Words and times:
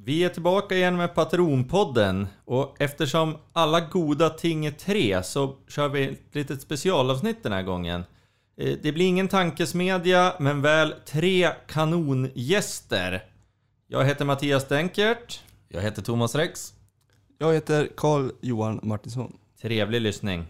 Vi 0.00 0.24
är 0.24 0.28
tillbaka 0.28 0.74
igen 0.76 0.96
med 0.96 1.14
Patronpodden 1.14 2.26
och 2.44 2.76
eftersom 2.80 3.36
alla 3.52 3.80
goda 3.80 4.30
ting 4.30 4.66
är 4.66 4.70
tre 4.70 5.22
så 5.22 5.56
kör 5.68 5.88
vi 5.88 6.04
ett 6.08 6.34
litet 6.34 6.62
specialavsnitt 6.62 7.42
den 7.42 7.52
här 7.52 7.62
gången. 7.62 8.04
Eh, 8.60 8.76
Det 8.82 8.92
blir 8.92 9.06
ingen 9.06 9.28
tankesmedja 9.28 10.34
men 10.40 10.62
väl 10.62 10.94
tre 11.06 11.50
kanongäster. 11.68 13.24
Jag 13.88 14.04
heter 14.04 14.24
Mattias 14.24 14.68
Denkert. 14.68 15.40
Jag 15.68 15.82
heter 15.82 16.02
Thomas 16.02 16.34
Rex. 16.34 16.74
Jag 17.38 17.54
heter 17.54 17.88
Karl 17.96 18.30
Johan 18.40 18.80
Martinsson. 18.82 19.36
Trevlig 19.62 20.00
lyssning. 20.00 20.46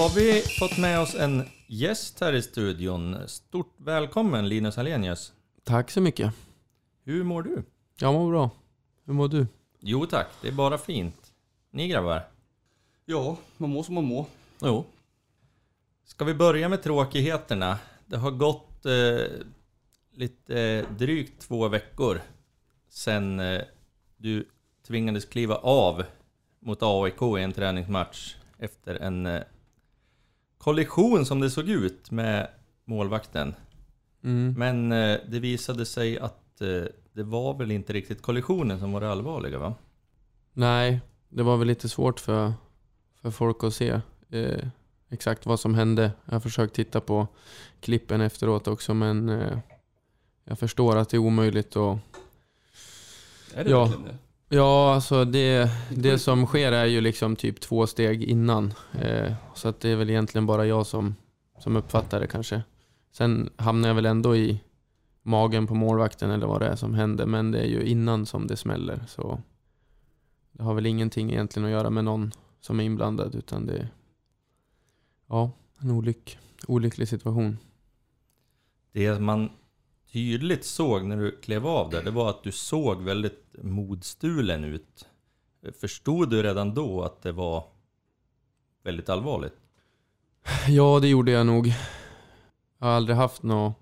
Har 0.00 0.08
vi 0.08 0.42
fått 0.58 0.78
med 0.78 1.00
oss 1.00 1.14
en 1.14 1.42
gäst 1.66 2.20
här 2.20 2.32
i 2.32 2.42
studion. 2.42 3.16
Stort 3.26 3.74
välkommen 3.76 4.48
Linus 4.48 4.76
Hallenius. 4.76 5.32
Tack 5.64 5.90
så 5.90 6.00
mycket. 6.00 6.34
Hur 7.04 7.24
mår 7.24 7.42
du? 7.42 7.62
Jag 7.98 8.12
mår 8.14 8.30
bra. 8.30 8.50
Hur 9.04 9.14
mår 9.14 9.28
du? 9.28 9.46
Jo 9.80 10.06
tack, 10.06 10.26
det 10.42 10.48
är 10.48 10.52
bara 10.52 10.78
fint. 10.78 11.32
Ni 11.70 11.88
grabbar? 11.88 12.22
Ja, 13.04 13.36
man 13.56 13.70
mår 13.70 13.82
som 13.82 13.94
man 13.94 14.04
mår. 14.04 14.26
Jo. 14.62 14.84
Ska 16.04 16.24
vi 16.24 16.34
börja 16.34 16.68
med 16.68 16.82
tråkigheterna? 16.82 17.78
Det 18.06 18.16
har 18.16 18.30
gått 18.30 18.86
eh, 18.86 19.46
lite 20.12 20.60
eh, 20.60 20.96
drygt 20.96 21.42
två 21.42 21.68
veckor 21.68 22.20
sedan 22.88 23.40
eh, 23.40 23.62
du 24.16 24.48
tvingades 24.86 25.24
kliva 25.24 25.56
av 25.56 26.04
mot 26.60 26.78
AIK 26.82 27.22
i 27.38 27.42
en 27.42 27.52
träningsmatch 27.52 28.36
efter 28.58 28.94
en 28.94 29.26
eh, 29.26 29.42
kollision 30.60 31.26
som 31.26 31.40
det 31.40 31.50
såg 31.50 31.68
ut 31.68 32.10
med 32.10 32.48
målvakten. 32.84 33.54
Mm. 34.24 34.54
Men 34.58 34.92
eh, 34.92 35.18
det 35.28 35.40
visade 35.40 35.86
sig 35.86 36.18
att 36.18 36.60
eh, 36.60 36.82
det 37.12 37.22
var 37.22 37.54
väl 37.54 37.70
inte 37.70 37.92
riktigt 37.92 38.22
kollisionen 38.22 38.80
som 38.80 38.92
var 38.92 39.00
det 39.00 39.10
allvarliga 39.10 39.58
va? 39.58 39.74
Nej, 40.52 41.00
det 41.28 41.42
var 41.42 41.56
väl 41.56 41.68
lite 41.68 41.88
svårt 41.88 42.20
för, 42.20 42.52
för 43.22 43.30
folk 43.30 43.64
att 43.64 43.74
se 43.74 44.00
eh, 44.30 44.64
exakt 45.08 45.46
vad 45.46 45.60
som 45.60 45.74
hände. 45.74 46.12
Jag 46.24 46.32
har 46.32 46.40
försökt 46.40 46.74
titta 46.74 47.00
på 47.00 47.26
klippen 47.80 48.20
efteråt 48.20 48.68
också 48.68 48.94
men 48.94 49.28
eh, 49.28 49.58
jag 50.44 50.58
förstår 50.58 50.96
att 50.96 51.08
det 51.08 51.16
är 51.16 51.18
omöjligt 51.18 51.76
att... 51.76 51.98
Är 53.54 53.64
det 53.64 53.70
Ja. 53.70 53.84
verkligen 53.84 54.04
det? 54.04 54.18
Ja, 54.52 54.94
alltså 54.94 55.24
det, 55.24 55.70
det 55.90 56.18
som 56.18 56.46
sker 56.46 56.72
är 56.72 56.86
ju 56.86 57.00
liksom 57.00 57.36
typ 57.36 57.60
två 57.60 57.86
steg 57.86 58.22
innan. 58.22 58.74
Eh, 59.00 59.32
så 59.54 59.68
att 59.68 59.80
det 59.80 59.88
är 59.88 59.96
väl 59.96 60.10
egentligen 60.10 60.46
bara 60.46 60.66
jag 60.66 60.86
som, 60.86 61.14
som 61.58 61.76
uppfattar 61.76 62.20
det 62.20 62.26
kanske. 62.26 62.62
Sen 63.12 63.50
hamnar 63.56 63.88
jag 63.88 63.94
väl 63.94 64.06
ändå 64.06 64.36
i 64.36 64.60
magen 65.22 65.66
på 65.66 65.74
målvakten 65.74 66.30
eller 66.30 66.46
vad 66.46 66.60
det 66.60 66.66
är 66.66 66.76
som 66.76 66.94
händer. 66.94 67.26
Men 67.26 67.50
det 67.50 67.58
är 67.58 67.66
ju 67.66 67.82
innan 67.82 68.26
som 68.26 68.46
det 68.46 68.56
smäller. 68.56 69.04
Så 69.08 69.40
det 70.52 70.62
har 70.62 70.74
väl 70.74 70.86
ingenting 70.86 71.30
egentligen 71.30 71.66
att 71.66 71.72
göra 71.72 71.90
med 71.90 72.04
någon 72.04 72.32
som 72.60 72.80
är 72.80 72.84
inblandad. 72.84 73.34
Utan 73.34 73.66
det 73.66 73.76
är 73.76 73.88
ja, 75.28 75.50
en 75.78 75.90
olyck, 75.90 76.38
olycklig 76.66 77.08
situation. 77.08 77.58
Det 78.92 79.20
man 79.20 79.50
tydligt 80.12 80.64
såg 80.64 81.04
när 81.04 81.16
du 81.16 81.30
klev 81.30 81.66
av 81.66 81.90
där, 81.90 82.02
det 82.02 82.10
var 82.10 82.30
att 82.30 82.42
du 82.42 82.52
såg 82.52 83.02
väldigt 83.02 83.49
modstulen 83.62 84.64
ut. 84.64 85.08
Förstod 85.80 86.30
du 86.30 86.42
redan 86.42 86.74
då 86.74 87.02
att 87.02 87.22
det 87.22 87.32
var 87.32 87.64
väldigt 88.82 89.08
allvarligt? 89.08 89.54
Ja, 90.68 90.98
det 91.00 91.08
gjorde 91.08 91.32
jag 91.32 91.46
nog. 91.46 91.66
Jag 92.78 92.86
har 92.86 92.94
aldrig 92.94 93.16
haft 93.16 93.42
någon 93.42 93.72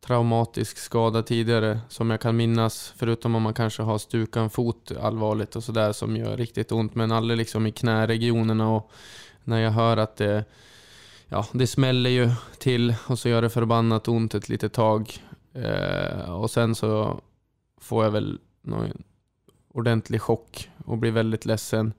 traumatisk 0.00 0.78
skada 0.78 1.22
tidigare 1.22 1.80
som 1.88 2.10
jag 2.10 2.20
kan 2.20 2.36
minnas. 2.36 2.92
Förutom 2.96 3.34
om 3.34 3.42
man 3.42 3.54
kanske 3.54 3.82
har 3.82 3.98
stukat 3.98 4.40
en 4.40 4.50
fot 4.50 4.92
allvarligt 5.00 5.56
och 5.56 5.64
sådär 5.64 5.92
som 5.92 6.16
gör 6.16 6.36
riktigt 6.36 6.72
ont. 6.72 6.94
Men 6.94 7.12
aldrig 7.12 7.38
liksom 7.38 7.66
i 7.66 7.72
knäregionerna 7.72 8.70
och 8.70 8.90
när 9.44 9.60
jag 9.60 9.70
hör 9.70 9.96
att 9.96 10.16
det, 10.16 10.44
ja, 11.26 11.46
det 11.52 11.66
smäller 11.66 12.10
ju 12.10 12.30
till 12.58 12.94
och 13.06 13.18
så 13.18 13.28
gör 13.28 13.42
det 13.42 13.50
förbannat 13.50 14.08
ont 14.08 14.34
ett 14.34 14.48
litet 14.48 14.72
tag. 14.72 15.18
Eh, 15.52 16.30
och 16.30 16.50
sen 16.50 16.74
så 16.74 17.20
får 17.80 18.04
jag 18.04 18.10
väl 18.10 18.38
någon 18.68 19.02
ordentlig 19.68 20.20
chock 20.20 20.70
och 20.84 20.98
blir 20.98 21.10
väldigt 21.10 21.44
ledsen 21.44 21.92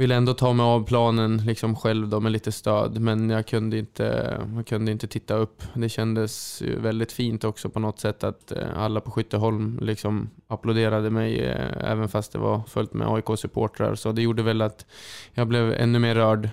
ville 0.00 0.14
ändå 0.14 0.34
ta 0.34 0.52
mig 0.52 0.64
av 0.64 0.86
planen 0.86 1.36
liksom 1.36 1.76
själv 1.76 2.08
då 2.08 2.20
med 2.20 2.32
lite 2.32 2.52
stöd 2.52 3.00
men 3.00 3.30
jag 3.30 3.46
kunde 3.46 3.78
inte, 3.78 4.38
jag 4.54 4.66
kunde 4.66 4.92
inte 4.92 5.06
titta 5.06 5.34
upp. 5.34 5.62
Det 5.74 5.88
kändes 5.88 6.62
väldigt 6.62 7.12
fint 7.12 7.44
också 7.44 7.68
på 7.68 7.80
något 7.80 8.00
sätt 8.00 8.24
att 8.24 8.52
eh, 8.52 8.78
alla 8.78 9.00
på 9.00 9.10
Skytteholm 9.10 9.78
liksom 9.82 10.30
applåderade 10.46 11.10
mig 11.10 11.44
eh, 11.44 11.90
även 11.90 12.08
fast 12.08 12.32
det 12.32 12.38
var 12.38 12.62
fullt 12.68 12.94
med 12.94 13.08
AIK-supportrar 13.08 13.94
så 13.94 14.12
det 14.12 14.22
gjorde 14.22 14.42
väl 14.42 14.62
att 14.62 14.86
jag 15.32 15.48
blev 15.48 15.72
ännu 15.72 15.98
mer 15.98 16.14
rörd. 16.14 16.48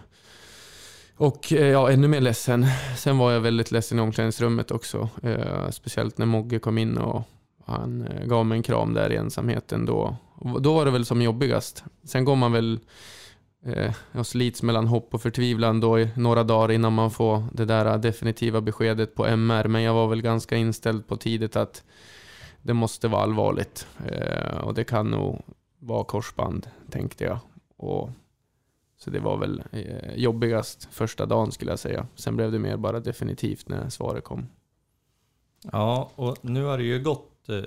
Och 1.17 1.53
eh, 1.53 1.67
ja, 1.67 1.91
ännu 1.91 2.07
mer 2.07 2.21
ledsen. 2.21 2.65
Sen 2.97 3.17
var 3.17 3.31
jag 3.31 3.39
väldigt 3.39 3.71
ledsen 3.71 3.99
i 3.99 4.01
omklädningsrummet 4.01 4.71
också. 4.71 5.09
Eh, 5.23 5.69
speciellt 5.69 6.17
när 6.17 6.25
Mogge 6.25 6.59
kom 6.59 6.77
in 6.77 6.97
och 6.97 7.21
han 7.67 8.07
eh, 8.07 8.25
gav 8.25 8.45
mig 8.45 8.55
en 8.55 8.63
kram 8.63 8.93
där 8.93 9.11
i 9.11 9.15
ensamheten. 9.15 9.85
Då, 9.85 10.15
då 10.59 10.73
var 10.73 10.85
det 10.85 10.91
väl 10.91 11.05
som 11.05 11.21
jobbigast. 11.21 11.83
Sen 12.03 12.25
går 12.25 12.35
man 12.35 12.51
väl 12.51 12.79
eh, 13.65 13.93
och 14.11 14.27
slits 14.27 14.63
mellan 14.63 14.87
hopp 14.87 15.13
och 15.13 15.21
förtvivlan 15.21 15.79
då 15.79 15.99
i 15.99 16.09
några 16.15 16.43
dagar 16.43 16.71
innan 16.71 16.93
man 16.93 17.11
får 17.11 17.43
det 17.53 17.65
där 17.65 17.85
eh, 17.85 17.97
definitiva 17.97 18.61
beskedet 18.61 19.15
på 19.15 19.25
MR. 19.25 19.67
Men 19.67 19.81
jag 19.81 19.93
var 19.93 20.07
väl 20.07 20.21
ganska 20.21 20.55
inställd 20.55 21.07
på 21.07 21.17
tidigt 21.17 21.55
att 21.55 21.83
det 22.61 22.73
måste 22.73 23.07
vara 23.07 23.21
allvarligt. 23.21 23.87
Eh, 24.05 24.57
och 24.57 24.73
det 24.73 24.83
kan 24.83 25.11
nog 25.11 25.41
vara 25.79 26.03
korsband, 26.03 26.69
tänkte 26.91 27.23
jag. 27.23 27.39
Och, 27.77 28.09
så 28.97 29.09
det 29.09 29.19
var 29.19 29.37
väl 29.37 29.63
eh, 29.71 30.15
jobbigast 30.15 30.87
första 30.91 31.25
dagen 31.25 31.51
skulle 31.51 31.71
jag 31.71 31.79
säga. 31.79 32.07
Sen 32.15 32.35
blev 32.35 32.51
det 32.51 32.59
mer 32.59 32.77
bara 32.77 32.99
definitivt 32.99 33.69
när 33.69 33.89
svaret 33.89 34.23
kom. 34.23 34.47
Ja, 35.71 36.11
och 36.15 36.37
nu 36.41 36.63
har 36.63 36.77
det 36.77 36.83
ju 36.83 37.03
gått 37.03 37.36
eh, 37.49 37.63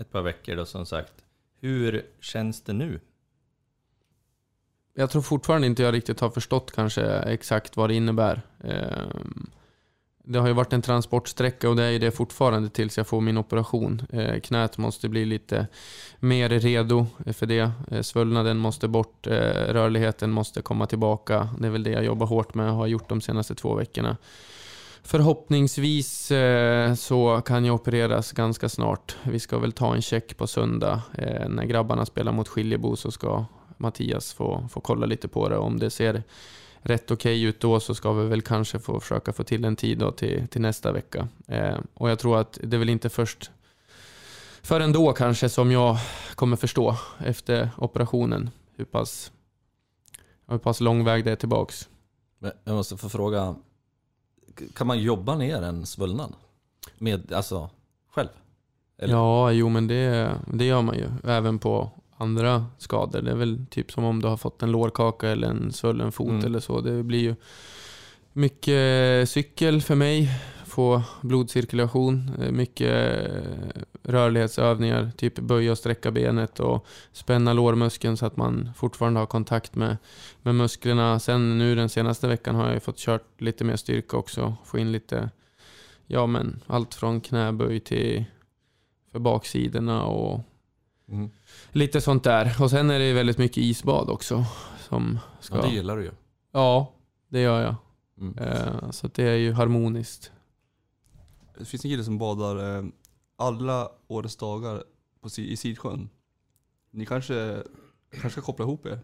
ett 0.00 0.10
par 0.10 0.22
veckor 0.22 0.56
då 0.56 0.66
som 0.66 0.86
sagt. 0.86 1.12
Hur 1.60 2.06
känns 2.20 2.62
det 2.62 2.72
nu? 2.72 3.00
Jag 4.94 5.10
tror 5.10 5.22
fortfarande 5.22 5.66
inte 5.66 5.82
jag 5.82 5.94
riktigt 5.94 6.20
har 6.20 6.30
förstått 6.30 6.72
kanske 6.72 7.02
exakt 7.06 7.76
vad 7.76 7.90
det 7.90 7.94
innebär. 7.94 8.42
Ehm, 8.64 9.50
det 10.28 10.38
har 10.38 10.46
ju 10.46 10.52
varit 10.52 10.72
en 10.72 10.82
transportsträcka 10.82 11.68
och 11.68 11.76
det 11.76 11.84
är 11.84 11.90
ju 11.90 11.98
det 11.98 12.10
fortfarande 12.10 12.68
tills 12.68 12.96
jag 12.96 13.06
får 13.06 13.20
min 13.20 13.38
operation. 13.38 14.02
Eh, 14.12 14.40
knät 14.40 14.78
måste 14.78 15.08
bli 15.08 15.24
lite 15.24 15.66
mer 16.20 16.48
redo 16.48 17.06
för 17.32 17.46
det. 17.46 17.70
Eh, 17.90 18.02
svullnaden 18.02 18.58
måste 18.58 18.88
bort, 18.88 19.26
eh, 19.26 19.32
rörligheten 19.72 20.30
måste 20.30 20.62
komma 20.62 20.86
tillbaka. 20.86 21.48
Det 21.58 21.66
är 21.66 21.70
väl 21.70 21.82
det 21.82 21.90
jag 21.90 22.04
jobbar 22.04 22.26
hårt 22.26 22.54
med 22.54 22.70
och 22.70 22.76
har 22.76 22.86
gjort 22.86 23.08
de 23.08 23.20
senaste 23.20 23.54
två 23.54 23.74
veckorna. 23.74 24.16
Förhoppningsvis 25.06 26.30
eh, 26.30 26.94
så 26.94 27.40
kan 27.40 27.64
jag 27.64 27.74
opereras 27.74 28.32
ganska 28.32 28.68
snart. 28.68 29.16
Vi 29.22 29.38
ska 29.38 29.58
väl 29.58 29.72
ta 29.72 29.94
en 29.94 30.02
check 30.02 30.36
på 30.36 30.46
söndag. 30.46 31.02
Eh, 31.14 31.48
När 31.48 31.64
grabbarna 31.64 32.06
spelar 32.06 32.32
mot 32.32 32.48
Skiljebo 32.48 32.96
så 32.96 33.10
ska 33.10 33.44
Mattias 33.76 34.32
få, 34.32 34.68
få 34.70 34.80
kolla 34.80 35.06
lite 35.06 35.28
på 35.28 35.48
det. 35.48 35.58
Om 35.58 35.78
det 35.78 35.90
ser 35.90 36.22
rätt 36.78 37.10
okej 37.10 37.42
ut 37.42 37.60
då 37.60 37.80
så 37.80 37.94
ska 37.94 38.12
vi 38.12 38.26
väl 38.26 38.42
kanske 38.42 38.78
få 38.78 39.00
försöka 39.00 39.32
få 39.32 39.44
till 39.44 39.64
en 39.64 39.76
tid 39.76 39.98
då 39.98 40.12
till, 40.12 40.48
till 40.48 40.60
nästa 40.60 40.92
vecka. 40.92 41.28
Eh, 41.46 41.78
och 41.94 42.10
jag 42.10 42.18
tror 42.18 42.38
att 42.38 42.58
det 42.62 42.76
är 42.76 42.78
väl 42.78 42.88
inte 42.88 43.08
först 43.08 43.50
förrän 44.62 44.92
då 44.92 45.12
kanske 45.12 45.48
som 45.48 45.70
jag 45.72 45.98
kommer 46.34 46.56
förstå 46.56 46.96
efter 47.18 47.70
operationen 47.76 48.50
hur 48.76 48.84
pass, 48.84 49.32
hur 50.48 50.58
pass 50.58 50.80
lång 50.80 51.04
väg 51.04 51.24
det 51.24 51.32
är 51.32 51.36
tillbaks. 51.36 51.88
Men 52.38 52.52
jag 52.64 52.74
måste 52.74 52.96
få 52.96 53.08
fråga, 53.08 53.54
kan 54.74 54.86
man 54.86 54.98
jobba 55.02 55.34
ner 55.36 55.62
en 55.62 55.86
svullnad? 55.86 56.32
Med, 56.98 57.32
alltså, 57.32 57.70
själv? 58.14 58.28
Eller? 58.98 59.14
Ja, 59.14 59.52
jo 59.52 59.68
men 59.68 59.86
det, 59.86 60.34
det 60.52 60.64
gör 60.64 60.82
man 60.82 60.94
ju. 60.96 61.06
Även 61.24 61.58
på 61.58 61.90
andra 62.16 62.66
skador. 62.78 63.22
Det 63.22 63.30
är 63.30 63.34
väl 63.36 63.66
typ 63.70 63.92
som 63.92 64.04
om 64.04 64.22
du 64.22 64.28
har 64.28 64.36
fått 64.36 64.62
en 64.62 64.70
lårkaka 64.72 65.28
eller 65.28 65.48
en 65.48 65.72
svullen 65.72 66.12
fot 66.12 66.28
Mm. 66.30 66.44
eller 66.44 66.60
så. 66.60 66.80
Det 66.80 67.02
blir 67.02 67.20
ju 67.20 67.34
mycket 68.32 69.28
cykel 69.28 69.82
för 69.82 69.94
mig. 69.94 70.30
Få 70.66 71.02
blodcirkulation. 71.22 72.30
eh, 72.42 72.50
Mycket 72.52 73.18
eh, 73.26 73.82
rörlighetsövningar. 74.06 75.10
Typ 75.16 75.38
böja 75.38 75.72
och 75.72 75.78
sträcka 75.78 76.10
benet 76.10 76.60
och 76.60 76.86
spänna 77.12 77.52
lårmuskeln 77.52 78.16
så 78.16 78.26
att 78.26 78.36
man 78.36 78.70
fortfarande 78.76 79.20
har 79.20 79.26
kontakt 79.26 79.74
med, 79.74 79.96
med 80.42 80.54
musklerna. 80.54 81.18
Sen 81.18 81.58
nu 81.58 81.74
den 81.74 81.88
senaste 81.88 82.28
veckan 82.28 82.54
har 82.54 82.64
jag 82.64 82.74
ju 82.74 82.80
fått 82.80 82.96
kört 82.98 83.40
lite 83.40 83.64
mer 83.64 83.76
styrka 83.76 84.16
också. 84.16 84.56
Få 84.64 84.78
in 84.78 84.92
lite 84.92 85.30
ja 86.06 86.26
men 86.26 86.62
allt 86.66 86.94
från 86.94 87.20
knäböj 87.20 87.80
till 87.80 88.24
för 89.12 89.18
baksidorna 89.18 90.04
och 90.04 90.40
Mm. 91.08 91.30
lite 91.72 92.00
sånt 92.00 92.24
där. 92.24 92.56
Och 92.62 92.70
sen 92.70 92.90
är 92.90 92.98
det 92.98 93.12
väldigt 93.12 93.38
mycket 93.38 93.56
isbad 93.58 94.10
också. 94.10 94.44
Som 94.88 95.18
ska... 95.40 95.56
Ja, 95.56 95.62
det 95.62 95.68
gillar 95.68 95.96
du 95.96 96.02
ju. 96.04 96.10
Ja, 96.52 96.92
det 97.28 97.40
gör 97.40 97.62
jag. 97.62 97.74
Mm. 98.20 98.38
Eh, 98.38 98.90
Så 98.90 99.08
det 99.14 99.22
är 99.22 99.36
ju 99.36 99.52
harmoniskt. 99.52 100.32
Det 101.58 101.64
finns 101.64 101.84
en 101.84 101.90
kille 101.90 102.04
som 102.04 102.18
badar 102.18 102.76
eh, 102.78 102.84
alla 103.36 103.90
årets 104.08 104.36
dagar 104.36 104.82
på, 105.20 105.28
i 105.40 105.56
Sidsjön. 105.56 106.08
Ni 106.90 107.06
kanske, 107.06 107.62
kanske 108.10 108.30
ska 108.30 108.40
koppla 108.40 108.64
ihop 108.64 108.86
er? 108.86 109.00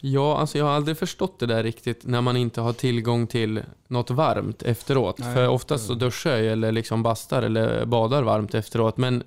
Ja, 0.00 0.38
alltså 0.38 0.58
jag 0.58 0.64
har 0.64 0.72
aldrig 0.72 0.98
förstått 0.98 1.38
det 1.38 1.46
där 1.46 1.62
riktigt 1.62 2.06
när 2.06 2.20
man 2.20 2.36
inte 2.36 2.60
har 2.60 2.72
tillgång 2.72 3.26
till 3.26 3.62
något 3.88 4.10
varmt 4.10 4.62
efteråt. 4.62 5.18
Nej, 5.18 5.34
För 5.34 5.48
oftast 5.48 5.86
så 5.86 5.94
duschar 5.94 6.30
jag 6.30 6.46
eller 6.46 6.72
liksom 6.72 7.02
bastar 7.02 7.42
eller 7.42 7.86
badar 7.86 8.22
varmt 8.22 8.54
efteråt. 8.54 8.96
Men 8.96 9.22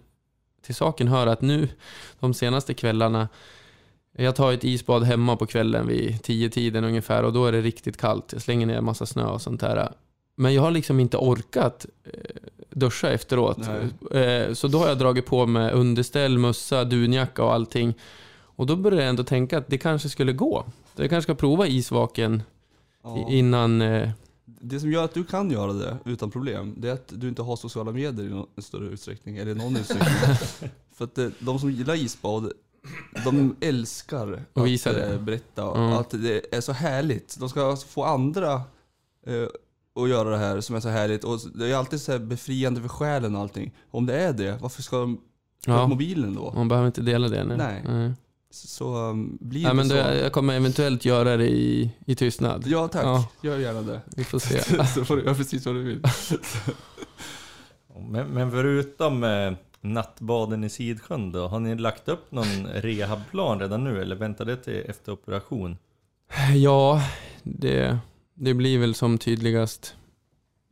till 0.62 0.76
saken 0.76 1.08
hör 1.08 1.28
att 1.28 1.42
nu, 1.42 1.70
de 2.20 2.34
senaste 2.34 2.74
kvällarna, 2.74 3.30
jag 4.12 4.36
tar 4.36 4.54
ett 4.54 4.64
isbad 4.64 5.04
hemma 5.04 5.36
på 5.36 5.46
kvällen 5.46 5.88
vid 5.88 6.24
tio 6.24 6.50
tiden 6.50 6.84
ungefär 6.84 7.24
och 7.24 7.34
då 7.34 7.46
är 7.46 7.52
det 7.52 7.62
riktigt 7.62 7.98
kallt. 7.98 8.34
Jag 8.34 8.42
slänger 8.42 8.66
ner 8.66 8.78
en 8.78 8.86
massa 8.86 9.06
snö 9.06 9.26
och 9.26 9.42
sånt 9.42 9.62
där. 9.62 9.94
Men 10.36 10.54
jag 10.54 10.62
har 10.62 10.72
liksom 10.72 11.00
inte 11.00 11.18
orkat 11.18 11.86
eh, 12.04 12.12
duscha 12.70 13.10
efteråt. 13.10 13.58
Eh, 14.12 14.54
Så 14.54 14.68
då 14.68 14.78
har 14.80 14.88
jag 14.88 14.98
dragit 15.00 15.26
på 15.26 15.46
mig 15.46 15.72
underställ, 15.72 16.38
mössa, 16.38 16.84
dunjacka 16.84 17.44
och 17.44 17.54
allting. 17.54 17.94
Och 18.56 18.66
då 18.66 18.76
började 18.76 19.02
jag 19.04 19.10
ändå 19.10 19.24
tänka 19.24 19.58
att 19.58 19.68
det 19.68 19.78
kanske 19.78 20.10
skulle 20.10 20.34
gå. 20.34 20.66
Jag 20.96 21.10
kanske 21.10 21.26
ska 21.34 21.36
prova 21.40 21.68
isvaken 21.68 22.44
Ja. 23.04 23.28
innan... 23.30 23.82
eh, 23.82 24.10
Det 24.46 24.80
som 24.80 24.92
gör 24.92 25.06
att 25.06 25.14
du 25.14 25.24
kan 25.24 25.52
göra 25.52 25.74
det 25.74 25.98
utan 26.06 26.32
problem, 26.32 26.76
det 26.78 26.90
är 26.90 26.94
att 26.94 27.12
du 27.16 27.28
inte 27.30 27.42
har 27.42 27.56
sociala 27.56 27.92
medier 27.92 28.26
i 28.26 28.30
någon 28.30 28.48
större 28.58 28.86
utsträckning, 28.86 29.38
eller 29.38 29.56
någon 29.56 29.76
utsträckning. 29.78 30.36
För 30.96 31.06
att 31.06 31.20
de 31.40 31.60
som 31.60 31.72
gillar 31.72 31.96
isbad, 31.96 32.52
de 33.26 33.56
älskar 33.62 34.44
att 35.16 35.22
berätta 35.22 35.64
Mm. 35.78 35.94
att 35.94 36.10
det 36.10 36.56
är 36.56 36.62
så 36.62 36.72
härligt. 36.72 37.40
De 37.40 37.50
ska 37.50 37.76
få 37.76 38.04
andra 38.04 38.62
att 39.96 40.10
göra 40.10 40.30
det 40.30 40.38
här 40.38 40.62
som 40.62 40.76
är 40.76 40.80
så 40.80 40.90
härligt. 40.90 41.24
Och 41.24 41.40
det 41.56 41.68
är 41.72 41.76
alltid 41.76 42.02
så 42.02 42.12
här 42.12 42.20
befriande 42.20 42.82
för 42.82 42.88
själen 42.90 43.36
och 43.36 43.42
allting. 43.42 43.72
Om 43.92 44.06
det 44.06 44.20
är 44.22 44.34
det, 44.34 44.58
varför 44.62 44.82
ska 44.82 44.98
de 45.00 45.16
ta 45.66 45.72
upp 45.74 45.78
Ja, 45.80 45.88
mobilen 45.88 46.36
då? 46.36 46.54
man 46.56 46.68
behöver 46.68 46.88
inte 46.88 47.02
dela 47.02 47.28
det 47.28 47.44
nu. 47.44 47.58
Nej. 47.58 48.12
Så 48.54 48.96
um, 49.10 49.38
blir 49.42 49.62
Nej, 49.62 49.70
det 49.70 49.76
men 49.76 49.90
så. 49.90 49.94
då, 49.96 50.00
jag 50.02 50.32
kommer 50.32 50.54
eventuellt 50.56 51.06
göra 51.06 51.38
det 51.38 51.50
i, 51.50 51.92
i 52.06 52.16
tystnad. 52.16 52.64
Ja 52.68 52.88
tack, 52.88 53.06
Ja. 53.06 53.28
gör 53.42 53.58
gärna 53.58 53.82
det. 53.82 54.02
Vi 54.16 54.24
får 54.24 54.40
se. 54.40 54.86
så 54.96 55.06
får 55.06 55.16
du 55.18 55.24
göra 55.24 55.36
precis 55.36 55.66
vad 55.66 55.76
du 55.76 55.84
vill. 55.84 56.02
Men, 58.10 58.28
men 58.28 58.52
förutom 58.52 59.24
eh, 59.24 59.54
nattbaden 59.82 60.64
i 60.64 60.70
Sidsjön 60.70 61.32
då, 61.32 61.48
har 61.48 61.60
ni 61.60 61.76
lagt 61.76 62.08
upp 62.08 62.32
någon 62.32 62.68
rehabplan 62.74 63.60
redan 63.60 63.84
nu 63.84 64.02
eller 64.02 64.16
väntar 64.16 64.46
det 64.46 64.56
till 64.56 64.84
efter 64.90 65.12
operation? 65.12 65.78
Ja, 66.56 67.04
det, 67.44 67.98
det 68.44 68.54
blir 68.54 68.80
väl 68.80 68.96
som 68.96 69.18
tydligast 69.18 69.96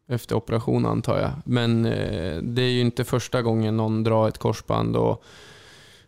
efter 0.08 0.36
operation 0.36 0.86
antar 0.86 1.20
jag. 1.20 1.32
Men 1.46 1.86
eh, 1.86 2.38
det 2.42 2.62
är 2.62 2.70
ju 2.70 2.82
inte 2.82 3.04
första 3.04 3.42
gången 3.42 3.78
någon 3.78 4.04
drar 4.04 4.28
ett 4.28 4.38
korsband. 4.38 4.96
Och, 4.96 5.24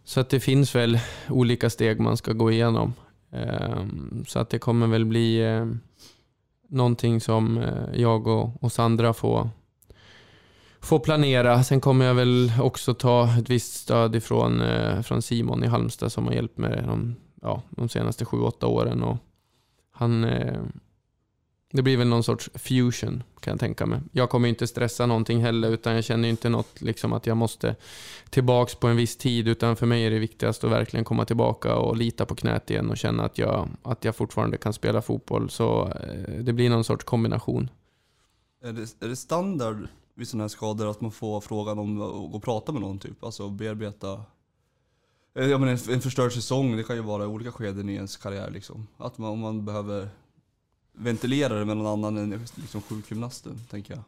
så 0.04 0.19
att 0.19 0.30
det 0.30 0.40
finns 0.40 0.75
väl 0.75 1.00
olika 1.30 1.69
steg 1.69 2.00
man 2.00 2.18
ska 2.18 2.34
gå 2.34 2.52
igenom. 2.52 2.94
Eh, 3.31 3.86
så 4.28 4.40
att 4.40 4.50
det 4.50 4.60
kommer 4.60 4.88
väl 4.88 5.06
bli 5.06 5.42
eh, 5.42 5.66
någonting 6.69 7.22
som 7.22 7.58
eh, 7.58 8.02
jag 8.02 8.28
och, 8.28 8.63
och 8.63 8.72
Sandra 8.72 9.13
får, 9.13 9.50
får 10.80 11.00
planera. 11.00 11.63
Sen 11.63 11.81
kommer 11.81 12.06
jag 12.06 12.16
väl 12.16 12.52
också 12.62 12.94
ta 12.94 13.38
ett 13.38 13.50
visst 13.50 13.74
stöd 13.74 14.16
ifrån 14.16 14.62
eh, 14.62 15.02
från 15.02 15.22
Simon 15.22 15.63
i 15.63 15.68
Halmstad 15.68 16.12
som 16.12 16.25
har 16.28 16.34
hjälpt 16.34 16.58
mig 16.58 16.84
de, 16.86 17.16
ja, 17.42 17.62
de 17.69 17.90
senaste 17.90 18.25
sju, 18.25 18.38
åtta 18.38 18.68
åren. 18.68 19.04
Och, 19.04 19.18
han, 19.92 20.24
eh, 20.24 20.62
det 21.71 21.81
blir 21.81 21.97
väl 21.97 22.07
någon 22.07 22.23
sorts 22.23 22.50
fusion 22.53 23.23
kan 23.39 23.51
jag 23.51 23.59
tänka 23.59 23.85
mig. 23.85 24.00
Jag 24.12 24.29
kommer 24.29 24.50
inte 24.50 24.68
stressa 24.68 25.06
någonting 25.06 25.41
heller 25.41 25.69
utan 25.69 25.95
jag 25.95 26.03
känner 26.03 26.29
inte 26.29 26.50
något 26.50 26.81
liksom 26.81 27.13
att 27.13 27.27
jag 27.27 27.38
måste 27.38 27.75
tillbaks 28.29 28.75
på 28.75 28.88
en 28.88 28.95
viss 28.95 29.18
tid 29.18 29.47
utan 29.47 29.75
för 29.75 29.85
mig 29.85 30.06
är 30.06 30.12
det 30.12 30.19
viktigast 30.19 30.63
att 30.63 30.71
verkligen 30.71 31.03
komma 31.03 31.25
tillbaka 31.25 31.75
och 31.75 31.97
lita 31.97 32.25
på 32.25 32.35
knät 32.35 32.69
igen 32.69 32.89
och 32.89 32.97
känna 32.97 33.23
att 33.23 33.38
jag, 33.38 33.69
att 33.83 34.06
jag 34.06 34.15
fortfarande 34.15 34.57
kan 34.57 34.73
spela 34.73 35.01
fotboll. 35.01 35.50
Så 35.50 35.88
eh, 35.88 36.33
det 36.44 36.53
blir 36.53 36.69
någon 36.69 36.83
sorts 36.83 37.06
kombination. 37.06 37.69
Är 38.63 38.74
det, 38.74 39.06
är 39.06 39.07
det 39.07 39.15
standard 39.15 39.88
vid 40.15 40.27
sådana 40.27 40.44
här 40.44 40.50
skador 40.50 40.91
att 40.91 41.01
man 41.01 41.12
får 41.12 41.41
frågan 41.41 41.79
om 41.79 42.01
att 42.01 42.12
gå 42.12 42.38
och 42.38 42.44
prata 42.44 42.71
med 42.71 42.81
någon 42.81 43.00
typ? 43.00 43.24
Alltså 43.24 43.50
bearbeta 43.50 44.21
eh, 45.35 45.45
Ja 45.45 45.57
men 45.57 45.69
en, 45.69 45.77
en 45.89 46.01
förstörd 46.01 46.33
säsong, 46.33 46.77
det 46.77 46.83
kan 46.83 46.95
ju 46.95 47.01
vara 47.01 47.24
i 47.24 47.27
olika 47.27 47.51
skeden 47.51 47.89
i 47.89 47.94
ens 47.94 48.17
karriär 48.17 48.50
liksom. 48.50 48.88
Att 48.97 49.17
man, 49.17 49.31
om 49.31 49.39
man 49.39 49.65
behöver 49.65 50.09
ventilera 50.97 51.53
det 51.59 51.65
med 51.65 51.77
någon 51.77 51.88
annan 52.05 52.17
än 52.17 52.45
liksom 52.55 52.81
sjukgymnasten, 52.81 53.59
tänker 53.71 53.93
jag. 53.93 54.03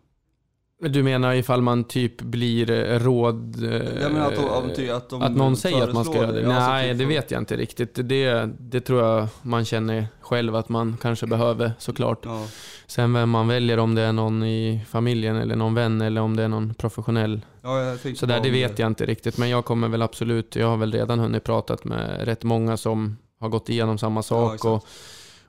Du 0.91 1.03
menar 1.03 1.33
ifall 1.33 1.61
man 1.61 1.83
typ 1.83 2.21
blir 2.21 2.71
eh, 2.71 2.99
råd... 2.99 3.63
eh, 3.63 3.71
Jag 4.01 4.13
menar 4.13 4.27
att, 4.27 4.35
de, 4.35 4.45
att, 4.49 4.75
de- 4.75 4.89
att, 4.91 5.09
de 5.09 5.21
Att 5.21 5.35
någon 5.35 5.57
säger 5.57 5.83
att 5.83 5.93
man 5.93 6.05
ska 6.05 6.15
göra 6.15 6.31
det? 6.31 6.41
Ja, 6.41 6.47
Nej, 6.69 6.89
typ 6.89 6.97
det 6.97 7.03
för- 7.03 7.09
vet 7.09 7.31
jag 7.31 7.41
inte 7.41 7.57
riktigt. 7.57 7.99
Det, 8.09 8.49
det 8.59 8.81
tror 8.81 9.01
jag 9.03 9.27
man 9.41 9.65
känner 9.65 10.07
själv 10.21 10.55
att 10.55 10.69
man 10.69 10.97
kanske 11.01 11.27
behöver 11.27 11.71
såklart. 11.79 12.19
Ja, 12.25 12.45
Sen 12.87 13.13
vem 13.13 13.29
man 13.29 13.47
väljer, 13.47 13.77
om 13.79 13.95
det 13.95 14.01
är 14.01 14.11
någon 14.13 14.43
i 14.43 14.81
familjen 14.89 15.35
eller 15.35 15.55
någon 15.55 15.73
vän 15.73 16.01
eller 16.01 16.21
om 16.21 16.35
det 16.35 16.43
är 16.43 16.47
någon 16.47 16.73
professionell. 16.73 17.41
ja 17.61 17.81
jag 17.81 18.01
tänkte 18.01 18.19
Så 18.19 18.25
där, 18.25 18.35
bara 18.37 18.43
det 18.43 18.49
vet 18.49 18.79
jag 18.79 18.87
inte 18.87 19.05
riktigt. 19.05 19.37
Men 19.37 19.49
jag 19.49 19.65
kommer 19.65 19.87
väl 19.87 20.01
absolut, 20.01 20.55
jag 20.55 20.67
har 20.67 20.77
väl 20.77 20.91
redan 20.91 21.19
hunnit 21.19 21.43
pratat 21.43 21.83
med 21.83 22.21
rätt 22.25 22.43
många 22.43 22.77
som 22.77 23.17
har 23.39 23.49
gått 23.49 23.69
igenom 23.69 23.97
samma 23.97 24.17
Ja, 24.17 24.23
sak 24.23 24.65
och, 24.65 24.85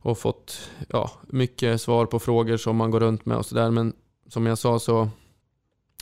och 0.04 0.18
fått 0.18 0.70
ja, 0.88 1.10
mycket 1.28 1.80
svar 1.80 2.06
på 2.06 2.18
frågor 2.18 2.56
som 2.56 2.76
man 2.76 2.90
går 2.90 3.00
runt 3.00 3.26
med 3.26 3.36
och 3.36 3.46
sådär. 3.46 3.70
Men 3.70 3.92
som 4.28 4.46
jag 4.46 4.58
sa 4.58 4.78
så 4.78 5.08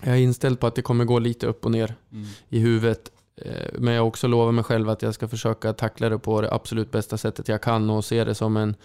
jag 0.02 0.14
är 0.14 0.20
inställd 0.20 0.60
på 0.60 0.66
att 0.66 0.74
det 0.74 0.82
kommer 0.82 1.04
gå 1.04 1.18
lite 1.18 1.46
upp 1.46 1.64
och 1.64 1.70
ner 1.70 1.94
Mm. 2.12 2.26
i 2.48 2.58
huvudet. 2.58 3.12
Eh, 3.36 3.68
Men 3.78 3.94
jag 3.94 4.06
också 4.06 4.28
lovat 4.28 4.54
mig 4.54 4.64
själv 4.64 4.88
att 4.88 5.02
jag 5.02 5.14
ska 5.14 5.28
försöka 5.28 5.72
tackla 5.72 6.08
det 6.08 6.18
på 6.18 6.40
det 6.40 6.52
absolut 6.52 6.90
bästa 6.90 7.18
sättet 7.18 7.48
jag 7.48 7.62
kan 7.62 7.90
och 7.90 8.04
se 8.04 8.24
det 8.24 8.34
som 8.34 8.56
en, 8.56 8.76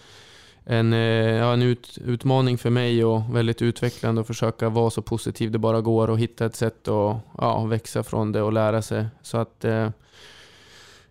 en, 0.64 0.92
eh, 0.92 0.98
ja, 1.36 1.52
en 1.52 1.62
ut, 1.62 1.98
utmaning 2.04 2.58
för 2.58 2.70
mig 2.70 3.04
och 3.04 3.36
väldigt 3.36 3.62
utvecklande 3.62 4.20
och 4.20 4.26
försöka 4.26 4.68
vara 4.68 4.90
så 4.90 5.02
positiv 5.02 5.50
det 5.50 5.58
bara 5.58 5.80
går 5.80 6.10
och 6.10 6.18
hitta 6.18 6.46
ett 6.46 6.56
sätt 6.56 6.88
att 6.88 7.16
ja, 7.38 7.64
växa 7.64 8.02
från 8.02 8.32
det 8.32 8.42
och 8.42 8.52
lära 8.52 8.82
sig. 8.82 9.06
Så 9.22 9.38
att 9.38 9.64
eh, 9.64 9.72
jag 9.72 9.92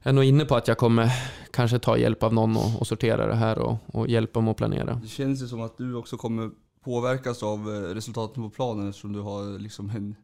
är 0.08 0.14
nog 0.14 0.24
inne 0.24 0.46
på 0.46 0.56
att 0.56 0.68
jag 0.68 0.78
kommer 0.78 1.12
kanske 1.52 1.80
ta 1.80 1.98
hjälp 1.98 2.24
av 2.24 2.34
någon 2.34 2.58
och, 2.58 2.80
och 2.80 2.88
sortera 2.88 3.28
det 3.28 3.36
här 3.36 3.60
och, 3.60 3.78
och 3.94 4.08
hjälpa 4.08 4.40
dem 4.40 4.48
att 4.48 4.58
planera. 4.58 5.00
Det 5.04 5.08
känns 5.08 5.42
ju 5.42 5.48
som 5.48 5.62
att 5.62 5.78
du 5.78 5.96
också 5.96 6.18
kommer 6.18 6.52
påverkas 6.84 7.44
av 7.44 7.60
eh, 7.60 7.94
resultaten 7.94 8.44
på 8.44 8.50
planen 8.50 8.90
eftersom 8.90 9.14
du 9.14 9.20
har 9.20 9.60
liksom 9.60 9.90
en, 9.90 10.16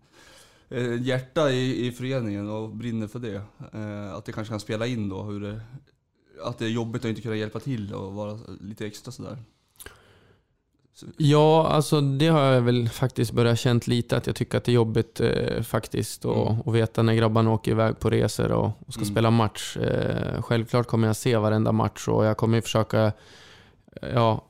eh, 0.69 1.01
hjärta 1.01 1.51
i, 1.51 1.87
i 1.87 1.91
föreningen 1.91 2.49
och 2.49 2.69
brinner 2.69 3.07
för 3.07 3.19
det. 3.19 3.41
Eh, 3.73 4.13
Att 4.13 4.25
det 4.25 4.31
kanske 4.31 4.51
kan 4.51 4.59
spela 4.59 4.87
in 4.87 5.09
då 5.09 5.23
hur 5.23 5.39
det, 5.41 5.61
att 6.43 6.57
det 6.57 6.65
är 6.65 6.69
jobbigt 6.69 7.05
att 7.05 7.09
inte 7.09 7.21
kunna 7.21 7.35
hjälpa 7.35 7.59
till 7.59 7.93
och 7.93 8.13
vara 8.13 8.39
lite 8.61 8.85
extra 8.87 9.11
sådär. 9.11 9.37
Ja, 11.17 11.67
alltså 11.67 12.01
det 12.01 12.27
har 12.27 12.41
jag 12.41 12.61
väl 12.61 12.89
faktiskt 12.89 13.31
börjat 13.31 13.59
känt 13.59 13.87
lite 13.87 14.17
att 14.17 14.27
jag 14.27 14.35
tycker 14.35 14.57
att 14.57 14.63
det 14.63 14.71
är 14.71 14.73
jobbigt 14.73 15.19
eh, 15.19 15.61
faktiskt 15.61 16.25
och, 16.25 16.47
Mm. 16.51 16.61
och 16.61 16.75
veta 16.75 17.03
när 17.03 17.13
grabbarna 17.13 17.51
åker 17.51 17.71
iväg 17.71 17.99
på 17.99 18.09
resor 18.09 18.51
och, 18.51 18.65
och 18.87 18.93
ska 18.93 19.01
Mm. 19.01 19.13
spela 19.13 19.31
match. 19.31 19.77
Eh, 19.77 20.41
självklart 20.41 20.87
kommer 20.87 21.07
jag 21.07 21.15
se 21.15 21.37
varenda 21.37 21.71
match 21.71 22.07
och 22.07 22.25
jag 22.25 22.37
kommer 22.37 22.61
försöka 22.61 23.11
ja, 24.13 24.43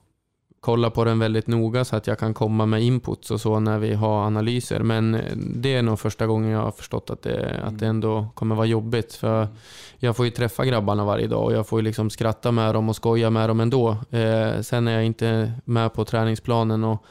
kolla 0.63 0.89
på 0.89 1.03
den 1.03 1.19
väldigt 1.19 1.47
noga 1.47 1.85
så 1.85 1.95
att 1.95 2.07
jag 2.07 2.19
kan 2.19 2.33
komma 2.33 2.65
med 2.65 2.83
inputs 2.83 3.31
och 3.31 3.41
så 3.41 3.59
när 3.59 3.79
vi 3.79 3.93
har 3.93 4.25
analyser. 4.25 4.79
Men 4.79 5.15
eh, 5.15 5.35
det 5.35 5.75
är 5.75 5.81
nog 5.81 5.99
första 5.99 6.27
gången 6.27 6.49
jag 6.49 6.59
har 6.59 6.71
förstått 6.71 7.09
att 7.09 7.21
det, 7.21 7.61
att 7.63 7.79
det 7.79 7.87
ändå 7.87 8.27
kommer 8.33 8.55
vara 8.55 8.65
jobbigt. 8.65 9.13
För 9.13 9.47
jag 9.97 10.15
får 10.15 10.25
ju 10.25 10.31
träffa 10.31 10.65
grabbarna 10.65 11.05
varje 11.05 11.27
dag 11.27 11.43
och 11.43 11.53
jag 11.53 11.67
får 11.67 11.79
ju 11.79 11.83
liksom 11.83 12.09
skratta 12.09 12.51
med 12.51 12.75
dem 12.75 12.89
och 12.89 12.95
skoja 12.95 13.29
med 13.29 13.49
dem 13.49 13.59
ändå. 13.59 13.89
Eh, 13.89 14.61
sen 14.61 14.87
är 14.87 14.91
jag 14.91 15.05
inte 15.05 15.53
med 15.65 15.93
på 15.93 16.05
träningsplanen 16.05 16.83
och, 16.83 17.05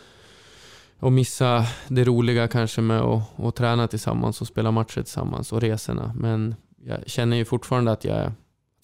och 1.01 1.13
missa 1.13 1.65
det 1.89 2.05
roliga 2.05 2.49
kanske 2.49 2.81
med 2.81 3.01
att, 3.01 3.41
att 3.41 3.57
träna 3.57 3.89
tillsammans 3.89 4.41
och 4.41 4.47
spela 4.47 4.71
matcher 4.71 5.03
tillsammans 5.03 5.53
och 5.53 5.61
resorna. 5.61 6.13
Men 6.17 6.55
jag 6.85 6.99
känner 7.07 7.37
ju 7.37 7.45
fortfarande 7.45 7.93
att 7.93 8.05
jag, 8.05 8.21
att 8.21 8.33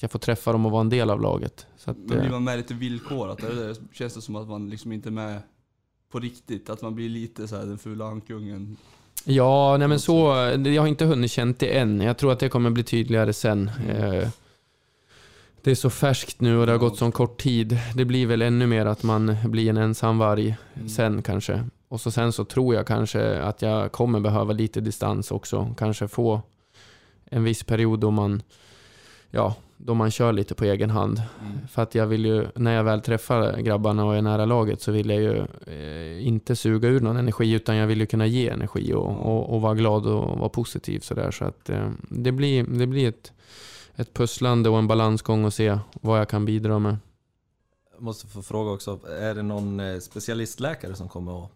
jag 0.01 0.11
får 0.11 0.19
träffa 0.19 0.53
dem 0.53 0.67
och 0.67 0.73
vara 0.73 0.81
en 0.81 0.89
del 0.89 1.11
av 1.11 1.21
laget. 1.21 1.67
Att, 1.85 1.97
men 1.97 2.07
blir 2.07 2.25
eh, 2.25 2.31
man 2.31 2.45
med 2.45 2.57
lite 2.57 2.75
villkorat? 2.75 3.39
Det? 3.39 3.75
Känns 3.93 4.15
det 4.15 4.21
som 4.23 4.37
att 4.37 4.49
man 4.49 4.71
liksom 4.71 4.93
inte 4.93 5.09
är 5.09 5.11
med 5.11 5.43
på 6.13 6.21
riktigt? 6.21 6.71
Att 6.71 6.83
man 6.83 6.95
blir 6.95 7.09
lite 7.09 7.49
så 7.49 7.57
här 7.57 7.67
den 7.67 7.79
fula 7.79 8.05
ankungen? 8.07 8.77
Ja, 9.25 9.77
nej 9.77 9.89
men 9.89 10.01
så, 10.01 10.15
jag 10.67 10.83
har 10.83 10.87
inte 10.89 11.05
hunnit 11.05 11.31
känt 11.31 11.59
det 11.59 11.79
än. 11.79 12.01
Jag 12.01 12.19
tror 12.19 12.33
att 12.33 12.39
det 12.41 12.49
kommer 12.49 12.71
bli 12.71 12.83
tydligare 12.83 13.33
sen. 13.33 13.71
Eh, 13.89 14.29
Det 15.63 15.71
är 15.71 15.75
så 15.75 15.91
färskt 15.91 16.41
nu 16.41 16.57
och 16.59 16.67
det 16.67 16.73
har 16.73 16.79
gått 16.79 16.99
så 16.99 17.11
kort 17.13 17.41
tid. 17.41 17.79
Det 17.95 18.05
blir 18.05 18.27
väl 18.27 18.43
ännu 18.43 18.67
mer 18.67 18.87
att 18.87 19.03
man 19.03 19.37
blir 19.45 19.71
en 19.71 19.77
ensam 19.77 20.19
varg 20.19 20.57
Mm. 20.75 20.89
sen 20.89 21.23
kanske. 21.23 21.65
och 21.89 22.01
så 22.01 22.11
sen 22.11 22.33
så 22.33 22.45
tror 22.45 22.75
jag 22.75 22.87
kanske 22.87 23.43
att 23.43 23.63
jag 23.63 23.93
kommer 23.93 24.21
behöva 24.21 24.53
lite 24.53 24.81
distans 24.81 25.31
också. 25.31 25.75
Kanske 25.79 26.09
få 26.09 26.41
en 27.25 27.45
viss 27.45 27.63
period 27.65 28.01
då 28.01 28.11
man, 28.11 28.43
ja, 29.31 29.55
då 29.79 29.95
man 29.95 30.11
kör 30.11 30.33
lite 30.33 30.55
på 30.55 30.65
egen 30.65 30.91
hand. 30.91 31.23
Mm. 31.41 31.69
För 31.69 31.83
att 31.83 31.95
jag 31.95 32.07
vill 32.07 32.25
ju, 32.25 32.47
när 32.55 32.75
jag 32.75 32.85
väl 32.85 33.01
träffar 33.01 33.57
grabbarna 33.57 34.05
och 34.05 34.17
är 34.17 34.23
nära 34.23 34.45
laget 34.45 34.81
så 34.81 34.93
vill 34.93 35.11
jag 35.11 35.21
ju 35.21 35.47
eh, 35.67 36.27
inte 36.27 36.57
suga 36.57 36.89
ur 36.89 37.01
någon 37.01 37.17
energi 37.17 37.53
utan 37.53 37.77
jag 37.77 37.87
vill 37.87 38.01
ju 38.01 38.07
kunna 38.07 38.27
ge 38.27 38.49
energi 38.49 38.95
och, 38.95 39.27
och, 39.27 39.55
och 39.55 39.61
vara 39.61 39.75
glad 39.75 40.07
och 40.07 40.39
vara 40.39 40.49
positiv 40.49 41.01
sådär. 41.01 41.31
Så 41.31 41.45
att 41.45 41.71
eh, 41.71 41.91
det 42.11 42.33
blir, 42.33 42.65
det 42.65 42.87
blir 42.87 43.09
ett, 43.09 43.33
ett 43.95 44.15
pusslande 44.15 44.69
och 44.69 44.79
en 44.79 44.89
balansgång 44.89 45.45
och 45.45 45.55
se 45.55 45.79
vad 45.93 46.21
jag 46.21 46.29
kan 46.29 46.45
bidra 46.45 46.79
med. 46.79 46.97
Jag 47.93 48.03
måste 48.03 48.27
få 48.27 48.43
fråga 48.43 48.71
också, 48.71 49.01
är 49.21 49.35
det 49.35 49.43
någon 49.43 49.81
eh, 49.81 49.99
specialistläkare 49.99 50.95
som 50.95 51.09
kommer 51.09 51.45
att 51.45 51.51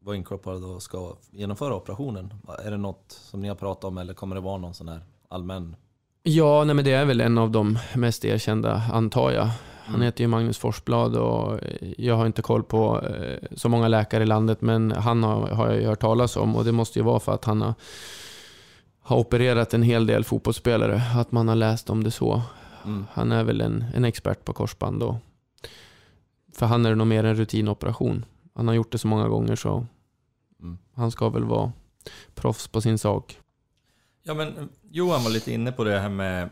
vara 0.00 0.16
inkopplad 0.16 0.64
och 0.64 0.82
ska 0.82 1.16
genomföra 1.30 1.74
operationen? 1.74 2.34
Är 2.64 2.70
det 2.70 2.76
något 2.76 3.04
som 3.08 3.40
ni 3.40 3.48
har 3.48 3.54
pratat 3.54 3.84
om 3.84 3.98
eller 3.98 4.14
kommer 4.14 4.36
det 4.36 4.42
vara 4.42 4.58
någon 4.58 4.74
sån 4.74 4.88
här 4.88 5.00
allmän? 5.28 5.76
Ja, 6.22 6.64
nej 6.64 6.74
men 6.74 6.84
det 6.84 6.92
är 6.92 7.04
väl 7.04 7.20
en 7.20 7.38
av 7.38 7.50
de 7.50 7.78
mest 7.94 8.24
erkända, 8.24 8.82
antar 8.92 9.30
jag. 9.30 9.48
Han 9.84 9.94
Mm. 9.94 10.02
heter 10.04 10.24
ju 10.24 10.28
Magnus 10.28 10.58
Forsblad 10.58 11.16
och 11.16 11.62
eh, 11.62 11.88
jag 11.98 12.16
har 12.16 12.26
inte 12.26 12.42
koll 12.42 12.62
på 12.62 13.00
eh, 13.06 13.38
så 13.56 13.68
många 13.68 13.88
läkare 13.88 14.22
i 14.22 14.26
landet 14.26 14.60
men 14.60 14.92
han 14.92 15.22
har, 15.22 15.48
har 15.48 15.66
jag 15.68 15.80
ju 15.80 15.86
hört 15.86 16.00
talas 16.00 16.36
om 16.36 16.56
och 16.56 16.64
det 16.64 16.72
måste 16.72 16.98
ju 16.98 17.04
vara 17.04 17.20
för 17.20 17.32
att 17.34 17.44
han 17.44 17.62
har, 17.62 17.74
har 19.00 19.16
opererat 19.16 19.74
en 19.74 19.82
hel 19.82 20.06
del 20.06 20.24
fotbollsspelare. 20.24 21.02
Att 21.16 21.32
man 21.32 21.48
har 21.48 21.54
läst 21.56 21.90
om 21.90 22.04
det 22.04 22.10
så. 22.10 22.42
Mm. 22.84 23.06
Han 23.12 23.32
är 23.32 23.44
väl 23.44 23.60
en, 23.60 23.84
en 23.94 24.04
expert 24.04 24.44
på 24.44 24.52
korsband 24.52 25.02
och 25.02 25.14
för 26.54 26.66
han 26.66 26.86
är 26.86 26.90
det 26.90 26.96
nog 26.96 27.06
mer 27.06 27.24
en 27.24 27.34
rutinoperation. 27.36 28.24
Han 28.54 28.68
har 28.68 28.74
gjort 28.74 28.92
det 28.92 28.98
så 28.98 29.08
många 29.08 29.28
gånger 29.28 29.56
så 29.56 29.86
Mm. 30.62 30.78
han 30.94 31.10
ska 31.10 31.28
väl 31.28 31.44
vara 31.44 31.72
proffs 32.34 32.68
på 32.68 32.80
sin 32.80 32.98
sak. 32.98 33.38
Ja, 34.28 34.34
men 34.34 34.58
eh, 34.58 34.64
Johan 34.90 35.24
var 35.24 35.30
lite 35.30 35.52
inne 35.52 35.72
på 35.72 35.84
det 35.84 35.98
här 35.98 36.08
med 36.08 36.48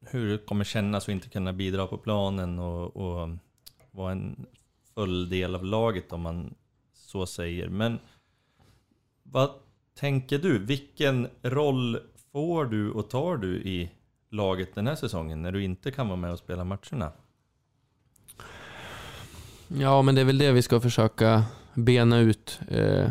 hur 0.00 0.30
det 0.30 0.38
kommer 0.38 0.64
kännas 0.64 1.04
att 1.04 1.08
inte 1.08 1.28
kunna 1.28 1.52
bidra 1.52 1.86
på 1.86 1.98
planen 1.98 2.58
och, 2.58 2.96
och 2.96 3.28
vara 3.90 4.12
en 4.12 4.46
full 4.94 5.28
del 5.28 5.54
av 5.54 5.64
laget 5.64 6.12
om 6.12 6.20
man 6.20 6.54
så 6.94 7.26
säger. 7.26 7.68
Men 7.68 7.98
vad 9.22 9.50
tänker 9.98 10.38
du? 10.38 10.58
Vilken 10.58 11.28
roll 11.42 11.98
får 12.32 12.64
du 12.64 12.90
och 12.90 13.10
tar 13.10 13.36
du 13.36 13.56
i 13.56 13.90
laget 14.30 14.74
den 14.74 14.86
här 14.86 14.96
säsongen 14.96 15.42
när 15.42 15.52
du 15.52 15.64
inte 15.64 15.90
kan 15.90 16.08
vara 16.08 16.16
med 16.16 16.32
och 16.32 16.38
spela 16.38 16.64
matcherna? 16.64 17.12
Ja, 19.68 20.02
men 20.02 20.14
det 20.14 20.20
är 20.20 20.24
väl 20.24 20.38
det 20.38 20.52
vi 20.52 20.62
ska 20.62 20.80
försöka 20.80 21.44
bena 21.74 22.18
ut. 22.18 22.60
Eh, 22.68 23.10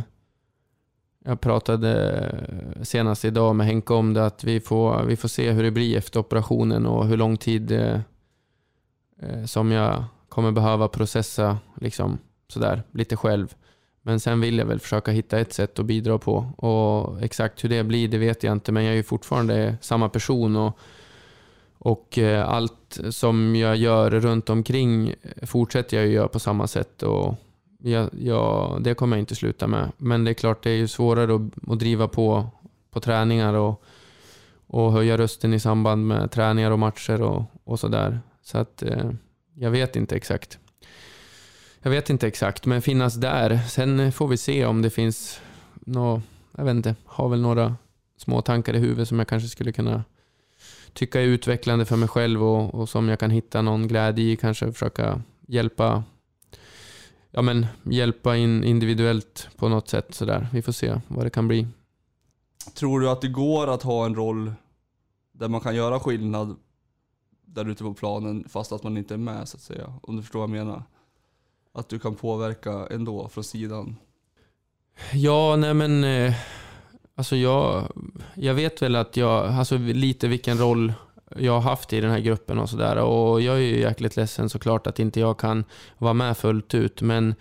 jag 1.26 1.42
pratade 1.42 2.36
senast 2.84 3.26
idag 3.26 3.56
med 3.56 3.68
Henke 3.68 3.94
om 3.94 4.14
det, 4.14 4.26
att 4.26 4.44
vi 4.44 4.60
får, 4.60 5.04
vi 5.04 5.16
får 5.16 5.28
se 5.28 5.52
hur 5.52 5.64
det 5.64 5.72
blir 5.72 5.98
efter 5.98 6.20
operationen 6.20 6.86
och 6.86 7.08
hur 7.08 7.18
lång 7.18 7.38
tid 7.38 7.72
eh, 7.72 8.00
eh, 9.22 9.46
som 9.46 9.72
jag 9.72 10.04
kommer 10.30 10.52
behöva 10.52 10.88
processa 10.88 11.58
liksom, 11.82 12.18
sådär, 12.48 12.84
lite 12.92 13.16
själv. 13.16 13.56
Men 14.02 14.20
sen 14.20 14.42
vill 14.42 14.58
jag 14.58 14.66
väl 14.66 14.80
försöka 14.80 15.12
hitta 15.12 15.40
ett 15.40 15.54
sätt 15.54 15.80
att 15.80 15.86
bidra 15.86 16.18
på. 16.18 16.38
Och 16.58 17.22
exakt 17.22 17.64
hur 17.64 17.70
det 17.70 17.84
blir, 17.84 18.08
det 18.08 18.18
vet 18.18 18.44
jag 18.44 18.52
inte. 18.52 18.72
Men 18.72 18.84
jag 18.84 18.92
är 18.92 18.98
ju 18.98 19.04
fortfarande 19.04 19.78
samma 19.82 20.10
person. 20.10 20.56
Och, 20.56 20.80
och 21.78 22.18
eh, 22.18 22.50
allt 22.50 23.00
som 23.10 23.56
jag 23.56 23.78
gör 23.78 24.12
runt 24.12 24.50
omkring 24.50 25.14
fortsätter 25.44 25.98
jag 25.98 26.06
ju 26.06 26.14
göra 26.14 26.28
på 26.28 26.40
samma 26.40 26.68
sätt. 26.68 27.04
Och 27.04 27.36
jag, 27.84 28.10
jag, 28.20 28.84
det 28.84 28.94
kommer 28.94 29.18
jag 29.18 29.22
inte 29.22 29.36
sluta 29.36 29.68
med. 29.68 29.92
Men 29.98 30.24
det 30.24 30.32
är 30.32 30.34
klart, 30.34 30.64
det 30.64 30.70
är 30.70 30.78
ju 30.78 30.88
svårare 30.88 31.36
att, 31.36 31.72
att 31.72 31.80
driva 31.80 32.08
på 32.08 32.50
på 32.92 33.00
träningar 33.00 33.54
och, 33.54 33.84
och 34.68 34.92
höja 34.92 35.18
rösten 35.18 35.54
i 35.54 35.60
samband 35.60 36.08
med 36.08 36.32
träningar 36.32 36.72
och 36.72 36.80
matcher 36.80 37.22
och, 37.22 37.44
och 37.64 37.80
sådär. 37.80 38.20
Så 38.42 38.58
att 38.58 38.84
eh, 38.84 39.12
jag 39.54 39.72
vet 39.72 39.96
inte 39.96 40.16
exakt. 40.16 40.60
Jag 41.82 41.92
vet 41.92 42.10
inte 42.10 42.28
exakt, 42.28 42.66
men 42.66 42.82
finnas 42.82 43.16
där. 43.16 43.58
Sen 43.58 44.12
får 44.12 44.28
vi 44.28 44.38
se 44.38 44.66
om 44.66 44.82
det 44.82 44.90
finns 44.90 45.42
nå, 45.74 46.22
jag 46.58 46.66
vet 46.66 46.76
inte, 46.76 46.96
har 47.06 47.30
väl 47.30 47.42
några 47.42 47.76
små 48.18 48.42
tankar 48.42 48.74
i 48.74 48.80
huvudet 48.80 49.08
som 49.08 49.20
jag 49.20 49.28
kanske 49.28 49.50
skulle 49.50 49.72
kunna 49.72 50.04
tycka 50.94 51.22
är 51.22 51.26
utvecklande 51.26 51.86
för 51.86 51.96
mig 51.96 52.10
själv 52.10 52.44
och, 52.44 52.76
och 52.76 52.90
som 52.90 53.10
jag 53.10 53.20
kan 53.20 53.32
hitta 53.32 53.62
någon 53.62 53.88
glädje 53.88 54.26
i. 54.26 54.36
Kanske 54.36 54.72
försöka 54.72 55.22
hjälpa 55.48 56.04
ja, 57.32 57.42
men, 57.42 57.68
hjälpa 57.84 58.38
in 58.38 58.64
individuellt 58.64 59.50
på 59.58 59.70
något 59.70 59.90
sätt. 59.90 60.14
Sådär. 60.14 60.48
Vi 60.54 60.62
får 60.62 60.72
se 60.72 61.02
vad 61.08 61.26
det 61.26 61.30
kan 61.30 61.48
bli. 61.48 61.68
Tror 62.74 63.00
du 63.00 63.10
att 63.10 63.22
det 63.22 63.28
går 63.28 63.68
att 63.68 63.84
ha 63.84 64.06
en 64.06 64.16
roll 64.16 64.54
där 65.32 65.48
man 65.48 65.62
kan 65.62 65.76
göra 65.76 66.00
skillnad 66.00 66.56
där 67.46 67.70
ute 67.70 67.84
på 67.84 67.94
planen 67.94 68.46
fast 68.50 68.72
att 68.72 68.84
man 68.84 68.98
inte 68.98 69.14
är 69.14 69.18
med 69.18 69.50
så 69.50 69.58
att 69.58 69.64
säga? 69.64 69.94
Om 70.02 70.16
du 70.16 70.22
förstår 70.22 70.40
vad 70.40 70.50
jag 70.50 70.66
menar? 70.66 70.84
Att 71.74 71.90
du 71.90 72.00
kan 72.00 72.16
påverka 72.16 72.88
ändå 72.92 73.28
från 73.28 73.44
sidan? 73.44 73.96
Ja, 75.14 75.56
nej 75.56 75.74
men... 75.74 76.04
Eh, 76.04 76.34
alltså 77.16 77.36
jag, 77.36 77.92
jag 78.36 78.54
vet 78.54 78.82
väl 78.82 78.96
att 78.96 79.18
jag... 79.18 79.46
Alltså 79.46 79.78
lite 79.78 80.28
vilken 80.28 80.58
roll 80.58 80.94
jag 81.36 81.54
har 81.54 81.62
haft 81.62 81.94
i 81.94 82.02
den 82.02 82.12
här 82.12 82.20
gruppen 82.20 82.60
och 82.60 82.70
sådär. 82.70 82.96
Och 82.96 83.42
jag 83.42 83.56
är 83.56 83.60
ju 83.60 83.80
jäkligt 83.80 84.16
ledsen 84.16 84.50
såklart 84.50 84.88
att 84.88 85.00
inte 85.00 85.20
jag 85.20 85.40
kan 85.40 85.64
vara 85.98 86.14
med 86.14 86.38
fullt 86.38 86.76
ut. 86.76 87.02
Men 87.02 87.36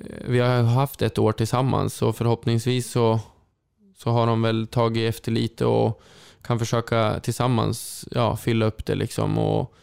eh, 0.00 0.16
vi 0.26 0.38
har 0.38 0.62
haft 0.62 1.02
ett 1.02 1.18
år 1.18 1.32
tillsammans 1.32 2.02
och 2.02 2.16
förhoppningsvis 2.16 2.90
så, 2.90 3.20
så 3.96 4.10
har 4.10 4.26
de 4.26 4.42
väl 4.42 4.66
tagit 4.66 5.08
efter 5.08 5.32
lite 5.32 5.66
och 5.66 6.02
kan 6.42 6.58
försöka 6.58 7.20
tillsammans 7.20 8.08
ja, 8.10 8.36
fylla 8.36 8.66
upp 8.66 8.86
det 8.86 8.94
liksom. 8.94 9.38
Och 9.38 9.74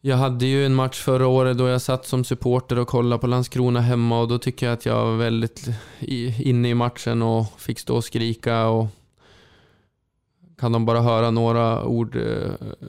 jag 0.00 0.16
hade 0.16 0.46
ju 0.46 0.66
en 0.66 0.74
match 0.74 1.00
förra 1.00 1.26
året 1.26 1.58
då 1.58 1.68
jag 1.68 1.82
satt 1.82 2.06
som 2.06 2.24
supporter 2.24 2.78
och 2.78 2.88
kollade 2.88 3.20
på 3.20 3.26
Landskrona 3.26 3.80
hemma 3.80 4.20
och 4.20 4.28
då 4.28 4.38
tycker 4.38 4.66
jag 4.66 4.72
att 4.72 4.86
jag 4.86 5.04
var 5.04 5.16
väldigt 5.16 5.68
inne 6.38 6.68
i 6.68 6.74
matchen 6.74 7.22
och 7.22 7.60
fick 7.60 7.78
stå 7.78 7.96
och 7.96 8.04
skrika 8.04 8.66
och 8.66 8.86
kan 10.58 10.72
de 10.72 10.86
bara 10.86 11.00
höra 11.00 11.30
några 11.30 11.84
ord 11.84 12.16
eh, 12.16 12.22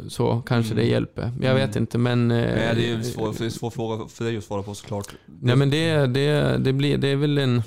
så 0.08 0.42
kanske 0.46 0.74
Mm. 0.74 0.84
det 0.86 0.90
hjälper. 0.92 1.32
Jag 1.42 1.54
vet 1.56 1.70
Mm. 1.70 1.84
inte 1.84 1.98
men... 1.98 2.32
eh, 2.32 2.38
Nej, 2.38 2.76
det 2.76 2.90
är 2.90 2.96
en 2.96 3.04
svår, 3.04 3.34
det 3.38 3.42
är 3.44 3.46
en 3.46 3.52
svår 3.52 3.70
fråga 3.70 4.08
för 4.08 4.24
dig 4.26 4.38
att 4.38 4.44
svara 4.44 4.64
på 4.64 4.74
såklart. 4.76 5.08
Nej 5.42 5.56
men 5.56 5.70
det, 5.70 6.08
det, 6.08 6.58
det, 6.58 6.74
blir, 6.74 6.98
det 6.98 7.08
är 7.08 7.16
väl 7.16 7.38
en... 7.38 7.62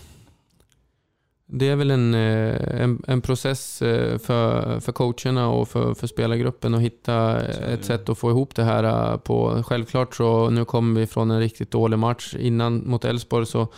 Det 1.52 1.69
är 1.69 1.76
väl 1.76 1.90
en, 1.90 2.14
eh, 2.14 2.83
en, 2.83 3.02
en 3.07 3.21
process 3.21 3.78
för, 3.78 4.80
för 4.80 4.92
coacherna 4.92 5.49
och 5.49 5.69
för, 5.69 5.95
för 5.95 6.07
spelargruppen 6.07 6.75
att 6.75 6.80
hitta 6.80 7.40
ett 7.42 7.85
sätt 7.85 8.09
att 8.09 8.19
få 8.19 8.30
ihop 8.30 8.54
det 8.54 8.64
här 8.64 9.16
på. 9.16 9.62
Självklart 9.66 10.14
så, 10.14 10.50
nu 10.50 10.64
kommer 10.64 11.00
vi 11.00 11.07
från 11.07 11.30
en 11.30 11.40
riktigt 11.40 11.71
dålig 11.71 11.99
match. 11.99 12.35
Innan 12.38 12.88
mot 12.90 13.04
Elfsborg 13.04 13.47
så 13.47 13.69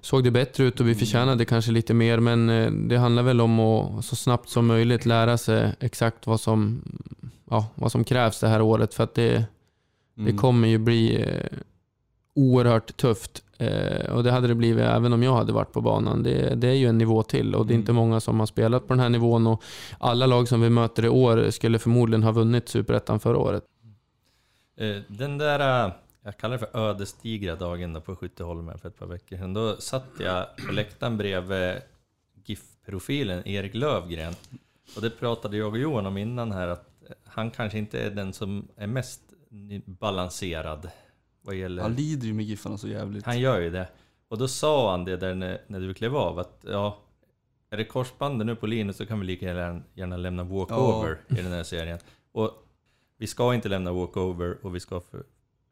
såg 0.00 0.24
det 0.24 0.30
bättre 0.30 0.64
ut 0.64 0.80
och 0.80 0.86
vi 0.86 0.90
Mm. 0.90 0.98
förtjänade 0.98 1.44
kanske 1.44 1.72
lite 1.72 1.94
mer. 1.94 2.18
Men 2.20 2.50
eh, 2.50 2.70
det 2.70 2.96
handlar 2.96 3.22
väl 3.22 3.40
om 3.40 3.60
att 3.60 4.04
så 4.04 4.16
snabbt 4.16 4.48
som 4.48 4.66
möjligt 4.66 5.06
lära 5.06 5.38
sig 5.38 5.72
exakt 5.80 6.26
vad 6.26 6.40
som, 6.40 6.82
ja, 7.50 7.66
vad 7.74 7.92
som 7.92 8.04
krävs 8.04 8.40
det 8.40 8.48
här 8.48 8.62
året. 8.62 8.94
För 8.94 9.04
att 9.04 9.14
det, 9.14 9.44
det 10.14 10.22
Mm. 10.22 10.36
kommer 10.38 10.68
ju 10.68 10.78
bli 10.78 11.22
eh, 11.22 11.58
oerhört 12.34 12.96
tufft. 12.96 13.42
Eh, 13.58 14.10
och 14.12 14.24
det 14.24 14.30
hade 14.30 14.48
det 14.48 14.54
blivit 14.54 14.84
även 14.84 15.12
om 15.12 15.22
jag 15.22 15.34
hade 15.36 15.52
varit 15.52 15.72
på 15.72 15.80
banan. 15.80 16.22
Det, 16.22 16.54
det 16.54 16.68
är 16.68 16.72
ju 16.74 16.86
en 16.88 16.98
nivå 16.98 17.22
till 17.22 17.54
och 17.54 17.66
det 17.66 17.70
är 17.72 17.74
Mm. 17.74 17.80
inte 17.82 17.92
många 17.92 18.20
som 18.20 18.40
har 18.40 18.46
spelat 18.46 18.86
på 18.86 18.92
den 18.94 19.00
här 19.00 19.08
nivån. 19.08 19.46
Och 19.46 19.62
alla 19.98 20.26
lag 20.26 20.48
som 20.48 20.60
vi 20.60 20.70
möter 20.70 21.04
i 21.04 21.08
år 21.08 21.50
skulle 21.50 21.78
förmodligen 21.78 22.22
ha 22.22 22.32
vunnit 22.32 22.68
Superettan 22.68 23.20
förra 23.20 23.38
året. 23.38 23.64
Den 25.08 25.38
där, 25.38 25.92
jag 26.26 26.36
kallar 26.36 26.58
det 26.58 26.66
för 26.66 26.78
ödesdigra 26.78 27.56
dagen 27.56 27.92
då 27.92 28.00
på 28.00 28.16
Skytteholmen 28.16 28.78
för 28.78 28.88
ett 28.88 28.98
par 28.98 29.06
veckor 29.06 29.36
sedan. 29.36 29.54
Då 29.54 29.76
satt 29.76 30.08
jag 30.18 30.46
på 30.66 30.72
läktaren 30.72 31.16
bredvid 31.16 31.82
GIF-profilen 32.44 33.48
Erik 33.48 33.74
Lövgren. 33.74 34.34
Och 34.96 35.02
det 35.02 35.10
pratade 35.10 35.56
jag 35.56 35.68
och 35.68 35.78
Johan 35.78 36.06
om 36.06 36.16
innan 36.16 36.52
här 36.52 36.68
att 36.68 36.90
han 37.24 37.50
kanske 37.50 37.78
inte 37.78 38.00
är 38.00 38.10
den 38.10 38.32
som 38.32 38.68
är 38.76 38.86
mest 38.86 39.20
balanserad 39.84 40.90
vad 41.42 41.54
gäller... 41.54 41.82
Han 41.82 41.94
lider 41.94 42.26
ju 42.26 42.34
med 42.34 42.44
Giffarna 42.44 42.78
så 42.78 42.88
jävligt. 42.88 43.24
Han 43.24 43.40
gör 43.40 43.60
ju 43.60 43.70
det. 43.70 43.88
Och 44.28 44.38
då 44.38 44.48
sa 44.48 44.90
han 44.90 45.04
det 45.04 45.16
där 45.16 45.34
när, 45.34 45.62
när 45.66 45.80
du 45.80 45.94
klev 45.94 46.16
av 46.16 46.38
att 46.38 46.64
ja, 46.68 46.98
är 47.70 47.76
det 47.76 47.84
korsbandet 47.84 48.46
nu 48.46 48.56
på 48.56 48.66
Linus 48.66 48.96
så 48.96 49.06
kan 49.06 49.20
vi 49.20 49.26
lika 49.26 49.46
gärna, 49.46 49.82
gärna 49.94 50.16
lämna 50.16 50.44
walkover 50.44 51.18
i 51.28 51.34
den 51.34 51.52
här 51.52 51.64
serien. 51.64 51.98
Och 52.32 52.50
vi 53.18 53.26
ska 53.26 53.54
inte 53.54 53.68
lämna 53.68 53.92
walkover 53.92 54.58
och 54.62 54.74
vi 54.74 54.80
ska, 54.80 55.00
för, 55.00 55.24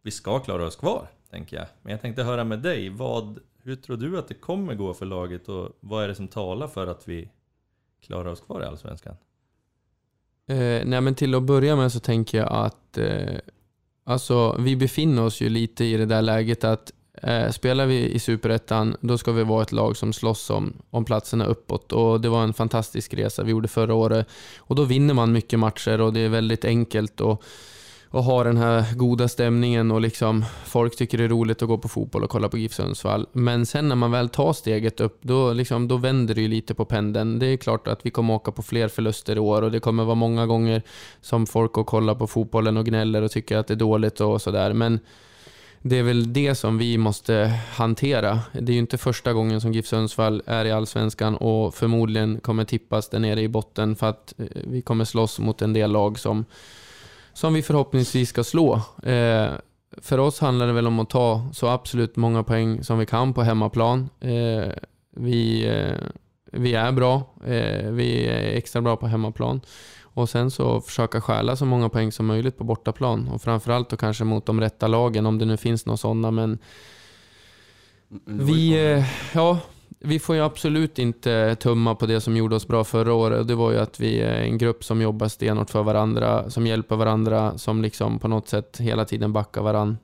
vi 0.05 0.11
ska 0.11 0.39
klara 0.39 0.67
oss 0.67 0.77
kvar, 0.77 1.07
tänker 1.31 1.57
jag. 1.57 1.67
Men 1.83 1.91
jag 1.91 2.01
tänkte 2.01 2.23
höra 2.23 2.45
med 2.45 2.59
dig, 2.59 2.89
vad, 2.89 3.39
hur 3.63 3.77
tror 3.77 3.97
du 3.97 4.19
att 4.19 4.29
det 4.29 4.35
kommer 4.35 4.75
gå 4.75 4.95
för 4.95 5.07
laget 5.07 5.49
och 5.49 5.69
vad 5.81 6.05
är 6.05 6.09
det 6.09 6.15
som 6.15 6.29
talar 6.29 6.69
för 6.69 6.87
att 6.87 7.09
vi 7.09 7.31
klarar 8.03 8.31
oss 8.31 8.41
kvar 8.41 8.63
i 8.63 8.65
Allsvenskan? 8.65 9.17
Eh, 10.47 10.83
nej 10.85 11.01
men 11.01 11.15
till 11.15 11.35
att 11.35 11.43
börja 11.43 11.77
med 11.77 11.93
så 11.93 12.01
tänker 12.01 12.39
jag 12.39 12.53
att 12.53 12.99
eh, 12.99 13.39
alltså, 14.05 14.57
vi 14.59 14.77
befinner 14.77 15.23
oss 15.23 15.41
ju 15.41 15.49
lite 15.49 15.85
i 15.85 15.97
det 15.97 16.07
där 16.07 16.23
läget 16.23 16.65
att 16.65 16.93
Eh, 17.23 17.51
spelar 17.51 17.87
vi 17.87 18.11
i 18.11 18.19
Superettan, 18.19 18.97
då 19.01 19.19
ska 19.19 19.33
vi 19.33 19.45
vara 19.45 19.63
ett 19.63 19.73
lag 19.73 19.97
som 19.97 20.13
slåss 20.13 20.51
om, 20.51 20.73
om 20.91 21.05
platserna 21.05 21.45
uppåt. 21.45 21.93
Och 21.93 22.21
det 22.21 22.29
var 22.29 22.43
en 22.43 22.55
fantastisk 22.55 23.15
resa 23.15 23.43
vi 23.43 23.51
gjorde 23.51 23.69
förra 23.69 23.95
året. 23.95 24.29
Och 24.59 24.75
då 24.75 24.85
vinner 24.85 25.15
man 25.15 25.33
mycket 25.33 25.59
matcher 25.59 26.01
och 26.01 26.13
det 26.13 26.21
är 26.21 26.29
väldigt 26.29 26.65
enkelt. 26.65 27.21
Och, 27.21 27.43
och 28.15 28.25
ha 28.25 28.45
den 28.45 28.57
här 28.57 28.95
goda 28.95 29.29
stämningen 29.29 29.91
och 29.91 30.01
liksom 30.01 30.45
folk 30.65 30.97
tycker 30.97 31.19
det 31.19 31.25
är 31.25 31.29
roligt 31.29 31.63
att 31.63 31.69
gå 31.69 31.79
på 31.79 31.89
fotboll 31.89 32.25
och 32.25 32.31
kolla 32.31 32.49
på 32.49 32.59
GIF 32.59 32.73
Sundsvall. 32.73 33.27
Men 33.33 33.67
sen 33.67 33.89
när 33.89 33.97
man 33.97 34.11
väl 34.11 34.29
tar 34.29 34.53
steget 34.53 35.01
upp, 35.01 35.19
då, 35.23 35.53
liksom, 35.53 35.89
då 35.89 35.97
vänder 35.97 36.35
det 36.35 36.41
ju 36.41 36.49
lite 36.49 36.75
på 36.75 36.85
pendeln. 36.85 37.39
Det 37.39 37.47
är 37.47 37.57
klart 37.57 37.89
att 37.89 38.07
vi 38.07 38.11
kommer 38.11 38.35
åka 38.35 38.53
på 38.53 38.63
fler 38.63 38.89
förluster 38.89 39.37
i 39.37 39.39
år 39.39 39.63
och 39.63 39.71
det 39.71 39.81
kommer 39.81 40.05
vara 40.05 40.15
många 40.15 40.47
gånger 40.47 40.83
som 41.21 41.47
folk 41.47 41.73
går 41.73 41.83
och 41.83 41.87
kollar 41.87 42.15
på 42.15 42.27
fotbollen 42.27 42.77
och 42.77 42.87
gnäller 42.87 43.23
och 43.23 43.31
tycker 43.31 43.57
att 43.57 43.67
det 43.67 43.75
är 43.75 43.77
dåligt 43.77 44.21
och 44.21 44.43
sådär. 44.43 44.73
Men 44.73 45.01
det 45.83 45.99
är 45.99 46.03
väl 46.03 46.33
det 46.33 46.55
som 46.55 46.79
vi 46.79 46.99
måste 46.99 47.53
hantera. 47.73 48.41
Det 48.53 48.73
är 48.73 48.75
ju 48.75 48.81
inte 48.81 48.99
första 48.99 49.33
gången 49.33 49.61
som 49.61 49.73
GIF 49.73 49.87
Sundsvall 49.87 50.43
är 50.47 50.65
i 50.65 50.73
Allsvenskan 50.73 51.37
och 51.37 51.75
förmodligen 51.75 52.41
kommer 52.41 52.65
tippas 52.65 53.09
där 53.09 53.19
nere 53.19 53.41
i 53.41 53.49
botten 53.49 53.97
för 53.97 54.07
att 54.07 54.35
eh, 54.39 54.47
vi 54.65 54.83
kommer 54.83 55.05
slåss 55.05 55.39
mot 55.39 55.63
en 55.63 55.73
del 55.73 55.93
lag 55.93 56.19
som 56.19 56.45
som 57.35 57.55
vi 57.55 57.63
förhoppningsvis 57.63 58.29
ska 58.29 58.45
slå. 58.45 58.75
Eh, 59.03 59.53
för 59.99 60.19
oss 60.19 60.41
handlar 60.41 60.67
det 60.67 60.73
väl 60.73 60.87
om 60.87 60.99
att 60.99 61.11
ta 61.11 61.49
så 61.53 61.69
absolut 61.69 62.17
många 62.17 62.43
poäng 62.43 62.85
som 62.85 62.99
vi 62.99 63.07
kan 63.07 63.35
på 63.35 63.43
hemmaplan. 63.43 64.09
Eh, 64.21 64.73
vi, 65.17 65.67
eh, 65.67 66.09
vi 66.53 66.75
är 66.75 66.93
bra. 66.93 67.23
Eh, 67.47 67.91
vi 67.91 68.27
är 68.27 68.57
extra 68.57 68.83
bra 68.83 68.97
på 68.97 69.07
hemmaplan. 69.07 69.61
Och 70.03 70.29
sen 70.29 70.51
så 70.51 70.81
försöka 70.81 71.21
stjäla 71.21 71.57
så 71.57 71.65
många 71.65 71.89
poäng 71.89 72.13
som 72.13 72.27
möjligt 72.27 72.59
på 72.59 72.65
bortaplan. 72.65 73.29
Och 73.29 73.43
framförallt 73.43 73.91
då 73.91 73.97
kanske 73.97 74.25
mot 74.25 74.47
de 74.47 74.61
rätta 74.61 74.87
lagen, 74.87 75.27
om 75.27 75.39
det 75.39 75.45
nu 75.45 75.57
finns 75.57 75.87
några 75.87 75.97
sådana. 75.97 76.31
Men 76.31 76.59
vi, 78.25 78.93
eh, 78.93 79.05
ja, 79.35 79.59
vi 80.05 80.19
får 80.19 80.37
ju 80.37 80.43
absolut 80.43 80.99
inte 80.99 81.55
tumma 81.55 81.95
på 81.95 82.07
det 82.07 82.21
som 82.21 82.37
gjorde 82.37 82.57
oss 82.57 82.69
bra 82.69 82.85
förra 82.85 83.15
året. 83.15 83.49
Det 83.49 83.55
var 83.55 83.73
ju 83.73 83.79
att 83.79 84.01
vi 84.01 84.21
är 84.21 84.41
en 84.41 84.59
grupp 84.59 84.85
som 84.85 85.03
jobbar 85.03 85.29
stenhårt 85.29 85.71
för 85.71 85.83
varandra, 85.83 86.51
som 86.51 86.67
hjälper 86.67 86.97
varandra, 86.97 87.59
som 87.59 87.83
liksom 87.83 88.19
på 88.19 88.29
något 88.29 88.49
sätt 88.49 88.81
hela 88.81 89.05
tiden 89.05 89.33
backar 89.33 89.63
varandra. 89.63 89.97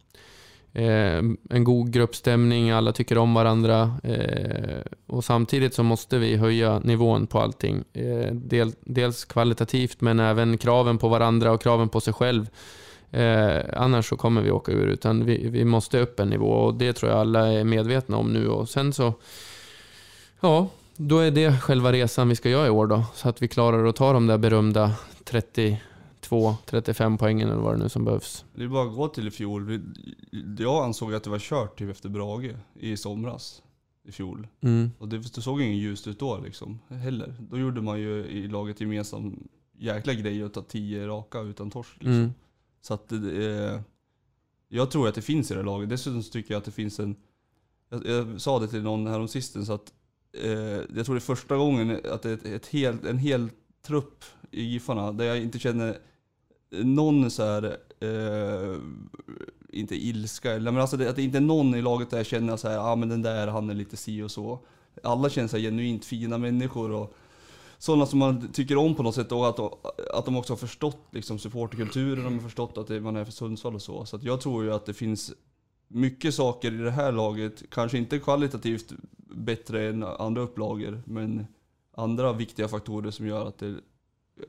Eh, 0.73 1.23
en 1.50 1.64
god 1.64 1.92
gruppstämning, 1.92 2.71
alla 2.71 2.92
tycker 2.92 3.19
om 3.19 3.35
varandra 3.35 3.95
eh, 4.02 4.80
och 5.07 5.25
samtidigt 5.25 5.75
så 5.75 5.83
måste 5.83 6.19
vi 6.19 6.37
höja 6.37 6.78
nivån 6.78 7.26
på 7.26 7.40
allting. 7.40 7.85
Eh, 7.92 8.35
del, 8.35 8.73
dels 8.80 9.25
kvalitativt 9.25 10.00
men 10.00 10.21
även 10.21 10.59
kraven 10.59 10.99
på 10.99 11.09
varandra 11.09 11.52
och 11.52 11.62
kraven 11.62 11.88
på 11.88 12.00
sig 12.00 12.12
själv. 12.12 12.50
Eh, 13.11 13.59
annars 13.73 14.09
så 14.09 14.16
kommer 14.16 14.42
vi 14.42 14.50
åka 14.50 14.73
ur, 14.73 14.87
utan 14.87 15.25
vi, 15.25 15.49
vi 15.49 15.64
måste 15.64 16.00
upp 16.00 16.21
en 16.21 16.30
nivå 16.30 16.50
och 16.50 16.75
det 16.75 16.92
tror 16.92 17.11
jag 17.11 17.21
alla 17.21 17.52
är 17.52 17.64
medvetna 17.64 18.16
om 18.16 18.33
nu. 18.33 18.49
Och 18.49 18.69
sen 18.69 18.92
så 18.92 19.14
Ja, 20.40 20.68
då 20.97 21.18
är 21.18 21.30
det 21.30 21.61
själva 21.61 21.92
resan 21.92 22.28
vi 22.28 22.37
ska 22.37 22.49
göra 22.49 22.66
i 22.66 22.70
år 22.70 22.87
då. 22.87 23.04
Så 23.14 23.28
att 23.28 23.42
vi 23.42 23.49
klarar 23.49 23.85
att 23.85 23.97
ta 23.97 24.12
de 24.12 24.26
där 24.26 24.38
berömda 24.38 24.94
32-35 25.25 27.18
poängen 27.18 27.49
eller 27.49 27.61
vad 27.61 27.75
det 27.75 27.82
nu 27.82 27.88
som 27.88 28.04
behövs. 28.04 28.44
Det 28.54 28.64
är 28.64 28.68
bara 28.68 28.88
att 28.88 28.97
gå 28.97 29.09
till 29.09 29.28
i 29.28 29.30
fjol. 29.30 29.80
Jag 30.59 30.85
ansåg 30.85 31.14
att 31.14 31.25
det 31.25 31.30
var 31.30 31.38
kört 31.38 31.78
typ 31.78 31.90
efter 31.90 32.09
Brage 32.09 32.54
i 32.75 32.97
somras. 32.97 33.62
I 34.04 34.12
fjol. 34.12 34.49
Mm. 34.61 34.90
Och 34.99 35.09
det, 35.09 35.18
det 35.18 35.42
såg 35.42 35.61
ingen 35.61 35.78
ljust 35.78 36.06
ut 36.06 36.18
då 36.18 36.38
liksom, 36.38 36.78
heller. 36.88 37.35
Då 37.38 37.59
gjorde 37.59 37.80
man 37.80 38.00
ju 38.00 38.25
i 38.25 38.49
laget 38.49 38.80
gemensam 38.80 39.49
jäkla 39.78 40.14
grej 40.14 40.42
att 40.42 40.54
ta 40.54 40.62
10 40.62 41.06
raka 41.06 41.40
utan 41.40 41.70
torsk 41.70 41.94
liksom. 41.94 42.12
Mm. 42.12 42.30
Så 42.82 42.94
att 42.94 43.12
eh, 43.12 43.80
jag 44.68 44.90
tror 44.90 45.09
att 45.09 45.14
det 45.14 45.23
finns 45.23 45.50
i 45.50 45.54
det 45.54 45.61
här 45.61 45.64
laget. 45.64 45.88
Dessutom 45.90 46.23
tycker 46.23 46.54
jag 46.54 46.59
att 46.59 46.64
det 46.64 46.70
finns 46.70 47.00
en, 47.00 47.16
jag, 47.88 48.06
jag 48.06 48.40
sa 48.40 48.59
det 48.59 48.68
till 48.68 48.82
någon 48.82 49.06
häromsistens 49.06 49.70
att 49.70 49.92
eh, 50.32 50.50
jag 50.96 51.06
tror 51.06 51.14
det 51.14 51.18
är 51.18 51.20
första 51.20 51.56
gången 51.56 52.00
att 52.12 52.22
det 52.22 52.30
är 52.30 52.34
ett, 52.34 52.46
ett 52.46 52.66
helt, 52.66 53.04
en 53.04 53.18
hel 53.18 53.50
trupp 53.87 54.25
i 54.50 54.62
Giffarna 54.62 55.12
där 55.12 55.25
jag 55.25 55.38
inte 55.38 55.58
känner 55.58 55.99
någon 56.70 57.30
så 57.30 57.43
här, 57.43 57.76
eh, 58.00 58.76
inte 59.73 59.95
ilska, 59.95 60.52
eller 60.52 60.71
men 60.71 60.80
alltså 60.80 60.97
det, 60.97 61.10
att 61.10 61.16
det 61.16 61.23
inte 61.23 61.38
är 61.38 61.43
någon 61.43 61.75
i 61.75 61.82
laget 61.82 62.10
där 62.10 62.16
jag 62.16 62.26
känner 62.26 62.56
så 62.56 62.69
här, 62.69 62.75
ja 62.75 62.90
ah, 62.90 62.97
men 62.97 63.08
den 63.08 63.23
där 63.23 63.47
han 63.47 63.71
är 63.71 63.75
lite 63.75 63.97
si 63.97 64.23
och 64.23 64.30
så. 64.30 64.58
Alla 65.02 65.30
känns 65.30 65.50
så 65.50 65.56
här 65.56 65.64
genuint 65.64 66.04
fina 66.04 66.38
människor 66.38 66.90
och 66.90 67.14
sådana 67.78 68.06
som 68.06 68.19
man 68.19 68.52
tycker 68.52 68.76
om 68.76 68.95
på 68.95 69.02
något 69.02 69.14
sätt 69.14 69.32
och 69.32 69.49
att, 69.49 69.58
att 70.14 70.25
de 70.25 70.36
också 70.36 70.52
har 70.52 70.58
förstått 70.58 71.06
liksom 71.10 71.38
supporterkulturen, 71.38 72.25
de 72.25 72.34
har 72.34 72.43
förstått 72.43 72.78
att 72.78 72.86
det, 72.86 73.00
man 73.00 73.16
är 73.16 73.25
för 73.25 73.32
Sundsvall 73.32 73.75
och 73.75 73.82
så. 73.82 74.04
Så 74.04 74.16
att 74.16 74.23
jag 74.23 74.40
tror 74.40 74.64
ju 74.64 74.73
att 74.73 74.86
det 74.86 74.95
finns 74.95 75.32
mycket 75.93 76.35
saker 76.35 76.73
i 76.73 76.76
det 76.76 76.91
här 76.91 77.13
laget, 77.13 77.63
kanske 77.71 77.99
inte 77.99 78.19
kvalitativt 78.19 78.93
bättre 79.35 79.89
än 79.89 80.03
andra 80.03 80.43
upplagor, 80.43 81.03
men 81.05 81.47
andra 81.97 82.33
viktiga 82.33 82.69
faktorer 82.69 83.11
som 83.11 83.26
gör 83.26 83.47
att, 83.47 83.59
det, 83.59 83.75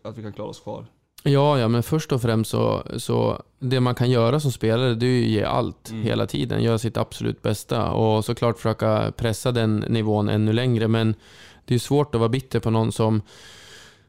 att 0.03 0.17
vi 0.17 0.21
kan 0.21 0.33
klara 0.33 0.49
oss 0.49 0.59
kvar. 0.59 0.85
Ja, 1.23 1.59
ja, 1.59 1.67
men 1.67 1.83
först 1.83 2.11
och 2.11 2.21
främst 2.21 2.51
så, 2.51 2.83
så 2.97 3.41
det 3.59 3.79
man 3.79 3.95
kan 3.95 4.09
göra 4.09 4.39
som 4.39 4.51
spelare 4.51 4.95
det 4.95 5.05
är 5.05 5.09
ju 5.09 5.23
att 5.23 5.29
ge 5.29 5.43
allt 5.43 5.89
Mm. 5.91 6.03
hela 6.03 6.27
tiden. 6.27 6.63
Göra 6.63 6.77
sitt 6.77 6.97
absolut 6.97 7.41
bästa 7.41 7.91
och 7.91 8.25
såklart 8.25 8.57
försöka 8.57 9.13
pressa 9.17 9.51
den 9.51 9.79
nivån 9.79 10.29
ännu 10.29 10.53
längre. 10.53 10.87
Men 10.87 11.15
det 11.65 11.71
är 11.71 11.75
ju 11.75 11.79
svårt 11.79 12.15
att 12.15 12.19
vara 12.19 12.29
bitter 12.29 12.59
på 12.59 12.69
någon 12.69 12.91
som, 12.91 13.21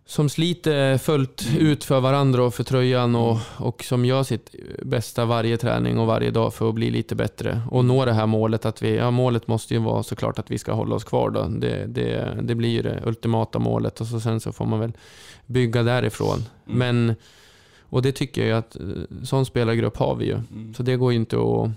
som 0.06 0.28
sliter 0.28 0.98
fullt 0.98 1.46
ut 1.58 1.84
för 1.84 2.00
varandra 2.00 2.44
och 2.44 2.54
för 2.54 2.64
tröjan 2.64 3.14
och, 3.14 3.38
och 3.56 3.84
som 3.84 4.04
gör 4.04 4.22
sitt 4.22 4.54
bästa 4.82 5.24
varje 5.24 5.56
träning 5.56 5.98
och 5.98 6.06
varje 6.06 6.30
dag 6.30 6.54
för 6.54 6.68
att 6.68 6.74
bli 6.74 6.90
lite 6.90 7.14
bättre 7.14 7.62
och 7.70 7.84
nå 7.84 8.04
det 8.04 8.12
här 8.12 8.26
målet. 8.26 8.66
att 8.66 8.82
vi, 8.82 8.96
ja, 8.96 9.10
Målet 9.10 9.48
måste 9.48 9.74
ju 9.74 9.80
vara 9.80 10.02
såklart 10.02 10.38
att 10.38 10.50
vi 10.50 10.58
ska 10.58 10.72
hålla 10.72 10.94
oss 10.94 11.04
kvar. 11.04 11.30
Då. 11.30 11.42
Det, 11.42 11.86
det, 11.86 12.38
det 12.42 12.54
blir 12.54 12.68
ju 12.68 12.82
det 12.82 13.02
ultimata 13.04 13.58
målet 13.58 14.00
och 14.00 14.06
så 14.06 14.20
sen 14.20 14.40
så 14.40 14.52
får 14.52 14.66
man 14.66 14.80
väl 14.80 14.92
bygga 15.46 15.82
därifrån. 15.82 16.44
Mm. 16.66 16.78
Men, 16.78 17.14
och 17.80 18.02
det 18.02 18.12
tycker 18.12 18.46
jag 18.46 18.58
att 18.58 18.76
eh, 18.76 18.82
sån 19.24 19.46
spelargrupp 19.46 19.96
har 19.96 20.14
vi 20.14 20.24
ju. 20.24 20.34
Mm. 20.34 20.74
Så 20.74 20.82
det 20.82 20.96
går 20.96 21.12
ju 21.12 21.18
inte 21.18 21.36
att, 21.36 21.70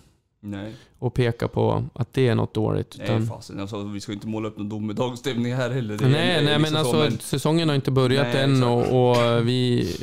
Nej, 0.46 0.76
att 1.00 1.14
peka 1.14 1.48
på 1.48 1.84
att 1.94 2.14
det 2.14 2.28
är 2.28 2.36
något 2.36 2.54
dåligt. 2.54 2.96
nej 2.98 3.08
Utan, 3.08 3.28
fasen. 3.28 3.60
Alltså, 3.60 3.84
vi 3.84 4.00
ska 4.02 4.14
inte 4.14 4.28
måla 4.28 4.48
upp 4.48 4.58
någon 4.58 4.70
domedagsstämning 4.70 5.54
här 5.56 5.70
heller. 5.70 5.98
Nej, 6.02 6.12
nej, 6.12 6.46
men 6.46 6.62
liksom 6.62 6.84
så, 6.86 7.02
alltså 7.02 7.20
säsongen 7.28 7.68
har 7.70 7.76
inte 7.76 7.92
börjat 7.92 8.28
Nej, 8.34 8.44
än 8.44 8.64
och, 8.64 9.10
och 9.12 9.48
vi, 9.48 9.96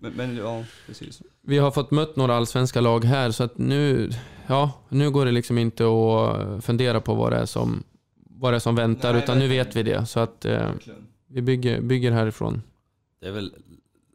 men, 0.00 0.12
men 0.12 0.36
ja, 0.36 0.64
precis. 0.86 1.22
vi 1.42 1.58
har 1.58 1.70
fått 1.70 1.90
mött 1.90 2.16
några 2.16 2.36
allsvenska 2.36 2.80
lag 2.80 3.04
här 3.04 3.30
så 3.30 3.44
att 3.44 3.58
nu, 3.58 4.10
ja, 4.46 4.72
nu 4.88 5.10
går 5.10 5.24
det 5.26 5.32
liksom 5.32 5.58
inte 5.58 5.84
att 5.84 6.64
fundera 6.64 7.00
på 7.00 7.14
vad 7.14 7.32
det 7.32 7.36
är 7.38 7.46
som, 7.46 7.82
vad 8.30 8.52
det 8.52 8.56
är 8.56 8.60
som 8.60 8.74
väntar 8.74 9.12
Nej, 9.12 9.22
utan 9.22 9.38
nu 9.38 9.48
verkligen. 9.48 9.66
vet 9.66 9.76
vi 9.76 9.82
det. 9.82 10.06
Så 10.06 10.20
att 10.20 10.44
eh, 10.44 10.70
vi 11.28 11.42
bygger, 11.42 11.80
bygger 11.80 12.12
härifrån. 12.12 12.62
Det 13.20 13.26
är 13.26 13.32
väl 13.32 13.52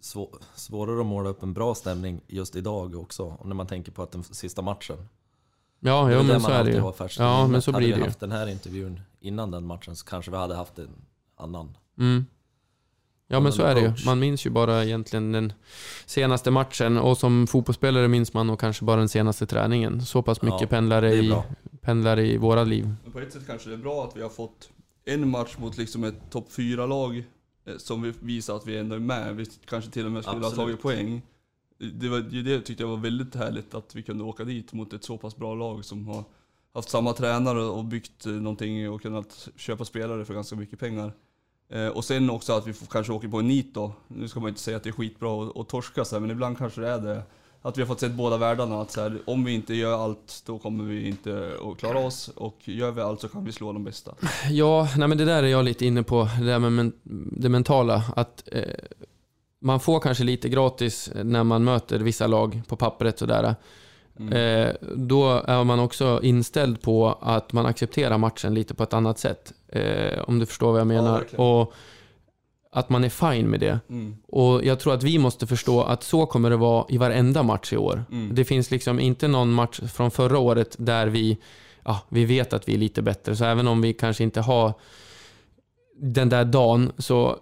svå- 0.01 0.36
svårare 0.55 0.99
att 0.99 1.05
måla 1.05 1.29
upp 1.29 1.43
en 1.43 1.53
bra 1.53 1.75
stämning 1.75 2.21
just 2.27 2.55
idag 2.55 2.95
också. 2.95 3.38
När 3.45 3.55
man 3.55 3.67
tänker 3.67 3.91
på 3.91 4.03
att 4.03 4.12
den 4.12 4.23
sista 4.23 4.62
matchen. 4.62 4.97
Ja, 5.80 6.06
Det 6.08 6.13
jo, 6.15 6.24
men 6.24 6.42
så 6.42 6.52
är 6.52 6.63
det 6.63 6.72
ju. 6.72 6.78
Ja, 7.18 7.48
men 7.48 7.62
så 7.62 7.72
hade 7.72 7.78
blir 7.80 7.88
vi 7.88 7.94
det 7.94 8.00
ju. 8.00 8.06
haft 8.06 8.20
den 8.20 8.32
här 8.32 8.48
intervjun 8.48 9.00
innan 9.20 9.52
den 9.52 9.65
matchen 9.65 9.96
så 9.96 10.06
kanske 10.06 10.32
vi 10.32 10.38
hade 10.38 10.56
haft 10.56 10.80
en 10.80 10.89
annan. 11.38 11.78
Mm. 12.00 12.26
Ja 13.32 13.39
men 13.39 13.54
så 13.54 13.62
är 13.63 13.76
det 13.76 13.82
ju. 13.82 13.94
Man 14.06 14.20
minns 14.20 14.46
ju 14.46 14.50
bara 14.50 14.84
egentligen 14.86 15.32
den 15.32 15.54
senaste 16.06 16.52
matchen 16.52 16.98
och 16.98 17.18
som 17.18 17.48
fotbollsspelare 17.48 18.08
minns 18.08 18.34
man 18.34 18.48
nog 18.48 18.60
kanske 18.60 18.86
bara 18.86 18.98
den 18.98 19.10
senaste 19.10 19.46
träningen. 19.46 20.02
Så 20.02 20.22
pass 20.22 20.42
mycket 20.42 20.62
Ja, 20.62 20.68
pendlar, 20.68 21.02
det 21.02 21.08
är 21.08 21.24
i, 21.24 21.30
bra. 21.30 21.44
pendlar 21.82 22.20
i 22.20 22.38
våra 22.38 22.63
liv. 22.63 22.96
Men 23.04 23.12
på 23.12 23.20
ett 23.20 23.34
sätt 23.34 23.48
kanske 23.48 23.70
det 23.70 23.76
är 23.76 23.78
bra 23.78 24.04
att 24.06 24.18
vi 24.18 24.22
har 24.22 24.30
fått 24.30 24.70
en 25.06 25.30
match 25.30 25.56
mot 25.58 25.78
liksom 25.78 26.04
ett 26.04 26.30
topp 26.32 26.48
4-lag 26.52 27.18
eh, 27.65 27.74
som 27.78 28.02
vi 28.02 28.13
visar 28.20 28.56
att 28.56 28.68
vi 28.68 28.78
ändå 28.78 28.96
är 28.96 29.00
med. 29.00 29.36
Vi 29.36 29.46
kanske 29.46 29.92
till 29.92 30.06
och 30.06 30.12
med 30.12 30.24
skulle 30.24 30.38
Absolut. 30.38 30.58
ha 30.58 30.65
tagit 30.65 30.82
poäng. 30.82 31.22
Det, 31.80 32.10
var, 32.10 32.20
det 32.20 32.42
det 32.42 32.62
tyckte 32.62 32.84
jag 32.84 32.89
var 32.89 32.98
väldigt 32.98 33.36
härligt 33.36 33.74
att 33.74 33.96
vi 33.96 34.04
kunde 34.04 34.24
åka 34.24 34.44
dit 34.44 34.74
mot 34.74 34.94
ett 34.94 35.04
så 35.04 35.18
pass 35.18 35.36
bra 35.36 35.56
lag 35.56 35.86
som 35.86 36.08
har 36.08 36.24
haft 36.74 36.89
samma 36.89 37.13
tränare 37.13 37.62
och 37.62 37.86
byggt 37.86 38.26
eh, 38.26 38.32
någonting 38.32 38.89
och 38.89 39.02
kunnat 39.02 39.50
köpa 39.56 39.86
spelare 39.86 40.26
för 40.26 40.34
ganska 40.34 40.56
mycket 40.56 40.80
pengar. 40.80 41.13
Eh, 41.70 41.88
och 41.88 42.06
sen 42.06 42.30
också 42.30 42.54
att 42.54 42.68
vi 42.68 42.74
får, 42.74 42.86
kanske 42.86 43.13
åker 43.13 43.28
på 43.28 43.39
en 43.39 43.48
nit 43.48 43.74
då. 43.74 43.92
Nu 44.08 44.28
ska 44.28 44.39
man 44.39 44.50
inte 44.50 44.62
säga 44.62 44.78
att 44.78 44.84
det 44.84 44.89
är 44.89 44.94
skitbra 44.94 45.44
att, 45.44 45.58
att 45.58 45.70
torska 45.70 46.06
så 46.06 46.15
här, 46.15 46.22
men 46.22 46.32
ibland 46.32 46.58
kanske 46.58 46.82
det 46.82 46.89
är 46.89 47.00
det. 47.00 47.24
Att 47.62 47.78
vi 47.78 47.82
har 47.82 47.88
fått 47.88 48.00
sett 48.00 48.13
båda 48.13 48.38
världarna. 48.38 48.82
Att 48.82 48.92
så 48.92 49.02
här, 49.02 49.20
om 49.26 49.44
vi 49.44 49.54
inte 49.54 49.74
gör 49.74 50.04
allt, 50.04 50.44
då 50.46 50.60
kommer 50.60 50.84
vi 50.84 51.08
inte 51.08 51.58
att 51.63 51.78
klara 51.78 52.00
oss. 52.00 52.28
Och 52.28 52.58
gör 52.63 52.92
vi 52.92 53.02
allt 53.02 53.22
så 53.22 53.28
kan 53.28 53.46
vi 53.46 53.52
slå 53.52 53.74
de 53.74 53.84
bästa. 53.84 54.15
Ja, 54.50 54.89
nej 54.98 55.08
men 55.08 55.18
det 55.18 55.26
där 55.26 55.44
är 55.44 55.48
jag 55.48 55.65
lite 55.65 55.86
inne 55.86 56.04
på, 56.04 56.30
det 56.39 56.46
där 56.46 56.60
med 56.60 56.72
men, 56.72 56.94
det 57.32 57.50
mentala. 57.50 58.04
Att 58.15 58.44
eh, 58.52 58.63
man 59.62 59.80
får 59.80 60.00
kanske 60.00 60.24
lite 60.24 60.50
gratis 60.50 61.12
när 61.24 61.43
man 61.43 61.63
möter 61.63 62.00
vissa 62.00 62.28
lag 62.28 62.62
på 62.67 62.76
pappret 62.76 63.19
sådär. 63.19 63.56
Mm. 64.19 64.34
Eh, 64.34 64.74
då 64.95 65.41
är 65.48 65.63
man 65.63 65.80
också 65.80 66.19
inställd 66.24 66.82
på 66.82 67.17
att 67.22 67.54
man 67.54 67.65
accepterar 67.65 68.17
matchen 68.17 68.54
lite 68.54 68.74
på 68.74 68.84
ett 68.84 68.93
annat 68.93 69.19
sätt. 69.19 69.54
Eh, 69.67 70.19
om 70.28 70.39
du 70.39 70.45
förstår 70.45 70.72
vad 70.72 70.80
jag 70.80 70.88
menar. 70.88 71.19
verkligen. 71.19 71.45
och 71.45 71.74
att 72.72 72.89
man 72.89 73.04
är 73.04 73.10
fine 73.10 73.50
med 73.50 73.60
det. 73.60 73.80
Mm. 73.89 74.17
Och 74.28 74.65
jag 74.65 74.80
tror 74.80 74.93
att 74.93 75.04
vi 75.04 75.17
måste 75.17 75.48
förstå 75.48 75.82
att 75.82 76.04
så 76.04 76.26
kommer 76.26 76.50
det 76.50 76.58
vara 76.58 76.86
i 76.89 76.98
varenda 76.98 77.43
match 77.43 77.74
i 77.74 77.78
år. 77.78 78.04
Mm. 78.12 78.36
Det 78.36 78.45
finns 78.45 78.72
liksom 78.72 79.00
inte 79.00 79.28
någon 79.28 79.52
match 79.52 79.80
från 79.93 80.12
förra 80.12 80.39
året 80.39 80.76
där 80.80 81.08
vi 81.08 81.38
ja, 81.84 82.00
vi 82.10 82.26
vet 82.26 82.54
att 82.54 82.67
vi 82.67 82.74
är 82.74 82.78
lite 82.78 83.02
bättre. 83.02 83.36
Så 83.36 83.45
även 83.45 83.67
om 83.67 83.82
vi 83.82 83.93
kanske 83.93 84.24
inte 84.24 84.41
har 84.41 84.74
den 86.02 86.30
där 86.30 86.45
dagen 86.45 86.91
så 86.98 87.38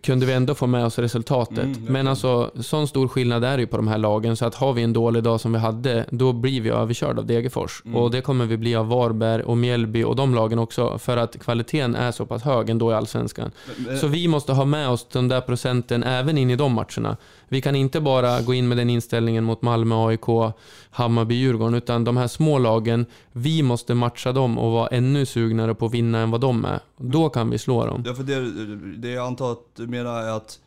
kunde 0.00 0.26
vi 0.26 0.32
ändå 0.32 0.54
få 0.54 0.66
med 0.66 0.84
oss 0.84 0.98
resultatet. 0.98 1.58
Mm. 1.58 1.84
Men 1.88 2.08
alltså, 2.08 2.50
sån 2.60 2.88
stor 2.88 3.08
skillnad 3.08 3.44
är 3.44 3.56
det 3.56 3.60
ju 3.60 3.66
på 3.66 3.76
de 3.76 3.88
här 3.88 3.98
lagen. 3.98 4.36
Så 4.36 4.46
att 4.46 4.54
har 4.54 4.72
vi 4.72 4.82
en 4.82 4.92
dålig 4.92 5.22
dag 5.22 5.40
som 5.40 5.52
vi 5.52 5.58
hade, 5.58 6.04
då 6.10 6.32
blir 6.32 6.60
vi 6.60 6.68
överkörda 6.70 7.20
av 7.20 7.26
Degerfors. 7.26 7.82
Mm. 7.84 7.96
Och 7.96 8.10
det 8.10 8.20
kommer 8.20 8.46
vi 8.46 8.56
bli 8.56 8.74
av 8.76 8.88
Varberg 8.88 9.42
och 9.42 9.56
Mjällby 9.56 10.04
och 10.04 10.16
de 10.16 10.34
lagen 10.34 10.58
också. 10.58 10.98
För 10.98 11.16
att 11.16 11.38
kvaliteten 11.38 11.94
är 11.96 12.12
så 12.12 12.26
pass 12.26 12.42
hög 12.42 12.70
ändå 12.70 12.90
i 12.90 12.94
Allsvenskan. 12.94 13.50
Men- 13.76 13.86
men- 13.86 13.98
Så 13.98 14.06
vi 14.06 14.28
måste 14.28 14.52
ha 14.52 14.64
med 14.64 14.88
oss 14.88 15.06
den 15.12 15.28
där 15.28 15.40
procenten 15.40 16.02
även 16.02 16.38
in 16.38 16.50
i 16.50 16.56
de 16.56 16.72
matcherna. 16.72 17.16
Vi 17.48 17.60
kan 17.60 17.74
inte 17.74 18.00
bara 18.00 18.42
gå 18.42 18.54
in 18.54 18.68
med 18.68 18.76
den 18.76 18.90
inställningen 18.90 19.44
mot 19.44 19.62
Malmö, 19.62 20.06
AIK, 20.06 20.54
Hammarby, 20.90 21.34
Djurgården, 21.34 21.74
utan 21.74 22.04
de 22.04 22.16
här 22.16 22.28
små 22.28 22.58
lagen, 22.58 23.06
vi 23.32 23.62
måste 23.62 23.94
matcha 23.94 24.32
dem 24.32 24.58
och 24.58 24.72
vara 24.72 24.88
ännu 24.88 25.26
sugnare 25.26 25.74
på 25.74 25.86
att 25.86 25.94
vinna 25.94 26.18
än 26.18 26.30
vad 26.30 26.40
de 26.40 26.64
är. 26.64 26.80
Då 26.96 27.28
kan 27.28 27.50
vi 27.50 27.58
slå 27.58 27.86
dem. 27.86 28.02
Ja, 28.06 28.14
för 28.14 28.22
det, 28.22 28.96
det 28.96 29.08
jag 29.08 29.26
antar 29.26 29.52
att 29.52 29.76
du 29.76 29.86
menar 29.86 30.22
är 30.22 30.36
att 30.36 30.58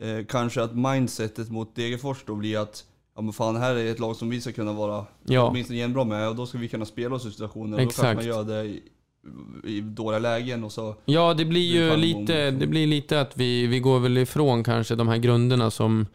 eh, 0.00 0.26
kanske 0.28 0.62
att 0.62 0.76
mindsetet 0.76 1.50
mot 1.50 1.76
Degerfors 1.76 2.24
då 2.26 2.34
blir 2.34 2.58
att 2.58 2.84
ja 3.16 3.22
men 3.22 3.32
fan 3.32 3.56
här 3.56 3.74
är 3.74 3.90
ett 3.90 3.98
lag 3.98 4.16
som 4.16 4.30
vi 4.30 4.40
ska 4.40 4.52
kunna 4.52 4.72
vara 4.72 5.06
Ja, 5.24 5.48
åtminstone 5.48 5.78
jämnbra 5.78 6.04
med 6.04 6.28
och 6.28 6.36
då 6.36 6.46
ska 6.46 6.58
vi 6.58 6.68
kunna 6.68 6.84
spela 6.84 7.14
oss 7.14 7.26
ur 7.26 7.30
situationer 7.30 7.76
och 7.76 7.84
då 7.84 7.90
kanske 7.90 8.02
Exakt. 8.02 8.16
man 8.16 8.26
gör 8.26 8.44
det 8.44 8.80
i, 9.64 9.80
dåliga 9.80 10.18
lägen 10.18 10.64
och 10.64 10.72
så. 10.72 10.96
ja 11.04 11.34
det 11.34 11.44
blir 11.44 11.72
ju 11.72 11.96
lite, 11.96 12.50
det 12.50 12.66
blir 12.66 12.86
lite 12.86 13.20
att 13.20 13.36
vi, 13.36 13.66
vi 13.66 13.80
går 13.80 13.98
väl 13.98 14.18
ifrån 14.18 14.64
kanske 14.64 14.94
de 14.94 15.08
här 15.08 15.16
grunderna 15.16 15.70
som 15.70 16.06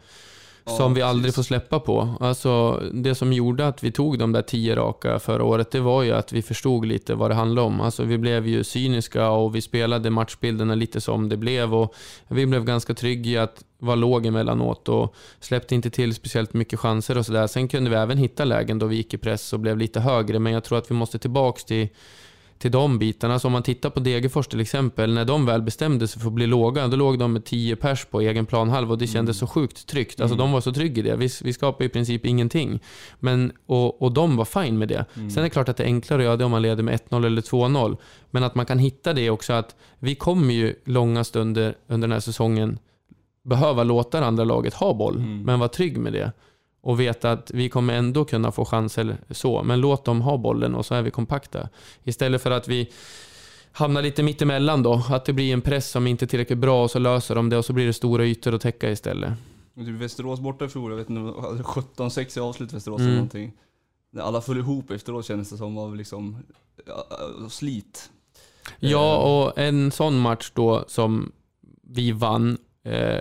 Ja, 0.68 0.76
som 0.76 0.94
vi 0.94 1.02
aldrig 1.02 1.24
precis. 1.24 1.36
får 1.36 1.42
släppa 1.42 1.80
på. 1.80 2.14
Alltså, 2.20 2.82
det 2.92 3.14
som 3.14 3.32
gjorde 3.32 3.66
att 3.68 3.82
vi 3.82 3.92
tog 3.92 4.18
de 4.18 4.32
där 4.32 4.42
tio 4.42 4.76
raka 4.76 5.18
förra 5.18 5.44
året, 5.44 5.70
det 5.70 5.80
var 5.80 6.02
ju 6.02 6.12
att 6.12 6.32
vi 6.32 6.42
förstod 6.42 6.86
lite 6.86 7.14
vad 7.14 7.30
det 7.30 7.34
handlade 7.34 7.66
om. 7.66 7.80
Alltså, 7.80 8.04
vi 8.04 8.18
blev 8.18 8.46
ju 8.46 8.64
cyniska 8.64 9.30
och 9.30 9.54
vi 9.56 9.60
spelade 9.60 10.10
matchbilderna 10.10 10.74
lite 10.74 11.00
som 11.00 11.28
det 11.28 11.36
blev. 11.36 11.74
Och 11.74 11.94
vi 12.28 12.46
blev 12.46 12.64
ganska 12.64 12.94
trygga 12.94 13.30
i 13.30 13.38
att 13.38 13.64
vara 13.78 13.96
låg 13.96 14.26
emellanåt 14.26 14.88
och 14.88 15.14
släppte 15.40 15.74
inte 15.74 15.90
till 15.90 16.14
speciellt 16.14 16.54
mycket 16.54 16.78
chanser 16.80 17.18
och 17.18 17.26
sådär. 17.26 17.46
Sen 17.46 17.68
kunde 17.68 17.90
vi 17.90 17.96
även 17.96 18.18
hitta 18.18 18.44
lägen 18.44 18.78
då 18.78 18.86
vi 18.86 18.96
gick 18.96 19.14
i 19.14 19.18
press 19.18 19.52
och 19.52 19.60
blev 19.60 19.78
lite 19.78 20.00
högre, 20.00 20.38
men 20.38 20.52
jag 20.52 20.64
tror 20.64 20.78
att 20.78 20.90
vi 20.90 20.94
måste 20.94 21.18
tillbaks 21.18 21.64
till 21.64 21.88
till 22.58 22.70
de 22.70 22.98
bitarna. 22.98 23.38
Så 23.38 23.48
om 23.48 23.52
man 23.52 23.62
tittar 23.62 23.90
på 23.90 24.00
Degerfors 24.00 24.46
till 24.46 24.60
exempel, 24.60 25.14
när 25.14 25.24
de 25.24 25.46
väl 25.46 25.62
bestämde 25.62 26.08
sig 26.08 26.20
för 26.22 26.28
att 26.28 26.34
bli 26.34 26.46
låga, 26.46 26.88
då 26.88 26.96
låg 26.96 27.18
de 27.18 27.32
med 27.32 27.44
10 27.44 27.76
pers 27.76 28.04
på 28.04 28.20
egen 28.20 28.46
planhalva 28.46 28.92
och 28.92 28.98
det 28.98 29.06
kändes 29.06 29.38
så 29.38 29.46
sjukt 29.46 29.86
tryggt. 29.86 30.20
Alltså 30.20 30.34
Mm. 30.34 30.46
de 30.46 30.52
var 30.52 30.60
så 30.60 30.72
trygga 30.72 31.00
i 31.00 31.02
det. 31.02 31.16
Vi, 31.16 31.28
vi 31.42 31.52
skapade 31.52 31.84
i 31.84 31.88
princip 31.88 32.26
ingenting. 32.26 32.80
Men, 33.20 33.52
och, 33.66 34.02
och 34.02 34.12
de 34.12 34.36
var 34.36 34.44
fine 34.44 34.78
med 34.78 34.88
det. 34.88 35.04
Mm. 35.16 35.30
Sen 35.30 35.38
är 35.40 35.44
det 35.44 35.50
klart 35.50 35.68
att 35.68 35.76
det 35.76 35.82
är 35.84 35.88
enklare 35.88 36.20
att 36.20 36.24
göra 36.24 36.36
det 36.36 36.44
om 36.44 36.50
man 36.50 36.62
leder 36.62 36.82
med 36.82 37.00
1-0 37.10 37.26
eller 37.26 37.42
2-0. 37.42 37.96
Men 38.30 38.44
att 38.44 38.54
man 38.54 38.66
kan 38.66 38.78
hitta 38.78 39.12
det 39.12 39.30
också 39.30 39.52
att 39.52 39.76
vi 39.98 40.14
kommer 40.14 40.54
ju 40.54 40.74
långa 40.84 41.24
stunder 41.24 41.74
under 41.88 42.08
den 42.08 42.12
här 42.12 42.20
säsongen 42.20 42.78
behöva 43.44 43.82
låta 43.84 44.20
det 44.20 44.26
andra 44.26 44.44
laget 44.44 44.74
ha 44.74 44.94
boll, 44.94 45.16
Mm. 45.16 45.42
men 45.42 45.58
vara 45.58 45.68
trygg 45.68 45.98
med 45.98 46.12
det. 46.12 46.32
Och 46.80 47.00
veta 47.00 47.32
att 47.32 47.50
vi 47.54 47.68
kommer 47.68 47.94
ändå 47.94 48.24
kunna 48.24 48.52
få 48.52 48.64
chanser 48.64 49.16
så, 49.30 49.62
men 49.62 49.80
låt 49.80 50.04
dem 50.04 50.20
ha 50.20 50.36
bollen 50.36 50.74
och 50.74 50.86
så 50.86 50.94
är 50.94 51.02
vi 51.02 51.10
kompakta. 51.10 51.68
Istället 52.04 52.42
för 52.42 52.50
att 52.50 52.68
vi 52.68 52.90
hamnar 53.72 54.02
lite 54.02 54.22
mittemellan 54.22 54.82
då, 54.82 55.02
att 55.10 55.24
det 55.24 55.32
blir 55.32 55.52
en 55.52 55.60
press 55.60 55.90
som 55.90 56.06
inte 56.06 56.24
är 56.24 56.26
tillräckligt 56.26 56.58
bra 56.58 56.82
och 56.82 56.90
så 56.90 56.98
löser 56.98 57.34
de 57.34 57.48
det 57.50 57.56
och 57.58 57.64
så 57.64 57.72
blir 57.72 57.86
det 57.86 57.92
stora 57.92 58.24
ytor 58.24 58.54
att 58.54 58.60
täcka 58.60 58.90
istället. 58.90 59.32
Typ 59.76 59.88
Västerås 59.88 60.40
borta 60.40 60.64
i 60.64 60.68
fjol, 60.68 60.90
jag 60.90 60.98
vet 60.98 61.10
inte, 61.10 61.20
om 61.20 61.26
det 61.26 61.62
var 61.62 62.08
17-6 62.08 62.38
i 62.38 62.40
avslut 62.40 62.72
Västerås 62.72 62.98
Mm. 63.00 63.08
eller 63.08 63.16
någonting. 63.18 63.52
Alla 64.20 64.40
föll 64.40 64.58
ihop 64.58 64.90
efteråt 64.90 65.24
kändes 65.26 65.50
det 65.50 65.56
som 65.56 65.78
av 65.78 65.96
liksom 65.96 66.36
slit. 67.50 68.10
Ja, 68.78 69.14
Eh. 69.14 69.18
och 69.32 69.58
en 69.58 69.90
sån 69.90 70.18
match 70.18 70.50
då 70.54 70.84
som 70.88 71.32
vi 71.82 72.12
vann, 72.12 72.58
eh, 72.84 73.20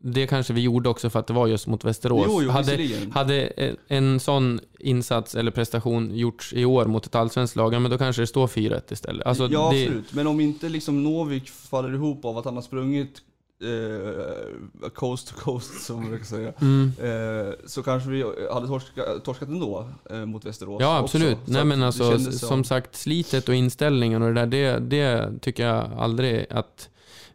det 0.00 0.26
kanske 0.26 0.52
vi 0.52 0.60
gjorde 0.60 0.88
också 0.88 1.10
för 1.10 1.18
att 1.18 1.26
det 1.26 1.32
var 1.32 1.46
just 1.46 1.66
mot 1.66 1.84
Västerås. 1.84 2.26
Jo, 2.28 2.42
jo, 2.42 2.50
hade, 2.50 2.88
hade 3.12 3.46
en- 3.88 4.20
sån 4.20 4.60
insats 4.78 5.34
eller 5.34 5.50
prestation 5.50 6.16
gjorts 6.16 6.52
i 6.52 6.64
år 6.64 6.84
mot 6.84 7.06
ett 7.06 7.14
allsvenskt 7.14 7.56
lag, 7.56 7.82
men 7.82 7.90
då 7.90 7.98
kanske 7.98 8.22
det 8.22 8.26
står 8.26 8.46
4-1 8.46 8.92
istället. 8.92 9.26
Alltså, 9.26 9.48
ja, 9.52 9.70
det, 9.72 9.82
absolut. 9.84 10.12
Men 10.12 10.26
om 10.26 10.40
inte 10.40 10.68
liksom 10.68 11.02
Novik 11.04 11.48
faller 11.50 11.94
ihop 11.94 12.24
av 12.24 12.38
att 12.38 12.44
han 12.44 12.54
har 12.54 12.62
sprungit 12.62 13.22
eh, 13.62 14.88
coast 14.90 15.28
to 15.28 15.34
coast, 15.40 15.80
som 15.86 15.96
man 15.96 16.08
brukar 16.08 16.24
säga. 16.24 16.52
Mm. 16.60 16.92
Eh, 17.02 17.54
så 17.66 17.82
kanske 17.82 18.10
vi 18.10 18.22
hade 18.52 18.66
torska, 18.66 19.02
torskat 19.24 19.48
ändå 19.48 19.88
eh, 20.10 20.24
mot 20.26 20.44
Västerås 20.44 20.80
Ja, 20.82 20.98
absolut. 20.98 21.38
Nej, 21.44 21.64
men 21.64 21.82
alltså, 21.82 22.10
kändes 22.10 22.40
som 22.40 22.64
sagt, 22.64 22.96
slitet 22.96 23.48
och 23.48 23.54
inställningen 23.54 24.22
och 24.22 24.34
det 24.34 24.46
där, 24.46 24.46
det, 24.46 24.78
det 24.78 25.38
tycker 25.40 25.66
jag 25.66 25.90
aldrig 25.98 26.46
att 26.50 26.88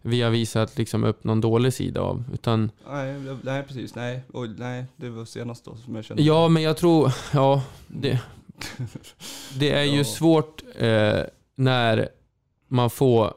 vi 0.06 0.22
har 0.22 0.30
visat 0.32 0.78
liksom 0.78 1.04
upp 1.04 1.24
någon 1.24 1.42
dålig 1.42 1.74
sida 1.74 2.02
av. 2.02 2.24
Utan, 2.34 2.72
Nej, 2.90 3.16
nej 3.44 3.64
precis. 3.64 3.96
Nej, 3.96 4.24
och, 4.34 4.50
nej, 4.50 4.86
det 4.96 5.10
var 5.10 5.26
senast 5.26 5.66
då 5.66 5.76
som 5.86 5.96
jag 5.96 6.06
kände. 6.06 6.24
ja, 6.24 6.48
men 6.48 6.64
jag 6.64 6.78
tror, 6.78 7.12
ja, 7.34 7.64
det, 7.88 8.20
det 9.60 9.72
är 9.72 9.84
ju 9.84 9.98
Ja. 9.98 10.04
svårt 10.04 10.64
eh, 10.76 11.20
när 11.56 12.10
man 12.68 12.90
får 12.90 13.34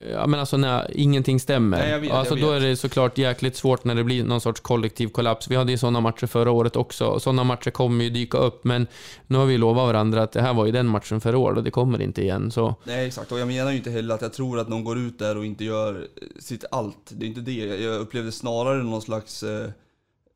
Ja, 0.00 0.26
men 0.26 0.40
alltså 0.40 0.56
när 0.56 0.96
ingenting 0.96 1.40
stämmer. 1.40 1.78
Nej, 1.78 2.00
vet, 2.00 2.10
alltså, 2.10 2.34
Då 2.34 2.50
är 2.50 2.60
det 2.60 2.76
såklart 2.76 3.18
jäkligt 3.18 3.56
svårt 3.56 3.84
när 3.84 3.94
det 3.94 4.04
blir 4.04 4.24
någon 4.24 4.40
sorts 4.40 4.60
kollektiv 4.60 5.08
kollaps. 5.08 5.50
Vi 5.50 5.56
hade 5.56 5.72
ju 5.72 5.78
sådana 5.78 6.00
matcher 6.00 6.26
förra 6.26 6.50
året 6.50 6.76
också. 6.76 7.20
Sådana 7.20 7.44
matcher 7.44 7.70
kommer 7.70 8.04
ju 8.04 8.10
dyka 8.10 8.38
upp, 8.38 8.64
men 8.64 8.86
nu 9.26 9.38
har 9.38 9.46
vi 9.46 9.58
lovat 9.58 9.86
varandra 9.86 10.22
att 10.22 10.32
det 10.32 10.42
här 10.42 10.54
var 10.54 10.66
ju 10.66 10.72
den 10.72 10.86
matchen 10.86 11.20
förra 11.20 11.38
året 11.38 11.58
och 11.58 11.64
det 11.64 11.70
kommer 11.70 12.00
inte 12.00 12.22
igen. 12.22 12.50
Så 12.50 12.74
Nej 12.84 13.06
exakt, 13.06 13.32
och 13.32 13.38
jag 13.38 13.48
menar 13.48 13.70
ju 13.70 13.76
inte 13.76 13.90
heller 13.90 14.14
att 14.14 14.22
jag 14.22 14.32
tror 14.32 14.58
att 14.58 14.68
någon 14.68 14.84
går 14.84 14.98
ut 14.98 15.18
där 15.18 15.36
och 15.36 15.44
inte 15.44 15.64
gör 15.64 15.94
eh, 15.94 16.28
sitt 16.38 16.64
allt. 16.70 17.10
Det 17.10 17.26
är 17.26 17.28
inte 17.28 17.40
det. 17.40 17.64
Jag 17.82 18.00
upplevde 18.00 18.32
snarare 18.32 18.82
någon 18.82 19.02
slags 19.02 19.42
eh, 19.42 19.70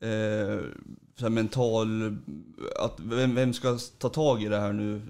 eh, 0.09 0.59
så 1.19 1.29
mental, 1.29 2.17
att 2.79 2.99
vem, 2.99 3.35
vem 3.35 3.53
ska 3.53 3.77
ta 3.97 4.09
tag 4.09 4.43
i 4.43 4.47
det 4.47 4.59
här 4.59 4.73
nu? 4.73 5.01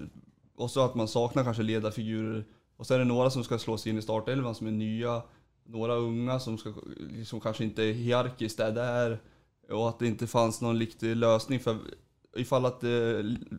Och 0.56 0.70
så 0.70 0.84
att 0.84 0.94
man 0.94 1.08
saknar 1.08 1.44
kanske 1.44 1.62
ledarfigurer. 1.62 2.44
Och 2.76 2.86
så 2.86 2.94
är 2.94 2.98
det 2.98 3.04
några 3.04 3.30
som 3.30 3.44
ska 3.44 3.58
slå 3.58 3.78
sig 3.78 3.92
in 3.92 3.98
i 3.98 4.02
startelvan 4.02 4.54
som 4.54 4.66
är 4.66 4.70
nya, 4.70 5.22
några 5.64 5.94
unga 5.94 6.38
som 6.40 6.58
ska, 6.58 6.72
liksom 6.96 7.40
kanske 7.40 7.64
inte 7.64 7.82
är 7.82 7.92
hierarkiskt 7.92 8.60
är 8.60 8.72
där. 8.72 9.20
Och 9.70 9.88
att 9.88 9.98
det 9.98 10.06
inte 10.06 10.26
fanns 10.26 10.60
någon 10.60 10.78
riktig 10.78 11.16
lösning 11.16 11.60
för 11.60 11.76
ifall 12.36 12.66
att 12.66 12.84
eh, 12.84 12.90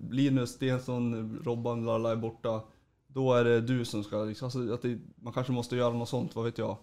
Linus 0.09 0.49
Stensson, 0.49 1.39
Robban, 1.45 1.85
Lalla 1.85 2.11
är 2.11 2.15
borta. 2.15 2.61
Då 3.07 3.33
är 3.33 3.43
det 3.43 3.61
du 3.61 3.85
som 3.85 4.03
ska, 4.03 4.23
liksom, 4.23 4.45
alltså, 4.45 4.73
att 4.73 4.81
det, 4.81 4.99
man 5.15 5.33
kanske 5.33 5.53
måste 5.53 5.75
göra 5.75 5.93
något 5.93 6.09
sånt, 6.09 6.35
vad 6.35 6.45
vet 6.45 6.57
jag. 6.57 6.77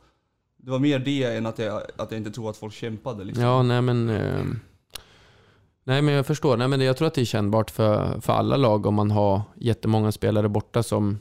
Det 0.57 0.71
var 0.71 0.79
mer 0.79 0.99
det 0.99 1.25
än 1.25 1.47
att 1.47 1.59
jag, 1.59 1.83
att 1.97 2.11
jag 2.11 2.21
inte 2.21 2.31
tror 2.31 2.51
att 2.51 2.57
folk 2.57 2.75
kämpade 2.75 3.25
liksom. 3.25 3.45
Ja, 3.45 3.63
nej 3.63 3.83
men... 3.83 4.09
Eh, 4.09 4.45
nej 5.85 6.03
men 6.03 6.15
jag 6.15 6.27
förstår. 6.27 6.57
Nej, 6.57 6.69
men 6.69 6.81
jag 6.81 6.97
tror 6.97 7.09
att 7.09 7.15
det 7.15 7.21
är 7.21 7.25
kännbart 7.25 7.71
för, 7.71 8.21
för 8.21 8.33
alla 8.33 8.57
lag 8.57 8.87
om 8.87 8.95
man 8.95 9.11
har 9.11 9.43
jättemånga 9.57 10.13
spelare 10.13 10.49
borta 10.49 10.83
som 10.83 11.19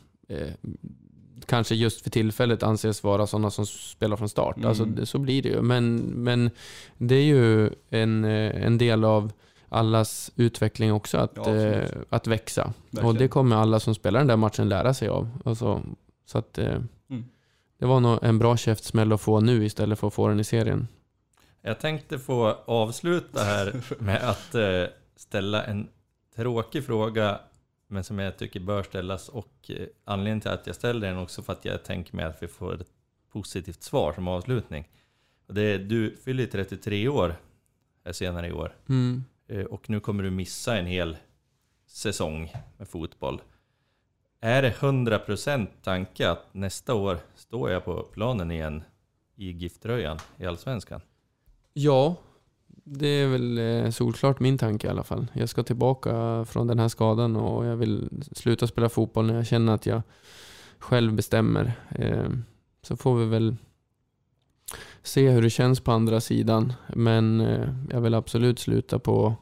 kanske 1.46 1.76
just 1.76 2.02
för 2.02 2.10
tillfället 2.10 2.64
anses 2.64 3.04
vara 3.04 3.28
sådana 3.28 3.50
som 3.50 3.66
spelar 3.66 4.18
från 4.18 4.30
start. 4.30 4.58
Mm. 4.58 4.70
Alltså, 4.70 4.86
det, 4.86 5.06
så 5.06 5.20
blir 5.20 5.42
det 5.42 5.50
ju. 5.50 5.62
Men, 5.62 5.98
men 5.98 6.50
det 6.98 7.16
är 7.16 7.24
ju 7.24 7.70
en, 7.90 8.26
eh, 8.26 8.66
en 8.66 8.78
del 8.78 9.04
av 9.04 9.32
allas 9.70 10.32
utveckling 10.36 10.94
också 10.94 11.18
att, 11.18 11.32
Ja, 11.36 11.56
eh, 11.56 11.90
att 12.10 12.28
växa. 12.28 12.74
Verkligen. 12.90 13.06
Och 13.06 13.16
det 13.16 13.28
kommer 13.28 13.56
alla 13.56 13.80
som 13.80 13.96
spelar 13.96 14.20
den 14.20 14.28
där 14.28 14.38
matchen 14.38 14.70
lära 14.70 14.94
sig 14.94 15.08
av. 15.08 15.30
Alltså, 15.46 15.82
så 16.26 16.38
att, 16.38 16.58
eh, 16.58 16.80
Mm. 17.10 17.26
Det 17.80 17.86
var 17.86 18.00
nog 18.00 18.20
en 18.22 18.40
bra 18.40 18.58
käftsmäll 18.58 19.14
att 19.14 19.22
få 19.22 19.40
nu 19.40 19.66
istället 19.66 20.00
för 20.00 20.08
att 20.08 20.14
få 20.14 20.28
den 20.28 20.40
i 20.40 20.44
serien. 20.44 20.88
Jag 21.62 21.80
tänkte 21.80 22.20
få 22.20 22.58
avsluta 22.66 23.44
här 23.44 23.82
med 24.00 24.30
att 24.30 24.56
eh, 24.56 24.84
ställa 25.16 25.64
en 25.64 25.88
tråkig 26.36 26.86
fråga, 26.86 27.40
men 27.92 28.04
som 28.04 28.20
jag 28.20 28.38
tycker 28.38 28.60
bör 28.60 28.84
ställas. 28.84 29.30
Och 29.30 29.72
eh, 29.72 29.88
anledningen 30.04 30.42
till 30.42 30.52
att 30.52 30.68
jag 30.68 30.76
ställer 30.76 31.08
den 31.08 31.18
också 31.18 31.42
för 31.42 31.54
att 31.54 31.66
jag 31.66 31.84
tänker 31.84 32.16
mig 32.16 32.26
att 32.26 32.44
vi 32.44 32.48
får 32.48 32.82
ett 32.82 32.88
positivt 33.32 33.84
svar 33.84 34.14
som 34.14 34.28
avslutning. 34.28 34.90
Och 35.48 35.54
det 35.54 35.62
är, 35.62 35.80
du 35.80 36.16
fyller 36.16 36.44
ju 36.44 36.50
33 36.50 37.08
år 37.08 37.36
här 38.06 38.14
senare 38.14 38.48
i 38.48 38.52
år. 38.52 38.76
Mm. 38.90 39.24
Eh, 39.48 39.66
Och 39.66 39.90
nu 39.90 40.00
kommer 40.00 40.24
du 40.24 40.32
missa 40.32 40.78
en 40.78 40.86
hel 40.86 41.18
säsong 41.88 42.54
med 42.78 42.88
fotboll. 42.88 43.42
Är 44.40 44.62
det 44.62 44.72
100% 44.72 45.68
tanke 45.84 46.30
att 46.30 46.54
nästa 46.54 46.94
år 46.94 47.18
står 47.36 47.72
jag 47.72 47.86
på 47.86 48.04
planen 48.04 48.52
igen 48.52 48.84
i 49.36 49.52
GIF-tröjan 49.52 50.20
i 50.38 50.46
Allsvenskan? 50.46 51.02
Ja, 51.74 52.16
det 52.84 53.08
är 53.08 53.28
väl 53.28 53.58
eh, 53.58 53.90
solklart 53.90 54.40
min 54.40 54.58
tanke 54.58 54.88
i 54.88 54.90
alla 54.90 55.04
fall. 55.04 55.28
Jag 55.34 55.50
ska 55.50 55.64
tillbaka 55.64 56.46
från 56.46 56.68
den 56.68 56.80
här 56.80 56.88
skadan 56.88 57.36
och 57.36 57.66
jag 57.66 57.76
vill 57.76 58.10
sluta 58.32 58.68
spela 58.68 58.90
fotboll 58.90 59.26
när 59.26 59.36
jag 59.36 59.48
känner 59.48 59.74
att 59.74 59.86
jag 59.86 60.02
själv 60.80 61.14
bestämmer. 61.14 61.74
Eh, 61.90 62.30
så 62.82 62.96
får 62.96 63.16
vi 63.16 63.26
väl 63.26 63.56
se 65.04 65.30
hur 65.30 65.42
det 65.42 65.50
känns 65.50 65.80
på 65.80 65.92
andra 65.92 66.22
sidan. 66.22 66.74
Men 66.96 67.42
eh, 67.42 67.70
jag 67.90 68.02
vill 68.02 68.14
absolut 68.14 68.60
sluta 68.60 69.00
på, 69.00 69.36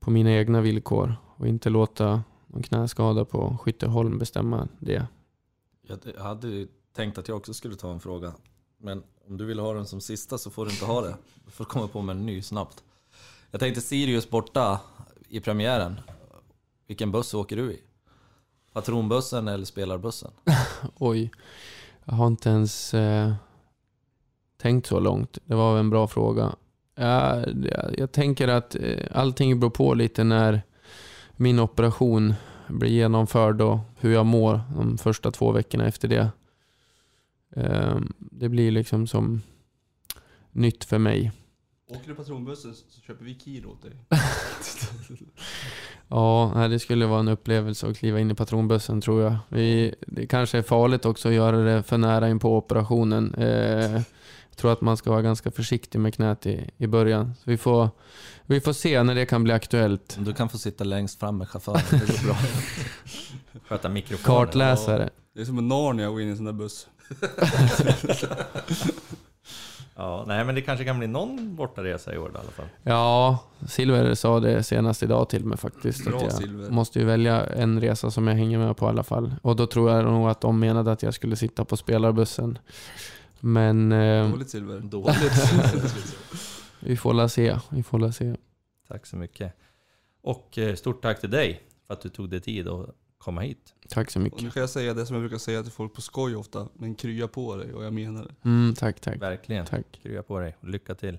på 0.00 0.10
mina 0.10 0.32
egna 0.32 0.60
villkor 0.60 1.16
och 1.36 1.48
inte 1.48 1.70
låta 1.70 2.22
någon 2.46 2.62
knäskada 2.62 3.24
på 3.24 3.58
Skytteholm 3.62 4.18
bestämma 4.18 4.68
det. 4.78 5.06
Jag 5.82 6.22
hade 6.22 6.66
tänkt 6.92 7.18
att 7.18 7.28
jag 7.28 7.36
också 7.36 7.54
skulle 7.54 7.74
ta 7.76 7.92
en 7.92 8.00
fråga. 8.00 8.34
Men 8.82 9.02
om 9.28 9.36
du 9.36 9.44
vill 9.44 9.58
ha 9.58 9.72
den 9.72 9.86
som 9.86 10.00
sista 10.00 10.38
så 10.38 10.50
får 10.50 10.66
du 10.66 10.70
inte 10.70 10.84
ha 10.84 11.00
det. 11.00 11.14
Du 11.44 11.50
får 11.50 11.64
komma 11.64 11.88
på 11.88 12.02
med 12.02 12.16
en 12.16 12.26
ny 12.26 12.42
snabbt. 12.42 12.82
Jag 13.50 13.60
tänkte 13.60 13.80
Sirius 13.80 14.30
borta 14.30 14.80
i 15.28 15.40
premiären. 15.40 16.00
Vilken 16.86 17.12
buss 17.12 17.34
åker 17.34 17.56
du 17.56 17.72
i? 17.72 17.80
Patronbussen 18.72 19.48
eller 19.48 19.64
spelarbussen? 19.64 20.30
Oj, 20.98 21.30
jag 22.04 22.14
har 22.14 22.26
inte 22.26 22.48
ens 22.48 22.94
eh, 22.94 23.32
tänkt 24.62 24.86
så 24.86 25.00
långt. 25.00 25.38
Det 25.44 25.54
var 25.54 25.78
en 25.78 25.90
bra 25.90 26.08
fråga. 26.08 26.54
Jag, 26.94 27.48
jag, 27.64 27.94
jag 27.98 28.12
tänker 28.12 28.48
att 28.48 28.74
eh, 28.74 29.06
allting 29.12 29.60
beror 29.60 29.70
på 29.70 29.94
lite 29.94 30.24
när 30.24 30.62
min 31.36 31.58
operation 31.58 32.34
blir 32.68 32.90
genomförd 32.90 33.60
och 33.60 33.78
hur 33.98 34.12
jag 34.12 34.26
mår 34.26 34.60
de 34.76 34.98
första 34.98 35.30
två 35.30 35.52
veckorna 35.52 35.86
efter 35.86 36.08
det. 36.08 36.30
Eh, 37.56 37.96
det 38.18 38.48
blir 38.48 38.70
liksom 38.70 39.06
som 39.06 39.42
nytt 40.52 40.84
för 40.84 40.98
mig. 40.98 41.32
Åker 41.90 42.08
du 42.08 42.14
patronbussen 42.14 42.74
så 42.74 43.00
köper 43.00 43.24
vi 43.24 43.34
kilo 43.34 43.70
åt 43.70 43.82
dig. 43.82 43.92
Ja, 46.08 46.66
det 46.70 46.78
skulle 46.78 47.06
vara 47.06 47.20
en 47.20 47.28
upplevelse 47.28 47.88
att 47.88 47.98
kliva 47.98 48.20
in 48.20 48.30
i 48.30 48.34
patronbussen 48.34 49.00
tror 49.00 49.22
jag. 49.22 49.36
Vi, 49.48 49.94
det 50.06 50.26
kanske 50.26 50.58
är 50.58 50.62
farligt 50.62 51.04
också 51.04 51.28
att 51.28 51.34
göra 51.34 51.56
det 51.56 51.82
för 51.82 51.98
nära 51.98 52.28
in 52.28 52.38
på 52.38 52.56
operationen. 52.56 53.34
Eh, 53.34 53.92
jag 54.48 54.56
tror 54.56 54.72
att 54.72 54.80
man 54.80 54.96
ska 54.96 55.10
vara 55.10 55.22
ganska 55.22 55.50
försiktig 55.50 55.98
med 55.98 56.14
knät 56.14 56.46
i, 56.46 56.70
i 56.76 56.86
början. 56.86 57.34
Så 57.34 57.50
vi, 57.50 57.56
får, 57.56 57.88
vi 58.46 58.60
får 58.60 58.72
se 58.72 59.02
när 59.02 59.14
det 59.14 59.26
kan 59.26 59.44
bli 59.44 59.52
aktuellt. 59.52 60.16
Du 60.20 60.32
kan 60.32 60.48
få 60.48 60.58
sitta 60.58 60.84
längst 60.84 61.20
fram 61.20 61.38
med 61.38 61.48
chauffören, 61.48 61.82
det 61.90 61.98
går 61.98 62.26
bra. 62.26 62.36
Sköta 63.68 63.88
mikrofonen. 63.88 64.24
Kartläsare. 64.24 65.10
Det 65.34 65.40
är 65.40 65.44
som 65.44 65.58
en 65.58 65.68
Narnia 65.68 66.08
att 66.08 66.14
gå 66.14 66.20
in 66.20 66.28
i 66.28 66.30
en 66.30 66.36
sån 66.36 66.46
där 66.46 66.52
buss. 66.52 66.88
Ja, 69.96 70.24
nej 70.26 70.44
men 70.44 70.54
det 70.54 70.62
kanske 70.62 70.84
kan 70.84 70.98
bli 70.98 71.06
någon 71.08 71.56
bortaresa 71.56 72.14
i 72.14 72.18
år 72.18 72.30
i 72.34 72.38
alla 72.38 72.50
fall. 72.50 72.66
Ja, 72.82 73.38
Silver 73.66 74.14
sa 74.14 74.40
det 74.40 74.62
senast 74.62 75.02
idag 75.02 75.28
till 75.28 75.44
mig 75.44 75.58
faktiskt. 75.58 76.04
Bra, 76.04 76.16
att 76.16 76.22
jag 76.22 76.32
Silver. 76.32 76.70
måste 76.70 76.98
ju 76.98 77.04
välja 77.04 77.46
en 77.46 77.80
resa 77.80 78.10
som 78.10 78.26
jag 78.28 78.34
hänger 78.34 78.58
med 78.58 78.76
på 78.76 78.86
i 78.86 78.88
alla 78.88 79.02
fall. 79.02 79.34
Och 79.42 79.56
då 79.56 79.66
tror 79.66 79.90
jag 79.90 80.04
nog 80.04 80.28
att 80.28 80.40
de 80.40 80.58
menade 80.60 80.92
att 80.92 81.02
jag 81.02 81.14
skulle 81.14 81.36
sitta 81.36 81.64
på 81.64 81.76
spelarbussen. 81.76 82.58
Men 83.40 83.92
eh, 83.92 84.30
Dåligt 84.30 84.50
silver. 84.50 84.80
Dåligt. 84.80 85.16
vi 86.80 86.96
får 86.96 87.14
la 87.14 87.28
se. 87.28 87.58
Vi 87.68 87.82
får 87.82 87.98
la 87.98 88.12
se. 88.12 88.34
Tack 88.88 89.06
så 89.06 89.16
mycket. 89.16 89.52
Och 90.22 90.58
eh, 90.58 90.74
stort 90.74 91.02
tack 91.02 91.20
till 91.20 91.30
dig 91.30 91.62
för 91.86 91.94
att 91.94 92.00
du 92.00 92.08
tog 92.08 92.30
dig 92.30 92.40
tid 92.40 92.68
att 92.68 92.86
komma 93.18 93.40
hit. 93.40 93.74
Tack 93.92 94.10
så 94.10 94.18
Och 94.18 94.22
mycket. 94.22 94.42
nu 94.42 94.50
kan 94.50 94.60
jag 94.60 94.70
säga 94.70 94.94
det 94.94 95.06
som 95.06 95.14
jag 95.16 95.22
brukar 95.22 95.38
säga 95.38 95.62
till 95.62 95.72
folk 95.72 95.94
på 95.94 96.00
skoj 96.00 96.36
ofta, 96.36 96.68
men 96.74 96.94
krya 96.94 97.28
på 97.28 97.56
dig 97.56 97.72
och 97.72 97.84
jag 97.84 97.92
menar 97.92 98.22
det. 98.24 98.48
Mm, 98.48 98.74
tack, 98.74 99.00
tack. 99.00 99.22
Verkligen. 99.22 99.66
Tack. 99.66 99.84
Krya 100.02 100.22
på 100.22 100.38
dig 100.40 100.56
och 100.60 100.68
lycka 100.68 100.94
till. 100.94 101.18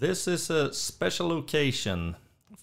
This 0.00 0.28
is 0.28 0.50
a 0.50 0.72
special 0.72 1.32
occasion. 1.32 2.14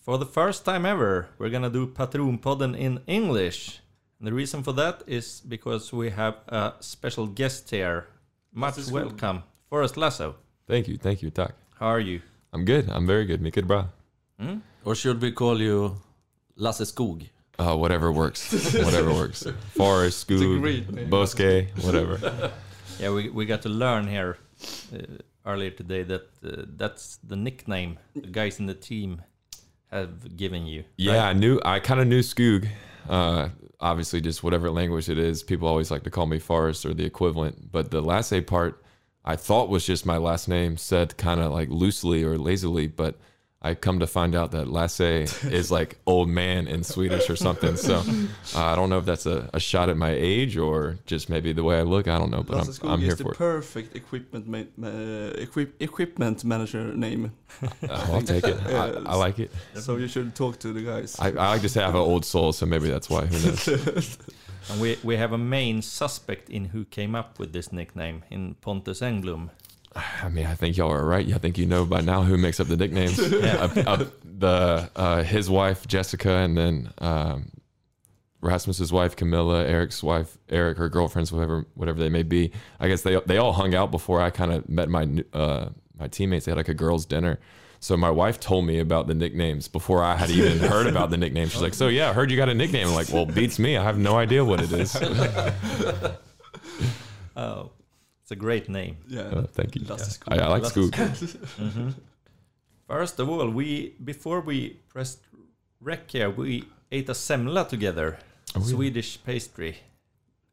For 0.06 0.18
the 0.18 0.26
first 0.26 0.66
time 0.66 0.86
ever, 0.90 1.26
we're 1.38 1.50
gonna 1.52 1.70
do 1.70 1.88
Patronpodden 1.88 2.76
in 2.76 3.00
English. 3.06 3.82
And 4.20 4.28
the 4.28 4.34
reason 4.34 4.64
for 4.64 4.74
that 4.74 5.02
is 5.08 5.44
because 5.44 5.96
we 5.96 6.10
have 6.12 6.36
a 6.48 6.72
special 6.80 7.28
guest 7.28 7.72
here. 7.72 8.04
Much 8.52 8.78
is 8.78 8.92
welcome, 8.92 9.42
Forrest 9.70 9.98
Lasso. 9.98 10.36
Thank 10.68 10.88
you, 10.88 10.98
thank 10.98 11.22
you, 11.24 11.30
Doc. 11.32 11.52
How 11.80 11.88
are 11.88 12.00
you? 12.02 12.22
I'm 12.54 12.66
good. 12.66 12.90
I'm 12.90 13.08
very 13.08 13.26
good. 13.26 13.42
Mycket 13.42 13.66
bra. 13.68 13.88
Mm? 14.40 14.62
Or 14.84 14.96
should 14.96 15.22
we 15.22 15.32
call 15.32 15.62
you 15.62 15.96
Lasse 16.56 16.86
Skog? 16.86 17.30
Uh, 17.60 17.76
whatever 17.78 18.12
works. 18.12 18.52
whatever 18.74 19.14
works. 19.14 19.46
Forest, 19.76 20.30
It's 20.32 20.42
Scoob. 20.42 21.10
Bosque, 21.10 21.68
whatever. 21.86 22.52
Yeah, 23.00 23.12
we, 23.12 23.30
we 23.30 23.46
got 23.46 23.62
to 23.64 23.70
learn 23.70 24.08
here 24.08 24.38
uh, 24.94 25.00
earlier 25.46 25.72
today 25.72 26.04
that 26.04 26.30
uh, 26.46 26.64
that's 26.76 27.18
the 27.24 27.36
nickname 27.36 27.98
the 28.16 28.28
guys 28.28 28.60
in 28.60 28.66
the 28.68 28.74
team 28.74 29.22
have 29.92 30.38
given 30.38 30.66
you. 30.66 30.84
Yeah, 30.98 31.26
I 31.28 31.34
knew. 31.34 31.60
I 31.66 31.80
kind 31.80 32.00
of 32.00 32.08
knew 32.08 32.22
Skoog. 32.22 32.68
Uh, 33.10 33.50
obviously, 33.80 34.22
just 34.22 34.44
whatever 34.44 34.70
language 34.70 35.10
it 35.10 35.18
is, 35.18 35.44
people 35.44 35.68
always 35.68 35.92
like 35.92 36.04
to 36.04 36.10
call 36.12 36.28
me 36.28 36.40
Forest 36.40 36.86
or 36.86 36.94
the 36.94 37.06
equivalent. 37.06 37.72
But 37.72 37.92
the 37.92 38.02
last 38.02 38.32
A 38.32 38.42
part, 38.42 38.84
I 39.26 39.36
thought 39.36 39.70
was 39.70 39.86
just 39.86 40.06
my 40.06 40.18
last 40.18 40.48
name, 40.48 40.78
said 40.78 41.18
kind 41.18 41.42
of 41.42 41.52
like 41.52 41.70
loosely 41.70 42.24
or 42.24 42.38
lazily. 42.38 42.88
But 42.88 43.20
I 43.64 43.76
come 43.76 44.00
to 44.00 44.08
find 44.08 44.34
out 44.34 44.52
that 44.52 44.68
Lasse 44.68 45.00
is 45.44 45.70
like 45.70 46.00
old 46.08 46.30
man 46.30 46.68
in 46.68 46.84
Swedish 46.84 47.30
or 47.30 47.36
something. 47.36 47.78
So 47.78 47.98
uh, 48.56 48.66
I 48.66 48.76
don't 48.76 48.90
know 48.90 48.98
if 48.98 49.06
that's 49.06 49.28
a, 49.28 49.50
a 49.54 49.60
shot 49.60 49.90
at 49.90 49.98
my 49.98 50.10
age 50.12 50.58
or 50.58 50.98
just 51.06 51.30
maybe 51.30 51.54
the 51.54 51.64
way 51.64 51.78
I 51.78 51.84
look. 51.84 52.08
I 52.08 52.18
don't 52.18 52.32
know, 52.32 52.42
but 52.42 52.58
Lasse 52.58 52.68
I'm, 52.68 52.74
Skog 52.74 52.92
I'm 52.94 53.00
here 53.02 53.12
is 53.12 53.18
the 53.20 53.24
for 53.26 53.32
it. 53.34 53.38
perfect 53.38 53.96
equipment 53.96 54.48
ma- 54.48 54.64
ma- 54.78 54.88
equip- 55.36 55.80
equipment 55.80 56.44
manager 56.44 56.92
name. 56.96 57.32
Uh, 57.62 57.68
I'll 58.12 58.22
take 58.24 58.46
it. 58.46 58.58
I, 58.66 58.88
I 59.06 59.16
like 59.16 59.38
it. 59.38 59.52
So 59.76 59.98
you 59.98 60.08
should 60.08 60.34
talk 60.34 60.58
to 60.60 60.74
the 60.74 60.82
guys. 60.82 61.16
I, 61.20 61.28
I 61.28 61.50
like 61.50 61.62
to 61.62 61.70
say 61.70 61.82
I 61.84 61.86
have 61.86 61.96
an 61.96 62.02
old 62.02 62.26
soul, 62.26 62.54
so 62.54 62.66
maybe 62.66 62.90
that's 62.90 63.10
why. 63.10 63.26
Who 63.28 63.46
knows? 63.48 64.18
And 64.70 64.80
we, 64.80 64.98
we 65.04 65.18
have 65.18 65.34
a 65.34 65.38
main 65.38 65.82
suspect 65.82 66.50
in 66.50 66.66
who 66.66 66.86
came 66.86 67.16
up 67.16 67.40
with 67.40 67.52
this 67.52 67.72
nickname 67.72 68.24
in 68.30 68.56
Pontus 68.62 69.02
Engblom. 69.02 69.50
I 70.24 70.30
mean, 70.30 70.46
I 70.46 70.56
think 70.56 70.78
y'all 70.78 70.92
are 70.92 71.06
right. 71.06 71.32
I 71.34 71.38
think 71.38 71.58
you 71.58 71.66
know 71.66 71.86
by 71.86 72.02
now 72.02 72.24
who 72.24 72.38
makes 72.38 72.60
up 72.60 72.68
the 72.68 72.78
nicknames. 72.78 73.20
Yeah. 73.42 73.68
The 74.24 74.90
uh, 74.96 75.22
his 75.22 75.52
wife 75.52 75.86
Jessica, 75.88 76.32
and 76.32 76.58
then 76.58 76.92
um, 76.98 77.52
Rasmus's 78.42 78.92
wife 78.92 79.16
Camilla, 79.16 79.68
Eric's 79.68 80.02
wife 80.02 80.40
Eric, 80.50 80.80
her 80.80 80.90
girlfriends, 80.90 81.32
whatever 81.32 81.68
whatever 81.76 82.00
they 82.00 82.10
may 82.10 82.24
be. 82.24 82.52
I 82.80 82.88
guess 82.88 83.04
they 83.04 83.20
they 83.28 83.38
all 83.38 83.54
hung 83.54 83.76
out 83.76 83.92
before 83.92 84.20
I 84.20 84.32
kind 84.32 84.52
of 84.52 84.68
met 84.68 84.90
my 84.90 85.08
uh, 85.34 85.70
my 85.96 86.08
teammates. 86.08 86.46
They 86.46 86.52
had 86.52 86.58
like 86.58 86.70
a 86.70 86.74
girls' 86.74 87.06
dinner. 87.06 87.40
So 87.80 87.98
my 87.98 88.10
wife 88.12 88.40
told 88.40 88.66
me 88.66 88.80
about 88.80 89.06
the 89.08 89.14
nicknames 89.16 89.68
before 89.68 90.04
I 90.04 90.16
had 90.16 90.30
even 90.32 90.58
heard 90.70 90.88
about 90.88 91.10
the 91.12 91.18
nickname. 91.18 91.48
She's 91.50 91.62
like, 91.62 91.76
"So 91.76 91.88
yeah, 91.88 92.10
I 92.10 92.14
heard 92.14 92.32
you 92.32 92.38
got 92.38 92.50
a 92.50 92.54
nickname." 92.56 92.88
I'm 92.88 92.96
like, 92.96 93.10
"Well, 93.10 93.28
beats 93.28 93.60
me. 93.60 93.78
I 93.78 93.84
have 93.84 93.98
no 94.00 94.18
idea 94.18 94.44
what 94.44 94.60
it 94.62 94.72
is." 94.72 94.96
Oh, 97.36 97.72
it's 98.22 98.32
a 98.32 98.36
great 98.36 98.70
name. 98.70 98.98
yeah. 99.08 99.22
Uh, 99.22 99.48
thank 99.48 99.76
you. 99.76 99.86
Lasse 99.88 100.18
Skog. 100.18 100.40
I, 100.40 100.44
I 100.46 100.48
like 100.48 100.64
Lasse 100.64 100.72
Scoop. 100.72 100.92
Mhm. 100.94 101.94
First 102.88 103.20
of 103.20 103.30
all, 103.30 103.50
we 103.50 103.94
before 104.04 104.42
we 104.42 104.80
pressed 104.90 105.20
rec 105.80 106.12
here, 106.12 106.30
we 106.30 106.64
ate 106.92 107.10
a 107.10 107.14
semla 107.14 107.68
together, 107.68 108.18
Oh, 108.56 108.60
yeah. 108.60 108.66
Swedish 108.66 109.18
pastry, 109.24 109.76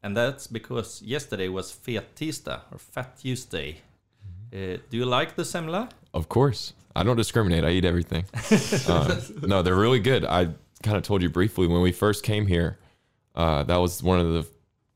and 0.01 0.15
that's 0.15 0.47
because 0.47 1.01
yesterday 1.01 1.49
was 1.49 1.71
Fet 1.71 2.15
Tisdag 2.15 2.61
or 2.71 2.77
Fat 2.77 3.17
Tuesday. 3.19 3.81
Mm-hmm. 4.53 4.75
Uh, 4.75 4.77
do 4.89 4.97
you 4.97 5.05
like 5.05 5.35
the 5.35 5.43
semla? 5.43 5.89
Of 6.13 6.29
course. 6.29 6.73
I 6.95 7.03
don't 7.03 7.17
discriminate. 7.17 7.63
I 7.65 7.71
eat 7.71 7.85
everything. 7.85 8.23
uh, 8.87 9.19
no, 9.41 9.61
they're 9.61 9.75
really 9.75 9.99
good. 9.99 10.23
I 10.25 10.47
kind 10.81 10.97
of 10.97 11.03
told 11.03 11.21
you 11.21 11.29
briefly 11.29 11.67
when 11.67 11.81
we 11.81 11.91
first 11.91 12.23
came 12.23 12.47
here. 12.47 12.77
Uh, 13.35 13.63
that 13.63 13.77
was 13.77 14.01
one 14.01 14.19
of 14.19 14.27
the 14.33 14.43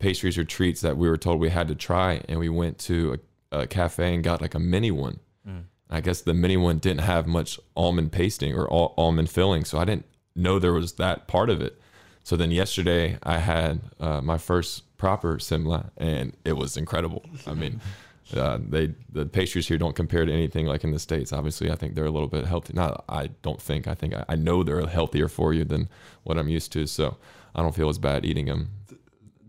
pastries 0.03 0.37
or 0.37 0.43
treats 0.43 0.81
that 0.81 0.97
we 0.97 1.07
were 1.07 1.15
told 1.15 1.39
we 1.39 1.49
had 1.49 1.69
to 1.69 1.75
try, 1.75 2.21
and 2.27 2.37
we 2.37 2.49
went 2.49 2.77
to 2.77 3.17
a, 3.51 3.61
a 3.61 3.67
cafe 3.67 4.13
and 4.13 4.21
got 4.21 4.41
like 4.41 4.53
a 4.53 4.59
mini 4.59 4.91
one. 4.91 5.21
Mm. 5.47 5.63
I 5.89 6.01
guess 6.01 6.21
the 6.21 6.33
mini 6.33 6.57
one 6.57 6.79
didn't 6.79 7.01
have 7.01 7.25
much 7.25 7.57
almond 7.77 8.11
pasting 8.11 8.53
or 8.53 8.71
al- 8.71 8.93
almond 8.97 9.29
filling, 9.29 9.63
so 9.63 9.79
I 9.79 9.85
didn't 9.85 10.05
know 10.35 10.59
there 10.59 10.73
was 10.73 10.93
that 10.95 11.27
part 11.27 11.49
of 11.49 11.61
it. 11.61 11.79
So 12.25 12.35
then 12.35 12.51
yesterday 12.51 13.17
I 13.23 13.37
had 13.37 13.79
uh, 14.01 14.19
my 14.19 14.37
first 14.37 14.97
proper 14.97 15.37
semla, 15.37 15.91
and 15.95 16.35
it 16.43 16.57
was 16.57 16.75
incredible. 16.75 17.23
I 17.47 17.53
mean, 17.53 17.79
uh, 18.35 18.59
they 18.61 18.93
the 19.09 19.25
pastries 19.25 19.69
here 19.69 19.77
don't 19.77 19.95
compare 19.95 20.25
to 20.25 20.33
anything 20.33 20.65
like 20.65 20.83
in 20.83 20.91
the 20.91 20.99
states. 20.99 21.31
Obviously, 21.31 21.71
I 21.71 21.75
think 21.75 21.95
they're 21.95 22.05
a 22.05 22.11
little 22.11 22.27
bit 22.27 22.45
healthy. 22.45 22.73
Not 22.73 23.05
I 23.07 23.27
don't 23.41 23.61
think. 23.61 23.87
I 23.87 23.93
think 23.93 24.13
I, 24.13 24.25
I 24.27 24.35
know 24.35 24.63
they're 24.63 24.85
healthier 24.85 25.29
for 25.29 25.53
you 25.53 25.63
than 25.63 25.87
what 26.23 26.37
I'm 26.37 26.49
used 26.49 26.73
to. 26.73 26.87
So 26.87 27.15
I 27.55 27.61
don't 27.61 27.73
feel 27.73 27.87
as 27.87 27.99
bad 27.99 28.25
eating 28.25 28.47
them. 28.47 28.71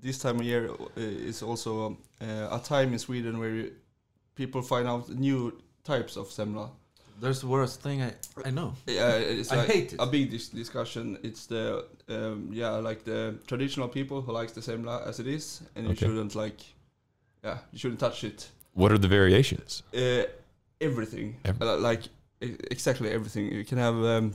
This 0.05 0.19
time 0.19 0.37
of 0.41 0.45
year 0.45 0.69
uh, 0.71 1.01
is 1.31 1.43
also 1.43 1.87
um, 1.87 1.97
uh, 2.21 2.59
a 2.59 2.61
time 2.63 2.93
in 2.93 2.99
Sweden 2.99 3.39
where 3.39 3.55
you, 3.55 3.73
people 4.35 4.61
find 4.61 4.87
out 4.87 5.09
new 5.09 5.53
types 5.83 6.17
of 6.17 6.29
semla. 6.29 6.69
There's 7.21 7.41
the 7.41 7.47
worst 7.47 7.81
thing 7.81 8.03
I, 8.03 8.13
I 8.45 8.51
know. 8.51 8.75
Yeah, 8.87 9.15
it's 9.17 9.51
I 9.53 9.57
like 9.57 9.69
hate 9.69 9.93
it. 9.95 10.01
a 10.01 10.07
big 10.07 10.31
dis- 10.31 10.51
discussion. 10.51 11.17
It's 11.23 11.47
the 11.47 11.87
um, 12.09 12.51
yeah, 12.53 12.71
like 12.89 13.05
the 13.05 13.35
traditional 13.47 13.89
people 13.89 14.21
who 14.21 14.33
likes 14.33 14.53
the 14.53 14.61
semla 14.61 15.07
as 15.09 15.21
it 15.21 15.27
is, 15.27 15.63
and 15.75 15.89
you 15.89 15.95
shouldn't 15.95 16.35
like, 16.35 16.61
yeah, 17.43 17.59
you 17.73 17.79
shouldn't 17.79 18.01
touch 18.01 18.25
it. 18.25 18.51
What 18.75 18.93
are 18.93 18.99
the 18.99 19.09
variations? 19.09 19.83
Uh, 19.97 20.25
everything, 20.81 21.37
Ev- 21.47 21.63
Uh, 21.63 21.79
like 21.79 22.03
e- 22.43 22.57
exactly 22.71 23.09
everything. 23.11 23.53
You 23.53 23.65
can 23.65 23.79
have, 23.79 23.95
um, 23.95 24.35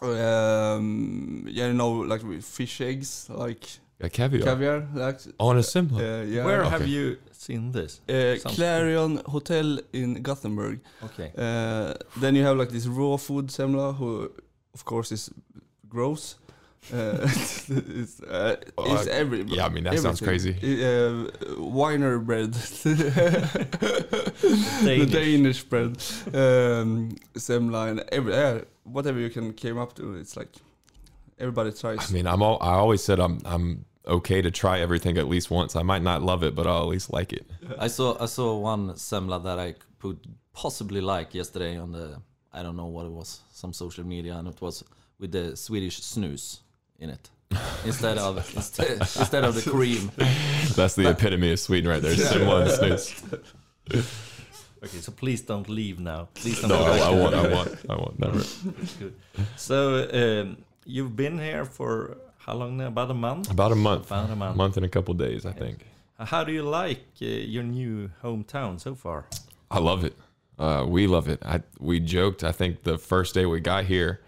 um, 0.00 1.44
yeah, 1.48 1.66
you 1.66 1.74
know, 1.74 1.90
like 1.90 2.22
fish 2.42 2.80
eggs, 2.80 3.28
like 3.28 3.64
Like 3.98 4.12
caviar, 4.12 4.42
caviar, 4.44 4.86
like 4.94 5.20
on 5.40 5.56
a 5.56 5.62
semla. 5.62 5.98
uh, 6.00 6.24
yeah. 6.26 6.44
Where 6.44 6.60
Okay. 6.64 6.70
have 6.70 6.86
you 6.86 7.16
seen 7.32 7.72
this? 7.72 8.00
Uh, 8.08 8.36
Sounds 8.36 8.54
Clarion 8.56 9.22
Hotel 9.26 9.78
in 9.92 10.22
Gothenburg. 10.22 10.80
Okay. 11.02 11.32
Uh, 11.36 11.94
then 12.20 12.34
you 12.36 12.44
have 12.44 12.58
like 12.58 12.68
this 12.70 12.86
raw 12.86 13.16
food 13.16 13.46
semla, 13.48 13.94
who 13.96 14.30
of 14.74 14.84
course 14.84 15.12
is 15.12 15.30
gross. 15.88 16.36
Uh, 16.92 17.18
it's, 17.22 17.68
it's 17.70 18.20
I- 18.30 19.10
every. 19.10 19.42
yeah, 19.48 19.64
I 19.66 19.70
mean, 19.70 19.84
that 19.84 19.98
sounds 19.98 20.20
crazy. 20.20 20.52
Uh, 20.84 21.30
Wiener 21.58 22.18
bread. 22.18 22.52
the 23.82 25.06
Danish. 25.08 25.10
Danish 25.12 25.62
bread. 25.64 25.96
Um, 26.34 27.16
semla 27.34 27.88
and 27.90 28.00
every, 28.12 28.34
uh, 28.34 28.60
whatever 28.84 29.18
you 29.18 29.30
can 29.30 29.52
came 29.54 29.78
up 29.78 29.94
to. 29.94 30.14
It's 30.14 30.36
like 30.36 30.52
everybody 31.38 31.72
tries. 31.72 32.10
I 32.10 32.14
mean, 32.14 32.26
I'm 32.26 32.42
all, 32.42 32.58
I 32.60 32.74
always 32.74 33.02
said 33.02 33.18
I'm 33.20 33.40
I'm 33.44 33.84
okay 34.06 34.42
to 34.42 34.50
try 34.50 34.80
everything 34.80 35.18
at 35.18 35.28
least 35.28 35.50
once. 35.50 35.76
I 35.76 35.82
might 35.82 36.02
not 36.02 36.22
love 36.22 36.42
it, 36.42 36.54
but 36.54 36.66
I'll 36.66 36.82
at 36.82 36.88
least 36.88 37.12
like 37.12 37.32
it. 37.32 37.46
I 37.78 37.88
saw 37.88 38.16
I 38.20 38.26
saw 38.26 38.56
one 38.56 38.90
semla 38.94 39.42
that 39.44 39.58
I 39.58 39.74
could 40.00 40.18
possibly 40.52 41.00
like 41.00 41.34
yesterday 41.34 41.76
on 41.76 41.92
the 41.92 42.20
I 42.52 42.62
don't 42.62 42.76
know 42.76 42.86
what 42.86 43.06
it 43.06 43.12
was 43.12 43.40
some 43.52 43.72
social 43.72 44.04
media 44.04 44.36
and 44.36 44.48
it 44.48 44.60
was 44.60 44.84
with 45.18 45.32
the 45.32 45.56
Swedish 45.56 46.02
snooze 46.02 46.60
in 46.98 47.10
it 47.10 47.30
instead 47.84 48.18
of 48.18 48.36
instead, 48.56 48.92
instead 49.00 49.44
of 49.44 49.54
the 49.54 49.70
cream. 49.70 50.10
That's 50.76 50.94
the 50.94 51.10
epitome 51.10 51.52
of 51.52 51.60
Sweden 51.60 51.90
right 51.90 52.02
there. 52.02 52.14
Semla 52.14 52.68
snooze. 52.70 53.22
Okay, 54.84 54.98
so 54.98 55.10
please 55.10 55.40
don't 55.40 55.68
leave 55.68 55.98
now. 55.98 56.28
Please 56.34 56.60
don't 56.60 56.68
No, 56.70 56.78
go 56.78 56.92
I, 56.92 56.98
I 56.98 57.10
want, 57.10 57.34
I 57.34 57.48
want, 57.54 57.76
I 57.88 57.94
want. 57.96 58.18
Never. 58.20 58.38
Good. 58.98 59.14
So 59.56 60.08
um, 60.12 60.58
you've 60.86 61.16
been 61.16 61.38
here 61.38 61.64
for 61.64 62.16
how 62.38 62.54
long 62.54 62.76
now? 62.76 62.86
About 62.86 63.10
a 63.10 63.14
month? 63.14 63.50
About 63.50 63.72
a 63.72 63.76
month, 63.76 64.06
About 64.06 64.30
a 64.30 64.36
month. 64.36 64.56
month 64.56 64.76
and 64.76 64.86
a 64.86 64.88
couple 64.88 65.12
days, 65.14 65.44
I 65.44 65.52
think. 65.52 65.84
How 66.18 66.44
do 66.44 66.52
you 66.52 66.62
like 66.62 67.00
uh, 67.20 67.26
your 67.26 67.62
new 67.64 68.10
hometown 68.22 68.80
so 68.80 68.94
far? 68.94 69.26
I 69.70 69.78
love 69.80 70.04
it. 70.04 70.16
Uh, 70.58 70.86
we 70.88 71.06
love 71.06 71.28
it. 71.28 71.42
I 71.44 71.60
we 71.78 72.00
joked. 72.00 72.42
I 72.42 72.52
think 72.52 72.84
the 72.84 72.96
first 72.96 73.34
day 73.34 73.44
we 73.44 73.60
got 73.60 73.84
here, 73.84 74.20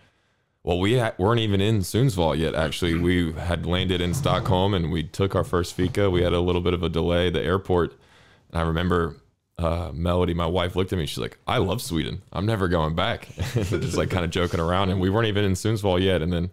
well, 0.63 0.79
we 0.79 0.99
ha- 0.99 1.15
weren't 1.17 1.41
even 1.41 1.63
in 1.63 1.79
Sundsvall 1.79 2.37
yet. 2.37 2.55
Actually, 2.55 2.95
we 2.97 3.33
had 3.33 3.65
landed 3.65 4.03
in 4.03 4.13
Stockholm 4.13 4.75
and 4.75 4.91
we 4.93 5.03
took 5.05 5.35
our 5.35 5.45
first 5.45 5.73
fika. 5.73 6.11
We 6.11 6.21
had 6.23 6.35
a 6.35 6.41
little 6.41 6.61
bit 6.61 6.75
of 6.75 6.83
a 6.83 6.91
delay 6.91 7.29
at 7.29 7.33
the 7.33 7.43
airport, 7.43 7.95
and 8.53 8.61
I 8.61 8.67
remember 8.67 9.17
uh, 9.59 9.91
Melody, 9.93 10.35
my 10.35 10.47
wife, 10.47 10.77
looked 10.77 10.93
at 10.93 10.99
me. 10.99 11.07
She's 11.07 11.19
like, 11.19 11.39
"I 11.47 11.59
love 11.59 11.83
Sweden. 11.83 12.23
I'm 12.33 12.47
never 12.47 12.69
going 12.69 12.95
back." 12.95 13.29
Just 13.55 13.97
like 13.97 14.11
kind 14.11 14.25
of 14.25 14.31
joking 14.31 14.61
around, 14.61 14.91
and 14.91 15.01
we 15.01 15.11
weren't 15.11 15.27
even 15.27 15.45
in 15.45 15.53
Sundsvall 15.53 16.01
yet. 16.01 16.23
And 16.23 16.33
then 16.33 16.51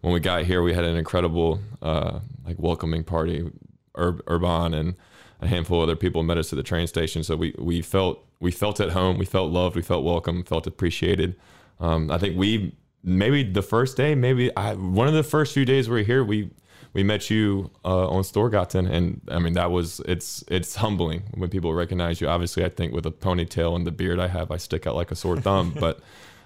when 0.00 0.12
we 0.12 0.20
got 0.20 0.44
here, 0.44 0.62
we 0.62 0.72
had 0.72 0.84
an 0.84 0.96
incredible 0.96 1.60
uh, 1.82 2.20
like 2.46 2.58
welcoming 2.58 3.04
party. 3.04 3.50
Ur- 3.96 4.20
Urban 4.26 4.74
and 4.74 4.94
a 5.40 5.46
handful 5.46 5.78
of 5.78 5.84
other 5.84 5.96
people 5.96 6.22
met 6.22 6.38
us 6.38 6.52
at 6.52 6.56
the 6.56 6.62
train 6.62 6.86
station. 6.86 7.22
So 7.24 7.36
we 7.36 7.54
we 7.58 7.82
felt 7.82 8.24
we 8.40 8.50
felt 8.50 8.80
at 8.80 8.90
home. 8.90 9.18
We 9.18 9.24
felt 9.24 9.50
loved. 9.50 9.76
We 9.76 9.82
felt 9.82 10.04
welcome. 10.04 10.44
Felt 10.44 10.66
appreciated. 10.66 11.36
Um, 11.80 12.10
I 12.10 12.18
think 12.18 12.36
we 12.38 12.76
maybe 13.02 13.42
the 13.42 13.62
first 13.62 13.96
day, 13.96 14.14
maybe 14.14 14.54
I 14.56 14.74
one 14.74 15.08
of 15.08 15.14
the 15.14 15.22
first 15.22 15.54
few 15.54 15.64
days 15.64 15.88
we 15.88 15.96
were 15.96 16.04
here, 16.04 16.24
we 16.24 16.50
we 16.92 17.02
met 17.02 17.28
you 17.28 17.70
uh, 17.84 18.08
on 18.08 18.22
Storgatan, 18.22 18.88
and 18.90 19.20
I 19.28 19.38
mean 19.38 19.54
that 19.54 19.70
was 19.70 20.00
it's 20.06 20.44
it's 20.48 20.76
humbling 20.76 21.24
when 21.34 21.50
people 21.50 21.74
recognize 21.74 22.20
you. 22.20 22.28
Obviously, 22.28 22.64
I 22.64 22.68
think 22.68 22.92
with 22.92 23.04
a 23.04 23.10
ponytail 23.10 23.74
and 23.76 23.86
the 23.86 23.90
beard 23.92 24.20
I 24.20 24.28
have, 24.28 24.50
I 24.50 24.56
stick 24.56 24.86
out 24.86 24.94
like 24.94 25.10
a 25.10 25.16
sore 25.16 25.36
thumb. 25.36 25.74
but 25.80 26.00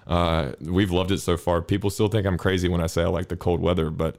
uh, 0.07 0.53
we've 0.59 0.91
loved 0.91 1.11
it 1.11 1.19
so 1.19 1.37
far. 1.37 1.61
People 1.61 1.89
still 1.89 2.07
think 2.07 2.25
I'm 2.25 2.37
crazy 2.37 2.67
when 2.67 2.81
I 2.81 2.87
say 2.87 3.03
I 3.03 3.07
like 3.07 3.27
the 3.27 3.37
cold 3.37 3.61
weather, 3.61 3.91
but 3.91 4.17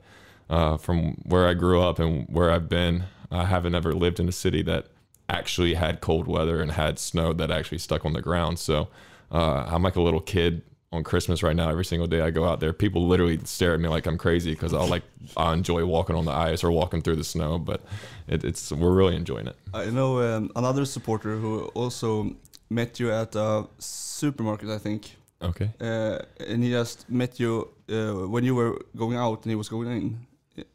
uh, 0.49 0.77
from 0.77 1.15
where 1.25 1.49
I 1.49 1.55
grew 1.55 1.83
up 1.83 1.99
and 1.99 2.27
where 2.29 2.51
I've 2.51 2.69
been, 2.69 3.05
I 3.31 3.45
haven't 3.45 3.75
ever 3.75 3.93
lived 3.93 4.21
in 4.21 4.29
a 4.29 4.33
city 4.33 4.63
that 4.63 4.87
actually 5.29 5.75
had 5.75 6.01
cold 6.01 6.27
weather 6.27 6.61
and 6.61 6.73
had 6.73 6.99
snow 6.99 7.33
that 7.33 7.51
actually 7.51 7.79
stuck 7.79 8.05
on 8.05 8.13
the 8.13 8.23
ground. 8.23 8.59
So 8.59 8.89
uh, 9.33 9.65
I'm 9.69 9.83
like 9.83 9.97
a 9.97 10.03
little 10.03 10.21
kid 10.21 10.63
on 10.93 11.05
Christmas 11.05 11.43
right 11.43 11.55
now. 11.55 11.71
Every 11.71 11.85
single 11.85 12.09
day 12.09 12.21
I 12.21 12.31
go 12.31 12.45
out 12.45 12.61
there, 12.61 12.73
people 12.73 13.07
literally 13.07 13.39
stare 13.45 13.75
at 13.75 13.81
me 13.81 13.89
like 13.89 14.07
I'm 14.07 14.19
crazy 14.19 14.53
because 14.53 14.75
I'll 14.75 14.89
like 14.89 15.03
I 15.37 15.53
enjoy 15.53 15.85
walking 15.85 16.17
on 16.17 16.25
the 16.25 16.33
ice 16.33 16.65
or 16.65 16.71
walking 16.73 17.03
through 17.03 17.17
the 17.17 17.25
snow. 17.25 17.59
But 17.59 17.83
it, 18.27 18.45
it's 18.45 18.73
we're 18.73 18.93
really 18.93 19.17
enjoying 19.17 19.47
it. 19.47 19.57
I 19.73 19.87
know 19.87 20.21
um, 20.21 20.51
another 20.57 20.85
supporter 20.85 21.37
who 21.37 21.65
also 21.75 22.35
met 22.69 22.99
you 22.99 23.13
at 23.13 23.35
a 23.37 23.67
supermarket, 23.79 24.69
I 24.71 24.79
think. 24.79 25.17
Okay. 25.43 25.71
Uh, 25.81 26.19
and 26.47 26.63
he 26.63 26.71
just 26.71 27.09
met 27.09 27.41
you 27.41 27.69
uh, 27.89 28.29
when 28.29 28.45
you 28.45 28.55
were 28.55 28.79
going 28.97 29.17
out 29.17 29.45
and 29.45 29.51
he 29.51 29.57
was 29.57 29.69
going 29.69 29.89
in. 29.89 30.27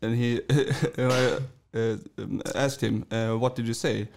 And 0.01 0.15
he 0.15 0.41
and 0.97 1.11
I 1.11 1.37
uh, 1.75 1.97
um, 2.17 2.41
asked 2.55 2.81
him, 2.81 3.05
uh, 3.11 3.33
"What 3.33 3.55
did 3.55 3.67
you 3.67 3.73
say?" 3.73 4.07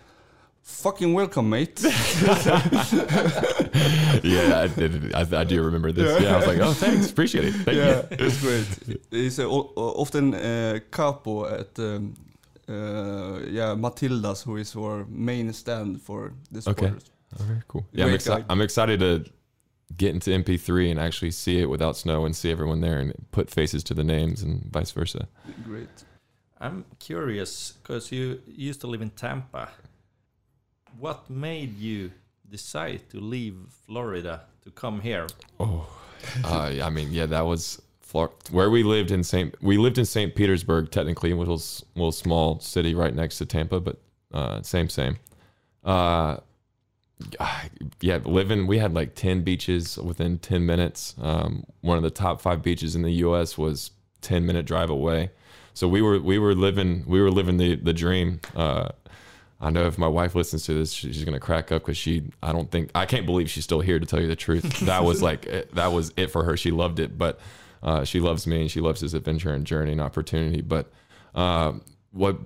Fucking 0.69 1.13
welcome, 1.15 1.49
mate. 1.51 1.81
yeah, 1.83 1.91
I, 4.61 4.69
did, 4.77 5.15
I, 5.15 5.27
I 5.41 5.45
do 5.45 5.63
remember 5.63 5.91
this. 5.93 6.23
Yeah, 6.23 6.35
I 6.35 6.37
was 6.37 6.47
like, 6.47 6.59
oh, 6.59 6.73
thanks, 6.73 7.11
appreciate 7.11 7.47
it. 7.47 7.55
Thank 7.55 7.79
yeah, 7.79 8.03
you. 8.11 8.27
it's 8.27 8.41
great. 8.41 9.01
He's 9.11 9.41
uh, 9.41 9.45
o- 9.45 9.73
o- 9.77 9.95
often 10.03 10.35
uh, 10.35 10.79
capo 10.93 11.47
at 11.47 11.77
um, 11.79 12.15
uh, 12.69 13.41
yeah 13.49 13.75
Matilda's, 13.75 14.43
who 14.43 14.57
is 14.57 14.77
our 14.77 15.07
main 15.09 15.53
stand 15.55 16.03
for 16.03 16.35
this. 16.53 16.69
Okay, 16.69 16.93
very 17.39 17.63
cool. 17.67 17.85
Yeah, 17.93 18.05
I'm, 18.05 18.13
exci- 18.13 18.45
I'm 18.49 18.61
excited 18.61 19.01
to 19.01 19.25
get 19.97 20.15
into 20.15 20.31
NP3 20.31 20.91
and 20.91 21.01
actually 21.01 21.31
see 21.31 21.61
it 21.61 21.67
without 21.67 21.97
snow 21.97 22.27
and 22.27 22.37
see 22.37 22.53
everyone 22.53 22.83
there 22.83 22.99
and 23.01 23.15
put 23.33 23.51
faces 23.51 23.83
to 23.85 23.95
the 23.95 24.05
names 24.05 24.43
and 24.43 24.71
vice 24.71 24.93
versa. 24.93 25.29
Great. 25.65 25.89
I'm 26.61 26.85
curious 26.99 27.73
because 27.83 28.13
you 28.13 28.43
used 28.47 28.83
to 28.83 28.87
live 28.87 29.01
in 29.03 29.11
Tampa. 29.11 29.71
What 30.99 31.31
made 31.31 31.79
you 31.79 32.11
decide 32.51 33.09
to 33.11 33.21
leave 33.21 33.55
Florida 33.87 34.43
to 34.65 34.71
come 34.73 35.01
here? 35.01 35.29
Oh, 35.61 35.87
uh, 36.45 36.73
I 36.83 36.91
mean, 36.91 37.13
yeah, 37.13 37.27
that 37.27 37.43
was 37.47 37.81
Flor- 38.01 38.33
where 38.51 38.69
we 38.71 38.83
lived 38.83 39.11
in 39.13 39.23
St. 39.23 39.55
We 39.63 39.77
lived 39.79 39.99
in 39.99 40.05
St. 40.05 40.35
Petersburg, 40.35 40.91
technically, 40.91 41.31
a 41.31 41.37
little 41.37 41.55
s- 41.55 41.85
little 41.95 42.11
small 42.11 42.59
city 42.59 42.95
right 42.95 43.15
next 43.15 43.39
to 43.39 43.47
Tampa, 43.47 43.79
but 43.81 43.99
uh, 44.33 44.61
same 44.63 44.89
same. 44.89 45.19
Uh, 45.85 46.39
yeah, 48.01 48.19
living. 48.25 48.67
We 48.67 48.79
had 48.79 48.95
like 48.95 49.15
ten 49.15 49.43
beaches 49.43 49.99
within 49.99 50.39
ten 50.39 50.67
minutes. 50.67 51.15
Um, 51.21 51.65
one 51.81 51.97
of 51.97 52.03
the 52.03 52.11
top 52.11 52.41
five 52.41 52.63
beaches 52.63 52.97
in 52.97 53.03
the 53.03 53.13
U.S. 53.13 53.57
was 53.57 53.93
ten 54.21 54.47
minute 54.47 54.67
drive 54.67 54.91
away. 54.91 55.31
So 55.75 55.87
we 55.87 56.03
were 56.03 56.19
we 56.19 56.39
were 56.41 56.55
living 56.55 57.05
we 57.07 57.21
were 57.21 57.31
living 57.31 57.57
the 57.57 57.77
the 57.77 57.93
dream. 57.93 58.41
Uh, 58.57 58.89
I 59.61 59.71
know 59.71 59.87
if 59.87 59.99
my 59.99 60.07
wife 60.07 60.35
listens 60.37 60.65
to 60.67 60.73
this, 60.75 60.93
she's 60.93 61.25
gonna 61.25 61.41
crack 61.41 61.73
up 61.73 61.83
because 61.83 61.97
she. 61.97 62.31
I 62.43 62.53
don't 62.53 62.71
think 62.71 62.91
I 62.95 63.07
can't 63.07 63.27
believe 63.27 63.51
she's 63.51 63.65
still 63.65 63.81
here 63.81 63.99
to 63.99 64.07
tell 64.07 64.21
you 64.21 64.29
the 64.29 64.37
truth. 64.37 64.81
That 64.87 65.05
was 65.05 65.21
like 65.23 65.47
it- 65.47 65.75
that 65.75 65.89
was 65.93 66.13
it 66.17 66.29
for 66.31 66.45
her. 66.45 66.57
She 66.57 66.71
loved 66.71 67.01
it, 67.01 67.19
but 67.19 67.41
uh, 67.83 68.05
she 68.05 68.21
loves 68.21 68.47
me 68.47 68.61
and 68.63 68.71
she 68.71 68.81
loves 68.81 69.01
this 69.01 69.15
adventure 69.15 69.53
and 69.53 69.67
journey 69.67 69.93
and 69.93 70.01
opportunity. 70.01 70.61
But 70.61 70.91
um, 71.35 71.83
what 72.13 72.39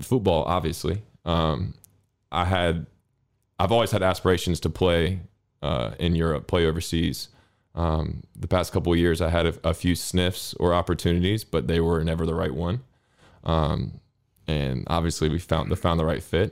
football, 0.00 0.44
obviously, 0.44 1.02
um, 1.24 1.74
I 2.30 2.44
had. 2.44 2.86
I've 3.58 3.70
always 3.70 3.92
had 3.92 4.02
aspirations 4.02 4.58
to 4.60 4.70
play 4.70 5.20
uh, 5.62 5.92
in 6.00 6.16
Europe, 6.16 6.48
play 6.48 6.66
overseas. 6.66 7.28
Um, 7.76 8.24
the 8.34 8.48
past 8.48 8.72
couple 8.72 8.92
of 8.92 8.98
years, 8.98 9.20
I 9.20 9.28
had 9.30 9.46
a, 9.46 9.54
a 9.62 9.72
few 9.74 9.94
sniffs 9.94 10.52
or 10.54 10.74
opportunities, 10.74 11.44
but 11.44 11.68
they 11.68 11.78
were 11.80 12.02
never 12.02 12.26
the 12.26 12.34
right 12.34 12.52
one. 12.52 12.80
Um, 13.44 14.00
and 14.52 14.84
obviously, 14.96 15.28
we 15.28 15.38
found 15.38 15.70
the 15.70 15.76
found 15.76 15.98
the 16.00 16.04
right 16.04 16.22
fit. 16.22 16.50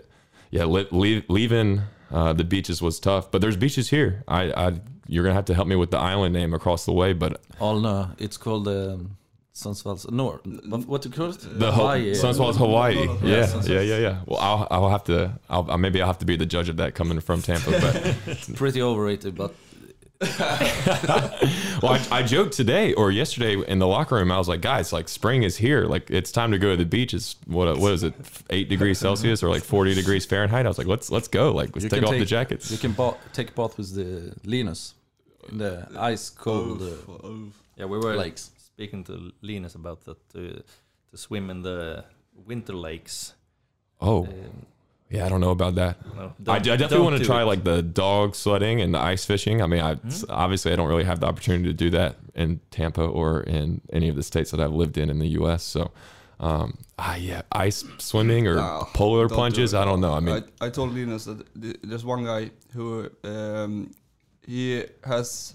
Yeah, 0.51 0.65
li- 0.65 0.89
leave, 0.91 1.23
leaving 1.29 1.83
uh, 2.11 2.33
the 2.33 2.45
beaches 2.45 2.83
was 2.83 2.99
tough, 3.01 3.31
but 3.31 3.41
there's 3.41 3.57
beaches 3.57 3.91
here. 3.91 4.25
I, 4.27 4.43
I 4.65 4.81
you're 5.07 5.25
gonna 5.25 5.35
have 5.41 5.45
to 5.47 5.55
help 5.55 5.69
me 5.69 5.77
with 5.77 5.91
the 5.91 5.99
island 5.99 6.33
name 6.35 6.53
across 6.55 6.85
the 6.85 6.93
way, 6.93 7.13
but 7.13 7.33
Alnö, 7.59 7.97
it's 8.19 8.37
called 8.37 8.67
um, 8.69 9.17
Sundsvalls 9.55 10.11
North. 10.11 10.41
What, 10.87 11.05
you 11.05 11.11
call 11.11 11.31
it? 11.31 11.41
the 11.59 11.71
Hawaii. 11.73 12.13
Sundsvall's 12.15 12.57
Hawaii. 12.57 13.07
Yeah, 13.23 13.47
Yeah, 13.47 13.63
yeah, 13.75 13.81
yeah, 13.81 13.99
yeah. 14.07 14.17
Well, 14.27 14.39
I'll 14.41 14.67
I'll 14.71 14.91
have 14.91 15.05
to. 15.05 15.39
I'll, 15.49 15.67
I'll- 15.71 15.79
maybe 15.79 16.01
I'll 16.01 16.07
have 16.09 16.19
to 16.19 16.27
be 16.27 16.37
the 16.37 16.47
judge 16.47 16.69
of 16.69 16.77
that 16.79 16.95
coming 16.95 17.21
from 17.21 17.43
Tampa. 17.43 17.71
But 17.71 18.55
Pretty 18.57 18.81
overrated, 18.83 19.35
but 19.37 19.55
well, 21.83 21.93
I, 21.95 22.07
I 22.11 22.23
joked 22.23 22.53
today 22.53 22.93
or 22.95 23.11
yesterday 23.11 23.57
in 23.67 23.79
the 23.79 23.87
locker 23.87 24.17
room. 24.17 24.31
I 24.31 24.37
was 24.39 24.49
like, 24.49 24.61
guys, 24.61 24.93
like 24.93 25.09
spring 25.09 25.43
is 25.45 25.57
here. 25.57 25.87
Like 25.87 26.11
it's 26.11 26.31
time 26.31 26.51
to 26.53 26.59
go 26.59 26.71
to 26.71 26.77
the 26.77 26.85
beach. 26.85 27.15
It's 27.15 27.37
what 27.47 27.79
what 27.79 27.93
is 27.93 28.03
it? 28.03 28.15
Eight 28.51 28.69
degrees 28.69 28.99
Celsius 28.99 29.43
or 29.43 29.49
like 29.49 29.63
forty 29.63 29.95
degrees 29.95 30.27
Fahrenheit. 30.27 30.67
I 30.67 30.69
was 30.69 30.77
like, 30.79 30.87
let's 30.87 31.11
let's 31.11 31.29
go. 31.29 31.53
Like 31.53 31.75
let's 31.75 31.85
take 31.89 32.01
can 32.03 32.05
off 32.05 32.19
the 32.19 32.25
jackets. 32.27 32.71
you 32.71 32.77
can 32.79 32.93
ba- 32.93 33.17
take 33.33 33.55
bath 33.55 33.79
with 33.79 33.95
the 33.95 34.35
Linus 34.45 34.95
the 35.53 35.89
ice 35.99 36.29
cold 36.29 36.83
uh, 36.83 37.13
Oh, 37.25 37.49
Yeah, 37.77 37.87
we 37.87 37.97
were 37.99 38.15
lakes. 38.15 38.51
speaking 38.59 39.03
to 39.05 39.33
Linus 39.41 39.75
about 39.75 40.05
that 40.05 40.19
to 40.35 40.63
to 41.11 41.17
swim 41.17 41.49
in 41.51 41.63
the 41.63 42.05
winter 42.47 42.75
lakes. 42.75 43.33
Oh, 44.03 44.25
Um, 44.27 44.67
yeah. 45.11 45.27
I 45.27 45.29
don't 45.29 45.41
know 45.41 45.51
about 45.51 45.75
that. 45.75 45.97
no, 46.17 46.33
I, 46.47 46.57
I 46.57 46.59
definitely 46.61 47.01
want 47.01 47.19
to 47.19 47.25
try 47.25 47.43
it. 47.43 47.45
like 47.45 47.65
the 47.65 47.83
dog 47.83 48.35
sledding 48.35 48.81
and 48.81 48.95
the 48.95 48.99
ice 48.99 49.25
fishing. 49.25 49.61
I 49.63 49.67
mean, 49.67 49.81
I 49.81 49.97
obviously 50.29 50.73
I 50.73 50.77
don't 50.77 50.89
really 50.89 51.05
have 51.05 51.21
the 51.21 51.27
opportunity 51.27 51.65
to 51.65 51.73
do 51.73 51.91
that 51.91 52.17
in 52.35 52.61
Tampa 52.71 53.05
or 53.05 53.43
in 53.43 53.81
any 53.93 54.09
of 54.09 54.17
the 54.17 54.23
states 54.23 54.51
that 54.53 54.61
I've 54.61 54.73
lived 54.73 54.97
in 54.97 55.11
in 55.11 55.19
the 55.19 55.29
U.S. 55.41 55.63
So, 55.63 55.91
um, 56.39 56.79
ah, 56.99 57.17
yeah, 57.17 57.43
ice 57.53 57.85
swimming 57.99 58.47
or 58.49 58.55
No, 58.57 58.87
polar 58.95 59.23
don't 59.23 59.29
do 59.29 59.35
plunges. 59.35 59.75
it. 59.75 59.79
I 59.79 59.85
don't 59.85 60.01
know. 60.01 60.15
I 60.15 60.21
mean, 60.21 60.43
I, 60.61 60.67
I 60.67 60.71
told 60.71 60.95
Linus 60.95 61.25
that 61.25 61.45
th- 61.61 61.77
there's 61.83 62.05
one 62.05 62.25
guy 62.25 62.51
who 62.73 63.11
um, 63.25 63.91
he 64.47 64.85
has 65.05 65.55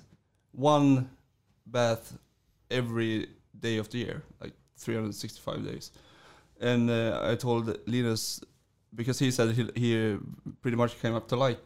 one 0.52 1.10
bath 1.66 2.18
every 2.70 3.28
day 3.60 3.78
of 3.78 3.90
the 3.90 3.98
year, 4.00 4.24
like 4.42 4.54
365 4.78 5.66
days. 5.66 5.92
And 6.62 6.90
uh, 6.90 7.20
I 7.24 7.36
told 7.36 7.78
Linus 7.88 8.42
because 8.96 9.20
he 9.20 9.32
said 9.32 9.52
he, 9.52 9.70
he 9.76 10.18
pretty 10.62 10.78
much 10.78 11.00
came 11.02 11.16
up 11.16 11.28
to 11.28 11.36
like 11.36 11.66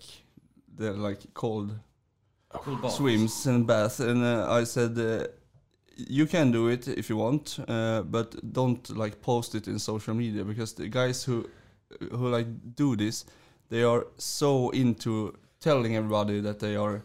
the 0.75 0.93
like 0.93 1.33
cold 1.33 1.77
swims 2.89 3.45
and 3.45 3.67
baths, 3.67 3.99
and 3.99 4.23
uh, 4.23 4.47
I 4.49 4.63
said. 4.63 4.97
Uh, 4.97 5.27
you 6.07 6.25
can 6.25 6.51
do 6.51 6.69
it 6.69 6.87
if 6.87 7.09
you 7.09 7.17
want, 7.17 7.59
uh, 7.67 8.01
but 8.03 8.35
don't 8.53 8.89
like 8.95 9.21
post 9.21 9.53
it 9.53 9.67
in 9.67 9.77
social 9.79 10.13
media 10.13 10.45
because 10.45 10.73
the 10.73 10.87
guys 10.87 11.23
who 11.25 11.45
who 12.11 12.29
like 12.29 12.47
do 12.75 12.95
this, 12.95 13.25
they 13.69 13.83
are 13.83 14.07
so 14.17 14.69
into 14.69 15.33
telling 15.59 15.95
everybody 15.95 16.39
that 16.41 16.59
they 16.59 16.75
are. 16.75 17.03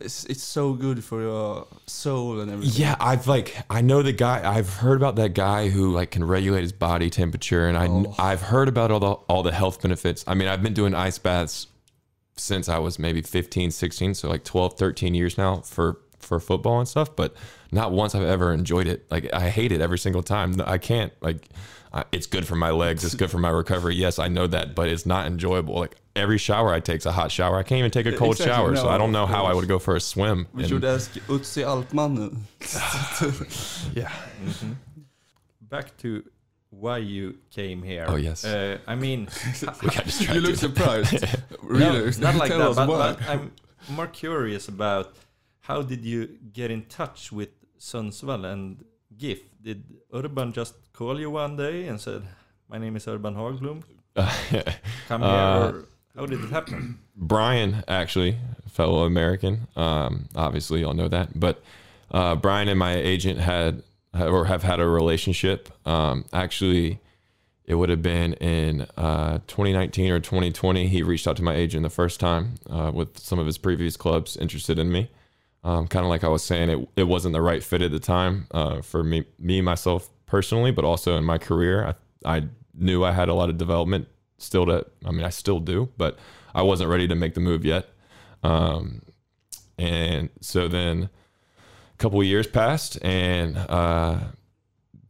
It's, 0.00 0.24
it's 0.26 0.42
so 0.42 0.72
good 0.72 1.04
for 1.04 1.20
your 1.20 1.66
soul 1.86 2.40
and 2.40 2.50
everything. 2.50 2.80
Yeah, 2.80 2.96
I've 2.98 3.26
like 3.26 3.54
I 3.68 3.80
know 3.82 4.02
the 4.02 4.12
guy. 4.12 4.40
I've 4.50 4.74
heard 4.74 4.96
about 4.96 5.16
that 5.16 5.34
guy 5.34 5.68
who 5.68 5.92
like 5.92 6.10
can 6.10 6.24
regulate 6.24 6.62
his 6.62 6.72
body 6.72 7.10
temperature, 7.10 7.68
and 7.68 7.76
I 7.76 7.86
Oh. 7.88 8.14
I've 8.18 8.42
heard 8.42 8.68
about 8.68 8.90
all 8.90 9.00
the 9.00 9.12
all 9.28 9.42
the 9.42 9.52
health 9.52 9.82
benefits. 9.82 10.24
I 10.26 10.34
mean, 10.34 10.48
I've 10.48 10.62
been 10.62 10.74
doing 10.74 10.94
ice 10.94 11.18
baths 11.18 11.66
since 12.36 12.68
I 12.70 12.78
was 12.78 12.98
maybe 12.98 13.20
15, 13.20 13.70
16, 13.70 14.14
so 14.14 14.28
like 14.30 14.44
12, 14.44 14.78
13 14.78 15.14
years 15.14 15.36
now 15.36 15.56
for 15.56 15.98
for 16.20 16.38
football 16.40 16.78
and 16.78 16.88
stuff. 16.88 17.14
But 17.16 17.34
not 17.72 17.92
once 17.92 18.14
I've 18.14 18.22
ever 18.22 18.52
enjoyed 18.52 18.86
it. 18.86 19.06
Like 19.10 19.32
I 19.32 19.48
hate 19.50 19.72
it 19.72 19.80
every 19.80 19.98
single 19.98 20.22
time. 20.22 20.60
I 20.64 20.78
can't 20.78 21.12
like. 21.20 21.48
I- 21.92 22.04
It's 22.12 22.26
good 22.28 22.46
for 22.46 22.54
my 22.54 22.70
legs. 22.70 23.04
It's 23.04 23.14
good 23.16 23.30
for 23.32 23.38
my 23.38 23.48
recovery. 23.50 23.96
Yes, 23.96 24.18
I 24.20 24.28
know 24.28 24.46
that, 24.46 24.74
but 24.76 24.88
it's 24.88 25.06
not 25.06 25.26
enjoyable. 25.26 25.74
Like 25.74 25.96
every 26.14 26.38
shower 26.38 26.72
I 26.72 26.78
take 26.80 26.98
is 26.98 27.06
a 27.06 27.10
hot 27.12 27.32
shower. 27.32 27.56
I 27.58 27.64
can't 27.64 27.80
even 27.80 27.90
take 27.90 28.06
a 28.06 28.12
cold 28.16 28.32
Exactly, 28.36 28.54
shower, 28.54 28.76
so 28.76 28.88
I 28.88 28.96
don't 28.96 29.10
know 29.10 29.26
how 29.26 29.44
I 29.44 29.54
would 29.54 29.66
go 29.66 29.78
for 29.80 29.96
a 29.96 30.00
swim. 30.00 30.46
We 30.54 30.62
And- 30.62 30.68
should 30.70 30.84
ask 30.84 31.10
Utsi 31.26 31.66
Altman. 31.66 32.46
yeah. 33.94 34.12
Back 35.62 35.96
to 35.98 36.24
why 36.70 36.98
you 36.98 37.38
came 37.50 37.82
here. 37.82 38.04
Oh, 38.08 38.16
yes. 38.16 38.44
Uh, 38.44 38.78
I 38.86 38.94
mean, 38.94 39.28
We 39.82 39.88
got 39.88 40.04
distracted. 40.04 40.34
you 40.34 40.40
look 40.40 40.56
surprised. 40.56 41.22
no, 41.62 41.68
really? 41.68 42.12
not 42.18 42.36
like 42.36 42.50
Tell 42.50 42.58
that. 42.58 42.70
us 42.70 42.76
But, 42.76 42.86
but 43.18 43.28
I'm 43.28 43.52
more 43.88 44.06
curious 44.06 44.68
about 44.68 45.14
how 45.70 45.82
did 45.82 46.04
you 46.04 46.20
get 46.52 46.68
in 46.70 46.82
touch 46.86 47.30
with 47.30 47.50
Sundsvall 47.78 48.44
and 48.52 48.84
GIF? 49.16 49.40
Did 49.62 49.84
Urban 50.12 50.52
just 50.52 50.74
call 50.92 51.20
you 51.20 51.30
one 51.30 51.56
day 51.56 51.86
and 51.86 52.00
said, 52.00 52.22
"My 52.68 52.78
name 52.78 52.96
is 52.96 53.06
Urban 53.06 53.34
Hagblom, 53.34 53.78
come 55.08 55.20
here"? 55.22 55.30
Uh, 55.30 55.70
or 55.70 55.84
how 56.16 56.26
did 56.26 56.42
it 56.42 56.50
happen? 56.50 56.98
Brian, 57.16 57.84
actually, 57.86 58.36
fellow 58.68 59.04
American. 59.04 59.68
Um, 59.76 60.28
obviously, 60.34 60.80
y'all 60.80 60.98
know 61.02 61.08
that. 61.08 61.38
But 61.38 61.62
uh, 62.10 62.34
Brian 62.34 62.68
and 62.68 62.78
my 62.78 62.94
agent 62.96 63.38
had 63.38 63.82
or 64.12 64.46
have 64.46 64.64
had 64.64 64.80
a 64.80 64.88
relationship. 64.88 65.60
Um, 65.86 66.24
actually, 66.32 66.98
it 67.64 67.76
would 67.76 67.90
have 67.90 68.02
been 68.02 68.32
in 68.34 68.88
uh, 68.96 69.38
2019 69.46 70.10
or 70.10 70.18
2020. 70.18 70.88
He 70.88 71.04
reached 71.04 71.28
out 71.28 71.36
to 71.36 71.44
my 71.44 71.54
agent 71.54 71.84
the 71.84 71.96
first 72.02 72.18
time 72.18 72.56
uh, 72.68 72.90
with 72.92 73.18
some 73.18 73.38
of 73.38 73.46
his 73.46 73.58
previous 73.58 73.96
clubs 73.96 74.36
interested 74.36 74.76
in 74.76 74.90
me. 74.90 75.08
Um, 75.62 75.88
kind 75.88 76.04
of 76.04 76.10
like 76.10 76.24
I 76.24 76.28
was 76.28 76.42
saying, 76.42 76.70
it, 76.70 76.88
it 76.96 77.02
wasn't 77.04 77.34
the 77.34 77.42
right 77.42 77.62
fit 77.62 77.82
at 77.82 77.90
the 77.90 78.00
time 78.00 78.46
uh, 78.50 78.80
for 78.80 79.04
me, 79.04 79.26
me 79.38 79.60
myself 79.60 80.08
personally, 80.26 80.70
but 80.70 80.84
also 80.84 81.16
in 81.18 81.24
my 81.24 81.36
career. 81.36 81.94
I, 82.24 82.36
I 82.38 82.44
knew 82.74 83.04
I 83.04 83.12
had 83.12 83.28
a 83.28 83.34
lot 83.34 83.50
of 83.50 83.58
development 83.58 84.08
still 84.38 84.64
to. 84.66 84.86
I 85.04 85.10
mean, 85.10 85.24
I 85.24 85.30
still 85.30 85.60
do, 85.60 85.90
but 85.98 86.18
I 86.54 86.62
wasn't 86.62 86.90
ready 86.90 87.06
to 87.08 87.14
make 87.14 87.34
the 87.34 87.40
move 87.40 87.64
yet. 87.64 87.88
Um, 88.42 89.02
and 89.78 90.30
so 90.40 90.66
then 90.68 91.10
a 91.94 91.96
couple 91.98 92.22
years 92.22 92.46
passed, 92.46 93.02
and 93.04 93.56
uh, 93.56 94.18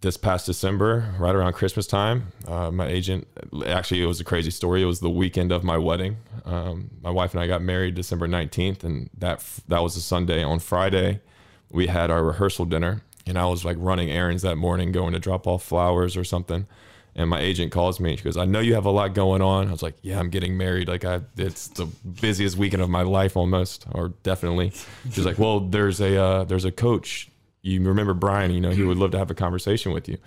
this 0.00 0.16
past 0.16 0.46
December, 0.46 1.14
right 1.18 1.34
around 1.34 1.52
Christmas 1.52 1.86
time, 1.86 2.32
uh, 2.48 2.70
my 2.70 2.86
agent 2.86 3.26
actually 3.66 4.02
it 4.02 4.06
was 4.06 4.20
a 4.20 4.24
crazy 4.24 4.50
story. 4.50 4.82
It 4.82 4.86
was 4.86 5.00
the 5.00 5.10
weekend 5.10 5.52
of 5.52 5.62
my 5.62 5.76
wedding. 5.76 6.16
Um, 6.46 6.90
my 7.02 7.10
wife 7.10 7.34
and 7.34 7.40
I 7.42 7.46
got 7.46 7.60
married 7.62 7.94
December 7.94 8.26
nineteenth, 8.26 8.82
and 8.82 9.10
that 9.18 9.44
that 9.68 9.82
was 9.82 9.96
a 9.96 10.00
Sunday. 10.00 10.42
On 10.42 10.58
Friday, 10.58 11.20
we 11.70 11.86
had 11.86 12.10
our 12.10 12.24
rehearsal 12.24 12.64
dinner, 12.64 13.02
and 13.26 13.38
I 13.38 13.46
was 13.46 13.64
like 13.64 13.76
running 13.78 14.10
errands 14.10 14.42
that 14.42 14.56
morning, 14.56 14.90
going 14.90 15.12
to 15.12 15.18
drop 15.18 15.46
off 15.46 15.62
flowers 15.62 16.16
or 16.16 16.24
something. 16.24 16.66
And 17.14 17.28
my 17.28 17.40
agent 17.40 17.72
calls 17.72 17.98
me. 18.00 18.16
She 18.16 18.22
goes, 18.22 18.36
"I 18.36 18.44
know 18.44 18.60
you 18.60 18.74
have 18.74 18.86
a 18.86 18.90
lot 18.90 19.14
going 19.14 19.42
on." 19.42 19.68
I 19.68 19.72
was 19.72 19.82
like, 19.82 19.96
"Yeah, 20.00 20.18
I'm 20.18 20.30
getting 20.30 20.56
married. 20.56 20.88
Like, 20.88 21.04
I 21.04 21.20
it's 21.36 21.66
the 21.68 21.86
busiest 21.86 22.56
weekend 22.56 22.82
of 22.82 22.88
my 22.88 23.02
life, 23.02 23.36
almost, 23.36 23.84
or 23.90 24.10
definitely." 24.22 24.72
She's 25.12 25.26
like, 25.26 25.38
"Well, 25.38 25.60
there's 25.60 26.00
a 26.00 26.16
uh, 26.16 26.44
there's 26.44 26.64
a 26.64 26.72
coach. 26.72 27.29
You 27.62 27.82
remember 27.82 28.14
Brian? 28.14 28.50
You 28.52 28.60
know, 28.60 28.70
he 28.70 28.82
would 28.82 28.96
love 28.96 29.10
to 29.12 29.18
have 29.18 29.30
a 29.30 29.34
conversation 29.34 29.92
with 29.92 30.08
you." 30.08 30.18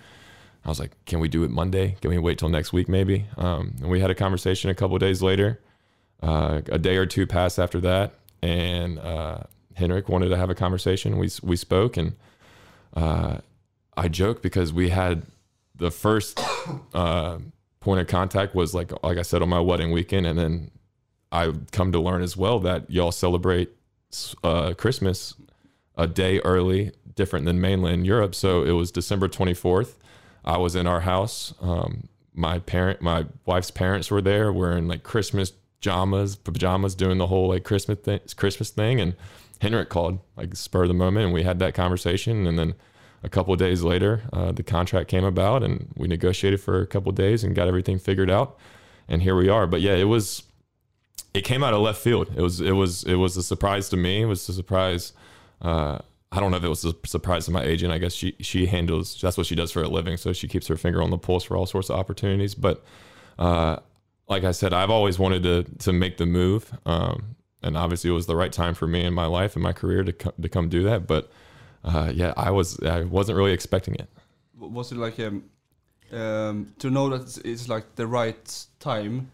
I 0.64 0.68
was 0.68 0.78
like, 0.78 0.92
"Can 1.04 1.20
we 1.20 1.28
do 1.28 1.44
it 1.44 1.50
Monday? 1.50 1.96
Can 2.00 2.10
we 2.10 2.18
wait 2.18 2.38
till 2.38 2.48
next 2.48 2.72
week, 2.72 2.88
maybe?" 2.88 3.26
Um, 3.36 3.74
and 3.80 3.90
we 3.90 4.00
had 4.00 4.10
a 4.10 4.14
conversation 4.14 4.70
a 4.70 4.74
couple 4.74 4.96
days 4.98 5.22
later. 5.22 5.60
Uh, 6.22 6.62
a 6.70 6.78
day 6.78 6.96
or 6.96 7.04
two 7.04 7.26
passed 7.26 7.58
after 7.58 7.80
that, 7.80 8.14
and 8.40 8.98
uh, 8.98 9.40
Henrik 9.74 10.08
wanted 10.08 10.28
to 10.28 10.36
have 10.36 10.48
a 10.48 10.54
conversation. 10.54 11.18
We 11.18 11.28
we 11.42 11.56
spoke, 11.56 11.96
and 11.96 12.14
uh, 12.94 13.38
I 13.96 14.08
joke 14.08 14.40
because 14.40 14.72
we 14.72 14.88
had 14.88 15.24
the 15.74 15.90
first 15.90 16.40
uh, 16.94 17.38
point 17.80 18.00
of 18.00 18.06
contact 18.06 18.54
was 18.54 18.74
like 18.74 18.92
like 19.02 19.18
I 19.18 19.22
said 19.22 19.42
on 19.42 19.48
my 19.48 19.60
wedding 19.60 19.90
weekend, 19.90 20.26
and 20.26 20.38
then 20.38 20.70
I 21.30 21.52
come 21.72 21.92
to 21.92 22.00
learn 22.00 22.22
as 22.22 22.36
well 22.36 22.60
that 22.60 22.90
y'all 22.90 23.12
celebrate 23.12 23.70
uh, 24.42 24.72
Christmas 24.74 25.34
a 25.96 26.06
day 26.06 26.40
early, 26.40 26.92
different 27.14 27.46
than 27.46 27.60
mainland 27.60 28.06
Europe. 28.06 28.34
So 28.34 28.64
it 28.64 28.72
was 28.72 28.90
December 28.90 29.28
twenty 29.28 29.54
fourth. 29.54 29.98
I 30.44 30.58
was 30.58 30.74
in 30.74 30.86
our 30.86 31.00
house. 31.00 31.54
Um, 31.60 32.08
my 32.34 32.58
parent, 32.58 33.00
my 33.00 33.26
wife's 33.46 33.70
parents 33.70 34.10
were 34.10 34.22
there, 34.22 34.52
wearing 34.52 34.88
like 34.88 35.02
Christmas 35.02 35.52
pajamas, 35.80 36.36
pajamas, 36.36 36.94
doing 36.94 37.18
the 37.18 37.26
whole 37.26 37.48
like 37.48 37.62
Christmas 37.62 37.98
thing, 37.98 38.20
Christmas 38.36 38.70
thing, 38.70 39.00
and 39.00 39.14
Henrik 39.60 39.88
called 39.88 40.18
like 40.36 40.56
spur 40.56 40.82
of 40.82 40.88
the 40.88 40.94
moment, 40.94 41.26
and 41.26 41.34
we 41.34 41.44
had 41.44 41.58
that 41.60 41.74
conversation, 41.74 42.46
and 42.46 42.58
then 42.58 42.74
a 43.22 43.28
couple 43.28 43.54
days 43.56 43.82
later, 43.82 44.22
uh, 44.32 44.52
the 44.52 44.62
contract 44.62 45.08
came 45.08 45.24
about, 45.24 45.62
and 45.62 45.88
we 45.96 46.08
negotiated 46.08 46.60
for 46.60 46.80
a 46.80 46.86
couple 46.86 47.12
days 47.12 47.44
and 47.44 47.54
got 47.54 47.68
everything 47.68 47.98
figured 47.98 48.30
out, 48.30 48.58
and 49.08 49.22
here 49.22 49.36
we 49.36 49.48
are. 49.48 49.66
But 49.66 49.80
yeah, 49.80 49.94
it 49.94 50.04
was, 50.04 50.42
it 51.32 51.42
came 51.42 51.64
out 51.64 51.72
of 51.72 51.80
left 51.80 52.02
field. 52.02 52.30
It 52.36 52.42
was, 52.42 52.60
it 52.60 52.72
was, 52.72 53.04
it 53.04 53.14
was 53.14 53.36
a 53.36 53.42
surprise 53.42 53.88
to 53.90 53.96
me. 53.96 54.22
It 54.22 54.26
was 54.26 54.46
a 54.48 54.52
surprise. 54.52 55.12
Uh, 55.60 55.98
I 56.34 56.40
don't 56.40 56.50
know 56.50 56.56
if 56.56 56.64
it 56.64 56.68
was 56.68 56.84
a 56.84 56.94
surprise 57.06 57.44
to 57.46 57.52
my 57.52 57.62
agent. 57.62 57.92
I 57.92 57.98
guess 57.98 58.12
she 58.12 58.34
she 58.40 58.66
handles 58.66 59.20
that's 59.20 59.36
what 59.36 59.46
she 59.46 59.54
does 59.54 59.70
for 59.70 59.82
a 59.82 59.88
living, 59.88 60.16
so 60.16 60.32
she 60.32 60.48
keeps 60.48 60.66
her 60.66 60.76
finger 60.76 61.00
on 61.00 61.10
the 61.10 61.18
pulse 61.18 61.44
for 61.44 61.56
all 61.56 61.66
sorts 61.66 61.90
of 61.90 61.98
opportunities. 61.98 62.54
But 62.54 62.84
uh, 63.38 63.76
like 64.28 64.42
I 64.42 64.50
said, 64.50 64.72
I've 64.72 64.90
always 64.90 65.18
wanted 65.18 65.42
to 65.44 65.62
to 65.84 65.92
make 65.92 66.16
the 66.16 66.26
move, 66.26 66.76
um, 66.86 67.36
and 67.62 67.76
obviously 67.76 68.10
it 68.10 68.14
was 68.14 68.26
the 68.26 68.34
right 68.34 68.52
time 68.52 68.74
for 68.74 68.88
me 68.88 69.04
in 69.04 69.14
my 69.14 69.26
life 69.26 69.54
and 69.54 69.62
my 69.62 69.72
career 69.72 70.02
to 70.02 70.12
co- 70.12 70.34
to 70.40 70.48
come 70.48 70.68
do 70.68 70.82
that. 70.82 71.06
But 71.06 71.30
uh, 71.84 72.10
yeah, 72.12 72.32
I 72.36 72.50
was 72.50 72.80
I 72.80 73.02
wasn't 73.02 73.38
really 73.38 73.52
expecting 73.52 73.94
it. 73.94 74.08
was 74.58 74.90
it 74.90 74.98
like 74.98 75.20
um, 75.20 75.44
um, 76.12 76.72
to 76.78 76.90
know 76.90 77.10
that 77.10 77.38
it's, 77.44 77.68
like 77.68 77.94
the 77.94 78.06
right 78.06 78.66
time? 78.80 79.30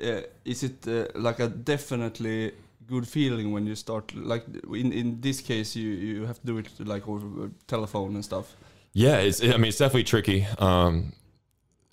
Uh, 0.00 0.20
is 0.44 0.62
it 0.62 0.86
uh, 0.86 1.06
like 1.16 1.40
a 1.40 1.48
definitely 1.48 2.52
good 2.88 3.06
feeling 3.06 3.52
when 3.52 3.66
you 3.66 3.74
start? 3.74 4.14
Like 4.14 4.44
in 4.72 4.92
in 4.92 5.20
this 5.20 5.40
case, 5.40 5.76
you 5.76 5.90
you 5.90 6.26
have 6.26 6.40
to 6.40 6.46
do 6.46 6.58
it 6.58 6.68
like 6.80 7.08
over 7.08 7.50
telephone 7.66 8.14
and 8.14 8.24
stuff. 8.24 8.56
Yeah, 8.92 9.18
it's, 9.18 9.42
I 9.42 9.56
mean, 9.58 9.66
it's 9.66 9.78
definitely 9.78 10.04
tricky. 10.04 10.46
Um, 10.58 11.12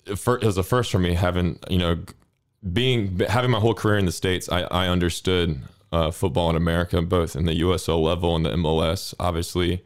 it 0.06 0.26
was 0.26 0.58
a 0.58 0.62
first 0.62 0.90
for 0.90 0.98
me 0.98 1.14
having, 1.14 1.58
you 1.68 1.78
know, 1.78 1.98
being 2.72 3.20
having 3.28 3.50
my 3.50 3.60
whole 3.60 3.74
career 3.74 3.98
in 3.98 4.06
the 4.06 4.12
states. 4.12 4.48
I, 4.48 4.62
I 4.62 4.88
understood 4.88 5.60
uh, 5.92 6.10
football 6.10 6.50
in 6.50 6.56
America, 6.56 7.00
both 7.02 7.36
in 7.36 7.44
the 7.44 7.60
USL 7.60 8.02
level 8.02 8.34
and 8.34 8.44
the 8.44 8.50
MLS. 8.50 9.14
Obviously, 9.20 9.84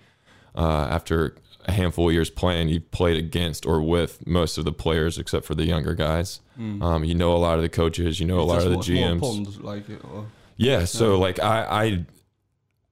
uh, 0.54 0.88
after 0.90 1.36
a 1.66 1.72
handful 1.72 2.08
of 2.08 2.14
years 2.14 2.30
playing, 2.30 2.68
you 2.68 2.80
played 2.80 3.16
against 3.16 3.66
or 3.66 3.82
with 3.82 4.26
most 4.26 4.56
of 4.56 4.64
the 4.64 4.72
players 4.72 5.18
except 5.18 5.44
for 5.44 5.54
the 5.54 5.64
younger 5.64 5.94
guys. 5.94 6.40
Um, 6.82 7.04
you 7.04 7.14
know 7.14 7.32
a 7.32 7.38
lot 7.38 7.56
of 7.56 7.62
the 7.62 7.68
coaches. 7.68 8.20
You 8.20 8.26
know 8.26 8.40
a 8.40 8.42
lot 8.42 8.62
of 8.62 8.70
the 8.70 8.78
GMs. 8.78 9.20
pond, 9.20 9.62
like 9.62 9.84
uh, 9.90 10.22
Yeah, 10.60 10.84
so 10.84 11.18
like 11.18 11.40
I, 11.40 11.64
I 11.70 12.06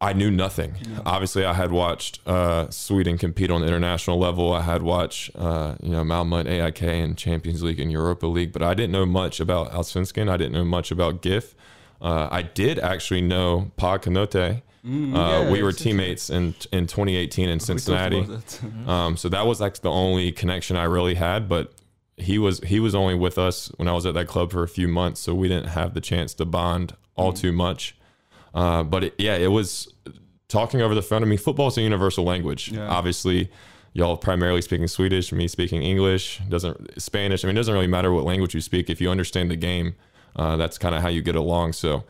I 0.01 0.13
knew 0.15 0.31
nothing. 0.31 0.77
Yeah. 0.81 1.01
Obviously, 1.05 1.45
I 1.45 1.53
had 1.53 1.71
watched 1.71 2.21
uh, 2.27 2.71
Sweden 2.71 3.19
compete 3.19 3.51
on 3.51 3.61
the 3.61 3.67
international 3.67 4.19
level. 4.19 4.53
I 4.55 4.63
had 4.63 4.83
watched 4.83 5.33
uh, 5.37 5.75
you 5.83 5.91
know 5.91 6.03
Malmö 6.03 6.47
AIK 6.47 6.83
and 6.83 7.19
Champions 7.19 7.63
League 7.63 7.79
and 7.79 7.93
Europa 7.93 8.27
League, 8.27 8.53
but 8.53 8.63
I 8.63 8.73
didn't 8.75 8.93
know 8.93 9.05
much 9.05 9.39
about 9.39 9.73
Allsvenskan. 9.73 10.31
I 10.31 10.37
didn't 10.39 10.53
know 10.53 10.65
much 10.65 10.91
about 10.91 11.21
GIF. 11.21 11.55
Uh, 12.01 12.29
I 12.31 12.43
did 12.43 12.79
actually 12.79 13.21
know 13.21 13.71
Pa 13.77 13.99
Konate. 13.99 14.63
Mm, 14.87 15.15
uh, 15.15 15.19
yeah, 15.19 15.51
we 15.51 15.63
were 15.63 15.73
teammates 15.73 16.31
in 16.31 16.55
in 16.73 16.87
2018 16.87 17.49
in 17.51 17.61
Cincinnati. 17.61 18.27
Um, 18.87 19.17
so 19.19 19.29
that 19.29 19.47
was 19.47 19.61
like 19.61 19.79
the 19.81 19.91
only 19.91 20.33
connection 20.33 20.77
I 20.77 20.85
really 20.85 21.17
had. 21.17 21.49
But 21.49 21.75
he 22.21 22.39
was 22.39 22.61
he 22.61 22.81
was 22.81 22.95
only 22.95 23.15
with 23.15 23.39
us 23.39 23.69
when 23.77 23.89
I 23.89 23.93
was 23.93 24.07
at 24.07 24.15
that 24.15 24.27
club 24.27 24.51
for 24.53 24.63
a 24.63 24.69
few 24.69 24.89
months, 24.89 25.21
so 25.21 25.35
we 25.35 25.49
didn't 25.49 25.69
have 25.71 25.95
the 25.95 26.01
chance 26.01 26.35
to 26.35 26.45
bond 26.45 26.95
all 27.17 27.33
Mm. 27.33 27.41
too 27.41 27.53
much. 27.53 27.97
Uh, 28.55 28.83
but 28.83 29.05
it, 29.05 29.15
yeah, 29.19 29.37
it 29.37 29.49
was 29.53 29.89
talking 30.49 30.81
over 30.81 30.95
the 30.95 31.03
phone. 31.03 31.23
I 31.23 31.27
mean, 31.27 31.39
football 31.39 31.69
is 31.69 31.77
a 31.79 31.83
universal 31.83 32.25
language. 32.25 32.73
Yeah. 32.73 32.89
Obviously, 32.89 33.51
y'all 33.93 34.17
primarily 34.17 34.63
speaking 34.63 34.89
Swedish, 34.89 35.33
me 35.33 35.49
speaking 35.49 35.83
English, 35.83 36.41
doesn't 36.49 37.01
Spanish. 37.01 37.45
I 37.45 37.49
mean, 37.49 37.57
it 37.57 37.61
doesn't 37.61 37.75
really 37.75 37.87
matter 37.87 38.13
what 38.13 38.25
language 38.25 38.55
you 38.55 38.61
speak 38.61 38.89
if 38.91 39.01
you 39.01 39.11
understand 39.11 39.51
the 39.51 39.57
game. 39.57 39.95
Uh, 40.37 40.57
that's 40.57 40.79
kind 40.79 40.95
of 40.95 41.03
how 41.03 41.09
you 41.09 41.21
get 41.23 41.35
along. 41.37 41.73
So 41.73 42.05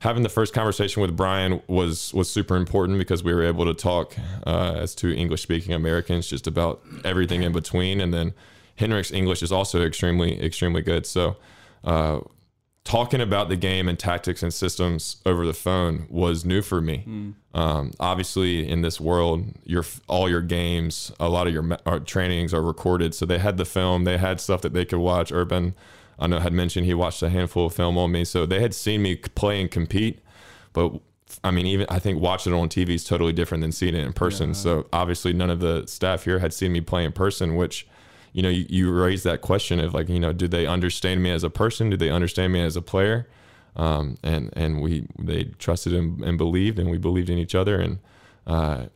having 0.00 0.22
the 0.22 0.28
first 0.28 0.52
conversation 0.52 1.00
with 1.02 1.16
Brian 1.16 1.62
was 1.68 2.12
was 2.12 2.30
super 2.30 2.56
important 2.56 2.98
because 2.98 3.22
we 3.24 3.32
were 3.32 3.44
able 3.44 3.64
to 3.66 3.74
talk 3.74 4.14
uh, 4.46 4.74
as 4.76 4.94
two 4.94 5.10
English 5.10 5.42
speaking 5.42 5.72
Americans 5.74 6.26
just 6.26 6.46
about 6.46 6.82
everything 7.04 7.42
in 7.42 7.52
between, 7.52 8.00
and 8.00 8.12
then 8.12 8.32
Henrik's 8.80 9.12
English 9.12 9.42
is 9.42 9.52
also 9.52 9.82
extremely 9.82 10.42
extremely 10.42 10.82
good. 10.82 11.06
So. 11.06 11.36
Uh, 11.82 12.20
talking 12.84 13.20
about 13.20 13.48
the 13.48 13.56
game 13.56 13.88
and 13.88 13.98
tactics 13.98 14.42
and 14.42 14.52
systems 14.52 15.16
over 15.26 15.46
the 15.46 15.54
phone 15.54 16.06
was 16.08 16.44
new 16.44 16.62
for 16.62 16.80
me. 16.80 17.04
Um, 17.54 17.92
obviously, 18.00 18.68
in 18.68 18.82
this 18.82 19.00
world, 19.00 19.44
your 19.64 19.84
all 20.08 20.28
your 20.28 20.40
games, 20.40 21.12
a 21.20 21.28
lot 21.28 21.46
of 21.46 21.52
your 21.52 21.78
uh, 21.86 21.98
trainings 22.00 22.54
are 22.54 22.62
recorded. 22.62 23.14
So 23.14 23.26
they 23.26 23.38
had 23.38 23.56
the 23.58 23.64
film, 23.64 24.04
they 24.04 24.18
had 24.18 24.40
stuff 24.40 24.62
that 24.62 24.72
they 24.72 24.84
could 24.84 24.98
watch. 24.98 25.30
Urban, 25.30 25.74
I 26.18 26.26
know, 26.26 26.40
had 26.40 26.52
mentioned 26.52 26.86
he 26.86 26.94
watched 26.94 27.22
a 27.22 27.28
handful 27.28 27.66
of 27.66 27.74
film 27.74 27.98
on 27.98 28.12
me, 28.12 28.24
so 28.24 28.46
they 28.46 28.60
had 28.60 28.74
seen 28.74 29.02
me 29.02 29.16
play 29.16 29.60
and 29.60 29.70
compete. 29.70 30.20
But 30.72 30.92
I 31.44 31.50
mean, 31.50 31.66
even 31.66 31.86
I 31.88 31.98
think 31.98 32.20
watching 32.20 32.52
it 32.52 32.56
on 32.56 32.68
TV 32.68 32.90
is 32.90 33.04
totally 33.04 33.32
different 33.32 33.62
than 33.62 33.72
seeing 33.72 33.94
it 33.94 34.04
in 34.04 34.12
person. 34.12 34.54
So 34.54 34.86
obviously, 34.92 35.32
none 35.32 35.50
of 35.50 35.60
the 35.60 35.86
staff 35.86 36.24
here 36.24 36.38
had 36.38 36.52
seen 36.52 36.72
me 36.72 36.80
play 36.80 37.04
in 37.04 37.12
person, 37.12 37.56
which 37.56 37.86
you 38.32 38.42
know, 38.42 38.48
you, 38.48 38.66
you 38.68 38.92
raise 38.92 39.22
that 39.24 39.40
question 39.40 39.80
of 39.80 39.94
like, 39.94 40.08
you 40.08 40.20
know, 40.20 40.32
do 40.32 40.48
they 40.48 40.66
understand 40.66 41.22
me 41.22 41.30
as 41.30 41.44
a 41.44 41.50
person? 41.50 41.90
Do 41.90 41.96
they 41.96 42.10
understand 42.10 42.52
me 42.52 42.62
as 42.62 42.76
a 42.76 42.82
player? 42.82 43.28
Um, 43.76 44.16
and 44.22 44.52
and 44.56 44.80
we 44.80 45.06
they 45.18 45.44
trusted 45.58 45.94
and, 45.94 46.22
and 46.24 46.36
believed, 46.36 46.78
and 46.78 46.90
we 46.90 46.98
believed 46.98 47.30
in 47.30 47.38
each 47.38 47.54
other, 47.54 47.80
and 47.80 47.98
uh, 48.46 48.86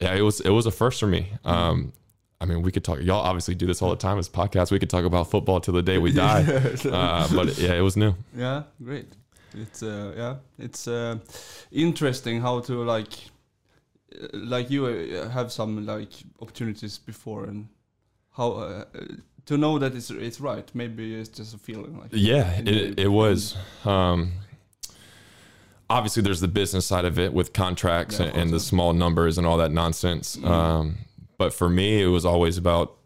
yeah, 0.00 0.14
it 0.14 0.22
was 0.22 0.40
it 0.40 0.50
was 0.50 0.66
a 0.66 0.70
first 0.70 1.00
for 1.00 1.06
me. 1.06 1.32
Um, 1.44 1.92
I 2.40 2.44
mean, 2.44 2.62
we 2.62 2.72
could 2.72 2.82
talk. 2.82 3.00
Y'all 3.00 3.20
obviously 3.20 3.54
do 3.54 3.66
this 3.66 3.82
all 3.82 3.90
the 3.90 3.96
time 3.96 4.18
as 4.18 4.28
podcasts. 4.28 4.72
We 4.72 4.78
could 4.78 4.90
talk 4.90 5.04
about 5.04 5.30
football 5.30 5.60
till 5.60 5.74
the 5.74 5.82
day 5.82 5.98
we 5.98 6.12
die. 6.12 6.42
uh, 6.90 7.28
but 7.32 7.56
yeah, 7.58 7.74
it 7.74 7.82
was 7.82 7.96
new. 7.96 8.14
Yeah, 8.34 8.64
great. 8.82 9.06
It's 9.54 9.82
uh, 9.82 10.12
yeah, 10.16 10.36
it's 10.58 10.88
uh, 10.88 11.18
interesting 11.70 12.40
how 12.40 12.60
to 12.60 12.82
like, 12.82 13.12
uh, 14.20 14.26
like 14.32 14.70
you 14.70 14.86
uh, 14.86 15.28
have 15.28 15.52
some 15.52 15.86
like 15.86 16.10
opportunities 16.40 16.98
before 16.98 17.44
and 17.44 17.68
how 18.32 18.52
uh, 18.52 18.84
to 19.46 19.56
know 19.58 19.78
that 19.78 19.94
it's 19.94 20.10
it's 20.10 20.40
right. 20.40 20.68
Maybe 20.74 21.14
it's 21.14 21.28
just 21.28 21.54
a 21.54 21.58
feeling 21.58 21.98
like 21.98 22.10
Yeah, 22.12 22.52
it, 22.60 22.98
it 22.98 23.08
was. 23.08 23.56
Um, 23.84 24.32
obviously, 25.90 26.22
there's 26.22 26.40
the 26.40 26.48
business 26.48 26.86
side 26.86 27.04
of 27.04 27.18
it 27.18 27.32
with 27.32 27.52
contracts 27.52 28.18
Yeah, 28.18 28.26
and, 28.26 28.36
and 28.36 28.50
the 28.52 28.60
small 28.60 28.92
numbers 28.92 29.38
and 29.38 29.46
all 29.46 29.56
that 29.58 29.72
nonsense. 29.72 30.36
Mhm. 30.36 30.46
Um, 30.46 30.98
but 31.38 31.52
for 31.52 31.68
me, 31.68 32.02
it 32.02 32.06
was 32.06 32.24
always 32.24 32.56
about, 32.56 32.96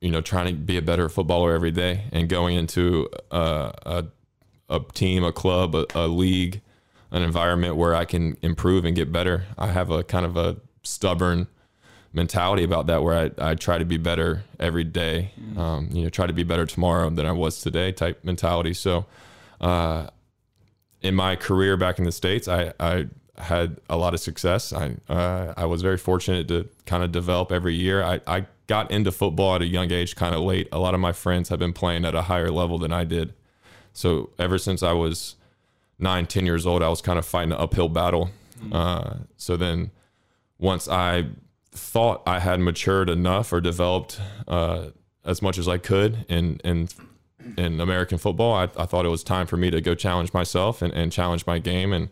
you 0.00 0.10
know, 0.10 0.20
trying 0.20 0.46
to 0.46 0.52
be 0.52 0.76
a 0.76 0.82
better 0.82 1.08
footballer 1.08 1.54
every 1.54 1.70
day 1.70 2.04
and 2.12 2.28
going 2.28 2.56
into 2.56 3.08
a, 3.30 3.72
a, 3.86 4.04
a 4.68 4.80
team, 4.92 5.24
a 5.24 5.32
club, 5.32 5.74
a, 5.74 5.86
a 5.94 6.06
league, 6.06 6.60
an 7.10 7.22
environment 7.22 7.76
where 7.76 7.94
I 7.94 8.04
can 8.04 8.36
improve 8.42 8.84
and 8.84 8.94
get 8.94 9.10
better. 9.10 9.44
I 9.56 9.68
have 9.68 9.90
a 9.90 10.04
kind 10.04 10.26
of 10.26 10.36
a 10.36 10.58
stubborn 10.82 11.46
mentality 12.16 12.64
about 12.64 12.86
that 12.86 13.02
where 13.02 13.30
I, 13.38 13.50
I 13.50 13.54
try 13.54 13.78
to 13.78 13.84
be 13.84 13.98
better 13.98 14.42
every 14.58 14.84
day. 14.84 15.32
Um, 15.56 15.90
you 15.92 16.02
know, 16.02 16.08
try 16.08 16.26
to 16.26 16.32
be 16.32 16.42
better 16.42 16.66
tomorrow 16.66 17.08
than 17.10 17.26
I 17.26 17.32
was 17.32 17.60
today 17.60 17.92
type 17.92 18.24
mentality. 18.24 18.72
So, 18.72 19.04
uh, 19.60 20.08
in 21.02 21.14
my 21.14 21.36
career 21.36 21.76
back 21.76 21.98
in 21.98 22.04
the 22.04 22.12
States, 22.12 22.48
I, 22.48 22.72
I 22.80 23.06
had 23.36 23.76
a 23.90 23.96
lot 23.96 24.14
of 24.14 24.20
success. 24.20 24.72
I, 24.72 24.96
uh, 25.08 25.52
I 25.56 25.66
was 25.66 25.82
very 25.82 25.98
fortunate 25.98 26.48
to 26.48 26.68
kind 26.86 27.04
of 27.04 27.12
develop 27.12 27.52
every 27.52 27.74
year. 27.74 28.02
I, 28.02 28.20
I 28.26 28.46
got 28.66 28.90
into 28.90 29.12
football 29.12 29.54
at 29.54 29.62
a 29.62 29.66
young 29.66 29.92
age, 29.92 30.16
kind 30.16 30.34
of 30.34 30.40
late. 30.40 30.68
A 30.72 30.78
lot 30.78 30.94
of 30.94 31.00
my 31.00 31.12
friends 31.12 31.50
have 31.50 31.58
been 31.58 31.74
playing 31.74 32.06
at 32.06 32.14
a 32.14 32.22
higher 32.22 32.50
level 32.50 32.78
than 32.78 32.92
I 32.92 33.04
did. 33.04 33.34
So 33.92 34.30
ever 34.38 34.56
since 34.58 34.82
I 34.82 34.92
was 34.92 35.36
nine, 35.98 36.26
10 36.26 36.46
years 36.46 36.66
old, 36.66 36.82
I 36.82 36.88
was 36.88 37.02
kind 37.02 37.18
of 37.18 37.26
fighting 37.26 37.52
an 37.52 37.58
uphill 37.58 37.90
battle. 37.90 38.30
Uh, 38.72 39.16
so 39.36 39.56
then 39.56 39.90
once 40.58 40.88
I 40.88 41.26
thought 41.76 42.22
I 42.26 42.40
had 42.40 42.60
matured 42.60 43.08
enough 43.10 43.52
or 43.52 43.60
developed 43.60 44.20
uh, 44.48 44.86
as 45.24 45.42
much 45.42 45.58
as 45.58 45.68
I 45.68 45.78
could 45.78 46.24
in 46.28 46.60
in 46.64 46.88
in 47.56 47.80
American 47.80 48.18
football, 48.18 48.54
I, 48.54 48.64
I 48.76 48.86
thought 48.86 49.04
it 49.04 49.10
was 49.10 49.22
time 49.22 49.46
for 49.46 49.56
me 49.56 49.70
to 49.70 49.80
go 49.80 49.94
challenge 49.94 50.34
myself 50.34 50.82
and, 50.82 50.92
and 50.92 51.12
challenge 51.12 51.46
my 51.46 51.58
game 51.58 51.92
and 51.92 52.08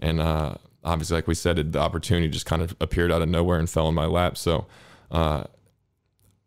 and 0.00 0.20
uh, 0.20 0.54
obviously, 0.82 1.16
like 1.16 1.28
we 1.28 1.34
said, 1.34 1.72
the 1.72 1.78
opportunity 1.78 2.28
just 2.28 2.46
kind 2.46 2.62
of 2.62 2.74
appeared 2.80 3.12
out 3.12 3.22
of 3.22 3.28
nowhere 3.28 3.58
and 3.58 3.70
fell 3.70 3.88
in 3.88 3.94
my 3.94 4.06
lap. 4.06 4.36
So. 4.36 4.66
Uh, 5.10 5.44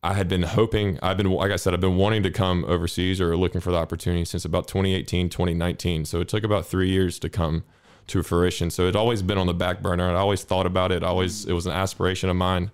I 0.01 0.13
had 0.13 0.27
been 0.27 0.43
hoping, 0.43 0.99
I've 1.01 1.17
been, 1.17 1.31
like 1.31 1.51
I 1.51 1.55
said, 1.55 1.73
I've 1.73 1.81
been 1.81 1.95
wanting 1.95 2.21
to 2.23 2.29
come 2.29 2.63
overseas 2.65 3.19
or 3.19 3.35
looking 3.35 3.59
for 3.59 3.71
the 3.71 3.77
opportunity 3.77 4.23
since 4.23 4.45
about 4.45 4.67
2018, 4.67 5.29
2019. 5.29 6.05
So 6.05 6.21
it 6.21 6.27
took 6.27 6.43
about 6.43 6.67
three 6.67 6.89
years 6.89 7.17
to 7.19 7.29
come 7.29 7.63
to 8.07 8.23
fruition. 8.23 8.69
So 8.69 8.87
it 8.87 8.95
always 8.95 9.21
been 9.21 9.37
on 9.37 9.47
the 9.47 9.53
back 9.53 9.81
burner. 9.81 10.09
I 10.09 10.19
always 10.19 10.43
thought 10.43 10.65
about 10.65 10.91
it. 10.91 11.03
I 11.03 11.07
always, 11.07 11.45
it 11.45 11.53
was 11.53 11.65
an 11.65 11.71
aspiration 11.71 12.29
of 12.29 12.35
mine. 12.35 12.71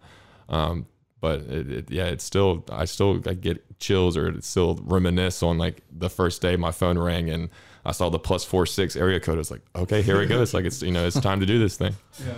Um, 0.50 0.86
but 1.22 1.42
it, 1.42 1.72
it, 1.72 1.92
yeah, 1.92 2.06
it's 2.06 2.24
still, 2.24 2.66
I 2.70 2.86
still 2.86 3.22
I 3.28 3.34
get 3.34 3.80
chills 3.80 4.18
or 4.18 4.30
it's 4.30 4.48
still 4.48 4.80
reminisce 4.84 5.44
on 5.44 5.58
like 5.58 5.82
the 5.92 6.10
first 6.10 6.42
day 6.42 6.56
my 6.56 6.72
phone 6.72 6.98
rang 6.98 7.30
and 7.30 7.50
I 7.86 7.92
saw 7.94 8.10
the 8.10 8.20
plus 8.20 8.44
four 8.44 8.66
six 8.66 8.96
area 8.96 9.20
code. 9.20 9.40
It's 9.40 9.52
like, 9.52 9.62
okay, 9.76 10.02
here 10.02 10.22
it 10.22 10.28
goes. 10.28 10.54
Like 10.54 10.66
it's, 10.66 10.82
you 10.82 10.92
know, 10.92 11.06
it's 11.06 11.20
time 11.20 11.40
to 11.40 11.46
do 11.46 11.60
this 11.60 11.78
thing. 11.78 11.96
yeah. 12.26 12.34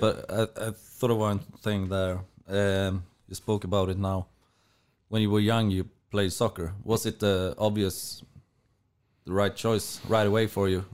But 0.00 0.30
I, 0.30 0.42
I 0.42 0.70
thought 0.72 1.10
of 1.10 1.18
one 1.18 1.38
thing 1.38 1.88
there. 1.88 2.20
Um, 2.46 3.04
you 3.28 3.34
spoke 3.34 3.64
about 3.64 3.88
it 3.88 3.98
now. 3.98 4.26
When 5.08 5.22
you 5.22 5.30
were 5.30 5.40
young, 5.40 5.70
you 5.70 5.88
played 6.10 6.32
soccer. 6.32 6.74
Was 6.84 7.06
it 7.06 7.20
the 7.20 7.54
obvious, 7.56 8.22
the 9.24 9.32
right 9.32 9.54
choice 9.54 10.00
right 10.06 10.26
away 10.26 10.46
for 10.46 10.68
you 10.68 10.84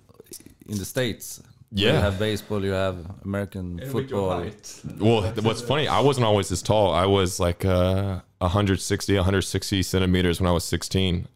in 0.68 0.78
the 0.78 0.84
states? 0.84 1.42
Yeah, 1.76 1.94
You 1.94 1.98
have 1.98 2.18
baseball, 2.20 2.64
you 2.64 2.70
have 2.70 3.04
American 3.24 3.80
football. 3.90 4.44
Well, 4.98 5.22
what's 5.42 5.60
funny, 5.60 5.88
I 5.88 6.00
wasn't 6.00 6.24
always 6.24 6.48
this 6.48 6.62
tall. 6.62 6.92
I 6.92 7.06
was 7.06 7.40
like 7.40 7.64
uh, 7.64 8.20
160, 8.38 9.16
160 9.16 9.82
centimeters 9.82 10.40
when 10.40 10.48
I 10.48 10.52
was 10.52 10.62
16. 10.64 11.26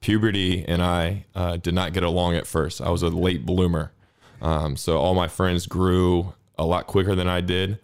Puberty 0.00 0.64
and 0.68 0.82
I 0.82 1.24
uh, 1.34 1.56
did 1.56 1.74
not 1.74 1.94
get 1.94 2.04
along 2.04 2.36
at 2.36 2.46
first. 2.46 2.80
I 2.80 2.90
was 2.90 3.02
a 3.02 3.08
late 3.08 3.44
bloomer. 3.44 3.92
Um, 4.40 4.76
so 4.76 4.98
all 4.98 5.14
my 5.14 5.26
friends 5.26 5.66
grew 5.66 6.32
a 6.56 6.64
lot 6.64 6.86
quicker 6.86 7.16
than 7.16 7.26
I 7.26 7.40
did. 7.40 7.80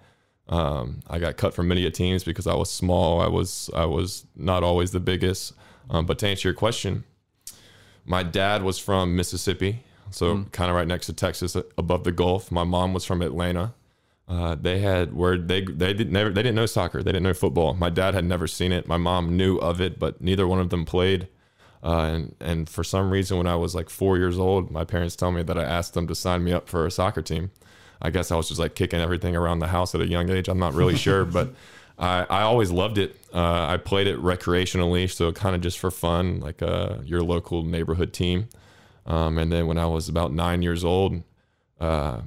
Um, 0.48 1.00
I 1.08 1.18
got 1.18 1.36
cut 1.36 1.54
from 1.54 1.68
many 1.68 1.90
teams 1.90 2.22
because 2.22 2.46
I 2.46 2.54
was 2.54 2.70
small. 2.70 3.20
I 3.20 3.28
was 3.28 3.70
I 3.74 3.86
was 3.86 4.26
not 4.36 4.62
always 4.62 4.92
the 4.92 5.00
biggest. 5.00 5.52
Um, 5.90 6.06
but 6.06 6.18
to 6.20 6.28
answer 6.28 6.48
your 6.48 6.54
question, 6.54 7.04
my 8.04 8.22
dad 8.22 8.62
was 8.62 8.78
from 8.78 9.16
Mississippi, 9.16 9.82
so 10.10 10.44
kind 10.52 10.70
of 10.70 10.76
right 10.76 10.86
next 10.86 11.06
to 11.06 11.12
Texas, 11.12 11.56
uh, 11.56 11.62
above 11.76 12.04
the 12.04 12.12
Gulf. 12.12 12.50
My 12.50 12.64
mom 12.64 12.92
was 12.94 13.04
from 13.04 13.22
Atlanta. 13.22 13.74
Uh, 14.26 14.54
they 14.54 14.78
had 14.78 15.14
where 15.14 15.36
they 15.36 15.60
they 15.60 15.92
didn't 15.92 16.12
never 16.12 16.30
they 16.30 16.42
didn't 16.42 16.56
know 16.56 16.66
soccer. 16.66 17.02
They 17.02 17.12
didn't 17.12 17.24
know 17.24 17.34
football. 17.34 17.74
My 17.74 17.90
dad 17.90 18.14
had 18.14 18.24
never 18.24 18.46
seen 18.46 18.72
it. 18.72 18.88
My 18.88 18.96
mom 18.96 19.36
knew 19.36 19.58
of 19.58 19.80
it, 19.80 19.98
but 19.98 20.20
neither 20.20 20.46
one 20.46 20.60
of 20.60 20.70
them 20.70 20.84
played. 20.84 21.28
Uh, 21.82 22.00
and 22.00 22.34
and 22.40 22.68
for 22.68 22.82
some 22.82 23.10
reason, 23.10 23.36
when 23.36 23.46
I 23.46 23.56
was 23.56 23.74
like 23.74 23.90
four 23.90 24.16
years 24.16 24.38
old, 24.38 24.70
my 24.70 24.84
parents 24.84 25.14
tell 25.14 25.30
me 25.30 25.42
that 25.42 25.58
I 25.58 25.64
asked 25.64 25.92
them 25.92 26.06
to 26.08 26.14
sign 26.14 26.42
me 26.42 26.52
up 26.52 26.68
for 26.68 26.86
a 26.86 26.90
soccer 26.90 27.20
team. 27.20 27.50
I 28.00 28.10
guess 28.10 28.30
I 28.30 28.36
was 28.36 28.48
just 28.48 28.60
like 28.60 28.74
kicking 28.74 29.00
everything 29.00 29.36
around 29.36 29.58
the 29.58 29.66
house 29.66 29.94
at 29.94 30.00
a 30.00 30.06
young 30.06 30.30
age. 30.30 30.48
I'm 30.48 30.58
not 30.58 30.72
really 30.72 30.96
sure, 30.96 31.24
but 31.26 31.54
I, 31.98 32.26
I 32.28 32.42
always 32.42 32.70
loved 32.70 32.96
it. 32.98 33.16
Uh, 33.32 33.66
I 33.66 33.76
played 33.76 34.06
it 34.06 34.18
recreationally, 34.18 35.10
so 35.10 35.32
kind 35.32 35.54
of 35.54 35.60
just 35.60 35.78
for 35.78 35.90
fun, 35.90 36.40
like 36.40 36.62
uh, 36.62 36.96
your 37.04 37.22
local 37.22 37.62
neighborhood 37.62 38.12
team. 38.12 38.48
Um, 39.06 39.38
and 39.38 39.52
then 39.52 39.66
when 39.66 39.78
I 39.78 39.86
was 39.86 40.08
about 40.08 40.32
nine 40.32 40.62
years 40.62 40.84
old, 40.84 41.22
uh, 41.80 42.20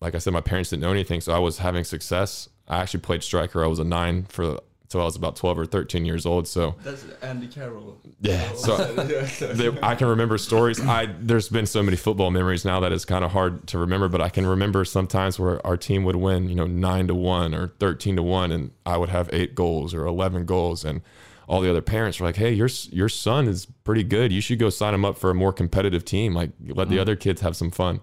like 0.00 0.14
I 0.14 0.18
said, 0.18 0.32
my 0.32 0.40
parents 0.40 0.70
didn't 0.70 0.82
know 0.82 0.90
anything, 0.90 1.20
so 1.20 1.32
I 1.32 1.38
was 1.38 1.58
having 1.58 1.84
success. 1.84 2.48
I 2.66 2.80
actually 2.80 3.00
played 3.00 3.22
striker. 3.22 3.62
I 3.64 3.68
was 3.68 3.78
a 3.78 3.84
nine 3.84 4.24
for 4.24 4.58
until 4.92 5.00
I 5.00 5.04
was 5.04 5.16
about 5.16 5.36
12 5.36 5.58
or 5.60 5.64
13 5.64 6.04
years 6.04 6.26
old. 6.26 6.46
So 6.46 6.74
That's 6.82 7.04
Andy 7.22 7.46
Carroll. 7.48 7.98
yeah, 8.20 8.52
so 8.52 8.76
there, 8.94 9.78
I 9.82 9.94
can 9.94 10.08
remember 10.08 10.36
stories. 10.36 10.80
I 10.80 11.06
there's 11.18 11.48
been 11.48 11.64
so 11.64 11.82
many 11.82 11.96
football 11.96 12.30
memories 12.30 12.64
now 12.66 12.80
that 12.80 12.92
it's 12.92 13.06
kind 13.06 13.24
of 13.24 13.32
hard 13.32 13.66
to 13.68 13.78
remember, 13.78 14.08
but 14.08 14.20
I 14.20 14.28
can 14.28 14.46
remember 14.46 14.84
sometimes 14.84 15.38
where 15.38 15.64
our 15.66 15.78
team 15.78 16.04
would 16.04 16.16
win, 16.16 16.50
you 16.50 16.54
know, 16.54 16.66
nine 16.66 17.08
to 17.08 17.14
one 17.14 17.54
or 17.54 17.68
thirteen 17.78 18.16
to 18.16 18.22
one, 18.22 18.52
and 18.52 18.70
I 18.84 18.98
would 18.98 19.08
have 19.08 19.30
eight 19.32 19.54
goals 19.54 19.94
or 19.94 20.04
eleven 20.04 20.44
goals, 20.44 20.84
and 20.84 21.00
all 21.48 21.60
the 21.60 21.70
other 21.70 21.82
parents 21.82 22.20
were 22.20 22.26
like, 22.26 22.36
"Hey, 22.36 22.52
your 22.52 22.68
your 22.90 23.08
son 23.08 23.48
is 23.48 23.66
pretty 23.84 24.04
good. 24.04 24.32
You 24.32 24.40
should 24.40 24.58
go 24.58 24.70
sign 24.70 24.94
him 24.94 25.04
up 25.04 25.18
for 25.18 25.30
a 25.30 25.34
more 25.34 25.52
competitive 25.52 26.04
team. 26.04 26.34
Like, 26.34 26.50
let 26.66 26.88
the 26.88 26.98
other 26.98 27.16
kids 27.16 27.40
have 27.40 27.56
some 27.56 27.70
fun." 27.70 28.00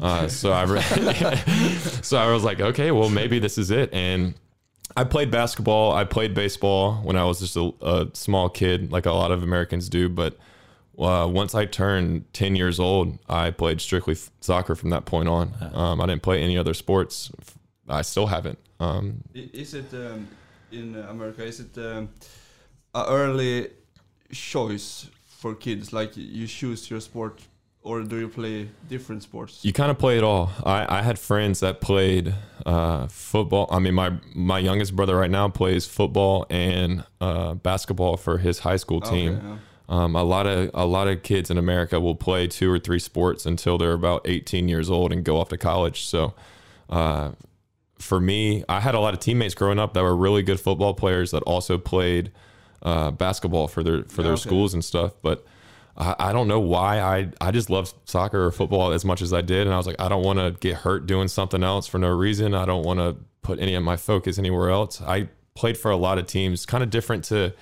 Uh, 0.00 0.28
so 0.28 0.52
I, 0.52 0.62
re- 0.64 0.80
so 2.02 2.16
I 2.16 2.32
was 2.32 2.44
like, 2.44 2.60
okay, 2.60 2.92
well, 2.92 3.10
maybe 3.10 3.38
this 3.38 3.58
is 3.58 3.70
it, 3.70 3.92
and. 3.92 4.34
I 4.96 5.04
played 5.04 5.30
basketball. 5.30 5.92
I 5.92 6.02
played 6.02 6.34
baseball 6.34 6.94
when 7.04 7.14
I 7.14 7.22
was 7.22 7.38
just 7.38 7.56
a, 7.56 7.72
a 7.80 8.08
small 8.12 8.48
kid, 8.48 8.90
like 8.90 9.06
a 9.06 9.12
lot 9.12 9.30
of 9.30 9.44
Americans 9.44 9.88
do. 9.88 10.08
But 10.08 10.36
uh, 10.98 11.28
once 11.30 11.54
I 11.54 11.64
turned 11.64 12.24
10 12.32 12.56
years 12.56 12.80
old, 12.80 13.16
I 13.28 13.52
played 13.52 13.80
strictly 13.80 14.14
f- 14.14 14.32
soccer 14.40 14.74
from 14.74 14.90
that 14.90 15.04
point 15.04 15.28
on. 15.28 15.52
Um, 15.72 16.00
I 16.00 16.06
didn't 16.06 16.22
play 16.22 16.42
any 16.42 16.58
other 16.58 16.74
sports. 16.74 17.30
I 17.88 18.02
still 18.02 18.26
haven't. 18.26 18.58
Um, 18.80 19.22
Is 19.32 19.74
it 19.74 19.94
um, 19.94 20.26
in 20.72 20.96
America? 20.96 21.44
Is 21.44 21.60
it 21.60 21.78
um, 21.78 22.08
a 22.94 23.04
early 23.08 23.68
choice 24.32 25.08
for 25.28 25.54
kids? 25.54 25.92
Like 25.92 26.16
you 26.16 26.46
choose 26.46 26.90
your 26.90 27.00
sport, 27.00 27.40
or 27.82 28.02
do 28.02 28.18
you 28.18 28.28
play 28.28 28.68
different 28.88 29.22
sports? 29.22 29.64
You 29.64 29.72
kind 29.72 29.90
of 29.90 29.98
play 29.98 30.18
it 30.18 30.24
all. 30.24 30.50
I, 30.64 30.98
I 30.98 31.02
had 31.02 31.18
friends 31.18 31.60
that 31.60 31.80
played 31.80 32.34
uh, 32.66 33.06
football. 33.08 33.68
I 33.70 33.78
mean, 33.78 33.94
my 33.94 34.12
my 34.34 34.58
youngest 34.58 34.94
brother 34.94 35.16
right 35.16 35.30
now 35.30 35.48
plays 35.48 35.86
football 35.86 36.46
and 36.50 37.04
uh, 37.20 37.54
basketball 37.54 38.16
for 38.16 38.38
his 38.38 38.60
high 38.60 38.76
school 38.76 39.00
team. 39.00 39.36
Okay, 39.36 39.46
yeah. 39.46 39.56
Um, 39.90 40.14
a 40.14 40.22
lot 40.22 40.46
of 40.46 40.70
a 40.72 40.86
lot 40.86 41.08
of 41.08 41.24
kids 41.24 41.50
in 41.50 41.58
America 41.58 41.98
will 41.98 42.14
play 42.14 42.46
two 42.46 42.70
or 42.70 42.78
three 42.78 43.00
sports 43.00 43.44
until 43.44 43.76
they're 43.76 43.92
about 43.92 44.22
18 44.24 44.68
years 44.68 44.88
old 44.88 45.12
and 45.12 45.24
go 45.24 45.38
off 45.40 45.48
to 45.48 45.58
college. 45.58 46.04
So, 46.04 46.34
uh, 46.88 47.32
for 47.98 48.20
me, 48.20 48.64
I 48.68 48.78
had 48.78 48.94
a 48.94 49.00
lot 49.00 49.14
of 49.14 49.20
teammates 49.20 49.54
growing 49.54 49.80
up 49.80 49.94
that 49.94 50.02
were 50.02 50.14
really 50.14 50.42
good 50.42 50.60
football 50.60 50.94
players 50.94 51.32
that 51.32 51.42
also 51.42 51.76
played 51.76 52.30
uh, 52.82 53.10
basketball 53.10 53.68
for 53.68 53.82
their 53.82 54.04
for 54.04 54.22
their 54.22 54.32
Okay. 54.32 54.40
schools 54.42 54.74
and 54.74 54.84
stuff. 54.84 55.12
But 55.22 55.44
I, 55.96 56.14
I 56.18 56.32
don't 56.32 56.48
know 56.48 56.60
why 56.60 57.00
I 57.00 57.28
I 57.40 57.50
just 57.50 57.68
loved 57.70 57.94
soccer 58.04 58.46
or 58.46 58.50
football 58.52 58.92
as 58.92 59.04
much 59.04 59.22
as 59.22 59.32
I 59.32 59.40
did, 59.40 59.66
and 59.66 59.74
I 59.74 59.76
was 59.76 59.86
like, 59.86 60.00
I 60.00 60.08
don't 60.08 60.24
want 60.24 60.38
to 60.38 60.56
get 60.60 60.76
hurt 60.76 61.06
doing 61.06 61.28
something 61.28 61.62
else 61.62 61.86
for 61.86 61.98
no 61.98 62.08
reason. 62.08 62.54
I 62.54 62.64
don't 62.64 62.84
want 62.84 63.00
to 63.00 63.16
put 63.42 63.58
any 63.58 63.74
of 63.74 63.82
my 63.82 63.96
focus 63.96 64.38
anywhere 64.38 64.70
else. 64.70 65.00
I 65.02 65.28
played 65.54 65.76
for 65.76 65.90
a 65.90 65.96
lot 65.96 66.18
of 66.18 66.26
teams, 66.26 66.64
kind 66.66 66.82
of 66.82 66.90
different 66.90 67.24
to 67.24 67.52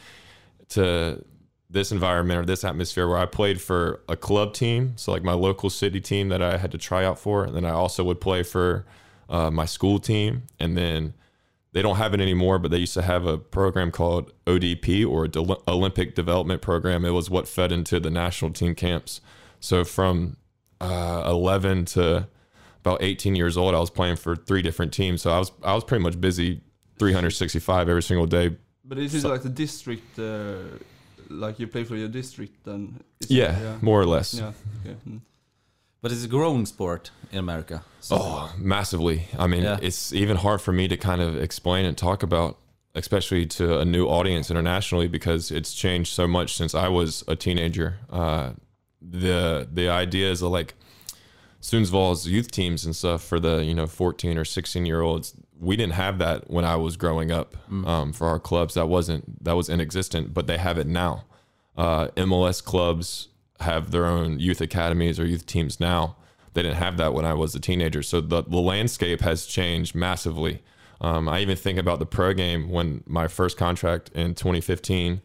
to 0.71 1.25
this 1.71 1.93
environment 1.93 2.41
or 2.41 2.47
this 2.47 2.65
atmosphere 2.65 3.07
where 3.07 3.19
I 3.19 3.27
played 3.27 3.61
for 3.61 4.01
a 4.09 4.17
club 4.17 4.55
team, 4.55 4.95
so 4.97 5.13
like 5.13 5.23
my 5.23 5.35
local 5.35 5.69
city 5.69 6.01
team 6.01 6.29
that 6.31 6.41
I 6.41 6.57
had 6.57 6.73
to 6.73 6.79
try 6.79 7.05
out 7.05 7.19
for, 7.19 7.45
and 7.45 7.55
then 7.55 7.65
I 7.67 7.71
also 7.73 8.03
would 8.05 8.21
play 8.21 8.43
for 8.43 8.87
uh, 9.29 9.51
my 9.51 9.67
school 9.67 9.99
team, 9.99 10.45
and 10.59 10.77
then 10.79 11.13
they 11.73 11.83
don't 11.83 11.97
have 11.97 12.15
it 12.15 12.21
anymore, 12.21 12.59
but 12.59 12.71
they 12.71 12.79
used 12.79 12.95
to 12.95 13.03
have 13.03 13.27
a 13.27 13.37
program 13.39 13.91
called 13.91 14.33
ODP 14.47 15.07
or 15.09 15.29
Del- 15.29 15.63
Olympic 15.69 16.15
Development 16.15 16.63
Program. 16.63 17.05
It 17.05 17.11
was 17.11 17.29
what 17.31 17.47
fed 17.47 17.73
into 17.73 18.01
the 18.01 18.11
national 18.11 18.53
team 18.53 18.75
camps. 18.75 19.21
So 19.61 19.85
from 19.85 20.37
uh, 20.81 21.25
11 21.27 21.85
to 21.87 22.29
about 22.81 23.03
18 23.03 23.35
years 23.37 23.57
old, 23.57 23.75
I 23.75 23.81
was 23.81 23.91
playing 23.91 24.17
for 24.17 24.35
three 24.37 24.63
different 24.63 24.93
teams. 24.93 25.21
So 25.23 25.31
I 25.31 25.39
was 25.39 25.53
I 25.63 25.75
was 25.75 25.85
pretty 25.85 26.03
much 26.03 26.21
busy 26.21 26.63
365 26.99 27.89
every 27.89 28.03
single 28.03 28.27
day. 28.27 28.57
But 28.85 28.99
is 28.99 29.15
it 29.15 29.21
So- 29.23 29.29
like 29.29 29.43
the 29.43 29.49
district? 29.51 30.19
Uh, 30.19 30.59
like 31.31 31.59
you 31.61 31.67
play 31.67 31.85
for 31.85 31.95
your 31.97 32.09
district, 32.09 32.65
then? 32.65 33.01
Yeah, 33.29 33.61
yeah. 33.61 33.77
more 33.83 34.01
or 34.01 34.07
less. 34.07 34.33
Yeah. 34.33 34.53
Okay. 34.87 34.97
Mm. 35.99 36.03
But 36.03 36.13
it's 36.13 36.25
a 36.25 36.29
growing 36.29 36.67
sport 36.67 37.11
in 37.33 37.39
America. 37.39 37.83
So 38.01 38.17
Oh, 38.21 38.53
massively. 38.57 39.27
I 39.39 39.47
mean, 39.47 39.63
Yeah. 39.65 39.79
it's 39.83 40.13
even 40.13 40.37
hard 40.37 40.61
for 40.61 40.73
me 40.73 40.89
to 40.89 40.97
kind 40.97 41.21
of 41.21 41.37
explain 41.37 41.85
and 41.85 41.97
talk 41.97 42.23
about, 42.23 42.57
especially 42.95 43.47
to 43.47 43.79
a 43.81 43.85
new 43.85 44.07
audience 44.07 44.51
internationally, 44.51 45.09
because 45.09 45.51
it's 45.51 45.75
changed 45.75 46.13
so 46.13 46.27
much 46.27 46.55
since 46.57 46.75
I 46.75 46.89
was 46.89 47.25
a 47.29 47.35
teenager. 47.37 47.99
Uh, 48.11 48.51
the 49.01 49.69
the 49.73 49.89
ideas 49.89 50.43
of 50.43 50.51
like 50.53 50.75
Sundsvall's 51.61 52.27
youth 52.27 52.51
teams 52.51 52.85
and 52.85 52.95
stuff 52.95 53.23
for 53.23 53.41
the 53.41 53.65
you 53.65 53.75
know 53.75 53.87
14 53.87 54.39
or 54.39 54.45
16 54.45 54.87
year 54.87 55.01
olds, 55.01 55.35
we 55.59 55.77
didn't 55.77 55.95
have 55.95 56.19
that 56.19 56.49
when 56.51 56.65
I 56.65 56.77
was 56.77 56.97
growing 56.97 57.31
up. 57.33 57.57
Um, 57.85 58.13
for 58.13 58.27
our 58.29 58.39
clubs, 58.39 58.75
that 58.75 58.89
wasn't 58.89 59.43
that 59.45 59.57
was 59.57 59.69
inexistent, 59.69 60.33
but 60.35 60.47
they 60.47 60.59
have 60.59 60.79
it 60.79 60.87
now. 60.87 61.25
Uh, 61.77 62.09
MLS 62.17 62.63
clubs 62.65 63.29
have 63.61 63.91
their 63.91 64.07
own 64.07 64.39
youth 64.39 64.61
academies 64.61 65.19
or 65.19 65.27
youth 65.27 65.47
teams 65.47 65.81
now. 65.81 66.17
They 66.55 66.63
didn't 66.63 66.77
have 66.77 66.97
that 66.97 67.15
when 67.15 67.25
I 67.25 67.35
was 67.35 67.55
a 67.55 67.61
teenager. 67.61 68.03
So 68.03 68.21
the, 68.21 68.43
the 68.43 68.59
landscape 68.59 69.21
has 69.21 69.47
changed 69.47 69.95
massively. 69.95 70.63
Um, 71.01 71.29
I 71.29 71.41
even 71.41 71.57
think 71.57 71.79
about 71.79 71.99
the 71.99 72.07
pro 72.07 72.33
game 72.33 72.71
when 72.71 73.05
my 73.07 73.29
first 73.29 73.57
contract 73.57 74.11
in 74.15 74.35
2015, 74.35 75.21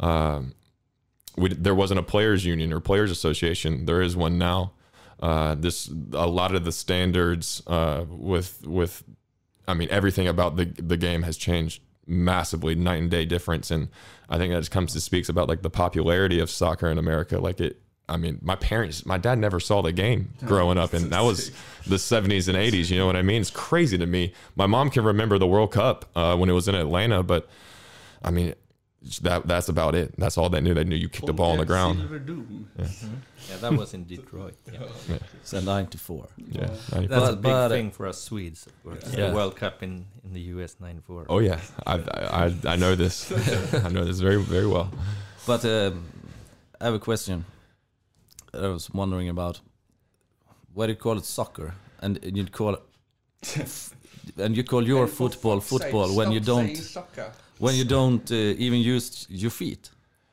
um, 0.00 0.54
we, 1.36 1.50
there 1.50 1.74
wasn't 1.74 2.00
a 2.00 2.02
players 2.02 2.44
union 2.44 2.72
or 2.72 2.80
players 2.80 3.10
association. 3.10 3.86
There 3.86 4.00
is 4.00 4.16
one 4.16 4.38
now. 4.38 4.72
Uh, 5.20 5.54
this 5.56 5.90
a 6.12 6.26
lot 6.26 6.54
of 6.54 6.64
the 6.64 6.72
standards 6.72 7.62
uh, 7.66 8.04
with 8.08 8.64
with, 8.66 9.02
I 9.66 9.74
mean 9.74 9.88
everything 9.90 10.28
about 10.28 10.56
the 10.56 10.66
the 10.66 10.96
game 10.96 11.22
has 11.22 11.36
changed 11.36 11.82
massively, 12.08 12.74
night 12.74 13.00
and 13.00 13.10
day 13.10 13.24
difference. 13.24 13.70
And 13.70 13.88
I 14.28 14.38
think 14.38 14.52
that 14.52 14.60
just 14.60 14.70
comes 14.70 14.92
to 14.94 15.00
speaks 15.00 15.28
about 15.28 15.48
like 15.48 15.62
the 15.62 15.70
popularity 15.70 16.40
of 16.40 16.50
soccer 16.50 16.88
in 16.88 16.98
America. 16.98 17.38
Like 17.38 17.60
it, 17.60 17.80
I 18.08 18.16
mean, 18.16 18.38
my 18.42 18.56
parents, 18.56 19.04
my 19.04 19.18
dad 19.18 19.38
never 19.38 19.60
saw 19.60 19.82
the 19.82 19.92
game 19.92 20.32
growing 20.44 20.78
up, 20.78 20.94
and 20.94 21.10
that 21.10 21.20
was 21.20 21.50
the 21.86 21.96
70s 21.96 22.48
and 22.48 22.56
80s. 22.56 22.90
You 22.90 22.98
know 22.98 23.06
what 23.06 23.16
I 23.16 23.22
mean? 23.22 23.42
It's 23.42 23.50
crazy 23.50 23.98
to 23.98 24.06
me. 24.06 24.32
My 24.56 24.66
mom 24.66 24.90
can 24.90 25.04
remember 25.04 25.38
the 25.38 25.46
World 25.46 25.72
Cup 25.72 26.06
uh, 26.16 26.34
when 26.36 26.48
it 26.48 26.54
was 26.54 26.68
in 26.68 26.74
Atlanta, 26.74 27.22
but 27.22 27.48
I 28.24 28.30
mean, 28.30 28.54
that 29.22 29.46
that's 29.46 29.68
about 29.68 29.94
it. 29.94 30.14
That's 30.18 30.36
all 30.36 30.48
they 30.50 30.60
knew. 30.60 30.74
They 30.74 30.84
knew 30.84 30.96
you 30.96 31.08
kicked 31.08 31.26
the 31.26 31.32
ball 31.32 31.52
on 31.52 31.58
the 31.58 31.64
ground. 31.64 32.00
Silverdome. 32.00 32.64
Yeah, 33.48 33.56
that 33.60 33.72
was 33.72 33.94
in 33.94 34.04
Detroit. 34.04 34.56
Yeah. 34.72 34.80
it's 35.40 35.52
a 35.52 35.62
94. 35.62 36.28
Yeah. 36.36 36.66
That's 36.66 36.92
94. 36.92 37.28
a 37.28 37.32
big 37.32 37.42
but- 37.42 37.68
thing 37.68 37.90
for 37.92 38.06
us 38.08 38.20
Swedes, 38.20 38.66
of 38.66 38.82
course. 38.82 39.14
Yeah. 39.14 39.28
The 39.28 39.34
World 39.34 39.54
Cup 39.56 39.82
in, 39.82 40.04
in 40.24 40.32
the 40.32 40.40
US 40.40 40.76
94. 40.80 41.26
Oh 41.28 41.38
yeah, 41.38 41.60
I 41.86 41.94
I 41.94 42.54
I 42.72 42.76
know 42.76 42.96
this. 42.96 43.30
I 43.84 43.88
know 43.88 44.04
this 44.04 44.20
very 44.20 44.42
very 44.42 44.66
well. 44.66 44.90
But 45.46 45.64
um, 45.64 46.04
I 46.80 46.84
have 46.86 46.94
a 46.94 46.98
question. 46.98 47.44
I 48.52 48.66
was 48.66 48.90
wondering 48.90 49.28
about 49.28 49.60
why 50.74 50.86
do 50.86 50.92
you 50.92 50.98
call 50.98 51.18
it 51.18 51.24
soccer 51.24 51.74
and 52.02 52.18
and 52.24 52.36
you 52.36 52.46
call 52.46 52.74
it 52.74 52.82
and 54.38 54.56
you 54.56 54.64
call 54.64 54.86
your 54.86 55.06
football 55.06 55.60
football 55.60 56.14
when 56.16 56.32
you 56.32 56.40
don't 56.40 56.76
when 57.58 57.74
you 57.74 57.84
don't 57.84 58.30
uh, 58.30 58.34
even 58.66 58.78
use 58.80 59.26
your 59.28 59.50
feet. 59.50 59.90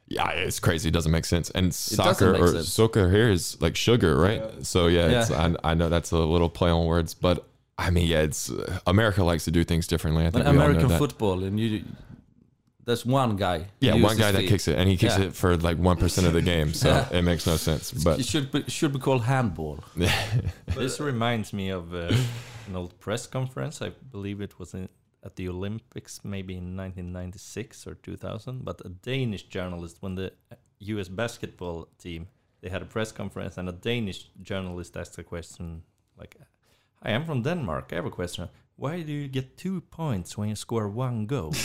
Yeah, 0.07 0.30
it's 0.30 0.59
crazy. 0.59 0.89
It 0.89 0.91
doesn't 0.93 1.11
make 1.11 1.26
sense. 1.26 1.49
And 1.51 1.73
soccer 1.73 2.36
or 2.36 2.47
sense. 2.49 2.69
soccer 2.71 3.09
here 3.09 3.30
is 3.30 3.59
like 3.61 3.76
sugar, 3.76 4.17
right? 4.19 4.43
So 4.65 4.88
yeah, 4.88 5.21
It's, 5.21 5.30
Yeah. 5.32 5.53
I, 5.63 5.71
I 5.71 5.73
know 5.73 5.89
that's 5.89 6.11
a 6.11 6.17
little 6.19 6.49
play 6.49 6.69
on 6.69 6.86
words, 6.86 7.15
but 7.15 7.45
I 7.78 7.89
mean, 7.89 8.07
yeah, 8.07 8.21
it's 8.21 8.51
uh, 8.51 8.80
America 8.86 9.23
likes 9.23 9.45
to 9.45 9.51
do 9.51 9.63
things 9.63 9.88
differently. 9.88 10.26
I 10.28 10.30
think 10.30 10.45
But 10.45 10.53
we 10.53 10.59
all 10.59 10.63
know 10.63 10.65
American 10.69 10.89
that. 10.89 10.99
football 10.99 11.43
and 11.43 11.59
you 11.59 11.84
there's 12.86 13.03
one 13.03 13.36
guy. 13.36 13.65
Yeah, 13.80 13.95
one 13.95 14.15
guy 14.15 14.32
that 14.32 14.41
feet. 14.41 14.49
kicks 14.49 14.67
it, 14.67 14.78
and 14.78 14.88
he 14.88 14.95
kicks 14.95 15.17
Yeah. 15.17 15.26
it 15.26 15.34
for 15.34 15.57
like 15.57 15.78
one 15.80 15.97
percent 15.97 16.28
of 16.28 16.34
the 16.34 16.41
game, 16.43 16.71
so 16.73 16.89
Yeah. 17.11 17.17
it 17.17 17.23
makes 17.23 17.47
no 17.47 17.55
sense. 17.57 17.91
it 17.91 18.03
But 18.03 18.23
should 18.23 18.51
be, 18.51 18.63
should 18.67 18.93
be 18.93 18.99
called 18.99 19.23
handball. 19.23 19.80
This 20.76 20.99
reminds 20.99 21.51
me 21.51 21.69
of 21.69 21.93
uh, 21.95 22.11
an 22.67 22.76
old 22.76 22.99
press 22.99 23.26
conference. 23.28 23.82
I 23.82 23.89
believe 24.11 24.39
it 24.39 24.59
was 24.59 24.73
in, 24.76 24.88
at 25.26 25.36
the 25.36 25.49
Olympics, 25.49 26.21
maybe 26.23 26.53
in 26.53 26.78
1996 26.78 27.88
or 27.88 27.95
2000. 27.95 28.63
But 28.63 28.82
a 28.86 28.89
Danish 28.89 29.43
journalist, 29.43 29.97
when 30.01 30.15
the 30.15 30.32
U.S. 30.80 31.09
basketball 31.09 31.88
team 31.97 32.28
they 32.61 32.69
had 32.69 32.82
a 32.82 32.86
press 32.86 33.11
conference, 33.11 33.57
and 33.57 33.69
a 33.69 33.71
Danish 33.71 34.30
journalist 34.41 34.97
asked 34.97 35.17
a 35.19 35.23
question 35.23 35.84
like, 36.17 36.36
"Hi, 37.03 37.11
I'm 37.11 37.26
from 37.26 37.43
Denmark. 37.43 37.89
I 37.91 37.95
have 37.95 38.05
a 38.05 38.11
question. 38.11 38.49
Why 38.78 39.01
do 39.01 39.11
you 39.11 39.28
get 39.28 39.57
two 39.57 39.82
points 39.82 40.38
when 40.38 40.49
you 40.49 40.55
score 40.55 40.88
one 40.88 41.26
goal?" 41.26 41.53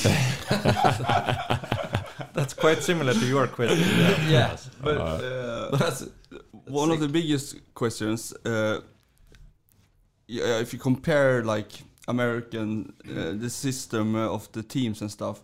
That's 2.34 2.54
quite 2.54 2.82
similar 2.82 3.14
to 3.14 3.26
your 3.26 3.46
question. 3.46 3.88
Yeah. 4.28 4.56
But 4.82 4.96
uh, 4.98 5.68
But 5.70 5.80
that's 5.80 6.08
one 6.66 6.90
of 6.90 7.00
the 7.00 7.08
biggest 7.08 7.56
questions, 7.74 8.32
uh, 8.44 8.80
yeah, 10.26 10.58
if 10.60 10.72
you 10.72 10.78
compare 10.78 11.44
like 11.44 11.72
American, 12.10 12.92
uh, 13.08 13.32
the 13.44 13.50
system 13.50 14.14
uh, 14.14 14.36
of 14.36 14.50
the 14.52 14.62
teams 14.62 15.00
and 15.00 15.10
stuff, 15.10 15.40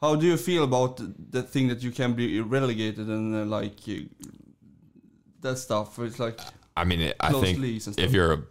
how 0.00 0.16
do 0.16 0.26
you 0.26 0.36
feel 0.36 0.64
about 0.64 1.00
the 1.30 1.42
thing 1.42 1.68
that 1.68 1.82
you 1.82 1.90
can 1.90 2.12
be 2.12 2.40
relegated 2.40 3.06
and 3.08 3.34
uh, 3.34 3.44
like 3.56 3.78
uh, 3.88 3.94
that 5.40 5.58
stuff? 5.58 5.98
It's 5.98 6.18
like 6.18 6.38
I 6.76 6.84
mean, 6.84 7.12
I 7.20 7.32
think 7.32 7.58
leagues 7.58 7.86
and 7.86 7.94
stuff. 7.94 8.06
if 8.06 8.12
you're 8.12 8.32
a 8.32 8.42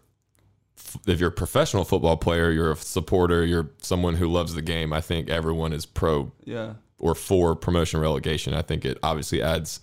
if 1.07 1.20
you're 1.20 1.30
a 1.30 1.39
professional 1.43 1.84
football 1.84 2.18
player, 2.18 2.51
you're 2.51 2.72
a 2.72 2.76
supporter, 2.76 3.45
you're 3.45 3.70
someone 3.82 4.16
who 4.16 4.28
loves 4.28 4.53
the 4.53 4.62
game. 4.62 4.93
I 4.93 5.01
think 5.01 5.30
everyone 5.30 5.74
is 5.74 5.86
pro 5.86 6.32
yeah, 6.43 6.74
or 6.97 7.16
for 7.16 7.55
promotion 7.55 7.99
relegation. 7.99 8.53
I 8.53 8.62
think 8.62 8.86
it 8.86 8.97
obviously 9.03 9.41
adds 9.41 9.82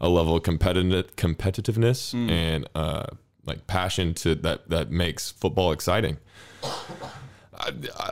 a 0.00 0.08
level 0.08 0.36
of 0.36 0.42
competitive 0.42 1.16
competitiveness 1.16 2.14
and 2.30 2.68
uh, 2.74 3.06
like 3.48 3.66
passion 3.66 4.14
to 4.14 4.34
that 4.36 4.68
that 4.70 4.90
makes 4.90 5.30
football 5.30 5.72
exciting. 5.72 6.18
I, 6.62 7.72
I, 7.98 8.10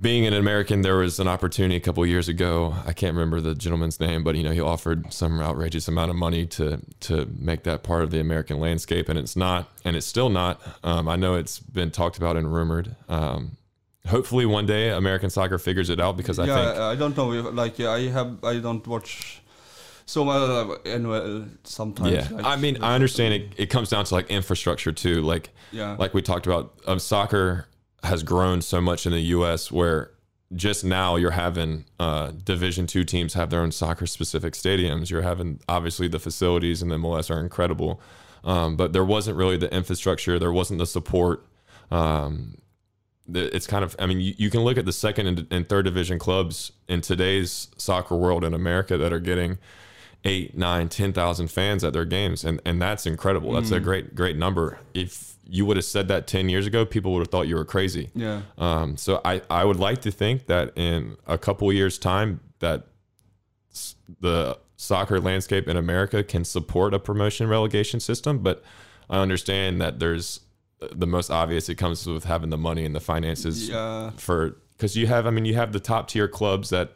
being 0.00 0.26
an 0.26 0.34
American, 0.34 0.82
there 0.82 0.96
was 0.96 1.20
an 1.20 1.28
opportunity 1.28 1.76
a 1.76 1.80
couple 1.80 2.02
of 2.02 2.08
years 2.08 2.28
ago. 2.28 2.74
I 2.86 2.92
can't 2.92 3.14
remember 3.14 3.40
the 3.40 3.54
gentleman's 3.54 4.00
name, 4.00 4.24
but 4.24 4.34
you 4.34 4.42
know 4.42 4.50
he 4.50 4.60
offered 4.60 5.12
some 5.12 5.40
outrageous 5.40 5.88
amount 5.88 6.10
of 6.10 6.16
money 6.16 6.46
to 6.46 6.80
to 7.00 7.26
make 7.38 7.62
that 7.64 7.82
part 7.82 8.02
of 8.02 8.10
the 8.10 8.20
American 8.20 8.58
landscape, 8.60 9.08
and 9.08 9.18
it's 9.18 9.36
not, 9.36 9.70
and 9.84 9.96
it's 9.96 10.06
still 10.06 10.28
not. 10.28 10.60
Um, 10.82 11.08
I 11.08 11.16
know 11.16 11.34
it's 11.34 11.58
been 11.58 11.90
talked 11.90 12.16
about 12.18 12.36
and 12.36 12.52
rumored. 12.52 12.96
Um, 13.08 13.56
hopefully, 14.06 14.46
one 14.46 14.66
day 14.66 14.90
American 14.90 15.30
soccer 15.30 15.58
figures 15.58 15.90
it 15.90 16.00
out 16.00 16.16
because 16.16 16.38
I 16.38 16.46
yeah. 16.46 16.54
think 16.54 16.78
I 16.78 16.94
don't 16.94 17.16
know. 17.16 17.32
If, 17.32 17.54
like 17.54 17.80
I 17.80 18.00
have, 18.08 18.44
I 18.44 18.58
don't 18.58 18.86
watch 18.86 19.40
so 20.06 20.28
uh, 20.28 20.78
NHL 20.84 21.48
sometimes. 21.64 22.12
Yeah, 22.12 22.28
like, 22.30 22.44
I 22.44 22.56
mean, 22.56 22.82
I 22.82 22.94
understand 22.94 23.34
it. 23.34 23.52
It 23.56 23.66
comes 23.66 23.90
down 23.90 24.04
to 24.04 24.14
like 24.14 24.30
infrastructure 24.30 24.92
too. 24.92 25.20
Like, 25.22 25.50
Yeah. 25.72 25.96
like 25.98 26.14
we 26.14 26.22
talked 26.22 26.46
about, 26.46 26.74
um, 26.86 26.98
soccer 26.98 27.66
has 28.02 28.22
grown 28.22 28.62
so 28.62 28.80
much 28.80 29.04
in 29.04 29.12
the 29.12 29.20
U.S. 29.20 29.70
where 29.72 30.12
just 30.54 30.84
now 30.84 31.16
you're 31.16 31.32
having 31.32 31.84
uh, 31.98 32.30
Division 32.44 32.86
two 32.86 33.02
teams 33.02 33.34
have 33.34 33.50
their 33.50 33.60
own 33.60 33.72
soccer 33.72 34.06
specific 34.06 34.54
stadiums. 34.54 35.10
You're 35.10 35.22
having 35.22 35.58
obviously 35.68 36.06
the 36.06 36.20
facilities 36.20 36.82
and 36.82 36.90
the 36.90 36.96
MLS 36.96 37.34
are 37.34 37.40
incredible, 37.40 38.00
um, 38.44 38.76
but 38.76 38.92
there 38.92 39.04
wasn't 39.04 39.36
really 39.36 39.56
the 39.56 39.74
infrastructure. 39.74 40.38
There 40.38 40.52
wasn't 40.52 40.78
the 40.78 40.86
support. 40.86 41.44
Um, 41.90 42.58
it's 43.34 43.66
kind 43.66 43.82
of 43.82 43.96
I 43.98 44.06
mean 44.06 44.20
you, 44.20 44.34
you 44.38 44.50
can 44.50 44.60
look 44.60 44.78
at 44.78 44.84
the 44.84 44.92
second 44.92 45.26
and, 45.26 45.46
and 45.50 45.68
third 45.68 45.84
division 45.84 46.18
clubs 46.20 46.70
in 46.86 47.00
today's 47.00 47.68
soccer 47.76 48.14
world 48.16 48.44
in 48.44 48.54
America 48.54 48.96
that 48.96 49.12
are 49.12 49.18
getting 49.18 49.58
eight, 50.26 50.56
nine, 50.56 50.88
ten 50.90 51.12
thousand 51.14 51.48
fans 51.48 51.82
at 51.84 51.92
their 51.94 52.04
games, 52.04 52.44
and 52.44 52.60
and 52.66 52.82
that's 52.82 53.06
incredible. 53.06 53.52
That's 53.52 53.70
a 53.70 53.80
great 53.80 54.14
great 54.14 54.36
number. 54.36 54.78
If 54.92 55.34
you 55.48 55.64
would 55.64 55.76
have 55.76 55.84
said 55.86 56.08
that 56.08 56.26
ten 56.26 56.48
years 56.48 56.66
ago, 56.66 56.84
people 56.84 57.12
would 57.14 57.20
have 57.20 57.28
thought 57.30 57.46
you 57.48 57.54
were 57.56 57.64
crazy. 57.64 58.10
Yeah. 58.14 58.42
Um, 58.58 58.96
so 58.96 59.20
I, 59.24 59.40
I 59.48 59.64
would 59.64 59.78
like 59.78 60.02
to 60.02 60.10
think 60.10 60.46
that 60.46 60.72
in 60.76 61.16
a 61.26 61.38
couple 61.38 61.72
years 61.72 61.98
time 61.98 62.40
that 62.58 62.86
the 64.20 64.58
soccer 64.76 65.20
landscape 65.20 65.68
in 65.68 65.76
America 65.76 66.22
can 66.22 66.44
support 66.44 66.92
a 66.94 66.98
promotion 66.98 67.48
relegation 67.48 68.00
system, 68.00 68.38
but 68.40 68.62
I 69.08 69.18
understand 69.20 69.80
that 69.80 69.98
there's 70.00 70.40
the 70.92 71.06
most 71.06 71.30
obvious 71.30 71.68
it 71.68 71.76
comes 71.76 72.06
with 72.06 72.24
having 72.24 72.50
the 72.50 72.58
money 72.58 72.84
and 72.84 72.94
the 72.94 73.00
finances 73.00 73.68
Yeah. 73.68 74.10
for 74.16 74.56
because 74.72 74.96
you 74.96 75.06
have 75.06 75.26
I 75.26 75.30
mean 75.30 75.46
you 75.46 75.54
have 75.54 75.72
the 75.72 75.80
top 75.80 76.08
tier 76.08 76.28
clubs 76.28 76.68
that 76.70 76.92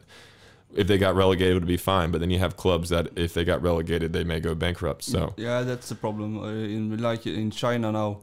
if 0.75 0.87
they 0.87 0.97
got 0.97 1.15
relegated 1.15 1.51
it 1.51 1.59
would 1.59 1.67
be 1.67 1.77
fine, 1.77 2.11
but 2.11 2.19
then 2.21 2.31
you 2.31 2.39
have 2.39 2.55
clubs 2.55 2.89
that 2.89 3.07
if 3.15 3.33
they 3.33 3.43
got 3.45 3.61
relegated 3.61 4.13
they 4.13 4.23
may 4.23 4.39
go 4.39 4.55
bankrupt. 4.55 5.03
So 5.03 5.33
Yeah, 5.37 5.61
that's 5.63 5.89
the 5.89 5.95
problem. 5.95 6.37
Uh, 6.39 6.47
in 6.51 6.97
like 7.01 7.25
in 7.25 7.51
China 7.51 7.91
now, 7.91 8.19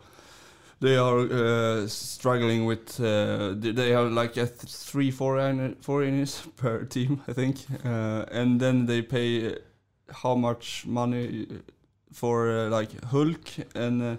they 0.80 0.96
are 0.96 1.20
uh, 1.20 1.86
struggling 1.88 2.64
with. 2.66 3.00
Uh, 3.00 3.54
they- 3.56 3.90
have 3.92 4.12
like 4.12 4.36
a 4.36 4.46
th- 4.46 4.72
three 4.90 5.10
foreign 5.10 5.74
foreigners 5.80 6.42
per 6.56 6.84
team, 6.84 7.20
I 7.28 7.32
think, 7.32 7.56
uh, 7.84 8.24
and 8.30 8.60
then 8.60 8.86
they 8.86 9.02
pay 9.02 9.56
how 10.22 10.34
much 10.36 10.84
money 10.86 11.46
for 12.12 12.48
uh, 12.50 12.68
like 12.70 12.90
Hulk, 13.04 13.48
and 13.74 14.02
uh, 14.02 14.16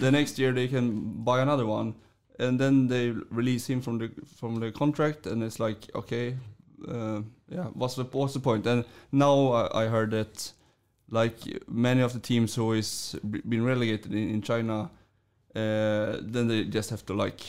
the 0.00 0.10
next 0.10 0.38
year 0.38 0.52
they 0.52 0.68
can 0.68 1.22
buy 1.24 1.40
another 1.40 1.66
one, 1.66 1.94
and 2.38 2.58
then 2.58 2.88
they 2.88 3.10
release 3.30 3.66
him 3.66 3.80
from 3.80 3.98
the 3.98 4.10
from 4.40 4.60
the 4.60 4.72
contract, 4.72 5.26
and 5.26 5.42
it's 5.42 5.58
like 5.60 5.88
okay, 5.94 6.36
uh, 6.88 7.22
yeah, 7.48 7.64
what's 7.74 7.94
the 7.94 8.04
what's 8.04 8.34
the 8.34 8.40
point? 8.40 8.66
And 8.66 8.84
now 9.12 9.52
I, 9.52 9.84
I 9.84 9.88
heard 9.88 10.10
that 10.10 10.52
like 11.10 11.36
many 11.68 12.02
of 12.02 12.12
the 12.12 12.18
teams 12.20 12.54
who 12.54 12.72
is 12.72 13.16
been 13.22 13.64
relegated 13.64 14.12
in, 14.12 14.30
in 14.30 14.42
China, 14.42 14.90
uh, 15.54 16.16
then 16.20 16.48
they 16.48 16.64
just 16.64 16.90
have 16.90 17.04
to 17.06 17.14
like 17.14 17.40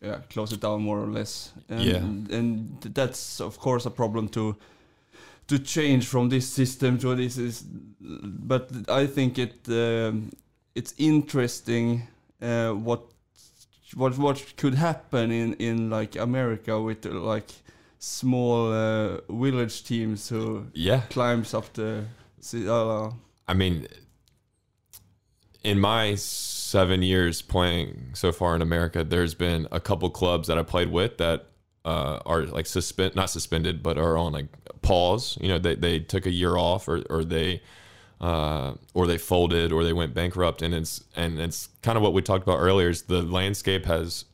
yeah 0.00 0.18
close 0.30 0.52
it 0.52 0.60
down 0.60 0.82
more 0.82 1.00
or 1.00 1.06
less. 1.08 1.52
And, 1.68 1.86
Yeah. 1.86 2.38
and 2.38 2.80
that's 2.94 3.40
of 3.40 3.58
course 3.58 3.86
a 3.86 3.90
problem 3.90 4.28
to 4.28 4.56
to 5.48 5.58
change 5.58 6.06
from 6.06 6.28
this 6.28 6.48
system 6.48 6.98
to 6.98 7.14
this 7.14 7.36
is, 7.36 7.64
but 8.00 8.70
I 8.88 9.06
think 9.06 9.38
it 9.38 9.68
um, 9.68 10.30
it's 10.74 10.94
interesting 10.98 12.08
uh, 12.40 12.70
what 12.70 13.02
what 13.94 14.16
what 14.18 14.56
could 14.56 14.74
happen 14.74 15.30
in 15.30 15.54
in 15.54 15.90
like 15.90 16.16
America 16.16 16.80
with 16.80 17.04
like 17.04 17.52
small 18.02 18.72
uh, 18.72 19.20
village 19.30 19.84
teams 19.84 20.28
who 20.28 20.66
yeah, 20.74 21.02
climbs 21.08 21.54
up 21.54 21.72
the 21.74 22.04
uh, 22.68 23.10
I 23.46 23.54
mean, 23.54 23.86
in 25.62 25.78
my 25.78 26.16
seven 26.16 27.02
years 27.02 27.42
playing 27.42 28.10
so 28.14 28.32
far 28.32 28.56
in 28.56 28.62
America, 28.62 29.04
there's 29.04 29.34
been 29.34 29.68
a 29.70 29.78
couple 29.78 30.10
clubs 30.10 30.48
that 30.48 30.58
I 30.58 30.64
played 30.64 30.90
with 30.90 31.18
that 31.18 31.46
uh, 31.84 32.18
are 32.26 32.42
like 32.42 32.66
suspend, 32.66 33.14
not 33.14 33.30
suspended, 33.30 33.84
but 33.84 33.98
are 33.98 34.16
on 34.16 34.32
like 34.32 34.46
pause. 34.82 35.38
You 35.40 35.48
know, 35.48 35.58
they, 35.58 35.76
they 35.76 36.00
took 36.00 36.26
a 36.26 36.32
year 36.32 36.56
off, 36.56 36.88
or 36.88 37.04
or 37.08 37.22
they 37.22 37.62
uh, 38.20 38.74
or 38.94 39.06
they 39.06 39.18
folded, 39.18 39.70
or 39.70 39.84
they 39.84 39.92
went 39.92 40.12
bankrupt, 40.12 40.60
and 40.60 40.74
it's 40.74 41.04
and 41.14 41.38
it's 41.38 41.68
kind 41.82 41.96
of 41.96 42.02
what 42.02 42.14
we 42.14 42.20
talked 42.20 42.42
about 42.42 42.58
earlier. 42.58 42.88
Is 42.88 43.02
the 43.02 43.22
landscape 43.22 43.84
has 43.84 44.24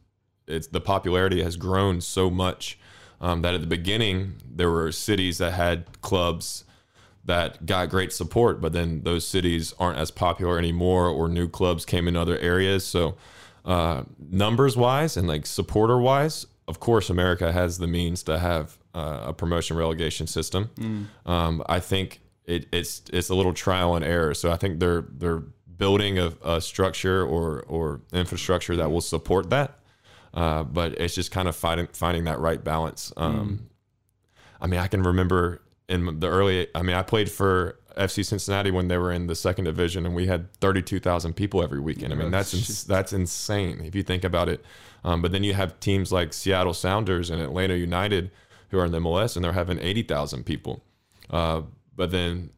it's 0.46 0.68
the 0.68 0.80
popularity 0.80 1.42
has 1.42 1.56
grown 1.56 2.00
so 2.00 2.30
much 2.30 2.78
um, 3.20 3.42
that 3.42 3.54
at 3.54 3.60
the 3.60 3.66
beginning 3.66 4.34
there 4.48 4.70
were 4.70 4.92
cities 4.92 5.38
that 5.38 5.52
had 5.52 6.00
clubs 6.00 6.64
that 7.24 7.66
got 7.66 7.90
great 7.90 8.12
support, 8.12 8.60
but 8.60 8.72
then 8.72 9.02
those 9.02 9.26
cities 9.26 9.74
aren't 9.78 9.98
as 9.98 10.10
popular 10.10 10.58
anymore, 10.58 11.08
or 11.08 11.28
new 11.28 11.46
clubs 11.48 11.84
came 11.84 12.08
in 12.08 12.16
other 12.16 12.38
areas. 12.38 12.86
So, 12.86 13.16
uh, 13.66 14.04
numbers 14.30 14.76
wise 14.76 15.16
and 15.16 15.28
like 15.28 15.44
supporter 15.44 15.98
wise, 15.98 16.46
of 16.66 16.80
course, 16.80 17.10
America 17.10 17.52
has 17.52 17.78
the 17.78 17.86
means 17.86 18.22
to 18.24 18.38
have 18.38 18.78
uh, 18.94 19.24
a 19.26 19.32
promotion 19.34 19.76
relegation 19.76 20.26
system. 20.26 20.70
Um, 21.26 21.62
I 21.68 21.80
think 21.80 22.20
it, 22.46 22.66
it's 22.72 23.02
it's 23.12 23.28
a 23.28 23.34
little 23.34 23.52
trial 23.52 23.94
and 23.94 24.04
error. 24.04 24.32
So 24.34 24.50
I 24.50 24.56
think 24.56 24.80
they're 24.80 25.04
they're 25.10 25.42
building 25.76 26.18
a, 26.18 26.32
a 26.42 26.60
structure 26.60 27.22
or 27.24 27.62
or 27.68 28.00
infrastructure 28.12 28.74
that 28.76 28.90
will 28.90 29.02
support 29.02 29.50
that. 29.50 29.77
Uh, 30.38 30.62
but 30.62 30.92
it's 31.00 31.16
just 31.16 31.32
kind 31.32 31.48
of 31.48 31.56
finding 31.56 31.88
finding 31.88 32.22
that 32.22 32.38
right 32.38 32.62
balance. 32.62 33.12
Um, 33.16 33.70
I 34.60 34.68
mean, 34.68 34.78
I 34.78 34.86
can 34.86 35.02
remember 35.02 35.62
in 35.88 36.20
the 36.20 36.28
early. 36.28 36.68
I 36.76 36.82
mean, 36.82 36.94
I 36.94 37.02
played 37.02 37.28
for 37.28 37.76
FC 37.96 38.24
Cincinnati 38.24 38.70
when 38.70 38.86
they 38.86 38.98
were 38.98 39.10
in 39.10 39.26
the 39.26 39.34
second 39.34 39.64
division, 39.64 40.06
and 40.06 40.14
we 40.14 40.28
had 40.28 40.52
thirty-two 40.60 41.00
thousand 41.00 41.32
people 41.34 41.60
every 41.60 41.80
weekend. 41.80 42.12
I 42.12 42.16
mean, 42.16 42.30
that's 42.30 42.54
ins- 42.54 42.84
that's 42.84 43.12
insane 43.12 43.80
if 43.84 43.96
you 43.96 44.04
think 44.04 44.22
about 44.22 44.48
it. 44.48 44.64
Um, 45.02 45.22
but 45.22 45.32
then 45.32 45.42
you 45.42 45.54
have 45.54 45.80
teams 45.80 46.12
like 46.12 46.32
Seattle 46.32 46.72
Sounders 46.74 47.30
and 47.30 47.42
Atlanta 47.42 47.74
United 47.74 48.30
who 48.68 48.78
are 48.78 48.84
in 48.84 48.92
the 48.92 49.00
MLS, 49.00 49.34
and 49.34 49.44
they're 49.44 49.52
having 49.54 49.80
eighty 49.80 50.04
thousand 50.04 50.46
people. 50.46 50.84
Uh, 51.30 51.62
but 51.96 52.12
then 52.12 52.50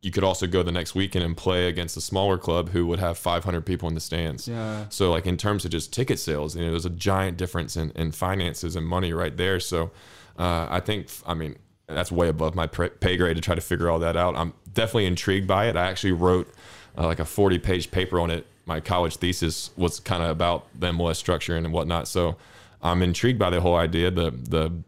you 0.00 0.10
could 0.10 0.22
also 0.22 0.46
go 0.46 0.62
the 0.62 0.72
next 0.72 0.94
weekend 0.94 1.24
and 1.24 1.36
play 1.36 1.66
against 1.66 1.96
a 1.96 2.00
smaller 2.00 2.38
club 2.38 2.70
who 2.70 2.86
would 2.86 3.00
have 3.00 3.18
500 3.18 3.66
people 3.66 3.88
in 3.88 3.94
the 3.94 4.00
stands. 4.00 4.46
yeah 4.46 4.86
So 4.90 5.10
like 5.10 5.26
in 5.26 5.36
terms 5.36 5.64
of 5.64 5.72
just 5.72 5.92
ticket 5.92 6.18
sales, 6.18 6.54
you 6.54 6.64
know, 6.64 6.70
there's 6.70 6.86
a 6.86 6.90
giant 6.90 7.36
difference 7.36 7.76
in, 7.76 7.90
in 7.92 8.12
finances 8.12 8.76
and 8.76 8.86
money 8.86 9.12
right 9.12 9.36
there. 9.36 9.58
So 9.58 9.90
uh, 10.38 10.68
I 10.70 10.80
think, 10.80 11.08
I 11.26 11.34
mean, 11.34 11.56
that's 11.88 12.12
way 12.12 12.28
above 12.28 12.54
my 12.54 12.66
pay 12.66 13.16
grade 13.16 13.36
to 13.36 13.42
try 13.42 13.54
to 13.54 13.60
figure 13.60 13.90
all 13.90 13.98
that 13.98 14.16
out. 14.16 14.36
I'm 14.36 14.52
definitely 14.72 15.06
intrigued 15.06 15.48
by 15.48 15.66
it. 15.66 15.76
I 15.76 15.88
actually 15.88 16.12
wrote 16.12 16.52
uh, 16.96 17.06
like 17.06 17.18
a 17.18 17.24
40 17.24 17.58
page 17.58 17.90
paper 17.90 18.20
on 18.20 18.30
it. 18.30 18.46
My 18.66 18.80
college 18.80 19.16
thesis 19.16 19.70
was 19.76 19.98
kind 19.98 20.22
of 20.22 20.30
about 20.30 20.66
the 20.78 20.88
MLS 20.92 21.16
structure 21.16 21.56
and 21.56 21.72
whatnot. 21.72 22.06
So 22.06 22.36
I'm 22.82 23.02
intrigued 23.02 23.38
by 23.38 23.50
the 23.50 23.60
whole 23.60 23.76
idea. 23.76 24.10
The 24.10 24.30
the 24.30 24.82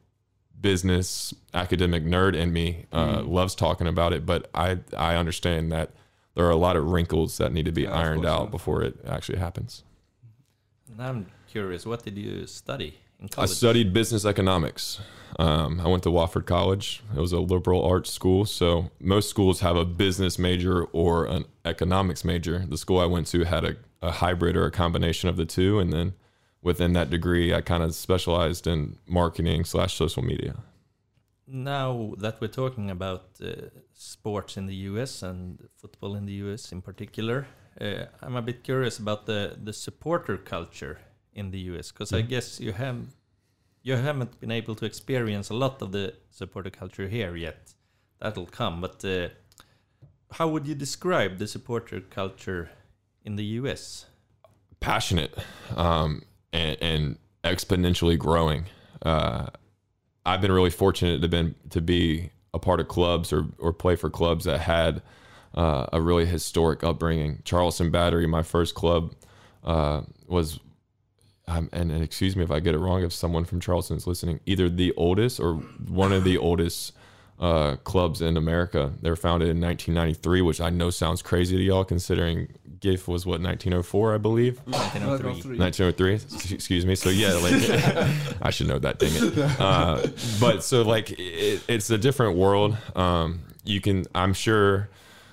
business 0.61 1.33
academic 1.55 2.05
nerd 2.05 2.35
in 2.35 2.53
me 2.53 2.87
uh, 2.93 3.23
loves 3.23 3.55
talking 3.55 3.87
about 3.87 4.13
it, 4.13 4.25
but 4.27 4.51
I 4.55 4.79
I 4.97 5.17
understand 5.17 5.73
that 5.73 5.91
there 6.35 6.45
are 6.47 6.51
a 6.51 6.57
lot 6.57 6.77
of 6.77 6.87
wrinkles 6.87 7.39
that 7.39 7.53
need 7.53 7.67
to 7.67 7.73
be 7.73 7.83
Yeah, 7.83 7.99
ironed 7.99 8.27
out 8.27 8.51
before 8.51 8.83
it 8.83 8.99
actually 9.07 9.39
happens. 9.39 9.83
And 10.91 11.03
I'm 11.03 11.27
curious, 11.49 11.87
what 11.87 12.05
did 12.05 12.17
you 12.17 12.47
study 12.47 12.99
in 13.21 13.29
I 13.37 13.47
studied 13.47 13.93
business 13.93 14.25
economics. 14.25 15.01
Um, 15.39 15.81
I 15.81 15.89
went 15.89 16.03
to 16.05 16.09
Wofford 16.09 16.47
College. 16.47 17.03
It 17.15 17.21
was 17.21 17.33
a 17.33 17.41
liberal 17.41 17.85
arts 17.85 18.11
school. 18.11 18.45
So 18.45 18.91
most 18.99 19.29
schools 19.29 19.61
have 19.61 19.77
a 19.77 19.85
business 19.85 20.39
major 20.39 20.85
or 20.85 21.27
an 21.27 21.45
economics 21.65 22.25
major. 22.25 22.65
The 22.67 22.79
school 22.79 22.99
I 22.99 23.07
went 23.07 23.27
to 23.29 23.45
had 23.45 23.65
a, 23.65 23.77
a 24.03 24.11
hybrid 24.11 24.57
or 24.57 24.65
a 24.65 24.71
combination 24.71 25.29
of 25.29 25.37
the 25.37 25.45
two. 25.45 25.79
And 25.79 25.93
then 25.93 26.15
within 26.63 26.95
that 26.95 27.11
degree, 27.11 27.55
I 27.55 27.61
kind 27.61 27.83
of 27.83 27.95
specialized 27.95 28.67
in 28.67 28.97
marketing 29.07 29.65
slash 29.65 29.95
social 29.95 30.23
media. 30.23 30.57
Now 31.53 32.15
that 32.19 32.41
we're 32.41 32.49
talking 32.49 32.91
about 32.91 33.25
uh, 33.43 33.71
sports 33.93 34.57
in 34.57 34.67
the 34.67 34.75
US 34.91 35.23
and 35.23 35.59
football 35.77 36.15
in 36.15 36.25
the 36.27 36.33
US 36.45 36.71
in 36.73 36.81
particular, 36.81 37.47
uh, 37.81 38.05
I'm 38.23 38.37
a 38.37 38.43
bit 38.43 38.63
curious 38.63 38.99
about 38.99 39.27
the, 39.27 39.57
the 39.63 39.73
supporter 39.73 40.37
culture 40.37 40.99
in 41.35 41.51
the 41.51 41.59
US 41.73 41.91
because 41.91 42.13
I 42.13 42.23
Mhm. 42.23 42.29
guess 42.29 42.61
you 42.61 42.73
have 42.73 42.97
you 43.83 43.97
haven't 43.97 44.39
been 44.41 44.51
able 44.51 44.75
to 44.77 44.85
experience 44.85 45.51
a 45.51 45.55
lot 45.55 45.83
of 45.83 45.91
the 45.91 46.15
supporter 46.31 46.71
culture 46.71 47.09
here 47.09 47.35
yet. 47.37 47.75
That'll 48.21 48.47
come, 48.47 48.81
but 48.83 49.05
uh, 49.05 49.29
how 50.33 50.49
would 50.49 50.67
you 50.67 50.75
describe 50.75 51.39
the 51.39 51.47
supporter 51.47 52.01
culture 52.01 52.71
in 53.25 53.37
the 53.37 53.45
US? 53.61 54.07
passionate 54.81 55.35
um, 55.77 56.23
and, 56.55 56.77
and 56.81 57.19
exponentially 57.45 58.17
growing. 58.19 58.65
Uh, 59.03 59.47
I've 60.27 60.41
been 60.41 60.53
really 60.53 60.71
fortunate 60.71 61.21
to 61.23 61.29
been 61.29 61.55
to 61.71 61.81
be 61.81 62.31
a 62.53 62.59
part 62.59 62.81
of 62.81 62.89
clubs 62.89 63.33
or 63.33 63.47
or 63.59 63.73
play 63.73 63.97
for 63.97 64.11
clubs 64.11 64.45
that 64.45 64.61
had 64.61 65.03
uh, 65.55 65.87
a 65.93 66.01
really 66.01 66.27
historic 66.27 66.85
upbringing. 66.85 67.43
Charleston 67.45 67.91
Battery, 67.91 68.27
my 68.27 68.43
first 68.43 68.75
club, 68.75 69.15
uh, 69.65 70.03
was. 70.27 70.61
Um, 71.49 71.69
and, 71.73 71.91
and 71.91 72.05
excuse 72.05 72.37
me 72.37 72.45
if 72.45 72.53
I 72.53 72.61
get 72.61 72.77
it 72.77 72.79
wrong. 72.79 73.03
If 73.03 73.13
someone 73.13 73.45
from 73.45 73.59
Charleston 73.59 73.97
is 73.97 74.07
listening, 74.07 74.39
either 74.47 74.69
the 74.69 74.93
oldest 74.97 75.41
or 75.41 75.55
one 75.55 76.13
of 76.13 76.23
the 76.23 76.39
oldest 76.39 76.93
uh, 77.41 77.77
clubs 77.77 78.21
in 78.21 78.37
America. 78.37 78.93
They 79.01 79.11
were 79.11 79.17
founded 79.17 79.49
in 79.49 79.61
1993, 79.61 80.43
which 80.43 80.61
I 80.61 80.71
know 80.71 80.91
sounds 80.91 81.23
crazy 81.23 81.57
to 81.57 81.63
y'all, 81.63 81.85
considering 81.85 82.49
GIF 82.81 83.09
was 83.09 83.27
what 83.27 83.41
1904, 83.41 84.15
I 84.15 84.19
believe. 84.19 84.59
1903. 84.67 85.59
1903. 85.59 86.55
excuse 86.55 86.87
me 86.87 86.95
so 86.95 87.11
yeah 87.11 87.35
like 87.35 87.53
i 88.43 88.51
should 88.51 88.69
know 88.69 88.79
that 88.79 88.99
dang 88.99 89.11
it 89.15 89.39
uh, 89.61 90.07
but 90.41 90.65
so 90.65 90.83
like 90.83 91.11
it, 91.19 91.63
it's 91.69 91.91
a 91.91 91.99
different 91.99 92.37
world 92.37 92.77
um, 92.97 93.41
you 93.65 93.81
can 93.81 94.05
i'm 94.15 94.33
sure 94.33 94.89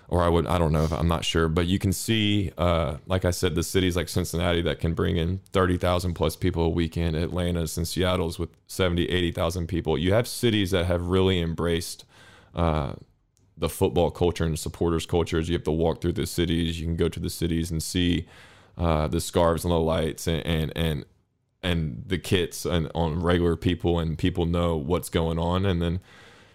or 0.07 0.23
i 0.23 0.29
would 0.29 0.47
i 0.47 0.57
don't 0.57 0.71
know 0.71 0.83
if 0.83 0.91
i'm 0.91 1.07
not 1.07 1.25
sure 1.25 1.47
but 1.47 1.65
you 1.65 1.79
can 1.79 1.91
see 1.91 2.51
uh, 2.57 2.97
like 3.05 3.25
i 3.25 3.31
said 3.31 3.55
the 3.55 3.63
cities 3.63 3.95
like 3.95 4.09
cincinnati 4.09 4.61
that 4.61 4.79
can 4.79 4.93
bring 4.93 5.17
in 5.17 5.39
30000 5.51 6.13
plus 6.13 6.35
people 6.35 6.63
a 6.63 6.69
weekend 6.69 7.15
atlanta's 7.15 7.77
and 7.77 7.87
seattle's 7.87 8.39
with 8.39 8.49
70 8.67 9.09
80000 9.09 9.67
people 9.67 9.97
you 9.97 10.13
have 10.13 10.27
cities 10.27 10.71
that 10.71 10.85
have 10.85 11.07
really 11.07 11.39
embraced 11.39 12.05
uh, 12.55 12.93
the 13.57 13.69
football 13.69 14.11
culture 14.11 14.43
and 14.43 14.57
supporters 14.57 15.05
cultures. 15.05 15.49
You 15.49 15.53
have 15.53 15.63
to 15.63 15.71
walk 15.71 16.01
through 16.01 16.13
the 16.13 16.25
cities. 16.25 16.79
You 16.79 16.85
can 16.85 16.95
go 16.95 17.09
to 17.09 17.19
the 17.19 17.29
cities 17.29 17.71
and 17.71 17.81
see 17.81 18.27
uh, 18.77 19.07
the 19.07 19.19
scarves 19.19 19.63
and 19.63 19.71
the 19.71 19.79
lights 19.79 20.27
and 20.27 20.45
and 20.45 20.71
and, 20.75 21.05
and 21.63 22.03
the 22.05 22.17
kits 22.17 22.65
and 22.65 22.91
on 22.93 23.21
regular 23.21 23.55
people 23.55 23.99
and 23.99 24.17
people 24.17 24.45
know 24.45 24.75
what's 24.75 25.09
going 25.09 25.39
on. 25.39 25.65
And 25.65 25.81
then 25.81 25.99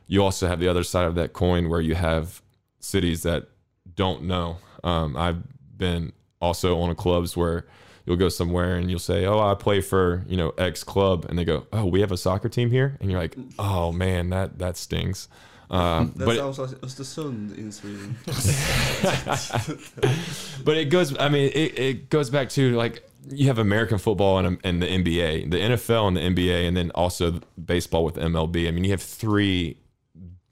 you 0.07 0.23
also 0.23 0.47
have 0.47 0.61
the 0.61 0.69
other 0.69 0.85
side 0.85 1.07
of 1.07 1.15
that 1.17 1.33
coin 1.33 1.69
where 1.69 1.81
you 1.81 1.95
have 1.95 2.42
cities 2.83 3.23
that 3.23 3.49
don't 3.95 4.25
know. 4.25 4.59
Um, 4.85 5.17
I've 5.17 5.43
been 5.77 6.13
also 6.41 6.79
on 6.79 6.95
clubs 6.95 7.37
where 7.37 7.67
you'll 8.05 8.17
go 8.17 8.29
somewhere 8.29 8.77
and 8.77 8.91
you'll 8.91 8.99
say, 8.99 9.25
"Oh, 9.25 9.41
I 9.41 9.55
play 9.55 9.81
for 9.81 10.25
you 10.29 10.37
know 10.37 10.51
X 10.59 10.85
club," 10.85 11.27
and 11.29 11.39
they 11.39 11.45
go, 11.45 11.67
"Oh, 11.73 11.87
we 11.87 12.01
have 12.01 12.13
a 12.13 12.17
soccer 12.17 12.49
team 12.49 12.71
here," 12.71 12.97
and 13.01 13.11
you're 13.11 13.21
like, 13.21 13.37
"Oh 13.59 13.93
man, 13.93 14.31
that 14.31 14.59
that 14.59 14.77
stings." 14.77 15.29
Um, 15.71 16.13
That 16.17 16.27
but 16.27 16.37
sounds 16.37 16.59
like 16.59 16.71
Östersund 16.83 17.57
in 17.57 17.73
Sweden. 17.73 18.17
but 20.65 20.77
it 20.77 20.91
goes 20.91 21.17
i 21.19 21.31
mean 21.31 21.51
it, 21.55 21.79
it 21.79 22.11
goes 22.11 22.29
back 22.29 22.51
to 22.51 22.77
like 22.77 23.09
you 23.31 23.47
have 23.47 23.59
american 23.59 23.97
football 23.97 24.39
and, 24.39 24.59
and 24.65 24.83
the 24.83 24.87
nba 24.87 25.51
the 25.51 25.57
nfl 25.57 26.09
and 26.09 26.17
the 26.17 26.21
nba 26.21 26.69
and 26.69 26.77
then 26.77 26.91
also 26.95 27.41
baseball 27.65 28.05
with 28.05 28.17
mlb 28.17 28.69
i 28.69 28.71
mean 28.71 28.85
you 28.85 28.91
have 28.91 29.01
three 29.01 29.79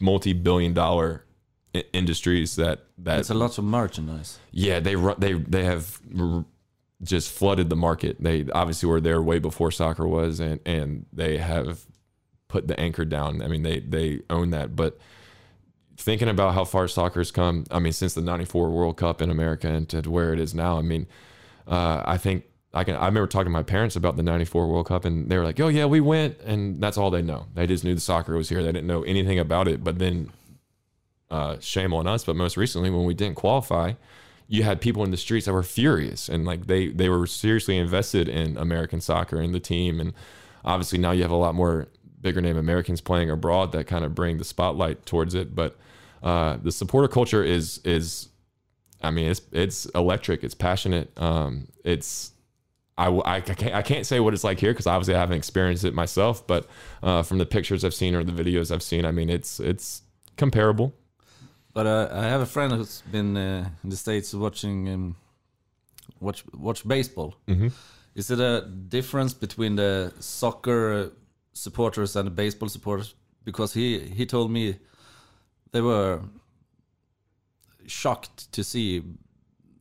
multi-billion 0.00 0.72
dollar 0.72 1.24
i- 1.74 1.84
industries 1.92 2.56
that 2.56 2.84
that 2.98 3.20
It's 3.20 3.30
a 3.30 3.34
lot 3.34 3.58
of 3.58 3.64
merchandise. 3.64 4.38
yeah 4.52 4.80
they 4.80 4.96
run 4.96 5.16
they 5.18 5.32
they 5.34 5.64
have 5.64 6.00
r- 6.18 6.44
just 7.02 7.30
flooded 7.32 7.70
the 7.70 7.76
market 7.76 8.16
they 8.20 8.46
obviously 8.52 8.88
were 8.88 9.00
there 9.00 9.22
way 9.22 9.38
before 9.38 9.70
soccer 9.70 10.06
was 10.06 10.40
and 10.40 10.60
and 10.66 11.06
they 11.12 11.38
have 11.38 11.84
put 12.48 12.66
the 12.68 12.78
anchor 12.78 13.04
down 13.04 13.40
i 13.42 13.46
mean 13.48 13.62
they 13.62 13.80
they 13.80 14.20
own 14.28 14.50
that 14.50 14.74
but 14.76 14.98
thinking 15.96 16.28
about 16.28 16.54
how 16.54 16.64
far 16.64 16.88
soccer's 16.88 17.30
come 17.30 17.64
i 17.70 17.78
mean 17.78 17.92
since 17.92 18.14
the 18.14 18.20
94 18.20 18.70
world 18.70 18.96
cup 18.96 19.22
in 19.22 19.30
america 19.30 19.68
and 19.68 19.88
to 19.88 20.00
where 20.10 20.32
it 20.32 20.40
is 20.40 20.54
now 20.54 20.78
i 20.78 20.82
mean 20.82 21.06
uh, 21.66 22.02
i 22.04 22.16
think 22.16 22.44
I 22.72 22.84
can. 22.84 22.94
I 22.94 23.06
remember 23.06 23.26
talking 23.26 23.46
to 23.46 23.50
my 23.50 23.64
parents 23.64 23.96
about 23.96 24.16
the 24.16 24.22
'94 24.22 24.68
World 24.68 24.86
Cup, 24.86 25.04
and 25.04 25.28
they 25.28 25.36
were 25.36 25.42
like, 25.42 25.58
"Oh 25.58 25.66
yeah, 25.66 25.86
we 25.86 26.00
went," 26.00 26.38
and 26.42 26.80
that's 26.80 26.96
all 26.96 27.10
they 27.10 27.20
know. 27.20 27.46
They 27.52 27.66
just 27.66 27.82
knew 27.82 27.96
the 27.96 28.00
soccer 28.00 28.36
was 28.36 28.48
here. 28.48 28.62
They 28.62 28.70
didn't 28.70 28.86
know 28.86 29.02
anything 29.02 29.40
about 29.40 29.66
it. 29.66 29.82
But 29.82 29.98
then, 29.98 30.30
uh, 31.30 31.58
shame 31.60 31.92
on 31.94 32.06
us. 32.06 32.24
But 32.24 32.36
most 32.36 32.56
recently, 32.56 32.90
when 32.90 33.04
we 33.04 33.14
didn't 33.14 33.36
qualify, 33.36 33.94
you 34.48 34.62
had 34.62 34.80
people 34.80 35.04
in 35.04 35.10
the 35.10 35.16
streets 35.16 35.46
that 35.46 35.52
were 35.52 35.62
furious 35.62 36.28
and 36.28 36.44
like 36.44 36.66
they 36.66 36.88
they 36.88 37.08
were 37.08 37.26
seriously 37.26 37.78
invested 37.78 38.28
in 38.28 38.56
American 38.56 39.00
soccer 39.00 39.40
and 39.40 39.54
the 39.54 39.60
team. 39.60 40.00
And 40.00 40.12
obviously 40.64 40.98
now 40.98 41.12
you 41.12 41.22
have 41.22 41.30
a 41.30 41.36
lot 41.36 41.54
more 41.54 41.86
bigger 42.20 42.40
name 42.40 42.56
Americans 42.56 43.00
playing 43.00 43.30
abroad 43.30 43.72
that 43.72 43.86
kind 43.86 44.04
of 44.04 44.14
bring 44.14 44.38
the 44.38 44.44
spotlight 44.44 45.06
towards 45.06 45.34
it. 45.34 45.54
But 45.54 45.78
uh, 46.22 46.58
the 46.62 46.72
supporter 46.72 47.08
culture 47.08 47.44
is 47.44 47.80
is 47.84 48.28
I 49.02 49.10
mean, 49.10 49.30
it's 49.30 49.40
it's 49.52 49.86
electric. 49.86 50.44
It's 50.44 50.54
passionate. 50.54 51.10
Um, 51.16 51.68
it's 51.84 52.32
I, 52.98 53.08
I 53.24 53.40
can't 53.40 53.74
I 53.74 53.82
can't 53.82 54.04
say 54.04 54.20
what 54.20 54.34
it's 54.34 54.44
like 54.44 54.60
here 54.60 54.72
because 54.72 54.86
obviously 54.86 55.14
I 55.14 55.20
haven't 55.20 55.38
experienced 55.38 55.84
it 55.84 55.94
myself. 55.94 56.46
But 56.46 56.66
uh, 57.02 57.22
from 57.22 57.38
the 57.38 57.46
pictures 57.46 57.84
I've 57.84 57.94
seen 57.94 58.14
or 58.14 58.24
the 58.24 58.32
videos 58.32 58.70
I've 58.70 58.82
seen, 58.82 59.04
I 59.04 59.10
mean, 59.10 59.30
it's 59.30 59.58
it's 59.60 60.02
comparable. 60.36 60.94
But 61.72 61.86
uh, 61.86 62.08
I 62.12 62.24
have 62.24 62.40
a 62.40 62.46
friend 62.46 62.72
who's 62.72 63.02
been 63.12 63.36
uh, 63.36 63.68
in 63.84 63.90
the 63.90 63.96
states 63.96 64.34
watching 64.34 64.88
um, 64.88 65.16
watch 66.20 66.44
watch 66.52 66.86
baseball. 66.86 67.36
Mm-hmm. 67.46 67.68
Is 68.14 68.30
it 68.30 68.40
a 68.40 68.66
difference 68.88 69.32
between 69.32 69.76
the 69.76 70.12
soccer 70.18 70.92
uh, 70.92 71.08
supporters 71.52 72.16
and 72.16 72.26
the 72.26 72.30
baseball 72.30 72.68
supporters? 72.68 73.14
Because 73.44 73.72
he 73.72 73.98
he 73.98 74.26
told 74.26 74.50
me 74.50 74.76
they 75.72 75.80
were 75.80 76.20
shocked 77.86 78.52
to 78.52 78.64
see 78.64 79.02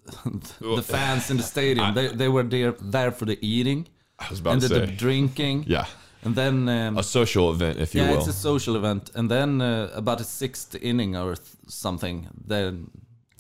the 0.60 0.84
fans 0.84 1.30
in 1.32 1.38
the 1.38 1.44
stadium. 1.44 1.94
they 1.94 2.08
they 2.08 2.30
were 2.30 2.44
there 2.44 2.74
there 2.82 3.12
for 3.12 3.26
the 3.26 3.38
eating 3.42 3.88
I 4.20 4.30
was 4.30 4.40
about 4.40 4.54
and 4.54 4.62
to 4.62 4.68
the, 4.68 4.80
the 4.82 4.88
say, 4.88 4.96
drinking, 4.96 5.66
yeah, 5.68 5.86
and 6.24 6.36
then 6.36 6.67
um, 6.70 6.97
a 6.97 7.03
social 7.03 7.51
event, 7.51 7.80
if 7.80 7.95
you 7.95 8.01
yeah, 8.01 8.11
will. 8.11 8.17
it's 8.20 8.28
a 8.28 8.34
social 8.34 8.76
event. 8.76 9.11
And 9.15 9.30
then 9.32 9.61
uh, 9.61 9.89
about 9.93 10.17
the 10.17 10.24
sixth 10.24 10.76
inning 10.82 11.15
or 11.15 11.36
th- 11.36 11.47
something, 11.67 12.28
then 12.45 12.91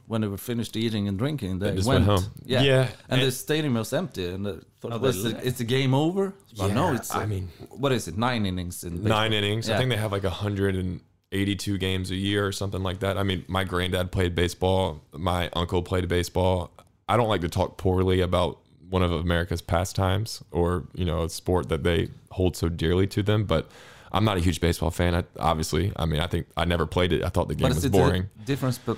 when 0.07 0.21
they 0.21 0.27
were 0.27 0.37
finished 0.37 0.75
eating 0.75 1.07
and 1.07 1.17
drinking, 1.19 1.59
they 1.59 1.75
just 1.75 1.87
went, 1.87 2.07
went 2.07 2.21
home. 2.21 2.31
Yeah, 2.43 2.61
Yeah, 2.61 2.81
and, 3.09 3.19
and- 3.19 3.27
the 3.27 3.31
stadium 3.31 3.73
was 3.75 3.93
empty. 3.93 4.27
And 4.27 4.47
I 4.47 4.51
thought, 4.79 4.93
Oh, 4.93 4.97
was 4.97 5.23
it, 5.25 5.37
it's 5.43 5.57
the 5.59 5.65
game 5.65 5.93
over? 5.93 6.33
Well, 6.57 6.69
no, 6.69 6.93
it's. 6.93 7.13
I 7.13 7.23
uh, 7.23 7.27
mean- 7.27 7.49
what 7.69 7.91
is 7.91 8.07
it? 8.07 8.17
Nine 8.17 8.45
innings 8.45 8.83
in 8.83 8.91
baseball. 8.91 9.09
nine 9.09 9.33
innings. 9.33 9.69
I 9.69 9.77
think 9.77 9.89
they 9.89 9.97
have 9.97 10.11
like 10.11 10.23
182 10.23 11.77
games 11.77 12.11
a 12.11 12.15
year 12.15 12.47
or 12.47 12.51
something 12.51 12.81
like 12.81 12.99
that. 12.99 13.17
I 13.17 13.23
mean, 13.23 13.43
my 13.47 13.63
granddad 13.65 14.11
played 14.11 14.35
baseball. 14.35 15.01
My 15.13 15.49
uncle 15.53 15.83
played 15.83 16.07
baseball. 16.07 16.71
I 17.07 17.17
don't 17.17 17.27
like 17.27 17.41
to 17.41 17.49
talk 17.49 17.77
poorly 17.77 18.21
about 18.21 18.59
one 18.89 19.03
of 19.03 19.11
America's 19.11 19.61
pastimes 19.61 20.43
or 20.51 20.85
you 20.93 21.05
know 21.05 21.23
a 21.23 21.29
sport 21.29 21.69
that 21.69 21.83
they 21.83 22.09
hold 22.31 22.55
so 22.55 22.69
dearly 22.69 23.07
to 23.07 23.23
them, 23.23 23.45
but. 23.45 23.69
I'm 24.11 24.25
not 24.25 24.37
a 24.37 24.39
huge 24.39 24.59
baseball 24.59 24.89
fan. 24.89 25.13
I, 25.13 25.23
obviously, 25.37 25.93
I 25.95 26.07
mean, 26.07 26.19
I 26.19 26.25
think 26.25 26.47
I 26.57 26.65
never 26.65 26.87
played 26.87 27.13
it. 27.13 27.23
I 27.23 27.29
thought 27.29 27.47
the 27.47 27.53
game 27.53 27.69
was 27.69 27.87
boring. 27.89 28.27
a 28.41 28.43
difference 28.43 28.79
but 28.79 28.97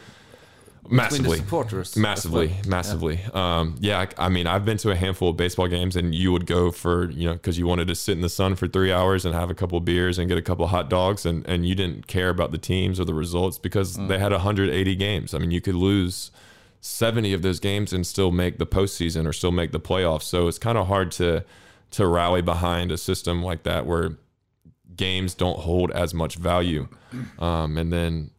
Massively, 0.89 1.37
supporters? 1.37 1.95
massively 1.95 2.47
well? 2.47 2.57
massively 2.67 3.19
um 3.33 3.75
yeah 3.79 3.99
I, 4.17 4.25
I 4.25 4.29
mean 4.29 4.47
i've 4.47 4.65
been 4.65 4.77
to 4.77 4.89
a 4.89 4.95
handful 4.95 5.29
of 5.29 5.37
baseball 5.37 5.67
games 5.67 5.95
and 5.95 6.13
you 6.15 6.31
would 6.31 6.45
go 6.45 6.71
for 6.71 7.11
you 7.11 7.27
know 7.27 7.33
because 7.33 7.57
you 7.57 7.67
wanted 7.67 7.87
to 7.89 7.95
sit 7.95 8.13
in 8.13 8.21
the 8.21 8.29
sun 8.29 8.55
for 8.55 8.67
three 8.67 8.91
hours 8.91 9.23
and 9.23 9.35
have 9.35 9.49
a 9.49 9.53
couple 9.53 9.77
of 9.77 9.85
beers 9.85 10.17
and 10.17 10.27
get 10.27 10.37
a 10.37 10.41
couple 10.41 10.65
of 10.65 10.71
hot 10.71 10.89
dogs 10.89 11.25
and 11.25 11.45
and 11.47 11.67
you 11.67 11.75
didn't 11.75 12.07
care 12.07 12.29
about 12.29 12.51
the 12.51 12.57
teams 12.57 12.99
or 12.99 13.05
the 13.05 13.13
results 13.13 13.57
because 13.59 13.95
they 14.07 14.17
had 14.17 14.31
180 14.31 14.95
games 14.95 15.33
i 15.33 15.37
mean 15.37 15.51
you 15.51 15.61
could 15.61 15.75
lose 15.75 16.31
70 16.81 17.33
of 17.33 17.41
those 17.41 17.59
games 17.59 17.93
and 17.93 18.05
still 18.05 18.31
make 18.31 18.57
the 18.57 18.67
postseason 18.67 19.25
or 19.25 19.33
still 19.33 19.51
make 19.51 19.71
the 19.71 19.79
playoffs 19.79 20.23
so 20.23 20.47
it's 20.47 20.59
kind 20.59 20.77
of 20.77 20.87
hard 20.87 21.11
to 21.11 21.45
to 21.91 22.07
rally 22.07 22.41
behind 22.41 22.91
a 22.91 22.97
system 22.97 23.43
like 23.43 23.63
that 23.63 23.85
where 23.85 24.17
games 24.95 25.33
don't 25.33 25.59
hold 25.59 25.91
as 25.91 26.13
much 26.13 26.35
value 26.35 26.87
um 27.39 27.77
and 27.77 27.93
then 27.93 28.31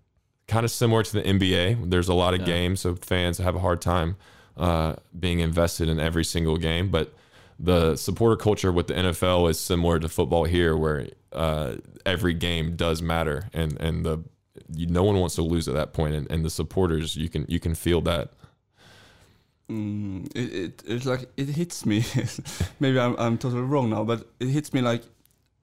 kind 0.52 0.64
of 0.64 0.70
similar 0.70 1.02
to 1.02 1.12
the 1.14 1.22
NBA. 1.22 1.90
There's 1.90 2.08
a 2.08 2.14
lot 2.14 2.34
of 2.34 2.44
games, 2.44 2.80
so 2.80 2.94
fans 2.94 3.38
have 3.38 3.56
a 3.56 3.60
hard 3.60 3.80
time 3.80 4.16
uh, 4.56 4.96
being 5.18 5.40
invested 5.40 5.88
in 5.88 5.98
every 5.98 6.24
single 6.24 6.58
game. 6.58 6.90
But 6.90 7.14
the 7.58 7.96
supporter 7.96 8.36
culture 8.36 8.70
with 8.70 8.88
the 8.88 8.94
NFL 8.94 9.48
is 9.48 9.58
similar 9.58 9.98
to 9.98 10.08
football 10.10 10.44
here, 10.44 10.76
where 10.76 11.08
uh, 11.32 11.76
every 12.04 12.34
game 12.34 12.76
does 12.76 13.00
matter, 13.00 13.48
and 13.54 13.80
and 13.80 14.04
the 14.04 14.18
you, 14.74 14.86
no 14.86 15.02
one 15.02 15.18
wants 15.18 15.34
to 15.36 15.42
lose 15.42 15.68
at 15.68 15.74
that 15.74 15.92
point, 15.92 16.14
and, 16.14 16.30
and 16.30 16.44
the 16.44 16.50
supporters 16.50 17.16
you 17.16 17.28
can 17.28 17.46
you 17.48 17.60
can 17.60 17.74
feel 17.74 18.00
that. 18.02 18.30
Mm, 19.70 20.26
it, 20.34 20.54
it 20.54 20.82
it's 20.86 21.06
like 21.06 21.30
it 21.36 21.48
hits 21.48 21.86
me. 21.86 22.04
Maybe 22.80 22.98
I'm 22.98 23.16
I'm 23.18 23.38
totally 23.38 23.62
wrong 23.62 23.90
now, 23.90 24.04
but 24.04 24.26
it 24.40 24.48
hits 24.48 24.72
me 24.72 24.80
like 24.80 25.02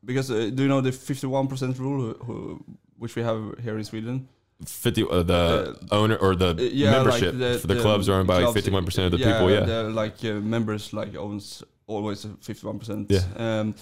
because 0.04 0.32
uh, 0.32 0.50
do 0.54 0.64
you 0.64 0.70
know 0.70 0.82
the 0.82 0.92
51% 0.92 1.78
rule 1.78 2.02
who, 2.02 2.24
who, 2.24 2.64
which 2.98 3.16
we 3.18 3.22
have 3.22 3.60
here 3.62 3.78
in 3.78 3.84
Sweden? 3.84 4.30
Fifty 4.66 5.04
uh, 5.10 5.24
the 5.24 5.78
owner 5.92 6.16
or 6.18 6.36
the 6.36 6.50
Uh, 6.50 6.62
yeah, 6.62 6.92
membership 6.92 7.34
like 7.34 7.40
the, 7.40 7.60
for 7.60 7.68
the, 7.68 7.80
clubs 7.80 8.10
are 8.10 8.16
owned 8.16 8.28
by 8.28 8.44
like 8.44 8.54
fifty 8.54 8.72
one 8.72 8.84
percent 8.84 9.06
of 9.06 9.12
the 9.12 9.20
yeah, 9.20 9.32
people. 9.32 9.52
Yeah, 9.52 9.82
like 9.84 10.24
uh, 10.26 10.34
members 10.42 10.92
like 10.92 11.16
owns 11.16 11.64
always 11.90 12.26
51%. 12.26 13.08
Yeah. 13.10 13.22
Um, 13.36 13.76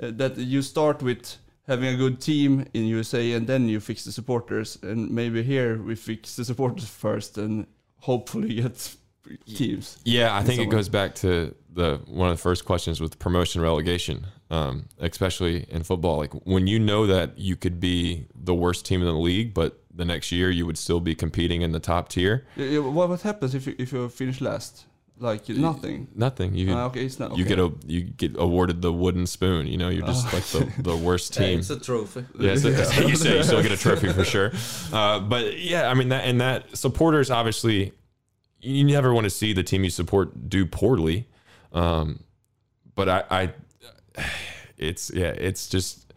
uh, 0.00 0.10
that 0.16 0.36
you 0.36 0.62
start 0.62 1.02
with 1.02 1.38
having 1.68 1.94
a 1.94 1.96
good 1.96 2.20
team 2.20 2.64
in 2.72 2.84
USA 2.86 3.32
and 3.32 3.46
then 3.46 3.68
you 3.68 3.78
fix 3.78 4.04
the 4.04 4.12
supporters 4.12 4.78
and 4.82 5.10
maybe 5.10 5.42
here 5.42 5.80
we 5.80 5.94
fix 5.94 6.34
the 6.34 6.44
supporters 6.44 6.88
first 6.88 7.38
and 7.38 7.66
hopefully 7.98 8.54
get 8.54 8.96
teams. 9.46 9.98
Yeah, 10.04 10.36
I 10.36 10.42
think 10.42 10.60
it 10.60 10.70
goes 10.70 10.88
back 10.88 11.14
to 11.16 11.54
the 11.70 12.00
one 12.06 12.30
of 12.30 12.36
the 12.36 12.42
first 12.42 12.64
questions 12.64 13.00
with 13.00 13.18
promotion 13.18 13.60
relegation, 13.60 14.26
um, 14.50 14.88
especially 14.98 15.66
in 15.68 15.82
football. 15.82 16.16
Like 16.18 16.32
when 16.44 16.66
you 16.66 16.78
know 16.78 17.06
that 17.06 17.38
you 17.38 17.54
could 17.54 17.78
be 17.78 18.26
the 18.34 18.54
worst 18.54 18.86
team 18.86 19.00
in 19.00 19.06
the 19.06 19.12
league, 19.12 19.52
but 19.54 19.80
the 19.94 20.04
next 20.04 20.32
year 20.32 20.50
you 20.50 20.64
would 20.64 20.78
still 20.78 21.00
be 21.00 21.14
competing 21.14 21.62
in 21.62 21.72
the 21.72 21.80
top 21.80 22.08
tier. 22.08 22.46
Yeah, 22.56 22.78
what 22.78 23.20
happens 23.20 23.54
if 23.54 23.66
you, 23.66 23.74
if 23.78 23.92
you 23.92 24.08
finish 24.08 24.40
last? 24.40 24.86
Like 25.20 25.48
nothing. 25.48 26.08
Nothing. 26.14 26.54
You 26.54 26.72
Ah, 26.72 26.84
okay, 26.86 27.04
it's 27.04 27.18
not. 27.18 27.36
you 27.36 27.44
get 27.44 27.58
a 27.58 27.72
you 27.86 28.02
get 28.02 28.36
awarded 28.38 28.82
the 28.82 28.92
wooden 28.92 29.26
spoon. 29.26 29.66
You 29.66 29.76
know, 29.76 29.88
you're 29.88 30.06
just 30.06 30.32
like 30.32 30.44
the, 30.44 30.72
the 30.82 30.96
worst 30.96 31.34
team. 31.38 31.58
It's 31.58 31.70
a 31.70 31.78
trophy. 31.80 32.24
Yeah, 32.38 32.54
so, 32.54 32.72
so 32.72 33.00
you, 33.06 33.16
say 33.16 33.36
you 33.36 33.42
still 33.42 33.62
get 33.62 33.72
a 33.72 33.76
trophy 33.86 34.12
for 34.12 34.24
sure. 34.24 34.52
Uh, 34.92 35.18
but 35.20 35.58
yeah, 35.58 35.88
I 35.90 35.94
mean 35.94 36.10
that 36.10 36.24
and 36.24 36.40
that 36.40 36.76
supporters 36.76 37.30
obviously 37.30 37.92
you 38.60 38.84
never 38.84 39.12
want 39.12 39.24
to 39.24 39.30
see 39.30 39.52
the 39.52 39.62
team 39.62 39.82
you 39.84 39.90
support 39.90 40.48
do 40.48 40.66
poorly. 40.66 41.26
Um, 41.72 42.20
but 42.94 43.08
I, 43.08 43.24
I, 43.30 43.52
it's 44.76 45.10
yeah, 45.12 45.28
it's 45.30 45.68
just 45.68 46.12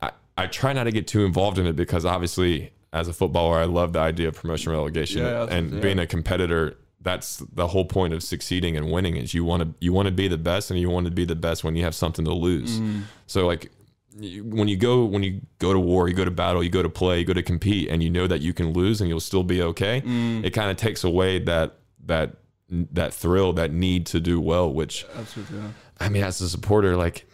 I, 0.00 0.12
I 0.36 0.46
try 0.46 0.72
not 0.72 0.84
to 0.84 0.90
get 0.92 1.06
too 1.06 1.24
involved 1.24 1.58
in 1.58 1.66
it 1.66 1.76
because 1.76 2.04
obviously 2.04 2.72
as 2.92 3.08
a 3.08 3.12
footballer, 3.12 3.58
I 3.58 3.64
love 3.64 3.92
the 3.92 3.98
idea 4.00 4.28
of 4.28 4.34
promotion 4.36 4.72
relegation 4.72 5.22
Yeah, 5.22 5.42
and 5.42 5.50
absolutely, 5.52 5.80
being 5.80 5.98
a 5.98 6.06
competitor. 6.06 6.76
That's 7.00 7.42
the 7.52 7.68
whole 7.68 7.84
point 7.84 8.12
of 8.12 8.22
succeeding 8.22 8.76
and 8.76 8.90
winning 8.90 9.16
is 9.16 9.32
you 9.32 9.44
want 9.44 9.62
to 9.62 9.74
you 9.80 9.92
want 9.92 10.06
to 10.06 10.12
be 10.12 10.28
the 10.28 10.38
best 10.38 10.70
and 10.70 10.80
you 10.80 10.90
want 10.90 11.06
to 11.06 11.12
be 11.12 11.24
the 11.24 11.36
best 11.36 11.62
when 11.62 11.76
you 11.76 11.84
have 11.84 11.94
something 11.94 12.24
to 12.24 12.34
lose. 12.34 12.80
Mm-hmm. 12.80 13.02
So 13.26 13.46
like 13.46 13.70
when 14.18 14.66
you 14.66 14.76
go 14.76 15.04
when 15.04 15.22
you 15.22 15.40
go 15.58 15.72
to 15.72 15.78
war, 15.78 16.08
you 16.08 16.14
go 16.14 16.24
to 16.24 16.30
battle, 16.30 16.62
you 16.62 16.70
go 16.70 16.82
to 16.82 16.88
play, 16.88 17.20
you 17.20 17.24
go 17.24 17.32
to 17.32 17.42
compete, 17.42 17.88
and 17.88 18.02
you 18.02 18.10
know 18.10 18.26
that 18.26 18.40
you 18.40 18.52
can 18.52 18.72
lose 18.72 19.00
and 19.00 19.08
you'll 19.08 19.20
still 19.20 19.44
be 19.44 19.62
okay. 19.62 20.00
Mm. 20.00 20.44
It 20.44 20.50
kind 20.50 20.70
of 20.70 20.76
takes 20.76 21.04
away 21.04 21.38
that 21.40 21.76
that 22.06 22.36
that 22.68 23.14
thrill, 23.14 23.52
that 23.54 23.72
need 23.72 24.06
to 24.06 24.20
do 24.20 24.40
well. 24.40 24.72
Which 24.72 25.06
Absolutely. 25.16 25.58
Yeah. 25.58 25.68
I 26.00 26.08
mean, 26.08 26.24
as 26.24 26.40
a 26.40 26.48
supporter, 26.48 26.96
like, 26.96 27.28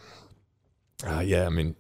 uh, 1.06 1.20
yeah, 1.20 1.46
I 1.46 1.50
mean, 1.50 1.76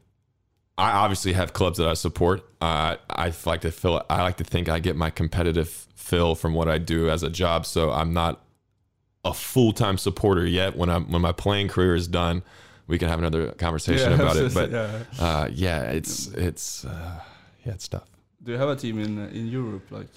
I 0.76 0.90
obviously 0.90 1.34
have 1.34 1.52
clubs 1.52 1.78
that 1.78 1.86
I 1.88 1.94
support. 1.94 2.42
Uh, 2.60 2.96
I 3.08 3.32
like 3.46 3.60
to 3.60 3.70
feel, 3.70 4.04
I 4.10 4.22
like 4.22 4.38
to 4.38 4.44
think 4.44 4.68
I 4.68 4.80
get 4.80 4.96
my 4.96 5.10
competitive 5.10 5.86
fill 5.94 6.34
from 6.34 6.52
what 6.54 6.68
I 6.68 6.78
do 6.78 7.08
as 7.08 7.22
a 7.22 7.30
job. 7.30 7.64
So 7.64 7.92
I'm 7.92 8.12
not 8.12 8.40
a 9.24 9.32
full 9.32 9.72
time 9.72 9.98
supporter 9.98 10.46
yet. 10.46 10.76
When 10.76 10.90
I'm 10.90 11.10
when 11.10 11.22
my 11.22 11.32
playing 11.32 11.68
career 11.68 11.94
is 11.94 12.08
done, 12.08 12.42
we 12.86 12.98
can 12.98 13.08
have 13.08 13.18
another 13.18 13.52
conversation 13.52 14.10
Yeah, 14.10 14.16
about 14.20 14.36
it. 14.36 14.52
But 14.54 14.70
yeah. 14.70 14.98
uh, 15.18 15.48
yeah, 15.52 15.82
it's 15.82 16.28
it's 16.28 16.84
uh, 16.84 17.20
yeah, 17.64 17.72
it's 17.72 17.88
tough. 17.88 18.08
Do 18.42 18.52
you 18.52 18.58
have 18.58 18.68
a 18.68 18.76
team 18.76 18.98
in 18.98 19.18
uh, 19.18 19.30
in 19.32 19.46
Europe? 19.46 19.90
Like, 19.90 20.08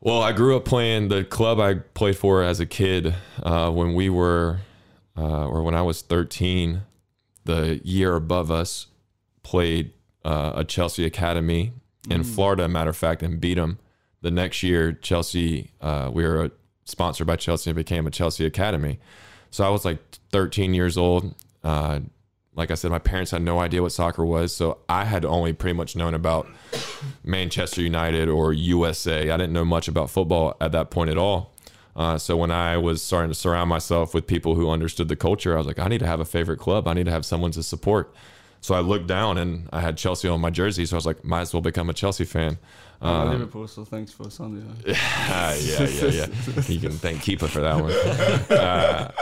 Well, 0.00 0.22
I 0.22 0.32
grew 0.32 0.56
up 0.56 0.64
playing 0.64 1.08
the 1.08 1.24
club 1.24 1.60
I 1.60 1.74
played 1.74 2.16
for 2.16 2.42
as 2.42 2.60
a 2.60 2.66
kid 2.66 3.14
uh, 3.42 3.70
when 3.70 3.94
we 3.94 4.08
were, 4.08 4.60
uh, 5.16 5.46
or 5.46 5.62
when 5.62 5.74
I 5.74 5.82
was 5.82 6.02
13. 6.02 6.82
The 7.44 7.80
year 7.82 8.14
above 8.14 8.50
us 8.50 8.88
played 9.48 9.92
uh, 10.26 10.52
a 10.56 10.62
Chelsea 10.62 11.06
academy 11.06 11.72
in 12.10 12.22
Florida, 12.22 12.68
matter 12.68 12.90
of 12.90 12.96
fact, 12.98 13.22
and 13.22 13.40
beat 13.40 13.54
them. 13.54 13.78
The 14.20 14.30
next 14.30 14.62
year, 14.62 14.92
Chelsea, 14.92 15.70
uh, 15.80 16.10
we 16.12 16.22
were 16.22 16.50
sponsored 16.84 17.26
by 17.26 17.36
Chelsea 17.36 17.70
and 17.70 17.74
became 17.74 18.06
a 18.06 18.10
Chelsea 18.10 18.44
academy. 18.44 18.98
So 19.50 19.64
I 19.64 19.70
was 19.70 19.86
like 19.86 20.00
13 20.32 20.74
years 20.74 20.98
old. 20.98 21.34
Uh, 21.64 22.00
like 22.56 22.70
I 22.70 22.74
said, 22.74 22.90
my 22.90 22.98
parents 22.98 23.30
had 23.30 23.40
no 23.40 23.58
idea 23.58 23.80
what 23.80 23.92
soccer 23.92 24.22
was, 24.22 24.54
so 24.54 24.80
I 24.86 25.06
had 25.06 25.24
only 25.24 25.54
pretty 25.54 25.76
much 25.78 25.96
known 25.96 26.12
about 26.12 26.46
Manchester 27.24 27.80
United 27.80 28.28
or 28.28 28.52
USA. 28.52 29.30
I 29.30 29.36
didn't 29.38 29.54
know 29.54 29.64
much 29.64 29.88
about 29.88 30.10
football 30.10 30.58
at 30.60 30.72
that 30.72 30.90
point 30.90 31.08
at 31.08 31.16
all. 31.16 31.54
Uh, 31.96 32.18
so 32.18 32.36
when 32.36 32.50
I 32.50 32.76
was 32.76 33.00
starting 33.02 33.30
to 33.30 33.34
surround 33.34 33.70
myself 33.70 34.12
with 34.12 34.26
people 34.26 34.56
who 34.56 34.68
understood 34.68 35.08
the 35.08 35.16
culture, 35.16 35.54
I 35.54 35.58
was 35.58 35.66
like, 35.66 35.78
I 35.78 35.88
need 35.88 36.00
to 36.00 36.06
have 36.06 36.20
a 36.20 36.26
favorite 36.26 36.58
club. 36.58 36.86
I 36.86 36.92
need 36.92 37.06
to 37.06 37.12
have 37.12 37.24
someone 37.24 37.52
to 37.52 37.62
support. 37.62 38.14
So 38.60 38.74
I 38.74 38.80
looked 38.80 39.06
down 39.06 39.38
and 39.38 39.68
I 39.72 39.80
had 39.80 39.96
Chelsea 39.96 40.28
on 40.28 40.40
my 40.40 40.50
jersey. 40.50 40.84
So 40.86 40.96
I 40.96 40.98
was 40.98 41.06
like, 41.06 41.24
might 41.24 41.42
as 41.42 41.52
well 41.54 41.60
become 41.62 41.88
a 41.90 41.94
Chelsea 41.94 42.24
fan. 42.24 42.58
I'm 43.00 43.08
Um, 43.28 43.30
Liverpool, 43.30 43.68
so 43.68 43.84
thanks 43.84 44.10
for 44.12 44.28
Sunday. 44.30 44.62
Ah, 45.30 45.54
yeah, 45.54 45.82
yeah, 45.88 46.06
yeah. 46.06 46.26
You 46.68 46.80
can 46.80 46.90
thank 46.92 47.22
Keeper 47.22 47.46
for 47.46 47.60
that 47.60 47.76
one. 47.80 47.92
Uh, 48.58 49.12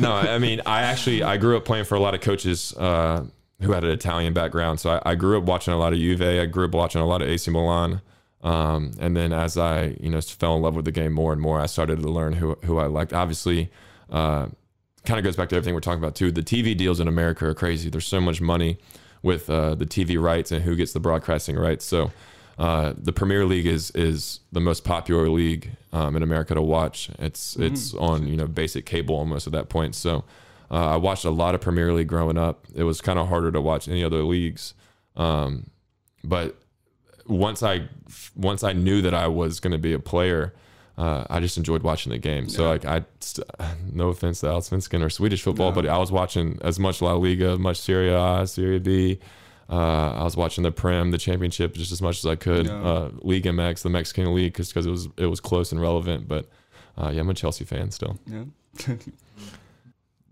no, 0.00 0.12
I 0.12 0.38
mean, 0.38 0.60
I 0.66 0.82
actually 0.82 1.22
I 1.22 1.36
grew 1.38 1.56
up 1.56 1.64
playing 1.64 1.84
for 1.86 1.94
a 1.94 2.00
lot 2.00 2.14
of 2.14 2.20
coaches 2.20 2.74
uh, 2.76 3.24
who 3.62 3.72
had 3.72 3.84
an 3.84 3.90
Italian 3.90 4.34
background. 4.34 4.80
So 4.80 4.90
I, 5.04 5.12
I 5.12 5.14
grew 5.14 5.38
up 5.38 5.44
watching 5.44 5.72
a 5.72 5.78
lot 5.78 5.92
of 5.94 5.98
Juve. 5.98 6.20
I 6.22 6.44
grew 6.46 6.66
up 6.66 6.72
watching 6.72 7.00
a 7.00 7.06
lot 7.06 7.22
of 7.22 7.28
AC 7.28 7.50
Milan. 7.50 8.02
Um, 8.42 8.92
and 9.00 9.16
then 9.16 9.32
as 9.32 9.56
I 9.56 9.96
you 10.00 10.10
know 10.10 10.20
fell 10.20 10.54
in 10.56 10.62
love 10.62 10.76
with 10.76 10.84
the 10.84 10.92
game 10.92 11.12
more 11.12 11.32
and 11.32 11.40
more, 11.40 11.60
I 11.60 11.66
started 11.66 12.00
to 12.02 12.08
learn 12.08 12.34
who 12.34 12.56
who 12.64 12.78
I 12.78 12.86
liked. 12.86 13.12
Obviously, 13.12 13.70
uh, 14.10 14.48
kind 15.08 15.18
of 15.18 15.24
goes 15.24 15.36
back 15.36 15.48
to 15.48 15.56
everything 15.56 15.74
we're 15.74 15.80
talking 15.80 15.98
about 15.98 16.14
too. 16.14 16.30
The 16.30 16.42
TV 16.42 16.76
deals 16.76 17.00
in 17.00 17.08
America 17.08 17.46
are 17.46 17.54
crazy. 17.54 17.88
There's 17.88 18.06
so 18.06 18.20
much 18.20 18.40
money 18.42 18.78
with 19.22 19.48
uh, 19.48 19.74
the 19.74 19.86
TV 19.86 20.20
rights 20.20 20.52
and 20.52 20.62
who 20.62 20.76
gets 20.76 20.92
the 20.92 21.00
broadcasting 21.00 21.56
rights. 21.56 21.86
So 21.86 22.12
uh, 22.58 22.92
the 22.96 23.12
Premier 23.12 23.46
League 23.46 23.66
is 23.66 23.90
is 23.92 24.40
the 24.52 24.60
most 24.60 24.84
popular 24.84 25.30
league 25.30 25.70
um, 25.92 26.14
in 26.14 26.22
America 26.22 26.54
to 26.54 26.62
watch. 26.62 27.08
It's 27.18 27.56
it's 27.56 27.94
on 27.94 28.28
you 28.28 28.36
know 28.36 28.46
basic 28.46 28.84
cable 28.84 29.14
almost 29.14 29.46
at 29.46 29.52
that 29.54 29.70
point. 29.70 29.94
So 29.94 30.24
uh, 30.70 30.90
I 30.90 30.96
watched 30.96 31.24
a 31.24 31.30
lot 31.30 31.54
of 31.54 31.62
Premier 31.62 31.92
League 31.94 32.08
growing 32.08 32.36
up. 32.36 32.66
It 32.74 32.82
was 32.82 33.00
kind 33.00 33.18
of 33.18 33.28
harder 33.28 33.50
to 33.50 33.60
watch 33.62 33.88
any 33.88 34.04
other 34.04 34.22
leagues, 34.22 34.74
um, 35.16 35.70
but 36.22 36.56
once 37.26 37.62
I 37.62 37.88
once 38.36 38.62
I 38.62 38.74
knew 38.74 39.00
that 39.02 39.14
I 39.14 39.26
was 39.28 39.58
going 39.58 39.72
to 39.72 39.78
be 39.78 39.94
a 39.94 39.98
player. 39.98 40.54
Uh, 40.98 41.24
I 41.30 41.38
just 41.38 41.56
enjoyed 41.56 41.82
watching 41.84 42.10
the 42.10 42.18
game. 42.18 42.48
So 42.48 42.62
Yeah. 42.64 42.68
like 42.70 42.84
I, 42.84 43.04
st- 43.20 43.46
no 43.92 44.08
offense 44.08 44.40
to 44.40 44.46
Allsvenskan 44.46 45.00
or 45.02 45.08
Swedish 45.10 45.42
football, 45.42 45.70
No. 45.70 45.74
but 45.76 45.86
I 45.86 45.96
was 45.96 46.10
watching 46.10 46.58
as 46.62 46.78
much 46.80 47.00
La 47.00 47.12
Liga, 47.14 47.56
much 47.56 47.76
Serie 47.78 48.10
A, 48.12 48.44
Serie 48.46 48.80
B. 48.80 49.20
Uh, 49.70 50.10
I 50.20 50.24
was 50.24 50.36
watching 50.36 50.64
the 50.64 50.72
Prem, 50.72 51.10
the 51.12 51.18
Championship, 51.18 51.74
just 51.74 51.92
as 51.92 52.02
much 52.02 52.18
as 52.18 52.26
I 52.26 52.34
could. 52.36 52.66
Yeah. 52.66 52.82
Uh, 52.82 53.10
League 53.22 53.44
MX, 53.44 53.82
the 53.82 53.90
Mexican 53.90 54.34
League, 54.34 54.54
because 54.54 54.86
it 54.86 54.90
was 54.90 55.08
it 55.16 55.26
was 55.26 55.40
close 55.40 55.70
and 55.72 55.80
relevant. 55.80 56.26
But 56.26 56.48
uh, 56.96 57.10
yeah, 57.14 57.20
I'm 57.20 57.30
a 57.30 57.34
Chelsea 57.34 57.64
fan 57.64 57.90
still. 57.92 58.18
Yeah. 58.26 58.44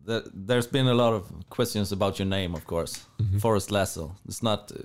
There, 0.05 0.23
there's 0.33 0.69
been 0.69 0.87
a 0.87 0.95
lot 0.95 1.15
of 1.15 1.25
questions 1.51 1.91
about 1.91 2.19
your 2.21 2.27
name, 2.27 2.55
of 2.55 2.65
course. 2.65 3.05
Forrest 3.41 3.73
Lasso. 3.73 4.15
It's 4.29 4.41
not 4.43 4.71
uh, 4.71 4.83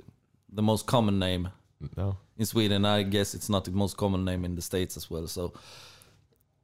the 0.51 0.63
most 0.63 0.87
common 0.87 1.19
name 1.19 1.49
No, 1.97 2.17
in 2.37 2.45
Sweden. 2.45 2.85
I 2.85 3.03
guess 3.03 3.33
it's 3.33 3.49
not 3.49 3.65
the 3.65 3.71
most 3.71 3.97
common 3.97 4.25
name 4.25 4.45
in 4.45 4.55
the 4.55 4.61
States 4.61 4.97
as 4.97 5.09
well. 5.09 5.27
So, 5.27 5.53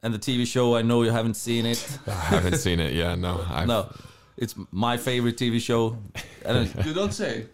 and 0.03 0.13
the 0.13 0.19
TV 0.19 0.45
show, 0.45 0.75
I 0.75 0.81
know 0.81 1.03
you 1.03 1.11
haven't 1.11 1.35
seen 1.35 1.65
it. 1.65 1.99
I 2.07 2.11
haven't 2.11 2.57
seen 2.57 2.79
it. 2.79 2.93
Yeah, 2.93 3.15
no, 3.15 3.45
I 3.49 3.65
no, 3.65 3.89
it's 4.37 4.55
my 4.71 4.97
favorite 4.97 5.37
TV 5.37 5.59
show. 5.59 5.97
And 6.45 6.73
you 6.85 6.93
don't 6.93 7.13
say. 7.13 7.45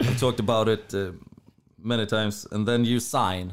I've 0.00 0.20
talked 0.20 0.40
about 0.40 0.68
it 0.68 0.94
uh, 0.94 1.12
many 1.78 2.06
times. 2.06 2.46
And 2.50 2.66
then 2.66 2.84
you 2.84 3.00
sign 3.00 3.52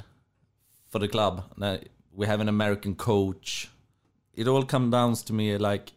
for 0.88 0.99
the 0.99 1.07
club. 1.07 1.43
Now, 1.57 1.79
we 2.13 2.27
have 2.27 2.39
an 2.39 2.49
American 2.49 2.95
coach. 2.95 3.69
It 4.33 4.47
all 4.47 4.63
comes 4.63 4.91
down 4.91 5.13
to 5.15 5.33
me 5.33 5.57
like 5.57 5.91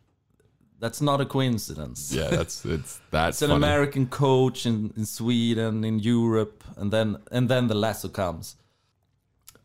that's 0.80 1.00
not 1.00 1.20
a 1.20 1.24
coincidence. 1.26 2.12
Yeah, 2.12 2.28
that's 2.28 2.64
it's 2.64 3.00
that's 3.10 3.36
It's 3.36 3.42
an 3.42 3.48
funny. 3.50 3.64
American 3.64 4.06
coach 4.06 4.66
in, 4.66 4.92
in 4.96 5.04
Sweden, 5.06 5.84
in 5.84 5.98
Europe, 5.98 6.62
and 6.76 6.90
then 6.92 7.16
and 7.32 7.48
then 7.48 7.66
the 7.68 7.74
lasso 7.74 8.08
comes. 8.08 8.56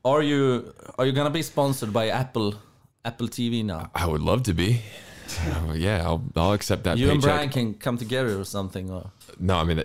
Are 0.06 0.22
you 0.22 0.74
are 0.98 1.06
you 1.06 1.12
gonna 1.14 1.30
be 1.30 1.42
sponsored 1.44 1.94
by 1.94 2.10
Apple 2.10 2.56
Apple 3.06 3.28
TV 3.28 3.64
now? 3.64 3.90
I 3.96 4.06
would 4.06 4.22
love 4.22 4.44
to 4.44 4.54
be. 4.54 4.82
Uh, 5.46 5.74
yeah, 5.88 6.04
I'll 6.04 6.24
I'll 6.36 6.54
accept 6.54 6.84
that 6.84 6.98
you 6.98 7.10
and. 7.12 7.22
Brian 7.22 7.50
can 7.50 7.74
come 7.76 7.98
together 7.98 8.40
or 8.40 8.44
something. 8.46 8.90
Or 8.92 9.12
No, 9.40 9.56
I 9.58 9.64
mean, 9.64 9.84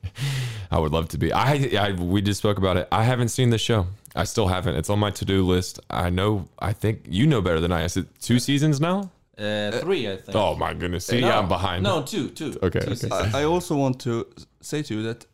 I 0.70 0.78
would 0.78 0.92
love 0.92 1.08
to 1.08 1.18
be. 1.18 1.32
I, 1.32 1.70
I 1.78 1.92
we 1.92 2.20
just 2.22 2.38
spoke 2.38 2.58
about 2.58 2.76
it. 2.76 2.86
I 2.92 3.04
haven't 3.04 3.28
seen 3.30 3.50
the 3.50 3.58
show. 3.58 3.86
I 4.14 4.24
still 4.24 4.48
haven't. 4.48 4.76
It's 4.76 4.90
on 4.90 4.98
my 4.98 5.10
to 5.12 5.24
do 5.24 5.44
list. 5.46 5.80
I 5.90 6.10
know. 6.10 6.48
I 6.58 6.72
think 6.72 7.06
you 7.08 7.26
know 7.26 7.40
better 7.40 7.60
than 7.60 7.72
I. 7.72 7.84
Is 7.84 7.96
it 7.96 8.06
two 8.20 8.38
seasons 8.38 8.80
now? 8.80 9.10
Uh, 9.38 9.70
three, 9.80 10.10
I 10.10 10.16
think. 10.16 10.34
Oh 10.36 10.54
my 10.56 10.72
goodness! 10.74 11.06
See, 11.06 11.20
no, 11.20 11.30
I'm 11.30 11.48
behind. 11.48 11.82
No, 11.82 12.02
two, 12.02 12.28
two. 12.30 12.58
Okay, 12.62 12.80
two 12.80 12.86
okay. 12.86 12.94
seasons. 12.94 13.34
I, 13.34 13.40
I 13.42 13.44
also 13.44 13.76
want 13.76 14.00
to 14.00 14.26
say 14.60 14.82
to 14.82 14.94
you 14.94 15.02
that 15.02 15.26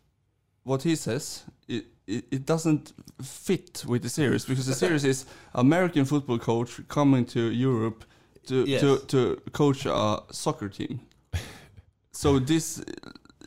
what 0.65 0.83
he 0.83 0.97
says 0.97 1.45
it, 1.69 1.85
it, 2.07 2.25
it 2.31 2.47
doesn't 2.47 2.93
fit 3.23 3.85
with 3.87 4.03
the 4.03 4.09
series 4.09 4.45
because 4.45 4.67
the 4.67 4.75
series 4.75 5.05
is 5.05 5.27
American 5.55 6.05
football 6.05 6.39
coach 6.39 6.81
coming 6.89 7.25
to 7.27 7.41
Europe 7.51 8.05
to 8.47 8.65
Yes. 8.67 8.81
to, 8.81 8.99
to 9.07 9.41
coach 9.53 9.87
a 9.87 10.19
soccer 10.31 10.69
team. 10.69 11.01
So 12.13 12.39
this 12.39 12.83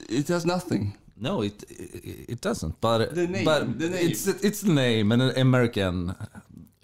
it 0.09 0.27
has 0.29 0.45
nothing. 0.45 0.97
No, 1.17 1.41
it 1.43 1.63
it, 1.69 2.29
it 2.33 2.41
doesn't. 2.41 2.79
But 2.81 3.13
The 3.15 3.27
name, 3.27 3.45
but 3.45 3.79
the 3.79 3.89
name. 3.89 4.09
it's 4.09 4.27
it's 4.27 4.61
the 4.61 4.73
name 4.73 5.11
and 5.11 5.21
an 5.21 5.37
American. 5.37 6.15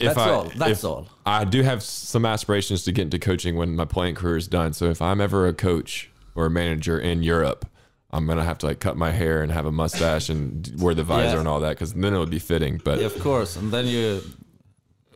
That's 0.04 0.18
I- 0.18 0.30
all. 0.32 0.52
That's 0.56 0.84
all. 0.84 1.08
I 1.26 1.46
do 1.46 1.62
have 1.64 1.82
some 1.84 2.26
aspirations 2.26 2.84
to 2.86 2.92
get 2.92 3.04
into 3.04 3.20
coaching 3.20 3.56
when 3.56 3.76
my 3.76 3.86
playing 3.86 4.16
career 4.16 4.38
is 4.38 4.48
done. 4.48 4.74
So 4.74 4.86
if 4.86 5.02
I'm 5.02 5.22
ever 5.22 5.48
a 5.48 5.54
coach 5.54 6.10
or 6.36 6.46
a 6.48 6.50
manager 6.50 7.00
in 7.00 7.24
Europe, 7.24 7.66
I'm 8.12 8.26
gonna 8.28 8.44
have 8.44 8.58
to 8.60 8.66
like 8.66 8.80
cut 8.80 8.98
my 8.98 9.12
hair 9.12 9.42
and 9.44 9.52
have 9.52 9.66
a 9.66 9.72
mustache 9.72 10.30
and 10.30 10.70
wear 10.80 10.94
the 10.94 11.04
visor 11.04 11.34
Yeah. 11.36 11.40
and 11.40 11.48
all 11.48 11.60
that 11.62 11.70
because 11.72 11.94
then 11.94 12.14
it 12.14 12.18
would 12.20 12.30
be 12.30 12.40
fitting. 12.40 12.82
But 12.84 13.00
Yeah, 13.00 13.06
of 13.06 13.18
course. 13.20 13.56
And 13.56 13.72
then 13.72 13.88
you 13.88 14.22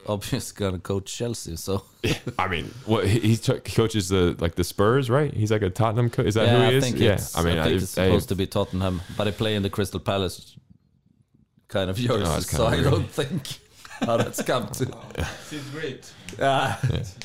obviously 0.07 0.57
gonna 0.63 0.79
coach 0.79 1.13
Chelsea. 1.17 1.55
So 1.57 1.83
I 2.39 2.47
mean, 2.47 2.71
what 2.85 3.07
he, 3.07 3.19
he 3.19 3.37
took, 3.37 3.65
coaches 3.65 4.09
the 4.09 4.35
like 4.39 4.55
the 4.55 4.63
Spurs, 4.63 5.09
right? 5.09 5.33
He's 5.33 5.51
like 5.51 5.61
a 5.63 5.69
Tottenham 5.69 6.09
coach. 6.09 6.27
Is 6.27 6.35
that 6.35 6.45
yeah, 6.45 6.53
who 6.55 6.59
he 6.61 6.65
I 6.67 6.69
is? 6.71 6.83
think 6.83 6.99
yeah, 6.99 7.19
I 7.35 7.41
mean, 7.43 7.57
I 7.57 7.63
think 7.63 7.73
I- 7.73 7.83
it's 7.83 7.89
supposed 7.89 8.29
to 8.29 8.35
be 8.35 8.47
Tottenham, 8.47 9.01
but 9.17 9.27
I 9.27 9.31
play 9.31 9.55
in 9.55 9.63
the 9.63 9.69
Crystal 9.69 9.99
Palace 9.99 10.55
kind 11.67 11.89
of 11.89 11.99
yours, 12.05 12.27
Oh, 12.29 12.37
it's 12.37 12.49
so 12.51 12.67
I 12.67 12.81
don't 12.81 13.09
think. 13.09 13.59
how 14.05 14.17
that's 14.17 14.41
come 14.43 14.67
to. 14.69 14.85
Seems 15.45 15.69
great. 15.69 16.11
Yeah, 16.39 16.77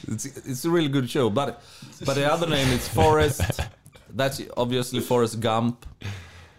it's 0.08 0.26
it's 0.26 0.64
a 0.64 0.70
really 0.70 0.88
good 0.88 1.08
show. 1.10 1.30
But 1.30 1.62
but 2.04 2.14
the 2.14 2.30
other 2.30 2.46
name 2.46 2.68
is 2.68 2.86
Forrest. 2.88 3.60
That's 4.10 4.40
obviously 4.56 5.00
Forrest 5.00 5.40
Gump 5.40 5.86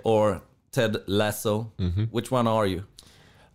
or 0.03 0.41
Ted 0.71 0.97
Lasso. 1.07 1.71
Which 2.11 2.31
one 2.31 2.47
are 2.47 2.65
you? 2.67 2.83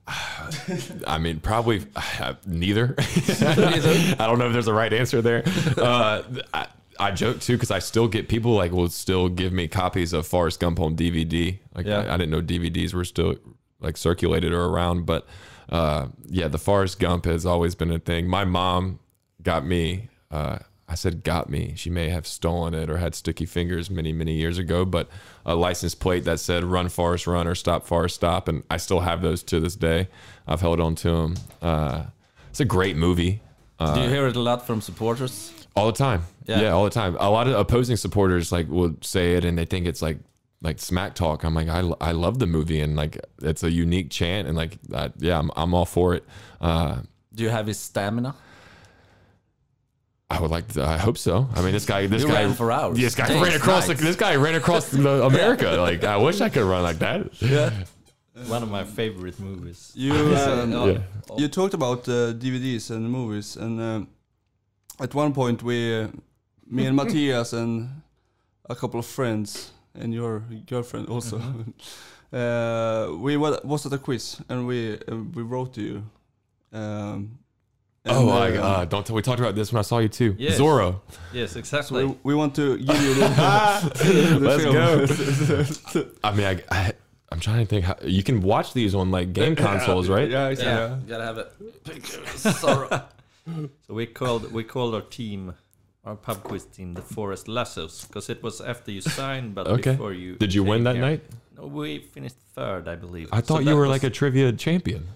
I 1.07 1.19
mean, 1.19 1.41
probably 1.41 1.85
uh, 2.21 2.35
neither. 2.47 2.95
I 2.99 4.15
don't 4.27 4.39
know 4.39 4.47
if 4.47 4.53
there's 4.53 4.69
a 4.69 4.75
right 4.75 4.93
answer 4.93 5.23
there. 5.23 5.43
Uh, 5.77 6.23
I, 6.55 6.67
I 6.99 7.11
joke 7.11 7.41
too 7.41 7.55
because 7.55 7.71
I 7.71 7.79
still 7.81 8.09
get 8.09 8.29
people 8.29 8.53
like 8.53 8.73
will 8.73 8.89
still 8.89 9.29
give 9.29 9.53
me 9.53 9.69
copies 9.69 10.13
of 10.13 10.27
Forrest 10.27 10.61
Gump 10.61 10.81
on 10.81 10.97
DVD. 10.97 11.59
Like 11.75 11.87
Yeah. 11.87 12.01
I, 12.01 12.15
I 12.15 12.17
didn't 12.17 12.31
know 12.31 12.41
DVDs 12.41 12.95
were 12.95 13.05
still 13.05 13.37
like 13.81 13.97
circulated 13.97 14.53
or 14.53 14.65
around, 14.67 15.07
but 15.07 15.27
uh, 15.69 16.09
yeah, 16.27 16.49
the 16.49 16.59
Forrest 16.59 16.99
Gump 16.99 17.25
has 17.25 17.45
always 17.47 17.75
been 17.75 17.91
a 17.91 17.99
thing. 17.99 18.29
My 18.29 18.45
mom 18.45 18.99
got 19.43 19.65
me. 19.67 20.09
Uh, 20.31 20.59
I 20.89 20.95
said 20.95 21.25
got 21.25 21.51
me. 21.51 21.75
She 21.77 21.91
may 21.91 22.11
have 22.11 22.27
stolen 22.27 22.73
it 22.73 22.89
or 22.89 22.99
had 22.99 23.15
sticky 23.15 23.47
fingers 23.47 23.91
many 23.91 24.13
many 24.13 24.35
years 24.35 24.59
ago, 24.59 24.85
but 24.85 25.09
a 25.45 25.55
license 25.57 25.95
plate 25.95 26.25
that 26.25 26.39
said 26.39 26.63
"Run 26.63 26.89
Forrest 26.89 27.27
Run" 27.27 27.49
or 27.49 27.55
"Stop 27.55 27.87
Forrest 27.87 28.15
Stop," 28.15 28.47
and 28.47 28.63
I 28.71 28.77
still 28.77 29.01
have 29.01 29.21
those 29.23 29.43
to 29.45 29.59
this 29.59 29.75
day. 29.75 30.09
I've 30.47 30.61
held 30.61 30.81
on 30.81 30.95
to 30.97 31.11
them. 31.11 31.35
Uh, 31.61 32.05
it's 32.51 32.61
a 32.61 32.65
great 32.65 32.97
movie. 32.97 33.43
Do 33.79 34.01
you 34.01 34.09
hear 34.09 34.27
it 34.27 34.37
a 34.37 34.41
lot 34.41 34.67
from 34.67 34.81
supporters? 34.81 35.53
All 35.75 35.87
the 35.87 35.93
time. 35.93 36.23
Yeah. 36.47 36.63
Yeah. 36.63 36.71
all 36.71 36.85
the 36.85 36.91
time. 36.91 37.17
A 37.21 37.29
lot 37.31 37.47
of 37.47 37.55
opposing 37.55 37.97
supporters 37.97 38.51
like 38.51 38.69
will 38.69 38.97
say 39.03 39.35
it 39.35 39.45
and 39.45 39.59
they 39.59 39.67
think 39.67 39.87
it's 39.87 40.01
like 40.01 40.19
like 40.67 40.79
smack 40.81 41.15
talk. 41.15 41.45
I'm 41.45 41.55
like 41.55 41.69
I, 41.69 41.81
I 42.01 42.13
love 42.13 42.39
the 42.39 42.47
movie 42.57 42.81
and 42.85 42.97
like 43.03 43.15
it's 43.51 43.63
a 43.63 43.71
unique 43.71 44.11
chant 44.11 44.49
and 44.49 44.57
like 44.63 44.73
I, 44.95 45.05
yeah, 45.19 45.39
I'm 45.39 45.51
I'm 45.61 45.73
all 45.75 45.87
for 45.97 46.15
it. 46.17 46.25
Uh 46.61 46.97
Do 47.35 47.43
you 47.45 47.51
have 47.51 47.67
his 47.67 47.79
stamina? 47.79 48.35
I 50.29 50.41
would 50.41 50.51
like 50.51 50.67
to, 50.75 50.85
I 50.85 50.99
hope 51.07 51.19
so. 51.19 51.49
I 51.55 51.63
mean, 51.63 51.73
this 51.73 51.87
guy 51.87 52.07
this 52.09 52.23
You 52.23 52.29
guy 52.29 52.43
ran 52.43 52.55
for 52.55 52.73
hours. 52.73 52.99
This 52.99 53.15
guy 53.15 53.29
Days, 53.29 53.41
ran 53.43 53.55
across 53.63 53.87
nights. 53.89 54.01
this 54.09 54.17
guy 54.17 54.35
ran 54.45 54.57
across 54.57 54.85
the 54.91 55.25
America. 55.33 55.69
Like 55.89 56.03
I 56.05 56.17
wish 56.27 56.41
I 56.41 56.49
could 56.49 56.65
run 56.73 56.83
like 56.91 56.99
that. 56.99 57.21
Yeah. 57.41 57.71
One 58.49 58.63
of 58.63 58.71
my 58.79 58.85
favorite 58.85 59.39
movies. 59.49 59.93
You 59.95 60.13
um, 60.37 60.73
Yeah. 60.73 60.99
you 61.41 61.49
talked 61.49 61.75
about 61.75 62.01
uh, 62.09 62.35
DVDs 62.43 62.91
and 62.91 63.03
movies, 63.19 63.57
and 63.57 63.81
um, 63.81 64.09
at 65.01 65.15
one 65.15 65.33
point 65.33 65.63
we, 65.63 65.79
uh, 66.03 66.09
me 66.77 66.87
and 66.89 66.97
Matthias 66.97 67.53
and 67.53 67.73
a 68.69 68.75
couple 68.75 68.99
of 69.01 69.07
friends 69.07 69.71
and 70.01 70.13
your 70.15 70.41
girlfriend 70.67 71.09
also, 71.09 71.39
uh, 72.33 73.09
we 73.19 73.37
wa- 73.37 73.61
was 73.65 73.87
at 73.87 73.93
a 73.93 73.99
quiz 73.99 74.41
and 74.49 74.67
we 74.67 74.95
uh, 74.95 75.17
we 75.35 75.43
wrote 75.43 75.75
to 75.75 75.81
you. 75.83 76.03
Um, 76.73 77.39
and, 78.05 78.17
Oh, 78.17 78.29
I, 78.31 78.57
uh, 78.57 78.63
uh, 78.63 78.85
don't 78.85 79.05
tell. 79.05 79.17
We 79.17 79.23
talked 79.23 79.41
about 79.41 79.55
this 79.57 79.73
when 79.73 79.81
I 79.81 79.83
saw 79.83 79.99
you 79.99 80.09
too. 80.09 80.37
Yes. 80.39 80.59
Zorro. 80.61 81.01
Yes, 81.33 81.53
so 81.53 81.59
exactly. 81.59 82.05
we, 82.05 82.17
we 82.23 82.35
want 82.37 82.55
to 82.55 82.77
give 82.79 83.03
you 83.03 83.15
the, 83.21 84.39
the 84.39 84.39
Let's 84.41 84.63
film. 85.93 86.05
go. 86.05 86.07
I 86.25 86.33
mean, 86.33 86.47
I, 86.47 86.63
I 86.71 86.93
I'm 87.33 87.41
trying 87.41 87.59
to 87.59 87.67
think 87.67 87.85
how 87.85 87.97
you 88.03 88.23
can 88.23 88.43
watch 88.43 88.73
these 88.75 88.95
on 88.95 89.11
like 89.11 89.33
game 89.33 89.57
consoles, 89.57 90.09
right? 90.09 90.31
Yeah, 90.31 90.49
exactly. 90.49 90.99
Yeah. 91.09 91.09
Gotta 91.09 91.25
have 91.25 91.39
it. 91.39 91.85
picture. 91.85 92.25
Sorry. 92.37 92.89
So 93.87 93.95
we 93.95 94.07
called 94.07 94.53
we 94.53 94.63
called 94.63 94.95
our 94.95 95.01
team, 95.03 95.55
our 96.07 96.15
pub 96.17 96.43
quiz 96.45 96.65
team, 96.65 96.95
the 96.95 97.03
Forest 97.03 97.49
Lassos, 97.49 98.05
because 98.07 98.31
it 98.31 98.43
was 98.43 98.61
after 98.61 98.91
you 98.93 99.01
signed, 99.01 99.55
but 99.55 99.67
Okay. 99.67 99.93
before 99.93 100.13
you. 100.13 100.37
Did 100.37 100.55
you 100.55 100.63
win 100.63 100.85
that 100.85 100.95
here. 100.95 101.05
night? 101.05 101.23
No, 101.57 101.67
we 101.67 101.99
finished 101.99 102.37
third, 102.55 102.87
I 102.89 102.95
believe. 102.95 103.29
I 103.33 103.41
thought 103.41 103.65
you 103.65 103.75
were 103.77 103.89
like 103.89 104.05
a 104.05 104.11
trivia 104.11 104.53
champion. 104.53 105.09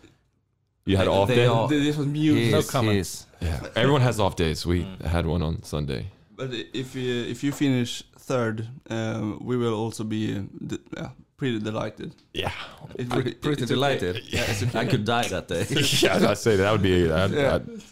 You 0.85 0.97
had 0.97 1.07
They- 1.07 1.11
off 1.11 1.29
they 1.29 1.37
day. 1.37 1.67
This 1.85 1.97
was 1.97 2.07
mute. 2.07 2.51
No 2.51 2.59
is, 2.59 2.71
comment. 2.71 2.95
he 2.95 2.99
is. 3.01 3.27
Yeah, 3.41 3.61
everyone 3.77 4.01
has 4.03 4.19
off 4.19 4.35
days. 4.37 4.67
We 4.67 4.83
Mm. 4.85 5.03
had 5.03 5.27
one 5.27 5.43
on 5.43 5.63
Sunday. 5.63 6.07
But 6.37 6.51
if 6.75 6.95
you 6.97 7.23
if 7.35 7.45
you 7.45 7.53
finish 7.53 8.03
third, 8.19 8.67
um, 8.89 9.39
we 9.45 9.57
will 9.57 9.75
also 9.75 10.03
be 10.05 10.35
uh, 10.37 10.43
yeah, 10.97 11.11
pretty 11.37 11.59
delighted. 11.61 12.15
Yeah, 12.33 12.51
It, 12.97 13.07
I'm 13.13 13.21
it- 13.21 13.41
pretty 13.43 13.63
it's 13.63 13.71
okay. 13.71 13.75
delighted. 13.75 14.15
I 14.75 14.85
could 14.87 15.05
die 15.05 15.29
that 15.29 15.47
day. 15.49 15.67
yeah. 16.03 16.31
I 16.31 16.35
say 16.35 16.57
that 16.57 16.73
would 16.73 16.83
be. 16.83 17.11
I'd, 17.11 17.31
Yeah. 17.31 17.55
I'd- 17.57 17.83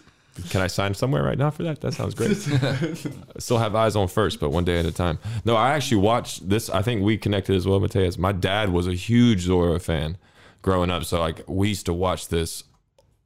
can 0.50 0.60
I 0.60 0.66
sign 0.66 0.94
somewhere 0.94 1.22
right 1.22 1.38
now 1.38 1.50
for 1.50 1.62
that? 1.64 1.80
That 1.80 1.94
sounds 1.94 2.14
great. 2.14 2.36
Still 3.38 3.58
have 3.58 3.74
eyes 3.74 3.96
on 3.96 4.08
first, 4.08 4.40
but 4.40 4.50
one 4.50 4.64
day 4.64 4.78
at 4.78 4.86
a 4.86 4.92
time. 4.92 5.18
No, 5.44 5.56
I 5.56 5.70
actually 5.70 5.98
watched 5.98 6.48
this. 6.48 6.70
I 6.70 6.82
think 6.82 7.02
we 7.02 7.16
connected 7.16 7.56
as 7.56 7.66
well, 7.66 7.80
Mateus. 7.80 8.18
My 8.18 8.32
dad 8.32 8.70
was 8.70 8.86
a 8.86 8.94
huge 8.94 9.46
Zorro 9.46 9.80
fan 9.80 10.16
growing 10.62 10.90
up, 10.90 11.04
so 11.04 11.20
like 11.20 11.42
we 11.46 11.68
used 11.68 11.86
to 11.86 11.92
watch 11.92 12.28
this 12.28 12.64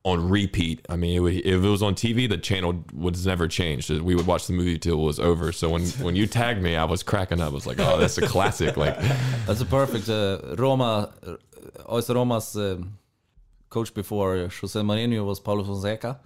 on 0.05 0.29
repeat. 0.29 0.85
I 0.89 0.97
mean, 0.97 1.17
it 1.17 1.21
would, 1.21 1.35
if 1.35 1.47
it 1.47 1.59
was 1.69 1.83
on 1.83 1.95
TV, 1.95 2.29
the 2.29 2.37
channel 2.37 2.85
was 2.93 3.25
never 3.27 3.47
changed. 3.47 3.91
We 3.91 4.15
would 4.15 4.27
watch 4.27 4.47
the 4.47 4.53
movie 4.53 4.79
till 4.79 5.01
it 5.01 5.05
was 5.05 5.21
over. 5.21 5.53
So 5.53 5.69
when 5.71 5.83
when 6.05 6.17
you 6.17 6.27
tagged 6.27 6.63
me, 6.63 6.77
I 6.77 6.85
was 6.85 7.03
cracking 7.03 7.41
up. 7.41 7.51
I 7.51 7.55
was 7.55 7.67
like, 7.67 7.79
oh, 7.79 7.99
that's 7.99 8.19
a 8.19 8.27
classic. 8.27 8.77
Like, 8.77 8.99
That's 9.47 9.61
a 9.61 9.67
perfect 9.67 10.09
uh, 10.09 10.57
Roma. 10.57 11.13
Uh, 11.27 11.37
AS 11.97 12.09
Roma's 12.11 12.57
um, 12.57 12.99
coach 13.71 13.95
before 13.95 14.49
Jose 14.61 14.81
Mourinho 14.81 15.25
was 15.25 15.41
Paulo 15.41 15.65
Fonseca. 15.65 16.21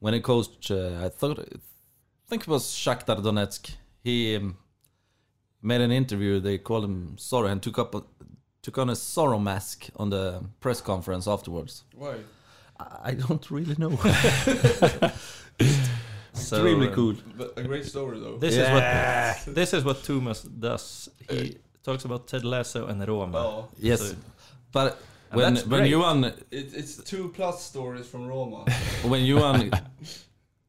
When 0.00 0.14
he 0.14 0.20
coached, 0.20 0.70
uh, 0.70 1.00
I 1.04 1.08
thought, 1.08 1.38
I 1.38 1.58
think 2.28 2.42
it 2.42 2.48
was 2.48 2.64
Shakhtar 2.64 3.22
Donetsk. 3.22 3.70
He 4.02 4.34
um, 4.36 4.56
made 5.62 5.80
an 5.82 5.92
interview. 5.92 6.40
They 6.40 6.58
called 6.58 6.84
him 6.84 7.16
Zorro 7.18 7.50
and 7.50 7.62
took 7.62 7.78
up 7.78 7.94
a, 7.94 8.02
took 8.62 8.78
on 8.78 8.90
a 8.90 8.94
Zorro 8.94 9.40
mask 9.42 9.88
on 9.96 10.10
the 10.10 10.42
press 10.60 10.80
conference 10.80 11.28
afterwards. 11.28 11.84
Why? 11.94 12.16
I 12.78 13.10
I 13.10 13.14
don't 13.14 13.50
really 13.50 13.76
know. 13.78 13.90
So, 16.32 16.56
Extremely 16.56 16.88
uh, 16.88 16.94
cool. 16.94 17.14
But 17.36 17.58
a 17.58 17.62
great 17.64 17.84
story 17.84 18.18
though. 18.20 18.38
This 18.38 18.56
is 18.56 18.68
what 18.70 19.54
this 19.54 19.74
is 19.74 19.84
what 19.84 20.02
Thomas 20.04 20.42
does. 20.42 21.10
He 21.28 21.58
talks 21.82 22.04
about 22.04 22.28
Ted 22.28 22.44
Lasso 22.44 22.86
and 22.86 23.06
Roma. 23.06 23.38
Oh, 23.38 23.68
Yes, 23.78 24.00
So- 24.00 24.16
but 24.72 25.00
And 25.30 25.36
when 25.40 25.54
that's 25.54 25.66
when 25.66 25.80
great. 25.80 25.90
Johan 25.90 26.24
it, 26.24 26.46
it's 26.50 26.96
two 27.04 27.28
plus 27.28 27.62
stories 27.64 28.06
from 28.06 28.26
Roma. 28.26 28.64
when 29.04 29.24
Johan 29.24 29.70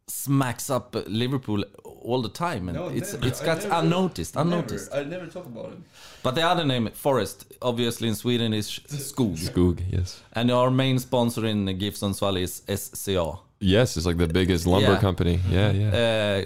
smacks 0.07 0.69
up 0.69 0.95
Liverpool 1.07 1.63
all 1.83 2.21
the 2.21 2.29
time, 2.29 2.67
and 2.69 2.77
No, 2.77 2.87
it's 2.89 3.13
never. 3.13 3.27
it's 3.27 3.41
I 3.41 3.45
got 3.45 3.63
never- 3.63 3.75
unnoticed, 3.75 4.35
unnoticed. 4.35 4.91
Never. 4.91 5.05
I 5.05 5.09
never 5.09 5.27
talk 5.27 5.45
about 5.45 5.65
him. 5.73 5.85
But 6.23 6.35
the 6.35 6.41
other 6.43 6.65
name, 6.65 6.89
Forest, 6.93 7.45
obviously 7.61 8.07
in 8.07 8.15
Sweden 8.15 8.53
is 8.53 8.67
Skog, 8.69 9.37
Skoog, 9.37 9.81
yes. 9.89 10.21
and 10.33 10.51
our 10.51 10.69
main 10.69 10.99
sponsor 10.99 11.45
in 11.45 11.65
GIF 11.77 11.95
Sundsvall 11.95 12.39
is 12.39 12.61
SCA. 12.67 13.33
Yes, 13.59 13.95
it's 13.97 14.05
like 14.05 14.17
the 14.17 14.27
biggest 14.27 14.65
lumber 14.65 14.93
Yeah. 14.93 14.99
company. 14.99 15.39
Yeah, 15.49 15.71
yeah. 15.71 15.89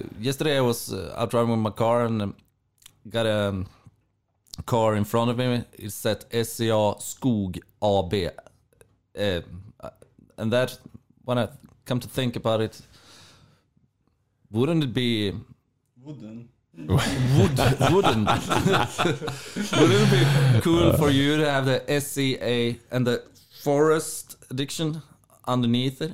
Uh, 0.01 0.07
yesterday 0.19 0.57
I 0.57 0.61
was 0.61 0.91
uh, 0.93 1.13
out 1.17 1.31
driving 1.31 1.51
with 1.51 1.59
my 1.59 1.69
car 1.71 2.05
and 2.05 2.21
um, 2.21 2.35
got 3.09 3.25
a 3.25 3.49
um, 3.49 3.65
car 4.63 4.95
in 4.95 5.03
front 5.03 5.31
of 5.31 5.37
me. 5.37 5.63
It 5.73 5.91
said 5.91 6.25
SCA 6.31 6.95
Skog 6.99 7.59
AB, 7.81 8.29
uh, 9.17 9.41
and 10.37 10.51
that 10.51 10.77
when 11.23 11.37
I 11.37 11.49
come 11.85 11.99
to 11.99 12.07
think 12.07 12.35
about 12.35 12.61
it, 12.61 12.81
wouldn't 14.51 14.83
it 14.83 14.93
be 14.93 15.33
Wooden. 16.03 16.49
wood, 16.77 17.57
wooden. 17.91 18.25
Wouldn't 18.25 18.29
it 19.79 20.11
be 20.11 20.61
cool 20.61 20.93
for 20.93 21.09
you 21.09 21.37
to 21.37 21.49
have 21.49 21.65
the 21.65 21.81
SCA 21.99 22.79
and 22.91 23.07
the 23.07 23.23
forest 23.63 24.35
addiction 24.51 25.01
underneath 25.47 26.01
it? 26.01 26.11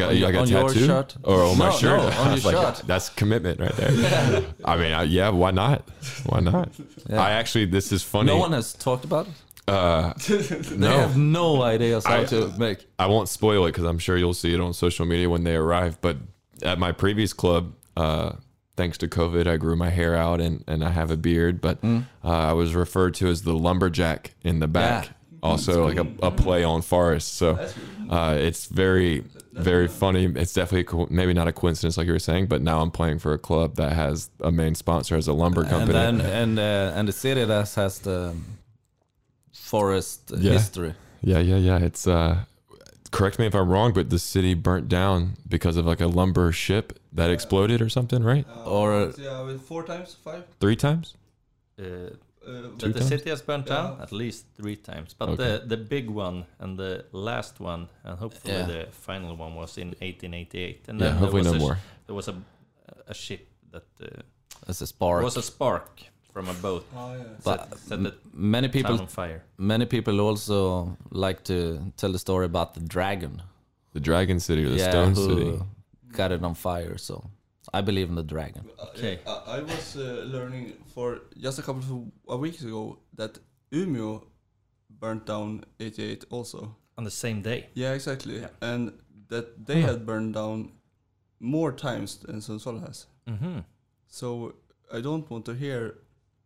a, 0.00 0.08
On 0.10 0.16
your- 0.16 0.26
like 0.28 0.34
a 0.34 0.40
on 0.40 0.48
your 0.48 0.68
tattoo 0.68 0.86
shirt? 0.86 1.16
or 1.24 1.42
on 1.44 1.58
my 1.58 1.70
shirt. 1.70 1.98
No, 2.00 2.06
on 2.20 2.38
your 2.42 2.52
like, 2.52 2.76
shirt. 2.76 2.86
That's 2.86 3.08
commitment 3.10 3.60
right 3.60 3.74
there. 3.76 4.44
I 4.64 4.76
mean, 4.76 4.92
I, 4.92 5.02
yeah, 5.04 5.28
why 5.30 5.50
not? 5.50 5.82
Why 6.26 6.40
not? 6.40 6.70
Yeah. 7.08 7.20
I 7.22 7.30
actually, 7.32 7.66
this 7.66 7.92
is 7.92 8.02
funny. 8.02 8.26
No 8.26 8.36
one 8.38 8.52
has 8.52 8.72
talked 8.72 9.04
about 9.04 9.26
it. 9.28 9.32
uh, 9.68 10.12
They 10.28 10.76
no, 10.76 10.88
have 10.98 11.16
no 11.16 11.62
ideas 11.62 12.04
how 12.06 12.20
I- 12.20 12.24
to 12.24 12.52
make. 12.58 12.86
I 12.98 13.06
won't 13.06 13.28
spoil 13.28 13.64
it 13.66 13.70
because 13.72 13.84
I'm 13.84 13.98
sure 13.98 14.16
you'll 14.16 14.34
see 14.34 14.52
it 14.54 14.60
on 14.60 14.72
social 14.74 15.06
media 15.06 15.28
when 15.30 15.44
they 15.44 15.54
arrive. 15.56 16.00
But 16.00 16.16
at 16.62 16.78
my 16.78 16.92
previous 16.92 17.32
club, 17.32 17.74
uh, 17.96 18.32
thanks 18.76 18.98
to 18.98 19.08
COVID, 19.08 19.46
I 19.46 19.56
grew 19.56 19.76
my 19.76 19.90
hair 19.90 20.16
out 20.16 20.40
and, 20.40 20.64
and 20.66 20.82
I 20.84 20.90
have 20.90 21.10
a 21.10 21.16
beard. 21.16 21.60
But 21.60 21.80
Mm. 21.82 22.04
uh, 22.24 22.28
I 22.28 22.52
was 22.52 22.74
referred 22.74 23.14
to 23.14 23.28
as 23.28 23.42
the 23.42 23.52
lumberjack 23.54 24.34
in 24.42 24.58
the 24.60 24.68
back. 24.68 25.04
Yeah. 25.06 25.10
Also, 25.42 25.86
like 25.86 25.98
a, 25.98 26.06
a 26.26 26.30
play 26.30 26.64
on 26.64 26.80
forest. 26.80 27.34
So 27.34 27.58
uh, 28.08 28.34
it's 28.40 28.64
very, 28.66 29.24
very 29.62 29.88
funny. 29.88 30.24
It's 30.26 30.52
definitely 30.52 30.80
a 30.80 30.84
co- 30.84 31.06
maybe 31.10 31.32
not 31.34 31.48
a 31.48 31.52
coincidence, 31.52 31.96
like 31.96 32.06
you 32.06 32.12
were 32.12 32.18
saying, 32.18 32.46
but 32.46 32.60
now 32.62 32.80
I'm 32.80 32.90
playing 32.90 33.18
for 33.20 33.32
a 33.32 33.38
club 33.38 33.76
that 33.76 33.92
has 33.92 34.30
a 34.40 34.50
main 34.50 34.74
sponsor 34.74 35.16
as 35.16 35.28
a 35.28 35.32
lumber 35.32 35.62
And 35.62 35.70
company. 35.70 35.92
then 35.92 36.20
and 36.20 36.58
uh, 36.58 36.92
and 36.98 37.06
the 37.08 37.12
city 37.12 37.44
that 37.44 37.74
has 37.74 37.98
the 38.00 38.34
forest 39.52 40.32
Yeah. 40.36 40.52
history. 40.52 40.94
Yeah, 41.22 41.38
yeah, 41.38 41.56
yeah. 41.56 41.78
It's 41.78 42.06
uh 42.06 42.44
correct 43.10 43.38
me 43.38 43.46
if 43.46 43.54
I'm 43.54 43.68
wrong, 43.68 43.92
but 43.92 44.10
the 44.10 44.18
city 44.18 44.54
burnt 44.54 44.88
down 44.88 45.34
because 45.48 45.76
of 45.76 45.86
like 45.86 46.00
a 46.00 46.06
lumber 46.08 46.50
ship 46.52 46.98
that 47.12 47.30
exploded 47.30 47.80
or 47.80 47.88
something, 47.88 48.22
right? 48.24 48.46
Or- 48.64 49.12
yeah, 49.16 49.40
with 49.42 49.62
four 49.62 49.84
times, 49.84 50.16
five. 50.24 50.44
Three 50.60 50.76
times? 50.76 51.14
Uh, 51.78 51.82
Uh, 51.84 52.10
That 52.78 52.92
the 52.94 53.02
city 53.04 53.30
has 53.30 53.42
burnt 53.42 53.66
down 53.66 54.00
at 54.00 54.12
least 54.12 54.46
three 54.56 54.76
times, 54.76 55.14
but 55.18 55.28
Okay. 55.28 55.36
the 55.44 55.76
the 55.76 55.76
big 55.76 56.10
one 56.10 56.44
and 56.58 56.78
the 56.78 57.04
last 57.12 57.60
one, 57.60 57.88
and 58.04 58.18
hopefully 58.18 58.54
Yeah. 58.54 58.66
the 58.66 58.86
final 58.92 59.36
one 59.36 59.54
was 59.54 59.78
in 59.78 59.88
1888. 60.00 60.88
And 60.88 61.00
Yeah, 61.00 61.06
then 61.08 61.16
hopefully 61.18 61.42
there 61.42 61.52
was 61.52 61.62
a, 61.62 61.66
more. 61.66 61.78
There 62.06 62.16
was 62.16 62.28
a 62.28 62.34
a 63.06 63.14
ship 63.14 63.40
that 63.72 63.84
uh, 64.02 64.68
As 64.68 64.82
a 64.82 64.86
spark. 64.86 65.22
was 65.24 65.36
a 65.36 65.42
spark 65.42 66.00
from 66.32 66.48
a 66.48 66.54
boat 66.54 66.84
oh, 66.96 67.14
yeah. 67.16 67.24
But 67.44 67.78
set, 67.78 68.00
set 68.04 68.14
many 68.32 68.68
people 68.68 68.98
on 69.00 69.06
fire. 69.06 69.40
many 69.56 69.86
people 69.86 70.20
also 70.20 70.96
like 71.10 71.42
to 71.44 71.92
tell 71.96 72.12
the 72.12 72.18
story 72.18 72.44
about 72.46 72.74
the 72.74 72.80
dragon. 72.80 73.42
The 73.92 74.00
Dragon 74.00 74.40
City 74.40 74.64
or 74.64 74.70
the 74.70 74.76
yeah, 74.78 74.90
Stone 74.90 75.14
who 75.14 75.28
City. 75.28 75.62
got 76.16 76.32
it 76.32 76.42
on 76.44 76.54
fire. 76.54 76.98
So 76.98 77.14
I 77.72 77.80
believe 77.80 78.08
in 78.08 78.14
the 78.14 78.22
dragon. 78.22 78.68
Okay. 78.90 79.20
I, 79.26 79.56
I 79.58 79.60
was 79.62 79.96
uh, 79.96 80.24
learning 80.26 80.74
for 80.94 81.20
just 81.38 81.58
a 81.58 81.62
couple 81.62 81.82
of 82.28 82.34
uh, 82.34 82.36
weeks 82.38 82.62
ago 82.62 82.98
that 83.16 83.38
Umeå 83.72 84.22
burnt 85.00 85.26
down 85.26 85.64
88 85.80 86.24
also. 86.30 86.76
On 86.96 87.04
the 87.04 87.10
same 87.10 87.42
day. 87.42 87.66
Yeah, 87.74 87.92
exactly. 87.94 88.38
Yeah. 88.40 88.48
And 88.60 88.92
that 89.28 89.66
they 89.66 89.80
had 89.80 90.06
burned 90.06 90.34
down 90.34 90.72
more 91.40 91.72
times 91.72 92.18
than 92.18 92.40
Sundsvall 92.40 92.80
has. 92.86 93.06
hmm 93.26 93.60
So 94.06 94.54
I 94.92 95.00
don't 95.00 95.28
want 95.30 95.44
to 95.46 95.54
hear 95.54 95.94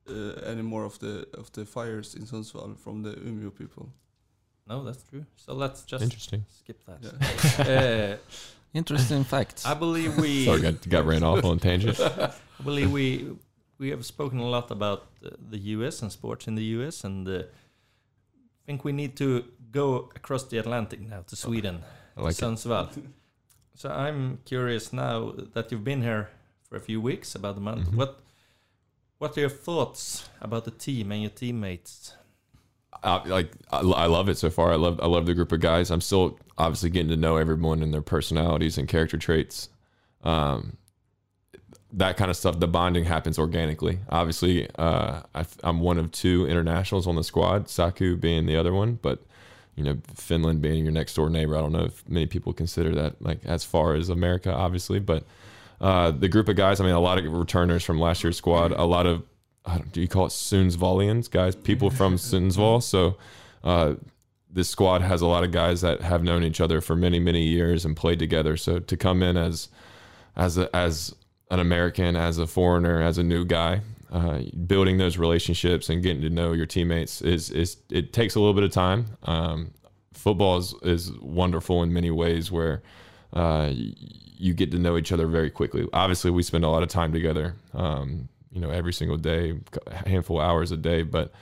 uh, 0.09 0.51
any 0.53 0.63
more 0.63 0.85
of 0.85 0.99
the 0.99 1.27
of 1.35 1.51
the 1.53 1.65
fires 1.67 2.15
in 2.15 2.23
Sundsvall 2.27 2.79
from 2.79 3.03
the 3.03 3.11
Umeå 3.11 3.51
people. 3.51 3.93
No, 4.67 4.85
that's 4.85 5.03
true. 5.11 5.25
So 5.37 5.55
let's 5.55 5.83
just 5.83 6.03
Interesting. 6.05 6.45
skip 6.49 6.83
that. 6.87 6.99
Yeah. 7.03 7.13
uh, 7.65 8.17
Interesting 8.75 9.25
facts. 9.35 9.65
I 9.67 9.75
believe 9.75 10.17
we. 10.19 10.45
Sorry, 10.49 10.61
got, 10.61 10.89
got 10.89 11.07
ran 11.07 11.23
off 11.23 11.45
on 11.45 11.57
a 11.57 11.61
tangent. 11.61 11.99
I 12.01 12.33
believe 12.63 12.91
we 12.91 13.31
we 13.79 13.91
have 13.91 14.05
spoken 14.05 14.39
a 14.41 14.47
lot 14.47 14.71
about 14.71 15.07
the 15.51 15.59
U.S. 15.77 16.03
and 16.03 16.11
sports 16.13 16.47
in 16.49 16.55
the 16.57 16.65
U.S. 16.79 17.05
and 17.05 17.29
uh, 17.29 17.43
I 17.43 18.67
think 18.67 18.85
we 18.85 18.93
need 18.93 19.17
to 19.17 19.45
go 19.71 20.11
across 20.17 20.45
the 20.45 20.59
Atlantic 20.59 21.01
now 21.01 21.23
to 21.29 21.37
Sweden, 21.37 21.83
I 22.17 22.23
like 22.23 22.33
it. 22.39 22.45
Sundsvall. 22.45 22.89
so 23.75 23.89
I'm 23.91 24.39
curious 24.45 24.93
now 24.93 25.33
that 25.55 25.71
you've 25.71 25.85
been 25.85 26.03
here 26.03 26.29
for 26.69 26.77
a 26.77 26.81
few 26.81 27.01
weeks, 27.01 27.35
about 27.35 27.57
a 27.57 27.61
month. 27.61 27.89
Mhm. 27.89 27.95
What 27.97 28.21
what 29.19 29.37
are 29.37 29.41
your 29.41 29.51
thoughts 29.51 30.29
about 30.41 30.65
the 30.65 30.71
team 30.71 31.13
and 31.13 31.23
your 31.23 31.31
teammates? 31.31 32.15
I, 33.03 33.27
like 33.29 33.53
I, 33.71 34.07
love 34.07 34.29
it 34.29 34.39
so 34.39 34.51
far. 34.51 34.73
I 34.73 34.77
love 34.77 35.01
I 35.03 35.07
love 35.07 35.27
the 35.27 35.35
group 35.35 35.53
of 35.53 35.61
guys. 35.61 35.91
I'm 35.91 36.01
still 36.01 36.39
obviously 36.57 36.91
getting 36.91 37.11
to 37.11 37.17
know 37.17 37.37
everyone 37.37 37.83
and 37.83 37.93
their 37.93 38.03
personalities 38.03 38.79
and 38.79 38.89
character 38.89 39.17
traits. 39.17 39.69
Um, 40.25 40.77
that 41.93 42.17
kind 42.17 42.31
of 42.31 42.37
stuff. 42.37 42.61
The 42.61 42.69
bonding 42.69 43.05
happens 43.05 43.39
organically. 43.39 44.01
Obviously, 44.09 44.69
uh, 44.77 45.23
I, 45.35 45.47
I'm 45.63 45.81
one 45.81 45.99
of 45.99 46.11
two 46.13 46.47
internationals 46.47 47.07
on 47.07 47.17
the 47.17 47.25
squad. 47.25 47.69
Saku 47.69 48.17
being 48.17 48.47
the 48.47 48.57
other 48.57 48.73
one, 48.73 48.99
but 49.01 49.25
you 49.77 49.85
know 49.85 49.99
Finland 50.15 50.61
being 50.61 50.85
your 50.85 50.93
next 50.93 51.15
door 51.15 51.31
neighbor. 51.31 51.57
I 51.57 51.61
don't 51.61 51.73
know 51.73 51.85
if 51.85 52.07
many 52.09 52.27
people 52.27 52.53
consider 52.53 52.95
that 52.97 53.23
like 53.23 53.45
as 53.45 53.65
far 53.65 53.95
as 53.95 54.09
America, 54.09 54.53
obviously, 54.53 54.99
but 54.99 55.25
uh, 55.81 56.11
the 56.11 56.29
group 56.29 56.49
of 56.49 56.57
guys. 56.57 56.81
I 56.81 56.85
mean, 56.85 56.95
a 56.95 57.01
lot 57.01 57.19
of 57.19 57.33
returners 57.33 57.85
from 57.85 58.01
last 58.01 58.23
year's 58.23 58.37
squad. 58.37 58.73
A 58.73 58.85
lot 58.85 59.07
of 59.07 59.23
do 59.93 60.01
you 60.01 60.09
call 60.09 60.27
it 60.27 60.31
Sundsvallians, 60.31 61.31
guys? 61.31 61.55
People 61.55 61.91
from 61.91 62.17
Sundsvall. 62.17 62.83
So 62.83 63.17
uh, 63.63 63.95
this 64.51 64.69
squad 64.69 65.03
has 65.03 65.21
a 65.21 65.27
lot 65.27 65.45
of 65.45 65.53
guys 65.53 65.81
that 65.83 66.01
have 66.01 66.23
known 66.23 66.43
each 66.43 66.61
other 66.61 66.81
for 66.81 66.97
many, 66.97 67.19
many 67.19 67.43
years 67.43 67.85
and 67.85 67.97
played 67.97 68.19
together. 68.19 68.57
So 68.57 68.79
to 68.79 68.97
come 68.97 69.23
in 69.23 69.37
as 69.37 69.69
as 70.37 70.57
a, 70.57 70.75
as 70.75 71.15
an 71.51 71.59
American, 71.59 72.15
as 72.15 72.39
a 72.39 72.47
foreigner, 72.47 73.03
as 73.03 73.19
a 73.19 73.23
new 73.23 73.45
guy, 73.45 73.81
uh, 74.11 74.41
building 74.67 74.99
those 74.99 75.19
relationships 75.19 75.89
and 75.89 76.03
getting 76.03 76.23
to 76.23 76.31
know 76.31 76.53
your 76.53 76.67
teammates 76.67 77.21
is 77.21 77.51
is 77.51 77.77
it 77.91 78.13
takes 78.13 78.35
a 78.35 78.41
little 78.41 78.55
bit 78.55 78.65
of 78.65 78.73
time. 78.73 79.07
Um, 79.25 79.73
football 80.15 80.59
is, 80.59 80.75
is 80.83 81.13
wonderful 81.21 81.83
in 81.83 81.93
many 81.93 82.11
ways 82.11 82.51
where 82.51 82.83
uh, 83.33 83.71
you 83.73 84.55
get 84.55 84.71
to 84.71 84.79
know 84.79 84.97
each 84.97 85.13
other 85.13 85.27
very 85.27 85.51
quickly. 85.51 85.87
Obviously, 85.93 86.31
we 86.31 86.43
spend 86.43 86.65
a 86.65 86.69
lot 86.69 86.83
of 86.83 86.89
time 86.89 87.13
together. 87.13 87.55
Um, 87.75 88.29
you 88.53 88.61
know, 88.61 88.71
every 88.71 88.93
single 88.93 89.17
day, 89.17 89.55
a 89.87 90.09
handful 90.09 90.41
of 90.41 90.47
hours 90.47 90.73
a 90.73 90.77
day. 90.77 91.03
But 91.03 91.33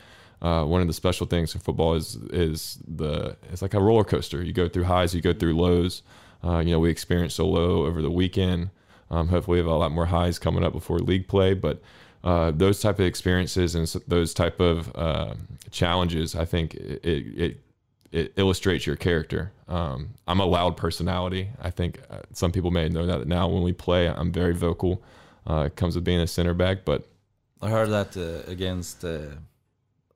uh, 0.43 0.65
one 0.65 0.81
of 0.81 0.87
the 0.87 0.93
special 0.93 1.27
things 1.27 1.55
in 1.55 1.61
football 1.61 1.95
is 1.95 2.17
is 2.31 2.79
the 2.87 3.37
it's 3.51 3.63
like 3.63 3.75
a 3.75 3.81
roller 3.81 4.05
coaster. 4.05 4.43
You 4.43 4.53
go 4.53 4.69
through 4.69 4.85
highs, 4.85 5.15
you 5.15 5.21
go 5.21 5.33
through 5.33 5.57
lows. 5.57 6.03
Uh, 6.45 6.59
you 6.59 6.71
know, 6.71 6.79
we 6.79 6.91
experienced 6.91 7.39
a 7.39 7.45
low 7.45 7.87
over 7.87 8.03
the 8.03 8.11
weekend. 8.11 8.71
Um, 9.11 9.29
hopefully, 9.29 9.57
we 9.57 9.59
have 9.59 9.67
a 9.67 9.77
lot 9.77 9.93
more 9.93 10.07
highs 10.07 10.39
coming 10.39 10.65
up 10.65 10.73
before 10.73 10.99
league 10.99 11.29
play. 11.29 11.55
But 11.55 11.81
uh, 12.23 12.51
those 12.51 12.81
type 12.81 12.99
of 12.99 13.07
experiences 13.07 13.75
and 13.75 13.87
those 14.07 14.35
type 14.35 14.61
of 14.61 14.95
uh, 14.95 15.35
challenges, 15.71 16.35
I 16.35 16.45
think 16.45 16.75
it, 16.75 17.01
it 17.05 17.61
it 18.13 18.33
illustrates 18.37 18.87
your 18.87 18.97
character. 18.97 19.53
Um, 19.69 20.11
I'm 20.27 20.41
a 20.41 20.45
loud 20.45 20.77
personality. 20.77 21.51
I 21.61 21.71
think 21.71 22.01
uh, 22.11 22.21
some 22.33 22.53
people 22.53 22.71
may 22.71 22.89
know 22.89 23.07
that 23.07 23.27
now. 23.27 23.49
When 23.49 23.63
we 23.63 23.73
play, 23.73 24.09
I'm 24.09 24.33
very 24.33 24.55
vocal. 24.55 25.03
Uh, 25.49 25.65
it 25.67 25.77
comes 25.77 25.95
with 25.95 26.05
being 26.05 26.21
a 26.21 26.27
center 26.27 26.55
back, 26.55 26.85
but 26.85 27.07
I 27.63 27.69
heard 27.71 27.91
that 27.91 28.17
uh, 28.17 28.51
against 28.51 29.05
uh, 29.05 29.19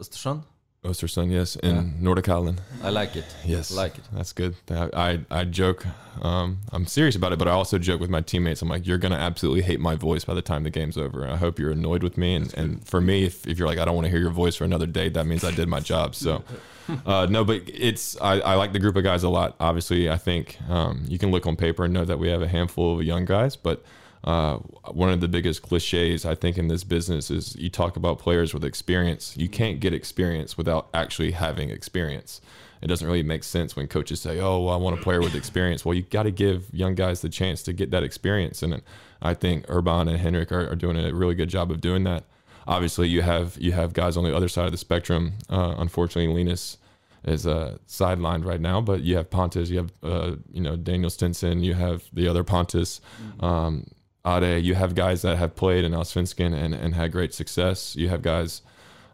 Östersund. 0.01 0.43
Ostersund, 0.83 1.31
yes, 1.31 1.57
in 1.57 1.77
Yeah. 1.77 1.83
Nordichallen. 2.01 2.59
I 2.83 2.89
like 2.89 3.15
it. 3.15 3.27
Yes, 3.45 3.71
I 3.71 3.83
like 3.83 3.99
it. 3.99 4.05
That's 4.15 4.33
good. 4.33 4.55
I 4.71 4.89
I, 5.31 5.41
I 5.41 5.45
joke. 5.45 5.85
Um, 6.23 6.59
I'm 6.73 6.87
serious 6.87 7.17
about 7.17 7.33
it, 7.35 7.39
but 7.39 7.49
I 7.49 7.51
also 7.51 7.77
joke 7.79 8.01
with 8.01 8.09
my 8.09 8.23
teammates. 8.23 8.63
I'm 8.63 8.69
like, 8.71 8.87
you're 8.87 8.97
gonna 8.99 9.17
absolutely 9.29 9.61
hate 9.63 9.79
my 9.79 9.95
voice 9.95 10.25
by 10.25 10.33
the 10.33 10.41
time 10.41 10.63
the 10.65 10.71
game's 10.71 10.97
over. 10.97 11.29
I 11.29 11.37
hope 11.37 11.59
you're 11.59 11.73
annoyed 11.73 12.03
with 12.03 12.17
me. 12.17 12.35
And, 12.35 12.55
and 12.55 12.83
for 12.89 12.99
me, 13.03 13.25
if, 13.27 13.47
if 13.47 13.59
you're 13.59 13.69
like, 13.69 13.79
I 13.79 13.85
don't 13.85 13.95
want 13.95 14.07
to 14.07 14.11
hear 14.11 14.21
your 14.21 14.31
voice 14.33 14.57
for 14.57 14.65
another 14.65 14.87
day, 14.87 15.11
that 15.11 15.27
means 15.27 15.45
I 15.45 15.51
did 15.51 15.69
my 15.69 15.81
job. 15.81 16.15
So, 16.15 16.45
uh, 17.07 17.27
no, 17.29 17.45
but 17.45 17.61
it's 17.67 18.19
I, 18.19 18.41
I 18.41 18.55
like 18.55 18.73
the 18.73 18.79
group 18.81 18.97
of 18.97 19.05
guys 19.05 19.23
a 19.23 19.29
lot. 19.29 19.57
Obviously, 19.61 20.09
I 20.09 20.17
think 20.17 20.57
um, 20.71 21.05
you 21.07 21.19
can 21.19 21.31
look 21.31 21.47
on 21.47 21.57
paper 21.57 21.85
and 21.85 21.93
know 21.93 22.07
that 22.07 22.19
we 22.19 22.31
have 22.31 22.41
a 22.41 22.49
handful 22.49 22.99
of 22.99 23.05
young 23.05 23.27
guys, 23.27 23.55
but 23.55 23.85
uh, 24.25 24.57
one 24.93 25.11
of 25.11 25.21
the 25.21 25.29
biggest 25.29 25.63
cliches 25.63 26.27
I 26.27 26.35
think 26.35 26.59
in 26.59 26.69
this 26.69 26.85
business 26.85 27.31
is 27.31 27.57
you 27.57 27.71
talk 27.71 27.97
about 27.97 28.19
players 28.19 28.53
with 28.53 28.65
experience. 28.65 29.37
You 29.37 29.49
can't 29.49 29.81
get 29.81 29.95
experience 29.95 30.59
without 30.59 30.89
actually 30.93 31.31
having 31.33 31.71
experience. 31.71 32.41
It 32.83 32.87
doesn't 32.87 33.07
really 33.07 33.23
make 33.23 33.45
sense 33.45 33.77
when 33.77 33.89
coaches 33.89 34.21
say, 34.21 34.41
"Oh, 34.41 34.63
well, 34.63 34.75
I 34.75 34.77
want 34.77 34.99
a 34.99 35.03
player 35.03 35.21
with 35.21 35.35
experience." 35.35 35.85
Well, 35.85 35.95
you 35.95 36.03
got 36.03 36.23
to 36.25 36.31
give 36.31 36.73
young 36.73 36.95
guys 36.95 37.21
the 37.21 37.29
chance 37.29 37.63
to 37.65 37.73
get 37.73 37.91
that 37.91 38.03
experience, 38.03 38.63
and 38.63 38.83
I 39.21 39.35
think 39.35 39.67
Urban 39.69 40.09
and 40.09 40.19
Henrik 40.19 40.51
are, 40.51 40.71
are 40.71 40.77
doing 40.77 40.97
a 40.97 41.13
really 41.13 41.35
good 41.35 41.51
job 41.51 41.71
of 41.71 41.81
doing 41.81 42.05
that. 42.05 42.25
Obviously, 42.67 43.09
you 43.09 43.23
have 43.23 43.57
you 43.59 43.73
have 43.73 43.93
guys 43.93 44.17
on 44.17 44.25
the 44.25 44.35
other 44.35 44.49
side 44.49 44.67
of 44.67 44.73
the 44.73 44.79
spectrum. 44.79 45.35
Uh, 45.51 45.75
unfortunately, 45.79 46.33
Linus 46.33 46.79
is 47.25 47.47
uh, 47.47 47.77
sidelined 47.87 48.45
right 48.45 48.61
now, 48.61 48.81
but 48.81 49.03
you 49.03 49.17
have 49.17 49.31
Pontus, 49.31 49.69
you 49.69 49.79
have 49.79 49.93
uh, 50.03 50.37
you 50.53 50.61
know 50.61 50.77
Daniel 50.77 51.11
Stinson, 51.11 51.63
you 51.63 51.75
have 51.75 52.05
the 52.13 52.29
other 52.29 52.45
Pontus, 52.45 53.01
um, 53.41 53.87
Ade. 54.27 54.65
You 54.65 54.75
have 54.75 54.95
guys 54.95 55.23
that 55.23 55.37
have 55.39 55.55
played 55.55 55.85
in 55.85 55.93
Allsvenskan 55.93 56.55
and, 56.55 56.75
and 56.75 56.95
had 56.95 57.13
great 57.13 57.35
success. 57.35 57.97
You 57.97 58.09
have 58.09 58.23
guys 58.23 58.63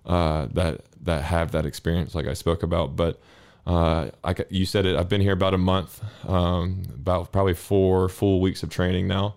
uh, 0.05 0.47
that 0.53 0.83
that 1.03 1.25
have 1.25 1.53
that 1.53 1.67
experience, 1.67 2.15
like 2.15 2.27
I 2.27 2.35
spoke 2.35 2.63
about. 2.63 2.97
But 2.97 3.21
uh, 3.67 4.11
I, 4.25 4.35
you 4.49 4.65
said 4.65 4.87
it. 4.87 4.97
I've 4.97 5.09
been 5.09 5.21
here 5.21 5.33
about 5.33 5.55
a 5.55 5.59
month, 5.59 6.03
um, 6.29 6.83
about 6.95 7.33
probably 7.33 7.55
four 7.55 8.09
full 8.09 8.41
weeks 8.41 8.63
of 8.63 8.71
training 8.71 9.07
now. 9.09 9.37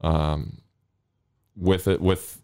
Um, 0.00 0.58
with 1.56 1.88
it, 1.88 2.00
with 2.00 2.40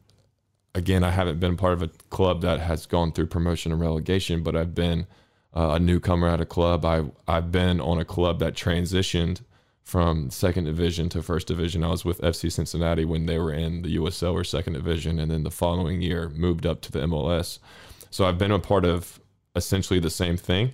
again, 0.74 1.04
I 1.04 1.10
haven't 1.10 1.40
been 1.40 1.56
part 1.56 1.74
of 1.74 1.82
a 1.82 1.88
club 2.10 2.40
that 2.42 2.60
has 2.60 2.86
gone 2.86 3.12
through 3.12 3.26
promotion 3.26 3.72
and 3.72 3.80
relegation, 3.80 4.42
but 4.42 4.56
I've 4.56 4.74
been 4.74 5.06
uh, 5.54 5.72
a 5.72 5.78
newcomer 5.78 6.28
at 6.28 6.40
a 6.40 6.46
club. 6.46 6.84
I 6.84 7.04
I've 7.28 7.52
been 7.52 7.80
on 7.80 7.98
a 7.98 8.04
club 8.04 8.38
that 8.40 8.54
transitioned 8.54 9.40
from 9.82 10.30
second 10.30 10.64
division 10.64 11.08
to 11.10 11.22
first 11.22 11.46
division. 11.46 11.82
I 11.82 11.88
was 11.88 12.04
with 12.04 12.20
FC 12.20 12.50
Cincinnati 12.50 13.04
when 13.04 13.26
they 13.26 13.38
were 13.38 13.52
in 13.52 13.82
the 13.82 13.96
USL 13.96 14.32
or 14.32 14.44
second 14.44 14.74
division, 14.74 15.18
and 15.18 15.30
then 15.30 15.42
the 15.42 15.50
following 15.50 16.00
year 16.00 16.28
moved 16.30 16.66
up 16.66 16.80
to 16.82 16.92
the 16.92 17.00
MLS. 17.00 17.58
So 18.10 18.24
I've 18.24 18.38
been 18.38 18.52
a 18.52 18.58
part 18.58 18.84
of 18.84 19.20
essentially 19.56 20.00
the 20.00 20.10
same 20.10 20.36
thing. 20.36 20.72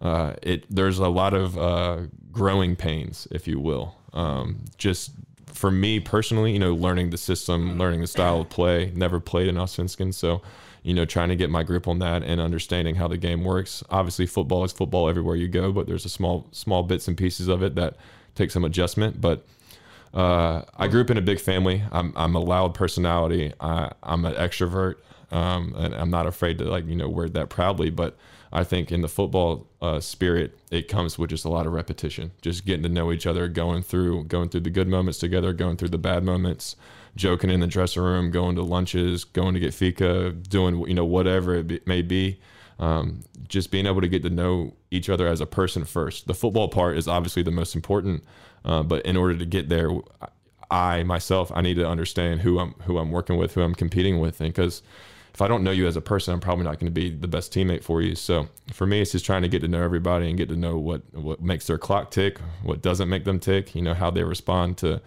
Uh, 0.00 0.34
it 0.42 0.64
there's 0.68 0.98
a 0.98 1.08
lot 1.08 1.32
of 1.32 1.56
uh, 1.56 2.00
growing 2.30 2.76
pains, 2.76 3.28
if 3.30 3.46
you 3.46 3.60
will. 3.60 3.94
Um, 4.12 4.64
just 4.76 5.12
for 5.46 5.70
me 5.70 6.00
personally, 6.00 6.52
you 6.52 6.58
know, 6.58 6.74
learning 6.74 7.10
the 7.10 7.18
system, 7.18 7.78
learning 7.78 8.00
the 8.00 8.06
style 8.06 8.40
of 8.40 8.50
play. 8.50 8.92
Never 8.94 9.20
played 9.20 9.48
in 9.48 9.54
Allsvenskan, 9.56 10.12
so 10.12 10.42
you 10.82 10.92
know, 10.92 11.04
trying 11.04 11.28
to 11.28 11.36
get 11.36 11.48
my 11.48 11.62
grip 11.62 11.86
on 11.86 12.00
that 12.00 12.24
and 12.24 12.40
understanding 12.40 12.96
how 12.96 13.06
the 13.06 13.16
game 13.16 13.44
works. 13.44 13.84
Obviously, 13.88 14.26
football 14.26 14.64
is 14.64 14.72
football 14.72 15.08
everywhere 15.08 15.36
you 15.36 15.46
go, 15.46 15.70
but 15.70 15.86
there's 15.86 16.04
a 16.04 16.08
small 16.08 16.48
small 16.50 16.82
bits 16.82 17.06
and 17.06 17.16
pieces 17.16 17.48
of 17.48 17.62
it 17.62 17.76
that 17.76 17.96
take 18.34 18.50
some 18.50 18.64
adjustment. 18.64 19.20
But 19.20 19.46
uh, 20.14 20.62
I 20.76 20.88
grew 20.88 21.00
up 21.00 21.10
in 21.10 21.16
a 21.16 21.22
big 21.22 21.40
family. 21.40 21.82
I'm 21.90 22.12
I'm 22.16 22.34
a 22.34 22.40
loud 22.40 22.74
personality. 22.74 23.52
I, 23.60 23.92
I'm 24.02 24.24
an 24.24 24.34
extrovert, 24.34 24.96
um, 25.30 25.74
and 25.76 25.94
I'm 25.94 26.10
not 26.10 26.26
afraid 26.26 26.58
to 26.58 26.64
like 26.64 26.86
you 26.86 26.96
know 26.96 27.08
wear 27.08 27.28
that 27.30 27.48
proudly. 27.48 27.90
But 27.90 28.16
I 28.52 28.64
think 28.64 28.92
in 28.92 29.00
the 29.00 29.08
football 29.08 29.66
uh, 29.80 30.00
spirit, 30.00 30.58
it 30.70 30.86
comes 30.86 31.18
with 31.18 31.30
just 31.30 31.46
a 31.46 31.48
lot 31.48 31.66
of 31.66 31.72
repetition, 31.72 32.32
just 32.42 32.66
getting 32.66 32.82
to 32.82 32.88
know 32.90 33.10
each 33.10 33.26
other, 33.26 33.48
going 33.48 33.82
through 33.82 34.24
going 34.24 34.50
through 34.50 34.60
the 34.60 34.70
good 34.70 34.88
moments 34.88 35.18
together, 35.18 35.54
going 35.54 35.78
through 35.78 35.88
the 35.88 35.98
bad 35.98 36.24
moments, 36.24 36.76
joking 37.16 37.48
in 37.48 37.60
the 37.60 37.66
dressing 37.66 38.02
room, 38.02 38.30
going 38.30 38.54
to 38.56 38.62
lunches, 38.62 39.24
going 39.24 39.54
to 39.54 39.60
get 39.60 39.72
fika, 39.72 40.32
doing 40.32 40.86
you 40.86 40.94
know 40.94 41.06
whatever 41.06 41.54
it 41.54 41.86
may 41.86 42.02
be. 42.02 42.38
Um, 42.78 43.20
just 43.48 43.70
being 43.70 43.86
able 43.86 44.00
to 44.00 44.08
get 44.08 44.22
to 44.24 44.30
know 44.30 44.74
each 44.92 45.08
other 45.08 45.26
as 45.26 45.40
a 45.40 45.46
person 45.46 45.84
first. 45.84 46.26
The 46.26 46.34
football 46.34 46.68
part 46.68 46.96
is 46.96 47.08
obviously 47.08 47.42
the 47.42 47.50
most 47.50 47.74
important, 47.74 48.22
uh, 48.64 48.82
but 48.82 49.04
in 49.06 49.16
order 49.16 49.36
to 49.36 49.46
get 49.46 49.68
there, 49.68 49.90
I 50.70 51.02
myself 51.02 51.50
I 51.54 51.62
need 51.62 51.74
to 51.74 51.88
understand 51.88 52.42
who 52.42 52.58
I'm 52.58 52.74
who 52.84 52.98
I'm 52.98 53.10
working 53.10 53.36
with, 53.36 53.54
who 53.54 53.62
I'm 53.62 53.74
competing 53.74 54.20
with, 54.20 54.40
and 54.40 54.52
because 54.52 54.82
if 55.34 55.40
I 55.40 55.48
don't 55.48 55.64
know 55.64 55.70
you 55.70 55.86
as 55.86 55.96
a 55.96 56.00
person, 56.02 56.34
I'm 56.34 56.40
probably 56.40 56.64
not 56.64 56.78
going 56.78 56.92
to 56.92 57.00
be 57.00 57.08
the 57.08 57.26
best 57.26 57.54
teammate 57.54 57.82
for 57.82 58.02
you. 58.02 58.14
So 58.14 58.48
for 58.72 58.86
me, 58.86 59.00
it's 59.00 59.12
just 59.12 59.24
trying 59.24 59.42
to 59.42 59.48
get 59.48 59.60
to 59.62 59.68
know 59.68 59.82
everybody 59.82 60.28
and 60.28 60.36
get 60.36 60.50
to 60.50 60.56
know 60.56 60.76
what 60.76 61.02
what 61.12 61.42
makes 61.42 61.66
their 61.66 61.78
clock 61.78 62.10
tick, 62.10 62.38
what 62.62 62.82
doesn't 62.82 63.08
make 63.08 63.24
them 63.24 63.40
tick. 63.40 63.74
You 63.74 63.82
know 63.82 63.94
how 63.94 64.10
they 64.10 64.24
respond 64.24 64.76
to 64.78 65.00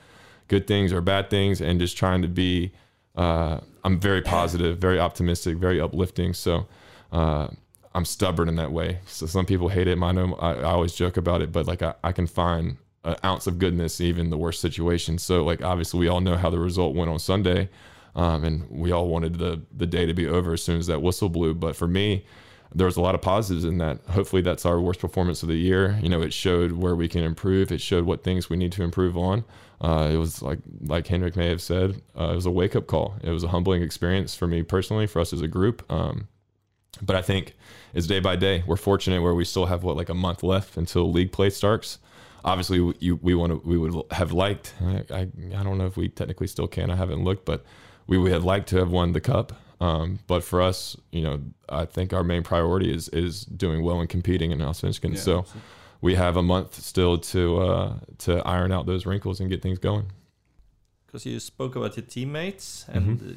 good 0.47 0.67
things 0.67 0.91
or 0.91 1.01
bad 1.01 1.29
things, 1.29 1.61
and 1.61 1.79
just 1.79 1.95
trying 1.97 2.21
to 2.23 2.27
be. 2.27 2.71
Uh, 3.15 3.59
I'm 3.83 3.99
very 3.99 4.21
positive, 4.21 4.79
very 4.79 4.99
optimistic, 4.99 5.57
very 5.57 5.79
uplifting. 5.79 6.33
So. 6.33 6.65
Uh, 7.11 7.47
I'm 7.95 8.05
stubborn 8.05 8.49
in 8.49 8.57
that 8.57 8.73
way. 8.73 8.99
So 9.07 9.25
some 9.25 9.45
people 9.45 9.69
hate 9.69 9.87
it. 9.87 9.97
I 10.01 10.11
know 10.11 10.35
I, 10.35 10.55
I 10.55 10.63
always 10.63 10.93
joke 10.93 11.15
about 11.15 11.41
it, 11.41 11.51
but 11.53 11.65
like 11.65 11.81
I, 11.81 11.93
I 12.03 12.11
can 12.11 12.27
find 12.27 12.77
an 13.05 13.15
ounce 13.23 13.47
of 13.47 13.57
goodness 13.57 14.01
even 14.01 14.29
the 14.29 14.37
worst 14.37 14.59
situation. 14.59 15.17
So 15.17 15.43
like 15.43 15.63
obviously 15.63 16.01
we 16.01 16.09
all 16.09 16.19
know 16.19 16.35
how 16.35 16.49
the 16.49 16.59
result 16.59 16.93
went 16.93 17.09
on 17.09 17.19
Sunday, 17.19 17.69
um, 18.15 18.43
and 18.43 18.69
we 18.69 18.91
all 18.91 19.07
wanted 19.07 19.35
the 19.35 19.61
the 19.75 19.87
day 19.87 20.05
to 20.05 20.13
be 20.13 20.27
over 20.27 20.53
as 20.53 20.61
soon 20.61 20.77
as 20.77 20.87
that 20.87 21.01
whistle 21.01 21.29
blew. 21.29 21.53
But 21.53 21.77
for 21.77 21.87
me, 21.87 22.25
there 22.73 22.85
was 22.85 22.97
a 22.97 23.01
lot 23.01 23.15
of 23.15 23.21
positives 23.21 23.63
in 23.63 23.77
that. 23.77 24.01
Hopefully 24.09 24.41
that's 24.41 24.65
our 24.65 24.81
worst 24.81 24.99
performance 24.99 25.41
of 25.41 25.47
the 25.47 25.55
year. 25.55 25.97
You 26.01 26.09
know, 26.09 26.21
it 26.21 26.33
showed 26.33 26.73
where 26.73 26.95
we 26.95 27.07
can 27.07 27.23
improve. 27.23 27.71
It 27.71 27.79
showed 27.79 28.03
what 28.03 28.25
things 28.25 28.49
we 28.49 28.57
need 28.57 28.73
to 28.73 28.83
improve 28.83 29.17
on. 29.17 29.45
Uh, 29.79 30.09
it 30.11 30.17
was 30.17 30.41
like 30.41 30.59
like 30.81 31.07
Henrik 31.07 31.37
may 31.37 31.47
have 31.47 31.61
said, 31.61 32.01
uh, 32.19 32.31
it 32.31 32.35
was 32.35 32.45
a 32.45 32.51
wake 32.51 32.75
up 32.75 32.87
call. 32.87 33.15
It 33.23 33.29
was 33.29 33.45
a 33.45 33.49
humbling 33.49 33.81
experience 33.81 34.35
for 34.35 34.47
me 34.47 34.63
personally, 34.63 35.07
for 35.07 35.21
us 35.21 35.31
as 35.31 35.41
a 35.41 35.47
group. 35.47 35.89
Um, 35.89 36.27
but 37.01 37.15
I 37.15 37.21
think 37.21 37.55
it's 37.95 38.05
day 38.05 38.19
by 38.19 38.35
day. 38.35 38.63
We're 38.67 38.75
fortunate 38.77 39.21
where 39.23 39.33
we 39.33 39.45
still 39.45 39.65
have 39.65 39.83
what 39.83 39.95
like 39.97 40.09
a 40.09 40.13
month 40.13 40.43
left 40.43 40.77
until 40.77 41.11
league 41.11 41.31
play 41.31 41.49
starts. 41.49 41.97
Obviously, 42.43 42.79
we, 42.79 42.93
you, 42.99 43.15
we 43.23 43.33
want 43.33 43.51
to 43.53 43.67
we 43.67 43.77
would 43.77 43.93
have 44.11 44.31
liked. 44.31 44.75
I, 44.81 45.03
I, 45.11 45.21
I 45.59 45.63
don't 45.63 45.77
know 45.79 45.87
if 45.87 45.97
we 45.97 46.09
technically 46.09 46.45
still 46.47 46.67
can. 46.67 46.91
I 46.91 46.95
haven't 46.95 47.23
looked, 47.23 47.45
but 47.45 47.65
we 48.05 48.17
would 48.19 48.31
have 48.31 48.43
liked 48.43 48.67
to 48.69 48.77
have 48.77 48.91
won 48.91 49.13
the 49.13 49.21
cup. 49.21 49.53
Um, 49.81 50.19
but 50.27 50.43
for 50.43 50.61
us, 50.61 50.95
you 51.11 51.21
know, 51.21 51.41
I 51.67 51.85
think 51.85 52.13
our 52.13 52.23
main 52.23 52.43
priority 52.43 52.93
is 52.93 53.09
is 53.09 53.45
doing 53.45 53.83
well 53.83 53.99
and 53.99 54.09
competing 54.09 54.51
in 54.51 54.59
Allsvenskan. 54.59 55.13
Yeah, 55.15 55.19
so 55.19 55.39
absolutely. 55.39 55.61
we 56.01 56.15
have 56.15 56.37
a 56.37 56.43
month 56.43 56.75
still 56.81 57.17
to 57.17 57.41
uh, 57.61 57.93
to 58.19 58.31
iron 58.47 58.71
out 58.71 58.85
those 58.85 59.05
wrinkles 59.07 59.39
and 59.39 59.49
get 59.49 59.61
things 59.61 59.79
going. 59.79 60.05
Because 61.07 61.25
you 61.25 61.39
spoke 61.39 61.75
about 61.75 61.97
your 61.97 62.05
teammates, 62.05 62.85
and 62.87 63.19
Mhm. 63.19 63.31
uh, 63.31 63.35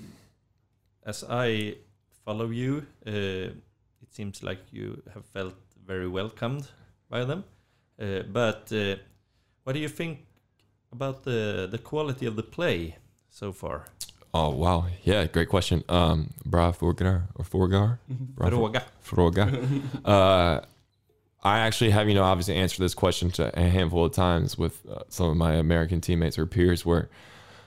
as 1.10 1.24
I 1.28 1.76
follow 2.24 2.51
you, 2.51 2.85
uh, 3.06 3.55
it 4.09 4.14
seems 4.14 4.43
like 4.43 4.59
you 4.72 5.02
have 5.14 5.24
felt 5.26 5.55
very 5.86 6.09
welcomed 6.09 6.68
by 7.10 7.24
them. 7.24 7.44
Uh, 8.01 8.22
but 8.32 8.72
uh, 8.72 8.97
what 9.64 9.72
do 9.74 9.80
you 9.80 9.89
think 9.89 10.18
about 10.93 11.24
the 11.24 11.68
the 11.70 11.78
quality 11.78 12.26
of 12.26 12.36
the 12.36 12.43
play 12.43 12.97
so 13.30 13.52
far? 13.52 13.85
Oh 14.32 14.51
wow, 14.51 14.86
yeah, 15.05 15.26
great 15.26 15.48
question. 15.48 15.82
Um, 15.89 16.30
bra 16.44 16.72
Forgar 16.72 17.22
or 17.35 17.44
Forgar? 17.44 17.98
Bra 18.09 18.51
Fråga. 18.51 18.82
Fråga. 19.02 19.44
uh, 20.05 20.60
I 21.43 21.60
actually 21.60 21.90
have, 21.90 22.09
you 22.09 22.14
know, 22.14 22.24
obviously 22.24 22.56
answered 22.56 22.82
this 22.82 22.94
question 22.94 23.30
to 23.32 23.56
a 23.59 23.62
handful 23.62 24.05
of 24.05 24.12
times 24.12 24.59
with 24.59 24.85
uh, 24.86 25.02
some 25.09 25.30
of 25.30 25.36
my 25.36 25.55
American 25.55 26.01
teammates 26.01 26.39
or 26.39 26.47
peers. 26.47 26.85
Where, 26.85 27.09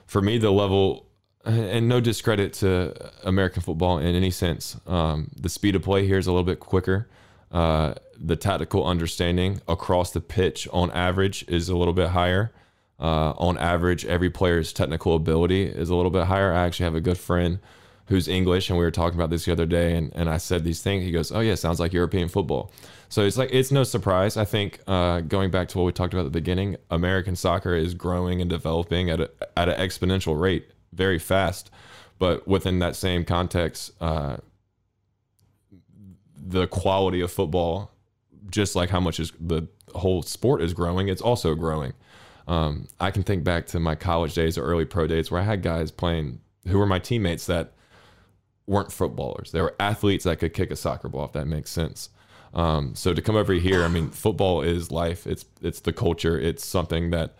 for 0.06 0.20
me, 0.20 0.38
the 0.38 0.50
level, 0.50 1.06
and 1.44 1.88
no 1.88 2.00
discredit 2.00 2.52
to 2.54 3.10
American 3.24 3.62
football 3.62 3.98
in 3.98 4.14
any 4.14 4.30
sense, 4.30 4.76
um, 4.86 5.30
the 5.36 5.48
speed 5.48 5.74
of 5.74 5.82
play 5.82 6.06
here 6.06 6.18
is 6.18 6.26
a 6.26 6.32
little 6.32 6.44
bit 6.44 6.60
quicker. 6.60 7.08
Uh, 7.50 7.94
the 8.18 8.36
tactical 8.36 8.86
understanding 8.86 9.60
across 9.68 10.12
the 10.12 10.20
pitch, 10.20 10.68
on 10.72 10.90
average, 10.92 11.44
is 11.48 11.68
a 11.68 11.76
little 11.76 11.94
bit 11.94 12.10
higher. 12.10 12.52
Uh, 13.00 13.32
on 13.36 13.58
average, 13.58 14.06
every 14.06 14.30
player's 14.30 14.72
technical 14.72 15.16
ability 15.16 15.64
is 15.64 15.90
a 15.90 15.94
little 15.94 16.10
bit 16.10 16.26
higher. 16.26 16.52
I 16.52 16.64
actually 16.64 16.84
have 16.84 16.94
a 16.94 17.00
good 17.00 17.18
friend 17.18 17.58
who's 18.06 18.28
English, 18.28 18.70
and 18.70 18.78
we 18.78 18.84
were 18.84 18.90
talking 18.90 19.18
about 19.18 19.30
this 19.30 19.44
the 19.44 19.52
other 19.52 19.66
day, 19.66 19.96
and, 19.96 20.12
and 20.14 20.28
I 20.28 20.36
said 20.36 20.64
these 20.64 20.82
things. 20.82 21.04
He 21.04 21.10
goes, 21.10 21.32
"Oh 21.32 21.40
yeah, 21.40 21.56
sounds 21.56 21.80
like 21.80 21.92
European 21.92 22.28
football." 22.28 22.70
So 23.08 23.24
it's 23.24 23.36
like 23.36 23.50
it's 23.52 23.72
no 23.72 23.84
surprise. 23.84 24.36
I 24.36 24.44
think 24.44 24.80
uh, 24.86 25.20
going 25.20 25.50
back 25.50 25.68
to 25.68 25.78
what 25.78 25.84
we 25.84 25.92
talked 25.92 26.14
about 26.14 26.26
at 26.26 26.32
the 26.32 26.40
beginning, 26.40 26.76
American 26.90 27.36
soccer 27.36 27.74
is 27.74 27.94
growing 27.94 28.40
and 28.40 28.48
developing 28.48 29.10
at 29.10 29.20
at 29.20 29.68
an 29.68 29.78
exponential 29.78 30.40
rate, 30.40 30.70
very 30.92 31.18
fast. 31.18 31.70
But 32.18 32.46
within 32.46 32.78
that 32.78 32.94
same 32.94 33.24
context, 33.24 33.92
uh, 34.00 34.36
the 36.36 36.66
quality 36.66 37.20
of 37.20 37.32
football, 37.32 37.90
just 38.50 38.76
like 38.76 38.90
how 38.90 39.00
much 39.00 39.18
is 39.18 39.32
the 39.40 39.68
whole 39.94 40.22
sport 40.22 40.62
is 40.62 40.74
growing, 40.74 41.08
it's 41.08 41.22
also 41.22 41.54
growing. 41.54 41.92
Um, 42.46 42.88
I 43.00 43.10
can 43.10 43.22
think 43.22 43.44
back 43.44 43.66
to 43.68 43.80
my 43.80 43.94
college 43.94 44.34
days 44.34 44.58
or 44.58 44.64
early 44.64 44.84
pro 44.84 45.06
days 45.06 45.30
where 45.30 45.40
I 45.40 45.44
had 45.44 45.62
guys 45.62 45.90
playing 45.90 46.40
who 46.68 46.78
were 46.78 46.86
my 46.86 46.98
teammates 46.98 47.46
that 47.46 47.72
weren't 48.66 48.92
footballers. 48.92 49.52
They 49.52 49.60
were 49.60 49.74
athletes 49.80 50.24
that 50.24 50.38
could 50.38 50.54
kick 50.54 50.70
a 50.70 50.76
soccer 50.76 51.08
ball, 51.08 51.24
if 51.24 51.32
that 51.32 51.46
makes 51.46 51.70
sense. 51.70 52.10
Um, 52.54 52.94
so 52.94 53.14
to 53.14 53.22
come 53.22 53.36
over 53.36 53.52
here, 53.54 53.84
I 53.84 53.88
mean, 53.88 54.10
football 54.10 54.62
is 54.62 54.90
life. 54.90 55.26
It's 55.26 55.44
it's 55.62 55.80
the 55.80 55.92
culture. 55.92 56.38
It's 56.38 56.64
something 56.64 57.10
that 57.10 57.34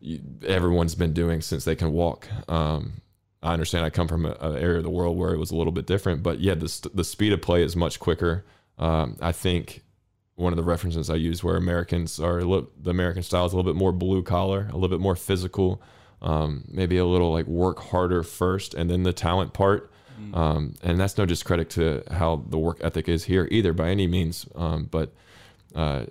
you, 0.00 0.20
everyone's 0.46 0.94
been 0.94 1.12
doing 1.12 1.40
since 1.40 1.64
they 1.64 1.74
can 1.74 1.92
walk. 1.92 2.28
Um, 2.48 3.02
I 3.42 3.52
understand. 3.52 3.84
I 3.84 3.90
come 3.90 4.08
from 4.08 4.26
an 4.26 4.56
area 4.56 4.78
of 4.78 4.84
the 4.84 4.90
world 4.90 5.16
where 5.16 5.32
it 5.32 5.38
was 5.38 5.50
a 5.50 5.56
little 5.56 5.72
bit 5.72 5.86
different, 5.86 6.22
but 6.22 6.40
yeah, 6.40 6.54
the 6.54 6.68
st- 6.68 6.94
the 6.94 7.04
speed 7.04 7.32
of 7.32 7.40
play 7.40 7.62
is 7.62 7.76
much 7.76 8.00
quicker. 8.00 8.44
Um, 8.78 9.16
I 9.20 9.32
think 9.32 9.82
one 10.34 10.52
of 10.52 10.56
the 10.56 10.62
references 10.62 11.10
I 11.10 11.16
use 11.16 11.42
where 11.42 11.56
Americans 11.56 12.20
are 12.20 12.38
a 12.38 12.44
little, 12.44 12.70
the 12.80 12.90
American 12.90 13.22
style 13.22 13.44
is 13.46 13.52
a 13.52 13.56
little 13.56 13.70
bit 13.72 13.78
more 13.78 13.92
blue 13.92 14.22
collar, 14.22 14.68
a 14.70 14.74
little 14.74 14.88
bit 14.88 15.00
more 15.00 15.16
physical, 15.16 15.82
um, 16.22 16.64
maybe 16.68 16.96
a 16.96 17.04
little 17.04 17.32
like 17.32 17.46
work 17.46 17.80
harder 17.80 18.22
first 18.22 18.74
and 18.74 18.88
then 18.88 19.02
the 19.02 19.12
talent 19.12 19.52
part. 19.52 19.90
Um, 20.34 20.74
and 20.82 20.98
that's 20.98 21.16
no 21.16 21.26
discredit 21.26 21.70
to 21.70 22.02
how 22.10 22.44
the 22.48 22.58
work 22.58 22.78
ethic 22.82 23.08
is 23.08 23.24
here 23.24 23.46
either 23.50 23.72
by 23.72 23.90
any 23.90 24.06
means. 24.08 24.46
Um, 24.54 24.88
but 24.90 25.12
uh, 25.74 26.06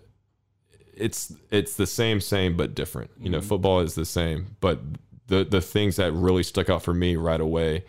it's 1.00 1.34
it's 1.52 1.76
the 1.76 1.88
same, 1.88 2.20
same 2.22 2.58
but 2.58 2.76
different. 2.76 3.12
You 3.20 3.30
know, 3.30 3.42
football 3.42 3.80
is 3.82 3.96
the 3.96 4.06
same, 4.06 4.56
but 4.60 4.80
the 5.28 5.44
the 5.44 5.62
things 5.62 5.96
that 5.98 6.12
really 6.12 6.44
stuck 6.44 6.70
out 6.70 6.84
for 6.84 6.94
me 6.94 7.16
right 7.16 7.42
away 7.42 7.84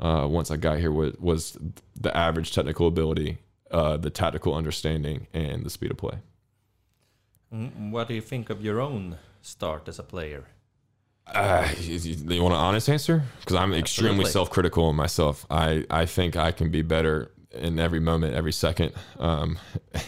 uh, 0.00 0.26
once 0.28 0.50
I 0.50 0.56
got 0.56 0.78
here 0.78 0.90
was, 0.92 1.14
was 1.18 1.58
the 2.00 2.16
average 2.16 2.52
technical 2.52 2.86
ability, 2.86 3.38
uh, 3.70 3.96
the 3.96 4.10
tactical 4.10 4.54
understanding, 4.54 5.26
and 5.32 5.64
the 5.64 5.70
speed 5.70 5.90
of 5.90 5.96
play. 5.96 6.18
Mm, 7.52 7.90
What 7.90 8.08
do 8.08 8.14
you 8.14 8.20
think 8.20 8.50
of 8.50 8.62
your 8.62 8.80
own 8.80 9.18
start 9.42 9.88
as 9.88 9.98
a 9.98 10.02
player? 10.02 10.46
Uh, 11.26 11.66
you, 11.80 11.96
you 11.98 12.42
want 12.42 12.54
an 12.54 12.60
honest 12.60 12.88
answer? 12.88 13.22
Because 13.40 13.56
I'm 13.56 13.72
extremely 13.72 14.26
self-critical 14.26 14.90
of 14.90 14.94
myself. 14.94 15.46
I, 15.50 15.86
I 15.88 16.04
think 16.06 16.36
I 16.36 16.52
can 16.52 16.70
be 16.70 16.82
better 16.82 17.30
in 17.50 17.78
every 17.78 18.00
moment, 18.00 18.34
every 18.34 18.52
second. 18.52 18.92
Um, 19.18 19.58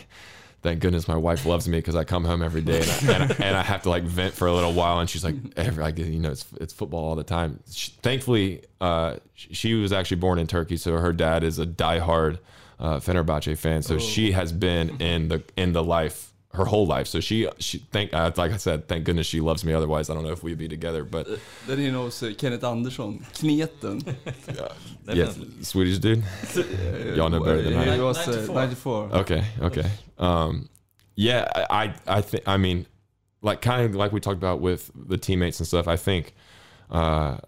thank 0.62 0.80
goodness 0.80 1.06
my 1.08 1.16
wife 1.16 1.46
loves 1.46 1.68
me 1.68 1.78
because 1.78 1.94
I 1.94 2.04
come 2.04 2.24
home 2.24 2.42
every 2.42 2.62
day 2.62 2.82
and 2.82 2.90
I, 2.90 3.14
and, 3.14 3.32
I, 3.32 3.36
and 3.46 3.56
I 3.56 3.62
have 3.62 3.82
to 3.82 3.90
like 3.90 4.04
vent 4.04 4.34
for 4.34 4.46
a 4.48 4.52
little 4.52 4.72
while, 4.72 5.00
and 5.00 5.08
she's 5.08 5.24
like, 5.24 5.36
every, 5.56 5.82
like 5.82 5.98
you 5.98 6.20
know, 6.20 6.30
it's 6.30 6.46
it's 6.60 6.72
football 6.72 7.04
all 7.04 7.16
the 7.16 7.24
time. 7.24 7.60
She, 7.70 7.92
thankfully, 8.02 8.62
uh, 8.80 9.16
she 9.34 9.74
was 9.74 9.92
actually 9.92 10.18
born 10.18 10.38
in 10.38 10.46
Turkey, 10.46 10.76
so 10.76 10.96
her 10.96 11.12
dad 11.12 11.44
is 11.44 11.58
a 11.58 11.66
diehard 11.66 12.38
uh, 12.78 12.96
Fenerbahce 12.96 13.56
fan. 13.56 13.82
So 13.82 13.98
she 13.98 14.32
has 14.32 14.52
been 14.52 15.00
in 15.00 15.28
the 15.28 15.42
in 15.56 15.72
the 15.72 15.82
life 15.82 16.32
her 16.56 16.64
whole 16.64 16.86
life. 16.86 17.06
So 17.06 17.20
she 17.20 17.48
she 17.58 17.78
thank 17.92 18.12
uh, 18.12 18.30
like 18.36 18.52
I 18.52 18.56
said, 18.56 18.88
thank 18.88 19.04
goodness 19.04 19.26
she 19.26 19.40
loves 19.40 19.64
me. 19.64 19.72
Otherwise, 19.72 20.10
I 20.10 20.14
don't 20.14 20.24
know 20.24 20.32
if 20.32 20.42
we'd 20.42 20.58
be 20.58 20.68
together. 20.68 21.04
But 21.04 21.28
Then 21.66 21.78
he 21.78 21.90
knows 21.90 22.22
uh, 22.22 22.32
Kennet 22.36 22.64
Andersson, 22.64 23.24
Kneten. 23.34 24.04
yeah, 25.06 25.14
Definitely. 25.14 25.62
Swedish 25.62 25.98
dude. 25.98 26.24
Y'all 27.16 27.30
know 27.30 27.40
better 27.40 27.62
than 27.62 27.74
I. 27.76 27.94
He 27.94 28.00
was 28.00 28.18
uh, 28.18 28.52
94. 28.52 28.54
94. 28.54 29.10
Okay, 29.20 29.44
okay. 29.62 29.90
Um, 30.18 30.68
yeah, 31.14 31.48
I 31.54 31.84
I, 31.84 31.94
I 32.18 32.20
think 32.20 32.46
I 32.46 32.56
mean, 32.56 32.86
like 33.42 33.62
kind 33.62 33.84
of 33.84 33.94
like 33.94 34.12
we 34.12 34.20
talked 34.20 34.38
about 34.38 34.60
with 34.60 34.90
the 34.94 35.16
teammates 35.18 35.60
and 35.60 35.66
stuff. 35.66 35.88
I 35.88 35.96
think 35.96 36.34
uh, 36.90 37.38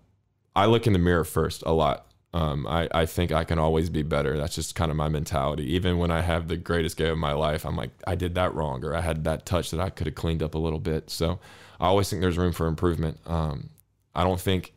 I 0.55 0.67
look 0.67 0.87
in 0.87 0.93
the 0.93 0.99
mirror 0.99 1.25
first 1.25 1.63
a 1.67 1.73
lot. 1.73 2.08
Um, 2.35 2.67
I, 2.67 2.89
I 2.93 3.07
think 3.07 3.33
I 3.33 3.45
can 3.45 3.59
always 3.59 3.89
be 3.89 4.03
better. 4.03 4.37
That's 4.37 4.55
just 4.55 4.75
kind 4.75 4.91
of 4.91 4.97
my 4.97 5.09
mentality. 5.09 5.65
Even 5.73 5.97
when 5.97 6.11
I 6.11 6.21
have 6.21 6.49
the 6.49 6.59
greatest 6.59 6.97
game 6.97 7.11
of 7.13 7.19
my 7.19 7.33
life, 7.33 7.65
I'm 7.65 7.77
like, 7.77 7.91
I 8.07 8.17
did 8.17 8.35
that 8.35 8.55
wrong, 8.55 8.85
or 8.85 8.95
I 8.95 9.01
had 9.01 9.25
that 9.25 9.47
touch 9.47 9.71
that 9.71 9.81
I 9.81 9.89
could 9.89 10.07
have 10.07 10.15
cleaned 10.15 10.43
up 10.43 10.55
a 10.55 10.59
little 10.59 10.79
bit. 10.79 11.09
So 11.09 11.39
I 11.81 11.87
always 11.87 12.11
think 12.11 12.21
there's 12.21 12.37
room 12.37 12.53
for 12.53 12.67
improvement. 12.67 13.19
Um, 13.27 13.71
I 14.15 14.25
don't 14.25 14.41
think, 14.41 14.75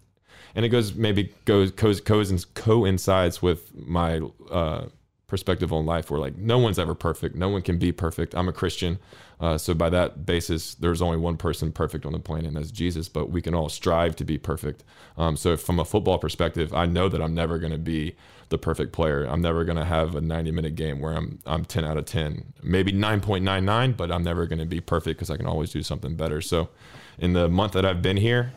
and 0.56 0.64
it 0.64 0.70
goes 0.70 0.94
maybe 0.96 1.34
goes 1.46 1.72
goes, 1.72 2.00
goes 2.00 2.46
coincides 2.46 3.42
with 3.42 3.76
my 3.76 4.22
uh, 4.50 4.86
perspective 5.28 5.74
on 5.74 5.86
life 5.86 6.12
where 6.12 6.20
like 6.20 6.38
no 6.38 6.58
one's 6.58 6.80
ever 6.80 6.96
perfect. 6.96 7.36
No 7.36 7.50
one 7.50 7.62
can 7.62 7.78
be 7.78 7.92
perfect. 7.92 8.34
I'm 8.34 8.48
a 8.48 8.54
Christian. 8.54 9.00
Uh, 9.42 9.58
so 9.58 9.74
by 9.74 9.90
that 9.90 10.24
basis, 10.26 10.76
there's 10.76 11.02
only 11.02 11.18
one 11.18 11.36
person 11.36 11.72
perfect 11.72 12.06
on 12.06 12.14
the 12.14 12.20
planet, 12.20 12.46
and 12.46 12.56
that's 12.56 12.70
Jesus. 12.70 13.10
But 13.10 13.32
we 13.32 13.42
can 13.42 13.56
all 13.56 13.70
strive 13.70 14.16
to 14.18 14.24
be 14.24 14.38
perfect. 14.38 14.84
Um, 15.18 15.36
so 15.36 15.58
from 15.58 15.80
a 15.80 15.86
football 15.86 16.20
perspective, 16.20 16.74
I 16.74 16.86
know 16.86 17.10
that 17.10 17.22
I'm 17.22 17.34
never 17.34 17.58
going 17.58 17.72
to 17.72 17.80
be 17.80 18.16
the 18.50 18.60
perfect 18.60 18.92
player. 18.92 19.26
I'm 19.26 19.42
never 19.42 19.64
going 19.64 19.78
to 19.78 19.86
have 19.86 20.16
a 20.16 20.22
90 20.22 20.52
minute 20.52 20.76
game 20.76 21.00
where 21.00 21.14
I'm 21.14 21.40
I'm 21.48 21.66
10 21.66 21.84
out 21.84 21.98
of 21.98 22.06
10, 22.06 22.54
maybe 22.62 22.92
9.99, 22.92 23.98
but 23.98 24.12
I'm 24.12 24.24
never 24.24 24.46
going 24.46 24.60
to 24.60 24.66
be 24.66 24.80
perfect 24.80 25.18
because 25.18 25.32
I 25.32 25.38
can 25.38 25.48
always 25.48 25.72
do 25.72 25.82
something 25.82 26.16
better. 26.16 26.40
So 26.42 26.70
in 27.18 27.34
the 27.34 27.50
month 27.50 27.74
that 27.74 27.86
I've 27.86 28.04
been 28.04 28.18
here, 28.18 28.54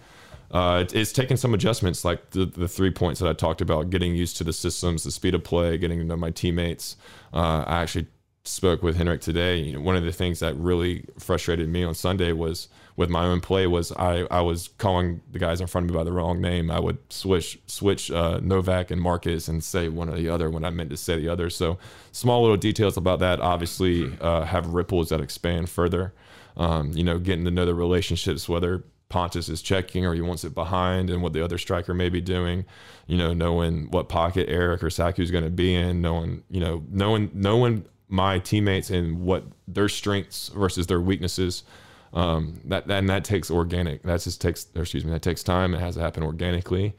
uh, 0.50 0.84
it, 0.84 0.94
it's 0.94 1.12
taken 1.12 1.36
some 1.36 1.54
adjustments, 1.54 2.04
like 2.04 2.30
the, 2.30 2.44
the 2.44 2.68
three 2.68 2.90
points 2.90 3.20
that 3.20 3.28
I 3.28 3.32
talked 3.32 3.60
about, 3.60 3.90
getting 3.90 4.14
used 4.14 4.36
to 4.36 4.44
the 4.44 4.52
systems, 4.52 5.04
the 5.04 5.10
speed 5.10 5.34
of 5.34 5.42
play, 5.42 5.78
getting 5.78 5.98
to 5.98 6.04
know 6.04 6.16
my 6.16 6.30
teammates. 6.30 6.96
Uh, 7.32 7.64
I 7.66 7.82
actually 7.82 8.06
spoke 8.44 8.82
with 8.82 8.96
Henrik 8.96 9.20
today. 9.20 9.56
You 9.56 9.72
know, 9.72 9.80
one 9.80 9.96
of 9.96 10.04
the 10.04 10.12
things 10.12 10.40
that 10.40 10.54
really 10.56 11.06
frustrated 11.18 11.68
me 11.68 11.82
on 11.82 11.94
Sunday 11.94 12.32
was 12.32 12.68
with 12.96 13.08
my 13.08 13.24
own 13.24 13.40
play 13.40 13.66
was 13.66 13.90
I, 13.92 14.26
I 14.30 14.42
was 14.42 14.68
calling 14.78 15.22
the 15.32 15.38
guys 15.38 15.60
in 15.60 15.66
front 15.66 15.86
of 15.86 15.90
me 15.90 15.96
by 15.96 16.04
the 16.04 16.12
wrong 16.12 16.40
name. 16.40 16.70
I 16.70 16.78
would 16.78 16.98
switch 17.10 17.58
switch 17.66 18.10
uh, 18.10 18.40
Novak 18.42 18.90
and 18.90 19.00
Marcus 19.00 19.48
and 19.48 19.64
say 19.64 19.88
one 19.88 20.08
or 20.08 20.16
the 20.16 20.28
other 20.28 20.50
when 20.50 20.64
I 20.64 20.70
meant 20.70 20.90
to 20.90 20.96
say 20.96 21.16
the 21.16 21.28
other. 21.28 21.48
So 21.48 21.78
small 22.12 22.42
little 22.42 22.56
details 22.56 22.96
about 22.96 23.18
that 23.20 23.40
obviously 23.40 24.16
uh, 24.20 24.44
have 24.44 24.68
ripples 24.68 25.08
that 25.08 25.20
expand 25.20 25.70
further. 25.70 26.12
Um, 26.56 26.92
you 26.92 27.02
know, 27.02 27.18
getting 27.18 27.44
to 27.46 27.50
know 27.50 27.66
the 27.66 27.74
relationships, 27.74 28.48
whether 28.48 28.84
Pontus 29.08 29.48
is 29.48 29.62
checking 29.62 30.04
or 30.06 30.14
he 30.14 30.20
wants 30.20 30.44
it 30.44 30.54
behind 30.54 31.10
and 31.10 31.22
what 31.22 31.32
the 31.32 31.44
other 31.44 31.58
striker 31.58 31.94
may 31.94 32.08
be 32.08 32.20
doing, 32.20 32.64
you 33.06 33.16
know, 33.16 33.32
knowing 33.32 33.90
what 33.90 34.08
pocket 34.08 34.48
Eric 34.48 34.82
or 34.82 34.90
Saku 34.90 35.22
is 35.22 35.30
going 35.30 35.44
to 35.44 35.50
be 35.50 35.74
in, 35.74 36.00
knowing, 36.00 36.44
you 36.50 36.60
know, 36.60 36.84
knowing, 36.90 37.30
knowing 37.32 37.86
my 38.08 38.38
teammates 38.38 38.90
and 38.90 39.20
what 39.22 39.44
their 39.66 39.88
strengths 39.88 40.48
versus 40.48 40.86
their 40.86 41.00
weaknesses. 41.00 41.64
Um, 42.12 42.60
that, 42.66 42.88
and 42.88 43.08
that 43.08 43.24
takes 43.24 43.50
organic, 43.50 44.02
that 44.04 44.20
just 44.20 44.40
takes, 44.40 44.66
excuse 44.74 45.04
me, 45.04 45.10
that 45.10 45.22
takes 45.22 45.42
time. 45.42 45.74
It 45.74 45.80
has 45.80 45.96
to 45.96 46.00
happen 46.00 46.22
organically. 46.22 46.94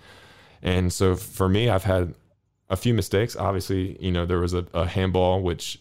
And 0.62 0.92
so 0.92 1.16
for 1.16 1.48
me, 1.48 1.70
I've 1.70 1.86
had 1.86 2.16
a 2.70 2.76
few 2.76 2.94
mistakes. 2.94 3.36
Obviously, 3.36 3.98
you 4.04 4.12
know, 4.12 4.26
there 4.26 4.40
was 4.40 4.54
a, 4.54 4.66
a 4.74 4.86
handball, 4.86 5.42
which 5.42 5.80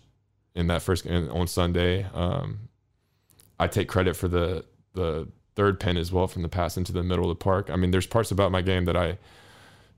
in 0.54 0.68
that 0.68 0.82
first 0.82 1.06
on 1.06 1.46
Sunday, 1.48 2.06
um, 2.14 2.68
I 3.58 3.66
take 3.66 3.88
credit 3.88 4.14
for 4.16 4.28
the, 4.28 4.64
the, 4.92 5.28
third 5.54 5.78
pin 5.78 5.96
as 5.96 6.10
well 6.10 6.26
from 6.26 6.42
the 6.42 6.48
pass 6.48 6.76
into 6.76 6.90
the 6.90 7.04
middle 7.04 7.24
of 7.24 7.28
the 7.28 7.42
park. 7.42 7.70
I 7.70 7.76
mean, 7.76 7.92
there's 7.92 8.08
parts 8.08 8.32
about 8.32 8.50
my 8.50 8.60
game 8.60 8.86
that 8.86 8.96
I, 8.96 9.18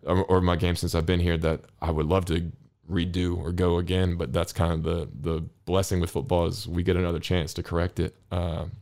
or 0.04 0.42
my 0.42 0.54
game 0.56 0.76
since 0.76 0.94
I've 0.94 1.06
been 1.06 1.20
here 1.20 1.38
that 1.38 1.62
I 1.80 1.90
would 1.90 2.04
love 2.04 2.26
to 2.26 2.52
redo 2.90 3.36
or 3.36 3.52
go 3.52 3.78
again, 3.78 4.16
but 4.16 4.32
that's 4.32 4.52
kind 4.52 4.72
of 4.72 4.82
the 4.82 5.08
the 5.20 5.44
blessing 5.64 6.00
with 6.00 6.10
football 6.10 6.46
is 6.46 6.66
we 6.66 6.82
get 6.82 6.96
another 6.96 7.18
chance 7.18 7.54
to 7.54 7.62
correct 7.62 8.00
it. 8.00 8.14
Um, 8.30 8.72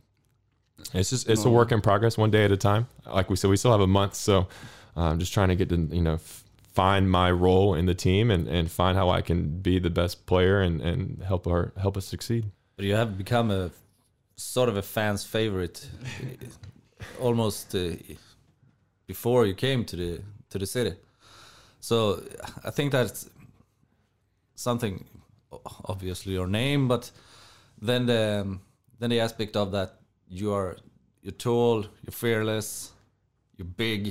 it's 0.93 1.09
just 1.09 1.29
it's 1.29 1.45
a 1.45 1.49
work 1.49 1.71
in 1.71 1.81
progress, 1.81 2.17
one 2.17 2.31
day 2.31 2.45
at 2.45 2.51
a 2.51 2.57
time. 2.57 2.87
Like 3.05 3.29
we 3.29 3.35
said, 3.35 3.49
we 3.49 3.57
still 3.57 3.71
have 3.71 3.81
a 3.81 3.87
month, 3.87 4.15
so 4.15 4.47
I'm 4.95 5.03
um, 5.03 5.19
just 5.19 5.33
trying 5.33 5.49
to 5.49 5.55
get 5.55 5.69
to 5.69 5.77
you 5.77 6.01
know 6.01 6.15
f- 6.15 6.43
find 6.73 7.09
my 7.09 7.31
role 7.31 7.73
in 7.73 7.85
the 7.85 7.95
team 7.95 8.29
and, 8.29 8.47
and 8.47 8.69
find 8.69 8.97
how 8.97 9.09
I 9.09 9.21
can 9.21 9.61
be 9.61 9.79
the 9.79 9.89
best 9.89 10.25
player 10.25 10.61
and, 10.61 10.81
and 10.81 11.23
help 11.23 11.47
our 11.47 11.73
help 11.77 11.97
us 11.97 12.05
succeed. 12.05 12.45
But 12.75 12.85
you 12.85 12.95
have 12.95 13.17
become 13.17 13.51
a 13.51 13.71
sort 14.35 14.69
of 14.69 14.77
a 14.77 14.81
fan's 14.81 15.23
favorite 15.23 15.89
almost 17.19 17.73
uh, 17.73 17.91
before 19.07 19.45
you 19.45 19.53
came 19.53 19.85
to 19.85 19.95
the 19.95 20.21
to 20.49 20.59
the 20.59 20.65
city. 20.65 20.93
So 21.79 22.23
I 22.63 22.71
think 22.71 22.91
that's 22.91 23.29
something 24.55 25.05
obviously 25.85 26.33
your 26.33 26.47
name, 26.47 26.87
but 26.87 27.11
then 27.81 28.05
the 28.05 28.57
then 28.99 29.09
the 29.09 29.19
aspect 29.19 29.55
of 29.55 29.71
that 29.71 29.99
you 30.27 30.53
are 30.53 30.77
you're 31.21 31.31
tall, 31.37 31.81
you're 31.81 32.11
fearless, 32.11 32.93
you're 33.57 33.73
big. 33.77 34.05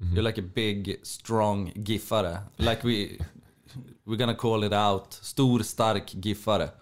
Mm 0.00 0.06
-hmm. 0.06 0.14
You're 0.14 0.26
like 0.26 0.40
a 0.40 0.48
big, 0.54 0.98
strong 1.02 1.72
giffare. 1.84 2.42
Like 2.58 2.82
we 2.84 3.18
we're 4.06 4.16
gonna 4.16 4.36
call 4.36 4.64
it 4.64 4.72
out. 4.72 5.18
Stor, 5.22 5.62
stark 5.64 6.10
giffare. 6.20 6.72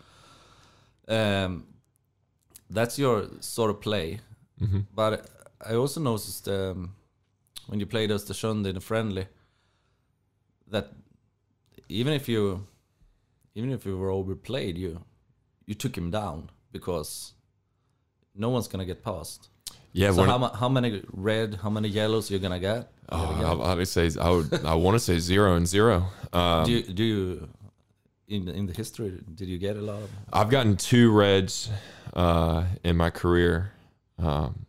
Um, 1.08 1.66
that's 2.74 2.98
your 2.98 3.28
sort 3.40 3.70
of 3.70 3.80
play. 3.80 4.20
Mm 4.60 4.68
-hmm. 4.68 4.84
But 4.94 5.30
I 5.70 5.74
also 5.74 6.00
noticed 6.00 6.48
um, 6.48 6.94
when 7.66 7.80
you 7.80 7.86
played 7.86 8.10
Östersund 8.10 8.66
in 8.66 8.76
a 8.76 8.80
friendly 8.80 9.28
that 10.70 10.86
even 11.88 12.12
if 12.12 12.28
you 12.28 12.66
even 13.54 13.70
if 13.70 13.84
you 13.84 13.96
were 13.98 14.10
overplayed, 14.10 14.78
you 14.78 15.04
you 15.66 15.74
took 15.74 15.96
him 15.96 16.10
down 16.10 16.50
because 16.72 17.32
no 18.34 18.50
one's 18.50 18.68
gonna 18.68 18.84
get 18.84 19.02
past. 19.04 19.48
Yeah. 19.92 20.12
So 20.12 20.24
how, 20.24 20.38
how 20.38 20.68
many 20.68 21.02
red, 21.12 21.58
how 21.62 21.68
many 21.70 21.88
yellows 21.88 22.30
you're 22.30 22.40
gonna 22.40 22.60
get? 22.60 22.90
Oh, 23.10 23.60
I, 23.62 23.72
I 23.72 23.74
would 23.74 23.88
say 23.88 24.10
I 24.20 24.30
would 24.30 24.64
I 24.64 24.74
want 24.74 24.94
to 24.94 25.00
say 25.00 25.18
zero 25.18 25.54
and 25.56 25.66
zero. 25.66 26.06
Um, 26.32 26.64
do 26.64 26.72
you, 26.72 26.82
do 26.82 27.04
you 27.04 27.48
in 28.28 28.48
in 28.48 28.66
the 28.66 28.72
history 28.72 29.20
did 29.34 29.48
you 29.48 29.58
get 29.58 29.76
a 29.76 29.82
lot 29.82 30.02
of? 30.02 30.10
I've 30.32 30.48
gotten 30.48 30.76
two 30.76 31.12
reds 31.12 31.70
uh, 32.14 32.64
in 32.82 32.96
my 32.96 33.10
career. 33.10 33.72
Um, 34.18 34.66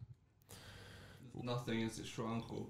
Nothing 1.42 1.82
is 1.82 2.00
Schranko. 2.00 2.70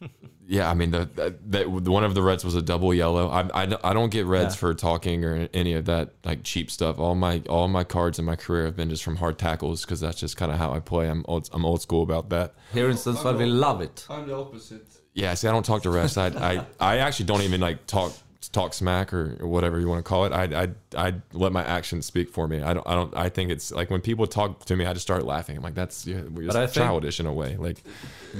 yeah, 0.50 0.70
I 0.70 0.72
mean 0.72 0.92
the, 0.92 1.02
uh, 1.02 1.30
the, 1.46 1.80
the, 1.80 1.90
one 1.90 2.04
of 2.04 2.14
the 2.14 2.22
reds 2.22 2.42
was 2.42 2.54
a 2.54 2.62
double 2.62 2.94
yellow. 2.94 3.28
I 3.28 3.42
I, 3.64 3.68
I 3.84 3.92
don't 3.92 4.08
get 4.08 4.24
reds 4.24 4.54
yeah. 4.54 4.60
for 4.60 4.74
talking 4.74 5.22
or 5.22 5.46
any 5.52 5.74
of 5.74 5.84
that 5.84 6.14
like 6.24 6.42
cheap 6.42 6.70
stuff. 6.70 6.98
All 6.98 7.14
my 7.14 7.42
all 7.50 7.68
my 7.68 7.84
cards 7.84 8.18
in 8.18 8.24
my 8.24 8.34
career 8.34 8.64
have 8.64 8.74
been 8.74 8.88
just 8.88 9.04
from 9.04 9.16
hard 9.16 9.38
tackles 9.38 9.84
because 9.84 10.00
that's 10.00 10.18
just 10.18 10.38
kind 10.38 10.50
of 10.50 10.56
how 10.56 10.72
I 10.72 10.80
play. 10.80 11.06
I'm 11.06 11.22
old, 11.28 11.50
I'm 11.52 11.66
old 11.66 11.82
school 11.82 12.02
about 12.02 12.30
that. 12.30 12.54
Here 12.72 12.88
in 12.88 12.96
Sundsvall, 12.96 13.36
we 13.36 13.44
love 13.44 13.82
it. 13.82 14.06
I'm 14.08 14.26
the 14.26 14.34
opposite. 14.34 14.86
Yeah, 15.12 15.34
see, 15.34 15.48
I 15.48 15.52
don't 15.52 15.66
talk 15.66 15.82
to 15.82 15.90
refs. 15.90 16.16
I, 16.16 16.52
I 16.52 16.66
I 16.80 16.98
actually 16.98 17.26
don't 17.26 17.42
even 17.42 17.60
like 17.60 17.86
talk 17.86 18.14
talk 18.50 18.72
smack 18.72 19.12
or, 19.12 19.36
or 19.40 19.48
whatever 19.48 19.78
you 19.78 19.86
want 19.86 19.98
to 19.98 20.08
call 20.08 20.24
it. 20.24 20.32
I 20.32 20.62
I 20.62 20.68
I 20.96 21.14
let 21.34 21.52
my 21.52 21.62
actions 21.62 22.06
speak 22.06 22.30
for 22.30 22.48
me. 22.48 22.62
I 22.62 22.72
don't 22.72 22.86
I 22.86 22.94
don't 22.94 23.14
I 23.14 23.28
think 23.28 23.50
it's 23.50 23.70
like 23.70 23.90
when 23.90 24.00
people 24.00 24.26
talk 24.26 24.64
to 24.64 24.76
me, 24.76 24.86
I 24.86 24.94
just 24.94 25.04
start 25.04 25.26
laughing. 25.26 25.58
I'm 25.58 25.62
like 25.62 25.74
that's 25.74 26.06
yeah, 26.06 26.22
we're 26.22 26.50
just 26.50 26.74
childish 26.74 27.18
think, 27.18 27.26
in 27.26 27.30
a 27.30 27.34
way. 27.34 27.56
Like, 27.56 27.82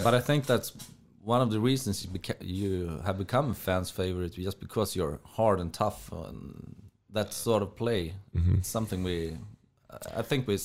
but 0.02 0.14
I 0.14 0.20
think 0.20 0.46
that's 0.46 0.72
one 1.28 1.42
of 1.42 1.50
the 1.50 1.60
reasons 1.60 2.06
you 2.06 2.10
you 2.40 3.00
have 3.04 3.18
become 3.18 3.50
a 3.50 3.54
fan's 3.54 3.90
favorite 3.90 4.32
just 4.32 4.58
because 4.58 4.96
you're 4.96 5.20
hard 5.36 5.60
and 5.60 5.74
tough 5.74 6.10
and 6.10 6.74
that 7.10 7.34
sort 7.34 7.62
of 7.62 7.76
play. 7.76 8.14
Mm-hmm. 8.34 8.62
Something 8.62 9.04
we 9.04 9.36
I 10.16 10.22
think 10.22 10.48
we 10.48 10.56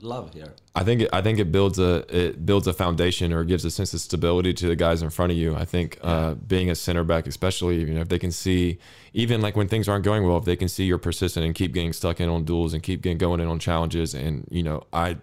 love 0.00 0.34
here. 0.34 0.52
I 0.74 0.82
think 0.82 1.02
it, 1.02 1.08
I 1.12 1.22
think 1.22 1.38
it 1.38 1.52
builds 1.52 1.78
a 1.78 1.92
it 2.22 2.44
builds 2.44 2.66
a 2.66 2.72
foundation 2.72 3.32
or 3.32 3.44
gives 3.44 3.64
a 3.64 3.70
sense 3.70 3.94
of 3.94 4.00
stability 4.00 4.52
to 4.54 4.66
the 4.66 4.74
guys 4.74 5.02
in 5.02 5.10
front 5.10 5.30
of 5.30 5.38
you. 5.38 5.54
I 5.54 5.64
think 5.64 5.98
uh, 6.02 6.34
being 6.34 6.68
a 6.68 6.74
center 6.74 7.04
back, 7.04 7.28
especially 7.28 7.76
you 7.76 7.94
know 7.94 8.00
if 8.00 8.08
they 8.08 8.18
can 8.18 8.32
see 8.32 8.78
even 9.12 9.40
like 9.40 9.56
when 9.56 9.68
things 9.68 9.88
aren't 9.88 10.04
going 10.04 10.22
well, 10.26 10.38
if 10.38 10.44
they 10.44 10.56
can 10.56 10.68
see 10.68 10.84
you're 10.84 10.98
persistent 10.98 11.46
and 11.46 11.54
keep 11.54 11.72
getting 11.72 11.92
stuck 11.92 12.20
in 12.20 12.28
on 12.28 12.44
duels 12.44 12.74
and 12.74 12.82
keep 12.82 13.02
getting 13.02 13.18
going 13.18 13.38
in 13.38 13.46
on 13.46 13.60
challenges, 13.60 14.14
and 14.14 14.48
you 14.50 14.64
know 14.64 14.82
I 14.92 15.16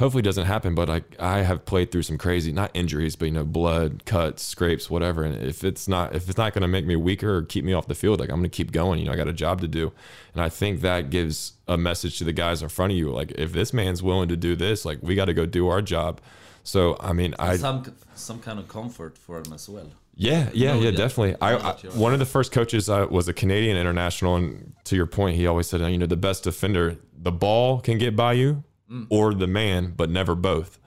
hopefully 0.00 0.22
doesn't 0.22 0.46
happen. 0.46 0.74
But 0.74 0.90
I 0.90 1.02
I 1.20 1.42
have 1.42 1.64
played 1.64 1.92
through 1.92 2.02
some 2.02 2.18
crazy 2.18 2.50
not 2.50 2.72
injuries, 2.74 3.14
but 3.14 3.26
you 3.26 3.30
know 3.30 3.44
blood, 3.44 4.04
cuts, 4.06 4.42
scrapes, 4.42 4.90
whatever. 4.90 5.22
And 5.22 5.40
if 5.40 5.62
it's 5.62 5.86
not 5.86 6.16
if 6.16 6.28
it's 6.28 6.38
not 6.38 6.52
going 6.52 6.62
to 6.62 6.68
make 6.68 6.86
me 6.86 6.96
weaker 6.96 7.36
or 7.36 7.42
keep 7.42 7.64
me 7.64 7.72
off 7.72 7.86
the 7.86 7.94
field, 7.94 8.18
like 8.18 8.30
I'm 8.30 8.40
going 8.40 8.50
to 8.50 8.56
keep 8.56 8.72
going. 8.72 8.98
You 8.98 9.06
know 9.06 9.12
I 9.12 9.16
got 9.16 9.28
a 9.28 9.32
job 9.32 9.60
to 9.60 9.68
do, 9.68 9.92
and 10.34 10.42
I 10.42 10.48
think 10.48 10.80
that 10.80 11.10
gives 11.10 11.52
a 11.68 11.78
message 11.78 12.18
to 12.18 12.24
the 12.24 12.32
guys 12.32 12.62
in 12.62 12.68
front 12.68 12.92
of 12.92 12.98
you. 12.98 13.12
Like 13.12 13.30
if 13.32 13.52
this 13.52 13.72
man's 13.72 14.02
willing 14.02 14.28
to 14.30 14.36
do 14.36 14.56
this, 14.56 14.84
like 14.84 14.98
we 15.02 15.14
got 15.14 15.26
to 15.26 15.34
go 15.34 15.46
do 15.46 15.68
our 15.68 15.82
job. 15.82 16.20
So 16.64 16.96
I 16.98 17.12
mean, 17.12 17.34
I 17.38 17.56
some 17.56 17.94
some 18.14 18.40
kind 18.40 18.58
of 18.58 18.66
comfort 18.66 19.16
for 19.16 19.38
him 19.38 19.52
as 19.52 19.68
well. 19.68 19.90
Yeah, 20.16 20.50
yeah, 20.52 20.74
yeah, 20.74 20.90
definitely. 20.90 21.34
I, 21.40 21.54
I, 21.56 21.72
one 21.94 22.12
of 22.12 22.18
the 22.18 22.26
first 22.26 22.52
coaches 22.52 22.90
uh, 22.90 23.06
was 23.10 23.26
a 23.28 23.32
Canadian 23.32 23.78
international, 23.78 24.36
and 24.36 24.74
to 24.84 24.94
your 24.94 25.06
point, 25.06 25.36
he 25.36 25.46
always 25.46 25.66
said, 25.66 25.80
you 25.80 25.96
know, 25.96 26.04
the 26.04 26.14
best 26.14 26.44
defender, 26.44 26.98
the 27.16 27.32
ball 27.32 27.80
can 27.80 27.96
get 27.96 28.14
by 28.14 28.34
you, 28.34 28.62
mm. 28.90 29.06
or 29.10 29.34
the 29.34 29.46
man, 29.46 29.92
but 29.96 30.10
never 30.10 30.34
both. 30.34 30.78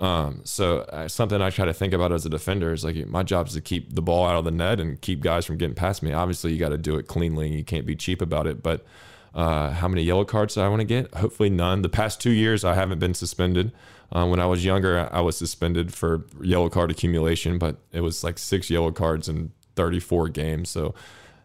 Um, 0.00 0.40
so 0.42 0.78
uh, 0.80 1.06
something 1.06 1.40
I 1.40 1.50
try 1.50 1.64
to 1.64 1.72
think 1.72 1.92
about 1.92 2.10
as 2.10 2.26
a 2.26 2.28
defender 2.28 2.72
is 2.72 2.84
like 2.84 3.06
my 3.06 3.22
job 3.22 3.46
is 3.46 3.54
to 3.54 3.60
keep 3.60 3.94
the 3.94 4.02
ball 4.02 4.26
out 4.26 4.36
of 4.36 4.44
the 4.44 4.50
net 4.50 4.80
and 4.80 5.00
keep 5.00 5.20
guys 5.20 5.46
from 5.46 5.58
getting 5.58 5.76
past 5.76 6.02
me. 6.02 6.12
Obviously, 6.12 6.52
you 6.52 6.58
got 6.58 6.70
to 6.70 6.78
do 6.78 6.96
it 6.96 7.06
cleanly. 7.06 7.52
You 7.52 7.62
can't 7.62 7.86
be 7.86 7.94
cheap 7.94 8.20
about 8.20 8.48
it. 8.48 8.64
But 8.64 8.84
uh, 9.32 9.70
how 9.70 9.86
many 9.86 10.02
yellow 10.02 10.24
cards 10.24 10.54
do 10.54 10.60
I 10.60 10.68
want 10.68 10.80
to 10.80 10.84
get? 10.84 11.14
Hopefully 11.14 11.50
none. 11.50 11.82
The 11.82 11.88
past 11.88 12.20
two 12.20 12.32
years, 12.32 12.64
I 12.64 12.74
haven't 12.74 12.98
been 12.98 13.14
suspended. 13.14 13.70
Uh, 14.10 14.26
when 14.26 14.40
I 14.40 14.46
was 14.46 14.64
younger, 14.64 15.08
I 15.12 15.20
was 15.20 15.36
suspended 15.36 15.94
for 15.94 16.26
yellow 16.42 16.68
card 16.68 16.90
accumulation, 16.90 17.58
but 17.58 17.76
it 17.92 18.00
was 18.00 18.24
like 18.24 18.38
six 18.38 18.68
yellow 18.70 18.90
cards 18.90 19.28
in 19.28 19.52
34 19.76 20.28
games. 20.30 20.68
So 20.68 20.94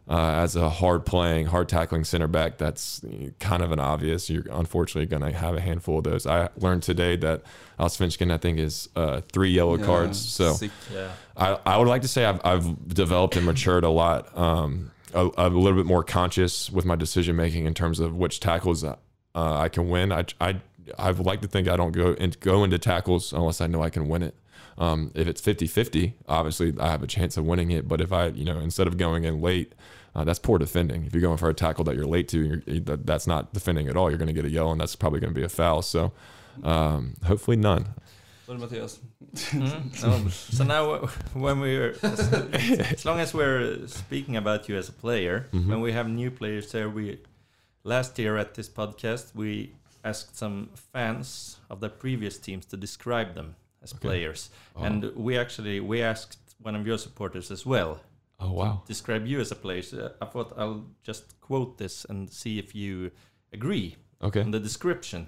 uh, 0.09 0.31
as 0.35 0.55
a 0.55 0.69
hard 0.69 1.05
playing, 1.05 1.47
hard 1.47 1.67
tackling 1.67 2.03
center 2.03 2.27
back, 2.27 2.57
that's 2.57 3.01
kind 3.39 3.61
of 3.61 3.71
an 3.71 3.79
obvious. 3.79 4.29
You're 4.29 4.45
unfortunately 4.49 5.05
going 5.05 5.29
to 5.31 5.37
have 5.37 5.55
a 5.55 5.59
handful 5.59 5.97
of 5.97 6.05
those. 6.05 6.25
I 6.25 6.49
learned 6.57 6.83
today 6.83 7.17
that 7.17 7.43
Allsvenskan, 7.77 8.31
I 8.31 8.37
think, 8.37 8.57
is 8.57 8.87
uh, 8.95 9.21
three 9.31 9.51
yellow 9.51 9.77
yeah, 9.77 9.85
cards. 9.85 10.17
So 10.19 10.55
yeah. 10.93 11.11
I, 11.35 11.59
I 11.65 11.77
would 11.77 11.87
like 11.87 12.03
to 12.03 12.07
say 12.07 12.23
I've, 12.23 12.39
I've 12.45 12.87
developed 12.87 13.35
and 13.35 13.45
matured 13.45 13.83
a 13.83 13.89
lot 13.89 14.35
um, 14.37 14.91
a, 15.13 15.29
a 15.37 15.49
little 15.49 15.77
bit 15.77 15.85
more 15.85 16.03
conscious 16.03 16.71
with 16.71 16.85
my 16.85 16.95
decision 16.95 17.35
making 17.35 17.65
in 17.65 17.73
terms 17.73 17.99
of 17.99 18.15
which 18.15 18.39
tackles 18.39 18.83
uh, 18.83 18.95
I 19.35 19.67
can 19.67 19.89
win. 19.89 20.11
I, 20.11 20.25
I 20.39 20.61
I 20.97 21.11
would 21.11 21.25
like 21.25 21.41
to 21.41 21.47
think 21.47 21.67
I 21.67 21.75
don't 21.75 21.91
go 21.91 22.15
and 22.19 22.39
go 22.39 22.63
into 22.63 22.77
tackles 22.77 23.33
unless 23.33 23.61
I 23.61 23.67
know 23.67 23.81
I 23.81 23.89
can 23.89 24.07
win 24.07 24.23
it. 24.23 24.35
Um, 24.77 25.11
if 25.15 25.27
it's 25.27 25.41
50-50, 25.41 26.13
obviously 26.27 26.73
I 26.79 26.89
have 26.91 27.01
a 27.01 27.07
chance 27.07 27.35
of 27.35 27.45
winning 27.45 27.71
it. 27.71 27.87
But 27.87 27.99
if 27.99 28.13
I, 28.13 28.27
you 28.27 28.45
know, 28.45 28.59
instead 28.59 28.87
of 28.87 28.97
going 28.97 29.23
in 29.23 29.41
late, 29.41 29.73
uh, 30.17 30.23
that's 30.25 30.39
poor 30.39 30.57
defending. 30.59 31.05
If 31.05 31.13
you're 31.13 31.21
going 31.21 31.37
for 31.37 31.49
a 31.49 31.53
tackle 31.53 31.83
that 31.85 31.95
you're 31.95 32.05
late 32.05 32.27
to, 32.29 32.39
you're, 32.65 32.79
that, 32.81 33.05
that's 33.05 33.27
not 33.27 33.53
defending 33.53 33.87
at 33.87 33.95
all. 33.95 34.09
You're 34.09 34.17
going 34.17 34.27
to 34.27 34.33
get 34.33 34.43
a 34.45 34.49
yellow, 34.49 34.71
and 34.71 34.81
that's 34.81 34.95
probably 34.95 35.19
going 35.21 35.33
to 35.33 35.39
be 35.39 35.45
a 35.45 35.49
foul. 35.49 35.81
So 35.81 36.11
um, 36.63 37.15
hopefully 37.23 37.55
none. 37.57 37.85
Sorry 38.47 38.59
Mattias. 38.59 38.99
Mm. 39.35 40.01
No, 40.23 40.29
so 40.29 40.63
now, 40.63 41.05
when 41.33 41.59
we're 41.59 41.95
as, 42.01 42.19
as 42.93 43.05
long 43.05 43.19
as 43.19 43.33
we're 43.33 43.85
speaking 43.87 44.35
about 44.37 44.67
you 44.69 44.75
as 44.77 44.89
a 44.89 44.93
player, 44.93 45.47
Mhm. 45.51 45.67
when 45.67 45.81
we 45.81 45.91
have 45.91 46.07
new 46.09 46.31
players 46.31 46.71
there, 46.71 46.89
we 46.89 47.19
last 47.83 48.17
year 48.19 48.37
at 48.37 48.53
this 48.55 48.69
podcast 48.69 49.35
we 49.35 49.73
asked 50.03 50.37
some 50.37 50.69
fans 50.93 51.57
of 51.69 51.79
the 51.81 51.89
previous 51.89 52.37
teams 52.37 52.65
to 52.67 52.77
describe 52.77 53.35
them 53.35 53.55
as 53.83 53.91
Okay. 53.93 53.99
players, 54.07 54.49
Oh. 54.75 54.83
and 54.83 55.11
we 55.15 55.37
actually 55.37 55.79
we 55.81 56.01
asked 56.01 56.37
one 56.61 56.75
of 56.75 56.87
your 56.87 56.97
supporters 56.97 57.51
as 57.51 57.65
well 57.65 57.99
Oh 58.39 58.51
wow. 58.51 58.83
describe 58.87 59.25
you 59.25 59.39
as 59.39 59.51
a 59.51 59.55
player. 59.55 59.81
So 59.81 60.11
I 60.21 60.25
thought 60.25 60.53
I'll 60.57 60.85
just 61.03 61.39
quote 61.41 61.77
this 61.77 62.05
and 62.05 62.29
see 62.29 62.59
if 62.59 62.75
you 62.75 63.11
agree 63.51 63.95
Okay. 64.21 64.41
on 64.41 64.51
the 64.51 64.59
description. 64.59 65.27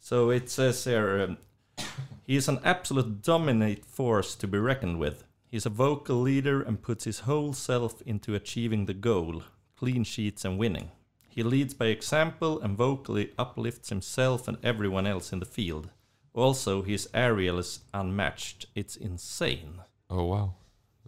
So 0.00 0.30
it 0.30 0.50
says 0.50 0.84
here, 0.84 1.22
um, 1.22 1.38
he 2.26 2.36
is 2.36 2.48
an 2.48 2.60
absolute 2.64 3.22
dominate 3.22 3.84
force 3.84 4.34
to 4.36 4.46
be 4.46 4.58
reckoned 4.58 4.98
with. 4.98 5.24
He's 5.50 5.66
a 5.66 5.70
vocal 5.70 6.16
leader 6.20 6.60
and 6.62 6.82
puts 6.82 7.04
his 7.04 7.20
whole 7.20 7.52
self 7.54 8.02
into 8.02 8.34
achieving 8.34 8.86
the 8.86 8.94
goal, 8.94 9.42
clean 9.76 10.04
sheets 10.04 10.44
and 10.44 10.58
winning. 10.58 10.90
He 11.28 11.42
leads 11.42 11.74
by 11.74 11.86
example 11.86 12.60
and 12.60 12.76
vocally 12.76 13.32
uplifts 13.38 13.88
himself 13.88 14.46
and 14.48 14.58
everyone 14.62 15.06
else 15.06 15.32
in 15.32 15.40
the 15.40 15.46
field. 15.46 15.90
Also, 16.34 16.82
his 16.82 17.08
aerial 17.14 17.58
is 17.58 17.80
unmatched. 17.94 18.66
It's 18.74 18.96
insane. 18.96 19.80
Oh 20.10 20.24
wow, 20.24 20.54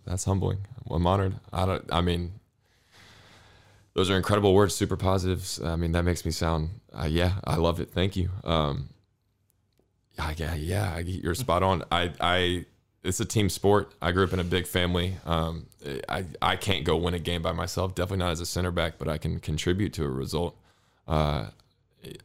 that's 0.07 0.25
humbling. 0.25 0.59
I'm 0.91 1.07
honored. 1.07 1.35
I 1.53 1.67
don't. 1.67 1.85
I 1.93 2.01
mean, 2.01 2.33
those 3.95 4.11
are 4.11 4.17
incredible 4.17 4.55
words. 4.55 4.75
Super 4.75 4.97
positives. 4.97 5.61
I 5.61 5.77
mean, 5.77 5.93
that 5.93 6.05
makes 6.05 6.25
me 6.25 6.31
sound. 6.31 6.71
Uh, 6.93 7.07
yeah, 7.07 7.35
I 7.45 7.57
love 7.57 7.81
it. 7.81 7.91
Thank 7.91 8.17
you. 8.17 8.31
Um, 8.45 8.91
yeah, 10.19 10.33
yeah, 10.37 10.55
yeah. 10.55 10.99
You're 10.99 11.35
spot 11.35 11.63
on. 11.63 11.83
I, 11.91 12.13
I. 12.21 12.67
It's 13.03 13.21
a 13.21 13.25
team 13.25 13.49
sport. 13.49 13.95
I 14.03 14.11
grew 14.11 14.25
up 14.25 14.33
in 14.33 14.41
a 14.41 14.45
big 14.45 14.67
family. 14.67 15.15
Um, 15.25 15.67
I, 16.09 16.25
I 16.43 16.57
can't 16.57 16.85
go 16.85 16.97
win 16.97 17.15
a 17.15 17.21
game 17.21 17.41
by 17.41 17.53
myself. 17.53 17.95
Definitely 17.95 18.19
not 18.19 18.33
as 18.33 18.41
a 18.41 18.47
center 18.47 18.73
back, 18.73 18.95
but 18.99 19.09
I 19.09 19.17
can 19.17 19.39
contribute 19.39 19.93
to 19.95 20.05
a 20.05 20.11
result. 20.11 20.57
Uh, 21.07 21.51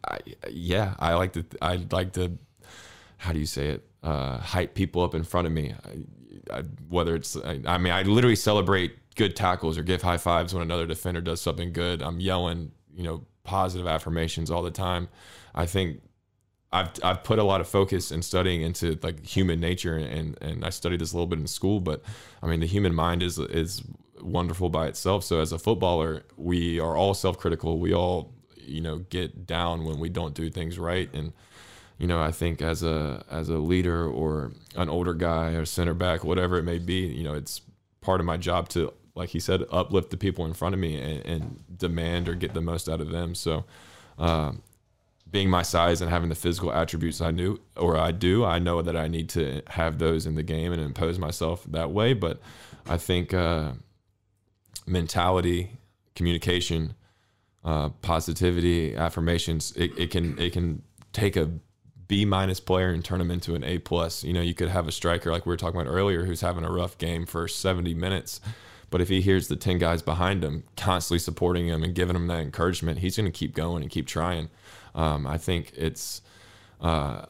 I, 0.03 0.18
yeah, 0.49 0.95
I 0.99 1.14
like 1.14 1.34
to. 1.34 1.45
I 1.62 1.86
like 1.91 2.14
to. 2.14 2.38
How 3.18 3.32
do 3.34 3.40
you 3.40 3.45
say 3.45 3.68
it? 3.68 3.88
Uh, 4.02 4.40
hype 4.40 4.74
people 4.74 5.03
up 5.03 5.14
in 5.14 5.24
front 5.24 5.45
of 5.45 5.53
me. 5.53 5.76
I, 5.86 5.90
I, 5.90 5.98
whether 6.90 7.15
it's, 7.15 7.38
I, 7.38 7.78
mean, 7.78 7.94
I 7.94 8.03
literally 8.03 8.36
celebrate 8.36 8.98
good 9.15 9.36
tackles 9.36 9.78
or 9.78 9.84
give 9.84 10.02
high 10.02 10.18
fives 10.18 10.53
when 10.53 10.64
another 10.64 10.86
defender 10.86 11.22
does 11.22 11.41
something 11.41 11.73
good. 11.73 12.02
I'm 12.02 12.19
yelling, 12.19 12.72
you 12.95 13.03
know, 13.03 13.26
positive 13.44 13.88
affirmations 13.88 14.52
all 14.52 14.61
the 14.61 14.72
time. 14.72 15.10
I 15.53 15.65
think 15.65 16.02
I've 16.73 16.91
I've 17.03 17.23
put 17.23 17.40
a 17.40 17.44
lot 17.44 17.61
of 17.61 17.68
focus 17.68 18.11
and 18.11 18.23
studying 18.23 18.61
into 18.61 18.98
like 19.03 19.26
human 19.26 19.60
nature, 19.60 19.98
and 19.98 20.38
and 20.41 20.64
I 20.64 20.69
studied 20.69 21.02
this 21.02 21.11
a 21.11 21.15
little 21.15 21.28
bit 21.28 21.40
in 21.40 21.48
school. 21.48 21.82
But 21.82 22.02
I 22.41 22.48
mean, 22.48 22.61
the 22.61 22.68
human 22.68 22.94
mind 22.95 23.23
is 23.23 23.38
is 23.38 23.84
wonderful 24.22 24.69
by 24.69 24.88
itself. 24.88 25.23
So 25.23 25.41
as 25.41 25.52
a 25.52 25.60
footballer, 25.60 26.23
we 26.38 26.80
are 26.80 26.95
all 26.95 27.14
self 27.14 27.38
critical. 27.38 27.80
We 27.80 27.94
all 27.94 28.34
you 28.56 28.80
know 28.80 28.99
get 28.99 29.45
down 29.45 29.84
when 29.84 29.99
we 29.99 30.07
don't 30.07 30.34
do 30.34 30.49
things 30.49 30.80
right, 30.80 31.10
and 31.14 31.34
you 32.02 32.07
know 32.07 32.19
I 32.19 32.32
think 32.32 32.64
as 32.64 32.82
a 32.82 33.23
as 33.30 33.48
a 33.48 33.57
leader 33.57 34.07
or 34.07 34.53
an 34.76 34.90
older 34.90 35.14
guy 35.14 35.52
or 35.52 35.65
center 35.65 35.94
back, 35.94 36.23
whatever 36.23 36.57
it 36.57 36.64
may 36.64 36.80
be, 36.80 37.06
you 37.06 37.23
know, 37.23 37.36
it's 37.36 37.61
part 38.02 38.19
of 38.19 38.26
my 38.26 38.38
job 38.38 38.69
to 38.69 38.91
like 39.14 39.30
he 39.30 39.40
said 39.40 39.64
uplift 39.72 40.10
the 40.10 40.18
people 40.18 40.44
in 40.45 40.53
front 40.53 40.73
of 40.73 40.82
me 40.82 40.99
and, 40.99 41.23
and 41.28 41.78
demand 41.78 42.28
or 42.28 42.34
get 42.34 42.56
the 42.56 42.61
most 42.61 42.90
out 42.90 42.99
of 42.99 43.11
them. 43.11 43.36
So. 43.36 43.65
Um, 44.18 44.64
being 45.30 45.49
my 45.49 45.61
size 45.61 46.02
and 46.02 46.11
having 46.11 46.28
the 46.28 46.36
physical 46.36 46.73
attributes 46.73 47.22
I 47.22 47.32
knew 47.32 47.57
or 47.78 47.98
I 47.98 48.11
do, 48.11 48.44
I 48.44 48.60
know 48.60 48.82
that 48.82 48.98
I 48.98 49.07
need 49.07 49.30
to 49.30 49.61
have 49.68 49.98
those 49.98 50.26
in 50.26 50.36
the 50.36 50.44
game 50.44 50.73
and 50.73 50.82
impose 50.82 51.18
myself 51.18 51.64
that 51.69 51.91
way. 51.91 52.14
But 52.14 52.41
I 52.86 52.98
think 52.98 53.34
uh, 53.34 53.72
mentality, 54.86 55.72
communication, 56.15 56.95
uh, 57.64 57.90
positivity, 58.02 58.94
affirmations, 58.94 59.72
it, 59.78 59.98
it 59.98 60.11
can 60.11 60.38
it 60.38 60.52
can 60.52 60.82
take 61.14 61.38
a 61.38 61.49
B 62.12 62.26
minus 62.26 62.60
player 62.60 62.90
and 62.90 63.06
turn 63.06 63.22
him 63.22 63.32
into 63.32 63.56
an 63.56 63.64
A 63.64 63.78
plus. 63.78 64.22
You 64.22 64.34
know, 64.34 64.42
you 64.42 64.54
could 64.54 64.68
have 64.68 64.86
a 64.86 64.92
striker 64.92 65.32
like 65.32 65.46
we 65.46 65.52
were 65.52 65.56
talking 65.56 65.80
about 65.80 65.90
earlier 65.90 66.26
who's 66.26 66.42
having 66.42 66.66
a 66.66 66.70
rough 66.70 66.98
game 66.98 67.26
for 67.26 67.48
70 67.48 67.94
minutes. 67.94 68.42
But 68.90 69.00
if 69.00 69.08
he 69.08 69.22
hears 69.22 69.48
the 69.48 69.56
10 69.56 69.78
guys 69.78 70.02
behind 70.02 70.44
him 70.44 70.66
constantly 70.76 71.20
supporting 71.20 71.70
him 71.70 71.84
and 71.84 71.96
giving 71.96 72.18
him 72.18 72.28
that 72.28 72.42
encouragement, 72.42 73.00
he's 73.00 73.16
going 73.16 73.32
to 73.32 73.38
keep 73.38 73.56
going 73.56 73.82
and 73.82 73.90
keep 73.90 74.08
trying. 74.08 74.50
Um, 74.94 75.26
I 75.26 75.38
think 75.38 75.72
it's, 75.78 76.22
uh, 76.82 77.24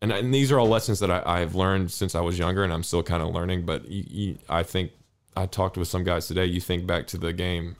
and, 0.00 0.12
and 0.12 0.32
these 0.32 0.52
are 0.52 0.60
all 0.60 0.68
lessons 0.68 1.00
that 1.00 1.10
I, 1.10 1.20
I've 1.26 1.56
learned 1.56 1.90
since 1.90 2.14
I 2.14 2.20
was 2.20 2.38
younger, 2.38 2.62
and 2.62 2.72
I'm 2.72 2.84
still 2.84 3.02
kind 3.02 3.20
of 3.20 3.34
learning. 3.34 3.66
But 3.66 3.88
you, 3.88 4.04
you, 4.06 4.38
I 4.48 4.62
think 4.62 4.92
I 5.36 5.46
talked 5.46 5.76
with 5.76 5.88
some 5.88 6.04
guys 6.04 6.28
today. 6.28 6.44
You 6.44 6.60
think 6.60 6.86
back 6.86 7.08
to 7.08 7.18
the 7.18 7.32
game 7.32 7.74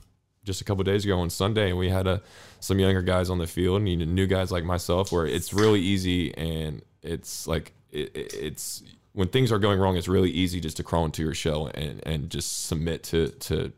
just 0.45 0.61
a 0.61 0.63
couple 0.63 0.83
days 0.83 1.03
ago 1.03 1.19
on 1.19 1.29
Sunday, 1.29 1.69
and 1.69 1.77
we 1.77 1.89
had 1.89 2.07
a, 2.07 2.21
some 2.59 2.79
younger 2.79 3.01
guys 3.01 3.29
on 3.29 3.39
the 3.39 3.47
field, 3.47 3.81
and 3.81 4.15
new 4.15 4.27
guys 4.27 4.51
like 4.51 4.63
myself, 4.63 5.11
where 5.11 5.25
it's 5.25 5.53
really 5.53 5.81
easy, 5.81 6.33
and 6.37 6.81
it's 7.01 7.47
like 7.47 7.73
it, 7.91 8.15
it- 8.15 8.33
it's 8.33 8.83
when 9.13 9.27
things 9.29 9.51
are 9.51 9.59
going 9.59 9.79
wrong, 9.79 9.95
it's 9.97 10.07
really 10.09 10.29
easy 10.31 10.59
just 10.59 10.77
to 10.77 10.83
crawl 10.83 11.05
into 11.05 11.21
your 11.23 11.33
shell 11.33 11.67
and 11.73 12.01
and 12.05 12.29
just 12.29 12.65
submit 12.67 13.01
to 13.03 13.29
to 13.29 13.71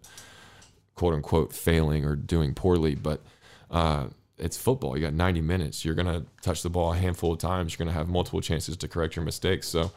quote 0.95 1.13
unquote 1.13 1.53
failing 1.53 2.05
or 2.05 2.15
doing 2.15 2.53
poorly. 2.53 2.95
But 2.95 3.21
uh, 3.69 4.07
it's 4.39 4.57
football. 4.57 4.97
You 4.97 5.03
got 5.03 5.13
90 5.13 5.41
minutes. 5.41 5.85
You're 5.85 5.95
gonna 5.95 6.25
touch 6.41 6.63
the 6.63 6.69
ball 6.69 6.93
a 6.93 6.97
handful 6.97 7.33
of 7.33 7.39
times. 7.39 7.73
You're 7.73 7.85
gonna 7.85 7.95
have 7.97 8.07
multiple 8.09 8.41
chances 8.41 8.75
to 8.77 8.87
correct 8.87 9.15
your 9.15 9.25
mistakes. 9.25 9.67
So 9.67 9.91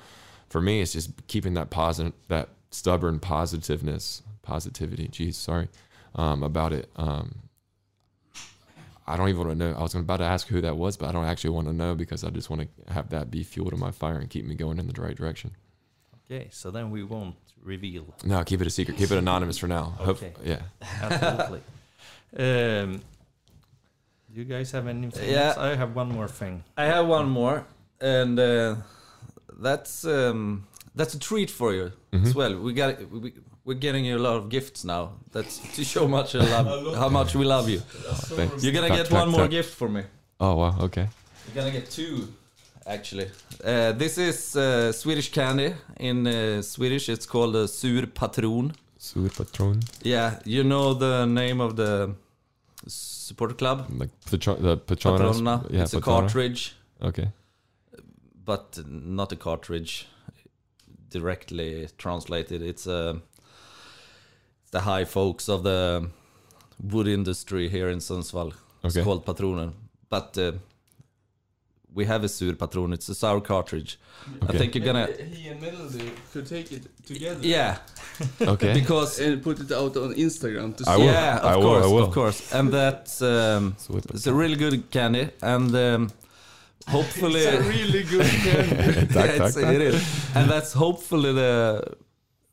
for 0.50 0.60
me, 0.60 0.80
it's 0.82 0.92
just 0.92 1.10
keeping 1.26 1.54
that 1.54 1.70
positive, 1.70 2.12
that 2.28 2.48
stubborn 2.70 3.18
positiveness, 3.18 4.22
positivity. 4.42 5.08
Geez, 5.08 5.36
sorry 5.38 5.68
um, 6.14 6.42
about 6.42 6.72
it. 6.72 6.90
Um, 6.96 7.34
I 9.06 9.16
don't 9.16 9.28
even 9.28 9.46
want 9.46 9.58
to 9.58 9.66
know. 9.70 9.76
I 9.76 9.82
was 9.82 9.94
about 9.94 10.18
to 10.18 10.24
ask 10.24 10.46
who 10.46 10.60
that 10.60 10.76
was, 10.76 10.96
but 10.96 11.08
I 11.08 11.12
don't 11.12 11.24
actually 11.24 11.50
want 11.50 11.66
to 11.66 11.72
know 11.72 11.94
because 11.96 12.22
I 12.22 12.30
just 12.30 12.48
want 12.48 12.62
to 12.86 12.92
have 12.92 13.10
that 13.10 13.30
be 13.30 13.42
fuel 13.42 13.70
to 13.70 13.76
my 13.76 13.90
fire 13.90 14.18
and 14.18 14.30
keep 14.30 14.44
me 14.44 14.54
going 14.54 14.78
in 14.78 14.86
the 14.86 15.00
right 15.00 15.16
direction. 15.16 15.52
Okay, 16.30 16.48
so 16.52 16.70
then 16.70 16.90
we 16.92 17.02
won't 17.02 17.34
reveal. 17.60 18.14
No, 18.24 18.44
keep 18.44 18.60
it 18.60 18.66
a 18.68 18.70
secret. 18.70 18.96
Keep 18.96 19.10
it 19.10 19.18
anonymous 19.18 19.58
for 19.58 19.66
now. 19.66 19.94
Hope- 19.98 20.22
Okay. 20.22 20.32
yeah. 20.44 20.62
Absolutely. 21.02 21.60
um, 22.38 23.00
do 24.32 24.38
you 24.40 24.44
guys 24.44 24.70
have 24.70 24.86
anything 24.86 25.28
Yeah. 25.28 25.48
else? 25.48 25.56
I 25.58 25.74
have 25.74 25.96
one 25.96 26.08
more 26.08 26.28
thing. 26.28 26.62
I 26.76 26.84
have 26.84 27.06
one 27.08 27.28
more, 27.28 27.66
and 28.00 28.38
uh, 28.38 28.76
that's 29.58 30.04
um, 30.04 30.68
that's 30.94 31.14
a 31.14 31.18
treat 31.18 31.50
for 31.50 31.74
you 31.74 31.90
as 32.12 32.32
well. 32.32 32.56
We 32.60 32.72
got 32.74 33.10
we, 33.10 33.32
we're 33.64 33.74
getting 33.78 34.04
you 34.04 34.16
a 34.16 34.18
lot 34.18 34.36
of 34.36 34.48
gifts 34.48 34.84
now. 34.84 35.12
That's 35.32 35.58
to 35.76 35.84
show 35.84 36.08
much 36.08 36.34
I 36.34 36.38
love, 36.38 36.96
how 37.02 37.08
much 37.08 37.34
we 37.34 37.44
love 37.44 37.68
you. 37.68 37.80
Thanks. 37.80 38.62
You're 38.64 38.72
gonna 38.72 38.88
Tuck, 38.88 38.96
get 38.96 39.06
tuck, 39.06 39.18
one 39.20 39.30
more 39.30 39.48
gift 39.48 39.74
for 39.74 39.88
me. 39.88 40.02
Oh 40.38 40.56
wow. 40.56 40.76
Okay. 40.80 41.08
You're 41.46 41.54
gonna 41.64 41.70
get 41.70 41.90
two, 41.90 42.28
actually. 42.86 43.30
Uh, 43.64 43.92
this 43.92 44.18
is 44.18 44.56
uh, 44.56 44.92
Swedish 44.92 45.30
candy. 45.32 45.74
In 45.98 46.26
uh, 46.26 46.62
Swedish, 46.62 47.08
it's 47.08 47.26
called 47.26 47.56
a 47.56 47.66
sur 47.68 48.06
patron. 48.06 48.72
Sur 48.98 49.28
patron. 49.28 49.80
Yeah, 50.02 50.38
you 50.44 50.62
know 50.64 50.94
the 50.94 51.26
name 51.26 51.60
of 51.60 51.76
the 51.76 52.14
support 52.86 53.58
club? 53.58 53.86
Like 53.90 54.10
patron, 54.30 54.62
the 54.62 54.76
patronas. 54.76 55.38
Patrona. 55.38 55.64
Yeah, 55.70 55.82
it's 55.82 55.94
a 55.94 56.00
cartridge, 56.00 56.74
Okay. 57.02 57.28
but 58.44 58.78
not 58.86 59.32
a 59.32 59.36
cartridge 59.36 60.06
directly 61.10 61.88
translated. 61.98 62.62
It's 62.62 62.86
uh, 62.86 63.14
it's 63.29 63.29
the 64.70 64.80
high 64.80 65.04
folks 65.04 65.48
of 65.48 65.62
the 65.62 66.08
wood 66.82 67.06
industry 67.08 67.68
here 67.68 67.88
in 67.88 67.98
Sundsvall. 67.98 68.52
It's 68.84 68.96
Okay. 68.96 69.04
called 69.04 69.24
Patronen. 69.26 69.72
But 70.08 70.36
uh, 70.38 70.52
we 71.94 72.04
have 72.06 72.24
a 72.24 72.28
sur 72.28 72.54
patron. 72.54 72.92
It's 72.92 73.08
a 73.08 73.14
sour 73.14 73.40
cartridge. 73.40 73.98
I 74.48 74.56
think 74.58 74.74
you're 74.74 74.84
gonna. 74.84 75.06
He 75.06 75.48
and 75.48 75.60
Melody 75.60 76.10
could 76.32 76.46
take 76.46 76.72
it 76.72 76.82
together. 77.06 77.40
Yeah, 77.42 77.78
Okay. 78.40 78.72
because 78.74 79.18
And 79.20 79.42
put 79.42 79.60
it 79.60 79.72
out 79.72 79.96
on 79.96 80.14
Instagram 80.14 80.76
to 80.76 80.84
I 80.88 80.96
see. 80.96 81.02
will. 81.02 81.12
yeah, 81.12 81.36
of 81.38 81.44
I 81.44 81.56
will, 81.56 81.62
course, 81.62 81.84
I 81.84 81.88
will. 81.88 82.04
of 82.04 82.12
course, 82.14 82.52
and 82.54 82.72
that's 82.72 83.22
um, 83.22 83.76
it's 84.14 84.26
a 84.26 84.32
really 84.34 84.56
good 84.56 84.90
candy, 84.90 85.30
and 85.42 85.74
um, 85.74 86.10
hopefully, 86.88 87.40
It's 87.46 87.66
a 87.66 87.68
really 87.68 88.02
good 88.04 88.26
candy. 88.44 89.14
Yeah, 89.14 89.24
it's- 89.34 89.56
it 89.56 89.80
is, 89.80 90.02
and 90.34 90.50
that's 90.50 90.72
hopefully 90.72 91.32
the 91.32 91.82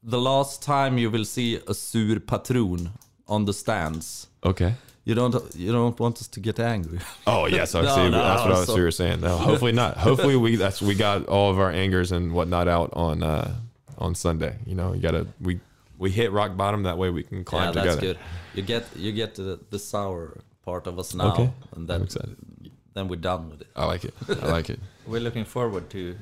the 0.04 0.20
last 0.20 0.62
time 0.62 0.98
you 0.98 1.10
will 1.12 1.26
see 1.26 1.60
a 1.68 1.74
sur 1.74 2.20
patron 2.20 2.92
on 3.28 3.46
the 3.46 3.54
stands. 3.54 4.28
Okay. 4.44 4.74
You 5.06 5.16
don't 5.16 5.34
you 5.56 5.72
don't 5.72 5.98
want 6.00 6.18
us 6.20 6.28
to 6.28 6.40
get 6.40 6.60
angry. 6.60 7.00
Oh 7.26 7.46
yes, 7.48 7.76
I 7.76 7.82
No, 7.84 7.96
see. 7.96 8.10
no, 8.10 8.18
that's 8.24 8.42
what 8.44 8.52
I 8.52 8.60
was 8.60 8.68
so- 8.68 8.76
so, 8.76 8.90
saying. 8.90 9.22
No, 9.22 9.38
hopefully 9.38 9.72
not. 9.72 9.98
Hopefully 9.98 10.36
we 10.36 10.56
that's 10.58 10.82
we 10.82 10.96
got 10.96 11.26
all 11.28 11.50
of 11.50 11.60
our 11.60 11.72
angers 11.72 12.12
and 12.12 12.34
whatnot 12.34 12.68
out 12.68 12.90
on 12.94 13.24
uh 13.24 13.56
on 13.98 14.16
Sunday. 14.16 14.56
You 14.66 14.76
know, 14.76 14.94
you 14.94 15.00
gotta 15.02 15.26
we 15.42 15.60
we 15.98 16.12
hit 16.12 16.32
rock 16.32 16.56
bottom 16.58 16.84
that 16.84 16.98
way 16.98 17.10
we 17.10 17.24
can 17.24 17.44
climb 17.44 17.74
yeah, 17.74 17.84
that's 17.84 17.96
together. 17.96 18.14
good. 18.14 18.20
You 18.56 18.64
get 18.64 18.84
you 18.96 19.12
get 19.14 19.36
the, 19.36 19.60
the 19.70 19.80
sour 19.80 20.42
part 20.64 20.88
of 20.88 21.00
us 21.00 21.14
now, 21.16 21.32
Okay. 21.34 21.50
and 21.76 21.88
then 21.88 22.08
then 22.94 23.08
we're 23.08 23.16
done 23.22 23.50
with 23.50 23.62
it. 23.62 23.68
I 23.76 23.86
like 23.86 24.04
it. 24.04 24.14
I 24.44 24.48
like 24.52 24.70
it. 24.70 24.80
We're 25.08 25.22
looking 25.22 25.46
forward 25.46 25.90
to 25.92 26.16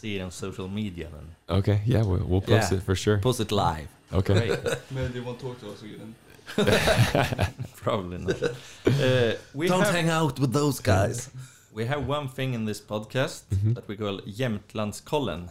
see 0.00 0.16
it 0.16 0.22
on 0.22 0.30
social 0.30 0.68
media 0.68 1.06
then. 1.14 1.26
Okay, 1.58 1.80
yeah, 1.86 2.02
we'll, 2.08 2.24
we'll 2.30 2.40
post 2.40 2.70
Yeah. 2.72 2.78
it 2.78 2.82
for 2.84 2.94
sure. 2.94 3.18
Post 3.18 3.40
it 3.40 3.52
live. 3.52 3.88
Okay. 4.12 4.56
Maybe 4.90 5.12
they 5.14 5.20
won't 5.20 5.40
talk 5.40 5.56
to 5.60 5.66
us 5.72 5.82
again. 5.82 6.14
Probably 7.76 8.18
not. 8.18 8.36
Uh, 8.86 9.34
we 9.54 9.68
Don't 9.68 9.82
have, 9.84 9.94
hang 9.94 10.08
out 10.08 10.38
with 10.40 10.52
those 10.52 10.80
guys. 10.80 11.28
We 11.72 11.84
have 11.86 12.06
one 12.08 12.28
thing 12.28 12.54
in 12.54 12.64
this 12.64 12.80
podcast 12.80 13.42
Mhm. 13.54 13.74
that 13.74 13.86
we 13.88 13.96
call 13.96 14.20
Jämtlandskollen. 14.38 15.48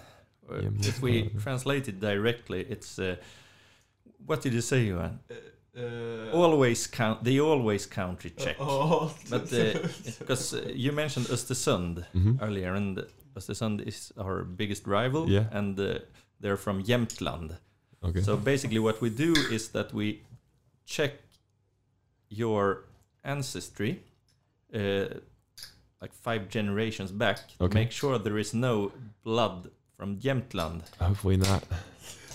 Or 0.50 0.58
If 0.80 1.02
we 1.02 1.30
translate 1.44 1.88
it 1.88 2.00
directly, 2.00 2.62
it's 2.70 2.98
uh, 3.00 3.16
what 4.26 4.42
did 4.42 4.54
you 4.54 4.62
say, 4.62 4.86
Johan? 4.88 5.20
Uh, 5.30 6.32
Always 6.34 6.88
count 6.88 7.24
the 7.24 7.40
always 7.40 7.86
country 7.86 8.32
check. 8.44 8.56
Oh, 8.60 9.12
But 9.30 9.50
because 10.20 10.54
uh, 10.54 10.62
you 10.74 10.92
mentioned 10.92 11.28
Östersund 11.30 12.04
Mhm. 12.16 12.38
earlier, 12.42 12.74
and 12.76 12.98
Östersund 13.38 13.82
is 13.88 14.12
our 14.18 14.44
biggest 14.44 14.88
rival, 14.88 15.30
Yeah. 15.30 15.46
and 15.52 15.80
uh, 15.80 16.00
they're 16.42 16.58
from 16.58 16.84
Jämtland. 16.84 17.52
Okay. 18.04 18.22
So 18.22 18.38
basically, 18.38 18.80
what 18.80 19.02
we 19.02 19.10
do 19.10 19.34
is 19.52 19.70
that 19.70 19.94
we 19.94 20.22
check 20.86 21.12
your 22.30 22.84
ancestry, 23.24 24.00
uh, 24.74 25.06
like 26.02 26.14
five 26.14 26.50
generations 26.50 27.12
back, 27.12 27.38
to 27.58 27.64
Okay. 27.66 27.80
make 27.80 27.92
sure 27.92 28.20
there 28.20 28.38
is 28.40 28.54
no 28.54 28.92
blood 29.24 29.70
from 29.98 30.18
Jämtland 30.20 30.82
Hopefully 31.00 31.38
not. 31.38 31.64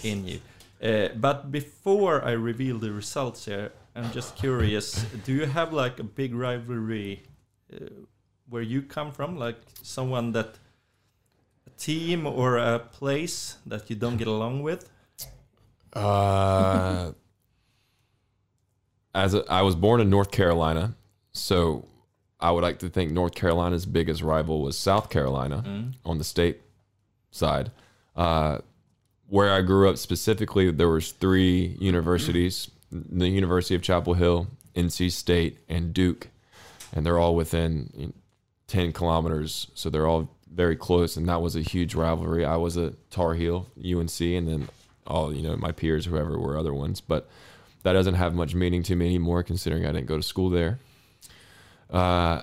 in 0.03 0.27
you. 0.27 0.41
Uh, 0.83 1.09
but 1.21 1.51
before 1.53 2.25
I 2.25 2.33
reveal 2.33 2.79
the 2.79 2.91
results 2.93 3.45
here, 3.47 3.71
I'm 3.95 4.11
just 4.15 4.37
curious: 4.37 5.05
Do 5.25 5.33
you 5.33 5.47
have 5.47 5.73
like 5.73 6.01
a 6.01 6.05
big 6.05 6.35
rivalry 6.35 7.23
uh, 7.73 7.77
where 8.51 8.63
you 8.63 8.83
come 8.83 9.13
from, 9.13 9.37
like 9.39 9.59
someone 9.83 10.33
that 10.33 10.59
a 11.67 11.71
team 11.71 12.27
or 12.27 12.57
a 12.59 12.79
place 12.79 13.57
that 13.67 13.89
you 13.91 13.97
don't 13.97 14.17
get 14.17 14.27
along 14.29 14.63
with? 14.63 14.89
Uh, 15.93 17.13
as 19.15 19.35
a, 19.35 19.45
I 19.51 19.63
was 19.63 19.75
born 19.75 20.01
in 20.01 20.09
North 20.11 20.31
Carolina, 20.31 20.95
so 21.33 21.87
I 22.41 22.51
would 22.51 22.63
like 22.63 22.79
to 22.81 22.89
think 22.89 23.13
North 23.13 23.35
Carolina's 23.35 23.87
biggest 23.87 24.23
rival 24.23 24.63
was 24.63 24.77
South 24.79 25.11
Carolina 25.11 25.63
Mm. 25.67 25.95
on 26.05 26.19
the 26.19 26.25
state 26.25 26.61
side. 27.31 27.71
Uh, 28.17 28.59
where 29.29 29.53
I 29.53 29.63
grew 29.63 29.89
up 29.89 29.97
specifically, 29.97 30.71
there 30.71 30.89
was 30.89 31.13
three 31.13 31.77
universities: 31.81 32.71
the 32.91 33.29
University 33.29 33.75
of 33.75 33.83
Chapel 33.83 34.15
Hill, 34.15 34.49
NC 34.75 35.11
State, 35.13 35.59
and 35.69 35.95
Duke, 35.95 36.29
and 36.93 37.07
they're 37.07 37.19
all 37.19 37.35
within 37.35 38.13
ten 38.67 38.93
kilometers, 38.93 39.69
so 39.75 39.89
they're 39.89 40.07
all 40.07 40.29
very 40.55 40.77
close. 40.77 41.17
And 41.17 41.29
that 41.29 41.43
was 41.43 41.57
a 41.57 41.61
huge 41.61 41.95
rivalry. 41.95 42.45
I 42.45 42.57
was 42.57 42.77
a 42.77 42.91
Tar 43.11 43.35
Heel, 43.35 43.67
UNC, 43.79 44.21
and 44.21 44.49
then 44.49 44.69
all 45.07 45.35
you 45.35 45.43
know 45.43 45.57
my 45.57 45.73
peers, 45.73 46.07
whoever 46.07 46.39
were 46.39 46.57
other 46.57 46.75
ones, 46.75 47.01
but 47.01 47.29
that 47.83 47.93
doesn't 47.93 48.15
have 48.15 48.35
much 48.35 48.55
meaning 48.55 48.83
to 48.85 48.97
me 48.97 49.07
anymore, 49.07 49.43
considering 49.43 49.85
I 49.85 49.93
didn't 49.93 50.07
go 50.07 50.17
to 50.17 50.23
school 50.23 50.51
there. 50.51 50.79
Uh, 51.91 52.43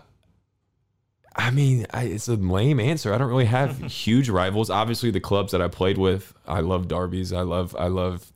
I 1.35 1.51
mean, 1.51 1.85
I, 1.91 2.03
it's 2.03 2.27
a 2.27 2.35
lame 2.35 2.79
answer. 2.79 3.13
I 3.13 3.17
don't 3.17 3.29
really 3.29 3.45
have 3.45 3.79
huge 3.91 4.29
rivals. 4.29 4.69
Obviously, 4.69 5.11
the 5.11 5.19
clubs 5.19 5.51
that 5.53 5.61
I 5.61 5.67
played 5.67 5.97
with, 5.97 6.33
I 6.47 6.59
love 6.59 6.87
derbies. 6.87 7.31
I 7.31 7.41
love, 7.41 7.75
I 7.79 7.87
love. 7.87 8.31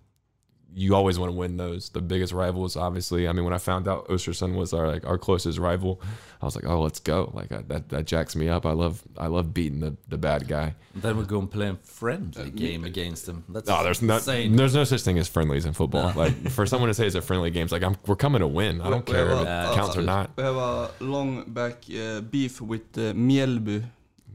You 0.75 0.95
always 0.95 1.19
want 1.19 1.31
to 1.31 1.37
win 1.37 1.57
those. 1.57 1.89
The 1.89 2.01
biggest 2.01 2.33
rivals, 2.33 2.75
obviously. 2.75 3.27
I 3.27 3.31
mean, 3.31 3.43
when 3.45 3.53
I 3.53 3.59
found 3.59 3.87
out 3.87 4.07
Ostersund 4.07 4.55
was 4.55 4.73
our 4.73 4.87
like 4.87 5.05
our 5.05 5.17
closest 5.19 5.59
rival, 5.59 6.01
I 6.41 6.45
was 6.45 6.55
like, 6.55 6.65
oh, 6.65 6.81
let's 6.81 6.99
go. 6.99 7.31
Like 7.33 7.51
I, 7.51 7.61
that 7.67 7.89
that 7.89 8.05
jacks 8.05 8.35
me 8.35 8.49
up. 8.49 8.65
I 8.65 8.71
love 8.71 9.03
I 9.17 9.27
love 9.27 9.53
beating 9.53 9.81
the 9.81 9.95
the 10.07 10.17
bad 10.17 10.47
guy. 10.47 10.73
then 10.95 11.15
we 11.17 11.25
go 11.25 11.37
and 11.39 11.49
play 11.51 11.67
a 11.69 11.75
friendly 11.83 12.49
game 12.49 12.83
against 12.85 13.25
them. 13.27 13.43
That's 13.49 13.67
No, 13.67 13.83
there's 13.83 14.01
no 14.01 14.15
insane. 14.15 14.55
there's 14.55 14.73
no 14.73 14.83
such 14.83 15.01
thing 15.01 15.19
as 15.19 15.27
friendlies 15.27 15.65
in 15.65 15.73
football. 15.73 16.11
No. 16.13 16.19
Like 16.23 16.49
for 16.49 16.65
someone 16.65 16.87
to 16.89 16.93
say 16.95 17.05
it's 17.05 17.15
a 17.15 17.21
friendly 17.21 17.51
game, 17.51 17.63
it's 17.65 17.71
like 17.71 17.83
I'm 17.83 17.95
we're 18.07 18.15
coming 18.15 18.39
to 18.41 18.47
win. 18.47 18.81
I 18.81 18.89
don't 18.89 19.05
We- 19.07 19.13
we 19.13 19.19
care 19.19 19.29
have 19.29 19.41
if 19.41 19.47
it 19.47 19.71
a- 19.71 19.75
counts 19.75 19.95
or 19.97 20.01
not. 20.01 20.31
We 20.37 20.43
have 20.43 20.55
a 20.55 20.89
long 21.01 21.43
back 21.59 21.75
uh, 21.91 22.21
beef 22.21 22.61
with 22.61 22.97
uh, 22.97 23.13
Mjällby 23.13 23.83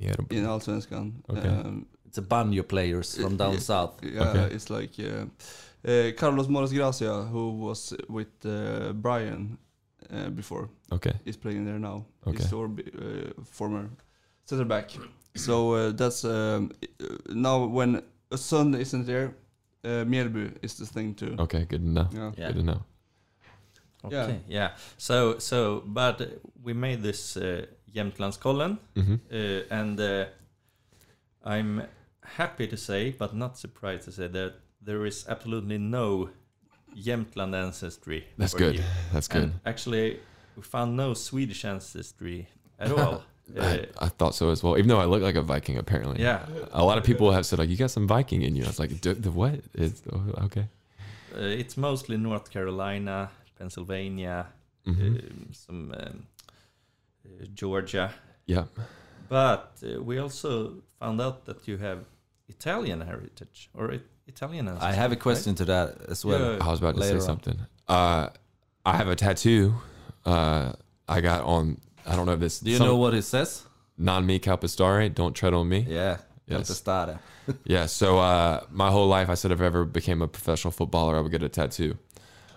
Yeah, 0.00 0.14
in 0.30 0.44
Allsvenskan. 0.46 1.12
Okay. 1.30 1.48
Um, 1.48 1.86
It's 2.06 2.18
a 2.18 2.22
banjo 2.22 2.62
players 2.62 3.16
from 3.20 3.36
down 3.36 3.52
Yeah. 3.54 3.60
south. 3.60 3.92
yeah, 4.02 4.28
Okay. 4.30 4.54
it's 4.54 4.70
like 4.70 4.92
uh, 4.98 5.26
uh, 5.88 6.12
Carlos 6.16 6.48
Moros 6.48 6.72
Gracia, 6.72 7.24
who 7.32 7.50
was 7.52 7.94
with 8.08 8.44
uh, 8.44 8.92
Brian 8.92 9.58
uh, 10.12 10.28
before, 10.30 10.68
okay. 10.92 11.12
is 11.24 11.36
playing 11.36 11.64
there 11.64 11.78
now. 11.78 12.04
Okay. 12.26 12.42
He's 12.42 12.52
our 12.52 12.66
uh, 12.66 13.42
former 13.44 13.90
center 14.44 14.64
back. 14.64 14.90
So 15.34 15.74
uh, 15.74 15.92
that's 15.92 16.24
um, 16.24 16.72
now 17.28 17.64
when 17.64 18.02
a 18.30 18.36
son 18.36 18.74
isn't 18.74 19.06
there, 19.06 19.34
uh, 19.84 20.04
Mjällby 20.04 20.56
is 20.62 20.74
the 20.74 20.86
thing 20.86 21.14
too. 21.14 21.36
Okay, 21.38 21.64
good 21.64 21.82
to 21.82 21.88
know. 21.88 22.08
Yeah. 22.12 22.32
Yeah. 22.36 22.46
Good 22.48 22.56
to 22.56 22.62
know. 22.62 22.82
Okay, 24.04 24.40
yeah. 24.48 24.70
So, 24.96 25.38
so, 25.38 25.82
but 25.84 26.40
we 26.62 26.72
made 26.72 27.02
this 27.02 27.36
uh, 27.36 27.66
Jämtlandskollen, 27.94 28.78
hmm 28.94 29.14
uh, 29.32 29.60
and 29.70 30.00
uh, 30.00 30.26
I'm 31.44 31.82
happy 32.22 32.66
to 32.68 32.76
say, 32.76 33.10
but 33.18 33.34
not 33.34 33.58
surprised 33.58 34.04
to 34.04 34.12
say 34.12 34.28
that 34.28 34.54
there 34.80 35.04
is 35.06 35.26
absolutely 35.28 35.78
no 35.78 36.30
Jämtland 36.96 37.54
ancestry. 37.54 38.24
That's 38.38 38.54
good. 38.54 38.76
you. 38.76 38.84
That's 39.12 39.28
good. 39.28 39.42
And 39.42 39.60
actually, 39.66 40.20
we 40.56 40.62
found 40.62 40.96
no 40.96 41.14
Swedish 41.14 41.64
ancestry 41.64 42.48
at 42.78 42.90
all. 42.92 43.22
I, 43.58 43.60
Uh, 43.60 43.86
I 43.98 44.08
thought 44.08 44.34
so 44.34 44.50
as 44.50 44.62
well. 44.62 44.76
Even 44.76 44.88
though 44.88 45.00
I 45.00 45.06
look 45.06 45.22
like 45.22 45.34
a 45.34 45.40
Viking, 45.42 45.78
apparently. 45.78 46.20
yeah, 46.22 46.44
A 46.72 46.84
lot 46.84 46.98
of 46.98 47.04
people 47.04 47.32
have 47.32 47.46
said 47.46 47.58
like, 47.58 47.70
"You 47.70 47.76
got 47.78 47.90
some 47.90 48.06
Viking 48.06 48.42
in 48.42 48.54
you." 48.54 48.64
I 48.64 48.66
was 48.66 48.78
like, 48.78 49.00
"The, 49.00 49.14
the 49.14 49.30
what?" 49.30 49.54
It's 49.72 50.02
oh, 50.12 50.44
okay. 50.46 50.68
uh, 51.34 51.40
it's 51.62 51.76
mostly 51.78 52.16
North 52.18 52.50
Carolina, 52.50 53.30
Pennsylvania, 53.58 54.46
hmm 54.84 54.92
um, 54.92 55.48
some 55.52 55.94
um, 55.96 56.26
uh, 57.24 57.46
Georgia. 57.54 58.12
yeah. 58.46 58.64
But 59.28 59.72
uh, 59.82 60.02
we 60.02 60.18
also 60.18 60.82
found 61.00 61.20
out 61.20 61.44
that 61.46 61.66
you 61.68 61.78
have 61.78 62.04
Italian 62.48 63.00
heritage 63.00 63.70
or 63.74 63.92
it, 63.92 64.04
Italian 64.28 64.68
ancestry. 64.68 64.92
I 64.92 64.94
have 64.94 65.12
a 65.12 65.16
question 65.16 65.54
to 65.56 65.64
that 65.64 65.96
as 66.08 66.24
well. 66.24 66.54
Yeah. 66.54 66.58
I 66.60 66.70
was 66.70 66.78
about 66.78 66.96
to 66.96 67.02
say 67.02 67.14
on. 67.14 67.20
something. 67.20 67.58
Uh, 67.88 68.28
I 68.84 68.96
have 68.96 69.08
a 69.08 69.16
tattoo. 69.16 69.74
Uh, 70.24 70.72
I 71.08 71.20
got 71.20 71.42
on. 71.44 71.80
I 72.06 72.14
don't 72.14 72.26
know 72.26 72.32
if 72.32 72.40
this. 72.40 72.60
Do 72.60 72.70
you 72.70 72.76
some- 72.76 72.86
know 72.86 72.96
what 72.96 73.14
it 73.14 73.22
says? 73.22 73.64
Non 73.96 74.24
me 74.24 74.38
calpestare. 74.38 75.12
Don't 75.12 75.34
tread 75.34 75.54
on 75.54 75.68
me. 75.68 75.84
Yeah. 75.88 76.18
Yes. 76.46 76.82
Yes. 76.86 77.18
Yeah, 77.64 77.86
so 77.86 78.18
uh, 78.18 78.60
my 78.70 78.90
whole 78.90 79.06
life, 79.08 79.30
I 79.30 79.34
said 79.34 79.52
if 79.52 79.62
I 79.62 79.64
ever 79.64 79.86
became 79.86 80.20
a 80.20 80.28
professional 80.28 80.70
footballer, 80.70 81.16
I 81.16 81.20
would 81.22 81.32
get 81.32 81.42
a 81.42 81.48
tattoo. 81.48 81.96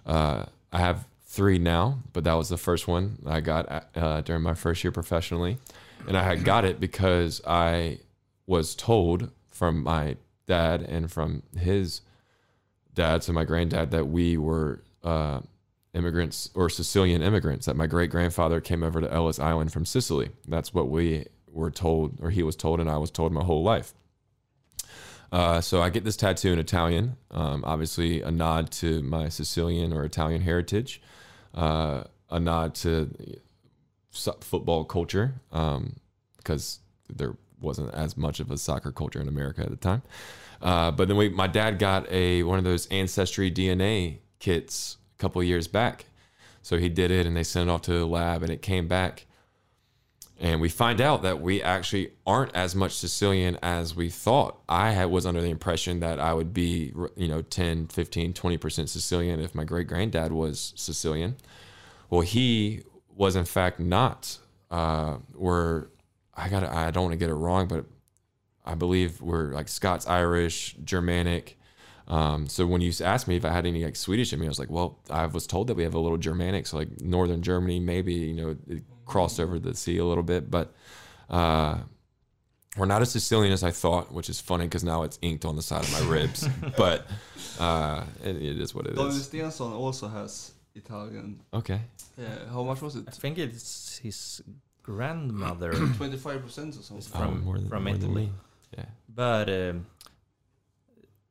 Uh, 0.06 0.44
I 0.74 0.80
have 0.80 1.06
three 1.28 1.60
now, 1.60 2.00
but 2.12 2.26
that 2.26 2.34
was 2.34 2.50
the 2.50 2.58
first 2.58 2.90
one 2.90 3.18
I 3.26 3.40
got 3.40 3.88
uh, 3.96 4.20
during 4.20 4.42
my 4.42 4.54
first 4.54 4.84
year 4.84 4.92
professionally. 4.92 5.60
And 6.10 6.18
I 6.18 6.24
had 6.24 6.44
got 6.44 6.66
it 6.66 6.82
because 6.82 7.42
I 7.48 8.00
was 8.48 8.76
told 8.76 9.32
from 9.50 9.84
my 9.84 10.18
dad 10.52 10.78
and 10.96 11.04
from 11.16 11.44
his 11.58 12.02
dad, 12.94 13.24
so 13.24 13.32
my 13.34 13.46
granddad, 13.46 13.92
that 13.92 14.08
we 14.18 14.28
were 14.38 14.84
uh, 15.04 15.40
immigrants 15.94 16.50
or 16.54 16.70
Sicilian 16.70 17.22
immigrants, 17.22 17.66
that 17.66 17.76
my 17.76 17.88
great 17.88 18.10
grandfather 18.10 18.60
came 18.60 18.84
over 18.88 19.00
to 19.02 19.14
Ellis 19.18 19.40
Island 19.40 19.72
from 19.72 19.86
Sicily. 19.86 20.30
That's 20.48 20.74
what 20.74 20.90
we 20.90 21.26
were 21.60 21.72
told, 21.72 22.20
or 22.22 22.30
he 22.32 22.44
was 22.44 22.56
told, 22.56 22.80
and 22.82 22.90
I 22.90 22.98
was 22.98 23.12
told 23.12 23.32
my 23.32 23.44
whole 23.44 23.64
life. 23.64 23.94
Uh, 25.32 25.62
so 25.62 25.82
I 25.82 25.90
get 25.90 26.04
this 26.04 26.18
tattoo 26.18 26.52
in 26.52 26.60
Italian, 26.60 27.16
um, 27.32 27.64
obviously 27.66 28.22
a 28.22 28.32
nod 28.32 28.72
to 28.82 29.02
my 29.02 29.30
Sicilian 29.30 29.94
or 29.94 30.04
Italian 30.04 30.42
heritage, 30.42 31.02
uh, 31.56 32.04
a 32.30 32.40
nod 32.40 32.76
to 32.84 33.10
football 34.12 34.84
culture, 34.84 35.28
because 36.38 36.80
there 37.08 37.36
wasn't 37.62 37.94
as 37.94 38.18
much 38.18 38.42
of 38.42 38.52
a 38.52 38.58
soccer 38.58 38.92
culture 38.92 39.22
in 39.22 39.28
America 39.28 39.62
at 39.62 39.70
the 39.70 39.78
time. 39.78 40.02
Uh, 40.62 40.92
but 40.92 41.08
then 41.08 41.18
we, 41.18 41.30
my 41.30 41.48
dad 41.48 41.80
got 41.80 42.10
a 42.12 42.44
one 42.44 42.58
of 42.58 42.64
those 42.64 42.86
ancestry 42.88 43.52
DNA 43.52 44.20
kits 44.40 44.98
a 45.18 45.22
couple 45.22 45.42
years 45.44 45.68
back, 45.68 46.06
so 46.62 46.78
he 46.78 46.90
did 46.90 47.12
it 47.12 47.26
and 47.26 47.36
they 47.36 47.44
sent 47.44 47.70
it 47.70 47.72
off 47.72 47.82
to 47.84 47.92
the 47.92 48.06
lab 48.06 48.44
and 48.44 48.52
it 48.52 48.62
came 48.62 48.88
back, 48.88 49.26
and 50.42 50.60
we 50.60 50.70
find 50.70 51.00
out 51.00 51.22
that 51.22 51.40
we 51.40 51.62
actually 51.62 52.14
aren't 52.26 52.56
as 52.56 52.76
much 52.76 52.94
Sicilian 52.94 53.60
as 53.62 53.96
we 53.96 54.10
thought. 54.10 54.60
I 54.68 54.92
had, 54.92 55.06
was 55.06 55.28
under 55.28 55.40
the 55.40 55.52
impression 55.52 56.00
that 56.00 56.20
I 56.20 56.34
would 56.34 56.52
be, 56.52 56.92
you 57.16 57.28
know, 57.28 57.44
10, 57.44 57.88
15, 57.88 58.34
20% 58.34 58.90
Sicilian 58.90 59.40
if 59.40 59.54
my 59.54 59.64
great 59.64 59.88
granddad 59.88 60.32
was 60.32 60.74
Sicilian. 60.76 61.36
Well, 62.10 62.22
he 62.22 62.82
was 63.16 63.36
in 63.36 63.46
fact 63.46 63.80
not. 63.80 64.40
Uh, 64.72 65.18
we're, 65.36 65.86
I 66.34 66.50
got, 66.50 66.64
I 66.64 66.90
don't 66.90 67.04
want 67.04 67.14
to 67.14 67.18
get 67.18 67.30
it 67.30 67.36
wrong, 67.36 67.68
but 67.68 67.86
I 68.66 68.76
believe 68.76 69.22
we're 69.22 69.54
like 69.54 69.68
Scots 69.68 70.08
Irish, 70.08 70.76
Germanic. 70.84 71.58
Um, 72.08 72.48
so 72.48 72.66
when 72.68 72.82
you 72.82 72.92
asked 73.04 73.28
me 73.28 73.36
if 73.38 73.46
I 73.46 73.52
had 73.52 73.66
any 73.66 73.84
like 73.86 73.96
Swedish 73.96 74.34
in 74.34 74.40
me, 74.40 74.46
I 74.46 74.50
was 74.50 74.60
like, 74.60 74.70
well, 74.70 75.00
I 75.10 75.26
was 75.28 75.48
told 75.48 75.68
that 75.68 75.76
we 75.76 75.84
have 75.84 75.94
a 75.94 76.00
little 76.00 76.18
Germanic, 76.18 76.68
so 76.68 76.78
like 76.78 77.00
northern 77.02 77.42
Germany, 77.42 77.80
maybe 77.80 78.14
you 78.14 78.34
know, 78.34 78.56
it 78.68 78.84
crossed 79.06 79.40
over 79.40 79.60
the 79.60 79.74
sea 79.76 79.98
a 79.98 80.06
little 80.06 80.24
bit, 80.24 80.52
but 80.52 80.74
uh, 81.30 81.78
we're 82.78 82.86
not 82.86 83.02
as 83.02 83.12
Sicilian 83.12 83.52
as 83.54 83.64
I 83.64 83.72
thought, 83.72 84.12
which 84.14 84.30
is 84.30 84.40
funny 84.40 84.66
because 84.66 84.84
now 84.84 85.04
it's 85.04 85.20
inked 85.22 85.46
on 85.46 85.56
the 85.56 85.62
side 85.62 85.84
of 85.84 85.92
my 85.94 86.08
ribs. 86.10 86.48
but 86.78 87.08
uh, 87.60 88.04
it, 88.24 88.36
it 88.38 88.60
is 88.62 88.74
what 88.76 88.86
it 88.88 88.96
Daniel 88.96 89.08
is. 89.08 89.28
Stensson 89.28 89.72
also 89.74 90.08
has 90.08 90.52
Italian. 90.76 91.42
Okay. 91.54 91.82
Uh, 92.18 92.52
how 92.52 92.64
much 92.64 92.82
was 92.82 92.96
it? 92.96 93.06
I 93.08 93.12
think 93.12 93.38
it's 93.38 93.98
his 93.98 94.42
grandmother 94.84 95.72
25% 95.74 96.26
or 96.46 96.50
something. 96.50 96.98
is 96.98 97.12
Oh, 97.14 97.18
from, 97.20 97.44
more 97.44 97.58
than- 97.58 97.70
from 97.70 97.84
more 97.84 97.94
than 97.98 98.10
Italy. 98.12 98.30
Yeah. 98.78 98.86
But 99.14 99.50
um, 99.50 99.88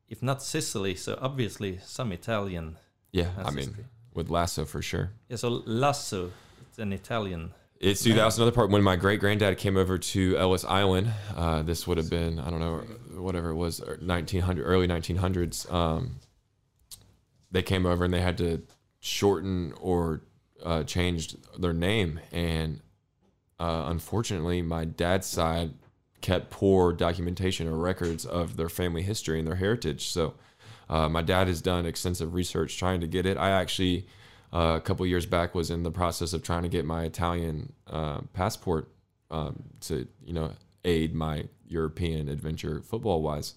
if 0.07 0.21
not 0.21 0.43
Sicily, 0.43 0.95
so 0.95 1.17
obviously 1.21 1.79
some 1.83 2.11
Italian 2.11 2.77
Yeah. 3.11 3.29
I 3.43 3.51
mean, 3.51 3.75
with 4.13 4.29
Lasso 4.29 4.65
for 4.65 4.81
sure. 4.81 5.11
Yeah, 5.29 5.37
so 5.37 5.63
Lasso, 5.65 6.31
it's 6.67 6.79
an 6.79 6.93
Italian. 6.93 7.53
It's 7.79 8.01
see 8.01 8.11
that 8.11 8.25
was 8.25 8.37
another 8.37 8.51
part 8.51 8.69
when 8.69 8.83
my 8.83 8.95
great 8.95 9.19
granddad 9.19 9.57
came 9.57 9.75
over 9.75 9.97
to 9.97 10.37
Ellis 10.37 10.63
Island. 10.65 11.11
Uh, 11.35 11.63
this 11.63 11.87
would 11.87 11.97
have 11.97 12.09
been 12.11 12.39
I 12.39 12.49
don't 12.51 12.59
know 12.59 12.83
whatever 13.19 13.49
it 13.49 13.55
was 13.55 13.79
1900 13.79 14.63
early 14.63 14.87
1900s. 14.87 15.71
Um, 15.71 16.19
they 17.49 17.63
came 17.63 17.85
over 17.85 18.05
and 18.05 18.13
they 18.13 18.21
had 18.21 18.37
to 18.37 18.61
shorten 18.99 19.73
or 19.81 20.21
uh, 20.63 20.83
change 20.83 21.35
their 21.57 21.73
name, 21.73 22.19
and 22.31 22.81
uh, 23.59 23.85
unfortunately, 23.87 24.61
my 24.61 24.85
dad's 24.85 25.25
side 25.25 25.73
kept 26.21 26.49
poor 26.49 26.93
documentation 26.93 27.67
or 27.67 27.75
records 27.75 28.25
of 28.25 28.57
their 28.57 28.69
family 28.69 29.01
history 29.01 29.39
and 29.39 29.47
their 29.47 29.55
heritage. 29.55 30.07
So 30.07 30.35
uh, 30.89 31.09
my 31.09 31.21
dad 31.21 31.47
has 31.47 31.61
done 31.61 31.85
extensive 31.85 32.33
research 32.33 32.77
trying 32.77 33.01
to 33.01 33.07
get 33.07 33.25
it. 33.25 33.37
I 33.37 33.49
actually 33.49 34.05
uh, 34.53 34.75
a 34.77 34.81
couple 34.81 35.05
years 35.05 35.25
back 35.25 35.55
was 35.55 35.71
in 35.71 35.83
the 35.83 35.91
process 35.91 36.33
of 36.33 36.43
trying 36.43 36.63
to 36.63 36.69
get 36.69 36.85
my 36.85 37.03
Italian 37.03 37.73
uh, 37.87 38.21
passport 38.33 38.89
um, 39.29 39.63
to 39.81 40.07
you 40.25 40.33
know 40.33 40.51
aid 40.83 41.15
my 41.15 41.45
European 41.67 42.27
adventure 42.27 42.81
football 42.81 43.21
wise. 43.21 43.55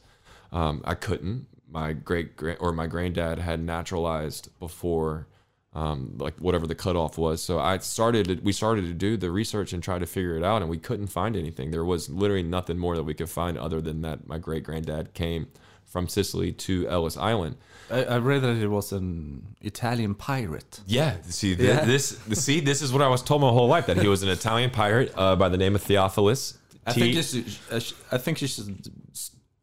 Um, 0.52 0.82
I 0.84 0.94
couldn't. 0.94 1.46
My 1.68 1.92
great 1.92 2.36
grand 2.36 2.58
or 2.60 2.72
my 2.72 2.86
granddad 2.86 3.40
had 3.40 3.60
naturalized 3.60 4.56
before, 4.60 5.26
um, 5.74 6.12
like 6.18 6.34
whatever 6.38 6.66
the 6.66 6.74
cutoff 6.74 7.18
was. 7.18 7.42
So 7.42 7.58
I 7.58 7.78
started. 7.78 8.44
We 8.44 8.52
started 8.52 8.82
to 8.86 8.94
do 8.94 9.16
the 9.16 9.30
research 9.30 9.72
and 9.72 9.82
try 9.82 9.98
to 9.98 10.06
figure 10.06 10.36
it 10.36 10.44
out, 10.44 10.62
and 10.62 10.70
we 10.70 10.78
couldn't 10.78 11.08
find 11.08 11.36
anything. 11.36 11.70
There 11.70 11.84
was 11.84 12.08
literally 12.08 12.42
nothing 12.44 12.78
more 12.78 12.94
that 12.96 13.02
we 13.04 13.14
could 13.14 13.30
find 13.30 13.58
other 13.58 13.80
than 13.80 14.02
that 14.02 14.26
my 14.26 14.38
great 14.38 14.62
granddad 14.64 15.14
came 15.14 15.48
from 15.84 16.08
Sicily 16.08 16.50
to 16.52 16.88
Ellis 16.88 17.16
Island. 17.16 17.56
I, 17.90 18.04
I 18.04 18.18
read 18.18 18.42
that 18.42 18.56
it 18.56 18.68
was 18.68 18.92
an 18.92 19.54
Italian 19.60 20.14
pirate. 20.14 20.80
Yeah, 20.86 21.16
see 21.22 21.54
th- 21.54 21.68
Yeah. 21.68 21.84
this. 21.84 22.18
See, 22.32 22.60
this 22.60 22.80
is 22.82 22.92
what 22.92 23.02
I 23.02 23.08
was 23.08 23.22
told 23.22 23.42
my 23.42 23.50
whole 23.50 23.68
life 23.68 23.86
that 23.86 23.98
he 23.98 24.08
was 24.08 24.22
an 24.22 24.28
Italian 24.30 24.70
pirate 24.70 25.12
uh, 25.16 25.36
by 25.36 25.48
the 25.48 25.58
name 25.58 25.74
of 25.74 25.82
Theophilus. 25.82 26.58
I 26.86 26.92
T- 26.92 27.00
think 27.00 27.14
you 27.14 27.22
should, 27.22 27.46
I 27.70 28.14
I 28.16 28.18
think 28.18 28.40
you 28.42 28.48
should 28.48 28.88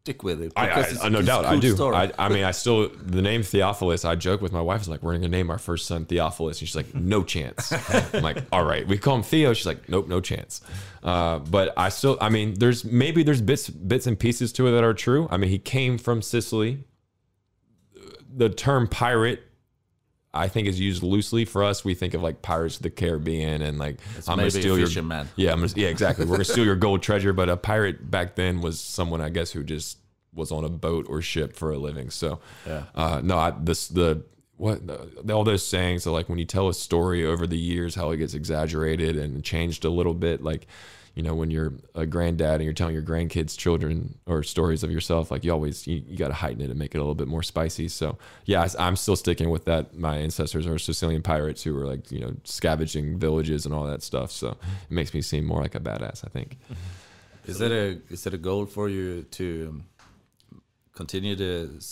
stick 0.02 0.24
with 0.24 0.42
it. 0.42 0.52
I, 0.56 0.68
I, 0.68 1.08
no 1.10 1.18
it's 1.20 1.26
doubt, 1.28 1.44
I 1.44 1.56
do. 1.60 1.76
story. 1.76 1.94
I, 1.94 2.10
I 2.18 2.28
mean, 2.28 2.42
I 2.42 2.50
still 2.50 2.88
the 2.88 3.22
name 3.22 3.44
Theophilus. 3.44 4.04
I 4.04 4.16
joke 4.16 4.40
with 4.40 4.52
my 4.52 4.60
wife. 4.60 4.80
Is 4.80 4.88
like, 4.88 5.00
we're 5.00 5.12
gonna 5.12 5.28
name 5.28 5.48
our 5.48 5.58
first 5.58 5.86
son 5.86 6.06
Theophilus, 6.06 6.60
and 6.60 6.68
she's 6.68 6.74
like, 6.74 6.92
no 6.92 7.22
chance. 7.22 7.72
I'm 8.12 8.22
like, 8.22 8.38
all 8.50 8.64
right, 8.64 8.86
we 8.86 8.98
call 8.98 9.14
him 9.14 9.22
Theo. 9.22 9.52
She's 9.52 9.66
like, 9.66 9.88
nope, 9.88 10.08
no 10.08 10.20
chance. 10.20 10.60
Uh, 11.04 11.38
but 11.38 11.72
I 11.76 11.88
still, 11.88 12.18
I 12.20 12.30
mean, 12.30 12.54
there's 12.54 12.84
maybe 12.84 13.22
there's 13.22 13.40
bits 13.40 13.70
bits 13.70 14.08
and 14.08 14.18
pieces 14.18 14.52
to 14.54 14.66
it 14.66 14.72
that 14.72 14.82
are 14.82 14.94
true. 14.94 15.28
I 15.30 15.36
mean, 15.36 15.50
he 15.50 15.58
came 15.58 15.98
from 15.98 16.20
Sicily. 16.20 16.84
The 18.34 18.48
term 18.48 18.88
pirate. 18.88 19.44
I 20.34 20.48
think 20.48 20.66
is 20.66 20.80
used 20.80 21.02
loosely 21.02 21.44
for 21.44 21.62
us. 21.62 21.84
We 21.84 21.94
think 21.94 22.14
of 22.14 22.22
like 22.22 22.40
Pirates 22.40 22.76
of 22.76 22.82
the 22.82 22.90
Caribbean 22.90 23.60
and 23.62 23.78
like 23.78 23.98
It's 24.16 24.28
I'm 24.28 24.38
gonna 24.38 24.50
steal 24.50 24.78
your 24.78 24.86
fisherman. 24.86 25.28
yeah, 25.36 25.52
I'm 25.52 25.60
gonna, 25.60 25.72
yeah, 25.76 25.88
exactly. 25.88 26.24
We're 26.24 26.32
gonna 26.36 26.44
steal 26.44 26.64
your 26.64 26.76
gold 26.76 27.02
treasure. 27.02 27.32
But 27.32 27.48
a 27.50 27.56
pirate 27.56 28.10
back 28.10 28.34
then 28.36 28.60
was 28.62 28.80
someone, 28.80 29.20
I 29.20 29.28
guess, 29.28 29.50
who 29.52 29.62
just 29.62 29.98
was 30.34 30.50
on 30.50 30.64
a 30.64 30.68
boat 30.70 31.06
or 31.10 31.20
ship 31.20 31.54
for 31.54 31.70
a 31.72 31.78
living. 31.78 32.08
So, 32.08 32.40
Yeah. 32.66 32.84
uh, 32.94 33.20
no, 33.22 33.36
I, 33.36 33.52
this 33.60 33.88
the 33.88 34.24
what 34.56 34.86
the, 34.86 35.34
all 35.34 35.44
those 35.44 35.66
sayings 35.66 36.06
are 36.06 36.10
like 36.12 36.28
when 36.30 36.38
you 36.38 36.44
tell 36.46 36.68
a 36.68 36.74
story 36.74 37.26
over 37.26 37.46
the 37.46 37.58
years, 37.58 37.94
how 37.94 38.10
it 38.12 38.16
gets 38.18 38.32
exaggerated 38.32 39.16
and 39.16 39.44
changed 39.44 39.84
a 39.84 39.90
little 39.90 40.14
bit. 40.14 40.42
Like, 40.42 40.66
you 41.14 41.22
know, 41.22 41.34
when 41.34 41.50
you're 41.50 41.74
a 41.94 42.06
granddad 42.06 42.54
and 42.54 42.64
you're 42.64 42.72
telling 42.72 42.94
your 42.94 43.02
grandkids 43.02 43.56
children 43.56 44.18
or 44.26 44.42
stories 44.42 44.82
of 44.82 44.90
yourself, 44.90 45.30
like 45.30 45.44
you 45.44 45.52
always 45.52 45.86
you, 45.86 46.02
you 46.06 46.16
got 46.16 46.28
to 46.28 46.34
heighten 46.34 46.62
it 46.62 46.70
and 46.70 46.78
make 46.78 46.94
it 46.94 46.98
a 46.98 47.00
little 47.00 47.14
bit 47.14 47.28
more 47.28 47.42
spicy. 47.42 47.88
So, 47.88 48.16
yeah, 48.46 48.62
I, 48.62 48.86
I'm 48.86 48.96
still 48.96 49.16
sticking 49.16 49.50
with 49.50 49.66
that. 49.66 49.94
My 49.98 50.16
ancestors 50.16 50.66
are 50.66 50.78
Sicilian 50.78 51.22
pirates 51.22 51.62
who 51.62 51.74
were 51.74 51.86
like 51.86 52.10
you 52.10 52.20
know 52.20 52.34
scavenging 52.44 53.18
villages 53.18 53.66
and 53.66 53.74
all 53.74 53.84
that 53.84 54.02
stuff. 54.02 54.30
So 54.30 54.48
it 54.48 54.90
makes 54.90 55.12
me 55.12 55.20
seem 55.20 55.44
more 55.44 55.60
like 55.60 55.74
a 55.74 55.80
badass. 55.80 56.24
I 56.24 56.28
think. 56.28 56.58
Is 57.44 57.58
that 57.58 57.72
a 57.72 57.98
is 58.08 58.22
that 58.22 58.34
a 58.34 58.38
goal 58.38 58.66
for 58.66 58.88
you 58.88 59.22
to 59.22 59.66
um, 59.70 59.84
continue 60.94 61.34
the? 61.34 61.84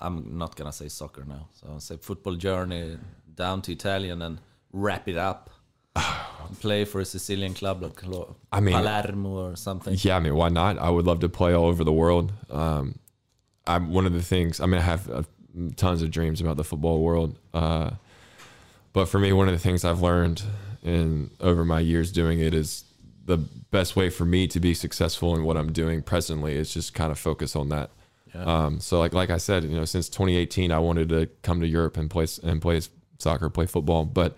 I'm 0.00 0.38
not 0.38 0.56
gonna 0.56 0.72
say 0.72 0.88
soccer 0.88 1.24
now, 1.24 1.48
so 1.52 1.66
I'll 1.68 1.80
say 1.80 1.98
football 1.98 2.36
journey 2.36 2.96
down 3.34 3.60
to 3.62 3.72
Italian 3.72 4.22
and 4.22 4.38
wrap 4.72 5.08
it 5.08 5.18
up. 5.18 5.50
Play 6.60 6.84
for 6.84 7.00
a 7.00 7.04
Sicilian 7.04 7.54
club 7.54 7.82
like 7.82 7.98
I 8.52 8.60
mean- 8.60 8.74
Palermo 8.74 9.50
or 9.50 9.56
something. 9.56 9.96
Yeah, 9.98 10.16
I 10.16 10.20
mean, 10.20 10.34
why 10.34 10.48
not? 10.48 10.78
I 10.78 10.90
would 10.90 11.06
love 11.06 11.20
to 11.20 11.28
play 11.28 11.52
all 11.54 11.66
over 11.66 11.82
the 11.82 11.92
world. 11.92 12.32
Um, 12.50 12.98
I'm 13.66 13.92
one 13.92 14.06
of 14.06 14.12
the 14.12 14.22
things. 14.22 14.60
I 14.60 14.66
mean, 14.66 14.80
I 14.80 14.84
have 14.84 15.10
uh, 15.10 15.22
tons 15.76 16.02
of 16.02 16.10
dreams 16.10 16.40
about 16.40 16.56
the 16.56 16.64
football 16.64 17.00
world. 17.00 17.38
Uh, 17.54 17.90
but 18.92 19.06
for 19.06 19.18
me, 19.18 19.32
one 19.32 19.48
of 19.48 19.54
the 19.54 19.60
things 19.60 19.84
I've 19.84 20.02
learned 20.02 20.42
in 20.82 21.30
over 21.40 21.64
my 21.64 21.80
years 21.80 22.12
doing 22.12 22.40
it 22.40 22.54
is 22.54 22.84
the 23.24 23.38
best 23.38 23.94
way 23.96 24.10
for 24.10 24.24
me 24.24 24.46
to 24.48 24.60
be 24.60 24.74
successful 24.74 25.34
in 25.34 25.44
what 25.44 25.56
I'm 25.56 25.72
doing 25.72 26.02
presently 26.02 26.56
is 26.56 26.74
just 26.74 26.92
kind 26.92 27.12
of 27.12 27.18
focus 27.18 27.54
on 27.54 27.68
that. 27.70 27.90
Yeah. 28.34 28.44
Um, 28.44 28.80
so 28.80 28.98
like 28.98 29.12
like 29.12 29.30
I 29.30 29.36
said, 29.36 29.64
you 29.64 29.76
know, 29.76 29.84
since 29.84 30.08
2018, 30.08 30.72
I 30.72 30.78
wanted 30.78 31.08
to 31.10 31.26
come 31.42 31.60
to 31.60 31.66
Europe 31.66 31.96
and 31.96 32.10
play 32.10 32.26
and 32.42 32.60
play 32.60 32.80
soccer, 33.18 33.48
play 33.50 33.66
football, 33.66 34.04
but 34.04 34.36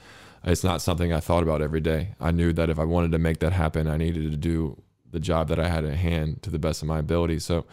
it's 0.52 0.64
not 0.64 0.80
something 0.82 1.12
I 1.12 1.20
thought 1.20 1.42
about 1.42 1.60
every 1.62 1.80
day. 1.80 2.14
I 2.20 2.30
knew 2.30 2.52
that 2.52 2.68
if 2.70 2.78
I 2.78 2.84
wanted 2.84 3.12
to 3.12 3.18
make 3.18 3.38
that 3.38 3.52
happen, 3.52 3.86
I 3.88 3.96
needed 3.96 4.30
to 4.30 4.36
do 4.36 4.76
the 5.10 5.20
job 5.20 5.48
that 5.48 5.58
I 5.58 5.68
had 5.68 5.84
at 5.84 5.96
hand 5.96 6.42
to 6.42 6.50
the 6.50 6.58
best 6.58 6.82
of 6.82 6.88
my 6.88 6.98
ability. 6.98 7.38
So 7.38 7.64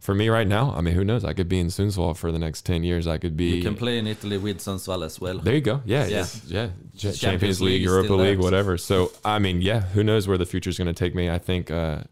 for 0.00 0.14
me 0.14 0.28
right 0.28 0.46
now, 0.48 0.72
I 0.76 0.80
mean, 0.80 0.94
who 0.94 1.04
knows? 1.04 1.24
I 1.24 1.32
could 1.32 1.48
be 1.48 1.58
in 1.58 1.68
Sundsvall 1.68 2.16
for 2.16 2.30
the 2.32 2.38
next 2.38 2.64
10 2.66 2.84
years. 2.84 3.06
I 3.06 3.18
could 3.18 3.36
be 3.36 3.56
You 3.56 3.62
can 3.62 3.74
play 3.76 3.98
in 3.98 4.06
Italy 4.06 4.36
with 4.38 4.58
Sundsvall 4.58 5.04
as 5.04 5.20
well. 5.20 5.38
there 5.38 5.54
you 5.54 5.60
go. 5.60 5.80
Yeah, 5.84 6.06
Yeah. 6.06 6.26
yeah, 6.46 6.46
yeah. 6.46 6.68
Champions 6.96 7.18
Champions, 7.20 7.60
League 7.60 7.72
League, 7.72 7.82
Europa 7.82 8.06
still 8.06 8.18
there. 8.18 8.30
League, 8.30 8.40
whatever. 8.40 8.76
So 8.78 9.10
I 9.24 9.38
mean, 9.38 9.60
yeah, 9.62 9.80
who 9.94 10.02
knows 10.02 10.26
where 10.28 10.38
the 10.38 10.46
future 10.46 10.70
is 10.70 10.78
going 10.78 10.94
to 10.94 11.04
take 11.04 11.14
me? 11.14 11.30
I 11.30 11.38
think 11.38 11.70
uh, 11.70 12.02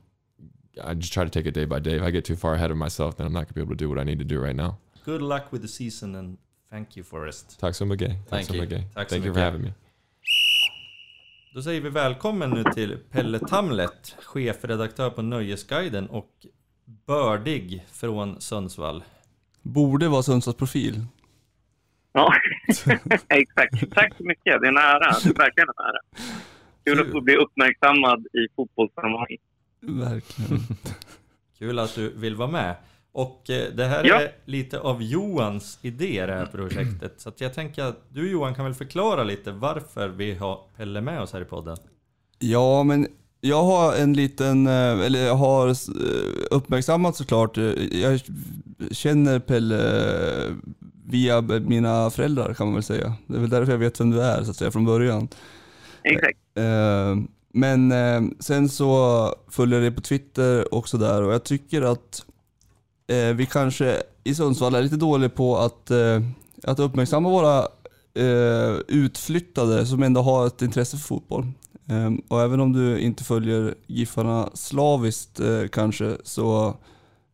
I 0.83 0.95
just 0.95 1.13
try 1.13 1.25
to 1.25 1.31
take 1.31 1.47
it 1.47 1.55
day 1.55 1.65
by 1.67 1.79
day. 1.81 1.97
If 1.97 2.03
I 2.03 2.11
get 2.11 2.25
too 2.25 2.37
far 2.37 2.55
ahead 2.55 2.71
of 2.71 2.77
myself, 2.77 3.17
then 3.17 3.27
I'm 3.27 3.33
not 3.33 3.41
going 3.41 3.49
to 3.49 3.55
be 3.55 3.61
able 3.61 3.71
to 3.77 3.85
do 3.85 3.89
what 3.89 3.99
I 3.99 4.05
need 4.05 4.19
to 4.19 4.25
do 4.25 4.41
right 4.41 4.57
now. 4.57 4.79
Good 5.05 5.23
luck 5.23 5.53
with 5.53 5.63
the 5.63 5.69
season 5.69 6.15
and 6.15 6.39
thank 6.71 6.97
you 6.97 7.03
Forrest. 7.05 7.59
Tack 7.61 7.75
så 7.75 7.85
mycket. 7.87 8.09
Tack 8.11 8.29
Thank 8.31 8.47
så 8.49 8.55
you. 8.55 8.61
mycket. 8.61 8.83
Thank 9.09 9.25
you 9.25 9.33
for 9.33 9.41
having 9.41 9.63
me. 9.63 9.73
Då 11.57 11.63
säger 11.63 11.81
vi 11.81 11.91
välkommen 11.91 12.51
nu 12.51 12.65
till 12.65 12.99
Pelle 13.11 13.39
Tamlet, 13.39 14.17
chefredaktör 14.23 15.11
på 15.11 15.23
Nöjesguiden 15.23 16.07
och 16.07 16.31
bördig 17.07 17.85
från 17.93 18.41
Sundsvall. 18.41 19.05
Borde 19.63 20.09
vara 20.09 20.23
Sundsvalls 20.23 20.57
profil. 20.57 21.05
Ja, 22.13 22.33
exakt. 23.29 23.95
Tack 23.95 24.17
så 24.17 24.25
mycket. 24.25 24.45
Det 24.45 24.67
är 24.67 24.69
en 24.69 24.77
ära. 24.77 24.99
Det 25.25 25.31
är 25.31 25.35
verkligen 25.35 25.69
en 25.69 25.85
ära. 25.85 26.25
Kul 26.85 27.01
att 27.01 27.13
få 27.13 27.21
bli 27.21 27.37
uppmärksammad 27.37 28.27
i 28.27 28.55
fotbollssammanhang. 28.57 29.37
Verkligen. 29.81 30.61
Kul 31.59 31.79
att 31.79 31.95
du 31.95 32.13
vill 32.17 32.37
vara 32.37 32.51
med. 32.51 32.75
Och 33.17 33.51
eh, 33.51 33.73
det 33.75 33.85
här 33.85 34.05
Ja. 34.05 34.21
är 34.21 34.33
lite 34.45 34.79
av 34.81 35.03
Johans 35.03 35.79
idé 35.83 36.27
det 36.27 36.33
här 36.33 36.47
projektet. 36.47 37.13
Så 37.17 37.29
att 37.29 37.41
jag 37.41 37.55
tänker 37.55 37.83
att 37.85 38.03
du 38.09 38.31
Johan 38.31 38.55
kan 38.55 38.65
väl 38.65 38.75
förklara 38.75 39.25
lite 39.25 39.53
varför 39.53 40.09
vi 40.09 40.35
har 40.35 40.59
Pelle 40.77 41.01
med 41.01 41.21
oss 41.23 41.33
här 41.33 41.41
i 41.41 41.45
podden. 41.45 41.77
Ja, 42.39 42.83
men 42.83 43.07
jag 43.41 43.63
har 43.63 43.95
en 43.95 44.13
liten, 44.13 44.67
eh, 44.67 45.01
eller 45.01 45.27
jag 45.27 45.35
har 45.35 45.69
eh, 45.69 45.75
uppmärksammat 46.51 47.17
såklart, 47.17 47.57
jag 47.93 48.21
känner 48.91 49.39
Pelle 49.39 49.81
via 51.07 51.41
mina 51.41 52.11
föräldrar 52.11 52.55
kan 52.55 52.67
man 52.67 52.75
väl 52.75 52.83
säga. 52.83 53.15
Det 53.27 53.37
är 53.37 53.41
väl 53.41 53.51
därför 53.51 53.73
jag 53.73 53.79
vet 53.79 54.01
vem 54.01 54.11
du 54.11 54.23
är 54.23 54.43
så 54.45 54.51
att 54.51 54.57
säga 54.57 54.71
från 54.71 54.85
början. 54.85 55.29
Exakt. 56.03 56.39
Men 57.53 57.93
sen 58.41 58.69
så 58.69 59.35
följer 59.51 59.81
jag 59.81 59.93
det 59.93 59.97
på 59.97 60.03
Twitter 60.03 60.75
och 60.75 60.89
sådär 60.89 61.23
och 61.23 61.33
jag 61.33 61.45
tycker 61.45 61.83
att 61.83 62.25
eh, 63.07 63.35
vi 63.37 63.47
kanske 63.47 64.03
i 64.25 64.35
Sundsvall 64.35 64.75
är 64.75 64.83
lite 64.83 64.97
dåliga 64.97 65.29
på 65.29 65.57
att, 65.57 65.91
eh, 65.91 66.21
att 66.63 66.79
uppmärksamma 66.79 67.29
våra 67.29 67.59
eh, 68.15 68.77
utflyttade 68.89 69.87
som 69.87 70.03
ändå 70.03 70.21
har 70.21 70.47
ett 70.47 70.63
intresse 70.63 70.97
för 70.97 71.07
fotboll. 71.07 71.45
Eh, 71.89 72.13
och 72.29 72.43
även 72.43 72.61
om 72.61 72.73
du 72.73 72.99
inte 72.99 73.25
följer 73.25 73.75
Giffarna 73.87 74.51
slaviskt 74.55 75.41
eh, 75.41 75.69
kanske 75.73 76.17
så 76.23 76.77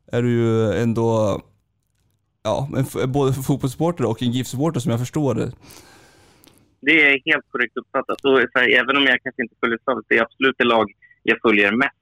är 0.07 0.23
du 0.23 0.31
ju 0.31 0.73
ändå 0.73 1.41
ja, 2.43 2.69
en, 2.77 3.13
både 3.13 3.33
fotbollssupporter 3.33 4.05
och 4.05 4.23
en 4.23 4.33
GIF-supporter 4.33 4.81
som 4.81 4.91
jag 4.91 5.01
förstår 5.01 5.35
det. 5.35 5.53
Det 6.81 7.03
är 7.03 7.33
helt 7.33 7.51
korrekt 7.51 7.77
uppfattat. 7.77 8.21
Så 8.21 8.37
här, 8.55 8.81
även 8.81 8.97
om 8.97 9.03
jag 9.03 9.23
kanske 9.23 9.43
inte 9.43 9.55
följer 9.61 9.79
slaviskt, 9.85 10.09
det 10.09 10.19
är 10.19 10.23
absolut 10.23 10.55
det 10.59 10.65
lag 10.65 10.93
jag 11.23 11.39
följer 11.43 11.73
mest 11.73 11.97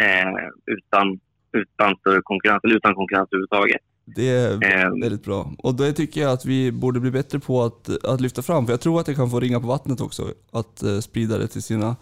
eh, 0.00 0.48
utan, 0.66 1.20
utan 1.56 1.96
större 1.96 2.20
konkurrens, 2.22 2.64
eller 2.64 2.76
utan 2.76 2.94
konkurrens 2.94 3.28
överhuvudtaget. 3.32 3.80
Det 4.04 4.28
är 4.28 4.52
Eh, 4.52 5.00
väldigt 5.00 5.24
bra. 5.24 5.52
Och 5.58 5.74
det 5.74 5.92
tycker 5.92 6.20
jag 6.20 6.32
att 6.32 6.44
vi 6.44 6.72
borde 6.72 7.00
bli 7.00 7.10
bättre 7.10 7.38
på 7.38 7.62
att, 7.62 8.04
att 8.04 8.20
lyfta 8.20 8.42
fram, 8.42 8.66
för 8.66 8.72
jag 8.72 8.80
tror 8.80 9.00
att 9.00 9.06
det 9.06 9.14
kan 9.14 9.30
få 9.30 9.40
ringa 9.40 9.60
på 9.60 9.66
vattnet 9.66 10.00
också. 10.00 10.22
Att 10.52 10.82
eh, 10.82 10.98
sprida 10.98 11.38
det 11.38 11.48
till 11.48 11.62
sina 11.62 11.96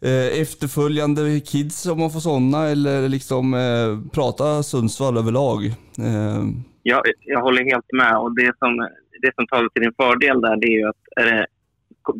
eh, 0.00 0.40
efterföljande 0.40 1.40
kids 1.40 1.86
om 1.86 1.98
man 1.98 2.10
får 2.10 2.20
sådana, 2.20 2.68
eller 2.68 3.08
liksom 3.08 3.54
eh, 3.54 4.10
prata 4.12 4.62
Sundsvall 4.62 5.16
överlag. 5.16 5.66
Eh, 5.98 6.42
jag, 6.82 7.02
jag 7.20 7.40
håller 7.40 7.64
helt 7.64 7.92
med. 7.92 8.16
Och 8.18 8.34
det 8.34 8.52
som, 8.58 8.88
det 9.22 9.34
som 9.34 9.46
talar 9.46 9.68
till 9.68 9.82
din 9.82 9.94
fördel 9.96 10.40
där, 10.40 10.56
det 10.56 10.66
är 10.66 10.78
ju 10.78 10.88
att 10.88 11.02
är 11.16 11.24
det, 11.24 11.46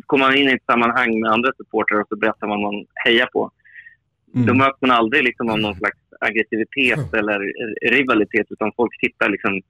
kommer 0.05 0.25
man 0.25 0.37
in 0.37 0.49
i 0.49 0.53
ett 0.53 0.65
sammanhang 0.65 1.19
med 1.19 1.31
andra 1.31 1.51
supportrar 1.57 2.01
och 2.01 2.07
så 2.09 2.15
berättar 2.15 2.47
man 2.47 2.61
vad 2.61 2.73
man 2.73 2.85
hejar 3.05 3.25
på, 3.25 3.51
mm. 4.35 4.47
då 4.47 4.53
möts 4.53 4.81
man 4.81 4.91
aldrig 4.91 5.23
liksom 5.23 5.49
av 5.49 5.59
någon 5.59 5.75
slags 5.75 5.97
aggressivitet 6.19 7.13
eller 7.13 7.39
rivalitet, 7.91 8.47
utan 8.49 8.71
folk 8.75 8.91
tittar 9.01 9.29
liksom, 9.29 9.61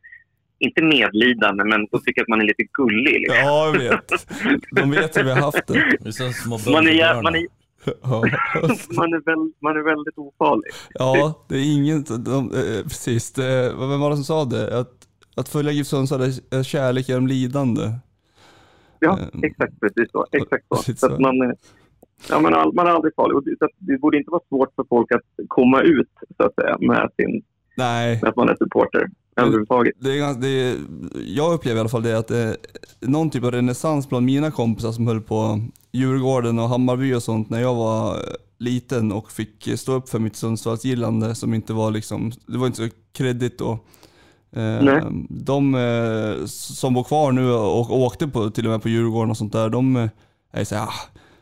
inte 0.60 0.84
medlidande, 0.84 1.64
men 1.64 1.88
de 1.92 2.02
tycker 2.06 2.22
att 2.22 2.28
man 2.28 2.42
är 2.42 2.46
lite 2.46 2.64
gullig. 2.74 3.14
Liksom. 3.22 3.38
Ja, 3.38 3.66
jag 3.66 3.80
vet. 3.80 4.28
De 4.72 4.92
vet 4.92 5.18
hur 5.18 5.24
vi 5.24 5.30
har 5.32 5.42
haft 5.42 5.68
det. 5.68 5.98
Vi 6.02 6.08
är 6.10 6.32
små 6.34 6.72
Man, 6.74 6.88
är, 6.88 7.22
man, 7.24 7.36
är, 7.36 7.46
man, 8.96 9.14
är 9.14 9.26
väl, 9.26 9.52
man 9.62 9.78
är 9.78 9.84
väldigt 9.84 10.18
ofarlig. 10.18 10.72
ja 10.94 11.46
det 11.50 11.56
är 11.56 11.74
ingen, 11.76 12.04
de, 12.04 12.52
eh, 12.52 12.84
precis. 12.84 13.34
Det, 13.34 13.74
vem 13.80 14.00
var 14.00 14.10
det 14.10 14.16
som 14.16 14.26
sa 14.26 14.46
det? 14.46 14.80
Att, 14.80 14.92
att 15.36 15.50
följa 15.50 15.72
GIF 15.72 15.88
Sundsvall 15.88 16.22
är- 16.22 16.56
är 16.60 16.64
kärlek 16.64 17.10
genom 17.10 17.28
lidande. 17.28 17.82
Ja, 19.00 19.20
Ehm, 19.34 19.44
exakt 19.44 19.80
precis 19.80 20.12
så. 20.12 20.26
Exakt 20.32 20.66
så. 20.70 20.76
så 20.76 20.96
så. 20.96 21.06
att 21.14 21.20
man, 21.20 21.42
är- 21.42 21.56
ja, 22.30 22.40
man, 22.40 22.54
är, 22.54 22.72
man 22.72 22.88
är 22.88 22.92
aldrig 22.92 23.16
farlig. 23.16 23.38
Och 23.38 23.44
det, 23.44 23.56
så 23.60 23.68
det 23.78 23.98
borde 23.98 24.18
inte 24.18 24.32
vara 24.32 24.42
svårt 24.50 24.76
för 24.76 24.86
folk 24.90 25.12
att 25.12 25.22
komma 25.48 25.82
ut 25.82 26.10
så 26.38 26.44
att 26.44 26.56
säga, 26.56 26.78
med, 26.80 27.10
sin, 27.16 27.42
Nej, 27.78 28.20
med 28.22 28.30
att 28.30 28.36
man 28.36 28.50
är 28.50 28.56
supporter 28.56 29.10
överhuvudtaget. 29.36 29.94
Det 30.00 30.12
är, 30.12 30.18
ganska- 30.18 30.42
det 30.42 30.48
är, 30.70 30.76
jag 31.26 31.54
upplever 31.54 31.78
i 31.78 31.80
alla 31.80 31.90
fall 31.90 32.04
det 32.04 32.18
att 32.18 32.28
det 32.28 32.38
är 32.40 32.56
någon 33.00 33.30
typ 33.30 33.44
av 33.44 33.52
renässans 33.52 34.10
bland 34.10 34.26
mina 34.26 34.52
kompisar 34.52 34.92
som 34.92 35.08
höll 35.08 35.22
på 35.22 35.60
Djurgården 35.92 36.60
och 36.60 36.70
Hammarby 36.70 37.14
och 37.14 37.24
sånt 37.24 37.50
när 37.50 37.60
jag 37.62 37.76
var 37.76 38.12
eh, 38.14 38.18
liten 38.58 39.12
och 39.12 39.32
fick 39.32 39.80
stå 39.80 39.92
upp 39.94 40.10
för 40.10 40.20
mitt 40.20 40.36
Sundsvallsgillande 40.36 41.36
som 41.36 41.54
inte 41.54 41.74
var 41.74 41.92
liksom, 41.92 42.32
det 42.48 42.58
var 42.58 42.66
inte 42.68 42.78
så 42.88 42.96
kreddigt 43.14 43.60
då. 43.60 43.72
Eh, 44.52 44.84
Nej. 44.84 45.02
De 45.30 45.76
eh, 45.76 46.46
som 46.46 46.94
bor 46.94 47.04
kvar 47.04 47.32
nu 47.32 47.52
och 47.52 47.92
åkte 48.02 48.28
på, 48.28 48.50
till 48.50 48.66
och 48.66 48.72
med 48.72 48.82
på 48.82 48.90
Djurgården 48.90 49.30
och 49.32 49.38
sånt 49.38 49.54
där, 49.54 49.70
de 49.70 49.96
eh, 49.96 50.10
är 50.52 50.64
såhär, 50.64 50.84
ah, 50.84 50.94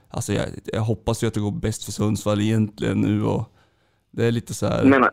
alltså 0.09 0.33
jag, 0.33 0.45
jag 0.73 0.81
hoppas 0.81 1.23
ju 1.23 1.27
att 1.27 1.33
det 1.33 1.39
går 1.39 1.51
bäst 1.51 1.85
för 1.85 1.91
Sundsvall 1.91 2.41
egentligen 2.41 3.01
nu 3.01 3.23
och 3.23 3.43
det 4.11 4.25
är 4.25 4.31
lite 4.31 4.53
så 4.53 4.65
här 4.67 4.85
Men 4.85 5.03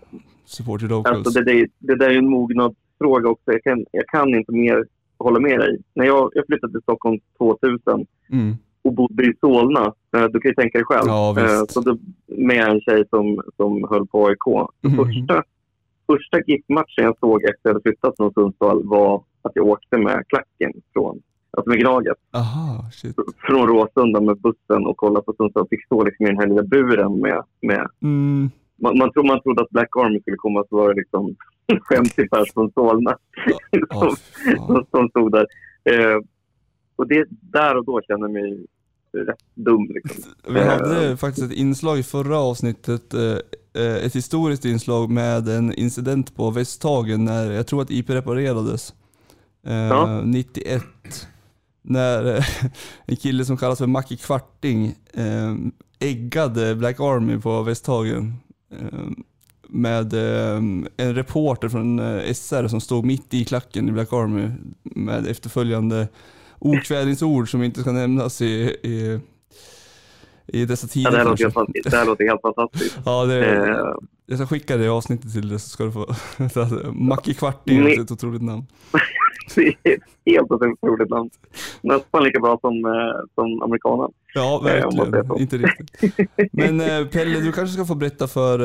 supporter 0.44 0.88
locals. 0.88 1.16
alltså, 1.16 1.40
det, 1.40 1.52
det, 1.52 1.66
det 1.78 1.96
där 1.96 2.06
är 2.06 2.12
ju 2.12 2.18
en 2.18 2.30
mognadsfråga 2.30 3.28
också. 3.28 3.52
Jag 3.52 3.62
kan, 3.62 3.84
jag 3.92 4.06
kan 4.06 4.34
inte 4.34 4.52
mer 4.52 4.84
hålla 5.18 5.40
med 5.40 5.58
dig. 5.58 5.78
När 5.94 6.04
jag, 6.04 6.30
jag 6.34 6.46
flyttade 6.46 6.72
till 6.72 6.82
Stockholm 6.82 7.20
2000 7.38 8.06
mm. 8.32 8.54
och 8.82 8.92
bodde 8.92 9.24
i 9.24 9.32
Solna, 9.40 9.92
eh, 10.16 10.24
du 10.24 10.40
kan 10.40 10.50
ju 10.50 10.54
tänka 10.54 10.78
dig 10.78 10.84
själv. 10.84 11.06
Ja. 11.06 11.34
Eh, 11.38 11.64
Så 11.68 11.80
då, 11.80 11.98
med 12.26 12.68
en 12.68 12.80
tjej 12.80 13.04
som, 13.10 13.42
som 13.56 13.86
höll 13.90 14.06
på 14.06 14.26
AIK. 14.26 14.68
Mhm. 14.80 14.96
Första, 14.96 15.42
första 16.06 16.40
GIF-matchen 16.46 17.04
jag 17.04 17.18
såg 17.18 17.42
efter 17.42 17.52
att 17.52 17.60
jag 17.62 17.70
hade 17.70 17.82
flyttat 17.82 18.16
från 18.16 18.32
Sundsvall 18.32 18.84
var 18.84 19.24
att 19.42 19.52
jag 19.54 19.66
åkte 19.66 19.98
med 19.98 20.24
klacken 20.28 20.72
från, 20.92 21.22
alltså 21.56 21.68
med 21.70 21.78
Gnaget, 21.78 22.16
Aha, 22.32 22.90
shit. 22.92 23.16
från 23.46 23.66
Råsunda 23.68 24.20
med 24.20 24.36
bussen 24.40 24.86
och 24.86 24.96
kollade 24.96 25.24
på 25.24 25.34
Sundsvall. 25.36 25.66
Fick 25.70 25.84
stå 25.84 26.04
liksom 26.04 26.26
i 26.26 26.28
den 26.28 26.38
här 26.38 26.46
lilla 26.46 26.62
buren 26.62 27.20
med, 27.20 27.42
med 27.62 27.86
Mm. 28.02 28.50
man, 28.82 28.98
man, 28.98 29.12
tro, 29.12 29.22
man 29.22 29.40
trodde 29.42 29.62
att 29.62 29.70
Black 29.70 29.96
Army 29.96 30.20
skulle 30.20 30.36
komma 30.36 30.64
så 30.68 30.76
var 30.76 30.88
det 30.88 30.94
liksom 31.00 31.36
50 31.96 32.28
pers 32.28 32.52
från 32.54 32.70
Solna 32.72 33.16
som, 33.92 34.16
fan. 34.66 34.86
som, 34.90 35.08
stod 35.08 35.32
där. 35.32 35.46
Eh, 35.84 36.18
och 36.96 37.08
det, 37.08 37.26
där 37.30 37.76
och 37.76 37.84
då 37.84 38.00
kände 38.08 38.24
jag 38.26 38.32
mig 38.32 38.66
rätt 39.26 39.36
dum. 39.54 39.86
Liksom. 39.94 40.32
Vi 40.48 40.60
hade 40.60 41.16
faktiskt 41.16 41.46
ett 41.52 41.58
inslag 41.58 41.98
i 41.98 42.02
förra 42.02 42.38
avsnittet, 42.38 43.14
eh, 43.14 43.82
eh, 43.82 43.96
ett 44.06 44.14
historiskt 44.16 44.64
inslag 44.64 45.10
med 45.10 45.48
en 45.48 45.72
incident 45.74 46.36
på 46.36 46.50
Västhagen 46.50 47.24
när 47.24 47.50
jag 47.52 47.66
tror 47.66 47.82
att 47.82 47.90
IP 47.90 48.10
reparerades. 48.10 48.94
Eh, 49.66 49.74
Ja. 49.74 50.20
91. 50.24 50.82
När 51.86 52.36
eh, 52.36 52.44
en 53.06 53.16
kille 53.16 53.44
som 53.44 53.56
kallas 53.56 53.78
för 53.78 53.86
Macke 53.86 54.16
Kvarting 54.16 54.94
eh, 55.12 55.54
äggade 55.98 56.74
Black 56.74 57.00
Army 57.00 57.38
på 57.40 57.62
Västhagen. 57.62 58.34
Eh, 58.72 58.98
med 59.68 60.12
eh, 60.14 60.56
en 60.96 61.14
reporter 61.14 61.68
från 61.68 61.98
eh, 61.98 62.32
SR 62.32 62.68
som 62.68 62.80
stod 62.80 63.04
mitt 63.04 63.34
i 63.34 63.44
klacken 63.44 63.88
i 63.88 63.92
Black 63.92 64.12
Army 64.12 64.50
med 64.82 65.26
efterföljande 65.26 66.08
okvädinsord 66.58 67.50
som 67.50 67.62
inte 67.62 67.80
ska 67.80 67.92
nämnas 67.92 68.42
i, 68.42 68.46
i, 68.82 69.20
i 70.46 70.64
dessa 70.64 70.86
tider. 70.86 71.10
Ja, 71.10 71.16
det, 71.16 71.18
här 71.18 71.24
låter 71.24 71.44
helt, 71.44 71.54
fant- 71.54 71.72
det 71.84 71.96
här 71.96 72.06
låter 72.06 72.24
helt 72.24 72.40
fantastiskt. 72.42 72.98
Ja, 73.04 73.24
det, 73.24 73.44
Eh, 73.46 73.94
jag 74.26 74.38
ska 74.38 74.46
skicka 74.46 74.76
det 74.76 74.88
avsnittet 74.88 75.32
till 75.32 75.48
dig 75.48 75.58
så 75.58 75.68
ska 75.68 75.84
du 75.84 75.92
få... 75.92 76.14
Macke 76.92 77.34
Kvarting, 77.34 77.86
är 77.86 78.00
ett 78.00 78.10
otroligt 78.10 78.42
namn. 78.42 78.66
Det 79.54 79.66
är 79.82 79.94
ett 79.94 80.02
helt 80.26 80.50
otroligt 80.50 81.10
namn. 81.10 81.30
Nästan 81.82 82.24
lika 82.24 82.40
bra 82.40 82.58
som, 82.60 82.84
eh, 82.84 83.20
som 83.34 83.62
amerikanen. 83.62 84.10
Ja, 84.34 84.58
Eh, 84.58 84.64
verkligen. 84.64 85.40
Inte 85.40 85.56
riktigt. 85.56 86.28
Men 86.52 86.80
eh, 86.80 87.06
Pelle, 87.06 87.40
du 87.40 87.52
kanske 87.52 87.74
ska 87.74 87.84
få 87.84 87.94
berätta 87.94 88.26
för, 88.26 88.58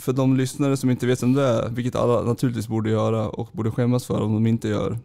för 0.00 0.12
de 0.12 0.36
lyssnare 0.36 0.76
som 0.76 0.90
inte 0.90 1.06
vet 1.06 1.22
vem 1.22 1.32
du 1.32 1.42
är, 1.42 1.68
vilket 1.68 1.96
alla 1.96 2.22
naturligtvis 2.22 2.68
borde 2.68 2.90
göra 2.90 3.28
och 3.28 3.48
borde 3.52 3.70
skämmas 3.70 4.06
för 4.06 4.22
om 4.22 4.34
de 4.34 4.46
inte 4.46 4.68
gör. 4.68 4.96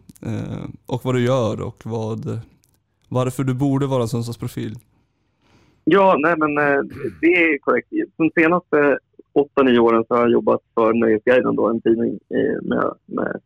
Och 0.86 1.04
vad 1.04 1.14
du 1.14 1.24
gör 1.24 1.60
och 1.60 1.82
vad, 1.84 2.40
varför 3.08 3.44
du 3.44 3.54
borde 3.54 3.86
vara 3.86 4.02
en 4.02 4.08
Sundsvallsprofil. 4.08 4.74
Ja, 5.84 6.16
nej 6.18 6.34
men 6.38 6.54
det 7.20 7.26
är 7.26 7.58
korrekt. 7.58 7.88
De 8.16 8.30
senaste 8.34 8.98
åtta, 9.32 9.62
nio 9.62 9.78
åren 9.78 10.04
så 10.08 10.14
har 10.14 10.20
jag 10.20 10.30
jobbat 10.30 10.60
för 10.74 10.92
Nöjesguiden, 10.92 11.56
då, 11.56 11.68
en 11.68 11.80
tidning 11.80 12.18
med, 12.62 12.94
med 13.06 13.40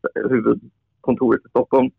huvudkontoret 1.07 1.47
i 1.47 1.49
Stockholm. 1.49 1.91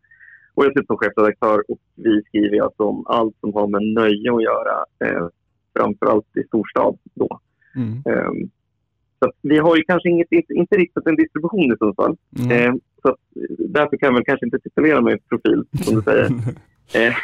Och 0.54 0.64
jag 0.64 0.72
sitter 0.72 0.86
som 0.86 0.96
chefredaktör 0.96 1.64
och 1.68 1.78
vi 1.94 2.22
skriver 2.22 2.62
alltså 2.62 2.82
om 2.82 3.06
allt 3.06 3.36
som 3.40 3.54
har 3.54 3.66
med 3.66 3.82
nöje 3.82 4.34
att 4.34 4.42
göra, 4.42 4.84
eh, 5.04 5.28
framförallt 5.76 6.36
i 6.36 6.42
storstad 6.42 6.98
då. 7.14 7.40
Mm. 7.76 8.02
Eh, 8.06 8.48
så 9.18 9.32
vi 9.42 9.58
har 9.58 9.76
ju 9.76 9.82
kanske 9.82 10.08
inget, 10.08 10.32
inte, 10.32 10.52
inte 10.54 10.76
riktigt 10.76 11.06
en 11.06 11.16
distribution 11.16 11.72
i 11.72 11.76
Sundsvall. 11.78 12.16
Mm. 12.38 12.50
Eh, 12.50 12.74
så 13.02 13.16
därför 13.58 13.96
kan 13.96 14.06
jag 14.06 14.14
väl 14.14 14.24
kanske 14.24 14.46
inte 14.46 14.58
titulera 14.58 15.00
mig 15.00 15.18
profil, 15.28 15.64
som 15.82 15.94
du 15.94 16.02
säger. 16.02 16.28
Eh, 16.94 17.14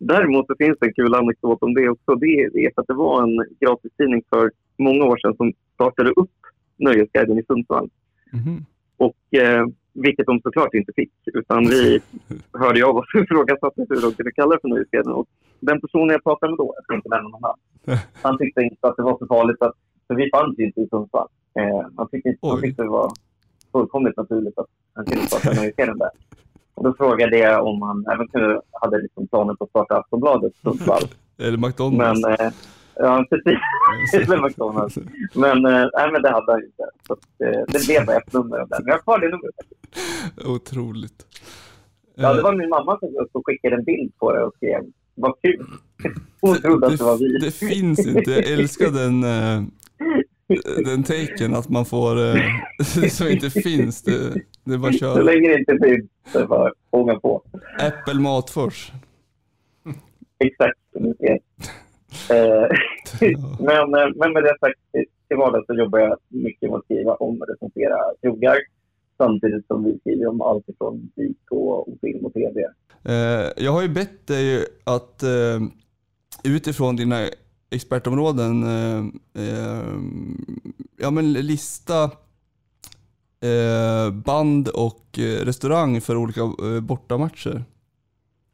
däremot 0.00 0.46
så 0.46 0.54
finns 0.58 0.78
det 0.80 0.86
en 0.86 0.94
kul 0.94 1.14
anekdot 1.14 1.62
om 1.62 1.74
det 1.74 1.88
också. 1.88 2.14
Det, 2.14 2.26
är 2.26 2.70
att 2.76 2.86
det 2.86 2.94
var 2.94 3.22
en 3.22 3.46
gratistidning 3.60 4.22
för 4.30 4.50
många 4.78 5.04
år 5.04 5.16
sedan 5.16 5.36
som 5.36 5.52
startade 5.74 6.10
upp 6.10 6.30
Nöjesguiden 6.76 7.38
i 7.38 7.44
Sundsvall. 7.44 7.90
Mhm. 8.32 8.64
Och, 8.96 9.34
eh, 9.34 9.66
vilket 9.94 10.26
de 10.26 10.40
såklart 10.40 10.74
inte 10.74 10.92
fick. 10.96 11.12
Utan 11.34 11.64
vi 11.68 12.00
hörde 12.58 12.86
av 12.86 12.96
oss 12.96 13.06
och 13.14 13.20
ifrågasatte 13.20 13.86
hur 13.88 14.02
de 14.02 14.12
kunde 14.14 14.32
kalla 14.32 14.54
det 14.54 14.60
för 14.60 14.68
Nöjesguiden. 14.68 15.12
Och 15.12 15.26
den 15.60 15.80
personen 15.80 16.08
jag 16.08 16.24
pratade 16.24 16.50
med 16.52 16.58
då, 16.58 16.72
jag 16.76 16.84
ska 16.84 16.94
inte 16.94 17.08
nämna 17.08 17.28
någon 17.28 17.40
namn, 17.40 17.60
han 18.22 18.38
tyckte 18.38 18.60
inte 18.62 18.88
att 18.88 18.96
det 18.96 19.02
var 19.02 19.18
så 19.18 19.26
farligt. 19.26 19.62
Att, 19.62 19.74
för 20.06 20.14
vi 20.14 20.30
fanns 20.30 20.58
ju 20.58 20.64
inte 20.66 20.80
i 20.80 20.88
Sundsvall. 20.88 21.28
Eh, 21.58 21.86
han, 21.96 22.08
tyckte, 22.08 22.28
inte- 22.28 22.46
han 22.46 22.60
tyckte 22.60 22.82
det 22.82 22.88
var 22.88 23.10
fullkomligt 23.72 24.16
naturligt 24.16 24.58
att 24.58 24.66
han 24.94 25.04
kunde 25.04 25.26
starta 25.26 25.52
Nöjesguiden 25.60 25.98
där. 25.98 26.10
Och 26.76 26.84
då 26.84 26.94
frågade 26.94 27.38
jag 27.38 27.66
om 27.66 27.82
han 27.82 28.06
även 28.14 28.28
kunde, 28.28 28.60
hade 28.72 28.98
liksom 29.02 29.26
planer 29.26 29.54
på 29.54 29.64
att 29.64 29.70
starta 29.70 29.98
Aftonbladet 29.98 30.52
Sundsvall. 30.56 31.02
Eller 31.38 31.58
McDonalds. 31.58 32.22
Men, 32.22 32.32
eh, 32.32 32.52
ja, 32.96 33.26
precis. 33.30 34.28
McDonalds. 34.44 34.98
Men, 35.34 35.64
eh, 35.66 35.88
nej, 35.92 36.12
men 36.12 36.22
det 36.22 36.30
hade 36.30 36.52
han 36.52 36.62
inte. 36.64 36.84
Så 37.06 37.12
eh, 37.44 37.64
det 37.68 37.86
blev 37.86 38.06
bara 38.06 38.16
ett 38.16 38.32
nummer 38.32 38.58
av 38.58 38.68
den. 38.68 38.78
Men 38.82 38.86
jag 38.86 38.94
har 38.94 39.02
kvar 39.02 39.18
det 39.18 39.28
numret. 39.28 39.54
Otroligt. 40.46 41.26
Ja, 42.14 42.32
det 42.32 42.38
Eh, 42.38 42.44
var 42.44 42.56
min 42.56 42.68
mamma 42.68 42.98
som 42.98 43.26
som 43.32 43.42
skickade 43.44 43.76
en 43.76 43.84
bild 43.84 44.12
på 44.18 44.32
det 44.32 44.42
och 44.44 44.54
skrev 44.56 44.82
vad 45.14 45.34
kul. 45.42 45.66
Hon 46.40 46.56
trodde 46.56 46.86
att 46.86 46.98
det 46.98 47.04
var 47.04 47.18
vi. 47.18 47.38
det 47.38 47.50
finns 47.54 48.06
inte. 48.06 48.30
Jag 48.30 48.50
älskar 48.50 48.90
den, 48.90 49.24
eh, 49.24 49.62
den 50.84 51.02
taken 51.02 51.54
att 51.54 51.68
man 51.68 51.84
får, 51.84 52.18
eh, 52.18 52.34
det 52.94 53.10
som 53.12 53.28
inte 53.28 53.50
finns, 53.50 54.02
det, 54.02 54.34
det 54.64 54.74
är 54.74 54.78
bara 54.78 54.88
att 54.88 54.94
Så 54.94 54.98
köra. 54.98 55.22
länge 55.22 55.48
det 55.48 55.58
inte 55.58 55.78
finns, 55.86 56.10
så 56.32 56.38
är 56.38 56.42
det 56.42 56.48
bara 56.48 56.68
att 56.68 57.22
på. 57.22 57.42
Apple 57.78 58.20
Matfors. 58.20 58.92
Exakt. 60.44 60.78
Eh, 62.30 62.68
men, 63.58 63.94
eh, 63.94 64.08
men 64.16 64.32
med 64.32 64.42
det 64.42 64.56
sagt, 64.60 64.80
till 65.28 65.36
vardags 65.36 65.66
så 65.66 65.74
jobbar 65.74 65.98
jag 65.98 66.16
mycket 66.28 66.70
med 66.70 66.78
att 66.78 66.84
skriva 66.84 67.14
om 67.14 67.40
och 67.42 67.48
recensera 67.48 67.96
krogar. 68.22 68.56
Samtidigt 69.18 69.66
som 69.66 69.84
vi 69.84 69.98
skriver 69.98 70.26
om 70.26 70.40
allt 70.40 70.68
ifrån 70.68 71.10
musik 71.16 71.38
och, 71.50 71.88
och 71.88 71.94
film 72.00 72.24
och 72.24 72.32
tv. 72.32 72.62
Eh, 73.04 73.64
jag 73.64 73.72
har 73.72 73.82
ju 73.82 73.88
bett 73.88 74.26
dig 74.26 74.66
att 74.84 75.22
eh, 75.22 75.60
utifrån 76.44 76.96
dina 76.96 77.28
expertområden 77.70 78.62
eh, 79.34 79.84
ja, 80.96 81.10
men 81.10 81.32
lista 81.32 82.10
band 84.24 84.68
och 84.68 85.18
restaurang 85.18 86.00
för 86.00 86.16
olika 86.16 86.40
bortamatcher. 86.82 87.64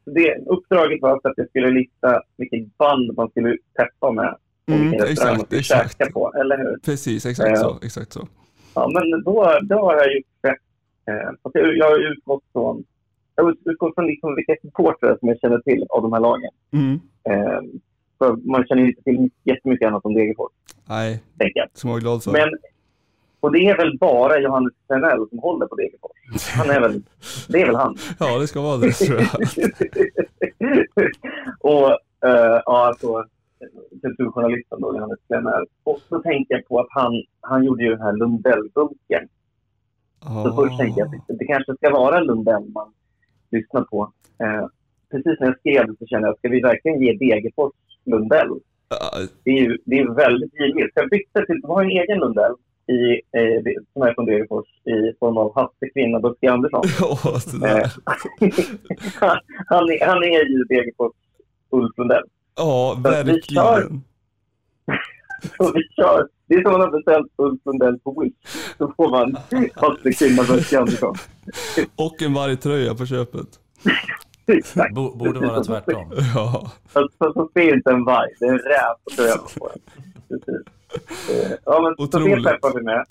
Det, 0.05 0.37
uppdraget 0.45 1.01
var 1.01 1.15
att 1.23 1.33
jag 1.35 1.49
skulle 1.49 1.71
lista 1.71 2.21
vilket 2.37 2.77
band 2.77 3.17
man 3.17 3.29
skulle 3.29 3.57
peppa 3.77 4.11
med 4.11 4.35
och 4.67 4.73
Mm, 4.73 4.89
vilken 4.89 5.07
restaurang 5.07 5.37
man 5.37 5.45
exakt, 5.49 5.57
skulle 5.57 5.81
exakt. 5.81 5.97
käka 5.97 6.11
på, 6.11 6.33
eller 6.33 6.57
hur? 6.57 6.77
Precis, 6.85 7.25
exakt 7.25 7.59
så. 7.59 7.79
Exakt 7.83 8.13
så. 8.13 8.27
Ja, 8.75 8.89
men 8.93 9.23
då, 9.23 9.59
då 9.61 9.75
har 9.75 9.93
jag 9.95 10.15
gjort 10.15 10.25
det. 10.41 10.55
Eh, 11.11 11.71
jag, 11.77 11.89
har 11.89 12.11
utgått 12.11 12.43
från, 12.53 12.83
jag 13.35 13.43
har 13.43 13.55
utgått 13.65 13.95
från 13.95 14.07
liksom 14.07 14.35
vilka 14.35 14.55
supportrar 14.61 15.17
som 15.19 15.27
jag 15.27 15.39
känner 15.39 15.59
till 15.59 15.85
av 15.89 16.01
de 16.01 16.13
här 16.13 16.19
lagen. 16.19 16.51
Mm. 16.73 16.99
Eh, 17.29 17.61
för 18.17 18.35
man 18.51 18.67
känner 18.67 18.81
ju 18.81 18.87
inte 18.87 19.03
till 19.03 19.29
jättemycket 19.43 19.87
annat 19.87 20.05
om 20.05 20.13
Degerfors, 20.13 20.51
Nej, 20.89 21.23
tänker 21.37 21.59
jag. 21.59 21.67
som 21.73 21.89
jag 21.89 21.97
är 21.97 22.01
glad 22.01 22.23
för. 22.23 22.31
Men, 22.31 22.49
och 23.41 23.51
det 23.51 23.59
är 23.59 23.77
väl 23.77 23.97
bara 23.97 24.39
Johannes 24.39 24.73
Klenell 24.87 25.29
som 25.29 25.39
håller 25.39 25.65
på 25.67 25.75
Degerfors. 25.75 26.47
Han 26.57 26.69
är 26.69 26.81
väl, 26.81 27.01
det 27.49 27.61
är 27.61 27.65
väl 27.65 27.75
han. 27.75 27.95
Ja, 28.19 28.37
det 28.39 28.47
ska 28.47 28.61
vara 28.61 28.77
det 28.77 28.91
tror 28.91 29.19
jag. 29.19 29.29
och 31.73 31.91
eh, 32.29 32.61
ja, 32.65 32.87
alltså 32.87 33.25
kulturjournalisten 34.01 34.81
då, 34.81 34.95
Johannes 34.95 35.19
Klenell. 35.27 35.65
Och 35.83 35.99
så 36.09 36.21
tänkte 36.21 36.53
jag 36.53 36.67
på 36.67 36.79
att 36.79 36.87
han, 36.89 37.13
han 37.41 37.63
gjorde 37.63 37.83
ju 37.83 37.89
den 37.89 38.01
här 38.01 38.13
Lundellbunken. 38.13 39.27
Så 40.43 40.53
först 40.55 40.77
tänkte 40.77 40.99
jag 40.99 41.07
att 41.07 41.39
det, 41.39 41.45
kanske 41.45 41.75
ska 41.75 41.89
vara 41.89 42.19
Lundell 42.19 42.69
man 42.73 42.93
lyssnar 43.51 43.81
på. 43.81 44.11
Eh, 44.43 44.65
precis 45.11 45.39
när 45.39 45.47
jag 45.47 45.59
skrev 45.59 45.95
så 45.99 46.05
kände 46.05 46.27
jag, 46.27 46.37
ska 46.37 46.49
vi 46.49 46.61
verkligen 46.61 47.01
ge 47.01 47.13
Degerfors 47.13 47.73
Lundell? 48.05 48.49
Ja, 48.89 49.27
Det 49.43 49.51
är 49.51 49.61
ju 49.63 49.77
det 49.85 49.99
är 49.99 50.15
väldigt 50.15 50.59
givmilt. 50.59 50.91
Jag 50.95 51.09
bytte 51.09 51.45
till, 51.45 51.61
de 51.61 51.71
har 51.71 51.83
en 51.83 51.89
egen 51.89 52.19
Lundell 52.19 52.55
i, 52.91 53.21
eh, 53.37 53.63
det- 53.63 53.75
som 53.93 54.01
är 54.01 54.13
från 54.13 54.25
Degerfors 54.25 54.67
i 54.85 55.17
form 55.19 55.37
av 55.37 55.55
Hasse 55.55 55.89
Kvinna 55.93 56.19
Buske 56.19 56.51
Andersson. 56.51 56.81
Det. 57.61 57.67
Eh, 57.81 57.87
han, 59.67 59.89
är, 59.89 60.05
han 60.05 60.23
är 60.23 60.45
ju 60.49 60.63
Degerfors 60.63 61.13
Ulf 61.69 61.97
Lundell. 61.97 62.23
Ja, 62.55 62.95
vi 62.97 63.03
kör. 63.03 63.23
verkligen. 63.23 64.03
Så 65.57 65.71
vi 65.73 65.81
kör. 65.95 66.27
Det 66.47 66.55
är 66.55 66.61
som 66.61 66.73
om 66.73 66.79
man 66.79 66.89
har 66.89 66.97
beställt 66.97 67.31
Ulf 67.37 67.59
Lundell 67.65 67.99
på 67.99 68.21
Wish. 68.21 68.33
Så 68.77 68.93
får 68.97 69.09
man 69.09 69.37
Hasse 69.75 70.11
Kvinna 70.13 70.43
Buske 70.43 70.79
Andersson. 70.79 71.15
Och 71.95 72.21
en 72.21 72.33
vargtröja 72.33 72.95
på 72.95 73.05
köpet. 73.05 73.47
Exakt. 74.47 74.95
Bo, 74.95 75.15
borde 75.15 75.39
vara 75.39 75.63
tvärtom. 75.63 76.11
Ja. 76.35 76.71
Så, 76.93 77.09
så, 77.17 77.33
så 77.33 77.49
ser 77.53 77.75
inte 77.75 77.91
en 77.91 78.03
varg, 78.05 78.29
det 78.39 78.45
är 78.45 78.49
en 78.51 78.57
räv 78.59 78.93
på 79.03 79.09
tröjan 79.15 79.37
på 79.59 79.69
den. 79.69 80.63
Ja, 81.65 81.81
men 81.81 82.09
så 82.09 82.17
det 82.17 82.23
Otroligt. 82.23 82.45
peppar 82.45 82.73
vi 82.75 82.83
med. 82.83 83.03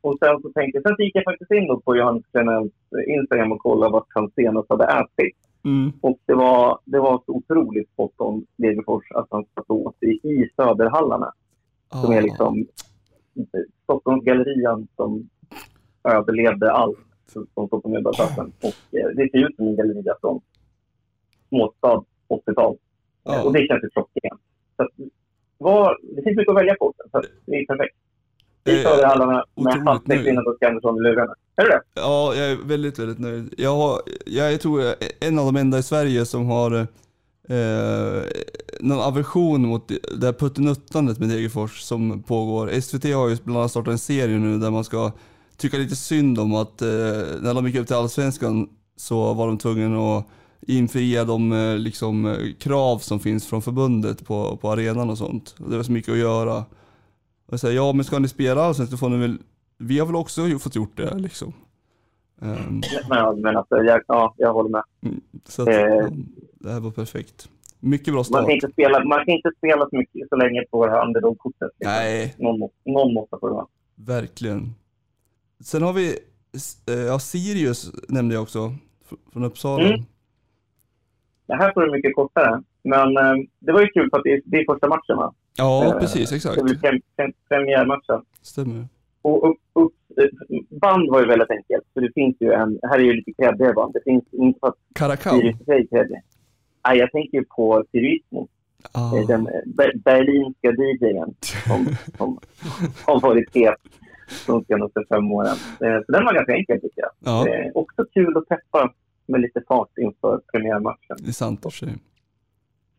Och 0.00 0.16
sen 0.18 0.42
så 0.42 0.52
tänkte 0.52 0.80
sen 0.82 0.96
gick 0.98 1.16
jag 1.16 1.24
faktiskt 1.24 1.50
in 1.50 1.80
på 1.84 1.96
Johannes 1.96 2.26
Klenells 2.30 2.72
Instagram 3.06 3.52
och 3.52 3.60
kollade 3.60 3.92
vart 3.92 4.06
han 4.08 4.30
senast 4.30 4.70
hade 4.70 4.84
ätit. 4.84 5.36
Mm. 5.64 5.92
Och 6.00 6.18
det 6.26 6.34
var, 6.34 6.78
det 6.84 7.00
var 7.00 7.22
så 7.26 7.32
otroligt 7.32 7.90
spot 7.90 8.12
on 8.16 8.46
Degerfors 8.56 9.04
att 9.10 9.26
han 9.30 9.44
satt 9.54 9.70
åt 9.70 10.02
i, 10.02 10.06
i 10.06 10.50
Söderhallarna. 10.56 11.32
Som 12.02 12.12
är 12.12 12.22
liksom 12.22 12.66
Stockholms 13.82 14.24
gallerian 14.24 14.88
som 14.96 15.28
överlevde 16.04 16.72
allt 16.72 16.98
som 17.26 17.46
står 17.46 17.80
på 17.80 17.88
Medborgarplatsen. 17.88 18.52
Och 18.60 18.98
eh, 18.98 19.08
det 19.16 19.30
ser 19.30 19.48
ut 19.48 19.56
som 19.56 19.66
en 19.66 19.76
galleria 19.76 20.14
från 20.20 20.40
småstad 21.48 22.04
80-tal. 22.28 22.76
Ja. 23.24 23.44
Och 23.44 23.52
det 23.52 23.66
känns 23.66 23.84
ju 23.84 23.90
klockrent. 23.90 24.40
Vad, 25.58 25.96
det 26.16 26.22
finns 26.22 26.36
mycket 26.36 26.50
att 26.50 26.56
välja 26.56 26.74
på. 26.74 26.92
Så 27.12 27.22
det 27.46 27.56
är 27.56 27.66
perfekt. 27.66 27.96
I 28.64 28.70
Eh, 28.70 28.82
Söderhallarna 28.82 29.44
med 29.56 29.74
Hasse 29.86 30.02
nöjd. 30.04 30.22
Kvinna 30.24 30.40
och 30.40 30.62
Andersson 30.62 30.96
i 30.96 31.00
lurarna. 31.00 31.34
Är 31.56 31.62
du 31.62 31.68
det? 31.68 31.80
Ja, 31.94 32.34
jag 32.34 32.50
är 32.50 32.56
väldigt, 32.56 32.98
väldigt 32.98 33.18
nöjd. 33.18 33.54
Jag, 33.58 33.76
har, 33.76 34.00
jag 34.26 34.60
tror 34.60 34.82
jag 34.82 34.90
är 34.90 35.28
en 35.28 35.38
av 35.38 35.44
de 35.44 35.56
enda 35.56 35.78
i 35.78 35.82
Sverige 35.82 36.26
som 36.26 36.46
har 36.46 36.72
eh, 37.48 38.22
någon 38.80 39.00
aversion 39.00 39.66
mot 39.66 39.88
det 39.88 40.26
här 40.26 40.32
puttinuttandet 40.32 41.18
med 41.18 41.28
Degerfors 41.28 41.80
som 41.80 42.22
pågår. 42.22 42.80
SVT 42.80 43.04
har 43.14 43.28
ju 43.28 43.36
bland 43.44 43.58
annat 43.58 43.70
startat 43.70 43.92
en 43.92 43.98
serie 43.98 44.38
nu 44.38 44.58
där 44.58 44.70
man 44.70 44.84
ska 44.84 45.12
tycka 45.56 45.76
lite 45.76 45.96
synd 45.96 46.38
om 46.38 46.54
att 46.54 46.82
eh, 46.82 46.88
när 47.40 47.54
de 47.54 47.66
gick 47.66 47.76
upp 47.76 47.86
till 47.86 47.96
Allsvenskan 47.96 48.68
så 48.96 49.34
var 49.34 49.46
de 49.46 49.58
tvungna 49.58 50.18
att 50.18 50.26
infria 50.68 51.24
de 51.24 51.52
eh, 51.52 51.78
liksom, 51.78 52.26
eh, 52.26 52.36
krav 52.58 52.98
som 52.98 53.20
finns 53.20 53.46
från 53.46 53.62
förbundet 53.62 54.26
på, 54.26 54.56
på 54.56 54.70
arenan 54.70 55.10
och 55.10 55.18
sånt. 55.18 55.54
Det 55.70 55.76
var 55.76 55.82
så 55.82 55.92
mycket 55.92 56.12
att 56.12 56.18
göra. 56.18 56.56
Och 57.46 57.52
jag 57.52 57.60
säger, 57.60 57.76
ja 57.76 57.92
men 57.92 58.04
ska 58.04 58.18
ni 58.18 58.28
spela 58.28 58.62
Allsvenskan 58.62 58.98
så 58.98 59.00
får 59.00 59.08
ni 59.08 59.16
väl, 59.18 59.38
vi 59.78 59.98
har 59.98 60.06
väl 60.06 60.16
också 60.16 60.58
fått 60.58 60.76
gjort 60.76 60.96
det 60.96 61.14
liksom. 61.14 61.52
Ehm, 62.42 62.80
Men, 63.08 63.40
men 63.40 63.56
alltså, 63.56 63.76
jag, 63.76 64.00
ja, 64.08 64.34
jag 64.38 64.52
håller 64.52 64.70
med. 64.70 64.82
så 65.48 65.62
att, 65.62 65.68
Eh. 65.68 65.74
ja, 65.74 66.08
det 66.60 66.72
här 66.72 66.80
var 66.80 66.90
perfekt. 66.90 67.48
Mycket 67.80 68.06
bra 68.06 68.14
Man 68.14 68.24
start. 68.24 68.44
kan, 68.44 68.50
inte 68.50 68.68
spela, 68.72 69.04
man 69.04 69.18
kan 69.24 69.34
inte 69.34 69.50
spela 69.58 69.88
så 69.90 69.96
mycket 69.96 70.28
så 70.28 70.36
länge 70.36 70.64
på 70.70 70.86
det 70.86 70.92
här 70.92 71.06
underdog-kortet. 71.06 71.70
Nej, 71.80 72.34
Någon, 72.38 72.70
någon 72.86 73.14
måste 73.14 73.36
få 73.40 73.48
det 73.48 73.54
vara. 73.54 73.66
verkligen. 73.94 74.74
Sen 75.64 75.82
har 75.82 75.92
vi, 75.92 76.18
eh, 76.88 76.94
ja 76.94 77.18
Sirius 77.18 77.90
nämnde 78.08 78.34
jag 78.34 78.42
också, 78.42 78.58
fr- 79.10 79.16
från 79.32 79.44
Uppsala. 79.44 79.86
Mm. 79.88 80.00
Det 81.48 81.56
här 81.56 81.72
får 81.72 81.82
du 81.82 81.90
mycket 81.90 82.14
kortare. 82.14 82.62
Men 82.82 83.16
eh, 83.16 83.34
det 83.58 83.72
var 83.72 83.80
ju 83.80 83.86
kul 83.86 84.10
för 84.10 84.16
att 84.18 84.24
det 84.24 84.32
är, 84.32 84.40
det 84.44 84.56
är 84.56 84.64
första 84.72 84.88
matchen 84.88 85.16
va? 85.16 85.34
Ja, 85.56 85.84
Eh, 85.94 86.00
precis, 86.00 86.32
exakt. 86.32 86.56
Det 86.56 86.62
blir 86.64 86.78
prem, 86.78 87.00
prem, 87.16 87.32
premiärmatchen. 87.48 88.22
Stämmer. 88.42 88.84
Och 89.22 89.50
upp, 89.50 89.58
upp, 89.72 89.94
eh, 90.20 90.28
band 90.80 91.10
var 91.10 91.20
ju 91.20 91.26
väldigt 91.26 91.50
enkelt. 91.50 91.84
Så 91.94 92.00
det 92.00 92.12
finns 92.14 92.36
ju 92.40 92.52
en, 92.52 92.78
här 92.82 92.98
är 92.98 93.02
ju 93.02 93.12
lite 93.12 93.32
kreddigare 93.32 93.72
band. 93.72 93.92
Det 93.92 94.00
finns 94.04 94.24
inte 94.32 94.60
för 94.60 94.68
att. 94.68 94.74
Nej, 96.88 96.98
jag 96.98 97.12
tänker 97.12 97.38
ju 97.38 97.44
på 97.44 97.84
Sirismo. 97.92 98.48
Ah. 98.92 99.12
Den 99.28 99.44
ber- 99.66 99.98
berlinska 100.04 100.68
DJen 100.70 101.34
som, 101.40 101.86
som 102.18 102.38
har 103.06 103.20
varit 103.20 103.54
het 103.54 103.74
de 104.46 104.64
senaste 104.64 105.04
fem 105.08 105.32
åren. 105.32 105.56
Så 105.78 106.12
den 106.12 106.24
var 106.24 106.34
ganska 106.34 106.52
enkel 106.54 106.80
tycker 106.80 107.02
jag. 107.02 107.10
Ja, 107.18 107.46
också 107.74 108.04
kul 108.14 108.36
att 108.36 108.48
peppa 108.48 108.92
med 109.28 109.40
lite 109.40 109.62
fart 109.68 109.98
inför 109.98 110.40
premiärmatchen. 110.52 111.16
det 111.18 111.28
är 111.28 111.32
sant 111.32 111.64
i 111.64 111.68
och 111.68 111.72
för 111.72 111.86
sig. 111.86 111.94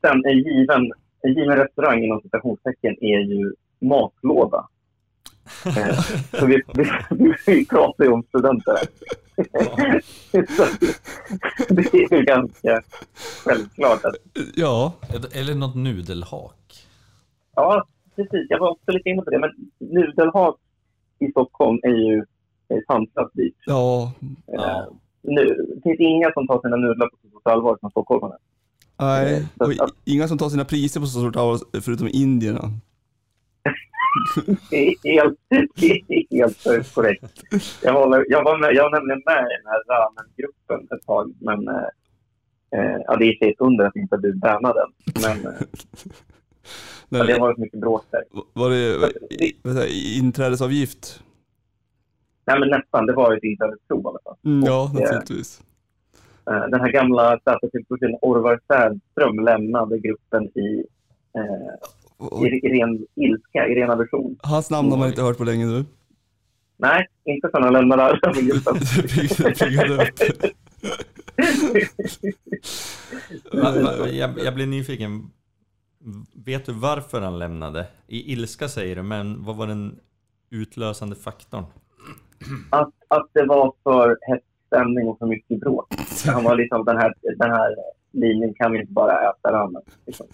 Sen 0.01 0.26
en 0.26 0.38
given, 0.38 0.91
en 1.22 1.34
given 1.34 1.57
restaurang 1.57 2.03
inom 2.03 2.22
citationstecken 2.22 2.95
är 3.01 3.19
ju 3.19 3.53
matlåda. 3.80 4.68
Eh, 5.65 5.99
så 6.39 6.45
vi, 6.45 6.61
vi, 6.73 7.34
vi 7.47 7.65
pratar 7.65 8.03
ju 8.03 8.11
om 8.11 8.23
studenter 8.23 8.72
här. 8.72 8.88
det 11.69 11.93
är 11.93 12.18
ju 12.18 12.23
ganska 12.23 12.81
självklart 13.45 14.06
att 14.06 14.15
Ja, 14.56 14.93
Eller 15.34 15.56
något 15.56 15.76
nudelhak. 15.76 16.88
Ja, 17.56 17.88
precis. 18.15 18.45
Jag 18.49 18.60
var 18.60 18.69
också 18.72 18.91
lite 18.91 19.10
inne 19.10 19.22
på 19.22 19.30
det. 19.30 19.39
Men 19.39 19.49
nudelhak 19.80 20.57
i 21.19 21.31
Stockholm 21.31 21.80
är 21.84 21.89
ju 22.11 22.26
är 22.68 22.84
sanslöst 22.88 23.34
dyrt. 23.34 23.56
ja, 23.65 24.11
Ja. 24.45 24.89
Nu, 25.21 25.45
det 25.75 25.81
finns 25.83 25.99
inga 25.99 26.31
som 26.31 26.47
tar 26.47 26.61
sina 26.61 26.75
nudlar 26.75 27.07
på 27.09 27.17
så 27.21 27.27
stort 27.29 27.47
allvar 27.47 27.77
som 27.79 27.89
stockholmarna. 27.91 28.35
nej. 28.99 29.45
Så 29.57 29.65
Och 29.65 29.71
att- 29.83 29.95
inga 30.05 30.27
som 30.27 30.37
tar 30.37 30.49
sina 30.49 30.65
priser 30.65 30.99
på 30.99 31.05
så 31.05 31.19
stort 31.19 31.35
allvar 31.35 31.59
förutom 31.81 32.07
indierna. 32.11 32.59
Helt, 34.71 35.39
helt 36.65 36.93
korrekt. 36.93 37.23
Jag, 37.83 37.93
håller, 37.93 38.25
jag, 38.29 38.43
var 38.43 38.57
med, 38.57 38.73
jag 38.73 38.83
var 38.83 38.91
nämligen 38.99 39.21
med 39.25 39.43
i 39.43 39.55
den 39.63 39.71
här 39.71 39.83
ramen-gruppen 39.93 40.97
ett 40.97 41.05
tag. 41.05 41.33
Men 41.41 41.67
eh, 41.67 41.75
eh, 42.79 43.01
ja, 43.07 43.15
det 43.15 43.25
är 43.25 43.49
ett 43.51 43.55
under 43.59 43.85
att 43.85 43.95
inte 43.95 44.17
du 44.17 44.33
bannade 44.33 44.79
den. 44.79 45.21
Men 45.21 45.53
eh, 45.53 45.59
ja, 47.09 47.17
det 47.17 47.23
Nej, 47.23 47.39
var 47.39 47.53
så 47.55 47.61
mycket 47.61 47.79
bråk 47.79 48.05
där. 48.11 48.23
var 48.53 48.69
det 48.69 48.97
vad 49.63 49.85
inträdesavgift? 50.17 51.23
Nej, 52.49 52.59
men 52.59 52.69
nästan. 52.69 53.05
Det 53.05 53.13
var 53.13 53.38
ett 53.38 53.43
inträdesprov 53.43 54.01
i 54.03 54.07
alla 54.07 54.19
fall. 54.23 54.35
Mm, 54.45 54.63
ja, 54.65 54.91
Och, 54.93 54.99
eh, 55.01 55.03
naturligtvis. 55.03 55.61
eh, 56.49 56.63
den 56.71 56.80
här 56.80 56.91
gamla 56.91 57.39
Säterfilmsprofilen 57.43 58.17
Orvar 58.21 58.59
Sädström 58.67 59.39
lämnade 59.39 59.99
gruppen 59.99 60.43
i, 60.45 60.84
eh, 61.38 62.43
i, 62.45 62.47
i 62.67 62.69
ren 62.80 63.05
ilska, 63.15 63.67
i 63.67 63.76
ren 63.76 63.89
aversion. 63.89 64.38
Hans 64.43 64.69
namn 64.71 64.91
har 64.91 64.97
man 64.97 65.07
inte 65.09 65.21
hört 65.21 65.38
på 65.38 65.43
länge 65.43 65.65
nu. 65.65 65.85
Nej, 66.77 67.07
inte 67.26 67.49
förrän 67.51 67.63
han 67.63 67.73
lämnade 67.73 68.19
gruppen. 68.41 68.76
Piggade 69.59 69.93
upp. 70.03 70.19
Va, 73.53 73.71
va, 73.71 74.07
jag, 74.07 74.39
jag 74.45 74.55
blir 74.55 74.67
nyfiken. 74.67 75.30
Vet 76.45 76.65
du 76.65 76.73
varför 76.73 77.21
han 77.21 77.39
lämnade? 77.39 77.88
I 78.07 78.34
ilska 78.34 78.67
säger 78.67 78.95
du, 78.95 79.03
men 79.03 79.43
vad 79.45 79.55
var 79.55 79.67
den 79.67 79.99
utlösande 80.49 81.15
faktorn? 81.15 81.63
Att, 82.70 82.94
att 83.07 83.28
det 83.34 83.45
var 83.45 83.74
för 83.84 84.18
hett 84.22 84.44
stämning 84.68 85.07
och 85.07 85.20
för 85.20 85.26
mycket 85.26 85.60
bråk. 85.60 85.94
Han 86.26 86.44
var 86.44 86.56
liksom 86.56 86.86
den 86.86 86.98
här, 86.98 87.14
den 87.38 87.52
här 87.52 87.76
linjen 88.11 88.53
kan 88.53 88.72
vi 88.72 88.80
inte 88.80 88.94
bara 88.94 89.30
äta 89.30 89.52
ramen. 89.52 89.82
Liksom. 90.06 90.28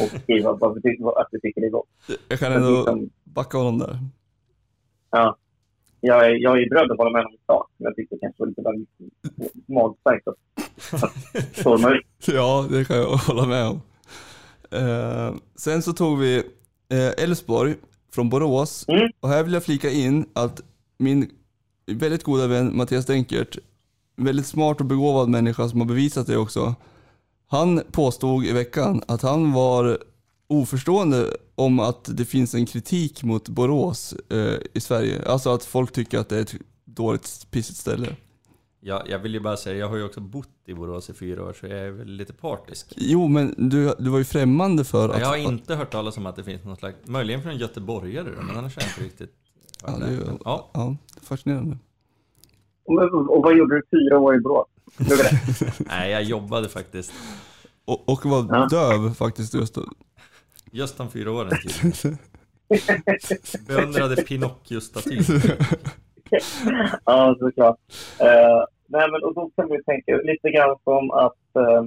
Och 0.00 0.20
skriva 0.22 0.52
vad 0.52 0.74
vi 0.74 0.82
tycker, 0.82 1.20
att 1.20 1.28
vi 1.30 1.40
tycker 1.40 1.60
det 1.60 1.66
är 1.66 1.70
gott. 1.70 1.88
Jag 2.28 2.38
kan 2.38 2.52
ändå 2.52 2.76
liksom, 2.76 3.10
backa 3.24 3.58
honom 3.58 3.78
där. 3.78 3.98
ja, 5.10 5.36
jag, 6.00 6.26
är, 6.26 6.30
jag 6.30 6.62
är 6.62 6.68
beredd 6.68 6.90
att 6.90 6.98
hålla 6.98 7.10
med 7.10 7.26
om 7.26 7.36
sak, 7.46 7.70
men 7.76 7.84
jag 7.84 7.96
tyckte 7.96 8.14
det 8.14 8.20
kanske 8.20 8.42
var 8.42 8.46
lite 8.46 8.62
väl 8.62 8.86
magstarkt 9.66 10.28
att, 10.28 10.36
storma 11.56 11.90
ut. 11.90 12.06
Ja, 12.26 12.66
det 12.70 12.84
kan 12.84 12.96
jag 12.96 13.06
hålla 13.06 13.46
med 13.46 13.68
om. 13.68 13.80
Eh, 14.70 15.34
sen 15.54 15.82
så 15.82 15.92
tog 15.92 16.18
vi 16.18 16.36
eh, 16.88 17.24
Elfsborg 17.24 17.74
från 18.14 18.28
Borås. 18.30 18.88
Mm. 18.88 19.10
Och 19.20 19.28
här 19.28 19.42
vill 19.42 19.52
jag 19.52 19.64
flika 19.64 19.90
in 19.90 20.26
att 20.32 20.60
min 21.02 21.30
väldigt 21.86 22.22
goda 22.22 22.46
vän 22.46 22.76
Mattias 22.76 23.06
Denkert, 23.06 23.58
väldigt 24.16 24.46
smart 24.46 24.80
och 24.80 24.86
begåvad 24.86 25.28
människa 25.28 25.68
som 25.68 25.80
har 25.80 25.86
bevisat 25.86 26.26
det 26.26 26.36
också. 26.36 26.74
Han 27.46 27.82
påstod 27.92 28.44
i 28.44 28.52
veckan 28.52 29.02
att 29.08 29.22
han 29.22 29.52
var 29.52 29.98
oförstående 30.46 31.36
om 31.54 31.80
att 31.80 32.16
det 32.16 32.24
finns 32.24 32.54
en 32.54 32.66
kritik 32.66 33.22
mot 33.22 33.48
Borås 33.48 34.14
eh, 34.30 34.54
i 34.74 34.80
Sverige. 34.80 35.22
Alltså 35.26 35.54
att 35.54 35.64
folk 35.64 35.92
tycker 35.92 36.18
att 36.18 36.28
det 36.28 36.36
är 36.36 36.42
ett 36.42 36.54
dåligt, 36.84 37.46
pissigt 37.50 37.78
ställe. 37.78 38.16
Jag, 38.80 39.08
jag 39.08 39.18
vill 39.18 39.34
ju 39.34 39.40
bara 39.40 39.56
säga, 39.56 39.76
jag 39.76 39.88
har 39.88 39.96
ju 39.96 40.04
också 40.04 40.20
bott 40.20 40.48
i 40.66 40.74
Borås 40.74 41.10
i 41.10 41.14
fyra 41.14 41.44
år, 41.44 41.52
så 41.60 41.66
jag 41.66 41.78
är 41.78 41.90
väl 41.90 42.08
lite 42.08 42.32
partisk. 42.32 42.92
Jo, 42.96 43.28
men 43.28 43.54
du, 43.68 43.94
du 43.98 44.10
var 44.10 44.18
ju 44.18 44.24
främmande 44.24 44.84
för 44.84 45.08
att... 45.08 45.20
Jag 45.20 45.26
har 45.26 45.36
inte 45.36 45.74
hört 45.74 45.92
talas 45.92 46.16
om 46.16 46.26
att 46.26 46.36
det 46.36 46.44
finns 46.44 46.64
någon 46.64 46.76
slags, 46.76 46.96
möjligen 47.04 47.42
från 47.42 47.56
göteborgare 47.56 48.30
då, 48.36 48.42
men 48.42 48.56
annars 48.56 48.76
har 48.76 48.82
jag 48.82 48.90
inte 48.90 49.04
riktigt 49.04 49.41
Ja, 49.86 49.92
det 49.98 50.06
är. 50.06 50.38
Ja, 50.44 50.70
Ja, 50.74 50.96
fascinerande. 51.22 51.76
Och, 52.84 53.42
vad 53.42 53.56
gjorde 53.56 53.74
du 53.76 53.82
fyra 53.90 54.18
år 54.18 54.34
i 54.36 54.40
Borås? 54.40 54.66
Nej, 55.78 56.10
jag 56.10 56.22
jobbade 56.22 56.68
faktiskt 56.68 57.12
Och, 57.84 58.08
och 58.08 58.26
var 58.26 58.46
Ja. 58.50 58.66
döv 58.70 59.14
faktiskt 59.14 59.54
just 59.54 59.74
då. 59.74 59.82
just 60.72 60.98
de 60.98 61.10
fyra 61.10 61.30
åren 61.32 61.50
tydligen. 61.62 62.18
Beundrade 63.66 64.16
Pinocchio-statyn. 64.22 65.22
ja, 67.04 67.36
såklart. 67.38 67.78
Uh, 68.22 68.64
nej, 68.86 69.10
men 69.10 69.22
och 69.24 69.34
då 69.34 69.50
kan 69.56 69.68
vi 69.70 69.82
tänka 69.84 70.16
lite 70.16 70.50
grann 70.50 70.76
som 70.84 71.10
att 71.10 71.38
uh, 71.58 71.82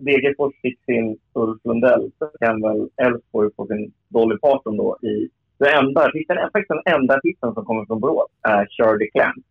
Degerfors 0.00 0.54
fick 0.62 0.84
sin 0.84 1.18
Ulf 1.32 1.60
Lundell, 1.64 2.10
så 2.18 2.26
kan 2.40 2.62
väl 2.62 2.88
Elfsborg 2.96 3.50
få 3.56 3.66
sin 3.66 3.92
Dolly 4.08 4.36
Parton 4.38 4.76
då 4.76 4.98
i... 5.02 5.28
Det 5.58 5.72
enda, 5.72 6.04
artisten, 6.06 6.36
faktiskt 6.52 6.68
den 6.84 6.94
enda 6.94 7.14
artisten 7.16 7.54
som 7.54 7.64
kommer 7.64 7.84
från 7.86 8.00
Borås 8.00 8.30
är 8.42 8.66
Shirley 8.70 9.10
Clamp. 9.10 9.46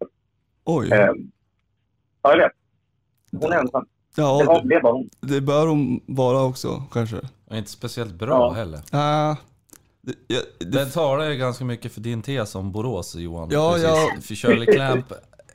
Oj. 0.66 0.86
Uh, 0.92 1.00
ja, 2.22 2.32
jag 2.32 2.38
vet. 2.38 2.52
Hon 3.42 3.52
är 3.54 3.58
ensam. 3.60 3.86
Det 4.16 4.22
var, 4.22 4.44
Ja, 4.46 4.62
det 4.66 4.80
var 4.80 4.92
hon. 4.92 5.10
det 5.22 5.42
bör 5.42 5.68
hon 5.68 6.00
vara 6.06 6.44
också 6.44 6.84
kanske. 6.92 7.18
Och 7.46 7.58
inte 7.58 7.70
speciellt 7.70 8.14
bra 8.14 8.30
Ja. 8.36 8.52
heller. 8.54 8.80
Det, 10.02 10.14
ja, 10.28 10.40
det, 10.60 10.66
Det 10.66 10.86
talar 10.86 11.30
ju 11.30 11.38
ganska 11.38 11.66
mycket 11.66 11.92
för 11.94 12.02
din 12.02 12.22
tes 12.22 12.56
om 12.56 12.72
Borås 12.72 13.16
Johan. 13.16 13.50
Ja, 13.52 13.72
Precis. 13.72 13.88
ja. 13.90 14.22
För 14.22 14.36
Shirley 14.36 14.66
Clamp, 14.66 15.06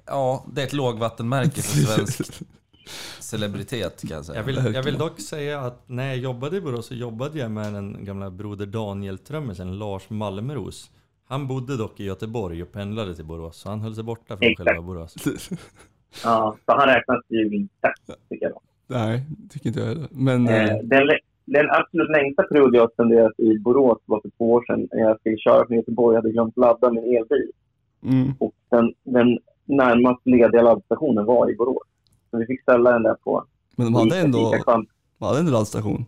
ja 0.06 0.44
det 0.52 0.62
är 0.62 0.66
ett 0.66 0.72
lågvattenmärke 0.72 1.62
för 1.62 1.77
svensk 1.94 2.43
celebritet 3.21 4.01
kan 4.09 4.17
jag 4.17 4.25
säga. 4.25 4.39
Jag 4.39 4.45
vill, 4.45 4.75
jag 4.75 4.83
vill 4.83 4.99
dock 4.99 5.21
säga 5.21 5.61
att 5.61 5.89
när 5.89 6.07
jag 6.07 6.17
jobbade 6.17 6.57
i 6.57 6.61
Borås 6.61 6.87
så 6.87 6.95
jobbade 6.95 7.39
jag 7.39 7.51
med 7.51 7.73
den 7.75 8.05
gamla 8.05 8.31
broder 8.31 8.67
Daniel-trummisen 8.67 9.79
Lars 9.79 10.11
Malmros. 10.11 10.91
Han 11.29 11.47
bodde 11.49 11.77
dock 11.77 12.01
i 12.01 12.05
Göteborg 12.05 12.62
och 12.62 12.73
pendlade 12.73 13.15
till 13.15 13.25
Borås, 13.25 13.57
så 13.57 13.69
han 13.69 13.81
höll 13.81 13.95
sig 13.95 14.05
borta 14.05 14.37
från 14.37 14.49
Exakt. 14.51 14.69
själva 14.69 14.83
Borås. 14.83 15.15
Ja, 16.25 16.57
så 16.67 16.73
han 16.73 16.89
räknas 16.89 17.25
ju 17.29 17.57
inte, 17.57 17.93
tycker 18.31 18.47
jag. 18.47 18.61
nej, 18.87 19.23
tycker 19.51 19.67
inte 19.69 19.81
jag 19.81 19.87
heller. 19.87 20.09
Men 20.11 20.49
Eh, 20.49 20.65
eh, 20.65 20.77
den, 20.83 21.03
den 21.45 21.71
absolut 21.71 22.11
längsta 22.11 22.43
period 22.43 22.75
jag 22.77 22.93
spenderat 22.93 23.41
i 23.41 23.59
Borås 23.59 23.99
var 24.07 24.21
för 24.21 24.31
två 24.39 24.53
år 24.53 24.65
sedan. 24.67 24.89
när 24.93 25.01
Jag 25.01 25.21
skulle 25.21 25.37
köra 25.39 25.67
från 25.67 25.77
Göteborg 25.77 26.17
och 26.17 26.23
hade 26.23 26.33
glömt 26.33 26.57
ladda 26.57 26.91
min 26.91 27.05
elbil. 27.17 27.51
mm, 28.05 28.33
Och 28.39 28.55
den, 28.71 28.95
den 29.05 29.39
närmast 29.65 30.21
lediga 30.27 30.62
laddstationen 30.62 31.25
var 31.25 31.51
i 31.51 31.57
Borås. 31.57 31.89
Så 32.31 32.39
vi 32.39 32.47
fick 32.47 32.62
ställa 32.62 32.93
den 32.93 33.02
där 33.02 33.15
på 33.15 33.44
men 33.77 33.86
de 33.86 33.94
hade 33.94 34.19
ändå, 34.19 34.55
de 35.19 35.27
hade 35.27 35.39
en 35.39 35.51
laddstation. 35.51 36.05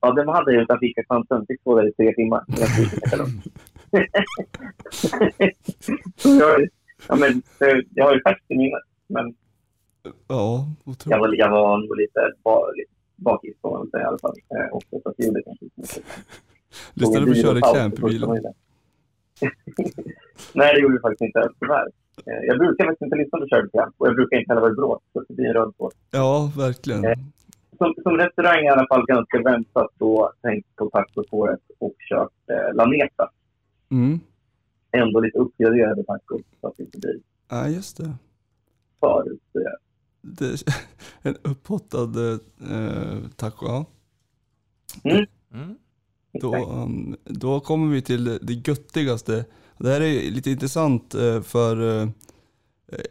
Ja, 0.00 0.12
den 0.12 0.28
hade 0.28 0.52
jag 0.52 0.62
utanför 0.62 0.86
Ica 0.86 1.04
Kvantum. 1.04 1.46
Fick 1.46 1.60
stå 1.60 1.76
där 1.76 1.88
i 1.88 1.92
tre 1.92 2.14
timmar. 2.14 2.44
Jag 6.22 6.68
ja, 7.08 7.16
men, 7.16 7.42
jag 7.94 8.04
har 8.04 8.14
ju 8.14 8.22
färskt 8.22 8.50
i 8.50 8.56
minnet. 8.56 8.82
Men 9.06 9.34
Ja, 10.02 10.66
jag 10.84 10.92
otroligt. 10.92 11.20
var, 11.20 11.34
jag 11.34 11.50
var 11.50 11.78
nog 11.78 11.96
lite, 11.96 12.32
ba, 12.44 12.70
lite 12.70 12.90
bakis 13.16 13.56
får 13.62 13.78
man 13.78 13.90
säga 13.90 14.02
i 14.02 14.06
alla 14.06 14.18
fall. 14.18 14.36
Eh, 14.54 14.66
och 14.72 14.82
så 14.90 15.14
gjorde 15.18 15.40
det 15.40 15.44
kanske. 15.44 15.66
Lyssnade 16.94 17.26
du 17.54 17.60
på 17.60 17.66
Clamp 17.74 17.98
i 17.98 18.02
bilen? 18.02 18.30
Nej, 20.54 20.74
det 20.74 20.80
gjorde 20.80 20.94
vi 20.94 21.00
faktiskt 21.00 21.22
inte. 21.22 21.48
Tyvärr. 21.60 21.88
Eh, 22.26 22.42
Jag 22.46 22.58
brukar 22.58 22.84
faktiskt 22.84 23.02
inte 23.02 23.16
lyssna 23.16 23.38
på 23.38 23.46
Clamp 23.72 23.94
och 23.98 24.06
jag 24.06 24.14
brukar 24.14 24.36
inte 24.36 24.50
heller 24.50 24.60
vara 24.60 24.72
i 24.72 24.74
Borås. 24.74 25.02
Så 25.12 25.24
det 25.28 25.34
blir 25.34 25.46
en 25.46 25.54
röd 25.54 25.76
tråd. 25.76 25.92
Ja, 26.10 26.52
verkligen. 26.56 27.04
Eh. 27.04 27.18
Som, 27.78 27.94
som 28.02 28.16
restaurang 28.16 28.64
i 28.64 28.68
alla 28.68 28.86
fall 28.86 29.06
ganska 29.06 29.42
väntat 29.42 29.90
då 29.98 30.32
tänkt 30.42 30.76
på 30.76 30.90
tacospåret 30.90 31.60
och 31.78 31.94
kört 32.08 32.32
eh, 32.50 32.74
Laneta. 32.74 33.30
Mm. 33.90 34.20
Ändå 34.92 35.20
lite 35.20 35.38
uppgraderade 35.38 36.04
tacos 36.04 36.40
så 36.60 36.66
att 36.66 36.76
det 36.76 36.82
inte 36.82 36.98
blir 36.98 37.20
Ja, 37.48 37.68
just 37.68 37.96
det. 37.96 38.12
för 39.00 39.26
eh, 39.54 39.62
det 40.20 40.62
en 41.22 41.36
upphottad 41.42 42.32
eh, 42.70 43.18
taco, 43.36 43.66
ja. 43.66 43.84
Mm. 45.04 45.76
Då, 46.40 46.54
um, 46.56 47.16
då 47.24 47.60
kommer 47.60 47.94
vi 47.94 48.02
till 48.02 48.24
det 48.42 48.68
göttigaste. 48.68 49.44
Det 49.80 49.88
här 49.90 50.00
är 50.00 50.30
lite 50.30 50.50
intressant 50.50 51.14
eh, 51.14 51.40
för, 51.42 52.02
eh, 52.02 52.08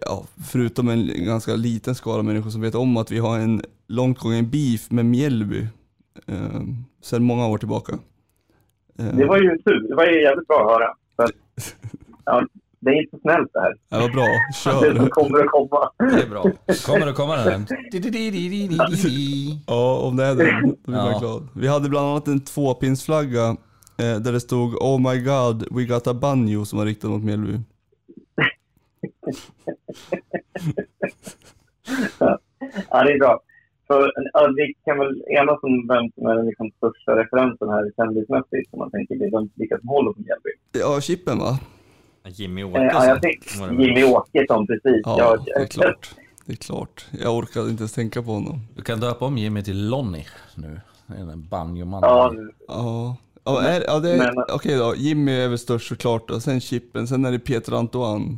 ja, 0.01 0.23
förutom 0.51 0.89
en 0.89 1.25
ganska 1.25 1.55
liten 1.55 1.95
skara 1.95 2.21
människor 2.23 2.49
som 2.49 2.61
vet 2.61 2.75
om 2.75 2.97
att 2.97 3.11
vi 3.11 3.19
har 3.19 3.39
en 3.39 3.61
långt 3.87 4.19
gången 4.19 4.49
beef 4.49 4.91
med 4.91 5.05
Mjällby 5.05 5.67
eh, 6.27 6.61
sedan 7.01 7.23
många 7.23 7.47
år 7.47 7.57
tillbaka. 7.57 7.93
Eh, 8.99 9.05
Det 9.05 9.25
var 9.25 9.37
ju 9.37 9.57
tur. 9.57 9.87
Det 9.89 9.95
var 9.95 10.05
ju 10.05 10.21
jävligt 10.21 10.47
bra 10.47 10.59
att 10.61 10.71
höra. 10.79 10.93
För 11.15 11.23
att, 11.23 11.31
ja, 12.25 12.45
det 12.79 12.89
är 12.89 13.03
inte 13.03 13.17
snällt 13.21 13.49
det 13.53 13.59
här. 13.59 13.73
det 13.89 13.99
var 13.99 14.09
bra, 14.13 14.23
Det 14.23 14.53
som 14.53 14.71
kör! 14.71 15.09
kommer 15.09 15.39
att 15.39 15.47
komma. 15.51 15.91
Det 16.17 16.21
är 16.23 16.29
bra. 16.29 16.43
Kommer 16.85 17.05
det 17.05 17.13
komma 17.13 17.35
den? 17.35 17.67
Ja, 19.67 19.97
om 19.99 20.15
det 20.15 20.25
är 20.25 20.35
den, 20.35 20.61
då 20.69 20.75
blir 20.91 20.95
man 21.01 21.11
Ja. 21.11 21.19
glad. 21.19 21.47
Vi 21.53 21.67
hade 21.67 21.89
bland 21.89 22.07
annat 22.07 22.27
en 22.27 22.39
tvåpinsflagga 22.39 23.57
där 24.03 24.31
det 24.31 24.39
stod 24.39 24.75
Oh 24.75 25.11
my 25.11 25.19
god, 25.21 25.67
we 25.71 25.83
got 25.85 26.07
a 26.07 26.13
banjo 26.13 26.65
som 26.65 26.79
var 26.79 26.85
riktad 26.85 27.07
mot 27.07 27.23
Mjällby. 27.23 27.53
Ja, 32.89 33.03
det 33.03 33.11
är 33.13 33.19
bra. 33.19 33.39
För, 33.87 34.11
ja, 34.33 34.53
vi 34.57 34.73
kan 34.85 34.97
väl 34.99 35.23
enas 35.27 35.59
om 35.63 35.87
vem 35.87 36.11
som 36.15 36.25
är 36.27 36.35
den 36.35 36.45
liksom 36.45 36.71
största 36.77 37.11
referensen 37.15 37.69
här 37.69 37.91
kändismässigt. 37.95 38.73
Om 38.73 38.79
man 38.79 38.91
tänker 38.91 39.15
det 39.15 39.25
är 39.25 39.31
de 39.31 39.49
vilka 39.55 39.79
som 39.79 39.87
håller 39.89 40.11
på 40.13 40.19
Mjällby. 40.21 40.49
Ja, 40.71 41.01
Chippen 41.01 41.39
va? 41.39 41.59
Jimmy 42.27 42.61
Eh, 42.63 42.69
Ja, 42.73 42.81
jag 42.81 43.17
Åkesson. 43.17 43.21
tänkte 43.21 43.59
väl. 43.61 43.79
Jimmy 43.79 44.03
Åkesson, 44.03 44.67
precis. 44.67 45.01
Ja, 45.05 45.19
Jag- 45.19 45.45
det 45.45 45.51
är 45.51 45.65
klart. 45.67 46.15
Det 46.45 46.51
är 46.53 46.57
klart. 46.57 47.05
Jag 47.19 47.35
orkade 47.37 47.69
inte 47.69 47.81
ens 47.81 47.93
tänka 47.93 48.21
på 48.23 48.31
honom. 48.31 48.59
Du 48.75 48.81
kan 48.81 48.99
döpa 48.99 49.25
om 49.25 49.37
Jimmy 49.37 49.63
till 49.63 49.89
Lonnie 49.89 50.25
nu. 50.55 50.79
Det 51.07 51.13
är 51.17 51.31
en 51.31 51.47
banjoman. 51.47 51.99
Ja, 52.03 52.33
Ja, 52.67 53.15
ja, 53.53 53.61
är, 53.61 53.83
ja 53.87 53.99
det 53.99 54.11
är, 54.11 54.17
Men- 54.17 54.43
okej 54.53 54.77
då. 54.77 54.93
Jimmy 54.97 55.31
är 55.31 55.47
väl 55.47 55.57
störst 55.57 55.87
såklart 55.87 56.27
då. 56.27 56.39
Sen 56.39 56.59
Chippen, 56.61 57.07
sen 57.07 57.25
är 57.25 57.31
det 57.31 57.39
Peter 57.39 57.73
Antoine. 57.73 58.37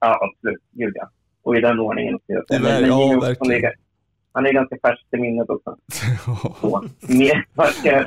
ja, 0.00 0.18
absolut. 0.30 0.60
Gud 0.72 0.92
ja. 0.94 1.10
Och 1.42 1.56
i 1.56 1.60
den 1.60 1.78
ordningen. 1.80 2.18
Det 2.26 2.32
är- 2.54 2.60
Men 2.60 2.70
ja, 2.70 2.78
Jimmy 2.80 2.94
Åkesson 3.16 3.20
verkligen. 3.20 3.64
är- 3.64 3.74
Han 4.32 4.46
är 4.46 4.52
ganska 4.52 4.76
färsk 4.82 5.04
i 5.10 5.16
minnet 5.16 5.48
också. 5.50 5.76
Så, 6.60 6.84
mer 7.08 7.46
färskare 7.56 7.98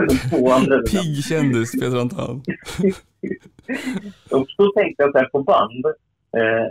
än 0.00 0.08
två 0.30 0.50
andra. 0.52 0.78
Pigg 0.82 1.24
kändis, 1.24 1.72
Peter 1.72 2.00
Antoine. 2.00 2.42
Och 4.30 4.46
så 4.56 4.72
tänkte 4.72 5.02
jag 5.02 5.12
så 5.12 5.18
här 5.18 5.28
på 5.28 5.42
band. 5.42 5.86
Eh, 6.36 6.66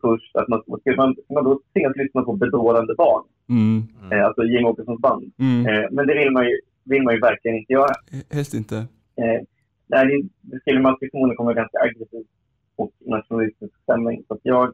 först 0.00 0.36
att 0.36 0.48
man 0.48 0.62
ska 0.80 0.96
man, 0.96 1.16
man 1.34 1.44
då 1.44 1.60
tvingas 1.72 1.96
lyssna 1.96 2.22
på 2.22 2.32
bedårande 2.32 2.94
barn, 2.94 3.22
Mm. 3.48 3.82
eh, 4.12 4.26
alltså 4.26 4.42
Jimmie 4.42 4.64
Åkessons 4.64 5.00
band. 5.00 5.32
Mm. 5.38 5.66
Eh, 5.66 5.88
men 5.90 6.06
det 6.06 6.14
vill 6.14 6.30
man, 6.30 6.44
ju, 6.44 6.60
vill 6.84 7.02
man 7.02 7.14
ju 7.14 7.20
verkligen 7.20 7.56
inte 7.56 7.72
göra. 7.72 7.94
Helst 8.30 8.54
inte. 8.54 8.76
Eh, 9.16 9.40
nej, 9.86 10.28
det, 10.40 10.60
skulle 10.60 10.80
man 10.80 10.96
förmodligen 10.98 11.36
komma 11.36 11.52
ganska 11.52 11.78
aggressiv 11.78 12.26
och 12.76 12.92
nationalistisk 13.00 13.72
stämning. 13.82 14.24
Så 14.28 14.38
jag 14.42 14.72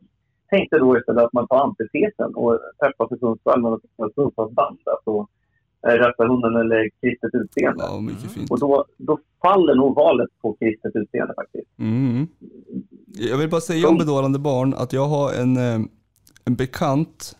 tänkte 0.51 0.79
då 0.79 0.99
istället 0.99 1.25
att 1.25 1.33
man 1.33 1.49
tar 1.49 1.65
antitesen 1.65 2.35
och 2.35 2.59
träffas 2.81 3.13
i 3.13 3.19
Sundsvall 3.19 3.63
med 3.63 3.71
något 3.71 4.15
Sundsvallsband. 4.15 4.79
Alltså 4.85 5.27
eh, 5.87 5.95
Rastahunden 5.95 6.57
eller 6.57 6.91
Kristet 7.01 7.31
utseende. 7.35 7.85
Ja, 7.85 8.01
mycket 8.01 8.33
fint. 8.33 8.51
Och 8.51 8.61
då, 8.61 8.85
då 8.97 9.19
faller 9.43 9.75
nog 9.75 9.95
valet 9.95 10.31
på 10.43 10.53
kristet 10.53 10.97
utseende 10.97 11.35
faktiskt. 11.35 11.79
Mm. 11.79 12.27
Jag 13.07 13.39
vill 13.39 13.51
bara 13.51 13.61
säga 13.61 13.89
om 13.89 13.99
bedårande 13.99 14.39
barn 14.39 14.75
att 14.75 14.93
jag 14.93 15.07
har 15.07 15.33
en, 15.33 15.57
eh, 15.57 15.81
en 16.45 16.57
bekant 16.57 17.37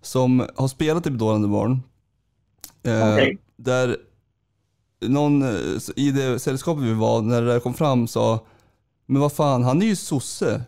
som 0.00 0.46
har 0.56 0.68
spelat 0.68 1.06
i 1.06 1.10
bedårande 1.10 1.48
barn. 1.48 1.72
Eh, 2.84 3.14
Okej. 3.14 3.38
Där 3.64 3.96
någon 5.00 5.42
eh, 5.42 5.80
i 5.96 6.10
det 6.10 6.38
sällskapet 6.38 6.84
vi 6.84 6.94
var, 6.94 7.22
när 7.22 7.42
det 7.42 7.52
där 7.52 7.60
kom 7.60 7.74
fram, 7.74 8.08
sa 8.08 8.46
Men 9.06 9.20
vad 9.20 9.32
fan, 9.32 9.62
han 9.62 9.82
är 9.82 9.86
ju 9.86 9.96
sosse. 9.96 10.62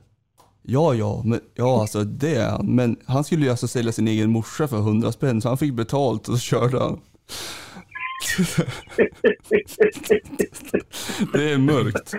Ja, 0.62 0.94
ja, 0.94 1.22
men, 1.24 1.40
ja 1.54 1.80
alltså 1.80 2.04
det 2.04 2.34
är 2.34 2.50
han. 2.50 2.74
Men 2.74 2.96
han 3.06 3.24
skulle 3.24 3.44
ju 3.44 3.50
alltså 3.50 3.68
sälja 3.68 3.92
sin 3.92 4.08
egen 4.08 4.30
morsa 4.30 4.68
för 4.68 4.76
100 4.76 5.12
spänn, 5.12 5.40
så 5.40 5.48
han 5.48 5.58
fick 5.58 5.74
betalt 5.74 6.28
och 6.28 6.34
så 6.34 6.40
körde 6.40 6.78
han. 6.78 7.00
Det 11.32 11.50
är 11.52 11.58
mörkt. 11.58 12.14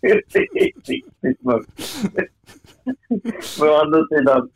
det 0.00 0.10
är 0.10 0.60
riktigt 0.60 1.44
mörkt. 1.44 2.04
Men 3.60 3.68
å 3.68 3.74
andra 3.74 4.06
sidan, 4.08 4.50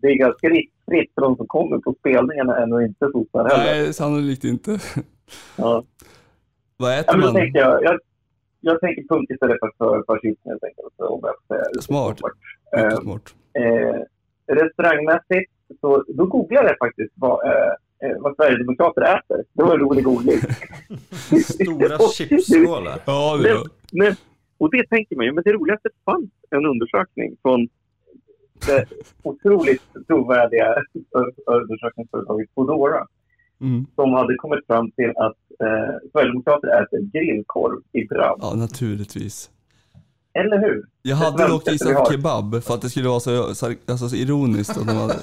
det 0.00 0.08
är 0.08 0.18
ganska 0.18 0.48
riskfritt 0.90 1.14
för 1.14 1.22
de 1.22 1.36
som 1.36 1.46
kommer 1.46 1.78
på 1.78 1.94
spelningarna 1.98 2.56
än 2.62 2.72
och 2.72 2.82
inte 2.82 3.10
sossar 3.12 3.48
heller. 3.48 3.64
Nej, 3.82 3.92
sannolikt 3.94 4.44
inte. 4.44 4.78
Ja. 5.56 5.84
Vad 6.76 6.90
Ja, 6.92 6.96
äter 7.00 7.12
men 7.12 7.20
då 7.20 7.26
man? 7.26 7.34
tänkte 7.34 7.58
jag, 7.58 7.82
jag, 7.84 7.98
jag 8.60 8.80
tänker 8.80 9.02
punkt 9.08 9.30
istället 9.30 9.58
för, 9.78 10.02
fascism 10.06 10.48
helt 10.48 10.64
enkelt. 10.64 10.94
Om 10.96 11.20
jag 11.22 11.34
får 11.48 11.54
säga. 11.54 11.82
Smart. 11.82 12.18
Eh, 12.76 13.00
smart. 13.00 13.34
eh, 13.58 14.00
restaurangmässigt, 14.54 15.50
så 15.80 16.04
då 16.08 16.24
googlade 16.26 16.68
jag 16.68 16.78
faktiskt 16.78 17.12
vad, 17.14 17.46
eh, 17.46 17.72
eh, 18.10 18.16
vad 18.20 18.34
Sverigedemokrater 18.36 19.02
äter. 19.02 19.44
Det 19.52 19.62
var 19.62 19.74
en 19.74 19.80
rolig 19.80 20.04
googling. 20.04 20.38
Stora 21.44 21.98
chipsskålar. 21.98 22.98
Ja, 23.06 23.36
det 23.36 23.42
Men, 23.42 23.56
var. 23.56 23.66
men, 23.92 24.14
och 24.58 24.70
det 24.70 24.86
tänker 24.88 25.16
man 25.16 25.26
ju, 25.26 25.32
men 25.32 25.44
det 25.44 25.52
roliga 25.52 25.72
är 25.74 25.76
att 25.76 25.82
det 25.82 26.12
fanns 26.12 26.30
en 26.50 26.66
undersökning 26.66 27.36
från 27.42 27.68
otroligt 29.22 29.82
trovärdiga 30.06 30.74
undersökningsföretaget 31.46 32.48
Foodora 32.54 33.06
Mm. 33.60 33.86
som 33.94 34.12
hade 34.12 34.34
kommit 34.36 34.66
fram 34.66 34.90
till 34.90 35.10
att 35.10 35.36
eh, 35.60 36.08
Sverigedemokrater 36.12 36.68
äter 36.82 36.98
grillkorv 37.12 37.82
i 37.92 38.04
bröd. 38.04 38.38
Ja, 38.40 38.54
naturligtvis. 38.56 39.50
Eller 40.34 40.58
hur? 40.58 40.84
Jag 41.02 41.16
hade 41.16 41.48
dock 41.48 41.70
gissat 41.72 41.96
har. 41.96 42.12
kebab 42.12 42.62
för 42.64 42.74
att 42.74 42.82
det 42.82 42.90
skulle 42.90 43.08
vara 43.08 43.20
så, 43.20 43.54
så, 43.54 43.66
alltså, 43.88 44.08
så 44.08 44.16
ironiskt. 44.16 44.76
Att 44.78 44.86
de 44.86 44.96
hade... 44.96 45.14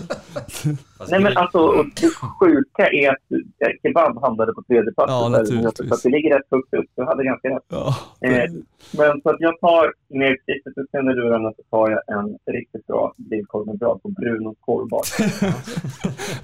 Nej 1.10 1.20
men 1.20 1.38
alltså, 1.38 1.60
och 1.60 1.86
det 1.86 2.10
sjuka 2.40 2.88
är 2.92 3.10
att 3.10 3.32
eh, 3.32 3.70
kebab 3.84 4.22
hamnade 4.22 4.54
på 4.54 4.64
tredje 4.64 4.92
plats. 4.92 5.12
Ja, 5.12 5.30
naturligtvis. 5.30 5.90
Så 5.90 5.96
att 5.96 6.04
det 6.04 6.10
ligger 6.10 6.36
rätt 6.38 6.46
högt 6.52 6.74
upp. 6.74 6.86
Du 6.96 7.04
hade 7.04 7.24
ganska 7.24 7.50
rätt. 7.50 7.64
Ja. 7.68 7.96
Eh, 8.22 8.52
men 8.98 9.22
så 9.22 9.30
att 9.30 9.40
jag 9.40 9.60
tar 9.60 9.94
med 10.08 10.38
kristet 10.46 10.74
utseende 10.78 11.14
lurarna 11.14 11.54
så 11.58 11.64
tar 11.70 11.90
jag 11.90 12.20
en 12.20 12.38
riktigt 12.54 12.88
bra 12.88 13.14
grillkorv 13.18 13.66
med 13.68 13.78
bröd 13.78 14.02
på 14.04 14.10
Brunos 14.10 14.58
korvbar. 14.60 15.04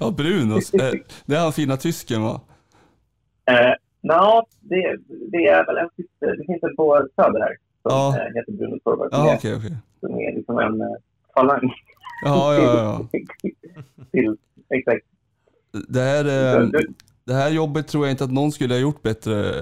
ja, 0.00 0.10
Brunos. 0.10 0.74
Eh, 0.74 0.92
Det 1.26 1.36
är 1.36 1.40
han 1.40 1.52
fina 1.52 1.76
tysken 1.76 2.22
va? 2.22 2.40
Eh, 3.50 3.74
Nja, 4.02 4.44
det, 4.60 4.96
det 5.32 5.46
är 5.46 5.66
väl 5.66 5.76
en 5.76 5.88
syster. 5.96 6.36
Det 6.36 6.44
finns 6.46 6.62
en 6.62 6.76
på 6.76 7.08
Söder 7.16 7.40
här 7.40 7.56
som 7.82 7.90
Ja. 7.92 8.08
eh, 8.18 8.24
heter 8.34 8.52
Bruno 8.52 8.78
Torvald. 8.84 9.14
Som, 9.14 9.24
Ja, 9.24 9.32
är- 9.32 9.36
okej, 9.36 9.56
okej. 9.56 9.76
som 10.00 10.14
är 10.14 10.34
liksom 10.36 10.58
en 10.58 10.80
eh, 10.80 10.86
falang 11.34 11.72
Ja, 12.24 12.54
ja, 12.54 12.78
ja. 12.78 13.06
till... 14.12 14.36
Exakt. 14.74 15.06
Det 15.88 16.00
här, 16.00 16.24
eh, 16.60 16.68
det 17.24 17.34
här 17.34 17.50
jobbet 17.50 17.88
tror 17.88 18.04
jag 18.06 18.12
inte 18.12 18.24
att 18.24 18.32
någon 18.32 18.52
skulle 18.52 18.74
ha 18.74 18.78
gjort 18.80 19.02
bättre 19.02 19.52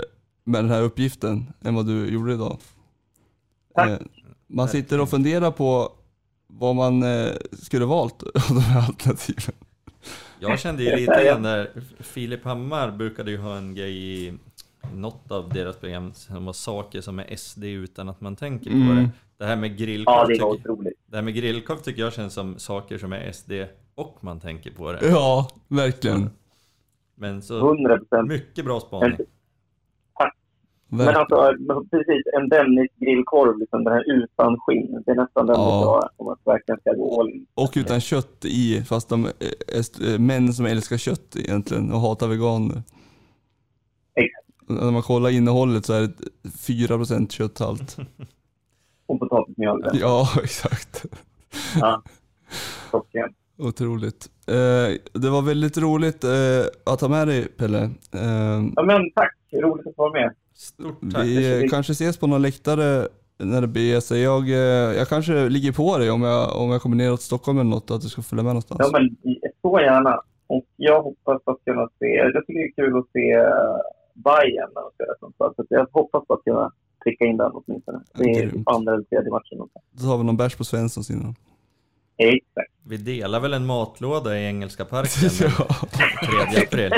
med 0.44 0.64
den 0.64 0.70
här 0.70 0.82
uppgiften 0.82 1.52
än 1.64 1.74
vad 1.74 1.86
du 1.86 2.06
gjorde 2.12 2.32
idag. 2.32 2.56
Tack. 3.74 3.90
Eh, 3.90 3.98
Man 4.46 4.68
sitter 4.68 5.00
och 5.00 5.10
funderar 5.10 5.50
på 5.50 5.92
vad 6.46 6.76
man 6.76 7.02
eh, 7.02 7.32
skulle 7.52 7.84
valt 7.84 8.22
av 8.22 8.30
de 8.48 8.60
här 8.60 8.86
alternativen. 8.86 9.54
Jag 10.40 10.58
kände 10.60 10.82
ju 10.82 10.96
lite 10.96 11.24
grann 11.24 11.42
där, 11.42 11.70
Filip 12.00 12.44
Hammar 12.44 12.90
brukade 12.90 13.30
ju 13.30 13.36
ha 13.38 13.56
en 13.56 13.74
grej 13.74 13.96
i 14.26 14.34
något 14.94 15.30
av 15.30 15.48
deras 15.48 15.76
program 15.76 16.12
som 16.14 16.44
var 16.44 16.52
saker 16.52 17.00
som 17.00 17.18
är 17.18 17.36
SD 17.36 17.64
utan 17.64 18.08
att 18.08 18.20
man 18.20 18.36
tänker 18.36 18.70
på 18.70 18.76
Mm. 18.76 18.96
det. 18.96 19.10
Det 19.38 19.44
här 19.46 19.56
med 19.56 19.70
Ja, 19.70 19.74
grillkorv, 19.76 20.28
det 20.28 20.42
var 20.44 20.56
tycker, 20.56 20.92
det 21.06 21.16
här 21.16 21.22
med 21.22 21.34
grillkorv 21.34 21.76
tycker 21.76 22.02
jag 22.02 22.12
känns 22.12 22.34
som 22.34 22.58
saker 22.58 22.98
som 22.98 23.12
är 23.12 23.32
SD 23.32 23.52
och 23.94 24.16
man 24.20 24.40
tänker 24.40 24.70
på 24.70 24.92
det. 24.92 25.08
Ja, 25.08 25.48
verkligen. 25.68 26.30
Men 27.14 27.42
så 27.42 27.58
100 27.58 27.98
procent. 27.98 28.28
mycket 28.28 28.64
bra 28.64 28.80
spaning. 28.80 29.16
Men 30.92 31.08
alltså, 31.16 31.54
precis, 31.90 32.22
en 32.40 32.48
Dennis 32.48 32.90
grillkorv, 32.96 33.58
liksom, 33.58 33.84
den 33.84 33.92
här 33.92 34.04
utan 34.22 34.58
skinn. 34.60 35.02
Det 35.06 35.10
är 35.10 35.16
nästan 35.16 35.46
den 35.46 35.56
Ja. 35.56 35.80
ja. 35.84 36.00
jag 36.02 36.10
om 36.16 36.26
man 36.26 36.36
verkligen 36.44 36.80
ska 36.80 36.92
gå 36.92 37.20
all 37.20 37.30
in. 37.30 37.46
Och 37.54 37.72
utan 37.76 38.00
kött 38.00 38.44
i, 38.44 38.82
fast 38.84 39.08
de 39.08 39.24
är 39.24 40.00
är 40.00 40.18
män 40.18 40.52
som 40.52 40.66
älskar 40.66 40.96
kött 40.96 41.36
egentligen 41.36 41.92
och 41.92 42.00
hatar 42.00 42.28
veganer. 42.28 42.82
Exakt. 44.14 44.46
När 44.70 44.90
man 44.90 45.02
kollar 45.02 45.30
innehållet 45.30 45.86
så 45.86 45.92
är 45.92 46.00
det 46.00 46.12
4% 46.48 47.30
kötthalt. 47.30 47.96
Och 49.06 49.20
potatismjöl. 49.20 49.82
Ja, 49.92 50.28
exakt. 50.42 51.04
Ja. 51.80 52.02
Klockrent. 52.90 53.36
Otroligt. 53.58 54.28
Eh, 54.46 55.20
det 55.20 55.30
var 55.30 55.42
väldigt 55.42 55.78
roligt 55.78 56.24
eh, 56.24 56.92
att 56.92 57.00
ha 57.00 57.08
med 57.08 57.28
dig 57.28 57.48
Pelle. 57.48 57.82
Eh, 58.14 58.60
Ja, 58.76 58.82
men 58.82 59.10
tack. 59.14 59.36
Roligt 59.52 59.86
att 59.86 59.96
vara 59.96 60.12
med. 60.12 60.34
Stort 60.54 61.00
tack. 61.12 61.24
vi 61.24 61.62
eh, 61.62 61.68
kanske 61.70 61.92
ses 61.92 62.18
på 62.18 62.26
någon 62.26 62.42
läktare 62.42 63.08
när 63.38 63.60
det 63.60 63.66
beger 63.66 64.00
sig. 64.00 64.22
Jag, 64.22 64.48
eh, 64.48 64.96
jag 64.98 65.08
kanske 65.08 65.48
ligger 65.48 65.72
på 65.72 65.98
dig 65.98 66.10
om 66.10 66.22
jag, 66.22 66.56
om 66.56 66.70
jag 66.70 66.82
kommer 66.82 66.96
ner 66.96 67.16
till 67.16 67.24
Stockholm 67.24 67.58
eller 67.58 67.70
något, 67.70 67.90
att 67.90 68.00
du 68.02 68.08
ska 68.08 68.22
följa 68.22 68.42
med 68.42 68.50
någonstans. 68.50 68.80
Ja, 68.82 68.98
men 68.98 69.16
så 69.62 69.80
gärna. 69.80 70.20
Och 70.46 70.64
jag 70.76 71.02
hoppas 71.02 71.42
att 71.44 71.64
kunna 71.64 71.88
se... 71.98 72.06
Jag 72.06 72.46
tycker 72.46 72.60
det 72.60 72.66
är 72.66 72.84
kul 72.84 72.98
att 72.98 73.10
se 73.12 73.36
uh, 73.36 73.76
Bayern 74.24 74.70
när 74.74 74.80
de 74.82 74.90
spelar 74.94 75.14
Sundsvall. 75.20 75.54
Så 75.56 75.64
jag 75.68 75.86
hoppas 75.92 76.24
att 76.28 76.44
kunna 76.44 76.72
pricka 77.04 77.24
in 77.24 77.36
den 77.36 77.50
åtminstone. 77.54 78.00
Det 78.14 78.24
är 78.24 78.46
Grymt. 78.46 78.68
andra 78.68 78.94
eller 78.94 79.04
tredje 79.04 79.30
matchen. 79.30 79.60
också. 79.60 79.78
Då 79.90 80.02
tar 80.04 80.18
vi 80.18 80.24
någon 80.24 80.36
bärs 80.36 80.56
på 80.56 80.64
Svenssons 80.64 81.10
innan. 81.10 81.34
Exakt. 82.16 82.72
Vi 82.86 82.96
delar 82.96 83.40
väl 83.40 83.52
en 83.54 83.66
matlåda 83.66 84.38
i 84.38 84.46
Engelska 84.46 84.84
parken 84.84 85.28
den 85.40 85.50
ja, 85.58 86.46
3 86.52 86.62
april. 86.62 86.92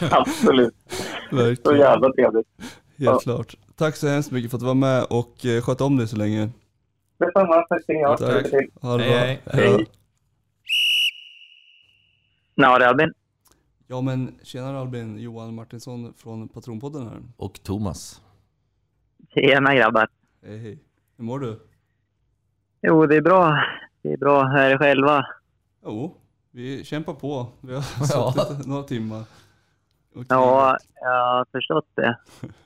Absolut. 0.10 0.74
Så 1.30 1.36
verkligen. 1.36 1.78
jävla 1.80 2.12
trevligt. 2.12 2.46
Helt 2.98 3.22
klart. 3.22 3.54
Tack 3.76 3.96
så 3.96 4.08
hemskt 4.08 4.30
mycket 4.30 4.50
för 4.50 4.56
att 4.56 4.60
du 4.60 4.66
var 4.66 4.74
med 4.74 5.04
och 5.10 5.46
eh, 5.46 5.60
sköt 5.62 5.80
om 5.80 5.96
dig 5.96 6.08
så 6.08 6.16
länge. 6.16 6.50
Detsamma. 7.18 7.62
Tack 7.62 7.82
ska 7.82 7.92
ni 7.92 8.02
ha. 8.04 8.16
Tack. 8.16 8.46
Ha 8.82 8.96
det 8.96 9.02
Hej, 9.04 9.40
bra. 9.44 9.52
hej. 9.62 9.68
Hej. 9.70 9.86
Ja, 12.54 12.78
det 12.78 12.88
Albin. 12.88 13.12
Ja 13.92 14.00
men 14.00 14.38
tjenare 14.42 14.78
Albin, 14.78 15.18
Johan 15.18 15.54
Martinsson 15.54 16.14
från 16.16 16.48
Patronpodden 16.48 17.06
här. 17.08 17.22
Och 17.36 17.62
Thomas. 17.62 18.22
Tjena 19.34 19.74
grabbar. 19.74 20.08
Hej 20.42 20.58
hej. 20.58 20.78
Hur 21.16 21.24
mår 21.24 21.38
du? 21.38 21.60
Jo, 22.82 23.06
det 23.06 23.16
är 23.16 23.20
bra. 23.22 23.64
Det 24.02 24.12
är 24.12 24.16
bra. 24.16 24.44
Hur 24.44 24.58
är 24.58 24.78
själva? 24.78 25.26
Jo, 25.84 26.16
vi 26.50 26.84
kämpar 26.84 27.14
på. 27.14 27.46
Vi 27.60 27.74
har 27.74 27.84
Ja. 28.12 28.32
suttit 28.32 28.66
några 28.66 28.82
timmar. 28.82 29.24
Och 30.14 30.24
Ja, 30.28 30.78
jag 31.00 31.08
har 31.34 31.46
förstått 31.52 31.88
det. 31.94 32.18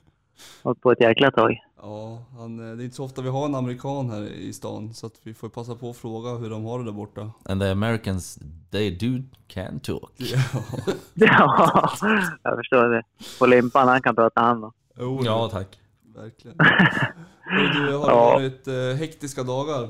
Hållit 0.63 0.81
på 0.81 0.91
ett 0.91 1.01
jäkla 1.01 1.31
tag. 1.31 1.57
Ja, 1.81 2.23
han, 2.37 2.59
eh, 2.71 2.75
det 2.75 2.83
är 2.83 2.85
inte 2.85 2.95
så 2.95 3.03
ofta 3.05 3.21
vi 3.21 3.29
har 3.29 3.45
en 3.45 3.55
amerikan 3.55 4.09
här 4.09 4.21
i 4.23 4.53
stan 4.53 4.93
så 4.93 5.07
att 5.07 5.13
vi 5.23 5.33
får 5.33 5.49
passa 5.49 5.75
på 5.75 5.89
att 5.89 5.97
fråga 5.97 6.29
hur 6.29 6.49
de 6.49 6.65
har 6.65 6.79
det 6.79 6.85
där 6.85 6.91
borta. 6.91 7.31
And 7.45 7.61
the 7.61 7.69
Americans, 7.69 8.39
they 8.71 8.91
do 8.97 9.23
can 9.47 9.79
talk. 9.79 10.11
Ja, 10.15 10.37
Ja, 11.13 11.89
jag 12.43 12.57
förstår 12.57 12.89
det. 12.89 13.03
På 13.39 13.45
limpan, 13.45 13.87
han 13.87 14.01
kan 14.01 14.15
prata 14.15 14.41
han 14.41 14.61
då. 14.61 14.73
Ja, 15.25 15.49
tack. 15.51 15.79
verkligen. 16.15 16.57
Du, 17.73 17.93
har 17.97 18.07
det 18.07 18.13
Ja. 18.13 18.33
varit 18.33 18.67
eh, 18.67 18.99
hektiska 18.99 19.43
dagar? 19.43 19.89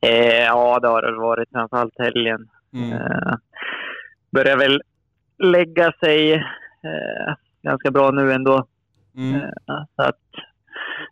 Eh, 0.00 0.42
ja, 0.44 0.78
det 0.80 0.88
har 0.88 1.02
det 1.02 1.12
varit. 1.18 1.48
Framförallt 1.52 1.98
helgen. 1.98 2.48
Mm. 2.72 2.92
Eh, 2.92 3.34
börjar 4.30 4.56
väl 4.56 4.82
lägga 5.38 5.92
sig 6.00 6.32
eh, 6.34 7.34
ganska 7.62 7.90
bra 7.90 8.10
nu 8.10 8.32
ändå. 8.32 8.66
Mm. 9.16 9.34
Eh, 9.34 9.50
så 9.96 10.02
att 10.02 10.20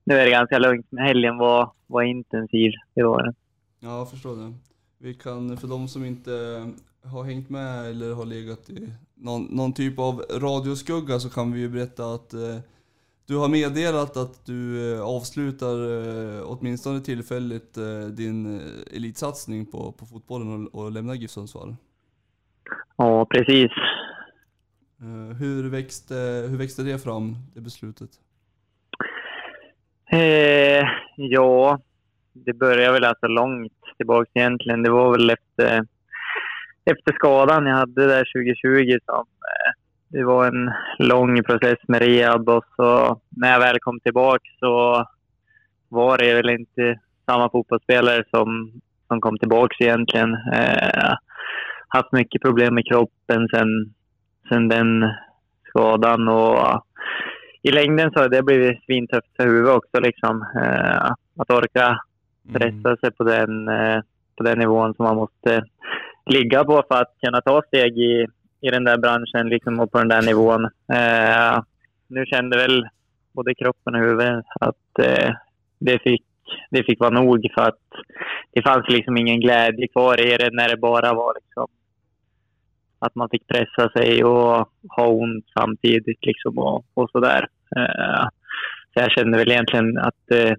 nu 0.04 0.14
är 0.14 0.24
det 0.24 0.30
ganska 0.30 0.58
lugnt, 0.58 0.86
men 0.90 1.04
helgen 1.04 1.38
var, 1.38 1.72
var 1.86 2.02
intensiv. 2.02 2.72
Det 2.94 3.02
var 3.02 3.22
den. 3.22 3.34
Ja, 3.80 3.98
jag 3.98 4.10
förstår 4.10 4.36
det. 4.36 4.52
Vi 4.98 5.14
kan, 5.14 5.56
för 5.56 5.68
de 5.68 5.88
som 5.88 6.04
inte 6.04 6.30
har 7.04 7.24
hängt 7.24 7.50
med 7.50 7.90
eller 7.90 8.14
har 8.14 8.24
legat 8.24 8.70
i 8.70 8.92
någon, 9.14 9.44
någon 9.44 9.72
typ 9.72 9.98
av 9.98 10.24
radioskugga 10.30 11.18
så 11.18 11.30
kan 11.30 11.52
vi 11.52 11.60
ju 11.60 11.68
berätta 11.68 12.14
att 12.14 12.34
eh, 12.34 12.58
du 13.26 13.36
har 13.36 13.48
meddelat 13.48 14.16
att 14.16 14.46
du 14.46 14.92
eh, 14.94 15.02
avslutar, 15.02 15.76
eh, 15.90 16.42
åtminstone 16.46 17.00
tillfälligt, 17.00 17.76
eh, 17.76 18.00
din 18.00 18.60
eh, 18.60 18.96
elitsatsning 18.96 19.66
på, 19.66 19.92
på 19.92 20.06
fotbollen 20.06 20.66
och, 20.66 20.84
och 20.84 20.92
lämnar 20.92 21.14
GIF 21.14 21.30
Sundsvall. 21.30 21.76
Ja, 22.96 23.26
precis. 23.30 23.70
Eh, 25.02 25.36
hur, 25.36 25.70
växte, 25.70 26.14
hur 26.50 26.58
växte 26.58 26.82
det 26.82 26.98
fram, 26.98 27.34
det 27.54 27.60
beslutet? 27.60 28.10
Eh, 30.12 30.86
ja, 31.16 31.78
det 32.32 32.52
började 32.52 32.92
väl 32.92 33.04
alltså 33.04 33.26
långt 33.26 33.72
tillbaka 33.96 34.30
egentligen. 34.34 34.82
Det 34.82 34.90
var 34.90 35.12
väl 35.12 35.30
efter, 35.30 35.86
efter 36.84 37.12
skadan 37.12 37.66
jag 37.66 37.76
hade 37.76 38.06
där 38.06 38.24
2020 38.34 38.98
som 39.04 39.20
eh, 39.20 39.72
det 40.08 40.24
var 40.24 40.46
en 40.46 40.70
lång 40.98 41.42
process 41.42 41.78
med 41.88 42.02
rehab 42.02 42.48
och 42.48 42.64
så 42.76 43.20
när 43.28 43.52
jag 43.52 43.60
väl 43.60 43.78
kom 43.80 44.00
tillbaka 44.00 44.48
så 44.58 45.04
var 45.88 46.18
det 46.18 46.34
väl 46.34 46.50
inte 46.50 47.00
samma 47.26 47.50
fotbollsspelare 47.50 48.24
som, 48.30 48.72
som 49.08 49.20
kom 49.20 49.38
tillbaka 49.38 49.84
egentligen. 49.84 50.34
Eh, 50.34 51.14
haft 51.88 52.12
mycket 52.12 52.42
problem 52.42 52.74
med 52.74 52.86
kroppen 52.86 53.48
sen, 53.54 53.68
sen 54.50 54.68
den 54.68 55.10
skadan 55.68 56.28
och 56.28 56.84
i 57.62 57.70
längden 57.70 58.10
så 58.10 58.20
har 58.20 58.28
det 58.28 58.42
blivit 58.42 58.84
svintufft 58.84 59.36
för 59.36 59.46
huvudet 59.46 59.76
också. 59.76 60.00
Liksom. 60.00 60.46
Eh, 60.62 61.12
att 61.36 61.50
orka 61.50 62.00
pressa 62.52 62.96
sig 62.96 63.10
på 63.10 63.24
den, 63.24 63.68
eh, 63.68 64.00
på 64.36 64.42
den 64.44 64.58
nivån 64.58 64.94
som 64.94 65.04
man 65.04 65.16
måste 65.16 65.64
ligga 66.26 66.64
på 66.64 66.84
för 66.88 67.00
att 67.00 67.14
kunna 67.24 67.40
ta 67.40 67.62
steg 67.62 67.98
i, 67.98 68.26
i 68.60 68.70
den 68.70 68.84
där 68.84 68.98
branschen 68.98 69.48
liksom, 69.48 69.80
och 69.80 69.92
på 69.92 69.98
den 69.98 70.08
där 70.08 70.22
nivån. 70.22 70.64
Eh, 70.92 71.62
nu 72.08 72.26
kände 72.26 72.56
väl 72.56 72.88
både 73.32 73.54
kroppen 73.54 73.94
och 73.94 74.00
huvudet 74.00 74.44
att 74.60 74.98
eh, 74.98 75.34
det, 75.78 75.98
fick, 75.98 76.24
det 76.70 76.82
fick 76.82 77.00
vara 77.00 77.10
nog 77.10 77.46
för 77.54 77.62
att 77.62 77.78
det 78.52 78.62
fanns 78.62 78.88
liksom 78.88 79.16
ingen 79.16 79.40
glädje 79.40 79.88
kvar 79.88 80.20
i 80.20 80.36
det 80.36 80.50
när 80.52 80.68
det 80.68 80.76
bara 80.76 81.14
var 81.14 81.34
liksom 81.34 81.66
att 83.00 83.14
man 83.14 83.28
fick 83.28 83.46
pressa 83.46 83.90
sig 83.90 84.24
och 84.24 84.68
ha 84.96 85.06
ont 85.08 85.44
samtidigt 85.58 86.26
liksom 86.26 86.58
och, 86.58 86.84
och 86.94 87.10
sådär. 87.10 87.48
Eh, 87.76 88.24
så 88.94 89.00
jag 89.00 89.10
kände 89.12 89.38
väl 89.38 89.50
egentligen 89.50 89.98
att 89.98 90.30
eh, 90.30 90.52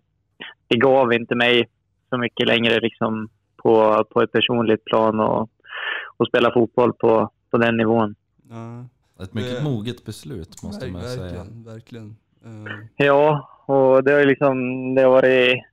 det 0.67 0.77
gav 0.77 1.13
inte 1.13 1.35
mig 1.35 1.69
så 2.09 2.17
mycket 2.17 2.47
längre 2.47 2.79
liksom 2.79 3.29
på, 3.57 4.03
på 4.09 4.21
ett 4.21 4.31
personligt 4.31 4.85
plan 4.85 5.19
och, 5.19 5.49
och 6.17 6.27
spela 6.27 6.53
fotboll 6.53 6.93
på, 6.93 7.29
på 7.51 7.57
den 7.57 7.77
nivån. 7.77 8.15
Ja, 8.49 8.85
Ett 9.23 9.33
mycket 9.33 9.57
Det- 9.57 9.63
moget 9.63 10.05
beslut 10.05 10.63
måste 10.63 10.87
man 10.91 11.01
säga. 11.01 11.23
verkligen, 11.23 11.63
verkligen. 11.63 12.15
Eh, 12.45 12.73
Ja, 13.05 13.49
och 13.65 14.03
det 14.03 14.11
har 14.11 14.19
ju 14.19 14.25
liksom 14.25 14.55
det 14.95 15.01
har 15.01 15.09
varit 15.11 15.63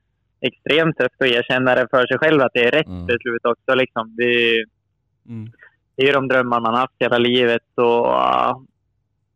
extremt 0.41 0.97
tufft 0.97 1.21
att 1.21 1.27
erkänna 1.27 1.75
det 1.75 1.87
för 1.91 2.07
sig 2.07 2.17
själv 2.17 2.41
att 2.41 2.51
det 2.53 2.65
är 2.67 2.71
rätt 2.71 2.87
Mm. 2.87 3.05
beslut 3.05 3.45
också. 3.45 3.75
Liksom. 3.75 4.15
Det, 4.15 4.63
mm 5.27 5.51
det 5.99 6.03
är 6.03 6.07
ju 6.07 6.13
de 6.13 6.27
drömmar 6.27 6.59
man 6.59 6.75
haft 6.75 6.93
hela 6.99 7.17
livet 7.17 7.63
och, 7.75 8.07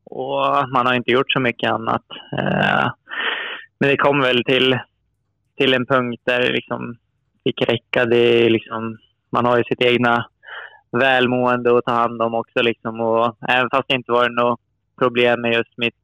och 0.03 0.69
man 0.73 0.85
har 0.85 0.93
inte 0.93 1.11
gjort 1.11 1.31
så 1.31 1.39
mycket 1.39 1.71
annat. 1.71 2.05
Eh, 2.39 2.91
men 3.79 3.89
det 3.89 3.97
kom 3.97 4.21
väl 4.21 4.43
till, 4.43 4.79
till 5.57 5.73
en 5.73 5.85
punkt 5.85 6.21
där 6.25 6.39
det 6.39 6.49
liksom 6.49 6.97
fick 7.43 7.61
räcka. 7.61 8.05
Det 8.05 8.49
liksom, 8.49 8.97
man 9.29 9.45
har 9.45 9.57
ju 9.57 9.63
sitt 9.63 9.81
egna 9.81 10.25
välmående 10.91 11.77
att 11.77 11.85
ta 11.85 11.91
hand 11.91 12.21
om 12.21 12.35
också. 12.35 12.61
Liksom. 12.61 13.01
Och 13.01 13.35
även 13.49 13.69
fast 13.69 13.87
det 13.87 13.95
inte 13.95 14.11
var 14.11 14.29
något 14.29 14.59
problem 14.99 15.41
med 15.41 15.53
just 15.53 15.77
mitt, 15.77 16.03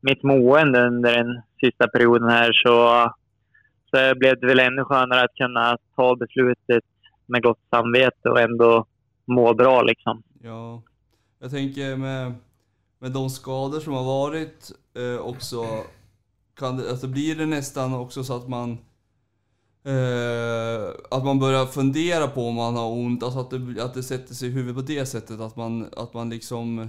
mitt 0.00 0.22
mående 0.22 0.86
under 0.86 1.12
den 1.16 1.42
sista 1.60 1.88
perioden 1.88 2.28
här 2.28 2.52
så, 2.52 3.10
så 3.90 4.14
blev 4.14 4.40
det 4.40 4.46
väl 4.46 4.60
ännu 4.60 4.84
skönare 4.84 5.22
att 5.24 5.34
kunna 5.34 5.76
ta 5.96 6.16
beslutet 6.16 6.84
med 7.26 7.42
gott 7.42 7.60
samvete 7.70 8.28
och 8.28 8.40
ändå 8.40 8.86
må 9.24 9.54
bra. 9.54 9.82
Liksom. 9.82 10.22
Ja, 10.42 10.82
jag 11.38 11.50
tänker 11.50 11.96
med, 11.96 12.34
med 12.98 13.12
de 13.12 13.30
skador 13.30 13.80
som 13.80 13.92
har 13.92 14.04
varit 14.04 14.72
eh, 14.96 15.26
också, 15.26 15.64
kan 16.58 16.76
det, 16.76 16.90
alltså 16.90 17.06
blir 17.06 17.36
det 17.36 17.46
nästan 17.46 17.94
också 17.94 18.24
så 18.24 18.36
att 18.36 18.48
man 18.48 18.78
eh, 19.84 20.88
att 21.10 21.24
man 21.24 21.38
börjar 21.38 21.66
fundera 21.66 22.26
på 22.26 22.48
om 22.48 22.54
man 22.54 22.76
har 22.76 22.90
ont, 22.90 23.22
alltså 23.22 23.40
att 23.40 23.50
det, 23.50 23.84
att 23.84 23.94
det 23.94 24.02
sätter 24.02 24.34
sig 24.34 24.48
i 24.48 24.52
huvudet 24.52 24.74
på 24.74 24.92
det 24.92 25.06
sättet, 25.06 25.40
att 25.40 25.56
man, 25.56 25.88
att 25.96 26.14
man 26.14 26.30
liksom 26.30 26.78
eh, 26.78 26.86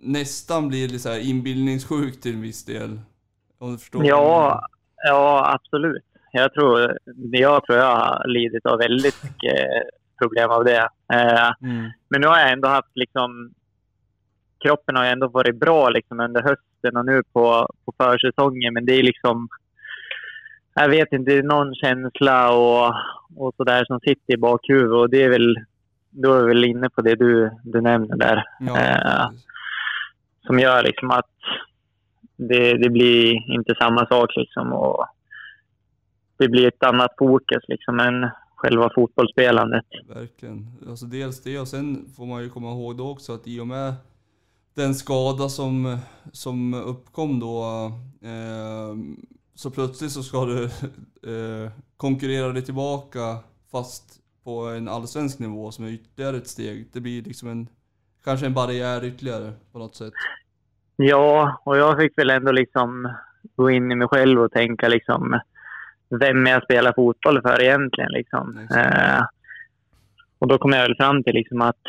nästan 0.00 0.68
blir 0.68 0.88
lite 0.88 0.98
så 0.98 1.08
här 1.08 1.30
inbildningssjuk 1.30 2.20
till 2.20 2.34
en 2.34 2.42
viss 2.42 2.64
del. 2.64 3.00
Om 3.58 3.72
du 3.72 3.78
förstår? 3.78 4.04
Ja, 4.04 4.62
ja, 5.04 5.54
absolut. 5.54 6.04
Jag 6.32 6.52
tror, 6.54 6.98
jag 7.32 7.64
tror 7.64 7.78
jag 7.78 7.96
har 7.96 8.28
lidit 8.28 8.66
av 8.66 8.78
väldigt 8.78 9.24
mycket 9.24 9.58
problem 10.18 10.50
av 10.50 10.64
det. 10.64 10.88
Eh, 11.12 11.50
Mm. 11.62 11.90
Men 12.08 12.20
nu 12.20 12.26
har 12.26 12.38
jag 12.38 12.52
ändå 12.52 12.68
haft 12.68 12.90
liksom... 12.94 13.52
Kroppen 14.62 14.96
har 14.96 15.04
ju 15.04 15.10
ändå 15.10 15.28
varit 15.28 15.56
bra 15.56 15.88
liksom 15.88 16.20
under 16.20 16.42
hösten 16.42 16.96
och 16.96 17.06
nu 17.06 17.22
på, 17.32 17.68
på 17.84 17.92
försäsongen. 17.98 18.74
Men 18.74 18.86
det 18.86 18.92
är 18.92 19.02
liksom... 19.02 19.48
Jag 20.74 20.88
vet 20.88 21.12
inte, 21.12 21.30
det 21.30 21.38
är 21.38 21.42
någon 21.42 21.74
känsla 21.74 22.52
och, 22.52 22.94
och 23.36 23.54
sådär 23.56 23.84
som 23.84 24.00
sitter 24.00 24.34
i 24.34 24.36
bakhuvudet. 24.36 24.92
Och 24.92 25.10
det 25.10 25.22
är 25.22 25.28
väl... 25.28 25.56
Då 26.10 26.34
är 26.34 26.42
vi 26.42 26.48
väl 26.48 26.64
inne 26.64 26.88
på 26.90 27.00
det 27.00 27.14
du, 27.14 27.50
du 27.64 27.80
nämner 27.80 28.16
där. 28.16 28.44
Ja, 28.60 28.80
Eh, 28.80 29.30
som 30.46 30.58
gör 30.58 30.82
liksom 30.82 31.10
att 31.10 31.30
det, 32.36 32.74
det 32.74 32.90
blir 32.90 33.50
inte 33.50 33.74
samma 33.74 34.06
sak 34.06 34.36
liksom 34.36 34.72
och 34.72 35.06
det 36.38 36.48
blir 36.48 36.68
ett 36.68 36.82
annat 36.82 37.14
fokus 37.18 37.62
liksom 37.68 38.00
än 38.00 38.30
själva 38.56 38.90
fotbollsspelandet. 38.94 39.84
Verkligen. 40.08 40.66
Alltså 40.88 41.06
dels 41.06 41.42
det 41.42 41.58
och 41.58 41.68
sen 41.68 42.08
får 42.16 42.26
man 42.26 42.42
ju 42.42 42.50
komma 42.50 42.70
ihåg 42.70 42.96
då 42.96 43.10
också 43.10 43.32
att 43.32 43.46
i 43.46 43.60
och 43.60 43.66
med 43.66 43.94
den 44.74 44.94
skada 44.94 45.48
som, 45.48 45.98
som 46.32 46.74
uppkom 46.74 47.40
då 47.40 47.62
eh, 48.22 48.96
så 49.54 49.70
plötsligt 49.70 50.12
så 50.12 50.22
ska 50.22 50.44
du 50.44 50.64
eh, 50.64 51.70
konkurrera 51.96 52.52
dig 52.52 52.62
tillbaka 52.62 53.38
fast 53.72 54.20
på 54.44 54.60
en 54.60 54.88
allsvensk 54.88 55.38
nivå 55.38 55.70
som 55.70 55.84
är 55.84 55.88
ytterligare 55.88 56.36
ett 56.36 56.48
steg. 56.48 56.88
Det 56.92 57.00
blir 57.00 57.22
liksom 57.22 57.48
en, 57.48 57.68
kanske 58.24 58.46
en 58.46 58.54
barriär 58.54 59.04
ytterligare 59.04 59.52
på 59.72 59.78
något 59.78 59.94
sätt. 59.94 60.12
Ja, 60.96 61.60
och 61.64 61.76
jag 61.76 61.98
fick 61.98 62.18
väl 62.18 62.30
ändå 62.30 62.52
liksom 62.52 63.14
gå 63.56 63.70
in 63.70 63.92
i 63.92 63.94
mig 63.94 64.08
själv 64.08 64.40
och 64.40 64.52
tänka 64.52 64.88
liksom 64.88 65.40
vem 66.10 66.46
jag 66.46 66.62
spelar 66.62 66.92
fotboll 66.92 67.42
för 67.42 67.62
egentligen. 67.62 68.10
Liksom. 68.12 68.58
Eh, 68.76 69.22
och 70.38 70.48
då 70.48 70.58
kom 70.58 70.72
jag 70.72 70.82
väl 70.82 70.96
fram 70.96 71.22
till 71.22 71.34
liksom 71.34 71.60
att 71.62 71.80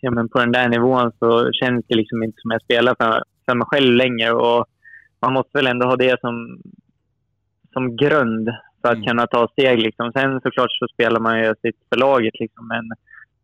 ja, 0.00 0.10
men 0.10 0.28
på 0.28 0.38
den 0.38 0.52
där 0.52 0.68
nivån 0.68 1.12
så 1.18 1.52
känns 1.52 1.84
det 1.88 1.94
liksom 1.96 2.22
inte 2.22 2.40
som 2.40 2.50
jag 2.50 2.62
spelar 2.62 2.94
för, 3.00 3.22
för 3.46 3.54
mig 3.54 3.66
själv 3.70 3.92
längre. 3.96 4.32
Och 4.32 4.66
man 5.20 5.32
måste 5.32 5.58
väl 5.58 5.66
ändå 5.66 5.86
ha 5.86 5.96
det 5.96 6.20
som, 6.20 6.60
som 7.72 7.96
grund 7.96 8.48
för 8.82 8.88
att 8.88 8.94
Mm. 8.96 9.06
kunna 9.08 9.26
ta 9.26 9.48
steg. 9.48 9.78
Liksom. 9.78 10.12
Sen 10.12 10.40
såklart 10.40 10.70
så 10.72 10.86
spelar 10.88 11.20
man 11.20 11.38
ju 11.38 11.54
sitt 11.62 11.76
för 11.88 11.96
laget, 11.96 12.34
liksom, 12.40 12.68
men 12.68 12.90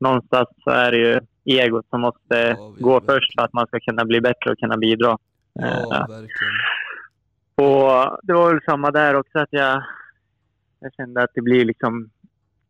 någonstans 0.01 0.49
så 0.65 0.71
är 0.71 0.91
det 0.91 0.99
ju 0.99 1.21
egot 1.45 1.87
som 1.91 2.01
måste 2.01 2.37
Ja, 2.59 2.73
gå 2.79 2.93
verkligen. 2.93 3.21
först 3.21 3.35
för 3.35 3.45
att 3.45 3.53
man 3.53 3.67
ska 3.67 3.81
kunna 3.81 4.05
bli 4.05 4.21
bättre 4.21 4.51
och 4.51 4.59
kunna 4.59 4.77
bidra. 4.77 5.17
Ja, 5.53 6.07
Eh, 6.11 7.65
och 7.65 8.19
det 8.23 8.33
var 8.33 8.53
väl 8.53 8.63
samma 8.67 8.91
där 8.91 9.15
också 9.15 9.39
att 9.39 9.49
jag, 9.51 9.83
jag 10.81 10.95
kände 10.95 11.23
att 11.23 11.31
det 11.35 11.43
blir 11.43 11.65
liksom 11.65 12.11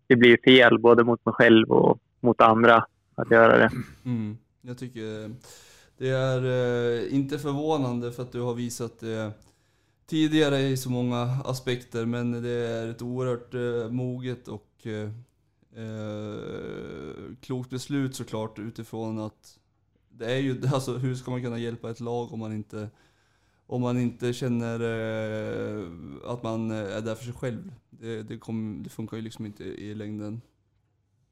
det 0.07 0.17
blir 0.17 0.39
fel 0.45 0.79
både 0.79 1.05
mot 1.05 1.25
mig 1.25 1.35
själv 1.35 1.71
och 1.71 1.99
mot 2.21 2.41
andra 2.41 2.87
att 3.15 3.31
göra 3.31 3.59
det. 3.59 3.71
Mm. 4.05 4.39
Jag 4.61 4.79
tycker 4.79 5.25
eh, 5.25 5.31
det 5.99 6.09
är 6.09 6.45
eh, 6.45 7.15
inte 7.15 7.39
förvånande 7.39 8.13
för 8.13 8.23
att 8.23 8.33
du 8.33 8.41
har 8.41 8.55
visat 8.55 9.01
det 9.01 9.33
tidigare 10.07 10.59
i 10.59 10.77
så 10.77 10.91
många 10.91 11.23
aspekter 11.45 12.07
men 12.07 12.43
det 12.43 12.51
är 12.51 12.89
ett 12.89 13.03
oerhört 13.03 13.55
eh, 13.55 13.91
moget 13.91 14.49
och 14.49 14.87
eh, 14.87 15.11
klokt 17.41 17.71
beslut 17.71 18.17
såklart 18.17 18.59
utifrån 18.59 19.19
att 19.19 19.59
det 20.11 20.33
är 20.33 20.39
ju, 20.39 20.61
alltså 20.73 20.97
hur 20.97 21.15
ska 21.15 21.31
man 21.31 21.43
kunna 21.43 21.59
hjälpa 21.59 21.91
ett 21.91 22.01
lag 22.01 22.33
om 22.33 22.39
man 22.39 22.53
inte 22.53 22.89
om 23.69 23.83
man 23.83 23.99
inte 23.99 24.33
känner 24.33 24.81
eh, 24.81 25.85
att 26.33 26.43
man 26.43 26.71
är 26.71 27.01
där 27.01 27.15
för 27.15 27.25
sig 27.25 27.35
själv. 27.35 27.73
Det, 27.91 28.23
det, 28.23 28.39
kom, 28.39 28.83
det 28.83 28.91
funkar 28.91 29.17
ju 29.17 29.23
liksom 29.23 29.47
inte 29.47 29.65
i 29.65 29.95
längden. 29.95 30.41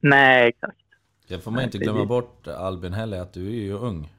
Nej, 0.01 0.49
exakt. 0.49 0.79
Jag 1.27 1.43
får 1.43 1.51
man 1.51 1.63
inte 1.65 1.79
glömma 1.79 2.05
bort 2.05 2.47
Albin 2.49 2.93
heller, 2.93 3.21
att 3.21 3.33
du 3.33 3.47
är 3.47 3.65
ju 3.65 3.73
ung. 3.73 4.13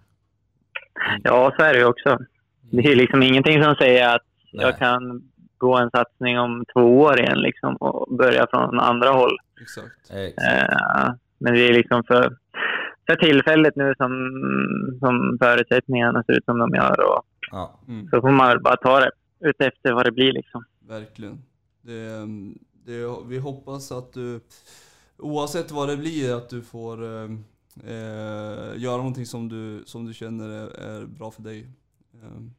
Ja, 1.23 1.53
så 1.57 1.63
är 1.63 1.73
det 1.73 1.79
ju 1.79 1.85
också. 1.85 2.17
Det 2.61 2.91
är 2.91 2.95
liksom 2.95 3.23
ingenting 3.23 3.63
som 3.63 3.75
säger 3.75 4.15
att 4.15 4.25
Nej. 4.53 4.65
jag 4.65 4.77
kan 4.77 5.31
gå 5.57 5.77
en 5.77 5.89
satsning 5.89 6.39
om 6.39 6.65
två 6.73 6.99
år 6.99 7.19
igen 7.19 7.39
liksom, 7.39 7.75
och 7.75 8.17
börja 8.17 8.47
från 8.49 8.79
andra 8.79 9.09
håll. 9.09 9.37
Exakt. 9.61 10.11
Exakt. 10.11 10.71
Eh, 10.71 11.13
men 11.37 11.53
det 11.53 11.69
är 11.69 11.73
liksom 11.73 12.03
för, 12.03 12.37
för 13.05 13.15
tillfället 13.15 13.75
nu 13.75 13.93
som, 13.97 14.11
som 14.99 15.37
förutsättningarna 15.41 16.23
ser 16.23 16.33
ut 16.37 16.45
som 16.45 16.57
de 16.57 16.75
gör. 16.75 16.99
Och 17.09 17.26
Ja. 17.51 17.79
Mm. 17.87 18.09
så 18.09 18.21
får 18.21 18.31
man 18.31 18.47
väl 18.47 18.59
bara 18.59 18.75
ta 18.77 18.99
det 18.99 19.11
utefter 19.39 19.93
vad 19.93 20.05
det 20.05 20.11
blir. 20.11 20.33
Liksom. 20.33 20.63
Verkligen. 20.79 21.43
Det, 21.81 22.27
det, 22.85 23.15
vi 23.25 23.37
hoppas 23.37 23.91
att 23.91 24.13
du, 24.13 24.39
oavsett 25.17 25.71
vad 25.71 25.89
det 25.89 25.97
blir, 25.97 26.35
att 26.35 26.49
du 26.49 26.61
får 26.61 27.03
eh, 27.03 27.31
eh, 27.83 28.77
göra 28.77 28.97
någonting 28.97 29.25
som 29.25 29.49
du, 29.49 29.83
som 29.85 30.05
du 30.05 30.13
känner 30.13 30.49
är, 30.49 30.67
är 30.67 31.05
bra 31.05 31.31
för 31.31 31.41
dig. 31.41 31.67
Ehm, 32.23 32.51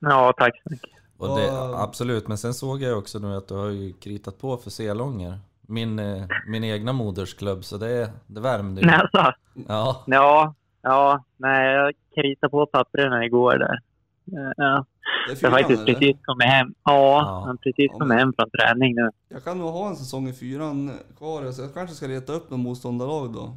Ja, 0.00 0.34
tack 0.36 0.62
så 0.62 0.70
mycket. 0.70 0.90
Och 1.16 1.38
det, 1.38 1.50
absolut, 1.76 2.28
men 2.28 2.38
sen 2.38 2.54
såg 2.54 2.82
jag 2.82 2.98
också 2.98 3.18
nu 3.18 3.36
att 3.36 3.48
du 3.48 3.54
har 3.54 3.68
ju 3.68 3.92
kritat 3.92 4.38
på 4.38 4.56
för 4.56 4.70
Selånger. 4.70 5.38
Min, 5.60 5.98
eh, 5.98 6.26
min 6.46 6.64
egna 6.64 6.92
modersklubb, 6.92 7.64
så 7.64 7.76
det, 7.76 8.10
det 8.26 8.40
värmde 8.40 8.80
ju. 8.80 8.86
Nej, 8.86 8.96
alltså, 8.96 9.32
Ja, 9.68 10.04
ja, 10.06 10.54
ja, 10.82 11.24
nej, 11.36 11.74
jag 11.74 11.92
kritade 12.14 12.50
på 12.50 12.66
pappren 12.66 13.22
igår 13.22 13.58
där. 13.58 13.78
Ja, 14.24 14.52
jag 14.56 15.50
har 15.50 15.58
faktiskt 15.58 15.82
eller? 15.82 15.94
precis 15.94 16.16
kommit 16.24 16.46
hem. 16.46 16.74
Ja, 16.84 16.92
Ja. 17.18 17.44
har 17.46 17.54
precis 17.56 17.90
Ja, 17.92 17.98
kommit 17.98 18.18
hem 18.18 18.32
från 18.38 18.50
träning 18.50 18.94
nu. 18.94 19.10
Jag 19.28 19.44
kan 19.44 19.58
nog 19.58 19.68
ha 19.72 19.88
en 19.88 19.96
säsong 19.96 20.28
i 20.28 20.32
fyran 20.32 20.90
kvar, 21.18 21.52
så 21.52 21.62
jag 21.62 21.74
kanske 21.74 21.96
ska 21.96 22.06
leta 22.06 22.32
upp 22.32 22.50
någon 22.50 22.60
motståndarlag 22.60 23.32
då. 23.32 23.56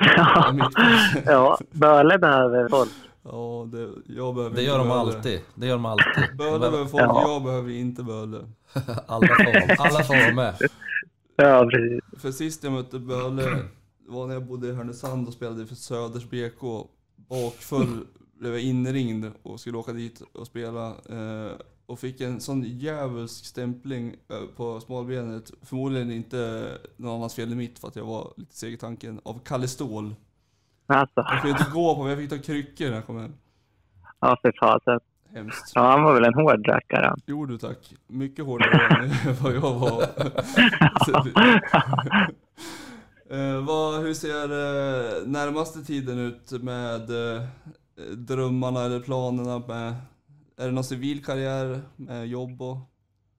Ja, 1.26 1.58
Böle 1.70 2.18
behöver 2.18 2.68
folk. 2.68 2.90
Ja, 3.22 3.68
det, 3.72 3.88
jag 4.06 4.34
behöver 4.34 4.56
det 4.56 4.62
gör 4.62 4.78
de 4.78 4.88
Böle. 4.88 5.00
alltid. 5.00 5.40
Det 5.54 5.66
gör 5.66 5.74
de 5.74 5.86
alltid. 5.86 6.36
Böle 6.38 6.58
behöver 6.70 6.84
folk, 6.86 7.02
Ja. 7.02 7.24
jag 7.28 7.42
behöver 7.44 7.70
inte 7.72 8.02
Böle. 8.02 8.38
Alla 9.06 9.26
får, 9.26 9.70
alla 9.86 10.04
får 10.04 10.24
vara 10.24 10.34
med. 10.34 10.54
Ja, 11.36 11.68
precis. 11.70 12.22
För 12.22 12.30
sist 12.30 12.64
jag 12.64 12.72
mötte 12.72 12.98
Böle 12.98 13.42
var 14.08 14.26
när 14.26 14.34
jag 14.34 14.42
bodde 14.46 14.68
i 14.68 14.74
Härnösand 14.74 15.26
och 15.28 15.32
spelade 15.34 15.66
för 15.66 15.74
Söders 15.74 16.24
BK. 16.30 16.86
Bakfull 17.16 18.04
blev 18.38 18.52
jag 18.52 18.62
inringd 18.62 19.30
och 19.42 19.60
skulle 19.60 19.78
åka 19.78 19.92
dit 19.92 20.22
och 20.32 20.46
spela. 20.46 20.86
Eh, 20.88 21.52
och 21.86 21.98
fick 21.98 22.20
en 22.20 22.40
sån 22.40 22.62
djävulsk 22.62 23.46
stämpling 23.46 24.08
eh, 24.28 24.36
på 24.56 24.80
smalbenet. 24.80 25.50
Förmodligen 25.62 26.10
inte 26.10 26.72
någon 26.96 27.16
annans 27.16 27.34
fel 27.34 27.52
än 27.52 27.58
mitt 27.58 27.78
för 27.78 27.88
att 27.88 27.96
jag 27.96 28.04
var 28.04 28.32
lite 28.36 28.56
seg 28.56 28.72
i 28.72 28.76
tanken. 28.76 29.20
Av 29.24 29.40
Kalle 29.44 29.68
Ståhl. 29.68 30.14
Alltså, 30.86 31.20
Jag 31.20 31.42
kunde 31.42 31.58
inte 31.58 31.70
gå 31.72 31.94
på 31.94 32.02
mig, 32.02 32.10
jag 32.12 32.18
fick 32.18 32.30
ta 32.30 32.38
kryckor 32.38 32.86
när 32.86 32.94
jag 32.94 33.06
kom 33.06 33.18
hem. 33.20 33.32
ja 34.20 34.38
för 34.42 34.52
fasen. 34.60 35.00
Hemskt. 35.34 35.72
Ja, 35.74 35.90
han 35.90 36.02
var 36.02 36.14
väl 36.14 36.24
en 36.24 36.34
hård 36.34 36.66
rackare. 36.68 37.14
Jo 37.26 37.46
du 37.46 37.58
tack. 37.58 37.94
Mycket 38.06 38.44
hårdare 38.44 39.04
än 39.04 39.10
vad 39.42 39.54
jag 39.54 39.60
var. 39.60 40.04
Eh, 43.30 43.64
vad, 43.64 44.00
hur 44.02 44.14
ser 44.14 44.42
eh, 44.44 45.26
närmaste 45.26 45.84
tiden 45.84 46.18
ut 46.18 46.50
med 46.62 47.10
eh, 47.36 47.42
drömmarna 48.16 48.84
eller 48.84 49.00
planerna 49.00 49.58
med, 49.68 49.94
är 50.60 50.66
det 50.66 50.72
någon 50.72 50.84
civil 50.84 51.24
karriär 51.24 51.80
med 51.96 52.26
jobb 52.26 52.62
och 52.62 52.76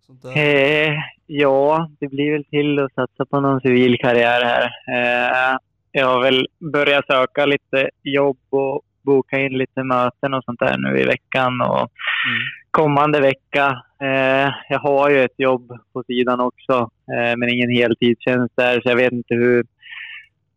sånt 0.06 0.22
där? 0.22 0.38
Eh, 0.38 0.94
ja, 1.26 1.90
det 1.99 2.07
blir 2.07 2.31
väl 2.31 2.45
till 2.45 2.80
att 2.80 2.94
satsa 2.94 3.26
på 3.26 3.40
någon 3.40 3.61
civil 3.61 3.98
karriär 3.99 4.41
här. 4.45 4.64
Eh, 4.64 5.57
jag 5.91 6.07
har 6.07 6.22
väl 6.22 6.48
börjat 6.73 7.06
söka 7.07 7.45
lite 7.45 7.90
jobb 8.03 8.38
och 8.49 8.81
boka 9.02 9.40
in 9.40 9.57
lite 9.57 9.84
möten 9.84 10.34
och 10.34 10.44
sånt 10.44 10.60
där 10.60 10.77
nu 10.77 10.99
i 10.99 11.06
veckan 11.06 11.61
och 11.61 11.90
Mm. 12.27 12.41
kommande 12.72 13.22
vecka. 13.22 13.84
Eh, 14.02 14.53
jag 14.69 14.80
har 14.80 15.10
ju 15.10 15.23
ett 15.23 15.40
jobb 15.40 15.72
på 15.94 16.03
sidan 16.03 16.40
också, 16.40 16.73
eh, 17.14 17.38
men 17.38 17.49
ingen 17.49 17.69
heltidstjänst 17.69 18.56
där, 18.57 18.81
så 18.81 18.90
jag 18.90 18.95
vet 18.95 19.11
inte 19.11 19.36
hur, 19.36 19.65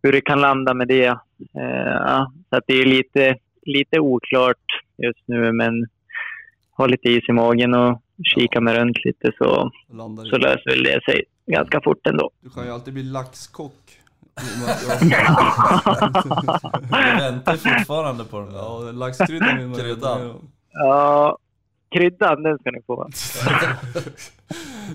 hur 0.03 0.13
det 0.13 0.21
kan 0.21 0.41
landa 0.41 0.75
med 0.75 0.89
det. 0.89 1.07
Eh, 1.07 2.27
så 2.51 2.57
att 2.57 2.65
det 2.67 2.75
är 2.75 2.85
lite, 2.87 3.37
lite 3.63 3.99
oklart 4.01 4.65
just 5.03 5.29
nu, 5.29 5.53
men 5.53 5.87
har 6.71 6.89
lite 6.89 7.09
is 7.09 7.29
i 7.29 7.33
magen 7.33 7.75
och 7.75 8.03
kika 8.35 8.61
mig 8.61 8.79
runt 8.81 9.05
lite 9.05 9.33
så, 9.39 9.71
så 10.31 10.37
löser 10.39 10.71
väl 10.71 10.83
det 10.83 11.01
sig 11.05 11.25
ganska 11.47 11.81
fort 11.85 12.07
ändå. 12.07 12.31
Du 12.41 12.51
kan 12.51 12.65
ju 12.65 12.71
alltid 12.73 12.95
bli 12.95 13.03
laxkock. 13.03 13.75
Jag- 15.11 15.13
väntar 17.19 17.57
fortfarande 17.57 18.25
på 18.25 18.39
den 18.41 18.49
där. 18.53 18.59
ja, 18.59 18.79
laxkryddan 18.93 19.59
vill 19.59 19.67
man 19.69 19.79
Kryddan. 19.79 20.41
Ja, 20.71 21.39
kryddan 21.95 22.43
den 22.43 22.59
ska 22.59 22.71
ni 22.71 22.83
få. 22.87 23.09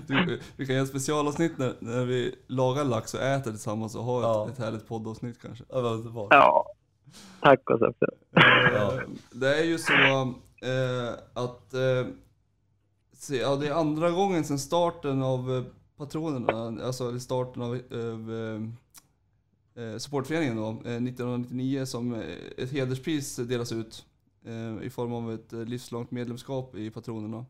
Du, 0.06 0.40
vi 0.56 0.66
kan 0.66 0.74
göra 0.74 0.82
ett 0.84 0.88
specialavsnitt 0.90 1.58
när, 1.58 1.72
när 1.80 2.04
vi 2.04 2.34
lagar 2.48 2.84
lax 2.84 3.14
och 3.14 3.20
äter 3.22 3.50
tillsammans 3.50 3.96
och 3.96 4.04
har 4.04 4.18
ett, 4.20 4.24
Ja. 4.26 4.48
ett 4.52 4.58
härligt 4.58 4.88
poddavsnitt 4.88 5.42
kanske. 5.42 5.64
Ja. 5.68 5.98
Ja, 6.30 6.64
tacos 7.40 7.80
också. 7.82 8.06
Eh, 8.36 9.00
Det 9.30 9.58
är 9.60 9.64
ju 9.64 9.78
så 9.78 9.92
eh, 10.62 11.12
att 11.34 11.74
eh, 11.74 12.06
se, 13.12 13.36
ja, 13.36 13.56
det 13.56 13.68
är 13.68 13.72
andra 13.72 14.10
gången 14.10 14.44
sedan 14.44 14.58
starten 14.58 15.22
av 15.22 15.56
eh, 15.56 15.62
patronerna, 15.96 16.84
alltså 16.84 17.08
eller 17.08 17.18
starten 17.18 17.62
av, 17.62 17.70
av 17.92 18.32
eh, 18.34 19.82
eh, 19.84 19.98
supportföreningen 19.98 20.56
då, 20.56 20.68
eh, 20.68 20.74
1999 20.96 21.86
som 21.86 22.22
ett 22.56 22.70
hederspris 22.70 23.36
delas 23.36 23.72
ut 23.72 24.04
eh, 24.44 24.86
i 24.86 24.90
form 24.90 25.12
av 25.12 25.32
ett 25.32 25.52
livslångt 25.52 26.10
medlemskap 26.10 26.74
i 26.74 26.90
patronerna. 26.90 27.44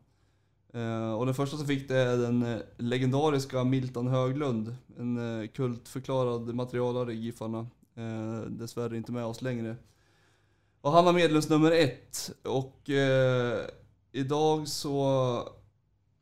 Eh, 0.73 1.13
och 1.13 1.25
den 1.25 1.35
första 1.35 1.57
som 1.57 1.67
fick 1.67 1.87
det 1.87 1.97
är 1.97 2.17
den 2.17 2.61
legendariska 2.77 3.63
Milton 3.63 4.07
Höglund, 4.07 4.75
en 4.99 5.41
eh, 5.41 5.47
kultförklarad 5.47 6.55
materialare 6.55 7.13
i 7.13 7.15
Giffarna. 7.19 7.67
Eh, 7.99 8.41
dessvärre 8.49 8.97
inte 8.97 9.11
med 9.11 9.25
oss 9.25 9.41
längre. 9.41 9.75
Och 10.81 10.91
han 10.91 11.05
var 11.05 11.13
medlemsnummer 11.13 11.71
ett. 11.71 12.31
Och 12.43 12.89
eh, 12.89 13.65
idag 14.11 14.67
så 14.67 15.03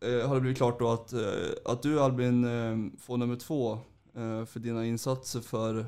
eh, 0.02 0.28
har 0.28 0.36
det 0.36 0.42
blivit 0.42 0.58
klart 0.58 0.80
då 0.80 0.90
att, 0.90 1.14
eh, 1.14 1.22
att 1.66 1.82
du 1.84 2.00
Albin 2.00 2.44
eh, 2.44 3.00
får 3.00 3.18
nummer 3.18 3.36
två 3.36 3.74
eh, 4.16 4.46
för 4.46 4.60
dina 4.60 4.86
insatser 4.86 5.40
för 5.40 5.86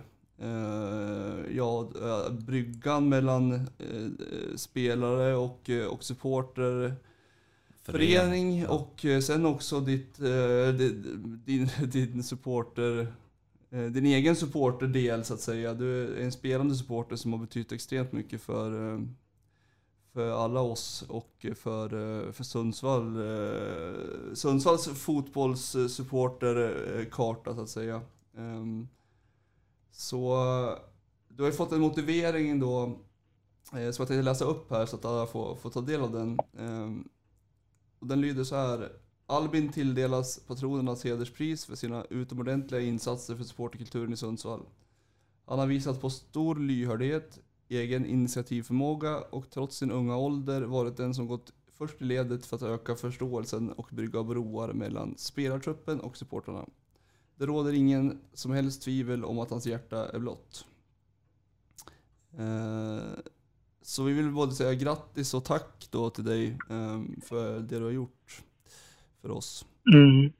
ja, 1.51 1.89
bryggan 2.31 3.09
mellan 3.09 3.69
spelare 4.55 5.35
och, 5.35 5.69
och 5.89 6.03
supporter. 6.03 6.95
Förening 7.83 8.67
och 8.67 9.05
sen 9.23 9.45
också 9.45 9.79
ditt, 9.79 10.17
di- 10.77 11.03
din, 11.45 11.69
din 11.91 12.23
supporter, 12.23 13.13
Eh, 13.71 13.85
din 13.85 14.05
egen 14.05 14.35
supporterdel 14.35 15.25
så 15.25 15.33
att 15.33 15.39
säga. 15.39 15.73
Du 15.73 16.03
är 16.03 16.17
en 16.23 16.31
spelande 16.31 16.75
supporter 16.75 17.15
som 17.15 17.33
har 17.33 17.39
betytt 17.39 17.71
extremt 17.71 18.11
mycket 18.11 18.41
för, 18.41 18.93
eh, 18.93 18.99
för 20.13 20.31
alla 20.31 20.61
oss 20.61 21.03
och 21.07 21.45
för, 21.55 21.85
eh, 21.85 22.31
för 22.31 22.43
Sundsvall. 22.43 23.17
Sundsvalls 24.33 24.87
fotbollssupporterkarta 24.87 27.55
så 27.55 27.61
att 27.61 27.69
säga. 27.69 28.01
Ehm, 28.37 28.87
så 29.91 30.37
du 31.27 31.43
har 31.43 31.49
ju 31.49 31.55
fått 31.55 31.71
en 31.71 31.81
motivering 31.81 32.59
då 32.59 32.99
som 33.63 33.79
jag 33.79 33.95
tänkte 33.95 34.21
läsa 34.21 34.45
upp 34.45 34.71
här 34.71 34.85
så 34.85 34.95
att 34.95 35.05
alla 35.05 35.27
får, 35.27 35.55
får 35.55 35.69
ta 35.69 35.81
del 35.81 36.01
av 36.01 36.11
den. 36.11 36.39
Ehm, 36.57 37.09
och 37.99 38.07
den 38.07 38.21
lyder 38.21 38.43
så 38.43 38.55
här. 38.55 38.89
Albin 39.29 39.71
tilldelas 39.71 40.39
patronernas 40.39 41.03
hederspris 41.03 41.65
för 41.65 41.75
sina 41.75 42.05
utomordentliga 42.09 42.81
insatser 42.81 43.35
för 43.35 43.43
supporterkulturen 43.43 44.13
i 44.13 44.17
Sundsvall. 44.17 44.65
Han 45.45 45.59
har 45.59 45.67
visat 45.67 46.01
på 46.01 46.09
stor 46.09 46.55
lyhördhet, 46.55 47.39
egen 47.67 48.05
initiativförmåga 48.05 49.21
och 49.21 49.49
trots 49.49 49.77
sin 49.77 49.91
unga 49.91 50.17
ålder 50.17 50.61
varit 50.61 50.97
den 50.97 51.13
som 51.13 51.27
gått 51.27 51.53
först 51.67 52.01
i 52.01 52.05
ledet 52.05 52.45
för 52.45 52.55
att 52.55 52.61
öka 52.61 52.95
förståelsen 52.95 53.71
och 53.71 53.87
brygga 53.91 54.23
broar 54.23 54.73
mellan 54.73 55.17
spelartruppen 55.17 55.99
och 55.99 56.17
supportrarna. 56.17 56.65
Det 57.35 57.45
råder 57.45 57.73
ingen 57.73 58.21
som 58.33 58.51
helst 58.51 58.81
tvivel 58.81 59.25
om 59.25 59.39
att 59.39 59.49
hans 59.49 59.65
hjärta 59.65 60.09
är 60.09 60.19
blått. 60.19 60.65
Eh, 62.37 62.99
så 63.81 64.03
vi 64.03 64.13
vill 64.13 64.31
både 64.31 64.55
säga 64.55 64.73
grattis 64.73 65.33
och 65.33 65.45
tack 65.45 65.87
då 65.91 66.09
till 66.09 66.25
dig 66.25 66.47
eh, 66.69 67.01
för 67.21 67.59
det 67.59 67.79
du 67.79 67.83
har 67.83 67.91
gjort 67.91 68.43
för 69.21 69.31
oss. 69.31 69.65
Mm. 69.93 70.31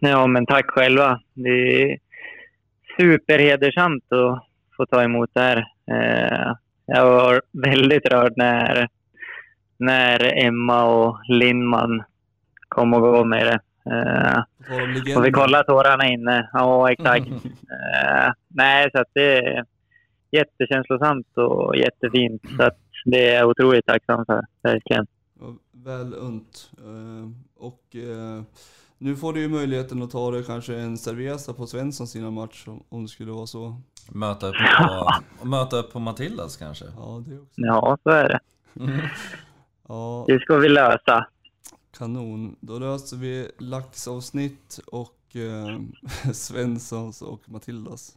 Ja, 0.00 0.26
men 0.26 0.46
tack 0.46 0.70
själva. 0.70 1.20
Det 1.34 1.82
är 1.82 1.98
superhedersamt 2.96 4.12
att 4.12 4.44
få 4.76 4.86
ta 4.86 5.02
emot 5.02 5.30
det 5.32 5.40
här. 5.40 5.56
Eh, 5.90 6.54
jag 6.86 7.06
var 7.06 7.42
väldigt 7.52 8.06
rörd 8.06 8.32
när, 8.36 8.88
när 9.76 10.44
Emma 10.44 10.84
och 10.84 11.18
Lindman 11.28 12.02
kom 12.68 12.94
och 12.94 13.02
gav 13.02 13.26
mig 13.26 13.44
det. 13.44 13.60
Eh, 13.90 14.42
och 15.16 15.24
vi 15.26 15.32
kollade 15.32 15.64
tårarna 15.64 16.08
inne. 16.08 16.50
Ja, 16.52 16.92
exakt. 16.92 17.28
Eh, 18.02 18.32
nej, 18.48 18.90
så 18.92 19.00
att 19.00 19.08
det 19.12 19.38
är 19.38 19.64
jättekänslosamt 20.30 21.26
och 21.36 21.76
jättefint. 21.76 22.42
Så 22.56 22.62
att 22.62 22.78
det 23.04 23.28
är 23.28 23.34
jag 23.34 23.48
otroligt 23.48 23.86
tacksam 23.86 24.24
för, 24.26 24.44
verkligen. 24.62 25.06
Väl 25.72 26.14
unt. 26.14 26.70
Och 27.58 27.96
eh, 27.96 28.42
nu 28.98 29.16
får 29.16 29.32
du 29.32 29.40
ju 29.40 29.48
möjligheten 29.48 30.02
att 30.02 30.10
ta 30.10 30.30
dig 30.30 30.44
kanske 30.44 30.76
en 30.76 30.98
cerveza 30.98 31.52
på 31.54 31.66
Svensson 31.66 32.06
sina 32.06 32.30
match 32.30 32.64
om, 32.68 32.82
om 32.88 33.02
det 33.02 33.08
skulle 33.08 33.32
vara 33.32 33.46
så. 33.46 33.80
Möta 34.12 34.48
upp 34.48 34.54
på, 35.40 35.46
möta 35.46 35.76
upp 35.76 35.92
på 35.92 35.98
Matildas 35.98 36.56
kanske. 36.56 36.84
Ja, 36.96 37.22
det 37.26 37.34
också. 37.38 37.52
Ja, 37.60 37.98
så 38.02 38.10
är 38.10 38.28
det. 38.28 38.40
Ja, 39.88 40.24
Det 40.28 40.38
ska 40.40 40.56
vi 40.56 40.68
lösa. 40.68 41.26
kanon. 41.98 42.56
Då 42.60 42.78
löser 42.78 43.16
vi 43.16 43.50
laxavsnitt 43.58 44.80
och 44.86 45.36
eh, 45.36 45.78
Svenssons 46.32 47.22
och 47.22 47.48
Matildas. 47.50 48.16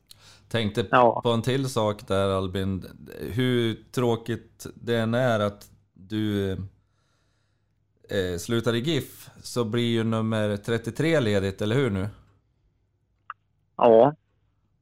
Tänkte 0.50 0.88
Ja. 0.92 1.22
på 1.22 1.30
en 1.30 1.42
till 1.42 1.70
sak 1.70 2.08
där 2.08 2.30
Albin. 2.30 2.86
Hur 3.20 3.84
tråkigt 3.92 4.68
det 4.76 4.98
än 4.98 5.14
är 5.14 5.40
att 5.40 5.70
du 5.94 6.58
eh, 8.12 8.38
slutar 8.38 8.76
i 8.76 8.80
GIF 8.80 9.30
så 9.44 9.64
blir 9.64 9.90
ju 9.92 10.04
nummer 10.04 10.58
33 10.58 11.20
ledigt, 11.20 11.62
eller 11.62 11.76
hur 11.76 11.90
nu? 11.90 12.10
Ja, 13.78 14.14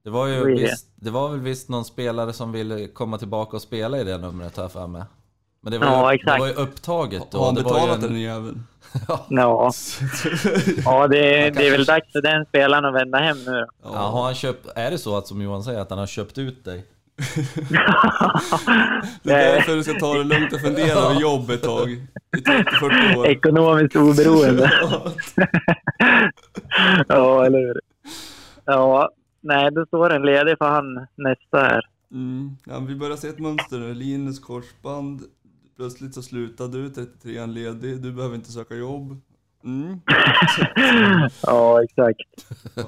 Det 0.04 0.10
var 0.10 0.28
ju 0.28 0.44
det. 0.56 0.62
visst, 0.62 0.88
det 0.96 1.10
var 1.10 1.30
väl 1.30 1.40
visst 1.40 1.70
någon 1.70 1.86
spelare 1.86 2.34
som 2.34 2.52
ville 2.52 2.88
komma 2.88 3.18
tillbaka 3.18 3.56
och 3.56 3.62
spela 3.62 3.98
i 4.00 4.04
det 4.04 4.18
numret 4.18 4.58
här 4.58 4.68
för 4.68 4.88
mig. 4.88 5.04
Men 5.62 5.72
det 5.72 5.78
var, 5.80 5.88
Ja, 5.88 6.12
ju, 6.12 6.16
exakt. 6.16 6.36
det 6.36 6.40
var 6.40 6.48
ju 6.48 6.54
upptaget 6.54 7.24
då. 7.32 7.38
Har 7.38 7.46
han 7.46 7.56
det 7.56 7.62
var 7.64 7.70
ju 7.72 7.76
betalat 7.76 8.04
en- 8.04 8.10
den 8.14 8.22
jäveln? 8.22 8.68
ja. 9.30 9.72
ja 10.86 11.08
det, 11.08 11.50
det 11.50 11.68
är 11.68 11.72
väl 11.72 11.86
dags 11.86 12.12
för 12.12 12.22
den 12.22 12.46
spelaren 12.46 12.86
att 12.86 12.94
vända 12.94 13.18
hem 13.18 13.38
nu 13.46 13.52
då. 13.52 13.68
Ja, 13.84 13.90
har 13.98 14.24
han 14.24 14.36
köpt, 14.36 14.68
är 14.76 14.92
det 14.92 14.98
så 14.98 15.18
att 15.18 15.28
som 15.28 15.42
Johan 15.42 15.64
säger 15.64 15.80
att 15.80 15.90
han 15.90 16.00
har 16.00 16.08
köpt 16.08 16.38
ut 16.38 16.66
dig? 16.66 16.86
Det 19.24 19.34
är 19.34 19.56
därför 19.56 19.76
du 19.76 19.84
ska 19.84 19.94
ta 19.94 20.14
det 20.14 20.24
lugnt 20.24 20.54
och 20.54 20.62
fundera 20.62 21.00
över 21.00 21.22
jobb 21.22 21.50
ett 21.50 21.64
tag. 21.64 21.92
I 21.92 22.06
30-40 22.38 23.18
år. 23.18 23.28
Ekonomiskt 23.28 23.96
oberoende. 23.96 24.72
ja, 27.08 27.46
eller 27.46 27.60
hur? 27.60 27.80
Ja, 28.66 29.10
nej, 29.42 29.72
då 29.72 29.86
står 29.86 30.10
den 30.10 30.22
ledig 30.22 30.58
för 30.58 30.70
han 30.70 31.08
nästa 31.16 31.60
här. 31.60 31.82
Mm. 32.12 32.58
Ja, 32.66 32.80
vi 32.80 32.96
börjar 32.96 33.18
se 33.18 33.28
ett 33.28 33.40
mönster 33.40 33.78
nu. 33.78 33.94
Linus 33.94 34.40
korsband. 34.40 35.22
Plötsligt 35.78 36.14
så 36.14 36.22
slutar 36.22 36.68
du, 36.68 36.90
33 36.90 37.40
an 37.40 37.54
ledig. 37.54 38.02
Du 38.02 38.12
behöver 38.12 38.36
inte 38.36 38.52
söka 38.52 38.76
jobb. 38.76 39.22
Mm. 39.64 40.02
Ja, 41.44 41.84
exakt. 41.84 42.56
Ja. 42.76 42.84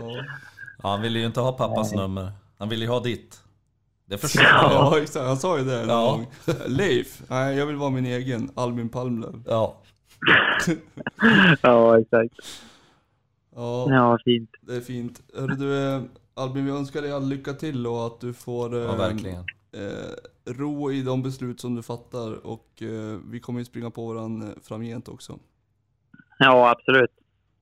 Ja, 0.83 0.89
han 0.89 1.01
ville 1.01 1.19
ju 1.19 1.25
inte 1.25 1.39
ha 1.39 1.51
pappas 1.51 1.93
nummer. 1.93 2.31
Han 2.57 2.69
ville 2.69 2.85
ju 2.85 2.91
ha 2.91 2.99
ditt. 2.99 3.40
Det 4.11 4.17
förstår 4.17 4.43
jag. 4.43 4.71
ja, 4.71 4.99
exakt. 5.01 5.25
Han 5.25 5.38
sa 5.38 5.57
ju 5.57 5.63
det 5.65 5.77
någon 5.85 5.89
Ja. 5.89 6.11
gång. 6.11 6.27
Leif, 6.67 7.21
nej 7.29 7.57
jag 7.57 7.65
vill 7.65 7.75
vara 7.75 7.89
min 7.89 8.05
egen. 8.05 8.49
Albin 8.55 8.89
Palmlöv. 8.89 9.43
Ja. 9.47 9.77
Ja, 11.61 11.99
exakt. 11.99 12.33
Ja, 13.55 13.85
Ja, 13.89 14.17
fint. 14.25 14.49
det 14.61 14.75
är 14.75 14.81
fint. 14.81 15.21
Hörru 15.35 15.55
du, 15.55 15.93
eh, 15.95 16.01
Albin, 16.33 16.65
vi 16.65 16.71
önskar 16.71 17.01
dig 17.01 17.11
all 17.11 17.27
lycka 17.27 17.53
till 17.53 17.88
och 17.88 18.05
att 18.05 18.19
du 18.21 18.33
får 18.33 18.75
eh, 18.75 18.81
ja, 18.81 18.95
verkligen. 18.95 19.43
eh, 19.71 20.51
ro 20.53 20.91
i 20.91 21.01
de 21.01 21.23
beslut 21.23 21.59
som 21.59 21.75
du 21.75 21.83
fattar. 21.83 22.45
Och 22.47 22.81
eh, 22.81 23.19
vi 23.25 23.39
kommer 23.39 23.59
ju 23.59 23.65
springa 23.65 23.89
på 23.91 24.13
varandra 24.13 24.47
eh, 24.47 24.53
framgent 24.63 25.07
också. 25.07 25.39
Ja, 26.39 26.69
absolut. 26.69 27.11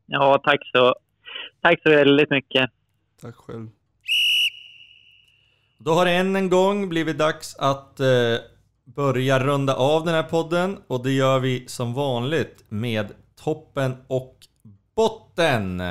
Ja, 0.06 0.42
tack 0.44 0.60
så, 0.74 0.96
tack 1.62 1.80
så 1.84 1.90
väldigt 1.90 2.30
mycket. 2.30 2.70
Tack 3.22 3.36
själv. 3.36 3.68
Då 5.82 5.94
har 5.94 6.06
det 6.06 6.12
än 6.12 6.36
en 6.36 6.50
gång 6.50 6.90
blivit 6.90 7.18
dags 7.18 7.56
att 7.56 8.00
eh, 8.00 8.36
börja 8.84 9.40
runda 9.40 9.76
av 9.76 10.06
den 10.06 10.14
här 10.14 10.24
podden 10.24 10.78
och 10.88 11.04
det 11.04 11.12
gör 11.12 11.40
vi 11.40 11.68
som 11.68 11.94
vanligt 11.94 12.64
med 12.70 13.08
toppen 13.36 13.96
och 14.08 14.36
botten. 14.96 15.84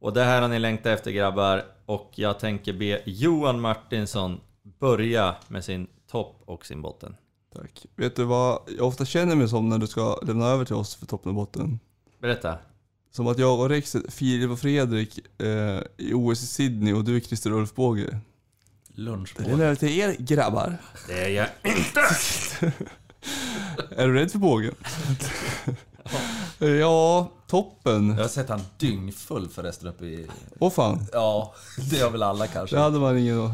Och 0.00 0.12
det 0.12 0.24
här 0.24 0.42
har 0.42 0.48
ni 0.48 0.58
längtat 0.58 0.86
efter 0.86 1.10
grabbar 1.10 1.64
och 1.86 2.12
jag 2.14 2.38
tänker 2.38 2.72
be 2.72 3.02
Johan 3.04 3.60
Martinsson 3.60 4.40
börja 4.62 5.34
med 5.48 5.64
sin 5.64 5.86
topp 6.10 6.42
och 6.44 6.66
sin 6.66 6.82
botten. 6.82 7.16
Tack. 7.54 7.86
Vet 7.96 8.16
du 8.16 8.24
vad 8.24 8.60
jag 8.78 8.86
ofta 8.86 9.04
känner 9.04 9.36
mig 9.36 9.48
som 9.48 9.68
när 9.68 9.78
du 9.78 9.86
ska 9.86 10.18
lämna 10.22 10.46
över 10.46 10.64
till 10.64 10.74
oss 10.74 10.94
för 10.94 11.06
toppen 11.06 11.28
och 11.28 11.34
botten? 11.34 11.78
Berätta. 12.18 12.58
Som 13.10 13.26
att 13.26 13.38
jag 13.38 13.60
och 13.60 13.68
Rex, 13.68 13.96
Filip 14.08 14.50
och 14.50 14.58
Fredrik 14.58 15.18
eh, 15.38 15.80
i 15.96 16.14
OS 16.14 16.42
i 16.42 16.46
Sydney 16.46 16.92
och 16.92 17.04
du 17.04 17.16
är 17.16 17.20
Christer 17.20 17.50
Ulfbåge. 17.52 18.20
Lunchmål. 18.98 19.58
Det 19.58 19.64
är 19.66 19.74
till 19.74 19.98
er 20.00 20.16
grabbar. 20.18 20.78
Det 21.08 21.24
är 21.24 21.28
jag 21.28 21.46
Är 23.96 24.06
du 24.06 24.14
rädd 24.14 24.30
för 24.30 24.38
bågen? 24.38 24.74
ja, 26.80 27.30
toppen. 27.46 28.08
Jag 28.08 28.16
har 28.24 28.28
sett 28.28 28.48
han 28.48 28.60
dyngfull 28.78 29.48
förresten 29.48 29.88
uppe 29.88 30.04
i... 30.04 30.26
Åh 30.58 30.70
fan. 30.72 31.06
Ja, 31.12 31.54
det 31.90 32.00
har 32.00 32.10
väl 32.10 32.22
alla 32.22 32.46
kanske. 32.46 32.76
Det 32.76 32.82
hade 32.82 32.98
man 32.98 33.18
ingen. 33.18 33.50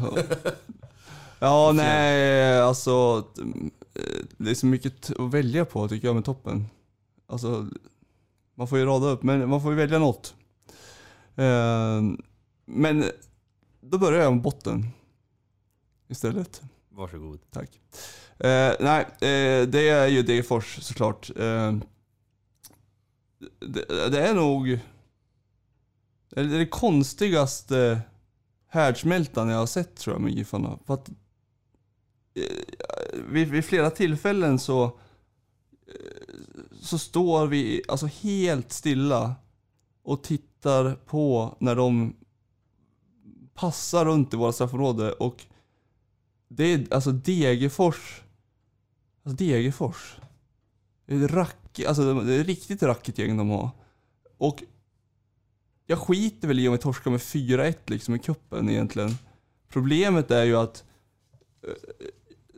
Ja, 1.39 1.71
nej, 1.73 2.59
alltså. 2.61 3.23
Det 4.37 4.51
är 4.51 4.55
så 4.55 4.65
mycket 4.65 5.11
att 5.19 5.33
välja 5.33 5.65
på 5.65 5.87
tycker 5.87 6.07
jag 6.07 6.15
med 6.15 6.25
toppen. 6.25 6.65
Alltså, 7.27 7.67
man 8.55 8.67
får 8.67 8.77
ju 8.77 8.85
rada 8.85 9.07
upp, 9.07 9.23
men 9.23 9.49
man 9.49 9.61
får 9.61 9.71
ju 9.71 9.77
välja 9.77 9.99
något. 9.99 10.33
Eh, 11.35 12.01
Men 12.65 13.05
då 13.81 13.97
börjar 13.97 14.23
jag 14.23 14.33
med 14.33 14.41
botten. 14.41 14.87
Istället. 16.07 16.61
Varsågod. 16.89 17.39
Tack. 17.51 17.69
Eh, 18.39 18.73
nej, 18.79 19.05
eh, 19.11 19.67
det 19.67 19.89
är 19.89 20.07
ju 20.07 20.23
Degerfors 20.23 20.79
såklart. 20.81 21.29
Eh, 21.29 21.73
det, 23.59 24.09
det 24.09 24.27
är 24.27 24.33
nog 24.33 24.79
det 26.35 26.41
är 26.41 26.59
det 26.59 26.65
konstigaste 26.65 28.01
härdsmältan 28.67 29.49
jag 29.49 29.57
har 29.57 29.65
sett 29.65 29.95
tror 29.95 30.15
jag 30.15 30.21
med 30.21 30.33
Giffarna. 30.33 30.79
För 30.85 30.93
att 30.93 31.09
eh, 31.09 31.13
vid, 33.29 33.47
vid 33.47 33.65
flera 33.65 33.89
tillfällen 33.89 34.59
så 34.59 34.83
eh, 34.83 34.91
så 36.81 36.97
står 36.97 37.47
vi 37.47 37.83
alltså 37.87 38.05
helt 38.05 38.71
stilla 38.71 39.35
och 40.03 40.23
tittar 40.23 40.95
på 40.95 41.57
när 41.59 41.75
de 41.75 42.15
passar 43.53 44.05
runt 44.05 44.33
i 44.33 44.37
våra 44.37 44.51
straffområde 44.51 45.11
och 45.11 45.45
det 46.55 46.63
är 46.63 46.93
alltså 46.93 47.11
Degerfors. 47.11 48.21
Alltså 49.23 49.45
Degerfors. 49.45 50.17
Det 51.05 51.15
är, 51.15 51.25
ett 51.25 51.31
rack, 51.31 51.79
alltså 51.87 52.13
det 52.13 52.33
är 52.33 52.39
ett 52.39 52.47
riktigt 52.47 52.83
rackigt 52.83 53.17
gäng 53.17 53.37
de 53.37 53.49
har. 53.49 53.69
Och 54.37 54.63
jag 55.85 55.99
skiter 55.99 56.47
väl 56.47 56.59
i 56.59 56.67
om 56.67 56.71
vi 56.71 56.77
torskar 56.77 57.11
med 57.11 57.19
4-1 57.19 57.75
liksom 57.85 58.15
i 58.15 58.19
kuppen 58.19 58.69
egentligen. 58.69 59.17
Problemet 59.69 60.31
är 60.31 60.43
ju 60.43 60.57
att 60.57 60.83
eh, 61.67 62.07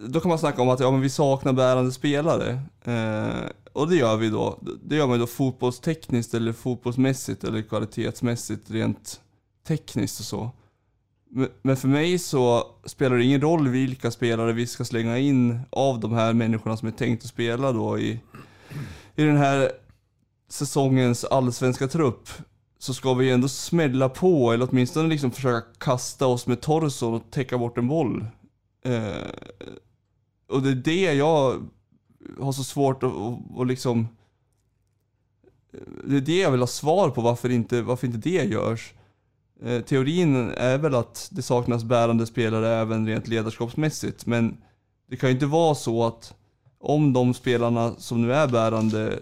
då 0.08 0.20
kan 0.20 0.30
man 0.30 0.40
snacka 0.40 0.62
om 0.62 0.70
att 0.70 0.80
ja, 0.80 0.92
men 0.92 1.02
vi 1.02 1.10
saknar 1.10 1.54
bärande 1.54 1.92
spelare. 1.92 2.62
Eh, 2.84 3.50
och 3.74 3.90
det 3.90 3.96
gör 3.96 4.18
vi 4.18 4.30
då. 4.30 4.60
Det 4.84 4.96
gör 4.96 5.08
man 5.08 5.20
då 5.20 5.28
fotbollstekniskt 5.28 6.34
eller 6.34 6.54
fotbollsmässigt 6.54 7.44
eller 7.44 7.62
kvalitetsmässigt 7.62 8.72
rent 8.72 9.22
tekniskt 9.68 10.20
och 10.20 10.26
så. 10.26 10.52
Men- 11.62 11.78
för 11.78 11.88
mig 11.88 12.20
så 12.20 12.64
spelar 12.86 13.18
det 13.18 13.24
ingen 13.24 13.42
roll 13.42 13.68
vilka 13.68 14.12
spelare 14.12 14.54
vi 14.54 14.68
ska 14.68 14.86
slänga 14.86 15.18
in 15.18 15.60
av 15.70 16.00
de 16.00 16.14
här 16.14 16.34
människorna 16.34 16.78
som 16.78 16.88
är 16.88 16.92
tänkt 16.92 17.24
att 17.24 17.30
spela 17.30 17.72
då 17.72 18.00
i, 18.00 18.20
i 19.16 19.24
den 19.24 19.38
här 19.38 19.72
säsongens 20.50 21.26
allsvenska 21.26 21.88
trupp. 21.88 22.30
Så 22.80 22.94
ska 22.94 23.14
vi 23.14 23.32
ändå 23.32 23.48
smälla 23.48 24.10
på 24.10 24.52
eller 24.52 24.68
åtminstone 24.72 25.10
liksom 25.10 25.32
försöka 25.32 25.68
kasta 25.78 26.28
oss 26.28 26.48
med 26.48 26.62
torson 26.62 27.14
och 27.14 27.32
täcka 27.32 27.58
bort 27.58 27.78
en 27.78 27.88
boll. 27.88 28.26
Eh, 28.86 29.30
och 30.50 30.62
det 30.62 30.70
är 30.70 30.76
det 30.76 31.14
jag 31.14 31.70
har 32.40 32.52
så 32.52 32.64
svårt 32.64 33.04
att, 33.04 33.12
att, 33.16 33.60
att 33.60 33.68
liksom... 33.68 34.08
Eh, 35.74 35.80
det 36.04 36.18
är 36.18 36.22
det 36.22 36.40
jag 36.40 36.52
vill 36.52 36.60
ha 36.60 36.68
svar 36.68 37.10
på 37.10 37.22
varför 37.22 37.50
inte, 37.50 37.82
varför 37.82 38.08
inte 38.08 38.30
det 38.30 38.44
görs. 38.46 38.94
Eh, 39.62 39.82
teorin 39.82 40.52
är 40.52 40.78
väl 40.78 40.96
att 40.96 41.30
det 41.32 41.42
saknas 41.42 41.84
bärande 41.84 42.26
spelare 42.26 42.70
även 42.70 43.08
rent 43.08 43.28
ledarskapsmässigt. 43.28 44.26
Men 44.26 44.58
det 45.10 45.16
kan 45.16 45.30
ju 45.30 45.34
inte 45.34 45.46
vara 45.46 45.76
så 45.76 46.04
att 46.04 46.36
om 46.80 47.14
de 47.14 47.34
spelarna 47.34 47.96
som 47.98 48.22
nu 48.22 48.34
är 48.34 48.48
bärande 48.48 49.20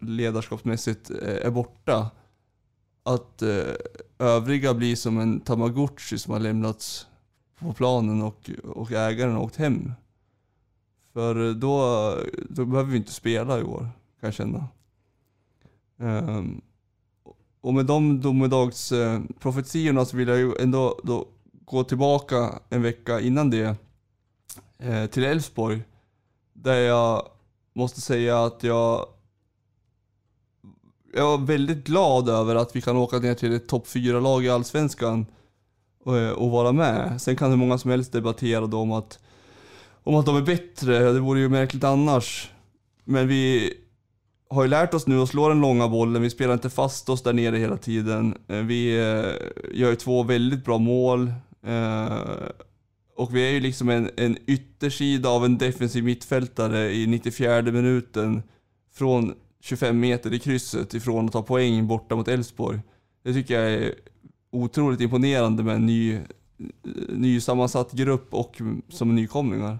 ledarskapsmässigt 0.00 1.10
eh, 1.10 1.46
är 1.46 1.50
borta, 1.50 2.10
att 3.02 3.42
eh, 3.42 3.74
övriga 4.18 4.74
blir 4.74 4.96
som 4.96 5.18
en 5.18 5.40
tamagotchi 5.40 6.18
som 6.18 6.32
har 6.32 6.40
lämnats 6.40 7.06
på 7.58 7.72
planen 7.72 8.22
och, 8.22 8.50
och 8.64 8.92
ägaren 8.92 9.32
har 9.32 9.42
åkt 9.42 9.56
hem. 9.56 9.92
För 11.12 11.54
då, 11.54 12.14
då 12.48 12.64
behöver 12.64 12.90
vi 12.90 12.96
inte 12.96 13.12
spela 13.12 13.58
i 13.58 13.62
år, 13.62 13.80
kan 14.20 14.26
jag 14.26 14.34
känna. 14.34 14.68
Um, 15.98 16.62
och 17.66 17.74
med 17.74 17.86
de 17.86 18.20
domedagsprofetiorna 18.20 20.04
så 20.04 20.16
vill 20.16 20.28
jag 20.28 20.38
ju 20.38 20.52
ändå 20.60 21.00
då 21.04 21.28
gå 21.64 21.84
tillbaka 21.84 22.58
en 22.68 22.82
vecka 22.82 23.20
innan 23.20 23.50
det 23.50 23.76
eh, 24.78 25.06
till 25.06 25.24
Elfsborg. 25.24 25.82
Där 26.52 26.74
jag 26.74 27.28
måste 27.74 28.00
säga 28.00 28.44
att 28.44 28.62
jag 28.62 29.06
jag 31.14 31.40
är 31.40 31.46
väldigt 31.46 31.86
glad 31.86 32.28
över 32.28 32.54
att 32.54 32.76
vi 32.76 32.80
kan 32.80 32.96
åka 32.96 33.18
ner 33.18 33.34
till 33.34 33.54
ett 33.54 33.68
topp 33.68 33.86
4-lag 33.86 34.44
i 34.44 34.48
Allsvenskan 34.48 35.26
och, 36.04 36.16
och 36.16 36.50
vara 36.50 36.72
med. 36.72 37.22
Sen 37.22 37.36
kan 37.36 37.50
hur 37.50 37.56
många 37.56 37.78
som 37.78 37.90
helst 37.90 38.12
debattera 38.12 38.66
då 38.66 38.78
om 38.78 38.92
att, 38.92 39.18
om 40.04 40.14
att 40.14 40.26
de 40.26 40.36
är 40.36 40.42
bättre, 40.42 41.12
det 41.12 41.20
vore 41.20 41.40
ju 41.40 41.48
märkligt 41.48 41.84
annars. 41.84 42.50
Men 43.04 43.28
vi 43.28 43.74
har 44.48 44.62
ju 44.62 44.68
lärt 44.68 44.94
oss 44.94 45.06
nu 45.06 45.20
att 45.22 45.28
slå 45.28 45.48
den 45.48 45.60
långa 45.60 45.88
bollen, 45.88 46.22
vi 46.22 46.30
spelar 46.30 46.54
inte 46.54 46.70
fast 46.70 47.08
oss 47.08 47.22
där 47.22 47.32
nere 47.32 47.56
hela 47.56 47.76
tiden. 47.76 48.34
Eh, 48.48 48.58
vi 48.58 48.98
eh, 48.98 49.78
gör 49.78 49.90
ju 49.90 49.96
två 49.96 50.22
väldigt 50.22 50.64
bra 50.64 50.78
mål. 50.78 51.32
Eh, 51.66 52.22
och 53.16 53.36
vi 53.36 53.48
är 53.48 53.52
ju 53.52 53.60
liksom 53.60 53.88
en, 53.88 54.10
en 54.16 54.36
yttersida 54.46 55.28
av 55.28 55.44
en 55.44 55.58
defensiv 55.58 56.04
mittfältare 56.04 56.94
i 56.94 57.06
94 57.06 57.62
minuten 57.62 58.42
från 58.94 59.34
25 59.60 60.00
meter 60.00 60.34
i 60.34 60.38
krysset 60.38 60.94
ifrån 60.94 61.26
att 61.26 61.32
ta 61.32 61.42
poäng 61.42 61.86
borta 61.86 62.16
mot 62.16 62.28
Elfsborg. 62.28 62.80
Det 63.24 63.32
tycker 63.32 63.60
jag 63.60 63.72
är 63.72 63.94
otroligt 64.52 65.00
imponerande 65.00 65.62
med 65.62 65.74
en 65.74 65.86
ny, 65.86 66.20
ny 67.08 67.40
sammansatt 67.40 67.92
grupp 67.92 68.34
och 68.34 68.60
som 68.88 69.14
nykomlingar. 69.14 69.78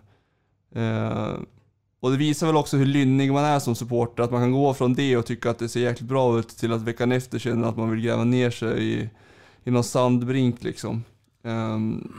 Och 2.01 2.11
det 2.11 2.17
visar 2.17 2.47
väl 2.47 2.57
också 2.57 2.77
hur 2.77 2.87
lynnig 2.87 3.33
man 3.33 3.45
är 3.45 3.59
som 3.59 3.75
supporter, 3.75 4.23
att 4.23 4.31
man 4.31 4.43
kan 4.43 4.53
gå 4.53 4.75
från 4.75 4.95
det 4.95 5.17
och 5.17 5.27
tycka 5.27 5.51
att 5.51 5.59
det 5.59 5.69
ser 5.69 5.81
jäkligt 5.81 6.09
bra 6.09 6.39
ut 6.39 6.49
till 6.49 6.73
att 6.73 6.83
veckan 6.83 7.13
efter 7.13 7.39
känna 7.39 7.69
att 7.69 7.77
man 7.77 7.91
vill 7.91 8.01
gräva 8.01 8.25
ner 8.25 8.51
sig 8.51 8.93
i, 8.93 9.11
i 9.65 9.71
någon 9.71 9.85
sandbrink 9.85 10.63
liksom. 10.65 11.05
Um, 11.43 12.13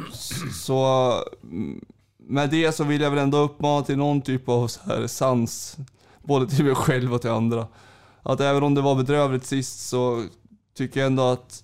så 0.54 1.14
mm, 1.44 1.86
med 2.18 2.50
det 2.50 2.72
så 2.72 2.84
vill 2.84 3.02
jag 3.02 3.10
väl 3.10 3.20
ändå 3.20 3.38
uppmana 3.38 3.84
till 3.84 3.98
någon 3.98 4.22
typ 4.22 4.50
av 4.50 4.68
så 4.68 4.80
här 4.86 5.08
sans, 5.08 5.78
både 6.24 6.48
till 6.48 6.66
mig 6.66 6.76
själv 6.76 7.14
och 7.14 7.22
till 7.22 7.30
andra. 7.30 7.68
Att 8.24 8.42
även 8.42 8.64
om 8.64 8.76
det 8.76 8.82
var 8.82 8.96
bedrövligt 8.96 9.46
sist 9.46 9.88
så 9.90 10.24
tycker 10.78 11.00
jag 11.00 11.08
ändå 11.08 11.24
att 11.24 11.64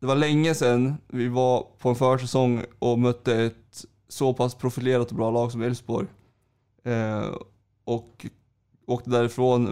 det 0.00 0.06
var 0.06 0.16
länge 0.16 0.54
sedan 0.54 0.96
vi 1.08 1.28
var 1.28 1.66
på 1.78 1.88
en 1.88 1.96
försäsong 1.96 2.64
och 2.78 2.98
mötte 2.98 3.42
ett 3.42 3.84
så 4.08 4.34
pass 4.34 4.54
profilerat 4.54 5.10
och 5.10 5.16
bra 5.16 5.30
lag 5.30 5.52
som 5.52 5.62
Elfsborg. 5.62 6.06
Eh, 6.86 7.34
och 7.84 8.26
åkte 8.86 9.10
därifrån 9.10 9.64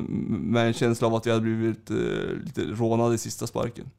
med 0.53 0.67
en 0.67 0.73
känsla 0.73 1.07
av 1.07 1.15
att 1.15 1.27
vi 1.27 1.31
hade 1.31 1.43
blivit 1.43 1.91
eh, 1.91 1.97
lite 2.45 2.63
rånade 2.63 3.15
i 3.15 3.19
sista 3.19 3.47
sparken. 3.47 3.91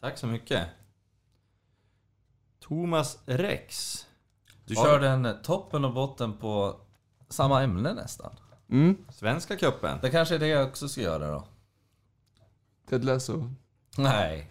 Tack 0.00 0.18
så 0.18 0.26
mycket. 0.26 0.68
Thomas 2.60 3.18
Rex. 3.26 3.96
Du 4.64 4.74
Ja. 4.74 4.84
körde 4.84 5.08
en 5.08 5.42
toppen 5.42 5.84
och 5.84 5.94
botten 5.94 6.32
på 6.32 6.80
samma 7.28 7.62
ämne 7.62 7.92
nästan. 7.94 8.32
Mm, 8.70 8.96
Svenska 9.12 9.56
cupen. 9.56 9.98
Det 10.02 10.10
kanske 10.10 10.34
är 10.34 10.38
det 10.38 10.46
jag 10.46 10.68
också 10.68 10.88
ska 10.88 11.00
göra 11.00 11.30
då. 11.30 11.44
Ted 12.88 13.04
Lasso. 13.04 13.50
Nej. 13.98 14.50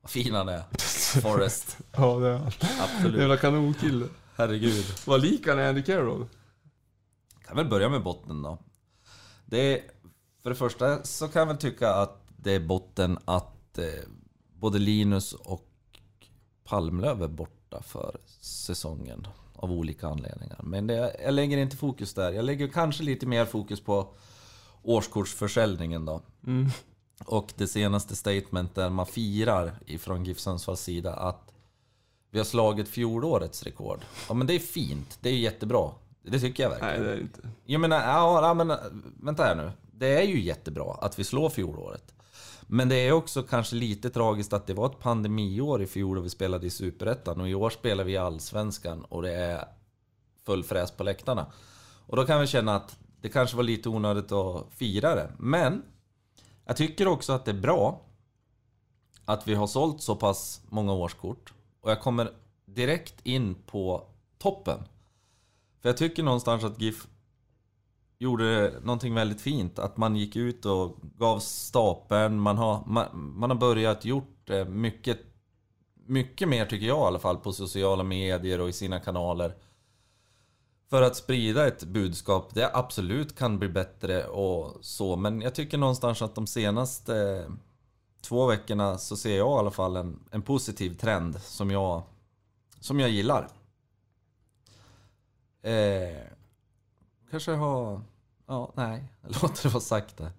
Vad 0.00 0.10
fin 0.10 0.34
han 0.34 0.48
är. 0.48 0.62
Forrest. 1.20 1.78
Ja, 1.96 2.18
det 2.18 2.28
är 2.28 2.36
han. 2.38 2.52
Absolut. 2.80 3.20
Jävla 3.20 3.36
kanonkille. 3.36 4.06
Herregud. 4.38 4.84
Vad 5.06 5.22
lik 5.22 5.46
han 5.46 5.58
är 5.58 5.68
Andy 5.68 5.82
Carroll. 5.82 6.26
Kan 7.46 7.56
väl 7.56 7.66
börja 7.68 7.88
med 7.88 8.02
botten 8.02 8.42
då. 8.42 8.58
Det 9.46 9.58
är, 9.58 9.82
för 10.42 10.50
det 10.50 10.56
första 10.56 11.02
så 11.04 11.28
kan 11.28 11.40
jag 11.40 11.46
väl 11.46 11.56
tycka 11.56 11.90
att 11.90 12.22
det 12.36 12.52
är 12.52 12.60
botten 12.60 13.18
att 13.24 13.78
eh, 13.78 13.84
både 14.54 14.78
Linus 14.78 15.32
och 15.32 15.68
Palmlöv 16.64 17.22
är 17.22 17.28
borta 17.28 17.82
för 17.82 18.20
säsongen. 18.40 19.26
Av 19.54 19.72
olika 19.72 20.08
anledningar. 20.08 20.60
Men 20.62 20.86
det, 20.86 21.16
jag 21.24 21.34
lägger 21.34 21.58
inte 21.58 21.76
fokus 21.76 22.14
där. 22.14 22.32
Jag 22.32 22.44
lägger 22.44 22.68
kanske 22.68 23.02
lite 23.02 23.26
mer 23.26 23.44
fokus 23.44 23.80
på 23.80 24.14
årskortsförsäljningen 24.82 26.04
då. 26.04 26.22
Och 27.24 27.52
det 27.56 27.66
senaste 27.66 28.16
statement 28.16 28.74
där 28.74 28.90
man 28.90 29.06
firar 29.06 29.78
ifrån 29.86 30.24
GIF 30.24 30.38
Sundsvalls 30.38 30.80
sida 30.80 31.14
att 31.14 31.52
vi 32.30 32.38
har 32.38 32.44
slagit 32.44 32.88
fjolårets 32.88 33.62
rekord. 33.62 34.00
Ja 34.28 34.34
men 34.34 34.46
det 34.46 34.54
är 34.54 34.58
fint, 34.58 35.18
det 35.20 35.28
är 35.28 35.36
jättebra. 35.36 35.90
Det 36.22 36.40
tycker 36.40 36.62
jag 36.62 36.70
verkligen. 36.70 36.94
Nej, 36.94 37.04
det 37.04 37.12
är 37.12 37.20
inte. 37.20 37.48
Jag 37.64 37.80
menar, 37.80 37.96
ja, 37.96 38.46
ja, 38.46 38.54
men 38.54 38.72
vänta 39.22 39.44
här 39.44 39.54
nu. 39.54 39.70
Det 39.92 40.08
är 40.08 40.22
ju 40.22 40.40
jättebra 40.40 40.92
att 41.00 41.18
vi 41.18 41.24
slår 41.24 41.50
fjolåret. 41.50 42.14
Men 42.70 42.88
det 42.88 42.96
är 42.96 43.12
också 43.12 43.42
kanske 43.42 43.76
lite 43.76 44.10
tragiskt 44.10 44.52
att 44.52 44.66
det 44.66 44.74
var 44.74 44.86
ett 44.86 44.98
pandemiår 44.98 45.82
i 45.82 45.86
fjol 45.86 46.18
och 46.18 46.24
vi 46.24 46.30
spelade 46.30 46.66
i 46.66 46.70
Superettan 46.70 47.40
och 47.40 47.48
i 47.48 47.54
år 47.54 47.70
spelar 47.70 48.04
vi 48.04 48.12
i 48.12 48.16
Allsvenskan 48.16 49.04
och 49.04 49.22
det 49.22 49.32
är 49.32 49.64
full 50.46 50.64
fräs 50.64 50.90
på 50.90 51.04
läktarna. 51.04 51.46
Och 52.06 52.16
då 52.16 52.24
kan 52.24 52.40
vi 52.40 52.46
känna 52.46 52.76
att 52.76 52.96
det 53.20 53.28
kanske 53.28 53.56
var 53.56 53.64
lite 53.64 53.88
onödigt 53.88 54.32
att 54.32 54.66
fira 54.70 55.14
det. 55.14 55.32
Men 55.38 55.82
jag 56.64 56.76
tycker 56.76 57.08
också 57.08 57.32
att 57.32 57.44
det 57.44 57.50
är 57.50 57.60
bra 57.60 58.00
att 59.24 59.48
vi 59.48 59.54
har 59.54 59.66
sålt 59.66 60.02
så 60.02 60.16
pass 60.16 60.60
många 60.68 60.92
årskort. 60.92 61.52
Och 61.80 61.90
jag 61.90 62.00
kommer 62.00 62.32
direkt 62.64 63.26
in 63.26 63.54
på 63.66 64.06
toppen. 64.38 64.78
För 65.80 65.88
jag 65.88 65.96
tycker 65.96 66.22
någonstans 66.22 66.64
att 66.64 66.80
GIF 66.80 67.06
gjorde 68.18 68.72
någonting 68.82 69.14
väldigt 69.14 69.40
fint. 69.40 69.78
Att 69.78 69.96
man 69.96 70.16
gick 70.16 70.36
ut 70.36 70.66
och 70.66 70.96
gav 71.18 71.38
stapeln. 71.38 72.40
Man 72.40 72.58
har, 72.58 72.84
man, 72.86 73.06
man 73.38 73.50
har 73.50 73.56
börjat 73.56 74.04
gjort 74.04 74.50
eh, 74.50 74.64
mycket, 74.64 75.18
mycket 76.06 76.48
mer 76.48 76.66
tycker 76.66 76.86
jag 76.86 76.98
i 76.98 77.06
alla 77.06 77.18
fall 77.18 77.36
på 77.36 77.52
sociala 77.52 78.04
medier 78.04 78.60
och 78.60 78.68
i 78.68 78.72
sina 78.72 79.00
kanaler. 79.00 79.54
För 80.90 81.02
att 81.02 81.16
sprida 81.16 81.66
ett 81.66 81.84
budskap. 81.84 82.54
Det 82.54 82.70
absolut 82.74 83.38
kan 83.38 83.58
bli 83.58 83.68
bättre 83.68 84.26
och 84.26 84.76
så. 84.80 85.16
Men 85.16 85.40
jag 85.40 85.54
tycker 85.54 85.78
någonstans 85.78 86.22
att 86.22 86.34
de 86.34 86.46
senaste 86.46 87.46
två 88.20 88.46
veckorna 88.46 88.98
så 88.98 89.16
ser 89.16 89.36
jag 89.36 89.56
i 89.56 89.58
alla 89.58 89.70
fall 89.70 89.96
en, 89.96 90.20
en 90.30 90.42
positiv 90.42 90.98
trend 90.98 91.42
som 91.42 91.70
jag, 91.70 92.02
som 92.80 93.00
jag 93.00 93.10
gillar. 93.10 93.48
Eh, 95.62 96.22
kanske 97.30 97.52
har... 97.52 98.00
Ja, 98.46 98.72
nej. 98.74 99.04
Jag 99.22 99.42
låter 99.42 99.62
det 99.62 99.68
vara 99.68 99.80
sagt 99.80 100.16
där. 100.16 100.30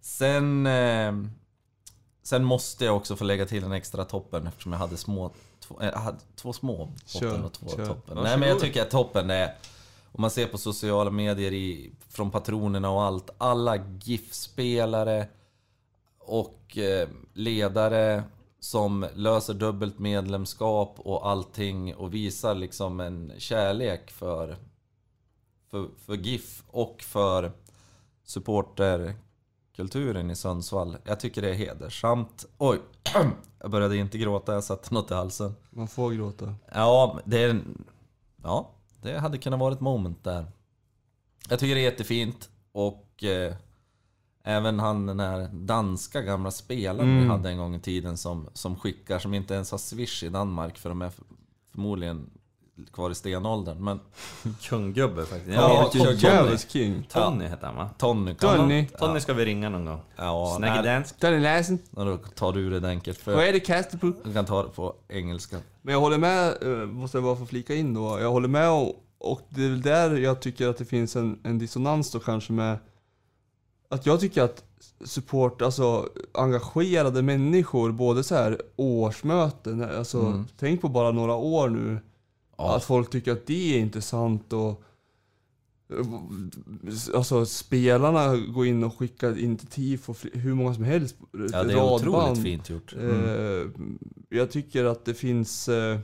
Sen... 0.00 0.66
Eh, 0.66 1.12
sen 2.22 2.44
måste 2.44 2.84
jag 2.84 2.96
också 2.96 3.16
få 3.16 3.24
lägga 3.24 3.46
till 3.46 3.64
en 3.64 3.72
extra 3.72 4.04
toppen 4.04 4.46
eftersom 4.46 4.72
jag 4.72 4.78
hade 4.78 4.96
små... 4.96 5.30
Två, 5.60 5.80
eh, 5.80 5.88
jag 5.88 5.98
hade 5.98 6.18
två 6.36 6.52
små 6.52 6.92
botten 7.14 7.44
och 7.44 7.52
två 7.52 7.68
kör. 7.68 7.86
toppen. 7.86 8.18
Nej 8.22 8.38
men 8.38 8.48
jag 8.48 8.60
tycker 8.60 8.82
att 8.82 8.90
toppen 8.90 9.30
är... 9.30 9.54
Om 10.12 10.20
man 10.20 10.30
ser 10.30 10.46
på 10.46 10.58
sociala 10.58 11.10
medier 11.10 11.52
i, 11.52 11.92
från 12.08 12.30
patronerna 12.30 12.90
och 12.90 13.02
allt. 13.02 13.30
Alla 13.38 13.76
GIF-spelare 13.76 15.28
och 16.26 16.78
eh, 16.78 17.08
ledare 17.32 18.22
som 18.60 19.06
löser 19.14 19.54
dubbelt 19.54 19.98
medlemskap 19.98 20.94
och 20.98 21.28
allting 21.28 21.94
och 21.94 22.14
visar 22.14 22.54
liksom 22.54 23.00
en 23.00 23.32
kärlek 23.38 24.10
för, 24.10 24.56
för, 25.70 25.88
för 25.98 26.14
GIF 26.14 26.62
och 26.66 27.02
för 27.02 27.52
supporterkulturen 28.24 30.30
i 30.30 30.36
Sundsvall. 30.36 30.96
Jag 31.04 31.20
tycker 31.20 31.42
det 31.42 31.50
är 31.50 31.54
hedersamt. 31.54 32.46
Oj, 32.58 32.80
jag 33.60 33.70
började 33.70 33.96
inte 33.96 34.18
gråta, 34.18 34.54
jag 34.54 34.64
satte 34.64 34.94
något 34.94 35.10
i 35.10 35.14
halsen. 35.14 35.54
Man 35.70 35.88
får 35.88 36.12
gråta. 36.12 36.54
Ja, 36.74 37.20
det 37.24 37.42
är... 37.42 37.60
Ja, 38.42 38.70
det 39.02 39.18
hade 39.18 39.38
kunnat 39.38 39.60
vara 39.60 39.74
ett 39.74 39.80
moment 39.80 40.24
där. 40.24 40.46
Jag 41.48 41.58
tycker 41.58 41.74
det 41.74 41.80
är 41.80 41.90
jättefint 41.90 42.50
och 42.72 43.24
eh, 43.24 43.54
även 44.44 44.78
han 44.80 45.06
den 45.06 45.20
här 45.20 45.48
danska 45.52 46.22
gamla 46.22 46.50
spelaren 46.50 47.20
vi 47.22 47.26
hade 47.26 47.48
en 47.50 47.58
gång 47.58 47.74
i 47.74 47.80
tiden 47.80 48.16
som, 48.16 48.48
som 48.52 48.76
skickar, 48.76 49.18
som 49.18 49.34
inte 49.34 49.54
ens 49.54 49.70
har 49.70 49.78
Swish 49.78 50.22
i 50.22 50.28
Danmark 50.28 50.78
för 50.78 50.88
de 50.88 51.02
är 51.02 51.10
för- 51.10 51.24
förmodligen 51.72 52.30
kvar 52.92 53.10
i 53.10 53.14
stenåldern. 53.14 53.84
Men 53.84 54.00
Kunggubbe 54.62 55.26
faktiskt. 55.26 55.56
Ja, 55.56 55.90
Ja, 55.94 56.04
kung- 56.04 56.16
Tony. 56.46 56.58
King. 56.68 57.06
Tony 57.08 57.44
heter 57.44 57.66
han 57.66 57.76
va? 57.76 57.90
Tony 57.98 58.34
Tony. 58.34 58.86
Tony 58.98 59.20
ska 59.20 59.32
vi 59.34 59.44
ringa 59.44 59.68
någon 59.68 59.84
gång. 59.84 60.00
Ja, 60.16 60.54
Snaggy 60.56 60.82
dansk. 60.82 61.20
Danny 61.20 61.38
Lassen. 61.40 61.78
och 61.90 62.04
då 62.04 62.16
tar 62.16 62.52
du 62.52 62.80
det 62.80 62.88
enkelt 62.88 63.26
Vad 63.26 63.44
är 63.44 63.52
det 63.52 63.60
kastet 63.60 64.00
på? 64.00 64.12
du 64.24 64.32
kan 64.32 64.44
ta 64.44 64.62
det 64.62 64.68
på 64.68 64.94
engelska. 65.08 65.56
Men 65.82 65.92
jag 65.92 66.00
håller 66.00 66.18
med, 66.18 66.62
eh, 66.62 66.86
måste 66.86 67.16
jag 67.16 67.24
bara 67.24 67.36
få 67.36 67.46
flika 67.46 67.74
in 67.74 67.94
då. 67.94 68.18
Jag 68.20 68.30
håller 68.30 68.48
med 68.48 68.70
och, 68.70 69.04
och 69.18 69.40
det 69.48 69.64
är 69.64 69.68
väl 69.68 69.82
där 69.82 70.16
jag 70.16 70.40
tycker 70.40 70.68
att 70.68 70.76
det 70.78 70.84
finns 70.84 71.16
en, 71.16 71.40
en 71.44 71.58
dissonans 71.58 72.10
då 72.12 72.18
kanske 72.20 72.52
med 72.52 72.78
att 73.94 74.06
jag 74.06 74.20
tycker 74.20 74.42
att 74.42 74.64
support, 75.04 75.62
alltså 75.62 76.08
engagerade 76.32 77.22
människor, 77.22 77.92
både 77.92 78.24
så 78.24 78.34
här 78.34 78.60
årsmöten, 78.76 79.84
alltså 79.84 80.20
Mm. 80.20 80.44
tänk 80.58 80.80
på 80.80 80.88
bara 80.88 81.10
några 81.10 81.34
år 81.34 81.68
nu. 81.68 81.98
Ja. 82.58 82.76
Att 82.76 82.84
folk 82.84 83.10
tycker 83.10 83.32
att 83.32 83.46
det 83.46 83.74
är 83.74 83.78
intressant 83.78 84.52
och 84.52 84.82
Alltså 87.14 87.46
spelarna 87.46 88.36
går 88.36 88.66
in 88.66 88.84
och 88.84 88.98
skickar 88.98 89.38
in 89.38 89.56
till 89.56 89.66
tifo 89.66 90.14
hur 90.32 90.54
många 90.54 90.74
som 90.74 90.84
helst. 90.84 91.16
Ja, 91.52 91.62
det 91.62 91.72
är 91.72 91.82
otroligt 91.94 92.42
fint 92.42 92.70
gjort. 92.70 92.92
Mm. 92.92 93.24
Eh, 93.24 93.66
Jag 94.28 94.50
tycker 94.50 94.84
att 94.84 95.04
det 95.04 95.14
finns 95.14 95.68
eh, 95.68 95.98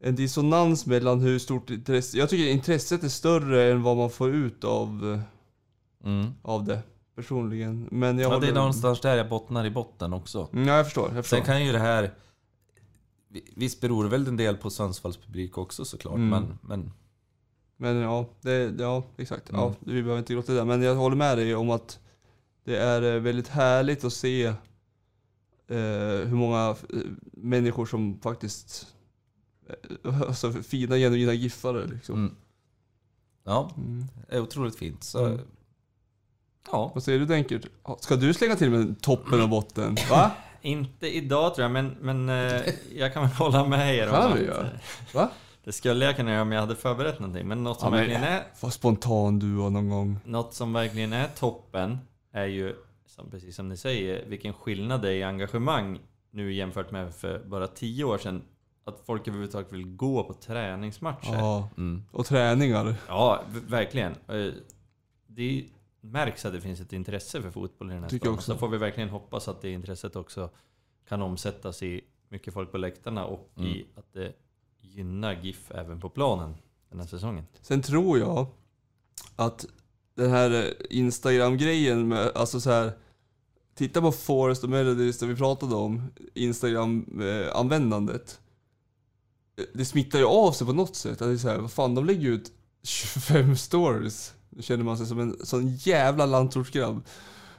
en 0.00 0.14
dissonans 0.14 0.86
mellan 0.86 1.20
hur 1.20 1.38
stort 1.38 1.70
intresse... 1.70 2.18
Jag 2.18 2.28
tycker 2.28 2.50
intresset 2.50 3.04
är 3.04 3.08
större 3.08 3.72
än 3.72 3.82
vad 3.82 3.96
man 3.96 4.10
får 4.10 4.30
ut 4.34 4.64
av, 4.64 5.22
Mm. 6.04 6.26
av 6.42 6.64
det. 6.64 6.82
Personligen. 7.16 7.88
Men 7.90 8.18
jag 8.18 8.24
Ja, 8.24 8.28
det 8.30 8.34
är 8.34 8.40
håller- 8.40 8.52
någonstans 8.54 9.00
där 9.00 9.16
jag 9.16 9.28
bottnar 9.28 9.64
i 9.64 9.70
botten 9.70 10.12
också. 10.12 10.48
Mm, 10.52 10.68
ja, 10.68 10.76
jag 10.76 10.86
förstår. 10.86 11.04
Jag 11.14 11.24
förstår. 11.24 11.36
Sen 11.36 11.46
kan 11.46 11.64
ju 11.66 11.72
det 11.72 11.78
här... 11.78 12.14
Visst 13.56 13.80
beror 13.80 14.04
det 14.04 14.10
väl 14.10 14.26
en 14.28 14.36
del 14.36 14.56
på 14.56 14.70
Sundsvalls 14.70 15.16
publik 15.16 15.58
också 15.58 15.84
såklart, 15.84 16.14
Mm. 16.16 16.28
men, 16.28 16.58
men 16.62 16.92
Men 17.76 17.96
ja, 17.96 18.26
det, 18.40 18.74
ja 18.78 19.04
exakt. 19.16 19.48
Mm. 19.50 19.60
Ja, 19.60 19.74
vi 19.80 19.92
behöver 20.02 20.18
inte 20.18 20.32
gråta 20.32 20.52
det 20.52 20.58
där. 20.58 20.64
Men 20.64 20.82
jag 20.82 20.94
håller 20.94 21.16
med 21.16 21.38
dig 21.38 21.54
om 21.54 21.70
att 21.70 21.98
det 22.64 22.76
är 22.76 23.02
eh, 23.14 23.20
väldigt 23.20 23.48
härligt 23.48 24.04
att 24.04 24.12
se 24.12 24.44
eh, 24.44 24.54
hur 26.26 26.36
många 26.36 26.70
eh, 26.70 26.98
människor 27.32 27.86
som 27.86 28.18
faktiskt 28.20 28.94
eh, 30.04 30.20
alltså 30.28 30.52
fina 30.52 30.96
genuina 30.96 31.32
giffare 31.32 31.86
liksom. 31.86 32.14
mm. 32.14 32.34
Ja, 33.44 33.70
Mm. 33.76 34.04
det 34.28 34.36
är 34.36 34.40
otroligt 34.40 34.76
fint. 34.76 35.04
Så, 35.04 35.24
Mm. 35.26 35.40
Ja, 36.72 36.90
Vad 36.94 37.02
säger 37.02 37.18
du 37.18 37.26
Denkert? 37.26 37.66
Ska 38.00 38.16
du 38.16 38.34
slänga 38.34 38.56
till 38.56 38.70
med 38.70 39.00
toppen 39.02 39.42
och 39.42 39.48
botten? 39.48 39.96
Va? 40.10 40.30
Inte 40.62 41.16
idag 41.16 41.54
tror 41.54 41.62
jag, 41.62 41.70
men, 41.72 41.96
men 42.00 42.28
eh, 42.28 42.62
jag 42.96 43.12
kan 43.14 43.22
väl 43.22 43.32
hålla 43.32 43.64
med 43.66 43.94
er 43.96 44.06
om 44.08 44.14
Kan 44.14 44.32
att, 44.32 44.38
eh, 44.58 44.64
Va? 45.14 45.30
Det 45.64 45.72
skulle 45.72 46.04
jag 46.04 46.16
kunna 46.16 46.30
göra 46.30 46.42
om 46.42 46.52
jag 46.52 46.60
hade 46.60 46.76
förberett 46.76 47.20
någonting, 47.20 47.48
men 47.48 47.64
något 47.64 47.80
som, 47.80 47.92
Ja, 47.92 47.98
verkligen, 47.98 48.22
är, 48.24 48.42
Vad 48.60 48.72
spontan 48.72 49.38
du 49.38 49.54
var 49.54 49.70
någon 49.70 49.88
gång. 49.90 50.18
något 50.24 50.54
som 50.54 50.72
verkligen 50.72 51.12
är 51.12 51.26
toppen 51.28 51.98
är 52.32 52.46
ju, 52.46 52.74
som, 53.06 53.30
precis 53.30 53.56
som 53.56 53.68
ni 53.68 53.76
säger, 53.76 54.24
vilken 54.26 54.52
skillnad 54.52 55.02
det 55.02 55.08
är 55.08 55.12
i 55.12 55.22
engagemang 55.22 55.98
nu 56.30 56.52
jämfört 56.52 56.90
med 56.90 57.14
för 57.14 57.38
bara 57.46 57.66
tio 57.66 58.04
år 58.04 58.18
sedan. 58.18 58.42
Att 58.84 59.02
folk 59.06 59.28
överhuvudtaget 59.28 59.72
vill 59.72 59.96
gå 59.96 60.24
på 60.24 60.32
träningsmatcher. 60.34 61.32
Ja. 61.34 61.68
mm. 61.76 62.02
Och 62.12 62.26
träningar. 62.26 62.94
Ja, 63.08 63.42
verkligen. 63.68 64.12
Eh, 64.12 64.52
Det 65.26 65.64
märks 66.12 66.44
att 66.44 66.52
det 66.52 66.60
finns 66.60 66.80
ett 66.80 66.92
intresse 66.92 67.42
för 67.42 67.50
fotboll 67.50 67.90
i 67.90 67.94
den 67.94 68.02
här 68.02 68.10
Tycker 68.10 68.26
staden. 68.26 68.42
Så 68.42 68.56
får 68.56 68.68
vi 68.68 68.78
verkligen 68.78 69.08
hoppas 69.08 69.48
att 69.48 69.62
det 69.62 69.70
intresset 69.70 70.16
också 70.16 70.50
kan 71.08 71.22
omsättas 71.22 71.82
i 71.82 72.00
mycket 72.28 72.54
folk 72.54 72.72
på 72.72 72.78
läktarna 72.78 73.24
och 73.24 73.50
Mm. 73.56 73.70
i 73.70 73.86
att 73.96 74.12
det 74.12 74.32
gynnar 74.80 75.32
GIF 75.42 75.70
även 75.70 76.00
på 76.00 76.08
planen 76.10 76.54
den 76.90 77.00
här 77.00 77.06
säsongen. 77.06 77.44
Sen 77.60 77.82
tror 77.82 78.18
jag 78.18 78.46
att 79.36 79.66
den 80.14 80.30
här 80.30 80.50
eh, 80.50 80.64
Instagram-grejen 80.90 82.08
med, 82.08 82.30
alltså 82.34 82.60
så 82.60 82.70
här. 82.70 82.92
Titta 83.74 84.00
på 84.00 84.12
Forest 84.12 84.64
och 84.64 84.70
Melodies 84.70 85.18
där 85.18 85.26
vi 85.26 85.36
pratade 85.36 85.74
om 85.74 86.02
Instagram-användandet. 86.34 88.40
Det 89.74 89.84
smittar 89.84 90.18
ju 90.18 90.24
av 90.24 90.52
sig 90.52 90.66
på 90.66 90.72
något 90.72 90.96
sätt. 90.96 91.12
Att 91.22 91.28
det 91.28 91.34
är 91.34 91.36
så 91.36 91.48
här, 91.48 91.58
vad 91.58 91.72
fan, 91.72 91.94
de 91.94 92.04
lägger 92.06 92.28
ut 92.28 92.52
25 92.82 93.56
stories. 93.56 94.34
Då 94.56 94.62
känner 94.62 94.84
man 94.84 94.96
sig 94.98 95.06
som 95.06 95.20
en 95.20 95.36
sån 95.46 95.76
jävla 95.76 96.26
landsortsgrabb. 96.26 97.02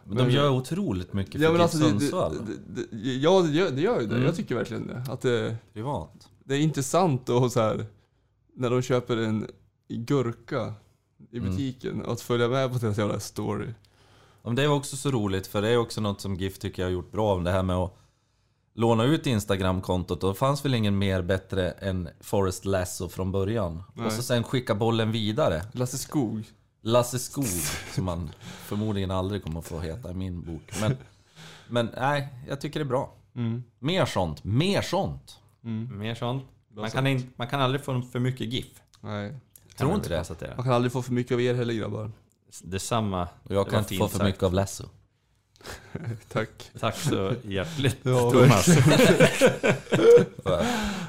Men 0.04 0.18
de 0.18 0.30
gör 0.32 0.50
otroligt 0.50 1.14
mycket 1.14 1.34
för 1.34 1.40
Ja 1.40 1.52
men 1.52 1.62
alltså, 1.62 1.78
det, 1.78 1.84
Sundsvall. 1.90 2.38
det, 2.68 2.82
det, 2.92 3.14
ja 3.14 3.42
det 3.42 3.50
gör, 3.52 3.72
det 3.72 3.82
gör 3.82 4.02
ju 4.02 4.08
det. 4.08 4.14
Mm. 4.16 4.26
Jag 4.26 4.36
tycker 4.36 4.56
verkligen 4.56 4.88
det. 4.88 5.06
Att 5.10 5.22
det, 5.22 5.58
Privat. 5.74 6.30
det 6.44 6.56
är 6.56 6.60
intressant 6.60 7.30
och 7.30 7.52
så 7.52 7.60
här 7.62 7.86
när 8.56 8.70
de 8.70 8.82
köper 8.82 9.18
en 9.18 9.48
gurka 9.90 10.74
i 11.32 11.38
Mm. 11.38 11.50
butiken 11.50 12.02
och 12.02 12.14
att 12.14 12.22
följa 12.22 12.48
med 12.48 12.72
på 12.74 12.78
deras 12.78 12.98
jävla 12.98 13.20
story. 13.20 13.68
Ja, 14.44 14.50
det 14.50 14.64
är 14.64 14.68
också 14.68 14.98
så 14.98 15.12
roligt, 15.12 15.48
för 15.48 15.62
det 15.62 15.70
är 15.70 15.78
också 15.78 16.02
något 16.02 16.22
som 16.22 16.36
GIF 16.36 16.60
tycker 16.60 16.82
jag 16.82 16.88
har 16.88 16.94
gjort 16.94 17.12
bra 17.12 17.34
om 17.36 17.44
det 17.44 17.52
här 17.52 17.64
med 17.64 17.76
att 17.76 17.98
låna 18.76 19.04
ut 19.04 19.28
Instagram-kontot. 19.28 20.24
Och 20.24 20.30
det 20.34 20.36
fanns 20.40 20.66
väl 20.66 20.74
ingen 20.74 20.98
mer 20.98 21.22
bättre 21.22 21.72
än 21.72 22.10
Forrest 22.20 22.66
Lasso 22.66 23.10
från 23.10 23.32
början. 23.32 23.84
Nej. 23.94 24.06
Och 24.06 24.12
så 24.12 24.22
sen 24.22 24.44
skicka 24.44 24.76
bollen 24.76 25.12
vidare. 25.12 25.62
Lasse 25.72 25.98
Skog. 25.98 26.44
Lasse 26.88 27.20
Skog, 27.20 27.46
som 27.96 28.08
han 28.08 28.30
förmodligen 28.44 29.12
aldrig 29.12 29.44
kommer 29.44 29.60
att 29.60 29.68
få 29.68 29.80
heta 29.80 30.12
i 30.12 30.14
min 30.14 30.42
bok. 30.42 30.72
Men, 30.82 30.98
men 31.68 31.90
nej, 31.98 32.28
jag 32.48 32.62
tycker 32.62 32.80
det 32.80 32.84
är 32.84 32.88
bra. 32.88 33.14
Mm. 33.36 33.64
Mer 33.80 34.06
sånt, 34.06 34.44
mer 34.44 34.82
sånt. 34.82 35.40
Mm. 35.64 36.00
Mer 36.00 36.16
sånt. 36.16 36.44
Man 36.76 36.92
kan, 36.92 37.08
in, 37.08 37.34
man 37.36 37.48
kan 37.48 37.62
aldrig 37.62 37.84
få 37.84 38.02
för 38.02 38.20
mycket 38.20 38.54
GIF. 38.54 38.82
Nej. 39.02 39.36
Tror 39.78 39.90
man 39.90 39.98
inte 39.98 40.10
det. 40.40 40.54
Man 40.56 40.64
kan 40.66 40.74
aldrig 40.74 40.92
få 40.92 41.02
för 41.02 41.14
mycket 41.14 41.32
av 41.32 41.42
er 41.42 41.54
heller 41.54 41.74
grabbar. 41.74 42.12
Detsamma. 42.64 43.28
Och 43.44 43.56
jag 43.56 43.66
Det 43.66 43.70
kan 43.70 43.80
inte 43.80 43.96
få 43.96 44.08
för 44.08 44.18
sagt. 44.18 44.28
mycket 44.28 44.44
av 44.44 44.54
Lasso. 44.54 44.84
Tack. 46.28 46.72
Tack 46.80 46.96
så 46.98 47.34
hjärtligt 47.44 47.98
Ja, 48.04 48.32
Thomas. 48.32 48.68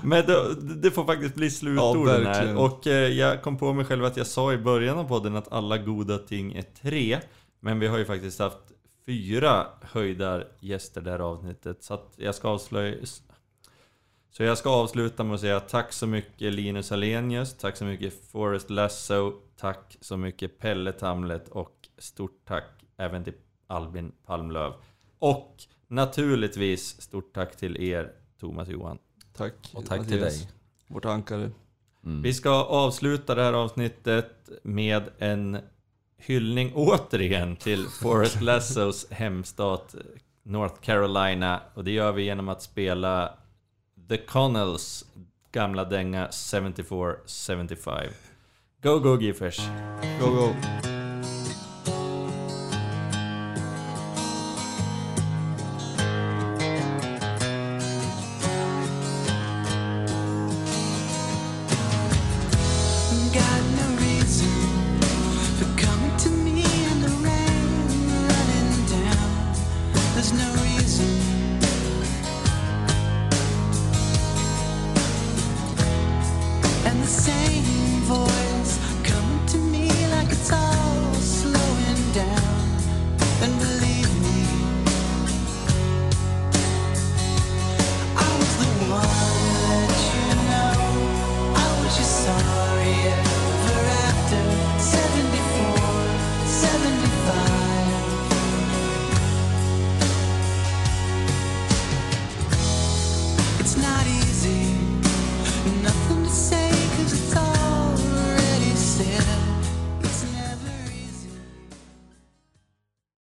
Men 0.02 0.27
det, 0.27 0.55
det 0.83 0.91
får 0.91 1.05
faktiskt 1.05 1.35
bli 1.35 1.47
Ja, 1.47 1.51
slutorden 1.51 2.07
här. 2.07 2.20
verkligen. 2.35 2.57
Och 2.57 2.86
eh, 2.86 3.09
jag 3.09 3.43
kom 3.43 3.59
på 3.59 3.73
mig 3.73 3.85
själv 3.85 4.05
att 4.05 4.17
jag 4.17 4.27
sa 4.27 4.52
i 4.52 4.59
början 4.59 4.99
av 4.99 5.05
podden 5.09 5.36
att 5.36 5.52
alla 5.52 5.78
goda 5.78 6.18
ting 6.18 6.52
är 6.57 6.65
tre. 6.83 7.18
Men 7.60 7.78
vi 7.78 7.86
har 7.86 7.99
ju 7.99 8.05
faktiskt 8.05 8.39
haft 8.39 8.59
fyra 9.07 9.67
höjdar 9.83 10.49
gäster 10.60 11.01
det 11.01 11.10
här 11.10 11.18
avsnittet. 11.18 11.83
Så 11.83 12.01
jag 12.17 12.35
ska 12.35 12.49
avslöja... 12.49 12.97
Så 14.31 14.43
jag 14.43 14.59
ska 14.59 14.70
avsluta 14.70 15.25
med 15.25 15.35
att 15.35 15.41
säga 15.41 15.60
tack 15.60 15.93
så 15.93 16.07
mycket 16.07 16.52
Linus 16.52 16.93
Alenius, 16.93 17.55
tack 17.59 17.77
så 17.77 17.85
mycket 17.85 18.15
Forrest 18.33 18.70
Lasso, 18.70 19.33
tack 19.60 19.97
så 20.01 20.17
mycket 20.17 20.59
Pelle 20.59 20.93
Tamlet 20.93 21.49
och 21.49 21.89
stort 21.99 22.41
tack 22.44 22.65
även 22.97 23.25
till 23.25 23.33
Albin 23.69 24.13
Palmlöv. 24.27 24.73
Och 25.19 25.57
naturligtvis 25.89 27.01
stort 27.01 27.35
tack 27.35 27.57
till 27.57 27.83
er 27.83 28.13
Thomas 28.41 28.69
Johan. 28.69 28.99
Tack. 29.33 29.55
Och 29.75 29.87
tack 29.87 30.07
till 30.07 30.21
Mattias. 30.21 30.41
dig. 30.41 30.49
Vårt 30.87 31.05
ankare. 31.05 31.51
Mm. 32.05 32.23
Vi 32.23 32.35
ska 32.35 32.51
avsluta 32.51 33.35
det 33.35 33.43
här 33.43 33.53
avsnittet 33.53 34.49
med 34.63 35.03
en 35.19 35.59
hyllning 36.17 36.73
återigen 36.75 37.57
till 37.57 37.87
Forrest 38.03 38.41
Lassos 38.41 39.11
hemstat 39.11 39.95
North 40.43 40.81
Carolina. 40.81 41.61
Och 41.75 41.85
det 41.85 41.91
gör 41.91 42.13
vi 42.13 42.23
genom 42.23 42.49
att 42.49 42.63
spela 42.63 43.35
The 44.09 44.17
Connells 44.17 45.05
gamla 45.53 45.85
dänga 45.85 46.27
74-75. 46.29 48.09
Go, 48.83 48.99
go 48.99 49.21
Giffers! 49.21 49.61
Go, 50.21 50.27
go. 50.27 50.55